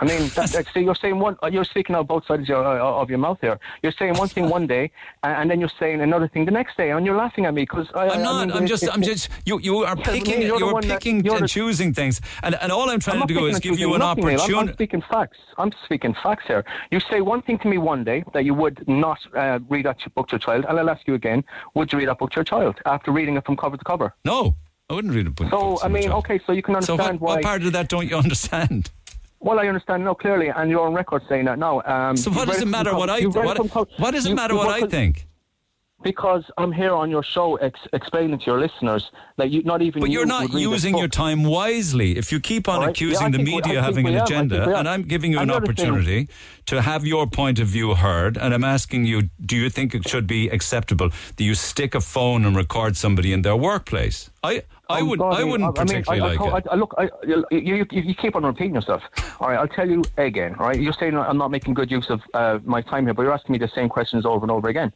I 0.00 0.04
mean, 0.06 0.28
that, 0.34 0.50
that, 0.54 0.66
see, 0.72 0.80
you're 0.80 0.94
saying 0.94 1.18
one, 1.18 1.36
you're 1.50 1.64
speaking 1.64 1.94
out 1.94 2.06
both 2.08 2.26
sides 2.26 2.42
of 2.42 2.48
your, 2.48 2.64
uh, 2.64 3.00
of 3.02 3.10
your 3.10 3.18
mouth 3.18 3.38
here. 3.40 3.58
You're 3.82 3.92
saying 3.92 4.14
one 4.14 4.28
thing 4.28 4.48
one 4.48 4.66
day, 4.66 4.90
and, 5.22 5.34
and 5.42 5.50
then 5.50 5.60
you're 5.60 5.70
saying 5.78 6.00
another 6.00 6.26
thing 6.28 6.44
the 6.46 6.50
next 6.50 6.76
day, 6.76 6.90
and 6.90 7.04
you're 7.06 7.16
laughing 7.16 7.44
at 7.46 7.54
me 7.54 7.62
because 7.62 7.86
I, 7.94 8.04
I'm 8.04 8.10
I- 8.10 8.14
I 8.14 8.22
not. 8.22 8.48
mean, 8.48 8.56
I'm 8.56 8.66
just. 8.66 8.82
it- 8.84 8.90
I'm 8.94 9.02
just. 9.02 9.28
You. 9.44 9.60
You 9.60 9.78
are 9.84 9.96
picking. 9.96 10.40
You're 10.42 10.58
You're 10.58 10.80
that- 10.80 10.90
picking 10.90 11.24
you're 11.24 11.36
and 11.36 11.48
choosing 11.48 11.92
things, 11.94 12.20
and 12.42 12.54
and 12.56 12.72
all 12.72 12.88
I'm 12.90 13.00
trying 13.00 13.20
I'm 13.22 13.28
to 13.28 13.34
do 13.34 13.46
is 13.46 13.60
give 13.60 13.78
you 13.78 13.92
an 13.94 14.00
Neil. 14.00 14.40
I'm- 14.40 14.58
I'm, 14.58 14.72
speaking 14.72 15.02
facts. 15.02 15.38
I'm 15.58 15.70
speaking 15.84 16.14
facts 16.14 16.44
here. 16.46 16.64
You 16.90 17.00
say 17.00 17.20
one 17.20 17.42
thing 17.42 17.58
to 17.58 17.68
me 17.68 17.76
one 17.78 18.02
day 18.04 18.24
that 18.32 18.44
you 18.44 18.54
would 18.54 18.86
not 18.88 19.18
uh, 19.36 19.58
read 19.68 19.84
that 19.86 19.98
book 20.14 20.28
to 20.28 20.32
your 20.34 20.38
child, 20.40 20.64
and 20.68 20.78
I'll 20.78 20.88
ask 20.90 21.06
you 21.06 21.14
again: 21.14 21.44
Would 21.74 21.92
you 21.92 21.98
read 21.98 22.08
that 22.08 22.18
book 22.18 22.30
to 22.30 22.36
your 22.36 22.44
child 22.44 22.76
after 22.86 23.10
reading 23.12 23.36
it 23.36 23.44
from 23.44 23.56
cover 23.56 23.76
to 23.76 23.84
cover? 23.84 24.14
No, 24.24 24.54
I 24.88 24.94
wouldn't 24.94 25.14
read 25.14 25.26
a 25.26 25.30
book. 25.30 25.50
So 25.50 25.78
I 25.82 25.88
mean, 25.88 26.10
okay, 26.10 26.40
so 26.46 26.52
you 26.52 26.62
can 26.62 26.80
So 26.82 26.94
understand 26.94 27.20
what, 27.20 27.28
why. 27.28 27.34
what 27.36 27.42
part 27.44 27.62
of 27.64 27.72
that 27.74 27.88
don't 27.88 28.08
you 28.08 28.16
understand? 28.24 28.90
Well, 29.40 29.58
I 29.58 29.66
understand 29.68 30.04
now 30.04 30.14
clearly, 30.14 30.48
and 30.48 30.70
you're 30.70 30.86
on 30.86 30.92
record 30.94 31.22
saying 31.28 31.46
that 31.46 31.58
now. 31.58 31.80
Um, 31.86 32.16
So 32.16 32.30
what 32.30 32.46
does 32.48 32.60
it 32.60 32.68
matter 32.68 32.94
what 32.94 33.08
I 33.10 33.22
what, 33.24 33.58
what 33.98 34.10
does 34.12 34.26
it 34.26 34.34
matter 34.34 34.54
what 34.54 34.68
I 34.68 34.86
think? 34.86 35.26
Because 36.02 36.44
I'm 36.56 36.72
here 36.72 36.94
on 36.94 37.10
your 37.10 37.22
show 37.22 37.56
ex- 37.56 37.86
explaining 37.92 38.38
to 38.38 38.46
your 38.46 38.58
listeners 38.58 39.10
that 39.36 39.50
you 39.50 39.62
not 39.64 39.82
even. 39.82 40.00
But 40.00 40.08
you 40.08 40.18
you're 40.20 40.26
not 40.26 40.50
using 40.54 40.96
your 40.96 41.08
time 41.08 41.44
wisely. 41.44 42.16
If 42.16 42.32
you 42.32 42.40
keep 42.40 42.68
on 42.68 42.78
right. 42.80 42.84
Yeah, 42.86 42.90
accusing 42.90 43.26
I 43.26 43.30
the 43.30 43.36
think 43.36 43.48
we- 43.48 43.54
media 43.56 43.82
having 43.82 44.06
an 44.08 44.14
am. 44.14 44.22
Agenda, 44.24 44.78
and 44.78 44.88
I'm 44.88 45.02
giving 45.02 45.32
you 45.32 45.38
an 45.38 45.50
other 45.50 45.60
thing- 45.60 45.90
opportunity 45.90 46.28
to 46.66 46.80
have 46.80 47.04
your 47.06 47.26
point 47.26 47.58
of 47.58 47.66
view 47.66 47.94
heard, 47.94 48.38
and 48.38 48.54
I'm 48.54 48.64
asking 48.64 49.04
you, 49.04 49.28
do 49.44 49.56
you 49.56 49.68
think 49.68 49.94
it 49.94 50.08
should 50.08 50.26
be 50.26 50.48
acceptable 50.48 51.10
that 51.36 51.44
you 51.44 51.54
stick 51.54 51.94
a 51.94 52.00
phone 52.00 52.46
and 52.46 52.56
record 52.56 52.96
somebody 52.96 53.30
in 53.34 53.42
their 53.42 53.56
workplace? 53.56 54.30
I, 54.42 54.62
I 54.90 55.02
would, 55.02 55.18
sorry, 55.18 55.36
I 55.36 55.44
wouldn't 55.44 55.78
I, 55.78 55.82
I 55.82 55.84
mean, 55.84 56.04
I, 56.08 56.14
I, 56.14 56.18
like 56.18 56.38
told- 56.38 56.54
it. 56.54 56.66
I, 56.70 56.74
look, 56.74 56.94
I, 56.98 57.08
you, 57.26 57.44
you, 57.50 57.86
you 57.90 58.14
keep 58.14 58.36
on 58.36 58.44
repeating 58.44 58.74
yourself. 58.74 59.02
All 59.40 59.48
right, 59.48 59.58
I'll 59.58 59.68
tell 59.68 59.88
you 59.88 60.02
again. 60.16 60.54
All 60.58 60.66
right, 60.66 60.78
you're 60.80 60.92
saying 60.92 61.16
I'm 61.16 61.38
not 61.38 61.50
making 61.50 61.74
good 61.74 61.90
use 61.90 62.08
of 62.10 62.20
uh, 62.34 62.58
my 62.64 62.82
time 62.82 63.04
here, 63.04 63.14
but 63.14 63.22
you're 63.22 63.32
asking 63.32 63.52
me 63.54 63.58
the 63.58 63.68
same 63.68 63.88
questions 63.88 64.26
over 64.26 64.44
and 64.44 64.50
over 64.50 64.68
again. 64.68 64.92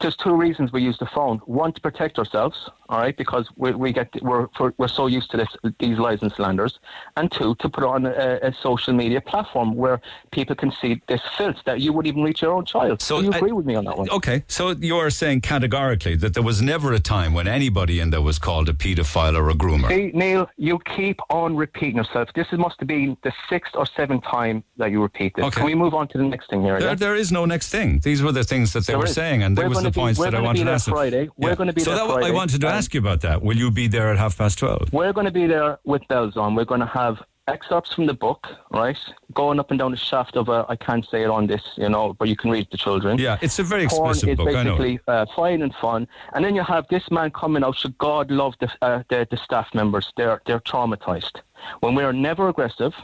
There's 0.00 0.16
two 0.16 0.34
reasons 0.34 0.72
we 0.72 0.82
use 0.82 0.98
the 0.98 1.06
phone. 1.06 1.38
One 1.46 1.72
to 1.72 1.80
protect 1.80 2.18
ourselves, 2.18 2.70
all 2.88 2.98
right, 2.98 3.16
because 3.16 3.48
we, 3.56 3.72
we 3.72 3.92
get 3.92 4.08
we're 4.22 4.48
for, 4.56 4.74
we're 4.78 4.88
so 4.88 5.06
used 5.06 5.30
to 5.32 5.36
this 5.36 5.48
these 5.78 5.98
lies 5.98 6.20
and 6.22 6.32
slanders, 6.32 6.78
and 7.16 7.30
two 7.30 7.54
to 7.56 7.68
put 7.68 7.84
on 7.84 8.06
a, 8.06 8.38
a 8.42 8.52
social 8.54 8.92
media 8.92 9.20
platform 9.20 9.74
where 9.74 10.00
people 10.30 10.54
can 10.56 10.72
see 10.80 11.00
this 11.08 11.20
filth 11.36 11.56
that 11.64 11.80
you 11.80 11.92
wouldn't 11.92 12.12
even 12.12 12.22
reach 12.22 12.42
your 12.42 12.52
own 12.52 12.64
child. 12.64 13.00
So, 13.02 13.20
you 13.20 13.32
I- 13.32 13.36
agree 13.36 13.52
with 13.52 13.66
me 13.66 13.74
on 13.74 13.84
that 13.84 13.96
one? 13.98 14.10
Okay, 14.10 14.44
so 14.48 14.70
you're 14.70 15.10
saying 15.10 15.40
categorically 15.42 16.16
that 16.16 16.34
there 16.34 16.42
was 16.42 16.60
never 16.62 16.92
a 16.92 17.00
time 17.00 17.34
when 17.34 17.48
anybody 17.48 18.00
in 18.00 18.10
there 18.10 18.22
was 18.22 18.38
called 18.38 18.68
a 18.68 18.72
paedophile 18.72 19.36
or 19.36 19.50
a 19.50 19.54
groomer. 19.54 19.88
See, 19.88 20.10
Neil, 20.14 20.48
you 20.56 20.78
keep 20.96 21.20
on 21.30 21.56
repeating 21.56 21.96
yourself. 21.96 22.28
This 22.34 22.46
is, 22.52 22.58
must 22.58 22.78
have 22.80 22.88
been 22.88 23.16
the 23.22 23.32
sixth 23.48 23.74
or 23.74 23.86
seventh 23.86 24.24
time 24.24 24.64
that 24.76 24.90
you 24.90 25.02
repeat 25.02 25.34
this. 25.34 25.44
Okay. 25.46 25.56
Can 25.56 25.66
we 25.66 25.74
move 25.74 25.94
on 25.94 26.08
to 26.08 26.18
the 26.18 26.24
next 26.24 26.50
thing 26.50 26.62
here? 26.62 26.78
There, 26.78 26.90
yeah? 26.90 26.94
there 26.94 27.14
is 27.14 27.32
no 27.32 27.44
next 27.44 27.68
thing. 27.70 28.00
These 28.00 28.22
were 28.22 28.32
the 28.32 28.44
things 28.44 28.72
that 28.72 28.86
they 28.86 28.92
There 28.92 28.98
were 28.98 29.06
is. 29.06 29.14
saying, 29.14 29.42
and 29.42 29.56
there 29.56 29.68
was 29.68 29.81
the 29.82 29.90
be- 29.90 30.00
points 30.00 30.20
that 30.20 30.34
I 30.34 30.40
wanted 30.40 30.54
be 30.54 30.58
to 30.60 30.64
there 30.66 30.74
ask. 30.74 30.88
Friday. 30.88 31.28
We're 31.36 31.56
gonna 31.56 31.72
be 31.72 31.82
so 31.82 31.94
there 31.94 32.06
that, 32.06 32.24
I 32.24 32.30
wanted 32.30 32.60
to 32.60 32.66
ask 32.68 32.94
you 32.94 33.00
about 33.00 33.20
that. 33.22 33.42
Will 33.42 33.56
you 33.56 33.70
be 33.70 33.88
there 33.88 34.10
at 34.10 34.18
half 34.18 34.38
past 34.38 34.58
twelve? 34.58 34.92
We're 34.92 35.12
going 35.12 35.26
to 35.26 35.32
be 35.32 35.46
there 35.46 35.78
with 35.84 36.06
bells 36.08 36.36
on. 36.36 36.54
We're 36.54 36.64
going 36.64 36.80
to 36.80 36.86
have 36.86 37.22
excerpts 37.48 37.92
from 37.92 38.06
the 38.06 38.14
book, 38.14 38.46
right? 38.70 38.96
Going 39.34 39.58
up 39.58 39.70
and 39.70 39.78
down 39.78 39.90
the 39.90 39.96
shaft 39.96 40.36
of 40.36 40.48
a, 40.48 40.64
I 40.68 40.76
can't 40.76 41.04
say 41.10 41.22
it 41.22 41.30
on 41.30 41.46
this, 41.46 41.62
you 41.76 41.88
know, 41.88 42.14
but 42.14 42.28
you 42.28 42.36
can 42.36 42.50
read 42.50 42.68
the 42.70 42.76
children. 42.76 43.18
Yeah, 43.18 43.38
it's 43.42 43.58
a 43.58 43.64
very 43.64 43.86
Porn 43.88 44.10
explicit 44.10 44.28
is 44.30 44.36
book. 44.36 44.48
I 44.48 44.62
know. 44.62 44.76
basically 44.76 45.00
uh, 45.08 45.26
fine 45.34 45.62
and 45.62 45.74
fun. 45.74 46.06
And 46.34 46.44
then 46.44 46.54
you 46.54 46.62
have 46.62 46.86
this 46.88 47.10
man 47.10 47.30
coming 47.30 47.64
out. 47.64 47.76
Should 47.76 47.98
God 47.98 48.30
love 48.30 48.54
the, 48.60 48.70
uh, 48.80 49.02
the, 49.08 49.26
the 49.30 49.36
staff 49.36 49.68
members? 49.74 50.12
They're, 50.16 50.40
they're 50.46 50.60
traumatized. 50.60 51.40
When 51.80 51.94
we 51.94 52.04
are 52.04 52.12
never 52.12 52.48
aggressive, 52.48 52.94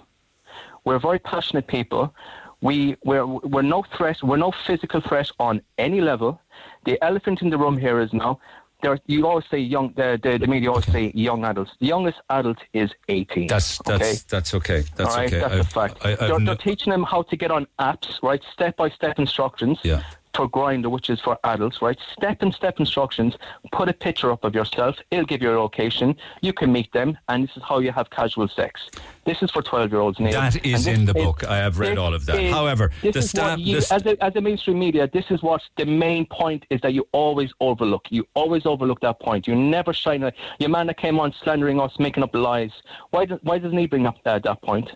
we're 0.85 1.01
very 1.01 1.19
passionate 1.19 1.67
people. 1.67 2.15
We, 2.61 2.97
we're, 3.05 3.25
we're 3.27 3.63
no 3.63 3.85
threat, 3.97 4.23
we're 4.23 4.37
no 4.37 4.53
physical 4.67 5.01
threat 5.01 5.31
on 5.39 5.63
any 5.79 6.01
level. 6.01 6.41
The 6.85 7.03
elephant 7.05 7.43
in 7.43 7.51
the 7.51 7.59
room 7.59 7.77
here 7.77 8.01
is 8.01 8.13
now, 8.13 8.41
there, 8.83 8.99
you 9.07 9.27
always 9.27 9.45
say 9.51 9.59
young, 9.59 9.93
the, 9.97 10.19
the, 10.23 10.39
the 10.39 10.47
media 10.47 10.71
always 10.71 10.87
say 10.87 11.11
young 11.15 11.45
adults. 11.45 11.73
The 11.81 11.87
youngest 11.87 12.21
adult 12.31 12.59
is 12.73 12.91
18. 13.09 13.49
That's 13.49 13.79
that's 13.79 14.03
okay? 14.03 14.15
that's 14.29 14.55
okay. 14.55 14.85
That's 14.97 15.17
right, 15.17 15.27
okay. 15.27 15.41
that's 15.41 15.53
I've- 15.53 15.61
a 15.61 15.65
fact. 15.65 16.05
I, 16.05 16.15
they're, 16.15 16.39
no- 16.39 16.45
they're 16.47 16.55
teaching 16.55 16.93
them 16.93 17.03
how 17.03 17.23
to 17.23 17.37
get 17.37 17.51
on 17.51 17.67
apps, 17.81 18.23
right? 18.23 18.41
Step 18.53 18.77
by 18.77 18.89
step 18.91 19.19
instructions. 19.19 19.79
Yeah. 19.83 20.03
For 20.39 20.49
Grindr, 20.49 20.89
which 20.89 21.11
is 21.11 21.21
for 21.21 21.37
adults, 21.43 21.83
right? 21.83 21.99
Step 22.13 22.43
and 22.43 22.55
step 22.55 22.79
instructions. 22.79 23.35
Put 23.73 23.89
a 23.89 23.93
picture 23.93 24.31
up 24.31 24.45
of 24.45 24.55
yourself. 24.55 24.95
It'll 25.11 25.25
give 25.25 25.43
you 25.43 25.51
a 25.51 25.59
location. 25.59 26.17
You 26.43 26.53
can 26.53 26.71
meet 26.71 26.93
them, 26.93 27.19
and 27.29 27.43
this 27.43 27.57
is 27.57 27.63
how 27.69 27.81
you 27.81 27.91
have 27.91 28.09
casual 28.11 28.47
sex. 28.47 28.89
This 29.27 29.43
is 29.43 29.51
for 29.51 29.63
twelve-year-olds. 29.63 30.21
Neil. 30.21 30.31
That 30.31 30.65
is 30.65 30.87
in 30.87 31.07
the 31.07 31.17
is- 31.19 31.25
book. 31.25 31.43
I 31.43 31.57
have 31.57 31.81
read 31.81 31.99
all 31.99 32.15
of 32.15 32.25
that. 32.27 32.39
is- 32.39 32.55
However, 32.55 32.93
the 33.03 33.21
staff, 33.21 33.59
as, 33.91 34.07
a, 34.07 34.25
as 34.25 34.37
a 34.37 34.41
mainstream 34.41 34.79
media, 34.79 35.11
this 35.13 35.25
is 35.31 35.43
what 35.43 35.61
the 35.77 35.85
main 35.85 36.25
point 36.25 36.65
is 36.71 36.81
that 36.83 36.93
you 36.95 37.09
always 37.11 37.51
overlook. 37.59 38.07
You 38.11 38.25
always 38.35 38.65
overlook 38.65 39.01
that 39.01 39.19
point. 39.19 39.49
You 39.49 39.57
never 39.57 39.93
shine 39.93 40.31
your 40.61 40.71
man 40.71 40.87
that 40.87 40.99
came 40.99 41.19
on 41.19 41.35
slandering 41.43 41.81
us, 41.81 41.99
making 41.99 42.23
up 42.23 42.33
lies. 42.33 42.71
Why 43.11 43.25
does 43.25 43.41
why 43.43 43.59
doesn't 43.59 43.77
he 43.77 43.87
bring 43.87 44.07
up 44.07 44.19
uh, 44.25 44.39
that 44.39 44.63
point? 44.63 44.89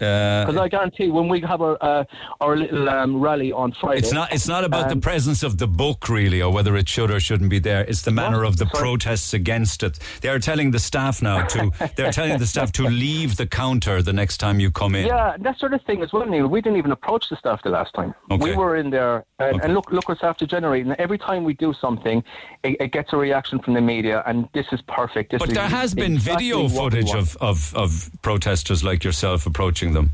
Uh, 0.00 0.46
Because 0.46 0.60
I 0.60 0.68
guarantee 0.68 1.08
when 1.08 1.28
we 1.28 1.40
have 1.40 1.60
our 1.60 1.76
uh, 1.80 2.04
our 2.40 2.56
little 2.56 2.88
um, 2.88 3.20
rally 3.20 3.52
on 3.52 3.72
Friday, 3.72 3.98
It's 3.98 4.12
not. 4.12 4.32
It's 4.32 4.48
not 4.48 4.64
about 4.64 4.88
the 4.88 4.94
um, 4.94 5.00
presence 5.00 5.42
of 5.42 5.58
the 5.58 5.66
book, 5.66 6.08
really, 6.08 6.40
or 6.42 6.52
whether 6.52 6.76
it 6.76 6.88
should 6.88 7.10
or 7.10 7.20
shouldn't 7.20 7.50
be 7.50 7.58
there. 7.58 7.82
It's 7.84 8.02
the 8.02 8.10
manner 8.10 8.44
of 8.44 8.56
the 8.58 8.66
Sorry. 8.66 8.80
protests 8.80 9.34
against 9.34 9.82
it. 9.82 9.98
They 10.20 10.28
are 10.28 10.38
telling 10.38 10.70
the 10.70 10.78
staff 10.78 11.22
now 11.22 11.46
to. 11.46 11.70
they're 11.96 12.12
telling 12.12 12.38
the 12.38 12.46
staff 12.46 12.72
to 12.72 12.82
leave 12.88 13.36
the 13.36 13.46
counter 13.46 14.02
the 14.02 14.12
next 14.12 14.38
time 14.38 14.60
you 14.60 14.70
come 14.70 14.94
in. 14.94 15.06
Yeah, 15.06 15.36
that 15.38 15.58
sort 15.58 15.74
of 15.74 15.82
thing 15.82 16.02
as 16.02 16.12
well, 16.12 16.26
Neil. 16.26 16.46
We 16.46 16.60
didn't 16.60 16.78
even 16.78 16.92
approach 16.92 17.28
the 17.28 17.36
staff 17.36 17.62
the 17.62 17.70
last 17.70 17.94
time. 17.94 18.14
Okay. 18.30 18.42
We 18.42 18.56
were 18.56 18.76
in 18.76 18.90
there, 18.90 19.24
and, 19.38 19.60
and 19.62 19.74
look, 19.74 19.90
look 19.90 20.08
what's 20.08 20.22
after 20.22 20.46
generating. 20.46 20.92
Every 20.92 21.18
time 21.18 21.44
we 21.44 21.54
do 21.54 21.72
something, 21.72 22.22
it, 22.62 22.76
it 22.80 22.92
gets 22.92 23.12
a 23.12 23.16
reaction 23.16 23.58
from 23.58 23.74
the 23.74 23.80
media, 23.80 24.22
and 24.26 24.48
this 24.54 24.66
is 24.72 24.80
perfect. 24.82 25.32
This 25.32 25.40
But 25.40 25.48
is 25.50 25.54
there 25.54 25.68
has 25.68 25.94
been 25.94 26.14
exactly 26.14 26.50
video 26.50 26.68
footage 26.68 27.12
of, 27.12 27.36
of, 27.40 27.74
of 27.74 28.10
protesters 28.22 28.84
like 28.84 29.04
yourself 29.04 29.46
approaching 29.46 29.87
them. 29.92 30.10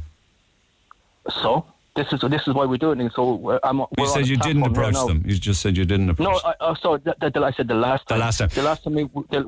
So 1.42 1.64
this 1.96 2.12
is 2.12 2.20
this 2.20 2.46
is 2.46 2.54
why 2.54 2.66
we 2.66 2.76
do 2.78 2.92
it. 2.92 3.12
So 3.14 3.50
uh, 3.50 3.58
I'm, 3.62 3.78
You 3.78 3.86
we're 3.98 4.06
said 4.06 4.26
you 4.26 4.36
didn't 4.36 4.64
approach 4.64 4.94
now. 4.94 5.06
them. 5.06 5.22
You 5.26 5.36
just 5.36 5.60
said 5.60 5.76
you 5.76 5.84
didn't 5.84 6.10
approach. 6.10 6.42
No, 6.44 6.50
I, 6.50 6.54
oh, 6.60 6.74
so 6.74 6.98
that, 6.98 7.20
that, 7.20 7.36
I 7.36 7.52
said 7.52 7.68
the 7.68 7.74
last 7.74 8.06
time. 8.08 8.18
The 8.18 8.24
last 8.24 8.38
time. 8.38 8.48
The 8.52 8.62
last 8.62 8.84
time 8.84 8.94
we 8.94 9.04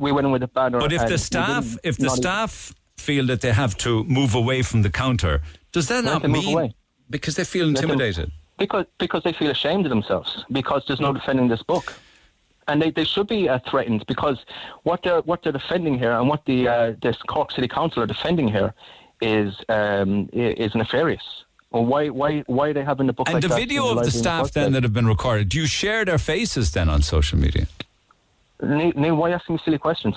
we 0.07 0.13
went 0.13 0.27
in 0.27 0.33
with 0.33 0.43
a 0.43 0.49
banner. 0.49 0.79
But 0.79 0.93
if 0.93 1.07
the 1.07 1.19
staff, 1.19 1.77
if 1.83 1.97
the 1.97 2.11
staff 2.11 2.75
feel 2.97 3.27
that 3.27 3.41
they 3.41 3.53
have 3.53 3.77
to 3.79 4.05
move 4.05 4.35
away 4.35 4.63
from 4.63 4.83
the 4.83 4.91
counter, 4.91 5.43
does 5.73 5.89
that 5.89 6.05
not 6.05 6.23
mean 6.29 6.55
away. 6.55 6.75
because 7.11 7.37
they 7.37 7.45
feel 7.45 7.69
intimidated? 7.69 8.31
because 8.59 8.87
because 8.99 9.23
they 9.23 9.33
feel 9.33 9.51
ashamed 9.51 9.85
of 9.87 9.91
themselves 9.91 10.45
because 10.51 10.85
there's 10.87 11.01
no 11.01 11.13
defending 11.13 11.49
this 11.49 11.63
book, 11.63 11.95
and 12.69 12.81
they, 12.81 12.91
they 12.91 13.05
should 13.05 13.27
be 13.27 13.49
uh, 13.49 13.59
threatened 13.71 14.05
because 14.07 14.39
what 14.85 15.03
they're 15.03 15.21
what 15.23 15.43
they're 15.43 15.53
defending 15.53 15.99
here 15.99 16.13
and 16.13 16.29
what 16.29 16.45
the 16.47 16.69
uh, 16.69 16.93
this 17.03 17.17
Cork 17.23 17.51
City 17.53 17.69
Council 17.69 18.03
are 18.03 18.07
defending 18.07 18.49
here 18.49 18.73
is 19.21 19.55
um, 19.69 20.29
is 20.33 20.75
nefarious. 20.75 21.23
Well, 21.71 21.85
why 21.85 22.09
why 22.09 22.41
why 22.47 22.69
are 22.69 22.73
they 22.73 22.85
having 22.85 23.07
the 23.07 23.13
book? 23.13 23.29
And 23.29 23.35
like 23.35 23.43
the 23.43 23.55
video 23.55 23.89
of 23.89 24.05
the 24.05 24.11
staff 24.11 24.53
then 24.53 24.73
that 24.73 24.83
have 24.83 24.93
been 24.93 25.07
recorded, 25.07 25.49
do 25.49 25.59
you 25.59 25.67
share 25.67 26.05
their 26.05 26.19
faces 26.19 26.73
then 26.73 26.89
on 26.89 27.03
social 27.03 27.39
media? 27.39 27.67
Neil, 28.63 29.17
why 29.17 29.31
asking 29.33 29.57
me 29.57 29.61
silly 29.65 29.79
questions? 29.79 30.17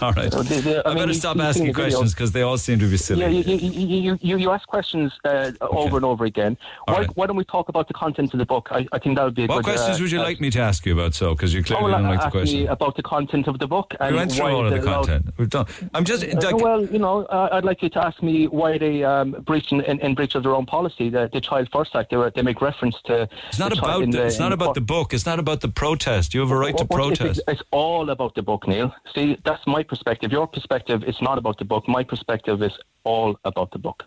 All 0.02 0.12
right. 0.12 0.32
Uh, 0.34 0.42
the- 0.42 0.60
the- 0.60 0.82
I 0.86 0.90
I, 0.90 0.94
mean, 0.94 1.02
better 1.02 1.14
stop 1.14 1.38
asking 1.38 1.72
questions 1.74 2.14
because 2.14 2.32
they 2.32 2.42
all 2.42 2.56
seem 2.58 2.78
to 2.78 2.88
be 2.90 2.96
silly. 2.96 3.20
Yeah, 3.22 3.28
you, 3.28 3.56
you, 3.56 4.18
you, 4.22 4.36
you, 4.38 4.50
ask 4.50 4.66
questions 4.66 5.12
uh, 5.24 5.52
over 5.60 5.96
and 5.96 6.04
over 6.04 6.24
again. 6.24 6.56
Why, 6.86 7.04
why 7.14 7.26
don't 7.26 7.36
we 7.36 7.44
talk 7.44 7.68
about 7.68 7.88
the 7.88 7.94
content 7.94 8.32
of 8.32 8.38
the 8.38 8.46
book? 8.46 8.68
I, 8.70 8.86
I 8.92 8.98
think 8.98 9.16
that 9.16 9.24
would 9.24 9.34
be 9.34 9.44
a 9.44 9.46
what 9.46 9.56
good. 9.64 9.64
questions 9.74 9.98
uh, 9.98 10.02
would 10.02 10.10
you 10.12 10.20
uh, 10.20 10.24
like 10.24 10.40
me 10.40 10.50
to 10.50 10.60
ask 10.60 10.84
you 10.86 10.92
about? 10.94 11.14
So, 11.14 11.34
because 11.34 11.52
you 11.54 11.60
Oh, 11.60 11.64
clearly 11.64 11.84
well, 11.92 12.02
don't 12.02 12.08
like 12.10 12.18
the 12.20 12.24
ask 12.26 12.34
me 12.34 12.40
question. 12.40 12.68
about 12.68 12.96
the 12.96 13.02
content 13.02 13.46
of 13.48 13.58
the 13.58 13.66
book. 13.66 13.94
We 14.00 14.06
and 14.06 14.16
went 14.16 14.32
through 14.32 14.46
all 14.46 14.64
of 14.66 14.70
they 14.72 14.78
the 14.78 14.84
allowed- 14.86 15.06
content. 15.06 15.34
We've 15.36 15.50
done. 15.50 15.66
I'm 15.94 16.04
just 16.04 16.24
Uh, 16.24 16.40
like, 16.42 16.56
well, 16.56 16.84
you 16.84 16.98
know, 16.98 17.24
uh, 17.26 17.48
I'd 17.52 17.64
like 17.64 17.82
you 17.82 17.88
to 17.90 18.04
ask 18.04 18.22
me 18.22 18.46
why 18.46 18.78
they 18.78 19.04
um, 19.04 19.32
breached 19.46 19.72
in, 19.72 19.80
in, 19.82 20.00
in 20.00 20.14
breach 20.14 20.34
of 20.34 20.42
their 20.42 20.54
own 20.54 20.66
policy, 20.66 21.08
the, 21.10 21.28
the 21.32 21.40
Child 21.40 21.68
First 21.72 21.94
Act. 21.94 22.10
They, 22.10 22.16
were, 22.16 22.30
they 22.30 22.42
make 22.42 22.60
reference 22.60 22.96
to. 23.06 23.28
it's 23.48 23.58
not 23.58 23.76
about 23.76 24.00
the, 24.00 24.10
the, 24.18 24.26
it's 24.26 24.38
not 24.38 24.52
about 24.52 24.74
the 24.74 24.80
book. 24.80 25.12
It's 25.14 25.26
not 25.26 25.38
about 25.38 25.60
the 25.60 25.68
protest. 25.68 26.34
You 26.34 26.40
have 26.40 26.50
a 26.50 26.56
right 26.56 26.76
to 26.76 26.84
what- 26.84 27.00
it's- 27.12 27.18
protest. 27.18 27.40
It's, 27.48 27.62
all 27.72 28.10
about 28.10 28.34
the 28.34 28.42
book, 28.42 28.66
Neil. 28.66 28.92
See, 29.14 29.36
that's 29.44 29.64
my 29.66 29.82
perspective. 29.90 30.30
Your 30.32 30.46
perspective 30.46 31.00
is 31.04 31.18
not 31.20 31.36
about 31.36 31.58
the 31.58 31.64
book. 31.72 31.84
My 31.88 32.02
perspective 32.12 32.62
is 32.62 32.74
all 33.04 33.30
about 33.44 33.72
the 33.72 33.78
book. 33.86 34.04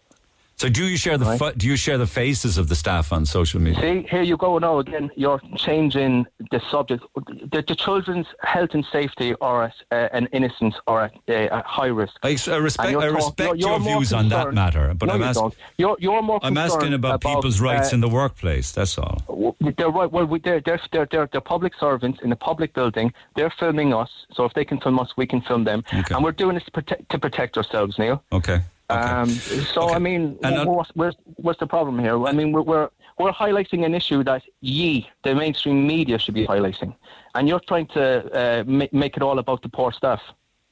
So, 0.55 0.69
do 0.69 0.85
you 0.85 0.95
share 0.97 1.17
the 1.17 1.25
Right. 1.25 1.39
fa- 1.39 1.53
do 1.57 1.67
you 1.67 1.75
share 1.75 1.97
the 1.97 2.07
faces 2.07 2.57
of 2.57 2.69
the 2.69 2.75
staff 2.75 3.11
on 3.11 3.25
social 3.25 3.59
media? 3.59 3.81
See, 3.81 4.07
here 4.09 4.21
you 4.21 4.37
go 4.37 4.57
now 4.59 4.79
again. 4.79 5.09
You're 5.15 5.41
changing 5.57 6.25
the 6.51 6.61
subject. 6.71 7.03
The, 7.51 7.63
the 7.67 7.75
children's 7.75 8.27
health 8.41 8.69
and 8.73 8.85
safety 8.91 9.33
are 9.41 9.63
at, 9.65 9.73
uh, 9.91 10.07
and 10.13 10.29
innocence 10.31 10.75
are 10.87 11.05
at, 11.05 11.13
uh, 11.27 11.33
at 11.57 11.65
high 11.65 11.87
risk. 11.87 12.13
I, 12.23 12.37
I 12.47 12.55
respect 12.57 12.89
I 12.89 12.93
talk- 12.93 13.13
respect 13.15 13.39
you're- 13.39 13.59
your 13.59 13.71
you're 13.71 13.79
views 13.97 14.13
on 14.13 14.29
that 14.29 14.53
matter, 14.53 14.93
but 14.93 15.07
No, 15.07 15.13
I'm 15.15 15.23
asking. 15.23 15.53
You're, 15.77 15.97
you're 15.99 16.21
more 16.21 16.39
I'm 16.43 16.55
asking 16.57 16.79
concerned 16.79 16.95
about, 16.95 17.21
people's 17.21 17.59
rights 17.59 17.91
uh, 17.91 17.95
in 17.95 18.01
the 18.01 18.09
workplace. 18.09 18.71
That's 18.71 18.97
all. 18.97 19.55
They're 19.77 19.89
right. 19.89 20.09
Well, 20.11 20.25
we, 20.25 20.39
they're, 20.39 20.61
they're, 20.61 20.79
they're, 20.91 21.07
they're, 21.11 21.27
they're 21.31 21.41
public 21.41 21.73
servants 21.79 22.19
in 22.23 22.31
a 22.31 22.35
public 22.37 22.73
building. 22.73 23.11
They're 23.35 23.53
filming 23.59 23.93
us. 23.93 24.09
So 24.33 24.45
if 24.45 24.53
they 24.53 24.63
can 24.65 24.79
film 24.79 24.99
us, 24.99 25.09
we 25.17 25.25
can 25.25 25.41
film 25.41 25.63
them. 25.65 25.83
And 25.91 26.23
we're 26.23 26.31
doing 26.31 26.53
this 26.55 26.63
to 26.65 26.71
protect, 26.71 27.09
to 27.09 27.19
protect 27.19 27.57
ourselves, 27.57 27.97
Neil. 27.97 28.23
Okay. 28.31 28.61
Um, 28.89 29.29
so 29.29 29.89
I 29.89 29.99
mean, 29.99 30.37
And, 30.43 30.55
uh, 30.57 30.65
what's, 30.93 31.17
what's 31.37 31.59
the 31.59 31.67
problem 31.67 31.97
here? 31.99 32.23
I 32.27 32.31
mean, 32.31 32.51
we're, 32.51 32.61
we're 32.61 32.89
we're 33.19 33.31
highlighting 33.31 33.85
an 33.85 33.93
issue 33.93 34.23
that 34.23 34.41
ye, 34.61 35.07
the 35.23 35.35
mainstream 35.35 35.85
media, 35.87 36.17
should 36.19 36.33
be 36.33 36.45
highlighting, 36.47 36.95
and 37.35 37.47
you're 37.47 37.59
trying 37.67 37.87
to 37.87 38.03
uh, 38.33 38.63
ma- 38.65 38.87
make 38.91 39.15
it 39.17 39.23
all 39.23 39.37
about 39.39 39.61
the 39.61 39.69
poor 39.69 39.91
staff. 39.91 40.19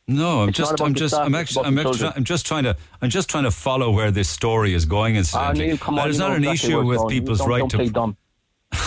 No, 0.08 0.42
I'm 0.42 0.50
It's 0.50 0.58
just, 0.58 0.82
I'm 0.82 0.96
just, 0.96 1.14
staff, 1.14 1.26
I'm 1.28 1.36
actually, 1.36 1.66
I'm. 1.68 1.78
I'm 1.78 2.24
just 2.24 2.46
trying 2.48 2.64
to, 2.64 2.76
I'm 3.02 3.10
just 3.12 3.30
trying 3.30 3.44
to 3.44 3.52
follow 3.52 3.92
where 3.92 4.10
this 4.12 4.28
story 4.28 4.74
is 4.74 4.86
going. 4.86 5.16
Incidentally, 5.16 5.68
Neil, 5.68 5.78
come 5.78 5.94
And 5.96 6.02
on, 6.04 6.10
it's 6.10 6.18
not 6.20 6.32
an 6.32 6.44
exactly 6.44 6.70
issue 6.70 6.84
with 6.86 6.98
going. 6.98 7.10
people's 7.10 7.40
don't, 7.40 7.50
right 7.50 7.70
don't 7.70 7.86
to. 7.86 7.92
dumb. 7.92 8.18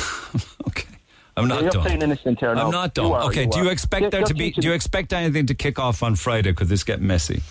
I'm 1.37 1.49
not 1.49 1.63
You're 1.63 1.71
dumb. 1.71 1.83
playing 1.83 2.03
innocent 2.03 2.39
here 2.41 2.55
now. 2.55 2.67
I'm 2.67 2.71
not 2.71 2.95
dumb. 2.95 3.11
are, 3.13 3.23
okay, 3.25 3.43
you 3.45 3.51
do 3.51 3.59
you 3.61 3.69
expect 3.71 4.03
You're- 4.03 4.11
there 4.11 4.23
to 4.23 4.35
be? 4.35 4.51
Do 4.53 4.67
you 4.69 4.73
expect 4.75 5.13
anything 5.13 5.47
to 5.47 5.55
kick 5.55 5.79
off 5.81 6.03
on 6.03 6.15
Friday? 6.15 6.53
Could 6.53 6.69
this 6.69 6.85
get 6.85 7.01
messy? 7.01 7.43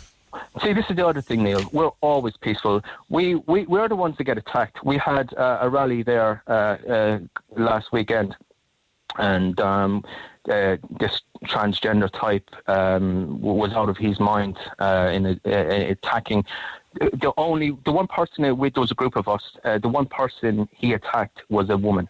See, 0.62 0.74
this 0.74 0.86
is 0.90 0.96
the 0.96 1.06
other 1.06 1.22
thing, 1.22 1.44
Neil. 1.44 1.68
We're 1.72 1.92
always 2.02 2.38
peaceful. 2.38 2.82
We 3.10 3.36
we 3.36 3.66
we're 3.66 3.88
the 3.88 3.96
ones 3.96 4.18
that 4.18 4.24
get 4.24 4.38
attacked. 4.38 4.84
We 4.84 4.98
had 4.98 5.34
uh, 5.36 5.60
a 5.62 5.70
rally 5.70 6.04
there 6.04 6.44
uh, 6.48 6.52
uh, 6.52 7.20
last 7.56 7.92
weekend, 7.92 8.36
and 9.18 9.60
um, 9.60 10.04
uh, 10.50 10.78
this 11.00 11.22
transgender 11.46 12.10
type 12.12 12.50
um, 12.68 13.42
was 13.42 13.74
out 13.74 13.90
of 13.90 13.98
his 13.98 14.20
mind 14.20 14.58
uh, 14.80 15.10
in 15.14 15.26
uh, 15.26 15.40
attacking. 15.46 16.46
The 16.96 17.34
only 17.38 17.78
the 17.86 17.92
one 17.92 18.08
person 18.08 18.58
with 18.58 18.74
there 18.74 18.82
was 18.82 18.92
a 18.92 18.96
group 18.96 19.16
of 19.16 19.28
us. 19.28 19.44
Uh, 19.64 19.78
the 19.78 19.90
one 19.90 20.06
person 20.06 20.68
he 20.72 20.94
attacked 20.94 21.42
was 21.50 21.70
a 21.70 21.78
woman, 21.78 22.08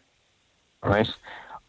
right? 0.83 1.09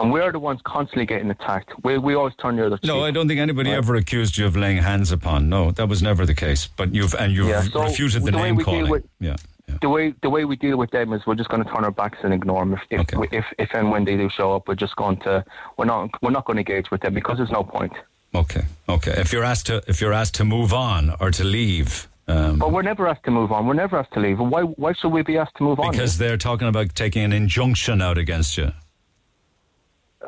And 0.00 0.12
we're 0.12 0.32
the 0.32 0.38
ones 0.40 0.60
constantly 0.64 1.06
getting 1.06 1.30
attacked. 1.30 1.72
We 1.84 1.98
we 1.98 2.14
always 2.14 2.34
turn 2.42 2.56
the 2.56 2.66
other 2.66 2.76
cheek. 2.78 2.86
No, 2.86 3.04
I 3.04 3.10
don't 3.12 3.28
think 3.28 3.40
anybody 3.40 3.70
Right. 3.70 3.76
ever 3.78 3.94
accused 3.94 4.36
you 4.36 4.44
of 4.46 4.56
laying 4.56 4.78
hands 4.82 5.12
upon. 5.12 5.48
No, 5.48 5.70
that 5.72 5.88
was 5.88 6.02
never 6.02 6.26
the 6.26 6.34
case. 6.34 6.66
But 6.66 6.94
you've 6.94 7.14
and 7.14 7.32
you've 7.32 7.48
Yeah, 7.48 7.62
so 7.62 7.82
refuted 7.84 8.22
the, 8.22 8.30
the 8.32 8.36
name 8.38 8.58
calling. 8.58 8.88
with- 8.90 9.04
yeah. 9.20 9.36
the 9.80 9.88
way 9.88 10.12
the 10.20 10.28
way 10.30 10.44
we 10.44 10.56
deal 10.56 10.76
with 10.76 10.90
them 10.90 11.12
is 11.12 11.24
we're 11.26 11.36
just 11.36 11.48
going 11.48 11.62
to 11.64 11.70
turn 11.70 11.84
our 11.84 11.90
backs 11.92 12.18
and 12.24 12.34
ignore 12.34 12.64
them. 12.64 12.74
If 12.90 13.00
if, 13.12 13.32
if 13.32 13.44
if 13.58 13.70
and 13.74 13.90
when 13.92 14.04
they 14.04 14.16
do 14.16 14.28
show 14.28 14.54
up, 14.56 14.66
we're 14.68 14.74
just 14.74 14.96
going 14.96 15.18
to 15.18 15.44
we're 15.76 15.84
not 15.86 16.10
we're 16.22 16.30
not 16.38 16.44
going 16.44 16.56
to 16.56 16.60
engage 16.68 16.90
with 16.90 17.00
them 17.02 17.14
because 17.14 17.36
there's 17.38 17.50
no 17.52 17.62
point. 17.62 17.92
Okay. 18.34 18.64
Okay. 18.88 19.12
If 19.16 19.32
you're 19.32 19.44
asked 19.44 19.66
to 19.66 19.80
if 19.86 20.00
you're 20.00 20.12
asked 20.12 20.34
to 20.34 20.44
move 20.44 20.72
on 20.74 21.14
or 21.20 21.30
to 21.30 21.44
leave, 21.44 22.08
um, 22.26 22.58
But 22.58 22.72
we're 22.72 22.82
never 22.82 23.06
asked 23.06 23.24
to 23.24 23.30
move 23.30 23.52
on. 23.52 23.66
We're 23.68 23.74
never 23.74 23.96
asked 24.00 24.12
to 24.14 24.20
leave. 24.20 24.38
Why 24.40 24.62
why 24.62 24.92
should 24.92 25.12
we 25.12 25.22
be 25.22 25.38
asked 25.38 25.56
to 25.58 25.62
move 25.62 25.78
on? 25.78 25.92
because 25.92 26.18
they're 26.18 26.36
talking 26.48 26.66
about 26.68 26.94
taking 26.96 27.22
an 27.22 27.32
injunction 27.32 28.02
out 28.02 28.18
against 28.18 28.58
you. 28.58 28.72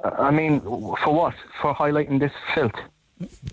I 0.05 0.31
mean, 0.31 0.61
for 0.61 1.13
what? 1.15 1.35
For 1.61 1.75
highlighting 1.75 2.21
this 2.21 2.33
filth. 2.55 2.75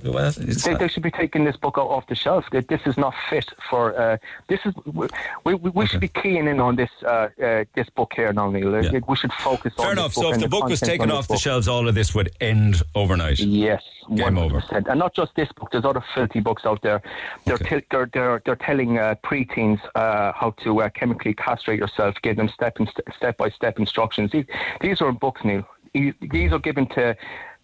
Well, 0.04 0.32
They, 0.32 0.74
they 0.76 0.88
should 0.90 1.04
be 1.04 1.12
taking 1.12 1.46
this 1.46 1.56
book 1.56 1.78
out 1.78 1.88
off 1.88 2.08
the 2.08 2.16
shelf. 2.16 2.46
This 2.52 2.82
is 2.86 2.98
not 2.98 3.14
fit 3.30 3.46
for. 3.70 3.98
Uh, 3.98 4.18
this 4.50 4.60
is 4.66 4.74
we 4.94 5.08
we, 5.46 5.54
we 5.70 5.86
should 5.86 6.02
be 6.02 6.10
keying 6.10 6.48
in 6.48 6.60
on 6.60 6.76
this 6.76 6.90
uh, 7.06 7.30
uh, 7.42 7.64
this 7.74 7.90
book 7.92 8.12
here 8.14 8.34
now, 8.34 8.52
Neil. 8.52 8.76
Uh, 8.76 9.00
We 9.08 9.16
should 9.16 9.32
focus 9.32 9.74
on. 9.78 9.86
Fair 9.86 9.96
this 9.96 10.02
enough. 10.02 10.14
So 10.14 10.28
if 10.28 10.34
and 10.34 10.44
the 10.44 10.50
book 10.50 10.68
was 10.68 10.82
taken 10.82 11.10
off 11.12 11.30
the 11.30 11.38
shelves, 11.38 11.70
all 11.70 11.88
of 11.88 11.96
this 11.96 12.14
would 12.14 12.32
end 12.42 12.82
overnight. 12.94 13.40
Yes, 13.40 13.84
Game 14.14 14.36
100%. 14.36 14.88
And 14.90 15.00
not 15.00 15.14
just 15.16 15.34
this 15.36 15.50
book. 15.54 15.72
There's 15.72 15.86
other 15.86 16.04
filthy 16.14 16.42
books 16.42 16.66
out 16.66 16.82
there. 16.82 17.02
They're 17.46 17.58
te- 17.58 17.86
they're, 17.90 18.10
they're 18.12 18.42
they're 18.46 18.58
telling 18.58 18.98
uh, 18.98 19.16
preteens 19.24 19.80
uh, 19.96 20.34
how 20.34 20.52
to 20.64 20.82
uh, 20.82 20.90
chemically 20.90 21.34
castrate 21.36 21.80
yourself, 21.80 22.16
give 22.22 22.36
them 22.36 22.50
step 22.50 22.82
in, 22.82 22.88
step 23.16 23.38
by 23.38 23.50
step 23.50 23.80
instructions. 23.80 24.32
These 24.32 24.46
these 24.82 25.02
are 25.02 25.14
books, 25.14 25.46
Neil. 25.46 25.66
These 25.94 26.52
are 26.52 26.60
given 26.60 26.88
to 26.96 27.16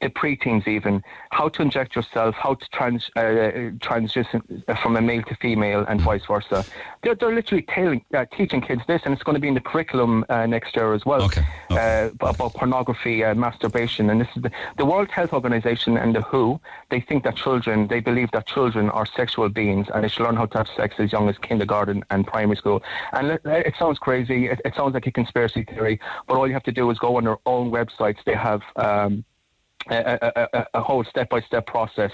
preteens 0.08 0.68
even 0.68 1.04
how 1.32 1.50
to 1.50 1.62
inject 1.62 1.96
yourself, 1.96 2.36
how 2.36 2.54
to 2.54 2.70
trans 2.70 3.10
uh, 3.16 3.72
transition 3.82 4.42
from 4.82 4.96
a 4.96 5.02
male 5.02 5.24
to 5.24 5.36
female, 5.36 5.86
and 5.88 6.00
vice 6.02 6.26
versa. 6.26 6.66
They're 7.04 7.16
they're 7.16 7.34
literally 7.34 7.64
telling, 7.64 8.06
uh, 8.14 8.26
teaching 8.36 8.62
kids 8.62 8.82
this, 8.88 9.02
and 9.06 9.14
it's 9.14 9.24
going 9.24 9.36
to 9.36 9.42
be 9.42 9.48
in 9.48 9.54
the 9.54 9.62
curriculum 9.62 10.26
uh, 10.30 10.46
next 10.46 10.76
year 10.76 10.94
as 10.94 11.06
well. 11.06 11.30
Uh, 11.70 12.10
about 12.22 12.54
pornography, 12.54 13.24
uh, 13.24 13.34
masturbation, 13.36 14.10
and 14.10 14.22
this 14.22 14.28
is 14.36 14.44
the, 14.44 14.52
the 14.78 14.86
World 14.86 15.10
Health 15.10 15.34
Organization 15.34 15.98
and 15.98 16.16
the 16.16 16.22
WHO. 16.22 16.60
They 16.90 17.02
think 17.02 17.24
that 17.24 17.36
children, 17.36 17.88
they 17.88 18.00
believe 18.00 18.32
that 18.32 18.46
children 18.48 18.90
are 18.90 19.06
sexual 19.06 19.50
beings, 19.50 19.88
and 19.94 20.04
they 20.04 20.08
should 20.08 20.24
learn 20.24 20.36
how 20.36 20.46
to 20.48 20.58
have 20.60 20.68
sex 20.76 20.96
as 21.00 21.12
young 21.12 21.30
as 21.30 21.38
kindergarten 21.38 22.04
and 22.10 22.26
primary 22.26 22.56
school. 22.56 22.82
And 23.14 23.32
it, 23.32 23.42
it 23.46 23.76
sounds 23.78 24.00
crazy. 24.00 24.48
It, 24.48 24.62
it 24.66 24.76
sounds 24.76 24.94
like 24.94 25.08
a 25.08 25.12
conspiracy 25.12 25.64
theory, 25.64 26.00
but 26.28 26.38
all 26.38 26.48
you 26.48 26.54
have 26.54 26.64
to 26.64 26.72
do 26.72 26.90
is 26.90 27.00
go 27.00 27.18
on 27.18 27.26
their 27.26 27.38
own 27.46 27.72
websites. 27.72 28.18
They 28.26 28.36
have. 28.36 28.62
Um, 28.76 29.26
a, 29.90 30.48
a, 30.54 30.68
a, 30.74 30.82
whole 30.82 31.04
step-by-step 31.04 31.66
process. 31.66 32.12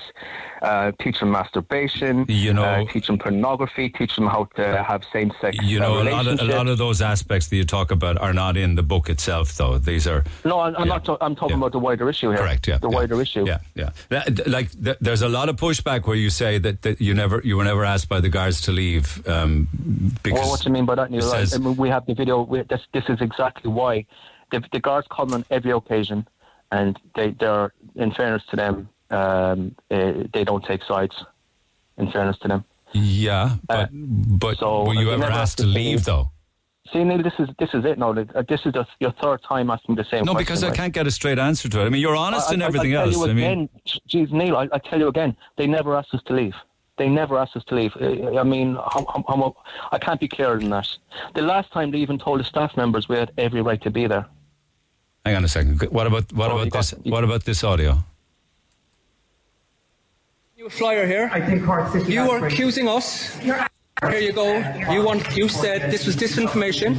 Uh, 0.62 0.92
teach 1.00 1.20
them 1.20 1.32
masturbation. 1.32 2.26
You 2.28 2.54
know- 2.54 2.64
uh, 2.64 2.86
teach 2.86 3.08
them 3.08 3.18
pornography. 3.18 3.90
Teach 3.90 4.16
them 4.16 4.28
how 4.28 4.46
to 4.56 4.84
have 4.84 5.04
same-sex. 5.12 5.58
You 5.62 5.80
know, 5.80 5.98
uh, 6.00 6.04
a 6.04 6.10
lot 6.12 6.28
of 6.28 6.40
a 6.40 6.44
lot 6.46 6.68
of 6.68 6.78
those 6.78 7.02
aspects 7.02 7.48
that 7.48 7.56
you 7.56 7.66
talk 7.66 7.92
about 7.92 8.18
are 8.20 8.34
not 8.34 8.58
in 8.58 8.76
the 8.76 8.84
book 8.84 9.10
itself, 9.10 9.56
though. 9.56 9.78
These 9.78 10.08
are 10.08 10.24
No, 10.44 10.60
I'm, 10.60 10.76
I'm 10.76 10.88
not. 10.88 11.08
I'm 11.22 11.36
talking 11.36 11.58
about 11.58 11.72
the 11.72 11.80
wider 11.80 12.10
issue 12.10 12.30
here. 12.30 12.38
Correct, 12.38 12.68
yeah, 12.68 12.78
The 12.78 12.90
yeah. 12.90 12.96
wider 12.96 13.22
issue. 13.22 13.46
Yeah, 13.46 13.60
yeah. 13.76 13.90
That- 14.10 14.48
Like 14.48 14.70
th- 14.84 14.98
there's 15.02 15.22
a 15.22 15.30
lot 15.30 15.50
of 15.50 15.56
pushback 15.56 16.06
where 16.08 16.16
you 16.16 16.30
say 16.30 16.58
that, 16.60 16.82
that 16.84 17.02
you 17.02 17.14
never 17.14 17.42
you 17.44 17.58
were 17.58 17.64
never 17.64 17.84
asked 17.84 18.10
by 18.10 18.20
the 18.20 18.30
guards 18.30 18.62
to 18.62 18.72
leave 18.72 19.28
um, 19.28 19.68
because 20.24 20.40
well, 20.40 20.50
what 20.50 20.62
do 20.62 20.70
you 20.70 20.74
mean 20.74 20.86
by 20.86 20.96
that, 20.96 21.12
Neil? 21.12 21.22
says- 21.22 21.54
I 21.54 21.58
mean, 21.58 21.76
we 21.76 21.90
have 21.90 22.06
the 22.06 22.14
video. 22.14 22.42
We, 22.44 22.62
this, 22.64 22.82
this 22.94 23.06
is 23.10 23.22
exactly 23.22 23.70
why 23.72 24.06
the, 24.52 24.64
the 24.72 24.80
guards 24.80 25.08
come 25.10 25.34
on 25.34 25.44
every 25.50 25.72
occasion, 25.72 26.28
and 26.78 27.00
they, 27.16 27.28
they're, 27.40 27.74
in 27.96 28.12
fairness 28.20 28.44
to 28.52 28.56
them, 28.64 28.74
um, 29.20 29.76
uh, 29.92 30.14
they 30.34 30.44
don't 30.50 30.66
take 30.72 30.84
sides. 30.84 31.16
In 31.98 32.12
fairness 32.12 32.38
to 32.40 32.48
them. 32.50 32.62
yeah, 32.94 33.56
but 33.68 33.90
but 34.46 34.58
were 34.88 34.94
you 35.04 35.10
ever 35.12 35.30
asked 35.42 35.58
to 35.60 35.66
leave 35.66 36.04
though? 36.04 36.26
See, 36.92 37.04
Neil, 37.04 37.24
this 37.24 37.34
is 37.40 37.48
this 37.62 37.72
is 37.74 37.84
it. 37.86 37.98
No, 37.98 38.10
uh, 38.12 38.44
this 38.48 38.62
is 38.68 38.74
the, 38.74 38.86
your 39.00 39.14
third 39.24 39.40
time 39.52 39.68
asking 39.76 39.96
the 39.96 40.04
same. 40.12 40.24
No, 40.26 40.34
question, 40.34 40.38
because 40.46 40.64
I 40.64 40.68
right? 40.68 40.78
can't 40.80 40.94
get 40.94 41.08
a 41.08 41.12
straight 41.20 41.40
answer 41.40 41.68
to 41.70 41.82
it. 41.82 41.86
I 41.86 41.90
mean, 41.90 42.02
you're 42.02 42.16
honest 42.28 42.50
I- 42.52 42.56
in 42.56 42.62
I- 42.62 42.66
everything 42.66 42.92
I 42.92 43.00
tell 43.00 43.08
else. 43.08 43.18
You 43.18 43.32
I 43.32 43.34
mean, 43.34 43.70
geez, 44.12 44.30
Neil, 44.32 44.56
I, 44.58 44.68
I 44.78 44.80
tell 44.90 45.00
you 45.00 45.08
again, 45.08 45.36
they 45.58 45.68
never 45.68 45.96
asked 45.96 46.14
us 46.14 46.22
to 46.28 46.34
leave. 46.34 46.56
They 46.98 47.10
never 47.10 47.38
asked 47.38 47.56
us 47.60 47.64
to 47.70 47.76
leave. 47.76 47.94
I 48.00 48.40
I 48.40 48.44
mean, 48.44 48.76
how, 48.76 49.02
how, 49.14 49.24
how, 49.28 49.56
I 49.92 49.98
can't 50.06 50.20
be 50.20 50.28
clearer 50.36 50.58
than 50.60 50.70
that. 50.70 50.88
The 51.34 51.42
last 51.42 51.72
time 51.72 51.92
they 51.92 51.98
even 52.06 52.18
told 52.20 52.40
the 52.42 52.48
staff 52.54 52.72
members 52.78 53.10
we 53.10 53.16
had 53.18 53.32
every 53.38 53.62
right 53.70 53.82
to 53.82 53.92
be 54.00 54.06
there. 54.08 54.26
Hang 55.26 55.36
on 55.36 55.44
a 55.44 55.48
second. 55.48 55.82
What 55.92 56.08
about 56.08 56.32
what 56.34 56.52
Oh, 56.52 56.56
about 56.56 56.66
you 56.66 56.72
got- 56.72 56.86
this? 56.86 57.12
What 57.14 57.24
about 57.24 57.44
this 57.44 57.64
audio? 57.64 58.04
You 60.58 60.68
a 60.68 60.70
flyer 60.70 61.06
here. 61.06 61.30
I 61.34 61.42
think 61.42 61.66
Cork 61.66 61.92
City. 61.92 62.14
You 62.14 62.32
are 62.32 62.46
accusing 62.46 62.88
us 62.88 63.36
Here 64.12 64.20
you 64.20 64.34
go. 64.34 64.48
You 64.92 65.02
want? 65.04 65.36
You 65.38 65.48
said 65.48 65.90
this 65.90 66.06
was 66.06 66.16
disinformation. 66.18 66.92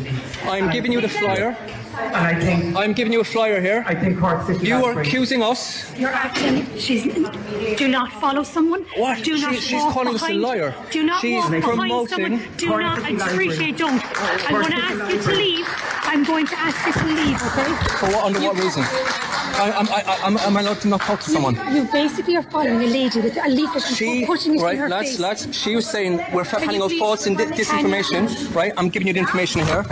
I'm 0.49 0.71
giving 0.71 0.93
you 0.93 1.01
the 1.01 1.09
flyer. 1.11 1.55
And 1.99 2.17
I 2.17 2.39
think 2.41 2.77
I'm 2.77 2.93
giving 2.93 3.13
you 3.13 3.21
a 3.21 3.25
flyer 3.25 3.61
here. 3.61 3.85
I 3.87 3.95
think 3.95 4.19
Cork 4.19 4.47
City. 4.47 4.67
You 4.67 4.85
are 4.85 5.01
accusing 5.01 5.43
us. 5.43 5.85
You're 5.99 6.11
acting. 6.11 6.67
She's. 6.79 7.05
Do 7.79 7.89
not 7.89 8.13
follow 8.13 8.43
someone. 8.43 8.85
What? 8.97 9.23
Do 9.25 9.37
She- 9.37 9.43
not 9.43 9.55
she's 9.57 9.73
walk 9.83 9.95
calling 9.95 10.15
us 10.15 10.23
a 10.23 10.27
behind, 10.27 10.43
liar. 10.43 10.75
Do 10.91 11.03
not 11.05 11.21
She's 11.21 11.43
walk 11.43 11.51
behind 11.51 12.09
someone. 12.11 12.43
Do 12.57 12.69
Cork 12.69 12.83
not. 12.83 12.99
I 12.99 13.17
City 13.17 13.31
appreciate. 13.33 13.77
Don't. 13.79 14.03
I'm 14.49 14.55
going 14.61 14.71
to 14.73 14.77
ask 14.79 15.13
you 15.13 15.23
to 15.23 15.33
leave. 15.37 15.67
I'm 16.13 16.25
going 16.25 16.47
to 16.47 16.57
ask 16.59 16.87
you 16.87 16.93
to 16.93 17.07
leave. 17.21 17.37
Okay? 17.49 17.73
For 18.01 18.07
what? 18.15 18.25
Under 18.25 18.41
what 18.41 18.57
reason? 18.57 18.83
I, 19.59 19.73
I'm, 19.79 19.89
I, 19.89 20.03
I, 20.07 20.19
I'm, 20.27 20.37
I'm 20.39 20.57
allowed 20.57 20.81
to 20.83 20.89
not 20.89 21.01
talk 21.01 21.21
to 21.21 21.31
someone. 21.31 21.55
You 21.75 21.85
basically 21.91 22.37
are 22.37 22.43
following 22.43 22.83
a 22.83 22.87
lady 22.87 23.21
with 23.21 23.37
a 23.39 23.49
leaflet 23.49 23.87
and 23.87 23.97
She, 23.97 24.27
putting 24.27 24.59
it 24.59 24.63
right, 24.63 24.75
in 24.75 24.81
her 24.81 24.89
lads, 24.89 25.09
face. 25.13 25.19
lads, 25.21 25.57
she 25.57 25.75
was 25.75 25.89
saying 25.89 26.19
we're 26.33 26.45
Can 26.45 26.61
handing 26.63 26.83
out 26.83 26.93
false 26.93 27.27
and 27.27 27.39
di- 27.39 27.47
disinformation, 27.47 28.55
right? 28.55 28.73
I'm 28.77 28.91
giving 28.91 29.07
you 29.09 29.15
the 29.15 29.21
information 29.21 29.65
here. 29.65 29.83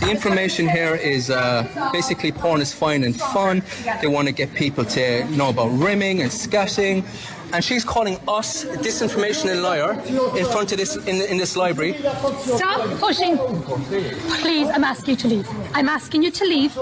The 0.00 0.08
information 0.08 0.68
here 0.68 0.94
is 0.94 1.30
uh, 1.30 1.34
Uh, 1.48 1.90
basically 1.92 2.30
porn 2.30 2.60
is 2.60 2.72
fine 2.72 3.02
and 3.04 3.14
fun. 3.16 3.62
They 4.02 4.08
want 4.16 4.28
to 4.28 4.34
get 4.34 4.48
people 4.54 4.84
to 4.96 5.24
know 5.38 5.48
about 5.48 5.68
rimming 5.86 6.20
and 6.22 6.30
scatting. 6.30 7.04
And 7.54 7.64
she's 7.64 7.82
calling 7.82 8.16
us 8.28 8.66
disinformation 8.86 9.50
and 9.50 9.62
liar 9.62 9.92
in 10.36 10.44
front 10.52 10.70
of 10.72 10.76
this 10.76 10.96
in, 10.96 11.16
in 11.32 11.38
this 11.38 11.56
library. 11.56 11.94
Stop 12.58 12.80
pushing. 13.00 13.38
Please, 14.44 14.68
I'm 14.68 14.84
asking 14.84 15.12
you 15.14 15.20
to 15.24 15.28
leave. 15.28 15.48
I'm 15.72 15.88
asking 15.88 16.22
you 16.24 16.30
to 16.30 16.44
leave 16.44 16.74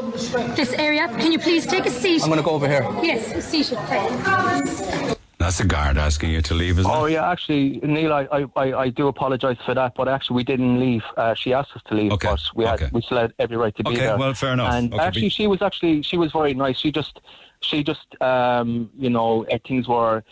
this 0.56 0.72
area. 0.72 1.06
Can 1.22 1.30
you 1.30 1.38
please 1.38 1.66
take 1.66 1.86
a 1.86 1.90
seat? 1.90 2.22
I'm 2.22 2.28
going 2.28 2.42
to 2.44 2.48
go 2.50 2.56
over 2.58 2.68
here. 2.68 2.84
Yes, 3.10 3.32
a 3.32 3.42
seat. 3.42 5.15
That's 5.46 5.60
a 5.60 5.64
guard 5.64 5.96
asking 5.96 6.30
you 6.30 6.42
to 6.42 6.54
leave, 6.54 6.76
isn't 6.80 6.90
Oh 6.90 7.04
it? 7.04 7.12
yeah, 7.12 7.30
actually, 7.30 7.78
Neil, 7.84 8.12
I, 8.12 8.26
I, 8.56 8.72
I 8.74 8.88
do 8.88 9.06
apologise 9.06 9.56
for 9.64 9.74
that, 9.74 9.94
but 9.94 10.08
actually 10.08 10.34
we 10.34 10.42
didn't 10.42 10.80
leave. 10.80 11.04
Uh, 11.16 11.34
she 11.34 11.52
asked 11.52 11.70
us 11.76 11.82
to 11.86 11.94
leave, 11.94 12.10
but 12.20 12.40
we 12.56 12.64
had 12.64 12.90
we 12.92 13.00
still 13.00 13.18
had 13.18 13.32
every 13.38 13.56
right 13.56 13.72
to 13.76 13.84
be 13.84 13.90
Okay, 13.90 14.06
there. 14.06 14.18
well, 14.18 14.34
fair 14.34 14.54
enough. 14.54 14.72
And 14.74 14.92
Okay, 14.92 15.04
actually, 15.04 15.20
be- 15.22 15.28
she 15.28 15.46
was 15.46 15.62
actually 15.62 16.02
she 16.02 16.16
was 16.16 16.32
very 16.32 16.52
nice. 16.52 16.76
She 16.78 16.90
just 16.90 17.20
she 17.60 17.84
just 17.84 18.20
um, 18.20 18.90
you 18.98 19.08
know 19.08 19.44
uh, 19.46 19.58
things 19.68 19.86
were. 19.86 20.24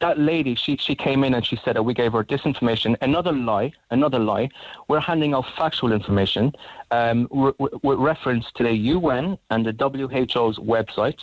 that 0.00 0.18
lady, 0.18 0.54
she, 0.56 0.76
she 0.76 0.94
came 0.96 1.22
in 1.24 1.32
and 1.32 1.46
she 1.46 1.56
said 1.64 1.76
that 1.76 1.82
we 1.84 1.94
gave 1.94 2.12
her 2.12 2.24
disinformation. 2.24 2.96
Another 3.00 3.32
lie, 3.32 3.72
another 3.92 4.18
lie. 4.18 4.48
We're 4.88 5.00
handing 5.00 5.32
out 5.32 5.46
factual 5.56 5.92
information 5.92 6.52
um, 6.90 7.28
with 7.30 7.98
reference 8.12 8.46
to 8.56 8.64
the 8.64 8.74
UN 8.96 9.38
and 9.50 9.64
the 9.64 9.72
WHO's 9.72 10.58
websites. 10.58 11.22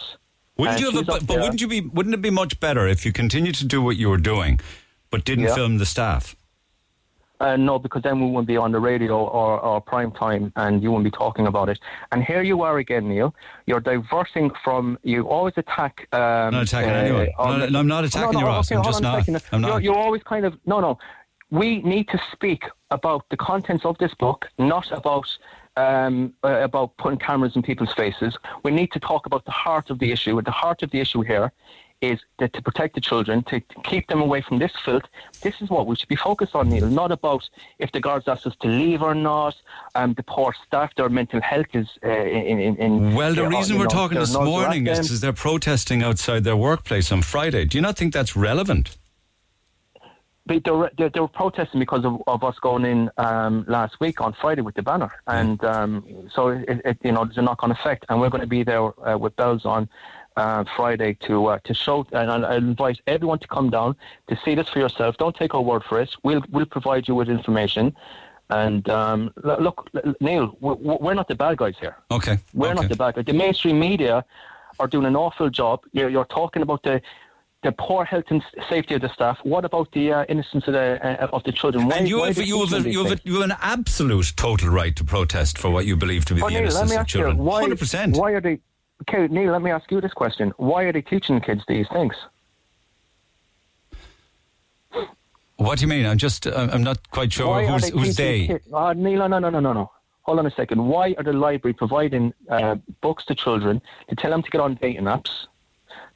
Wouldn't 0.64 0.80
you 0.80 0.91
have? 0.91 1.02
A, 1.02 1.06
but 1.06 1.27
but 1.27 1.40
wouldn't 1.40 1.61
you 1.61 1.68
be? 1.68 1.81
Wouldn't 1.81 2.15
it 2.15 2.22
be 2.22 2.30
much 2.31 2.60
better 2.60 2.88
if 2.88 3.06
you 3.06 3.11
continued 3.11 3.56
to 3.56 3.65
do 3.65 3.81
what 3.81 3.95
you 3.98 4.10
were 4.10 4.18
doing, 4.18 4.60
but 5.11 5.23
didn't 5.26 5.45
Yeah. 5.45 5.56
film 5.56 5.77
the 5.77 5.85
staff? 5.85 6.35
Uh, 7.40 7.57
no, 7.57 7.77
because 7.77 8.02
then 8.03 8.22
we 8.22 8.27
wouldn't 8.27 8.48
be 8.48 8.56
on 8.56 8.72
the 8.72 8.80
radio 8.80 9.18
or, 9.26 9.60
or 9.60 9.81
prime 9.81 10.11
time 10.14 10.53
and 10.56 10.81
you 10.81 10.90
wouldn't 10.91 11.03
be 11.03 11.11
talking 11.11 11.45
about 11.45 11.68
it. 11.68 11.77
And 12.14 12.23
here 12.23 12.41
you 12.41 12.61
are 12.61 12.77
again, 12.77 13.10
Neil. 13.10 13.35
You're 13.65 13.81
diverting 13.81 14.49
from, 14.64 14.98
you 15.03 15.27
always 15.27 15.53
attack. 15.57 16.07
Um, 16.14 16.22
I'm 16.22 16.53
not 16.53 16.64
attacking 16.64 16.91
uh, 16.91 16.94
anyone. 16.94 17.27
No, 17.38 17.60
the- 17.60 17.69
no, 17.72 17.80
I'm 17.80 17.88
not 17.88 18.06
attacking 18.06 18.34
no, 18.34 18.40
you, 18.40 18.45
Ross. 18.45 18.72
okay, 18.72 18.77
I'm 18.77 18.84
just 18.85 19.02
not. 19.02 19.27
I'm 19.27 19.61
You're, 19.61 19.72
not. 19.72 19.84
you're 19.84 19.98
always 19.98 20.23
kind 20.23 20.45
of, 20.45 20.57
no, 20.65 20.80
no. 20.80 20.98
We 21.52 21.81
need 21.81 22.07
to 22.10 22.19
speak 22.31 22.64
about 22.91 23.26
the 23.30 23.35
contents 23.35 23.84
of 23.84 23.98
this 23.98 24.14
book, 24.14 24.48
not 24.57 24.90
about 24.94 25.27
um, 25.77 26.33
uh, 26.43 26.59
about 26.61 26.95
putting 26.97 27.19
cameras 27.19 27.55
in 27.55 27.61
people's 27.61 27.93
faces. 27.93 28.37
We 28.63 28.71
need 28.71 28.91
to 28.91 28.99
talk 28.99 29.25
about 29.25 29.45
the 29.45 29.51
heart 29.51 29.89
of 29.89 29.99
the 29.99 30.11
issue. 30.11 30.37
And 30.37 30.45
the 30.45 30.51
heart 30.51 30.83
of 30.83 30.91
the 30.91 30.99
issue 30.99 31.21
here 31.21 31.51
is 32.01 32.19
that 32.37 32.51
to 32.51 32.61
protect 32.61 32.95
the 32.95 33.01
children, 33.01 33.43
to, 33.43 33.61
to 33.61 33.75
keep 33.83 34.07
them 34.07 34.21
away 34.21 34.41
from 34.41 34.59
this 34.59 34.73
filth. 34.83 35.03
This 35.41 35.61
is 35.61 35.69
what 35.69 35.87
we 35.87 35.95
should 35.95 36.09
be 36.09 36.17
focused 36.17 36.53
on, 36.53 36.69
Neil. 36.69 36.87
Not 36.87 37.11
about 37.13 37.49
if 37.79 37.93
the 37.93 38.01
guards 38.01 38.27
ask 38.27 38.45
us 38.45 38.55
to 38.61 38.67
leave 38.67 39.01
or 39.01 39.15
not. 39.15 39.55
Um, 39.95 40.13
the 40.13 40.23
poor 40.23 40.53
staff, 40.67 40.93
their 40.95 41.07
mental 41.07 41.41
health 41.41 41.67
is 41.73 41.87
uh, 42.03 42.09
in, 42.09 42.59
in, 42.59 42.75
in. 42.75 43.15
Well, 43.15 43.33
the 43.33 43.45
uh, 43.45 43.49
reason 43.49 43.77
we're 43.77 43.85
know, 43.85 43.89
talking 43.89 44.19
this 44.19 44.33
morning 44.33 44.85
is, 44.87 45.09
is 45.11 45.21
they're 45.21 45.31
protesting 45.31 46.03
outside 46.03 46.43
their 46.43 46.57
workplace 46.57 47.11
on 47.11 47.21
Friday. 47.21 47.63
Do 47.65 47.77
you 47.77 47.81
not 47.81 47.97
think 47.97 48.13
that's 48.13 48.35
relevant? 48.35 48.97
They, 50.45 50.59
they, 50.59 50.71
were, 50.71 50.91
they, 50.97 51.07
they 51.07 51.19
were 51.21 51.29
protesting 51.29 51.79
because 51.79 52.03
of, 52.03 52.21
of 52.27 52.43
us 52.43 52.59
going 52.59 52.85
in 52.85 53.09
um, 53.17 53.63
last 53.67 53.99
week 54.01 54.19
on 54.19 54.33
Friday 54.33 54.61
with 54.61 54.75
the 54.75 54.83
banner, 54.83 55.11
and 55.25 55.63
um, 55.63 56.05
so 56.35 56.49
it, 56.49 56.81
it, 56.83 56.97
you 57.01 57.13
know 57.13 57.23
there's 57.23 57.37
a 57.37 57.41
knock-on 57.41 57.71
effect, 57.71 58.05
and 58.09 58.19
we're 58.19 58.29
going 58.29 58.41
to 58.41 58.47
be 58.47 58.61
there 58.63 58.91
uh, 59.07 59.17
with 59.17 59.33
bells 59.37 59.65
on 59.65 59.87
uh, 60.35 60.65
Friday 60.75 61.13
to 61.21 61.45
uh, 61.45 61.59
to 61.63 61.73
show. 61.73 62.05
And 62.11 62.29
I 62.29 62.57
invite 62.57 62.99
everyone 63.07 63.39
to 63.39 63.47
come 63.47 63.69
down 63.69 63.95
to 64.27 64.37
see 64.43 64.53
this 64.53 64.67
for 64.67 64.79
yourself. 64.79 65.15
Don't 65.15 65.35
take 65.35 65.55
our 65.55 65.61
word 65.61 65.83
for 65.85 66.01
it. 66.01 66.13
We'll 66.23 66.43
we'll 66.51 66.65
provide 66.65 67.07
you 67.07 67.15
with 67.15 67.29
information. 67.29 67.95
And 68.49 68.87
um, 68.89 69.33
look, 69.37 69.89
Neil, 70.19 70.55
we're, 70.59 70.75
we're 70.75 71.13
not 71.13 71.27
the 71.27 71.35
bad 71.35 71.57
guys 71.57 71.75
here. 71.79 71.95
Okay. 72.11 72.37
We're 72.53 72.67
okay. 72.67 72.81
not 72.81 72.89
the 72.89 72.95
bad 72.95 73.15
guys. 73.15 73.25
The 73.25 73.33
mainstream 73.33 73.79
media 73.79 74.25
are 74.79 74.87
doing 74.87 75.05
an 75.05 75.15
awful 75.15 75.49
job. 75.49 75.85
You're, 75.91 76.09
you're 76.09 76.25
talking 76.25 76.61
about 76.61 76.83
the 76.83 77.01
the 77.64 77.72
poor 77.72 78.03
health 78.06 78.26
and 78.30 78.44
safety 78.69 78.94
of 78.95 79.02
the 79.02 79.10
staff. 79.10 79.40
What 79.44 79.65
about 79.65 79.91
the 79.94 80.11
uh, 80.14 80.26
innocence 80.30 80.68
of 80.68 80.73
the 80.73 80.99
uh, 81.23 81.27
of 81.31 81.44
the 81.44 81.52
children? 81.52 81.88
Why, 81.88 81.98
And 81.98 82.07
you 82.10 82.23
have, 82.23 82.38
you, 82.38 82.60
have, 82.65 82.85
a- 82.85 82.90
you, 82.91 83.03
have 83.03 83.14
a, 83.14 83.22
you 83.23 83.34
have 83.41 83.49
an 83.49 83.57
absolute 83.61 84.34
total 84.35 84.69
right 84.69 84.95
to 84.95 85.03
protest 85.03 85.57
for 85.57 85.69
what 85.72 85.85
you 85.85 85.95
believe 85.95 86.26
to 86.26 86.35
be 86.35 86.41
the 86.41 86.48
Neil, 86.49 86.57
innocence 86.61 86.91
of 86.91 86.98
ask 86.98 87.14
you, 87.14 87.22
children. 87.22 87.38
why, 87.38 87.64
100%. 87.64 88.18
Why 88.18 88.31
are 88.31 88.41
they? 88.41 88.60
Okay, 89.10 89.27
Neil, 89.34 89.52
let 89.52 89.61
me 89.61 89.72
ask 89.72 89.90
you 89.91 89.99
this 90.02 90.14
question: 90.14 90.53
Why 90.57 90.84
are 90.84 90.91
they 90.94 91.02
teaching 91.02 91.40
kids 91.41 91.64
these 91.68 91.88
things? 91.90 92.15
What 95.57 95.77
do 95.80 95.84
you 95.84 95.88
mean? 95.88 96.06
I'm 96.06 96.18
just, 96.18 96.45
I'm 96.48 96.69
I'm 96.72 96.84
not 96.84 97.10
quite 97.11 97.31
sure 97.31 97.48
Why 97.48 97.65
who's, 97.65 97.84
they 97.84 97.90
who's 97.98 98.15
they. 98.15 98.48
kids- 98.48 98.68
Uh, 98.73 98.94
Neil, 98.94 99.27
no, 99.30 99.40
no, 99.40 99.49
no, 99.49 99.60
no, 99.60 99.73
no. 99.73 99.91
Hold 100.23 100.40
on 100.40 100.45
a 100.45 100.52
second. 100.52 100.85
Why 100.88 101.14
are 101.18 101.23
the 101.23 101.34
library 101.34 101.73
providing 101.73 102.34
uh, 102.49 102.76
books 103.02 103.26
to 103.26 103.35
children 103.35 103.81
to 104.10 104.15
tell 104.15 104.31
them 104.31 104.41
to 104.41 104.49
get 104.49 104.61
on 104.61 104.76
dating 104.81 105.03
apps, 105.06 105.48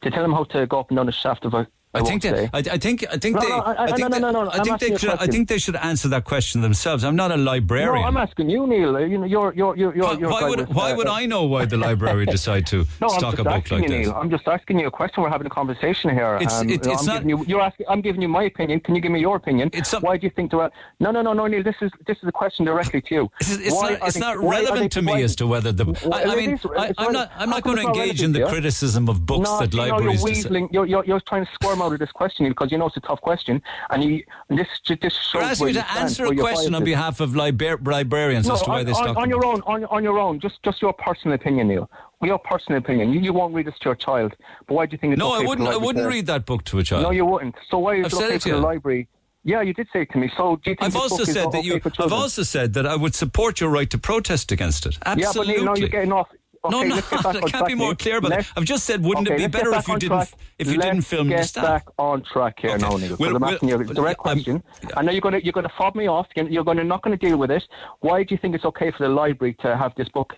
to 0.02 0.12
tell 0.12 0.24
them 0.24 0.34
how 0.34 0.44
to 0.46 0.68
go 0.68 0.80
up 0.80 0.90
and 0.90 0.98
down 0.98 1.06
the 1.06 1.12
shaft 1.12 1.46
of 1.46 1.54
a? 1.54 1.68
I 1.94 2.02
think 2.02 2.22
they. 2.22 2.50
I, 2.54 2.60
I 2.60 2.78
think 2.78 3.06
I 3.12 3.18
think 3.18 3.36
No, 3.36 3.42
they 3.42 3.50
no, 3.50 3.58
I- 3.60 3.74
I- 3.74 3.84
I 3.86 3.88
think 3.88 4.00
no, 4.00 4.18
no, 4.20 4.32
no, 4.32 4.44
no, 4.44 4.52
I 4.52 4.60
think 4.64 4.80
they 4.80 4.96
should 4.98 5.10
I 5.10 5.26
think 5.28 5.48
they 5.48 5.58
should 5.58 5.76
answer 5.78 6.08
that 6.10 6.26
question 6.26 6.62
themselves. 6.62 7.04
I'm 7.04 7.16
not 7.16 7.32
a 7.32 7.38
librarian. 7.38 7.96
No, 7.96 8.08
I'm 8.08 8.18
asking 8.18 8.50
you, 8.50 8.68
Neil. 8.68 8.96
Uh, 8.96 9.00
You 9.00 9.18
know, 9.18 9.26
you're 9.26 9.54
you're 9.56 9.76
you're 9.78 9.96
you're. 9.96 10.06
why 10.30 10.42
why 10.42 10.50
would 10.50 10.60
with, 10.60 10.70
why 10.70 10.92
uh, 10.92 10.98
would 10.98 11.08
uh, 11.08 11.14
I 11.14 11.26
know 11.26 11.44
why 11.46 11.66
the 11.66 11.78
library 11.78 12.26
decide 12.38 12.68
to 12.68 12.86
No, 13.02 13.08
stock 13.08 13.40
a 13.40 13.44
book 13.44 13.72
like 13.72 13.84
you, 13.84 13.90
this? 13.90 14.08
Neil. 14.08 14.14
I'm 14.16 14.30
just 14.30 14.48
asking 14.48 14.80
you 14.80 14.88
a 14.88 14.92
question. 14.92 15.24
We're 15.24 15.30
having 15.30 15.48
a 15.48 15.56
conversation 15.62 16.10
here. 16.12 16.36
It's- 16.36 16.54
Um, 16.62 16.70
it- 16.70 16.86
it's 16.86 17.02
I'm 17.02 17.06
not- 17.08 17.14
Giving 17.24 17.30
you, 17.30 17.46
you're 17.48 17.62
asking. 17.62 17.86
I'm 17.90 18.02
giving 18.02 18.22
you 18.22 18.28
my 18.28 18.44
opinion. 18.44 18.80
Can 18.82 18.94
you 18.96 19.02
give 19.02 19.12
me 19.12 19.20
your 19.22 19.38
opinion? 19.38 19.72
Why 20.02 20.18
do 20.18 20.24
you 20.28 20.34
think 20.38 20.54
are? 20.54 20.70
No, 21.00 21.10
no, 21.12 21.22
no, 21.22 21.34
no, 21.34 21.48
Neil. 21.48 21.64
This 21.64 21.80
is 21.82 21.92
this 22.06 22.18
is 22.22 22.28
a 22.28 22.32
question 22.42 22.66
directly 22.66 23.02
to 23.08 23.12
you. 23.18 23.24
It's, 23.40 23.52
it's 23.58 23.74
Why 23.74 23.92
not, 23.94 24.08
it's 24.08 24.14
they- 24.16 24.20
not 24.28 24.38
relevant 24.38 24.82
they 24.94 25.00
to 25.00 25.02
me 25.02 25.24
as 25.24 25.36
to 25.38 25.48
whether 25.48 25.72
the. 25.72 25.86
I, 26.14 26.24
I 26.32 26.36
mean, 26.36 26.60
I, 26.78 26.88
it's 26.88 27.00
I'm 27.02 27.14
not. 27.14 27.32
I'm 27.42 27.50
not 27.50 27.64
going 27.64 27.78
to 27.78 27.84
engage 27.90 28.22
in 28.22 28.32
the 28.34 28.44
criticism 28.52 29.08
of 29.10 29.26
books 29.26 29.50
that 29.62 29.74
libraries. 29.74 30.22
you're, 30.24 30.52
dec- 30.52 30.70
you're, 30.76 30.86
you're, 30.86 31.06
you're 31.10 31.20
trying 31.32 31.46
to 31.46 31.52
squirm 31.58 31.77
out 31.82 31.94
of 31.94 32.00
this 32.00 32.12
question 32.12 32.48
because 32.50 32.72
you 32.72 32.78
know 32.78 32.88
it's 32.88 32.98
a 32.98 33.02
tough 33.02 33.22
question, 33.22 33.62
and 33.90 34.04
you, 34.04 34.24
this 34.50 34.68
this 34.88 35.18
You're 35.34 35.44
asking 35.44 35.68
me 35.68 35.72
you 35.74 35.80
to 35.80 35.92
answer 35.92 36.26
a 36.26 36.36
question 36.36 36.76
on 36.76 36.84
behalf 36.84 37.20
of 37.20 37.36
librarians 37.36 38.48
No, 38.48 38.54
as 38.54 38.62
to 38.64 38.70
why 38.70 38.84
they 38.84 38.92
on, 38.92 39.16
on 39.18 39.30
your 39.30 39.46
own, 39.46 39.62
on, 39.62 39.86
on 39.86 40.04
your 40.04 40.20
own, 40.20 40.40
just 40.40 40.62
just 40.64 40.82
your 40.82 40.94
personal 40.94 41.36
opinion, 41.36 41.68
Neil. 41.68 41.90
Your 42.22 42.40
personal 42.40 42.80
opinion. 42.80 43.14
You, 43.14 43.20
you 43.20 43.34
won't 43.34 43.54
read 43.54 43.68
this 43.68 43.78
to 43.80 43.90
your 43.90 43.96
child, 43.96 44.34
but 44.68 44.74
why 44.74 44.86
do 44.88 44.94
you 44.94 44.98
think 44.98 45.14
it's 45.14 45.20
No, 45.20 45.36
okay 45.36 45.46
I 45.46 45.48
wouldn't. 45.48 45.68
I 45.68 45.78
wouldn't 45.78 46.08
read 46.08 46.26
that 46.28 46.46
book 46.46 46.64
to 46.66 46.80
a 46.80 46.84
child. 46.84 47.04
No, 47.04 47.12
you 47.12 47.26
wouldn't. 47.26 47.56
So 47.70 47.78
why 47.78 47.96
is 47.96 48.08
it 48.08 48.14
okay 48.14 48.40
to 48.40 48.52
the 48.52 48.58
library? 48.58 49.08
Yeah, 49.44 49.62
you 49.62 49.74
did 49.74 49.88
say 49.94 50.02
it 50.02 50.12
to 50.12 50.18
me. 50.18 50.30
So 50.36 50.58
do 50.58 50.72
you 50.72 50.76
think 50.76 50.84
I've 50.84 50.94
this 50.94 51.02
also 51.04 51.24
said 51.24 51.52
that 51.54 51.60
okay 51.60 51.62
you. 51.62 51.82
I've 52.00 52.12
also 52.12 52.44
said 52.44 52.74
that 52.74 52.86
I 52.86 52.98
would 52.98 53.16
support 53.16 53.62
your 53.62 53.70
right 53.70 53.90
to 53.92 53.98
protest 53.98 54.52
against 54.52 54.86
it. 54.86 54.96
Yeah, 54.96 55.14
but 55.16 55.20
Absolutely. 55.20 55.54
Neil, 55.56 55.64
now 55.64 55.76
you're 55.76 55.88
getting 55.88 56.12
off. 56.12 56.28
No, 56.70 56.80
Okay, 56.80 56.90
I'm 56.90 56.96
let's 56.96 57.10
get 57.10 57.24
back 57.24 57.36
I 57.44 57.50
can't 57.50 57.68
be 57.68 57.76
more 57.76 57.96
clear 57.96 58.18
about 58.18 58.32
Let's- 58.32 58.48
it. 58.48 58.54
I've 58.58 58.66
just 58.66 58.84
said, 58.86 59.04
wouldn't 59.04 59.28
okay, 59.28 59.36
it 59.44 59.52
be 59.52 59.58
better 59.58 59.74
if 59.74 59.88
you 59.88 59.98
didn't 60.00 60.18
track. 60.18 60.30
if 60.60 60.68
you 60.68 60.78
Let's 60.78 60.86
didn't 60.90 61.02
film 61.06 61.30
the 61.30 61.36
get 61.36 61.46
staff? 61.46 61.64
back 61.64 61.88
on 61.98 62.24
track 62.24 62.60
here 62.60 62.72
Okay. 62.72 62.82
now, 62.82 62.98
Neil. 62.98 63.16
We'll- 63.20 63.36
I'm 63.36 63.42
we'll- 63.42 63.54
asking 63.54 63.70
you 63.70 63.76
a 63.76 63.84
direct 63.84 64.20
I'm- 64.26 64.36
question. 64.36 64.64
I 64.96 65.02
know 65.02 65.12
you're 65.12 65.22
going 65.22 65.34
to 65.36 65.44
you're 65.44 65.54
going 65.54 65.68
to 65.68 65.74
fob 65.78 65.96
me 65.96 66.08
off. 66.08 66.28
You're 66.36 66.64
going 66.64 66.78
to 66.78 66.84
not 66.84 67.02
going 67.04 67.18
to 67.18 67.26
deal 67.28 67.38
with 67.38 67.52
it. 67.52 67.64
Why 68.02 68.24
do 68.24 68.34
you 68.34 68.38
think 68.40 68.56
it's 68.56 68.66
okay 68.66 68.92
for 68.92 69.04
the 69.04 69.10
library 69.10 69.56
to 69.62 69.76
have 69.78 69.94
this 69.96 70.10
book? 70.10 70.36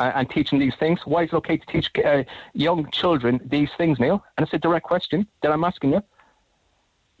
uh, 0.00 0.10
And 0.14 0.28
teaching 0.30 0.58
these 0.58 0.74
things. 0.80 0.98
Why 1.04 1.22
is 1.24 1.28
it 1.32 1.36
okay 1.36 1.56
to 1.58 1.66
teach 1.66 1.88
uh, 2.04 2.24
young 2.54 2.90
children 2.90 3.40
these 3.44 3.70
things, 3.78 4.00
Neil? 4.00 4.24
And 4.36 4.44
it's 4.44 4.52
a 4.54 4.58
direct 4.58 4.84
question 4.84 5.26
that 5.42 5.52
I'm 5.52 5.62
asking 5.64 5.92
you. 5.92 6.02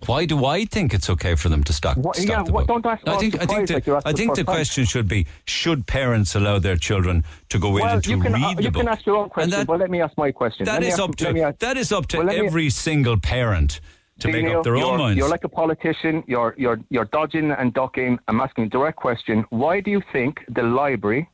Why 0.06 0.24
do 0.26 0.44
I 0.44 0.64
think 0.64 0.92
it's 0.94 1.08
okay 1.10 1.34
for 1.36 1.48
them 1.48 1.62
to 1.64 1.72
stock, 1.72 1.96
What- 1.96 2.16
stock 2.16 2.28
yeah, 2.28 2.42
the 2.42 2.52
what- 2.52 2.66
book? 2.66 2.82
don't 2.82 2.86
ask 2.92 3.06
I 3.08 3.16
think 3.18 3.40
I 3.40 3.46
think 3.46 3.68
the, 3.68 3.92
like 3.92 4.02
I 4.06 4.12
think 4.12 4.30
for 4.32 4.36
the 4.36 4.44
question 4.44 4.84
should 4.84 5.08
be: 5.08 5.26
Should 5.46 5.86
parents 5.86 6.34
allow 6.34 6.58
their 6.58 6.76
children 6.76 7.24
to 7.50 7.58
go 7.58 7.68
in 7.76 7.82
well, 7.84 7.94
and 7.94 8.04
to 8.04 8.10
you 8.10 8.18
can 8.20 8.32
read 8.32 8.42
uh, 8.44 8.54
the 8.54 8.62
you 8.64 8.70
book? 8.70 8.80
can 8.82 8.88
ask 8.88 9.06
your 9.06 9.16
own 9.16 9.28
question, 9.28 9.50
that- 9.50 9.66
but 9.66 9.78
let 9.78 9.90
me 9.90 10.00
ask 10.00 10.16
my 10.18 10.32
question. 10.32 10.64
That 10.64 10.82
is 10.82 10.94
ask- 10.94 11.02
up 11.02 11.16
to 11.16 11.28
ask- 11.40 11.58
that 11.58 11.76
is 11.76 11.92
up 11.92 12.06
to 12.08 12.18
well, 12.18 12.26
let 12.26 12.38
me- 12.40 12.46
every 12.46 12.70
single 12.70 13.16
parent 13.18 13.80
to 14.18 14.28
make 14.28 14.44
Neil, 14.44 14.58
up 14.58 14.64
their 14.64 14.76
own 14.76 14.98
minds. 14.98 15.18
You're 15.18 15.28
like 15.28 15.44
a 15.44 15.48
politician. 15.48 16.22
You're 16.26 16.54
you're 16.58 16.80
you're 16.90 17.06
dodging 17.06 17.50
and 17.50 17.72
ducking. 17.72 18.18
I'm 18.28 18.40
asking 18.40 18.64
a 18.64 18.68
direct 18.68 18.96
question. 18.96 19.44
Why 19.50 19.80
do 19.80 19.90
you 19.90 20.02
think 20.12 20.44
the 20.48 20.62
library 20.62 21.28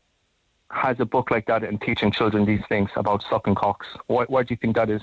has 0.71 1.01
a 1.01 1.07
book 1.07 1.31
like 1.31 1.47
that 1.47 1.65
and 1.65 1.81
teaching 1.81 2.11
children 2.13 2.45
these 2.45 2.61
things 2.69 2.91
about 2.97 3.25
sucking 3.31 3.55
cocks? 3.55 3.87
Why, 4.07 4.25
why 4.29 4.43
do 4.43 4.49
you 4.53 4.59
think 4.61 4.77
that 4.77 4.91
is, 4.91 5.01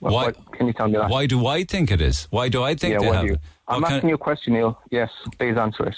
why, 0.00 0.32
can 0.52 0.66
you 0.66 0.72
tell 0.72 0.86
me 0.86 0.94
that? 0.94 1.10
Why 1.10 1.26
do 1.26 1.46
I 1.46 1.64
think 1.64 1.90
it 1.90 2.00
is? 2.00 2.28
Why 2.30 2.48
do 2.48 2.62
I 2.62 2.74
think 2.74 2.92
yeah, 2.92 2.98
they 3.00 3.16
have? 3.16 3.24
You, 3.24 3.38
I'm 3.66 3.84
asking 3.84 4.08
you 4.08 4.14
a 4.14 4.18
question, 4.18 4.54
Neil. 4.54 4.80
Yes, 4.90 5.10
please 5.38 5.56
answer 5.56 5.86
it. 5.86 5.96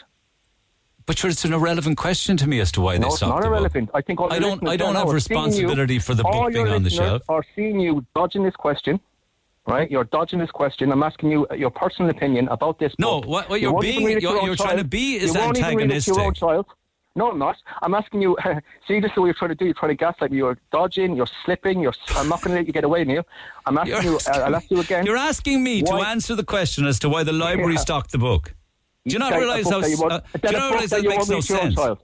But 1.06 1.18
sure, 1.18 1.30
it's 1.30 1.44
an 1.44 1.52
irrelevant 1.52 1.96
question 1.98 2.36
to 2.36 2.46
me 2.46 2.60
as 2.60 2.70
to 2.72 2.80
why 2.80 2.96
no, 2.96 3.08
they 3.08 3.16
stopped. 3.16 3.30
No, 3.30 3.36
it's 3.36 3.44
not 3.44 3.48
irrelevant. 3.50 3.86
Book. 3.88 3.96
I 3.96 4.00
think 4.00 4.20
I 4.30 4.38
don't. 4.38 4.68
I 4.68 4.76
don't 4.76 4.94
have 4.94 5.08
responsibility 5.08 5.94
you, 5.94 6.00
for 6.00 6.14
the 6.14 6.22
book 6.22 6.52
being 6.52 6.68
on 6.68 6.82
the 6.82 6.90
shelf. 6.90 7.22
Are 7.28 7.44
seeing 7.56 7.80
you 7.80 8.06
dodging 8.14 8.44
this 8.44 8.54
question, 8.54 9.00
right? 9.66 9.90
You're 9.90 10.04
dodging 10.04 10.38
this 10.38 10.50
question. 10.50 10.92
I'm 10.92 11.02
asking 11.02 11.32
you 11.32 11.46
your 11.56 11.70
personal 11.70 12.10
opinion 12.10 12.48
about 12.48 12.78
this. 12.78 12.94
No, 12.98 13.20
book. 13.20 13.28
what, 13.28 13.50
what 13.50 13.60
you're 13.60 13.80
being, 13.80 14.20
you're, 14.20 14.42
you're 14.44 14.56
trying 14.56 14.78
to 14.78 14.84
be 14.84 15.16
is 15.16 15.34
antagonistic. 15.34 16.14
No, 17.16 17.30
I'm 17.30 17.38
not. 17.38 17.56
I'm 17.82 17.94
asking 17.94 18.22
you. 18.22 18.36
see, 18.86 19.00
this 19.00 19.10
is 19.10 19.16
what 19.16 19.26
you're 19.26 19.34
trying 19.34 19.50
to 19.50 19.54
do. 19.54 19.64
You're 19.64 19.74
trying 19.74 19.90
to 19.90 19.96
gaslight 19.96 20.30
me. 20.30 20.38
You're 20.38 20.58
dodging. 20.70 21.16
You're 21.16 21.28
slipping. 21.44 21.80
You're. 21.80 21.92
I'm 22.10 22.28
not 22.28 22.40
going 22.40 22.52
to 22.54 22.60
let 22.60 22.66
you 22.66 22.72
get 22.72 22.84
away, 22.84 23.04
Neil. 23.04 23.26
I'm 23.66 23.78
asking 23.78 23.94
you're 23.94 24.02
you. 24.02 24.14
Asking, 24.16 24.42
I'll 24.42 24.56
ask 24.56 24.70
you 24.70 24.80
again. 24.86 25.06
You're 25.06 25.16
asking 25.16 25.64
me 25.64 25.82
why? 25.82 26.00
to 26.00 26.06
answer 26.06 26.34
the 26.36 26.44
question 26.44 26.86
as 26.86 26.98
to 27.00 27.08
why 27.08 27.24
the 27.24 27.32
library 27.32 27.74
yeah. 27.74 27.80
stocked 27.80 28.12
the 28.12 28.18
book. 28.18 28.54
Do 29.06 29.12
you 29.14 29.18
not 29.18 29.34
realise 29.34 29.68
how? 29.68 29.78
Uh, 29.78 29.82
do 29.82 29.90
you 29.90 29.96
not 30.52 30.72
realise 30.72 30.90
that, 30.90 31.02
that 31.02 31.08
makes 31.08 31.28
no 31.28 31.40
sense? 31.40 31.78
I, 31.78 31.96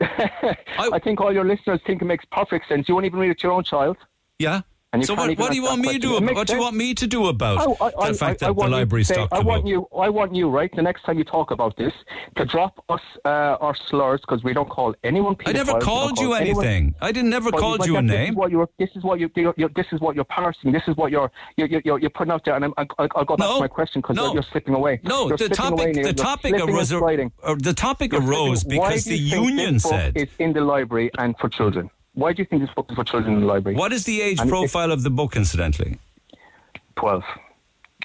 I 0.92 0.98
think 0.98 1.20
all 1.20 1.32
your 1.32 1.44
listeners 1.44 1.80
think 1.86 2.00
it 2.00 2.04
makes 2.04 2.24
perfect 2.30 2.68
sense. 2.68 2.88
You 2.88 2.94
won't 2.94 3.06
even 3.06 3.18
read 3.18 3.30
it 3.30 3.40
to 3.40 3.48
your 3.48 3.52
own 3.52 3.64
child. 3.64 3.96
Yeah 4.38 4.62
so 5.04 5.14
what, 5.14 5.36
what 5.38 5.50
do 5.50 5.56
you 5.56 5.62
want 5.62 5.82
me 5.82 5.92
to 5.92 5.98
do? 5.98 6.16
About, 6.16 6.34
what 6.34 6.46
do 6.46 6.54
you 6.54 6.60
want 6.60 6.74
me 6.74 6.94
to 6.94 7.06
do 7.06 7.26
about 7.26 7.58
oh, 7.60 7.76
I, 7.78 8.06
I, 8.06 8.08
the 8.10 8.16
fact 8.16 8.42
I, 8.42 8.46
that 8.46 8.56
the 8.56 8.68
library 8.68 9.04
say, 9.04 9.28
I 9.30 9.40
want 9.40 9.66
you. 9.66 9.86
I 9.94 10.08
want 10.08 10.34
you. 10.34 10.48
Right, 10.48 10.74
the 10.74 10.80
next 10.80 11.02
time 11.02 11.18
you 11.18 11.24
talk 11.24 11.50
about 11.50 11.76
this, 11.76 11.92
to 12.36 12.46
drop 12.46 12.82
us 12.88 13.00
uh, 13.26 13.58
our 13.60 13.76
slurs 13.88 14.22
because 14.22 14.42
we 14.42 14.54
don't 14.54 14.68
call 14.70 14.94
anyone. 15.04 15.36
I 15.44 15.52
never 15.52 15.72
called 15.72 16.16
call 16.16 16.26
you 16.26 16.32
anyone. 16.32 16.64
anything. 16.64 16.94
I 17.02 17.12
didn't 17.12 17.28
never 17.28 17.50
but, 17.50 17.60
called 17.60 17.78
but 17.80 17.86
you 17.86 17.98
a 17.98 18.02
name. 18.02 18.34
This 18.78 18.88
is 18.94 19.04
what 19.04 19.20
you. 19.20 19.30
This 19.34 19.44
is 19.44 19.52
what 19.52 19.58
you. 19.58 19.68
This 19.76 19.86
is 19.92 20.00
what 20.00 20.14
you're 20.14 20.24
parsing. 20.24 20.72
This 20.72 20.84
is 20.88 20.96
what 20.96 21.10
you're. 21.10 21.30
You're, 21.58 21.68
you're, 21.84 21.98
you're 21.98 22.10
putting 22.10 22.32
out 22.32 22.46
there, 22.46 22.56
and 22.56 22.64
I'm, 22.64 22.72
I, 22.78 22.86
will 22.98 23.24
go 23.26 23.36
back 23.36 23.46
no, 23.46 23.54
to 23.56 23.60
my 23.60 23.68
question 23.68 24.00
because 24.00 24.16
no, 24.16 24.32
you're, 24.32 24.42
slipping 24.42 24.74
away. 24.74 25.00
No, 25.02 25.28
the 25.28 25.50
topic, 25.50 26.02
the 26.02 26.14
topic, 26.14 26.54
arose, 26.54 26.88
the 26.88 27.74
topic 27.76 28.14
arose 28.14 28.64
because 28.64 29.04
the 29.04 29.18
union 29.18 29.78
said 29.78 30.14
it's 30.16 30.34
in 30.38 30.54
the 30.54 30.62
library 30.62 31.10
and 31.18 31.36
for 31.38 31.50
children. 31.50 31.90
Why 32.18 32.32
do 32.32 32.42
you 32.42 32.46
think 32.46 32.62
this 32.62 32.74
book 32.74 32.86
is 32.90 32.96
for 32.96 33.04
children 33.04 33.34
in 33.34 33.40
the 33.42 33.46
library? 33.46 33.76
What 33.76 33.92
is 33.92 34.02
the 34.04 34.20
age 34.20 34.40
and 34.40 34.50
profile 34.50 34.90
of 34.90 35.04
the 35.04 35.10
book, 35.10 35.36
incidentally? 35.36 35.98
12. 36.96 37.22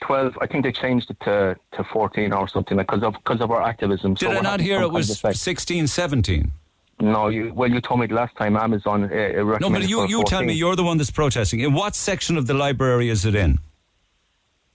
12, 0.02 0.38
I 0.40 0.46
think 0.46 0.64
they 0.64 0.72
changed 0.72 1.10
it 1.10 1.18
to, 1.22 1.58
to 1.72 1.84
14 1.84 2.32
or 2.32 2.48
something 2.48 2.78
because 2.78 3.02
of, 3.02 3.16
cause 3.24 3.42
of 3.42 3.50
our 3.50 3.64
activism. 3.64 4.14
Did 4.14 4.30
so 4.30 4.38
I 4.38 4.42
not 4.42 4.60
hear 4.60 4.82
it 4.82 4.92
was 4.92 5.20
16, 5.20 5.88
17? 5.88 6.52
No, 7.00 7.30
you, 7.30 7.54
well, 7.56 7.72
you 7.72 7.82
told 7.82 8.02
me 8.02 8.08
last 8.08 8.36
time 8.36 8.56
Amazon. 8.56 9.06
Uh, 9.06 9.08
uh 9.08 9.58
no, 9.60 9.72
but 9.72 9.90
you, 9.90 10.08
you 10.08 10.24
tell 10.26 10.44
me 10.44 10.54
you're 10.54 10.76
the 10.76 10.84
one 10.84 11.00
that's 11.00 11.10
protesting. 11.10 11.62
In 11.62 11.74
what 11.74 11.96
section 11.96 12.38
of 12.38 12.46
the 12.46 12.54
library 12.54 13.10
is 13.10 13.26
it 13.26 13.34
in? 13.34 13.58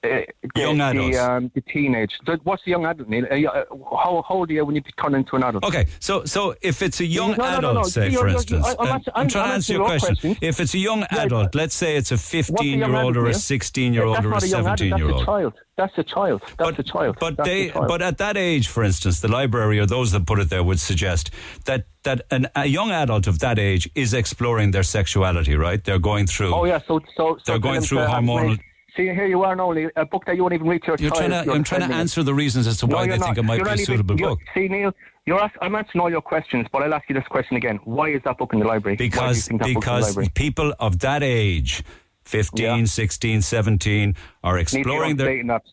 uh, 0.04 0.20
young 0.54 0.80
adult, 0.80 1.12
The, 1.12 1.18
um, 1.18 1.50
the 1.54 1.60
teenage. 1.62 2.12
The, 2.24 2.38
what's 2.44 2.64
the 2.64 2.70
young 2.70 2.84
adult, 2.84 3.08
Neil? 3.08 3.26
Uh, 3.30 3.64
how, 3.96 4.24
how, 4.26 4.34
old 4.36 4.50
are 4.50 4.52
you 4.52 4.64
when 4.64 4.76
you 4.76 4.82
turn 5.00 5.14
into 5.14 5.36
an 5.36 5.42
adult? 5.42 5.64
Okay, 5.64 5.86
so 6.00 6.24
so 6.24 6.54
if 6.62 6.82
it's 6.82 7.00
a 7.00 7.04
young 7.04 7.30
no, 7.32 7.36
no, 7.36 7.58
adult, 7.58 7.74
no, 7.74 7.82
say, 7.84 8.08
you're, 8.08 8.20
for 8.20 8.28
you're, 8.28 8.36
instance, 8.36 8.66
I, 8.66 8.76
I'm, 8.78 8.88
I'm, 8.88 9.02
I'm, 9.14 9.28
trying 9.28 9.48
to 9.48 9.54
answer 9.54 9.72
your 9.72 9.86
question. 9.86 10.16
question. 10.16 10.36
If 10.40 10.60
it's 10.60 10.74
a 10.74 10.78
young 10.78 11.00
yeah, 11.00 11.24
adult, 11.24 11.54
let's 11.54 11.74
say 11.74 11.96
it's 11.96 12.12
a 12.12 12.18
15 12.18 12.78
year 12.78 12.94
old 12.94 13.16
or 13.16 13.26
a 13.26 13.34
16 13.34 13.92
year 13.92 14.04
old 14.04 14.24
or 14.24 14.34
a 14.34 14.40
17 14.40 14.96
year 14.96 15.10
old. 15.10 15.20
That's 15.20 15.22
a 15.22 15.24
child. 15.24 15.52
That's 15.76 15.98
a 15.98 16.04
child. 16.04 16.42
That's 16.42 16.56
but, 16.58 16.78
a 16.78 16.82
child. 16.82 17.16
But, 17.20 17.36
that's 17.36 17.48
they, 17.48 17.68
child. 17.70 17.88
but 17.88 18.02
at 18.02 18.18
that 18.18 18.36
age, 18.36 18.68
for 18.68 18.82
instance, 18.82 19.20
the 19.20 19.28
library 19.28 19.78
or 19.78 19.86
those 19.86 20.12
that 20.12 20.26
put 20.26 20.38
it 20.40 20.50
there 20.50 20.62
would 20.62 20.80
suggest 20.80 21.30
that 21.66 21.86
that 22.04 22.22
an, 22.30 22.46
a 22.54 22.66
young 22.66 22.90
adult 22.90 23.26
of 23.26 23.40
that 23.40 23.58
age 23.58 23.90
is 23.94 24.14
exploring 24.14 24.70
their 24.70 24.82
sexuality, 24.82 25.56
right? 25.56 25.82
They're 25.82 25.98
going 25.98 26.26
through. 26.26 26.54
Oh 26.54 26.64
yeah, 26.64 26.80
so 26.86 27.00
so, 27.16 27.36
so 27.36 27.42
they're 27.44 27.58
going 27.58 27.80
through 27.80 27.98
hormonal 27.98 28.58
See, 28.96 29.04
here 29.04 29.26
you 29.26 29.42
are 29.42 29.54
now, 29.54 29.72
a 29.96 30.06
book 30.06 30.24
that 30.26 30.36
you 30.36 30.42
won't 30.42 30.54
even 30.54 30.66
read 30.66 30.82
to 30.82 30.88
your 30.88 30.96
you're 30.98 31.10
child. 31.10 31.30
Trying 31.30 31.44
to, 31.44 31.52
I'm 31.52 31.64
trying 31.64 31.88
to 31.88 31.94
answer 31.94 32.22
it. 32.22 32.24
the 32.24 32.34
reasons 32.34 32.66
as 32.66 32.78
to 32.78 32.86
why 32.86 33.04
no, 33.04 33.12
they 33.12 33.18
not. 33.18 33.26
think 33.26 33.38
it 33.38 33.42
might 33.42 33.58
you're 33.58 33.66
be 33.66 33.82
a 33.82 33.84
suitable 33.84 34.14
even, 34.14 34.28
book. 34.28 34.40
See, 34.54 34.66
Neil, 34.66 34.92
you're 35.26 35.40
ask, 35.40 35.54
I'm 35.60 35.74
answering 35.74 36.00
all 36.00 36.10
your 36.10 36.22
questions, 36.22 36.66
but 36.72 36.82
I'll 36.82 36.94
ask 36.94 37.08
you 37.08 37.14
this 37.14 37.26
question 37.28 37.56
again. 37.56 37.78
Why 37.84 38.10
is 38.10 38.22
that 38.24 38.38
book 38.38 38.52
in 38.54 38.60
the 38.60 38.66
library? 38.66 38.96
Because, 38.96 39.48
because 39.48 40.08
library? 40.08 40.30
people 40.34 40.74
of 40.80 41.00
that 41.00 41.22
age, 41.22 41.84
15, 42.24 42.64
yeah. 42.64 42.84
16, 42.84 43.42
17, 43.42 44.16
are 44.42 44.58
exploring 44.58 45.16
their... 45.16 45.28
Dating 45.28 45.48
apps. 45.48 45.70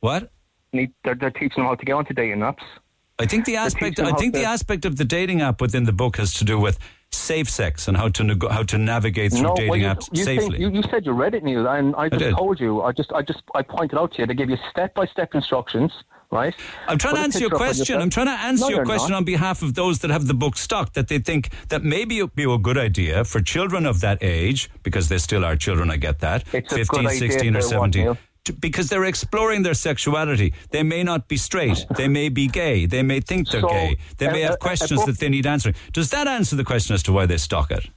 What? 0.00 0.30
Need, 0.72 0.92
they're, 1.02 1.14
they're 1.14 1.30
teaching 1.30 1.56
them 1.56 1.64
how 1.64 1.74
to 1.76 1.84
get 1.84 1.92
onto 1.92 2.12
dating 2.12 2.40
apps. 2.40 2.62
I 3.18 3.24
think 3.24 3.46
the 3.46 3.56
aspect 3.56 3.98
I 3.98 4.12
think 4.12 4.34
the 4.34 4.44
aspect 4.44 4.84
of 4.84 4.96
the 4.96 5.04
dating 5.04 5.40
app 5.40 5.60
within 5.60 5.84
the 5.84 5.92
book 5.92 6.18
has 6.18 6.34
to 6.34 6.44
do 6.44 6.60
with 6.60 6.78
safe 7.12 7.48
sex 7.48 7.88
and 7.88 7.96
how 7.96 8.08
to 8.08 8.24
neg- 8.24 8.50
how 8.50 8.62
to 8.62 8.78
navigate 8.78 9.32
through 9.32 9.42
no, 9.42 9.54
dating 9.54 9.70
well, 9.70 9.78
you, 9.78 9.86
apps 9.86 10.08
you 10.12 10.24
safely. 10.24 10.58
Think, 10.58 10.60
you, 10.60 10.80
you, 10.80 10.82
said 10.90 11.06
you 11.06 11.12
read 11.12 11.34
it, 11.34 11.44
Neil, 11.44 11.66
and 11.66 11.94
I 11.96 12.08
just 12.08 12.24
I 12.24 12.30
told 12.32 12.60
you. 12.60 12.82
I 12.82 12.92
just 12.92 13.12
I 13.12 13.22
just 13.22 13.42
I 13.54 13.62
pointed 13.62 13.98
out 13.98 14.12
to 14.14 14.22
you. 14.22 14.26
They 14.26 14.34
give 14.34 14.50
you 14.50 14.58
step 14.70 14.94
by 14.94 15.06
step 15.06 15.34
instructions. 15.34 15.92
Right. 16.28 16.56
I'm 16.88 16.98
trying 16.98 17.14
to 17.14 17.20
answer 17.20 17.38
your 17.38 17.50
question. 17.50 18.00
I'm 18.00 18.10
trying 18.10 18.26
to 18.26 18.32
answer 18.32 18.64
no, 18.64 18.70
your 18.70 18.84
question 18.84 19.12
not. 19.12 19.18
on 19.18 19.24
behalf 19.24 19.62
of 19.62 19.74
those 19.74 20.00
that 20.00 20.10
have 20.10 20.26
the 20.26 20.34
book 20.34 20.56
stocked 20.56 20.94
that 20.94 21.06
they 21.06 21.20
think 21.20 21.50
that 21.68 21.84
maybe 21.84 22.18
it 22.18 22.22
would 22.22 22.34
be 22.34 22.52
a 22.52 22.58
good 22.58 22.76
idea 22.76 23.22
for 23.24 23.40
children 23.40 23.86
of 23.86 24.00
that 24.00 24.18
age, 24.22 24.68
because 24.82 25.08
they 25.08 25.18
still 25.18 25.44
are 25.44 25.54
children, 25.54 25.88
I 25.88 25.98
get 25.98 26.18
that, 26.20 26.42
it's 26.52 26.72
15, 26.72 27.10
16 27.10 27.56
or 27.56 27.60
17. 27.60 28.06
One, 28.06 28.18
to, 28.46 28.52
because 28.52 28.88
they're 28.88 29.04
exploring 29.04 29.62
their 29.62 29.74
sexuality. 29.74 30.54
They 30.70 30.82
may 30.82 31.02
not 31.02 31.28
be 31.28 31.36
straight. 31.36 31.86
They 31.96 32.08
may 32.08 32.28
be 32.28 32.48
gay. 32.48 32.86
They 32.86 33.02
may 33.02 33.20
think 33.20 33.50
they're 33.50 33.60
so, 33.60 33.68
gay. 33.68 33.98
They 34.18 34.28
may 34.30 34.40
have 34.40 34.58
questions 34.58 35.04
that 35.04 35.18
they 35.18 35.28
need 35.28 35.46
answering. 35.46 35.76
Does 35.92 36.10
that 36.10 36.26
answer 36.26 36.56
the 36.56 36.64
question 36.64 36.94
as 36.94 37.02
to 37.04 37.12
why 37.12 37.26
they 37.26 37.36
stock 37.36 37.70
it? 37.70 37.88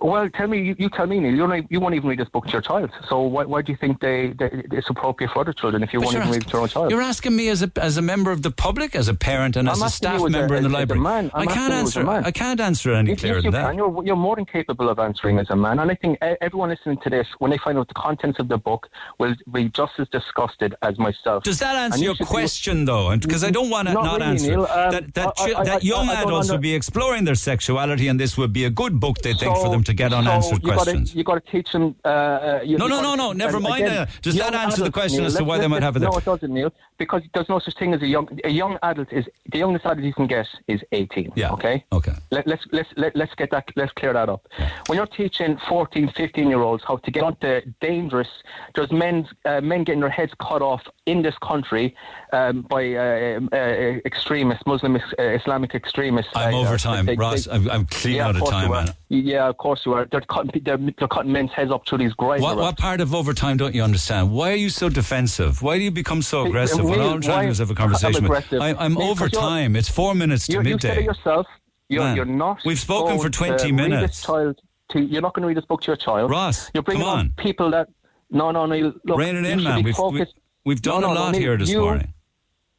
Well, 0.00 0.28
tell 0.30 0.46
me, 0.46 0.62
you, 0.62 0.76
you 0.78 0.88
tell 0.90 1.06
me, 1.06 1.18
Neil. 1.18 1.34
You, 1.34 1.46
not, 1.46 1.70
you 1.70 1.80
won't 1.80 1.94
even 1.94 2.08
read 2.08 2.20
this 2.20 2.28
book 2.28 2.46
to 2.46 2.52
your 2.52 2.62
child. 2.62 2.90
So 3.08 3.22
why, 3.22 3.44
why 3.44 3.62
do 3.62 3.72
you 3.72 3.78
think 3.78 4.00
they, 4.00 4.28
they, 4.38 4.62
it's 4.70 4.88
appropriate 4.88 5.32
for 5.32 5.40
other 5.40 5.52
children 5.52 5.82
if 5.82 5.92
you 5.92 6.00
but 6.00 6.06
won't 6.06 6.16
even 6.18 6.30
read 6.30 6.42
it 6.42 6.46
to 6.46 6.52
your 6.52 6.62
own 6.62 6.68
child? 6.68 6.90
You're 6.90 7.02
asking 7.02 7.34
me 7.34 7.48
as 7.48 7.62
a, 7.62 7.72
as 7.76 7.96
a 7.96 8.02
member 8.02 8.30
of 8.30 8.42
the 8.42 8.50
public, 8.50 8.94
as 8.94 9.08
a 9.08 9.14
parent, 9.14 9.56
and 9.56 9.68
I'm 9.68 9.74
as 9.74 9.82
a 9.82 9.90
staff 9.90 10.22
member 10.28 10.54
a, 10.54 10.58
in 10.58 10.62
the 10.62 10.68
library. 10.68 11.00
Man. 11.00 11.30
I 11.34 11.46
can't 11.46 11.72
answer. 11.72 12.08
I 12.08 12.30
can't 12.30 12.60
answer 12.60 12.92
any 12.92 13.16
clearer 13.16 13.36
you 13.36 13.42
than 13.42 13.52
can, 13.52 13.62
that. 13.62 13.74
You're, 13.74 14.04
you're, 14.04 14.16
more 14.16 14.36
than 14.36 14.46
capable 14.46 14.88
of 14.88 14.98
answering 14.98 15.38
as 15.38 15.50
a 15.50 15.56
man. 15.56 15.78
And 15.78 15.90
I 15.90 15.94
think 15.94 16.18
everyone 16.20 16.70
listening 16.70 16.98
to 16.98 17.10
this, 17.10 17.26
when 17.38 17.50
they 17.50 17.58
find 17.58 17.78
out 17.78 17.88
the 17.88 17.94
contents 17.94 18.38
of 18.38 18.48
the 18.48 18.58
book, 18.58 18.88
will 19.18 19.34
be 19.52 19.68
just 19.70 19.92
as 19.98 20.08
disgusted 20.08 20.74
as 20.82 20.98
myself. 20.98 21.42
Does 21.44 21.58
that 21.58 21.74
answer 21.74 22.02
your 22.02 22.14
question, 22.14 22.80
be, 22.80 22.86
though? 22.86 23.16
Because 23.16 23.42
I 23.42 23.50
don't 23.50 23.70
want 23.70 23.88
to 23.88 23.94
not, 23.94 24.04
not 24.04 24.20
really, 24.20 24.32
answer. 24.32 24.50
Neil, 24.50 24.66
um, 24.66 24.90
that 24.92 25.14
that, 25.14 25.32
I, 25.38 25.54
I, 25.54 25.64
that 25.64 25.84
young 25.84 26.08
I, 26.08 26.22
adults 26.22 26.50
would 26.50 26.60
be 26.60 26.74
exploring 26.74 27.24
their 27.24 27.34
sexuality, 27.34 28.08
and 28.08 28.18
this 28.18 28.36
would 28.36 28.52
be 28.52 28.64
a 28.64 28.70
good 28.70 29.00
book, 29.00 29.18
they 29.18 29.32
so, 29.32 29.38
think, 29.38 29.56
for 29.56 29.70
them 29.70 29.82
to 29.88 29.94
get 29.94 30.12
unanswered 30.12 30.62
so 30.62 30.68
you 30.68 30.72
questions. 30.74 31.10
Gotta, 31.10 31.18
you 31.18 31.24
got 31.24 31.44
to 31.44 31.50
teach 31.50 31.72
them. 31.72 31.96
Uh, 32.04 32.08
uh, 32.08 32.60
you, 32.62 32.76
no, 32.76 32.84
you 32.84 32.90
no, 32.90 33.00
no, 33.00 33.14
no. 33.14 33.32
Never 33.32 33.58
mind. 33.58 33.84
Again, 33.84 33.98
uh, 33.98 34.06
does 34.22 34.36
that 34.36 34.54
answer 34.54 34.84
the 34.84 34.90
question 34.92 35.20
Neil, 35.20 35.26
as 35.26 35.36
to 35.36 35.44
why 35.44 35.58
they 35.58 35.66
might 35.66 35.82
have 35.82 35.96
it? 35.96 36.00
No, 36.00 36.10
it 36.10 36.24
doesn't, 36.24 36.52
Neil 36.52 36.72
because 36.98 37.22
there's 37.34 37.48
no 37.48 37.58
such 37.58 37.76
thing 37.78 37.94
as 37.94 38.02
a 38.02 38.06
young 38.06 38.28
a 38.44 38.50
young 38.50 38.78
adult 38.82 39.12
is 39.12 39.26
the 39.52 39.58
youngest 39.58 39.84
adult 39.86 40.04
you 40.04 40.12
can 40.12 40.26
get 40.26 40.46
is 40.66 40.80
18 40.92 41.32
yeah. 41.36 41.50
okay? 41.52 41.84
Okay. 41.92 42.12
Let, 42.30 42.46
let's 42.46 42.64
let's 42.72 42.88
let, 42.96 43.12
us 43.12 43.16
let 43.16 43.28
us 43.28 43.34
get 43.36 43.50
that 43.50 43.68
let's 43.76 43.92
clear 43.92 44.12
that 44.12 44.28
up. 44.28 44.46
Yeah. 44.58 44.70
when 44.86 44.96
you're 44.96 45.06
teaching 45.06 45.58
14 45.68 46.10
15 46.10 46.48
year 46.48 46.60
olds 46.60 46.84
how 46.86 46.96
to 46.96 47.10
get 47.10 47.22
onto 47.22 47.60
dangerous 47.80 48.28
there's 48.74 48.92
men 48.92 49.28
uh, 49.44 49.60
men 49.60 49.84
getting 49.84 50.00
their 50.00 50.10
heads 50.10 50.32
cut 50.40 50.62
off 50.62 50.82
in 51.06 51.22
this 51.22 51.36
country 51.38 51.94
um, 52.32 52.62
by 52.62 52.94
uh, 52.94 53.36
um, 53.38 53.48
uh, 53.52 53.56
extremists 53.56 54.66
muslim 54.66 54.96
uh, 54.96 55.22
islamic 55.22 55.74
extremists. 55.74 56.32
I'm 56.34 56.54
over 56.54 56.74
uh, 56.74 56.78
time. 56.78 57.06
they, 57.06 57.14
ross 57.14 57.44
they, 57.44 57.52
i'm, 57.52 57.70
I'm 57.70 57.86
clean 57.86 58.16
yeah, 58.16 58.28
out 58.28 58.36
of, 58.36 58.42
of 58.42 58.50
time 58.50 58.70
man. 58.70 58.94
yeah 59.08 59.48
of 59.48 59.56
course 59.56 59.86
you 59.86 59.94
are. 59.94 60.06
They're 60.10 60.20
cutting, 60.22 60.62
they're, 60.64 60.76
they're 60.76 61.08
cutting 61.08 61.32
men's 61.32 61.52
heads 61.52 61.70
up 61.70 61.84
to 61.86 61.96
these 61.96 62.12
grinders 62.14 62.42
what, 62.42 62.56
what 62.56 62.76
part 62.76 63.00
of 63.00 63.14
overtime 63.14 63.56
don't 63.56 63.74
you 63.74 63.82
understand? 63.82 64.30
Why 64.30 64.52
are 64.52 64.56
you 64.56 64.70
so 64.70 64.88
defensive? 64.88 65.62
Why 65.62 65.78
do 65.78 65.84
you 65.84 65.90
become 65.90 66.22
so 66.22 66.46
aggressive? 66.46 66.87
what 66.88 67.00
I'm 67.00 67.20
trying 67.20 67.46
to 67.46 67.52
is 67.52 67.58
have 67.58 67.70
a 67.70 67.74
conversation 67.74 68.24
I'm 68.24 68.30
with. 68.30 68.52
I, 68.54 68.84
am 68.84 68.98
over 68.98 69.28
time. 69.28 69.76
It's 69.76 69.88
four 69.88 70.14
minutes 70.14 70.46
to 70.46 70.54
you're, 70.54 70.62
midday. 70.62 70.88
You 70.88 70.94
said 70.94 70.98
it 70.98 71.04
yourself. 71.04 71.46
You're, 71.88 72.14
you're 72.14 72.24
not. 72.24 72.58
We've 72.64 72.78
spoken 72.78 73.18
for 73.18 73.30
20 73.30 73.72
minutes. 73.72 74.22
Child 74.22 74.60
to, 74.90 75.00
you're 75.00 75.22
not 75.22 75.34
going 75.34 75.42
to 75.42 75.48
read 75.48 75.56
this 75.56 75.64
book 75.64 75.82
to 75.82 75.86
your 75.88 75.96
child. 75.96 76.30
Ross, 76.30 76.70
you're 76.74 76.82
bringing 76.82 77.04
on. 77.04 77.32
people 77.36 77.70
that. 77.70 77.88
No, 78.30 78.50
no, 78.50 78.66
Neil. 78.66 78.92
Look, 79.04 79.20
it 79.20 79.34
in, 79.36 79.62
man. 79.62 79.82
We've, 79.82 79.96
we, 79.98 80.74
have 80.74 80.82
done 80.82 81.00
no, 81.00 81.08
no, 81.08 81.12
a 81.12 81.18
lot 81.18 81.32
no, 81.32 81.38
here 81.38 81.56
this 81.56 81.70
you, 81.70 81.80
morning. 81.80 82.12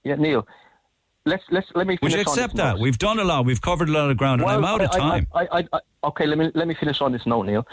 Yeah, 0.03 0.15
Neil. 0.15 0.47
Let's 1.25 1.43
let's 1.49 1.67
let 1.75 1.88
me. 1.88 1.97
Finish 1.97 2.01
Would 2.01 2.11
you 2.13 2.21
accept 2.21 2.55
that? 2.55 2.73
Note. 2.75 2.81
We've 2.81 2.97
done 2.97 3.19
a 3.19 3.23
lot. 3.23 3.45
We've 3.45 3.61
covered 3.61 3.89
a 3.89 3.91
lot 3.91 4.09
of 4.09 4.17
ground, 4.17 4.41
well, 4.41 4.55
and 4.55 4.65
I'm 4.65 4.71
out 4.71 4.81
I, 4.81 4.85
of 4.85 4.91
time. 4.91 5.27
I, 5.33 5.67
I, 5.73 5.79
okay, 6.05 6.25
let 6.25 6.38
me 6.38 6.51
let 6.53 6.67
me 6.67 6.75
finish 6.75 7.01
on 7.01 7.11
this 7.11 7.25
note, 7.25 7.43
Neil 7.43 7.65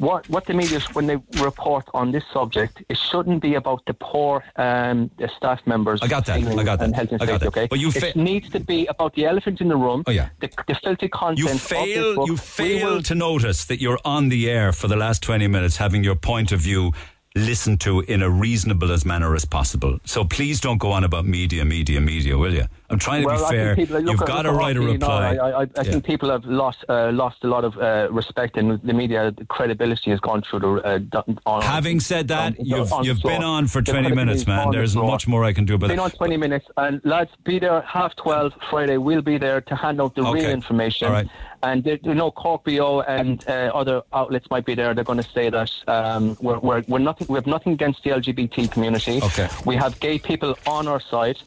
what 0.00 0.28
what 0.30 0.46
the 0.46 0.54
media 0.54 0.80
when 0.94 1.06
they 1.06 1.18
report 1.48 1.84
on 1.92 2.10
this 2.10 2.24
subject, 2.32 2.82
it 2.88 2.96
shouldn't 2.96 3.40
be 3.42 3.54
about 3.54 3.80
the 3.86 3.94
poor 3.94 4.42
um, 4.56 5.10
the 5.18 5.28
staff 5.36 5.60
members. 5.66 6.00
I 6.02 6.08
got 6.08 6.24
that. 6.26 6.38
I 6.42 6.64
got 6.64 6.78
that. 6.80 6.94
I 7.22 7.26
got 7.26 7.40
that. 7.40 7.48
Okay, 7.48 7.66
but 7.68 7.78
you 7.78 7.90
fa- 7.92 8.08
it 8.08 8.16
needs 8.16 8.48
to 8.50 8.60
be 8.60 8.86
about 8.86 9.14
the 9.14 9.26
elephant 9.26 9.60
in 9.60 9.68
the 9.68 9.76
room. 9.76 10.02
Oh 10.06 10.10
yeah, 10.10 10.30
the, 10.40 10.48
the 10.66 10.74
filthy 10.82 11.08
content. 11.08 11.38
You 11.38 11.58
fail. 11.58 12.26
You 12.26 12.36
fail 12.36 12.94
will- 12.94 13.02
to 13.02 13.14
notice 13.14 13.66
that 13.66 13.80
you're 13.80 14.00
on 14.04 14.30
the 14.30 14.50
air 14.50 14.72
for 14.72 14.88
the 14.88 14.96
last 14.96 15.22
twenty 15.22 15.48
minutes, 15.48 15.76
having 15.76 16.02
your 16.02 16.16
point 16.16 16.50
of 16.52 16.60
view 16.60 16.92
listened 17.36 17.80
to 17.80 18.00
in 18.00 18.22
a 18.22 18.28
reasonable 18.30 18.90
as 18.90 19.04
manner 19.04 19.34
as 19.36 19.44
possible. 19.44 19.98
So 20.04 20.24
please 20.24 20.60
don't 20.60 20.78
go 20.78 20.90
on 20.90 21.04
about 21.04 21.24
media, 21.26 21.64
media, 21.64 22.00
media, 22.00 22.36
will 22.36 22.52
you? 22.52 22.64
I'm 22.88 22.98
trying 22.98 23.22
to 23.22 23.26
well, 23.28 23.48
be 23.50 23.56
fair. 23.56 23.76
people- 23.76 24.00
You've 24.00 24.18
got 24.18 24.42
to 24.42 24.52
write 24.52 24.76
a 24.76 24.80
you 24.80 24.86
know, 24.86 24.92
reply. 24.94 25.36
I, 25.36 25.48
I, 25.50 25.60
I 25.62 25.66
Yeah. 25.76 25.82
think 25.84 26.04
people 26.04 26.28
have 26.28 26.44
lost 26.44 26.84
uh, 26.88 27.12
lost 27.12 27.44
a 27.44 27.46
lot 27.46 27.64
of 27.64 27.76
uh, 27.78 28.08
respect, 28.10 28.56
and 28.56 28.82
the 28.82 28.92
media 28.92 29.30
the 29.36 29.44
credibility 29.44 30.10
has 30.10 30.18
gone 30.18 30.42
through 30.42 30.58
the. 30.60 31.02
Uh, 31.14 31.22
on, 31.46 31.62
Having 31.62 32.00
said 32.00 32.26
that, 32.28 32.58
on- 32.58 32.66
you've 32.66 32.92
on 32.92 33.04
you've 33.04 33.22
been 33.22 33.44
on 33.44 33.68
for 33.68 33.80
20 33.80 34.12
minutes, 34.12 34.44
man. 34.48 34.66
the 34.66 34.72
There's 34.78 34.94
floor. 34.94 35.06
much 35.12 35.28
more 35.28 35.44
I 35.44 35.52
can 35.52 35.64
do 35.66 35.74
about 35.76 35.88
Been 35.90 36.00
on 36.00 36.08
that. 36.10 36.16
20 36.16 36.36
minutes, 36.36 36.66
and 36.78 37.00
lads, 37.04 37.30
be 37.44 37.60
there 37.60 37.80
half 37.82 38.16
12 38.16 38.52
Friday. 38.70 38.96
We'll 38.96 39.22
be 39.22 39.38
there 39.38 39.60
to 39.60 39.76
hand 39.76 40.00
out 40.00 40.16
the 40.16 40.22
Okay. 40.22 40.40
real 40.40 40.50
information. 40.50 41.06
All 41.06 41.12
right. 41.12 41.28
And 41.62 41.84
there, 41.84 41.98
you 42.02 42.14
know, 42.14 42.30
CorkBeo 42.30 43.04
and 43.06 43.46
uh, 43.46 43.70
other 43.74 44.02
outlets 44.12 44.48
might 44.50 44.64
be 44.64 44.74
there. 44.74 44.94
They're 44.94 45.04
going 45.04 45.22
to 45.22 45.30
say 45.30 45.50
that 45.50 45.70
um, 45.88 46.36
we're, 46.40 46.58
we're, 46.58 46.84
we're 46.88 46.98
nothing. 46.98 47.26
We 47.28 47.36
have 47.36 47.46
nothing 47.46 47.74
against 47.74 48.02
the 48.02 48.10
LGBT 48.10 48.70
community. 48.70 49.20
Okay. 49.22 49.48
We 49.66 49.76
have 49.76 50.00
gay 50.00 50.18
people 50.18 50.56
on 50.66 50.88
our 50.88 51.00
side. 51.00 51.38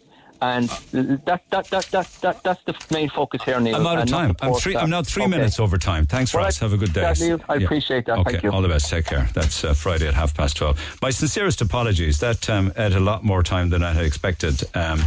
And 0.41 0.67
that, 0.91 1.41
that, 1.51 1.69
that, 1.69 1.85
that, 1.91 2.17
that, 2.21 2.43
that's 2.43 2.61
the 2.65 2.75
main 2.91 3.09
focus 3.09 3.41
here, 3.45 3.61
Neil. 3.61 3.77
I'm 3.77 3.87
out 3.87 3.99
of 3.99 4.09
time. 4.09 4.35
I'm 4.41 4.53
three. 4.55 4.75
I'm 4.75 4.89
now 4.89 5.01
three 5.01 5.23
Okay. 5.23 5.29
minutes 5.29 5.57
over 5.57 5.77
time. 5.77 6.05
Thanks, 6.05 6.33
Well, 6.33 6.43
Ross. 6.43 6.59
Have 6.59 6.73
a 6.73 6.77
good 6.77 6.91
day. 6.91 7.13
Neil, 7.17 7.39
I 7.47 7.55
Yeah. 7.55 7.63
appreciate 7.63 8.05
that. 8.07 8.17
Okay, 8.19 8.31
Thank 8.33 8.43
you. 8.43 8.51
all 8.51 8.61
the 8.61 8.67
best. 8.67 8.89
Take 8.89 9.05
care. 9.05 9.29
That's 9.33 9.63
uh, 9.63 9.73
Friday 9.73 10.05
at 10.05 10.13
half 10.15 10.33
past 10.35 10.57
twelve. 10.57 10.77
My 11.01 11.11
sincerest 11.11 11.61
apologies. 11.61 12.19
That 12.19 12.49
um, 12.49 12.73
had 12.75 12.91
a 12.91 12.99
lot 12.99 13.23
more 13.23 13.41
time 13.41 13.69
than 13.69 13.83
I 13.83 13.93
had 13.93 14.03
expected. 14.03 14.61
Um, 14.75 15.03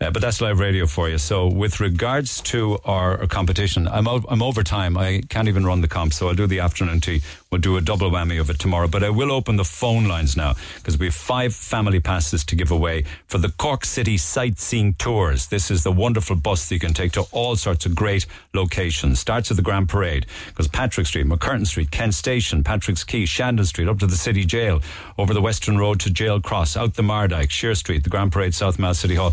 uh, 0.00 0.10
but 0.10 0.20
that's 0.20 0.40
live 0.40 0.58
radio 0.58 0.86
for 0.86 1.08
you. 1.08 1.18
So, 1.18 1.46
with 1.46 1.80
regards 1.80 2.40
to 2.42 2.78
our, 2.84 3.18
our 3.20 3.26
competition, 3.26 3.88
I'm 3.88 4.06
o- 4.06 4.24
I'm 4.28 4.42
over 4.42 4.62
time. 4.62 4.96
I 4.98 5.22
can't 5.28 5.48
even 5.48 5.64
run 5.64 5.80
the 5.80 5.88
comp, 5.88 6.12
so 6.12 6.28
I'll 6.28 6.34
do 6.34 6.46
the 6.46 6.60
afternoon 6.60 7.00
tea. 7.00 7.22
We'll 7.50 7.60
do 7.60 7.76
a 7.76 7.80
double 7.80 8.10
whammy 8.10 8.38
of 8.40 8.50
it 8.50 8.58
tomorrow. 8.58 8.88
But 8.88 9.02
I 9.04 9.10
will 9.10 9.32
open 9.32 9.56
the 9.56 9.64
phone 9.64 10.06
lines 10.06 10.36
now 10.36 10.54
because 10.76 10.98
we 10.98 11.06
have 11.06 11.14
five 11.14 11.54
family 11.54 12.00
passes 12.00 12.44
to 12.44 12.56
give 12.56 12.70
away 12.70 13.04
for 13.26 13.38
the 13.38 13.48
Cork 13.48 13.84
City 13.84 14.18
sightseeing 14.18 14.94
tours. 14.94 15.46
This 15.46 15.70
is 15.70 15.82
the 15.82 15.92
wonderful 15.92 16.36
bus 16.36 16.68
that 16.68 16.74
you 16.74 16.80
can 16.80 16.92
take 16.92 17.12
to 17.12 17.22
all 17.32 17.56
sorts 17.56 17.86
of 17.86 17.94
great 17.94 18.26
locations. 18.52 19.18
Starts 19.20 19.50
at 19.50 19.56
the 19.56 19.62
Grand 19.62 19.88
Parade, 19.88 20.26
goes 20.54 20.68
Patrick 20.68 21.06
Street, 21.06 21.26
MacCurtain 21.26 21.66
Street, 21.66 21.90
Kent 21.90 22.14
Station, 22.14 22.62
Patrick's 22.64 23.04
Quay, 23.04 23.24
Shandon 23.24 23.64
Street, 23.64 23.88
up 23.88 23.98
to 24.00 24.06
the 24.06 24.16
City 24.16 24.44
Gaol, 24.44 24.82
over 25.16 25.32
the 25.32 25.40
Western 25.40 25.78
Road 25.78 26.00
to 26.00 26.10
Gaol 26.10 26.40
Cross, 26.40 26.76
out 26.76 26.94
the 26.94 27.02
Mardyke, 27.02 27.48
Sheares 27.48 27.78
Street, 27.78 28.04
the 28.04 28.10
Grand 28.10 28.32
Parade, 28.32 28.54
South 28.54 28.78
Mall 28.78 28.92
City 28.92 29.14
Hall, 29.14 29.32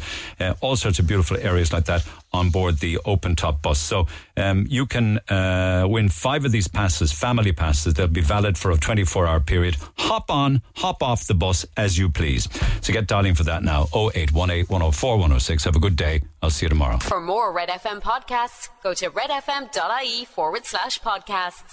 uh, 0.54 0.66
all 0.66 0.76
sorts 0.76 1.00
of 1.00 1.08
beautiful 1.08 1.38
areas 1.38 1.74
like 1.74 1.86
that 1.86 2.06
on 2.32 2.50
board 2.50 2.80
the 2.80 3.00
open 3.06 3.36
top 3.36 3.62
bus. 3.62 3.80
So 3.80 4.08
um, 4.38 4.66
you 4.70 4.86
can 4.86 5.20
uh, 5.30 5.86
win 5.88 6.10
five 6.10 6.46
of 6.46 6.52
these 6.52 6.68
passes, 6.68 7.12
family 7.12 7.52
passes. 7.52 7.94
They'll 7.94 8.08
be 8.08 8.22
valid 8.22 8.58
for 8.58 8.72
a 8.72 8.78
24 8.78 9.28
hour 9.28 9.40
period. 9.40 9.78
Hop 9.98 10.32
on, 10.32 10.62
hop 10.76 11.04
off 11.04 11.28
the 11.28 11.36
bus 11.36 11.66
as 11.78 11.98
you 11.98 12.10
please. 12.10 12.48
So 12.82 12.94
get 12.94 13.08
dialing 13.08 13.36
for 13.36 13.44
that 13.44 13.64
now 13.64 13.84
0818 13.94 14.66
104 14.66 15.12
106. 15.14 15.64
Have 15.64 15.76
a 15.76 15.80
good 15.80 15.96
day. 15.96 16.22
I'll 16.42 16.50
see 16.50 16.66
you 16.66 16.70
tomorrow. 16.70 16.98
For 16.98 17.22
more 17.22 17.54
Red 17.54 17.70
FM 17.70 18.02
podcasts, 18.02 18.70
go 18.82 18.94
to 18.94 19.10
redfm.ie 19.10 20.26
forward 20.26 20.66
slash 20.66 21.00
podcasts. 21.00 21.64